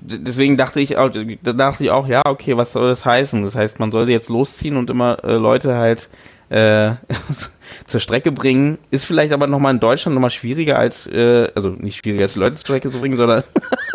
deswegen 0.00 0.56
dachte 0.56 0.80
ich 0.80 0.96
auch, 0.96 1.10
da 1.42 1.52
dachte 1.52 1.84
ich 1.84 1.90
auch, 1.90 2.06
ja, 2.06 2.22
okay, 2.26 2.56
was 2.56 2.72
soll 2.72 2.88
das 2.88 3.04
heißen? 3.04 3.42
Das 3.42 3.54
heißt, 3.54 3.80
man 3.80 3.90
sollte 3.90 4.12
jetzt 4.12 4.28
losziehen 4.28 4.76
und 4.76 4.90
immer 4.90 5.24
äh, 5.24 5.34
Leute 5.36 5.74
halt 5.74 6.08
äh, 6.50 6.90
zur 7.86 8.00
Strecke 8.00 8.32
bringen. 8.32 8.78
Ist 8.90 9.04
vielleicht 9.04 9.32
aber 9.32 9.46
nochmal 9.46 9.74
in 9.74 9.80
Deutschland 9.80 10.14
nochmal 10.14 10.30
schwieriger 10.30 10.78
als, 10.78 11.06
äh, 11.06 11.48
also 11.54 11.70
nicht 11.70 11.98
schwieriger 11.98 12.24
als 12.24 12.36
Leute 12.36 12.54
zur 12.56 12.64
Strecke 12.64 12.90
zu 12.90 13.00
bringen, 13.00 13.16
sondern 13.16 13.42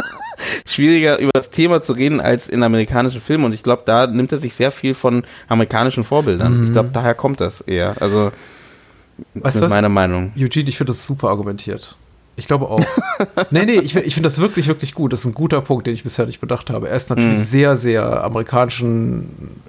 schwieriger 0.66 1.20
über 1.20 1.32
das 1.34 1.50
Thema 1.50 1.82
zu 1.82 1.94
reden 1.94 2.20
als 2.20 2.50
in 2.50 2.64
amerikanischen 2.64 3.22
Filmen. 3.22 3.46
Und 3.46 3.54
ich 3.54 3.64
glaube, 3.64 3.84
da 3.86 4.08
nimmt 4.08 4.32
er 4.32 4.38
sich 4.38 4.54
sehr 4.54 4.72
viel 4.72 4.94
von 4.94 5.24
amerikanischen 5.48 6.04
Vorbildern. 6.04 6.66
Ich 6.68 6.74
glaube, 6.74 6.90
daher 6.94 7.16
kommt 7.16 7.42
das 7.42 7.62
eher. 7.62 7.96
Also, 8.00 8.32
weißt 9.34 9.62
ist 9.62 9.70
meine 9.70 9.90
Meinung. 9.90 10.32
Eugene, 10.38 10.70
ich 10.70 10.78
finde 10.78 10.92
das 10.92 11.06
super 11.06 11.30
argumentiert. 11.30 11.96
Ich 12.38 12.46
glaube 12.46 12.70
auch. 12.70 12.80
nee, 13.50 13.66
nee, 13.66 13.80
ich, 13.80 13.96
ich 13.96 14.14
finde 14.14 14.28
das 14.28 14.38
wirklich, 14.40 14.68
wirklich 14.68 14.94
gut. 14.94 15.12
Das 15.12 15.22
ist 15.22 15.26
ein 15.26 15.34
guter 15.34 15.60
Punkt, 15.62 15.88
den 15.88 15.96
ich 15.96 16.04
bisher 16.04 16.28
nicht 16.28 16.40
bedacht 16.40 16.70
habe. 16.70 16.88
Er 16.88 16.96
ist 16.96 17.10
natürlich 17.10 17.28
Mhm. 17.34 17.40
sehr, 17.40 17.78
sehr 17.78 18.24
amerikanischen 18.24 19.62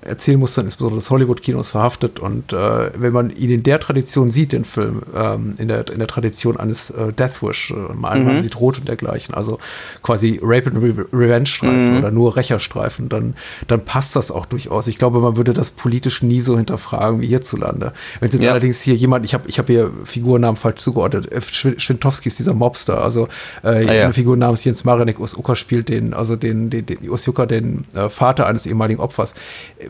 dann 0.55 0.67
insbesondere 0.67 0.99
des 0.99 1.11
Hollywood-Kinos 1.11 1.71
verhaftet. 1.71 2.21
Und 2.21 2.53
äh, 2.53 2.91
wenn 2.95 3.13
man 3.13 3.31
ihn 3.31 3.51
in 3.51 3.63
der 3.63 3.81
Tradition 3.81 4.31
sieht, 4.31 4.53
den 4.53 4.65
Film, 4.65 5.03
ähm, 5.15 5.55
in, 5.59 5.69
der, 5.69 5.91
in 5.91 5.99
der 5.99 6.09
Tradition 6.09 6.59
eines 6.59 6.91
äh, 6.91 7.13
Deathwish, 7.13 7.71
äh, 7.71 7.95
mal 7.95 8.21
mhm. 8.21 8.41
sieht 8.43 8.61
Rot 8.61 8.79
und 8.79 8.89
dergleichen, 8.89 9.35
also 9.35 9.59
quasi 10.03 10.39
Rape 10.43 10.71
and 10.71 10.83
Re 10.83 11.07
Revenge-Streifen 11.13 11.93
mhm. 11.93 11.99
oder 11.99 12.11
nur 12.11 12.37
Rächerstreifen, 12.37 13.09
dann, 13.09 13.35
dann 13.67 13.85
passt 13.85 14.15
das 14.15 14.31
auch 14.31 14.47
durchaus. 14.47 14.87
Ich 14.87 14.99
glaube, 14.99 15.21
man 15.21 15.37
würde 15.37 15.53
das 15.53 15.71
politisch 15.71 16.23
nie 16.23 16.41
so 16.41 16.57
hinterfragen 16.57 17.21
wie 17.21 17.27
hierzulande. 17.29 17.93
Wenn 18.21 18.31
jetzt 18.31 18.43
ja. 18.43 18.51
allerdings 18.51 18.81
hier 18.83 18.95
jemand, 18.95 19.25
ich 19.25 19.35
habe 19.35 19.49
ich 19.49 19.59
hab 19.59 19.69
hier 19.69 19.91
Figurnamen 20.05 20.57
falsch 20.57 20.83
zugeordnet, 20.83 21.31
äh, 21.33 21.41
Schwintowski 21.41 22.29
ist 22.29 22.39
dieser 22.39 22.58
Mobster, 22.59 23.03
also 23.03 23.29
äh, 23.63 23.69
ah, 23.69 23.81
ja. 23.81 24.05
eine 24.05 24.13
Figur 24.13 24.37
namens 24.37 24.65
Jens 24.65 24.85
Marenek 24.85 25.19
Usuka 25.19 25.55
spielt 25.55 25.89
den, 25.89 26.15
also 26.15 26.37
den, 26.37 26.71
den, 26.71 26.87
den 26.87 27.09
Usuka, 27.09 27.47
den 27.47 27.85
äh, 27.95 28.09
Vater 28.09 28.47
eines 28.47 28.67
ehemaligen 28.67 29.01
Opfers. 29.01 29.35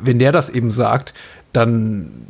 Wenn 0.01 0.19
der 0.19 0.33
das 0.33 0.51
eben 0.51 0.71
sagt, 0.71 1.15
dann 1.53 2.27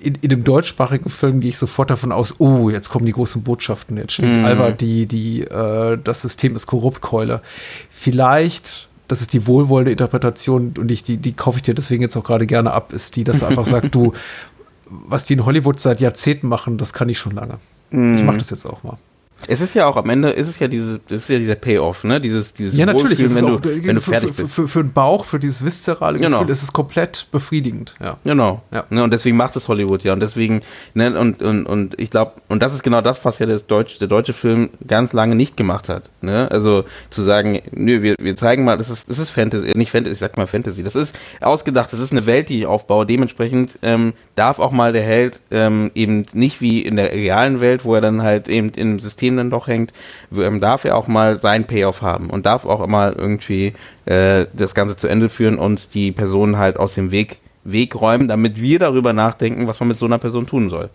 in, 0.00 0.14
in 0.16 0.28
dem 0.28 0.44
deutschsprachigen 0.44 1.10
Film 1.10 1.40
gehe 1.40 1.50
ich 1.50 1.58
sofort 1.58 1.90
davon 1.90 2.12
aus, 2.12 2.36
oh, 2.38 2.70
jetzt 2.70 2.88
kommen 2.88 3.06
die 3.06 3.12
großen 3.12 3.42
Botschaften, 3.42 3.96
jetzt 3.96 4.12
schwingt 4.12 4.42
mm. 4.42 4.44
Alba 4.44 4.70
die, 4.70 5.06
die, 5.06 5.42
äh, 5.42 5.98
das 6.02 6.22
System 6.22 6.54
ist 6.54 6.66
korrupt, 6.66 7.00
Keule. 7.00 7.42
Vielleicht, 7.90 8.88
das 9.08 9.20
ist 9.20 9.32
die 9.32 9.46
wohlwollende 9.46 9.90
Interpretation 9.90 10.74
und 10.78 10.90
ich, 10.90 11.02
die, 11.02 11.16
die 11.16 11.32
kaufe 11.32 11.58
ich 11.58 11.62
dir 11.62 11.74
deswegen 11.74 12.02
jetzt 12.02 12.16
auch 12.16 12.24
gerade 12.24 12.46
gerne 12.46 12.72
ab, 12.72 12.92
ist 12.92 13.16
die, 13.16 13.24
dass 13.24 13.42
er 13.42 13.48
einfach 13.48 13.66
sagt, 13.66 13.94
du, 13.94 14.12
was 14.86 15.24
die 15.24 15.34
in 15.34 15.44
Hollywood 15.44 15.80
seit 15.80 16.00
Jahrzehnten 16.00 16.46
machen, 16.46 16.78
das 16.78 16.92
kann 16.92 17.08
ich 17.08 17.18
schon 17.18 17.34
lange. 17.34 17.58
Mm. 17.90 18.14
Ich 18.14 18.22
mache 18.22 18.38
das 18.38 18.50
jetzt 18.50 18.66
auch 18.66 18.84
mal. 18.84 18.98
Es 19.46 19.60
ist 19.60 19.74
ja 19.74 19.86
auch 19.86 19.96
am 19.96 20.10
Ende, 20.10 20.30
ist 20.30 20.48
es 20.48 20.58
ja 20.58 20.66
dieses, 20.66 20.98
das 21.08 21.22
ist 21.22 21.28
ja 21.28 21.38
dieser 21.38 21.54
Payoff, 21.54 22.02
ne? 22.04 22.20
Dieses, 22.20 22.52
dieses 22.52 22.76
ja, 22.76 22.86
natürlich, 22.86 23.18
wenn, 23.20 23.44
auch, 23.44 23.60
du, 23.60 23.86
wenn 23.86 23.94
du 23.94 24.00
fertig 24.00 24.34
für, 24.34 24.42
bist. 24.42 24.54
Für, 24.54 24.68
für, 24.68 24.82
den 24.82 24.92
Bauch, 24.92 25.24
für 25.24 25.38
dieses 25.38 25.64
viszerale 25.64 26.18
Gefühl, 26.18 26.38
genau. 26.38 26.50
ist 26.50 26.62
es 26.62 26.72
komplett 26.72 27.28
befriedigend. 27.30 27.94
Ja. 28.00 28.18
Genau. 28.24 28.62
Ja. 28.72 28.84
Ne, 28.90 29.02
und 29.04 29.12
deswegen 29.12 29.36
macht 29.36 29.54
es 29.56 29.68
Hollywood 29.68 30.02
ja. 30.02 30.12
Und 30.12 30.20
deswegen, 30.20 30.62
ne, 30.94 31.18
und, 31.18 31.40
und, 31.42 31.66
und 31.66 32.00
ich 32.00 32.10
glaube, 32.10 32.32
und 32.48 32.62
das 32.62 32.74
ist 32.74 32.82
genau 32.82 33.00
das, 33.00 33.24
was 33.24 33.38
ja 33.38 33.46
das 33.46 33.66
Deutsch, 33.66 33.98
der 33.98 34.08
deutsche 34.08 34.32
Film 34.32 34.70
ganz 34.86 35.12
lange 35.12 35.36
nicht 35.36 35.56
gemacht 35.56 35.88
hat. 35.88 36.10
Ne? 36.20 36.50
Also 36.50 36.84
zu 37.10 37.22
sagen, 37.22 37.60
nö, 37.70 38.02
wir, 38.02 38.16
wir 38.18 38.36
zeigen 38.36 38.64
mal, 38.64 38.76
das 38.76 38.90
ist, 38.90 39.08
das 39.08 39.18
ist 39.18 39.30
Fantasy, 39.30 39.72
nicht 39.76 39.92
Fantasy, 39.92 40.14
ich 40.14 40.18
sag 40.18 40.36
mal 40.36 40.46
Fantasy. 40.46 40.82
Das 40.82 40.96
ist 40.96 41.14
ausgedacht, 41.40 41.92
das 41.92 42.00
ist 42.00 42.10
eine 42.10 42.26
Welt, 42.26 42.48
die 42.48 42.58
ich 42.58 42.66
aufbaue. 42.66 43.06
Dementsprechend 43.06 43.78
ähm, 43.82 44.14
darf 44.34 44.58
auch 44.58 44.72
mal 44.72 44.92
der 44.92 45.02
Held 45.02 45.40
ähm, 45.50 45.92
eben 45.94 46.26
nicht 46.32 46.60
wie 46.60 46.82
in 46.82 46.96
der 46.96 47.12
realen 47.12 47.60
Welt, 47.60 47.84
wo 47.84 47.94
er 47.94 48.00
dann 48.00 48.22
halt 48.22 48.48
eben 48.48 48.70
im 48.70 48.98
System 48.98 49.27
dann 49.36 49.50
doch 49.50 49.66
hängt, 49.66 49.92
ähm, 50.36 50.60
darf 50.60 50.84
er 50.84 50.96
auch 50.96 51.08
mal 51.08 51.40
sein 51.40 51.66
Payoff 51.66 52.02
haben 52.02 52.30
und 52.30 52.46
darf 52.46 52.64
auch 52.64 52.86
mal 52.86 53.12
irgendwie 53.12 53.74
äh, 54.06 54.46
das 54.52 54.74
Ganze 54.74 54.96
zu 54.96 55.08
Ende 55.08 55.28
führen 55.28 55.58
und 55.58 55.94
die 55.94 56.12
Person 56.12 56.56
halt 56.56 56.78
aus 56.78 56.94
dem 56.94 57.10
Weg, 57.10 57.38
Weg 57.64 57.94
räumen, 57.94 58.28
damit 58.28 58.60
wir 58.60 58.78
darüber 58.78 59.12
nachdenken, 59.12 59.66
was 59.66 59.80
man 59.80 59.88
mit 59.88 59.98
so 59.98 60.06
einer 60.06 60.18
Person 60.18 60.46
tun 60.46 60.70
soll. 60.70 60.90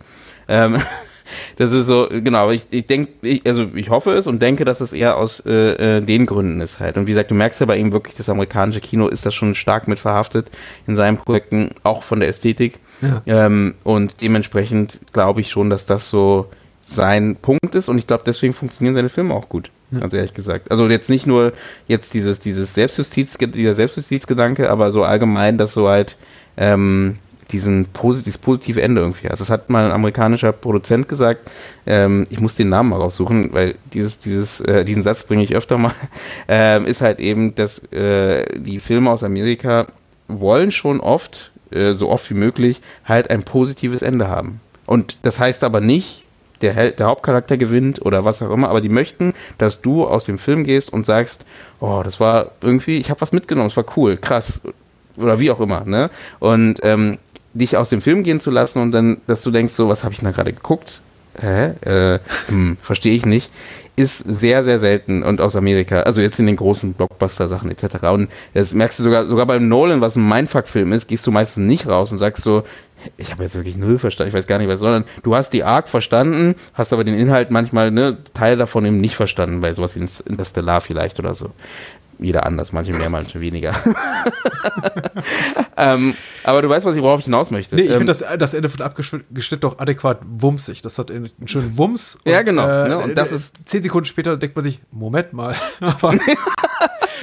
Ähm, 0.48 0.78
das 1.56 1.72
ist 1.72 1.86
so, 1.86 2.08
genau, 2.10 2.38
aber 2.38 2.54
ich, 2.54 2.66
ich 2.70 2.86
denke, 2.86 3.40
also 3.46 3.66
ich 3.74 3.90
hoffe 3.90 4.12
es 4.12 4.26
und 4.26 4.42
denke, 4.42 4.64
dass 4.64 4.80
es 4.80 4.92
eher 4.92 5.16
aus 5.16 5.40
äh, 5.46 5.96
äh, 5.96 6.00
den 6.00 6.26
Gründen 6.26 6.60
ist 6.60 6.80
halt. 6.80 6.96
Und 6.96 7.06
wie 7.06 7.12
gesagt, 7.12 7.30
du 7.30 7.34
merkst 7.34 7.60
ja 7.60 7.66
bei 7.66 7.76
ihm 7.76 7.92
wirklich, 7.92 8.16
das 8.16 8.28
amerikanische 8.28 8.80
Kino 8.80 9.08
ist 9.08 9.24
da 9.24 9.30
schon 9.30 9.54
stark 9.54 9.88
mit 9.88 9.98
verhaftet 9.98 10.50
in 10.86 10.96
seinen 10.96 11.16
Projekten, 11.16 11.70
auch 11.82 12.02
von 12.02 12.20
der 12.20 12.28
Ästhetik. 12.28 12.78
Ja. 13.00 13.22
Ähm, 13.46 13.74
und 13.84 14.20
dementsprechend 14.20 15.00
glaube 15.12 15.40
ich 15.40 15.50
schon, 15.50 15.70
dass 15.70 15.86
das 15.86 16.10
so 16.10 16.48
sein 16.86 17.36
Punkt 17.36 17.74
ist 17.74 17.88
und 17.88 17.98
ich 17.98 18.06
glaube, 18.06 18.24
deswegen 18.26 18.52
funktionieren 18.52 18.94
seine 18.94 19.08
Filme 19.08 19.34
auch 19.34 19.48
gut. 19.48 19.70
Ja. 19.90 20.00
Ganz 20.00 20.12
ehrlich 20.12 20.34
gesagt. 20.34 20.70
Also 20.70 20.88
jetzt 20.88 21.10
nicht 21.10 21.26
nur 21.26 21.52
jetzt 21.86 22.14
dieses, 22.14 22.40
dieses 22.40 22.74
Selbstjustiz, 22.74 23.36
dieser 23.38 23.74
Selbstjustizgedanke, 23.74 24.70
aber 24.70 24.92
so 24.92 25.04
allgemein, 25.04 25.58
dass 25.58 25.72
so 25.72 25.88
halt 25.88 26.16
ähm, 26.56 27.16
diesen 27.50 27.86
posit 27.86 28.26
dieses 28.26 28.38
positive 28.38 28.82
Ende 28.82 29.00
irgendwie. 29.00 29.28
Also 29.28 29.42
das 29.42 29.50
hat 29.50 29.70
mal 29.70 29.84
ein 29.86 29.92
amerikanischer 29.92 30.52
Produzent 30.52 31.08
gesagt, 31.08 31.48
ähm, 31.86 32.26
ich 32.30 32.40
muss 32.40 32.54
den 32.54 32.68
Namen 32.68 32.90
mal 32.90 33.00
raussuchen, 33.00 33.52
weil 33.52 33.76
dieses, 33.92 34.18
dieses, 34.18 34.60
äh, 34.60 34.84
diesen 34.84 35.02
Satz 35.02 35.24
bringe 35.24 35.44
ich 35.44 35.54
öfter 35.54 35.78
mal, 35.78 35.94
ähm, 36.48 36.86
ist 36.86 37.00
halt 37.00 37.20
eben, 37.20 37.54
dass 37.54 37.78
äh, 37.92 38.58
die 38.58 38.80
Filme 38.80 39.10
aus 39.10 39.22
Amerika 39.22 39.86
wollen 40.28 40.72
schon 40.72 41.00
oft, 41.00 41.52
äh, 41.70 41.94
so 41.94 42.10
oft 42.10 42.28
wie 42.30 42.34
möglich, 42.34 42.80
halt 43.04 43.30
ein 43.30 43.42
positives 43.42 44.02
Ende 44.02 44.28
haben. 44.28 44.60
Und 44.86 45.18
das 45.22 45.38
heißt 45.38 45.64
aber 45.64 45.80
nicht, 45.80 46.23
der, 46.60 46.92
der 46.92 47.06
Hauptcharakter 47.06 47.56
gewinnt 47.56 48.04
oder 48.04 48.24
was 48.24 48.42
auch 48.42 48.50
immer, 48.50 48.68
aber 48.68 48.80
die 48.80 48.88
möchten, 48.88 49.34
dass 49.58 49.80
du 49.80 50.06
aus 50.06 50.24
dem 50.24 50.38
Film 50.38 50.64
gehst 50.64 50.92
und 50.92 51.06
sagst, 51.06 51.44
oh, 51.80 52.02
das 52.04 52.20
war 52.20 52.52
irgendwie, 52.60 52.98
ich 52.98 53.10
habe 53.10 53.20
was 53.20 53.32
mitgenommen, 53.32 53.68
es 53.68 53.76
war 53.76 53.84
cool, 53.96 54.16
krass 54.16 54.60
oder 55.16 55.38
wie 55.38 55.50
auch 55.50 55.60
immer, 55.60 55.84
ne? 55.84 56.10
Und 56.40 56.80
ähm, 56.82 57.18
dich 57.52 57.76
aus 57.76 57.90
dem 57.90 58.00
Film 58.00 58.22
gehen 58.24 58.40
zu 58.40 58.50
lassen 58.50 58.80
und 58.80 58.92
dann, 58.92 59.18
dass 59.26 59.42
du 59.42 59.50
denkst, 59.50 59.74
so, 59.74 59.88
was 59.88 60.04
habe 60.04 60.12
ich 60.12 60.20
da 60.20 60.30
gerade 60.30 60.52
geguckt? 60.52 61.02
Hä? 61.40 61.72
Äh, 61.82 62.18
hm, 62.48 62.76
verstehe 62.82 63.14
ich 63.14 63.26
nicht. 63.26 63.50
Ist 63.96 64.18
sehr, 64.18 64.64
sehr 64.64 64.80
selten 64.80 65.22
und 65.22 65.40
aus 65.40 65.54
Amerika, 65.54 66.00
also 66.00 66.20
jetzt 66.20 66.40
in 66.40 66.46
den 66.46 66.56
großen 66.56 66.94
Blockbuster-Sachen 66.94 67.70
etc. 67.70 68.04
Und 68.12 68.28
das 68.52 68.74
merkst 68.74 68.98
du 68.98 69.04
sogar, 69.04 69.26
sogar 69.26 69.46
beim 69.46 69.68
Nolan, 69.68 70.00
was 70.00 70.16
ein 70.16 70.28
Mindfuck-Film 70.28 70.92
ist, 70.92 71.06
gehst 71.06 71.24
du 71.28 71.30
meistens 71.30 71.64
nicht 71.64 71.86
raus 71.86 72.10
und 72.10 72.18
sagst 72.18 72.42
so, 72.42 72.64
ich 73.16 73.30
habe 73.30 73.42
jetzt 73.42 73.54
wirklich 73.54 73.76
null 73.76 73.98
verstanden, 73.98 74.28
ich 74.28 74.34
weiß 74.34 74.46
gar 74.46 74.58
nicht 74.58 74.68
was, 74.68 74.80
sondern 74.80 75.04
du 75.22 75.34
hast 75.34 75.50
die 75.50 75.64
Arc 75.64 75.88
verstanden, 75.88 76.54
hast 76.74 76.92
aber 76.92 77.04
den 77.04 77.14
Inhalt 77.14 77.50
manchmal, 77.50 77.90
ne, 77.90 78.18
Teil 78.34 78.56
davon 78.56 78.84
eben 78.84 79.00
nicht 79.00 79.16
verstanden, 79.16 79.60
bei 79.60 79.72
sowas 79.74 79.96
wie 79.96 80.00
Interstellar 80.00 80.80
vielleicht 80.80 81.18
oder 81.18 81.34
so. 81.34 81.50
Jeder 82.18 82.46
anders, 82.46 82.72
manche 82.72 82.92
mehr, 82.92 83.10
manche 83.10 83.40
weniger. 83.40 83.74
ähm, 85.76 86.14
aber 86.44 86.62
du 86.62 86.68
weißt, 86.68 86.86
was 86.86 86.96
ich, 86.96 87.02
worauf 87.02 87.20
ich 87.20 87.26
hinaus 87.26 87.50
möchte. 87.50 87.76
Nee, 87.76 87.82
ich 87.82 87.90
ähm, 87.90 87.98
finde 87.98 88.14
das, 88.14 88.24
das 88.38 88.54
Ende 88.54 88.68
von 88.68 88.82
abgeschnitten 88.82 89.60
doch 89.60 89.78
adäquat 89.78 90.20
wumsig. 90.26 90.82
Das 90.82 90.98
hat 90.98 91.10
einen 91.10 91.30
schönen 91.46 91.76
Wumms. 91.76 92.18
Und, 92.24 92.32
ja, 92.32 92.42
genau. 92.42 92.68
Äh, 92.68 92.88
ne, 92.88 92.98
und 92.98 93.14
das 93.16 93.32
ist 93.32 93.56
zehn 93.64 93.82
Sekunden 93.82 94.06
später 94.06 94.36
denkt 94.36 94.56
man 94.56 94.62
sich, 94.62 94.80
Moment 94.90 95.32
mal. 95.32 95.54
aber 95.80 96.14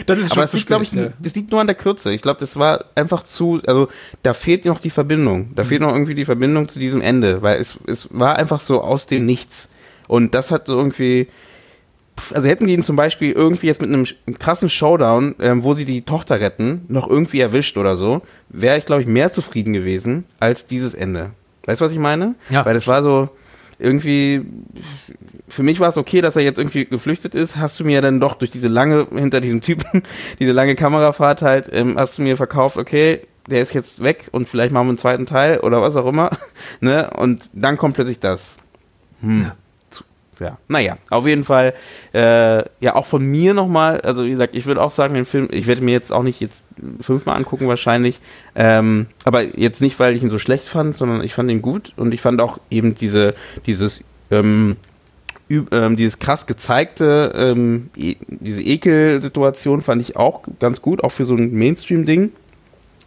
dann 0.05 0.17
ist 0.17 0.25
es 0.25 0.31
Aber 0.31 0.43
es 0.43 0.53
liegt, 0.53 0.67
glaube 0.67 0.83
ich, 0.83 0.91
ja. 0.91 1.07
das 1.19 1.35
liegt 1.35 1.51
nur 1.51 1.61
an 1.61 1.67
der 1.67 1.75
Kürze. 1.75 2.11
Ich 2.11 2.21
glaube, 2.21 2.39
das 2.39 2.57
war 2.57 2.85
einfach 2.95 3.23
zu, 3.23 3.61
also 3.65 3.89
da 4.23 4.33
fehlt 4.33 4.65
noch 4.65 4.79
die 4.79 4.89
Verbindung. 4.89 5.53
Da 5.55 5.63
mhm. 5.63 5.67
fehlt 5.67 5.81
noch 5.81 5.91
irgendwie 5.91 6.15
die 6.15 6.25
Verbindung 6.25 6.67
zu 6.67 6.79
diesem 6.79 7.01
Ende, 7.01 7.41
weil 7.41 7.59
es, 7.59 7.77
es 7.87 8.07
war 8.11 8.37
einfach 8.37 8.59
so 8.59 8.81
aus 8.81 9.07
dem 9.07 9.25
Nichts. 9.25 9.69
Und 10.07 10.33
das 10.33 10.51
hat 10.51 10.67
so 10.67 10.77
irgendwie, 10.77 11.27
also 12.33 12.47
hätten 12.47 12.67
die 12.67 12.73
ihn 12.73 12.83
zum 12.83 12.95
Beispiel 12.95 13.31
irgendwie 13.31 13.67
jetzt 13.67 13.81
mit 13.81 13.91
einem 13.91 14.05
krassen 14.39 14.69
Showdown, 14.69 15.35
ähm, 15.39 15.63
wo 15.63 15.73
sie 15.73 15.85
die 15.85 16.03
Tochter 16.03 16.39
retten, 16.39 16.85
noch 16.87 17.09
irgendwie 17.09 17.39
erwischt 17.39 17.77
oder 17.77 17.95
so, 17.95 18.21
wäre 18.49 18.77
ich, 18.77 18.85
glaube 18.85 19.01
ich, 19.01 19.07
mehr 19.07 19.31
zufrieden 19.31 19.73
gewesen 19.73 20.25
als 20.39 20.65
dieses 20.65 20.93
Ende. 20.93 21.31
Weißt 21.65 21.81
du, 21.81 21.85
was 21.85 21.91
ich 21.91 21.99
meine? 21.99 22.35
Ja. 22.49 22.65
Weil 22.65 22.73
das 22.73 22.87
war 22.87 23.03
so, 23.03 23.29
irgendwie, 23.81 24.45
für 25.49 25.63
mich 25.63 25.79
war 25.79 25.89
es 25.89 25.97
okay, 25.97 26.21
dass 26.21 26.35
er 26.35 26.43
jetzt 26.43 26.59
irgendwie 26.59 26.85
geflüchtet 26.85 27.33
ist. 27.33 27.55
Hast 27.55 27.79
du 27.79 27.83
mir 27.83 28.01
dann 28.01 28.19
doch 28.19 28.35
durch 28.35 28.51
diese 28.51 28.67
lange, 28.67 29.07
hinter 29.13 29.41
diesem 29.41 29.61
Typen, 29.61 30.03
diese 30.39 30.51
lange 30.51 30.75
Kamerafahrt 30.75 31.41
halt, 31.41 31.69
ähm, 31.71 31.95
hast 31.97 32.17
du 32.17 32.21
mir 32.21 32.37
verkauft, 32.37 32.77
okay, 32.77 33.21
der 33.47 33.61
ist 33.61 33.73
jetzt 33.73 34.03
weg 34.03 34.29
und 34.31 34.47
vielleicht 34.47 34.71
machen 34.71 34.85
wir 34.85 34.91
einen 34.91 34.97
zweiten 34.99 35.25
Teil 35.25 35.59
oder 35.59 35.81
was 35.81 35.95
auch 35.95 36.05
immer. 36.05 36.29
ne? 36.79 37.09
Und 37.17 37.49
dann 37.53 37.77
kommt 37.77 37.95
plötzlich 37.95 38.19
das. 38.19 38.57
Hm. 39.21 39.41
Ja 39.43 39.55
ja, 40.41 40.57
naja, 40.67 40.97
auf 41.09 41.27
jeden 41.27 41.43
Fall, 41.43 41.73
äh, 42.13 42.63
ja, 42.79 42.95
auch 42.95 43.05
von 43.05 43.23
mir 43.23 43.53
nochmal, 43.53 44.01
also 44.01 44.25
wie 44.25 44.31
gesagt, 44.31 44.55
ich 44.55 44.65
würde 44.65 44.81
auch 44.81 44.91
sagen, 44.91 45.13
den 45.13 45.25
Film, 45.25 45.47
ich 45.51 45.67
werde 45.67 45.83
mir 45.83 45.91
jetzt 45.91 46.11
auch 46.11 46.23
nicht 46.23 46.41
jetzt 46.41 46.63
fünfmal 46.99 47.37
angucken 47.37 47.67
wahrscheinlich, 47.67 48.19
ähm, 48.55 49.05
aber 49.23 49.43
jetzt 49.43 49.81
nicht, 49.81 49.99
weil 49.99 50.15
ich 50.15 50.23
ihn 50.23 50.31
so 50.31 50.39
schlecht 50.39 50.67
fand, 50.67 50.97
sondern 50.97 51.23
ich 51.23 51.33
fand 51.33 51.51
ihn 51.51 51.61
gut 51.61 51.93
und 51.95 52.13
ich 52.13 52.21
fand 52.21 52.41
auch 52.41 52.57
eben 52.71 52.95
diese, 52.95 53.35
dieses, 53.67 54.03
ähm, 54.31 54.77
ähm, 55.71 55.95
dieses 55.95 56.17
krass 56.17 56.47
gezeigte, 56.47 57.33
ähm, 57.35 57.91
e 57.95 58.15
diese 58.27 58.61
Ekelsituation 58.61 59.83
fand 59.83 60.01
ich 60.01 60.15
auch 60.15 60.43
ganz 60.59 60.81
gut, 60.81 61.03
auch 61.03 61.11
für 61.11 61.25
so 61.25 61.35
ein 61.35 61.53
Mainstream-Ding. 61.53 62.31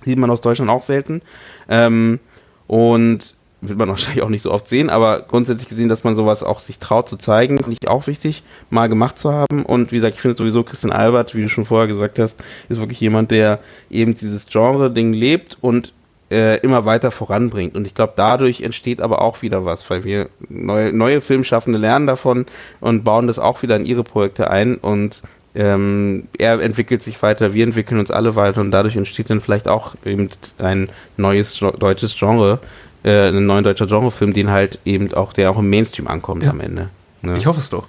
Sieht 0.05 0.19
man 0.19 0.31
aus 0.31 0.43
Deutschland 0.43 0.70
auch 0.70 0.82
selten. 0.82 1.23
Ähm, 1.69 2.20
und 2.66 3.35
wird 3.69 3.78
man 3.78 3.89
wahrscheinlich 3.91 4.23
auch 4.23 4.28
nicht 4.28 4.43
so 4.43 4.53
oft 4.53 4.69
sehen, 4.69 4.91
aber 4.91 5.23
grundsätzlich 5.23 5.69
gesehen, 5.69 5.89
dass 5.89 6.05
man 6.05 6.16
sowas 6.16 6.43
auch 6.43 6.61
sich 6.61 6.78
traut 6.78 7.09
zu 7.09 7.16
zeigen, 7.16 7.59
finde 7.59 7.77
ich 7.81 7.89
auch 7.89 8.07
wichtig, 8.07 8.43
mal 8.70 8.89
gemacht 8.89 9.19
zu 9.19 9.32
haben. 9.32 9.65
Und 9.65 9.93
wie 9.93 9.97
gesagt, 9.97 10.16
ich 10.16 10.23
finde 10.23 10.36
sowieso 10.36 10.62
Christian 10.62 10.93
Albert, 10.93 11.35
wie 11.35 11.43
du 11.43 11.49
schon 11.49 11.65
vorher 11.65 11.89
gesagt 11.89 12.19
hast, 12.19 12.36
ist 12.69 12.81
wirklich 12.81 13.01
jemand, 13.01 13.31
der 13.31 13.61
eben 13.91 14.15
dieses 14.15 14.47
Genre-Ding 14.47 15.12
lebt 15.12 15.59
und 15.61 15.93
äh, 16.31 16.59
immer 16.61 16.85
weiter 16.85 17.11
voranbringt. 17.11 17.77
Und 17.77 17.86
ich 17.86 17.95
glaube, 17.95 18.15
dadurch 18.16 18.62
entsteht 18.62 19.01
aber 19.01 19.23
auch 19.23 19.43
wieder 19.43 19.65
was, 19.65 19.89
weil 19.91 20.05
wir 20.05 20.28
neue, 20.49 20.93
neue 20.93 21.20
Filmschaffende 21.20 21.78
lernen 21.78 22.07
davon 22.07 22.47
und 22.81 23.05
bauen 23.05 23.27
das 23.27 23.39
auch 23.39 23.62
wieder 23.62 23.77
in 23.77 23.86
ihre 23.86 24.05
Projekte 24.05 24.51
ein 24.51 24.77
und 24.77 25.23
ähm, 25.55 26.27
er 26.36 26.61
entwickelt 26.61 27.03
sich 27.03 27.23
weiter, 27.23 27.55
wir 27.55 27.65
entwickeln 27.65 28.01
uns 28.01 28.11
alle 28.11 28.35
weiter 28.35 28.61
und 28.61 28.73
dadurch 28.73 28.97
entsteht 28.97 29.31
dann 29.31 29.41
vielleicht 29.41 29.69
auch 29.69 29.95
eben 30.05 30.28
ein 30.59 30.89
neues 31.16 31.61
deutsches 31.78 32.16
Genre, 32.19 32.59
äh, 33.05 33.28
ein 33.28 33.47
neuer 33.47 33.62
deutscher 33.62 33.86
Genrefilm, 33.86 34.32
den 34.32 34.51
halt 34.51 34.78
eben 34.85 35.12
auch, 35.14 35.32
der 35.32 35.51
auch 35.51 35.59
im 35.59 35.70
Mainstream 35.70 36.09
ankommt 36.09 36.43
ja. 36.43 36.51
am 36.51 36.60
Ende. 36.60 36.89
Ne? 37.22 37.36
Ich 37.36 37.47
hoffe 37.47 37.60
es 37.60 37.70
doch. 37.70 37.86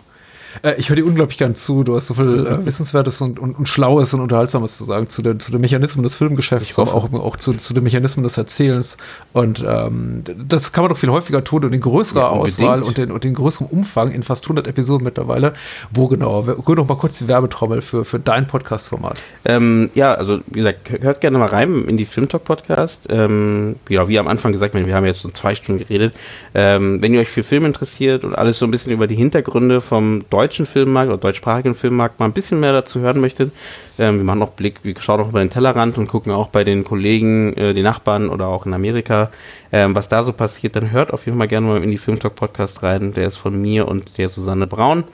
Äh, 0.62 0.76
ich 0.78 0.90
höre 0.90 0.96
dir 0.96 1.06
unglaublich 1.06 1.38
gern 1.38 1.56
zu. 1.56 1.84
Du 1.84 1.96
hast 1.96 2.08
so 2.08 2.14
viel 2.14 2.48
äh, 2.48 2.66
Wissenswertes 2.66 3.22
und, 3.22 3.40
und, 3.40 3.58
und, 3.58 3.70
Schlaues 3.70 4.14
und 4.14 4.22
Unterhaltsames 4.22 4.78
zu 4.78 4.86
sagen 4.86 5.08
zu 5.08 5.22
den, 5.22 5.40
zu 5.40 5.52
den 5.52 5.62
Mechanismen 5.62 6.04
des 6.04 6.16
Filmgeschäfts, 6.16 6.80
aber 6.80 6.94
auch, 6.94 7.12
auch 7.14 7.36
zu, 7.38 7.54
zu, 7.54 7.74
den 7.74 7.84
Mechanismen 7.84 8.24
des 8.24 8.38
Erzählens. 8.38 8.98
Und 9.34 9.64
ähm, 9.68 10.24
das 10.48 10.72
kann 10.72 10.84
man 10.84 10.90
doch 10.90 10.98
viel 10.98 11.10
häufiger 11.10 11.44
tun 11.44 11.64
und 11.66 11.74
in 11.74 11.82
größerer 11.82 12.22
ja, 12.22 12.30
Auswahl 12.30 12.82
und 12.84 12.98
in, 12.98 13.12
und 13.12 13.26
in 13.26 13.34
größerem 13.34 13.68
Umfang 13.68 14.12
in 14.12 14.24
fast 14.24 14.46
100 14.46 14.68
Episoden 14.68 15.04
mittlerweile. 15.04 15.54
Wo 15.92 16.08
genau? 16.08 16.42
Rühr 16.42 16.76
doch 16.76 16.88
mal 16.88 16.98
kurz 16.98 17.20
die 17.20 17.28
Werbetrommel 17.28 17.82
für, 17.82 18.06
für 18.06 18.20
dein 18.20 18.48
Podcast-Format. 18.48 19.20
Ähm, 19.46 19.90
ja, 19.94 20.14
also 20.14 20.40
wie 20.48 20.60
gesagt, 20.60 20.90
hört 21.02 21.22
gerne 21.22 21.38
mal 21.38 21.48
rein 21.48 21.86
in 21.86 21.98
die 21.98 22.06
Filmtalk-Podcast. 22.06 23.08
Ähm, 23.10 23.76
ja, 23.90 24.08
wie 24.08 24.20
am 24.20 24.28
Anfang 24.28 24.52
gesagt, 24.52 24.74
wir 24.74 24.96
haben 24.96 25.06
jetzt 25.06 25.22
so 25.22 25.30
zwei 25.30 25.56
Stunden 25.56 25.80
geredet. 25.80 26.16
Ähm, 26.54 27.02
wenn 27.02 27.14
ihr 27.14 27.20
euch 27.20 27.30
für 27.30 27.44
Film 27.44 27.66
interessiert 27.66 28.24
und 28.24 28.36
alles 28.36 28.60
so 28.60 28.66
ein 28.66 28.72
bisschen 28.72 28.92
über 28.92 29.08
die 29.08 29.16
Hintergründe 29.16 29.82
vom 29.82 30.24
deutschen 30.30 30.45
Filmmarkt 30.50 31.10
oder 31.10 31.20
deutschsprachigen 31.20 31.76
Filmmarkt 31.76 32.20
mal 32.20 32.26
ein 32.26 32.34
bisschen 32.34 32.60
mehr 32.60 32.74
dazu 32.74 33.00
hören 33.00 33.20
möchtet, 33.20 33.52
ähm, 33.98 34.18
wir 34.18 34.24
machen 34.24 34.42
auch 34.42 34.52
Blick, 34.52 34.80
wir 34.84 34.94
schauen 35.00 35.22
auch 35.22 35.30
über 35.30 35.40
den 35.40 35.50
Tellerrand 35.50 35.98
und 35.98 36.08
gucken 36.08 36.32
auch 36.32 36.48
bei 36.48 36.64
den 36.64 36.84
Kollegen, 36.84 37.54
äh, 37.54 37.74
die 37.74 37.84
Nachbarn 37.84 38.30
oder 38.30 38.48
auch 38.48 38.66
in 38.66 38.74
Amerika, 38.74 39.32
ähm, 39.72 39.96
was 39.96 40.10
da 40.10 40.24
so 40.24 40.34
passiert, 40.34 40.76
dann 40.76 40.92
hört 40.92 41.12
auf 41.12 41.26
jeden 41.26 41.38
Fall 41.38 41.48
gerne 41.48 41.68
mal 41.68 41.84
in 41.84 41.92
die 41.92 41.98
Filmtalk 41.98 42.36
Podcast 42.36 42.84
rein. 42.84 43.14
Der 43.14 43.28
ist 43.28 43.38
von 43.38 43.60
mir 43.60 43.88
und 43.88 44.18
der 44.18 44.30
Susanne 44.30 44.68
Braun. 44.68 45.06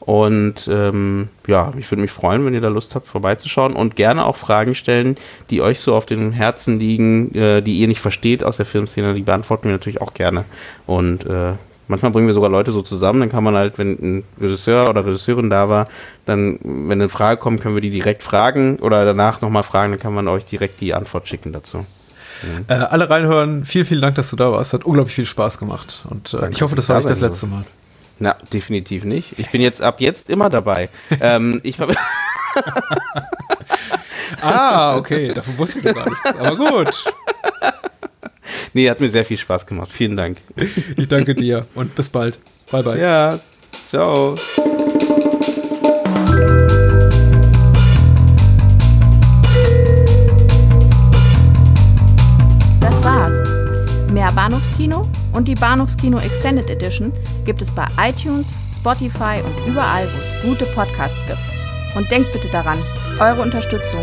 Und 0.00 0.66
ähm, 0.72 1.28
ja, 1.46 1.72
ich 1.78 1.90
würde 1.90 2.00
mich 2.00 2.10
freuen, 2.10 2.44
wenn 2.46 2.54
ihr 2.54 2.62
da 2.62 2.68
Lust 2.68 2.94
habt, 2.94 3.06
vorbeizuschauen 3.06 3.74
und 3.74 3.96
gerne 3.96 4.24
auch 4.24 4.36
Fragen 4.36 4.74
stellen, 4.74 5.16
die 5.50 5.60
euch 5.60 5.78
so 5.78 5.94
auf 5.94 6.06
den 6.06 6.32
Herzen 6.32 6.80
liegen, 6.80 7.34
äh, 7.34 7.60
die 7.60 7.74
ihr 7.74 7.86
nicht 7.86 8.00
versteht 8.00 8.42
aus 8.42 8.56
der 8.56 8.66
Filmszene. 8.66 9.12
Die 9.12 9.22
beantworten 9.22 9.64
wir 9.64 9.72
natürlich 9.72 10.00
auch 10.00 10.14
gerne. 10.14 10.46
Und 10.86 11.26
äh, 11.26 11.52
manchmal 11.90 12.12
bringen 12.12 12.26
wir 12.26 12.34
sogar 12.34 12.48
Leute 12.48 12.72
so 12.72 12.80
zusammen, 12.82 13.20
dann 13.20 13.28
kann 13.28 13.44
man 13.44 13.54
halt, 13.54 13.76
wenn 13.76 13.92
ein 13.92 14.24
Regisseur 14.40 14.88
oder 14.88 15.04
Regisseurin 15.04 15.50
da 15.50 15.68
war, 15.68 15.88
dann, 16.24 16.58
wenn 16.62 16.92
eine 16.92 17.08
Frage 17.08 17.40
kommt, 17.40 17.60
können 17.60 17.74
wir 17.74 17.82
die 17.82 17.90
direkt 17.90 18.22
fragen 18.22 18.78
oder 18.78 19.04
danach 19.04 19.40
nochmal 19.40 19.64
fragen, 19.64 19.92
dann 19.92 20.00
kann 20.00 20.14
man 20.14 20.28
euch 20.28 20.44
direkt 20.44 20.80
die 20.80 20.94
Antwort 20.94 21.28
schicken 21.28 21.52
dazu. 21.52 21.78
Mhm. 21.78 22.64
Äh, 22.68 22.74
alle 22.74 23.10
reinhören. 23.10 23.66
Vielen, 23.66 23.84
vielen 23.84 24.00
Dank, 24.00 24.14
dass 24.14 24.30
du 24.30 24.36
da 24.36 24.50
warst. 24.50 24.72
Hat 24.72 24.84
unglaublich 24.84 25.14
viel 25.14 25.26
Spaß 25.26 25.58
gemacht. 25.58 26.06
Und 26.08 26.32
äh, 26.32 26.48
ich 26.50 26.62
hoffe, 26.62 26.74
das 26.76 26.88
war 26.88 26.96
nicht 26.96 27.10
das 27.10 27.20
letzte 27.20 27.46
Mal. 27.46 27.64
Na, 28.18 28.36
definitiv 28.52 29.04
nicht. 29.04 29.38
Ich 29.38 29.50
bin 29.50 29.60
jetzt 29.60 29.82
ab 29.82 30.00
jetzt 30.00 30.30
immer 30.30 30.48
dabei. 30.48 30.88
ähm, 31.20 31.60
ich 31.62 31.76
ah, 34.40 34.96
okay, 34.96 35.32
davon 35.34 35.58
wusste 35.58 35.80
ich 35.80 35.94
gar 35.94 36.08
nichts. 36.08 36.26
Aber 36.26 36.56
gut. 36.56 37.04
Nee, 38.72 38.88
hat 38.88 39.00
mir 39.00 39.10
sehr 39.10 39.24
viel 39.24 39.36
Spaß 39.36 39.66
gemacht. 39.66 39.90
Vielen 39.92 40.16
Dank. 40.16 40.38
Ich 40.96 41.08
danke 41.08 41.34
dir 41.34 41.66
und 41.74 41.94
bis 41.94 42.08
bald. 42.08 42.38
Bye, 42.70 42.82
bye. 42.82 43.00
Ja, 43.00 43.38
ciao. 43.90 44.36
Das 52.80 53.02
war's. 53.02 53.34
Mehr 54.12 54.30
Bahnhofskino 54.32 55.08
und 55.32 55.48
die 55.48 55.54
Bahnhofskino 55.54 56.18
Extended 56.18 56.70
Edition 56.70 57.12
gibt 57.44 57.62
es 57.62 57.70
bei 57.72 57.86
iTunes, 58.00 58.54
Spotify 58.74 59.40
und 59.44 59.68
überall, 59.68 60.06
wo 60.06 60.18
es 60.18 60.42
gute 60.42 60.66
Podcasts 60.74 61.26
gibt. 61.26 61.38
Und 61.96 62.08
denkt 62.08 62.32
bitte 62.32 62.48
daran, 62.48 62.78
eure 63.18 63.42
Unterstützung 63.42 64.02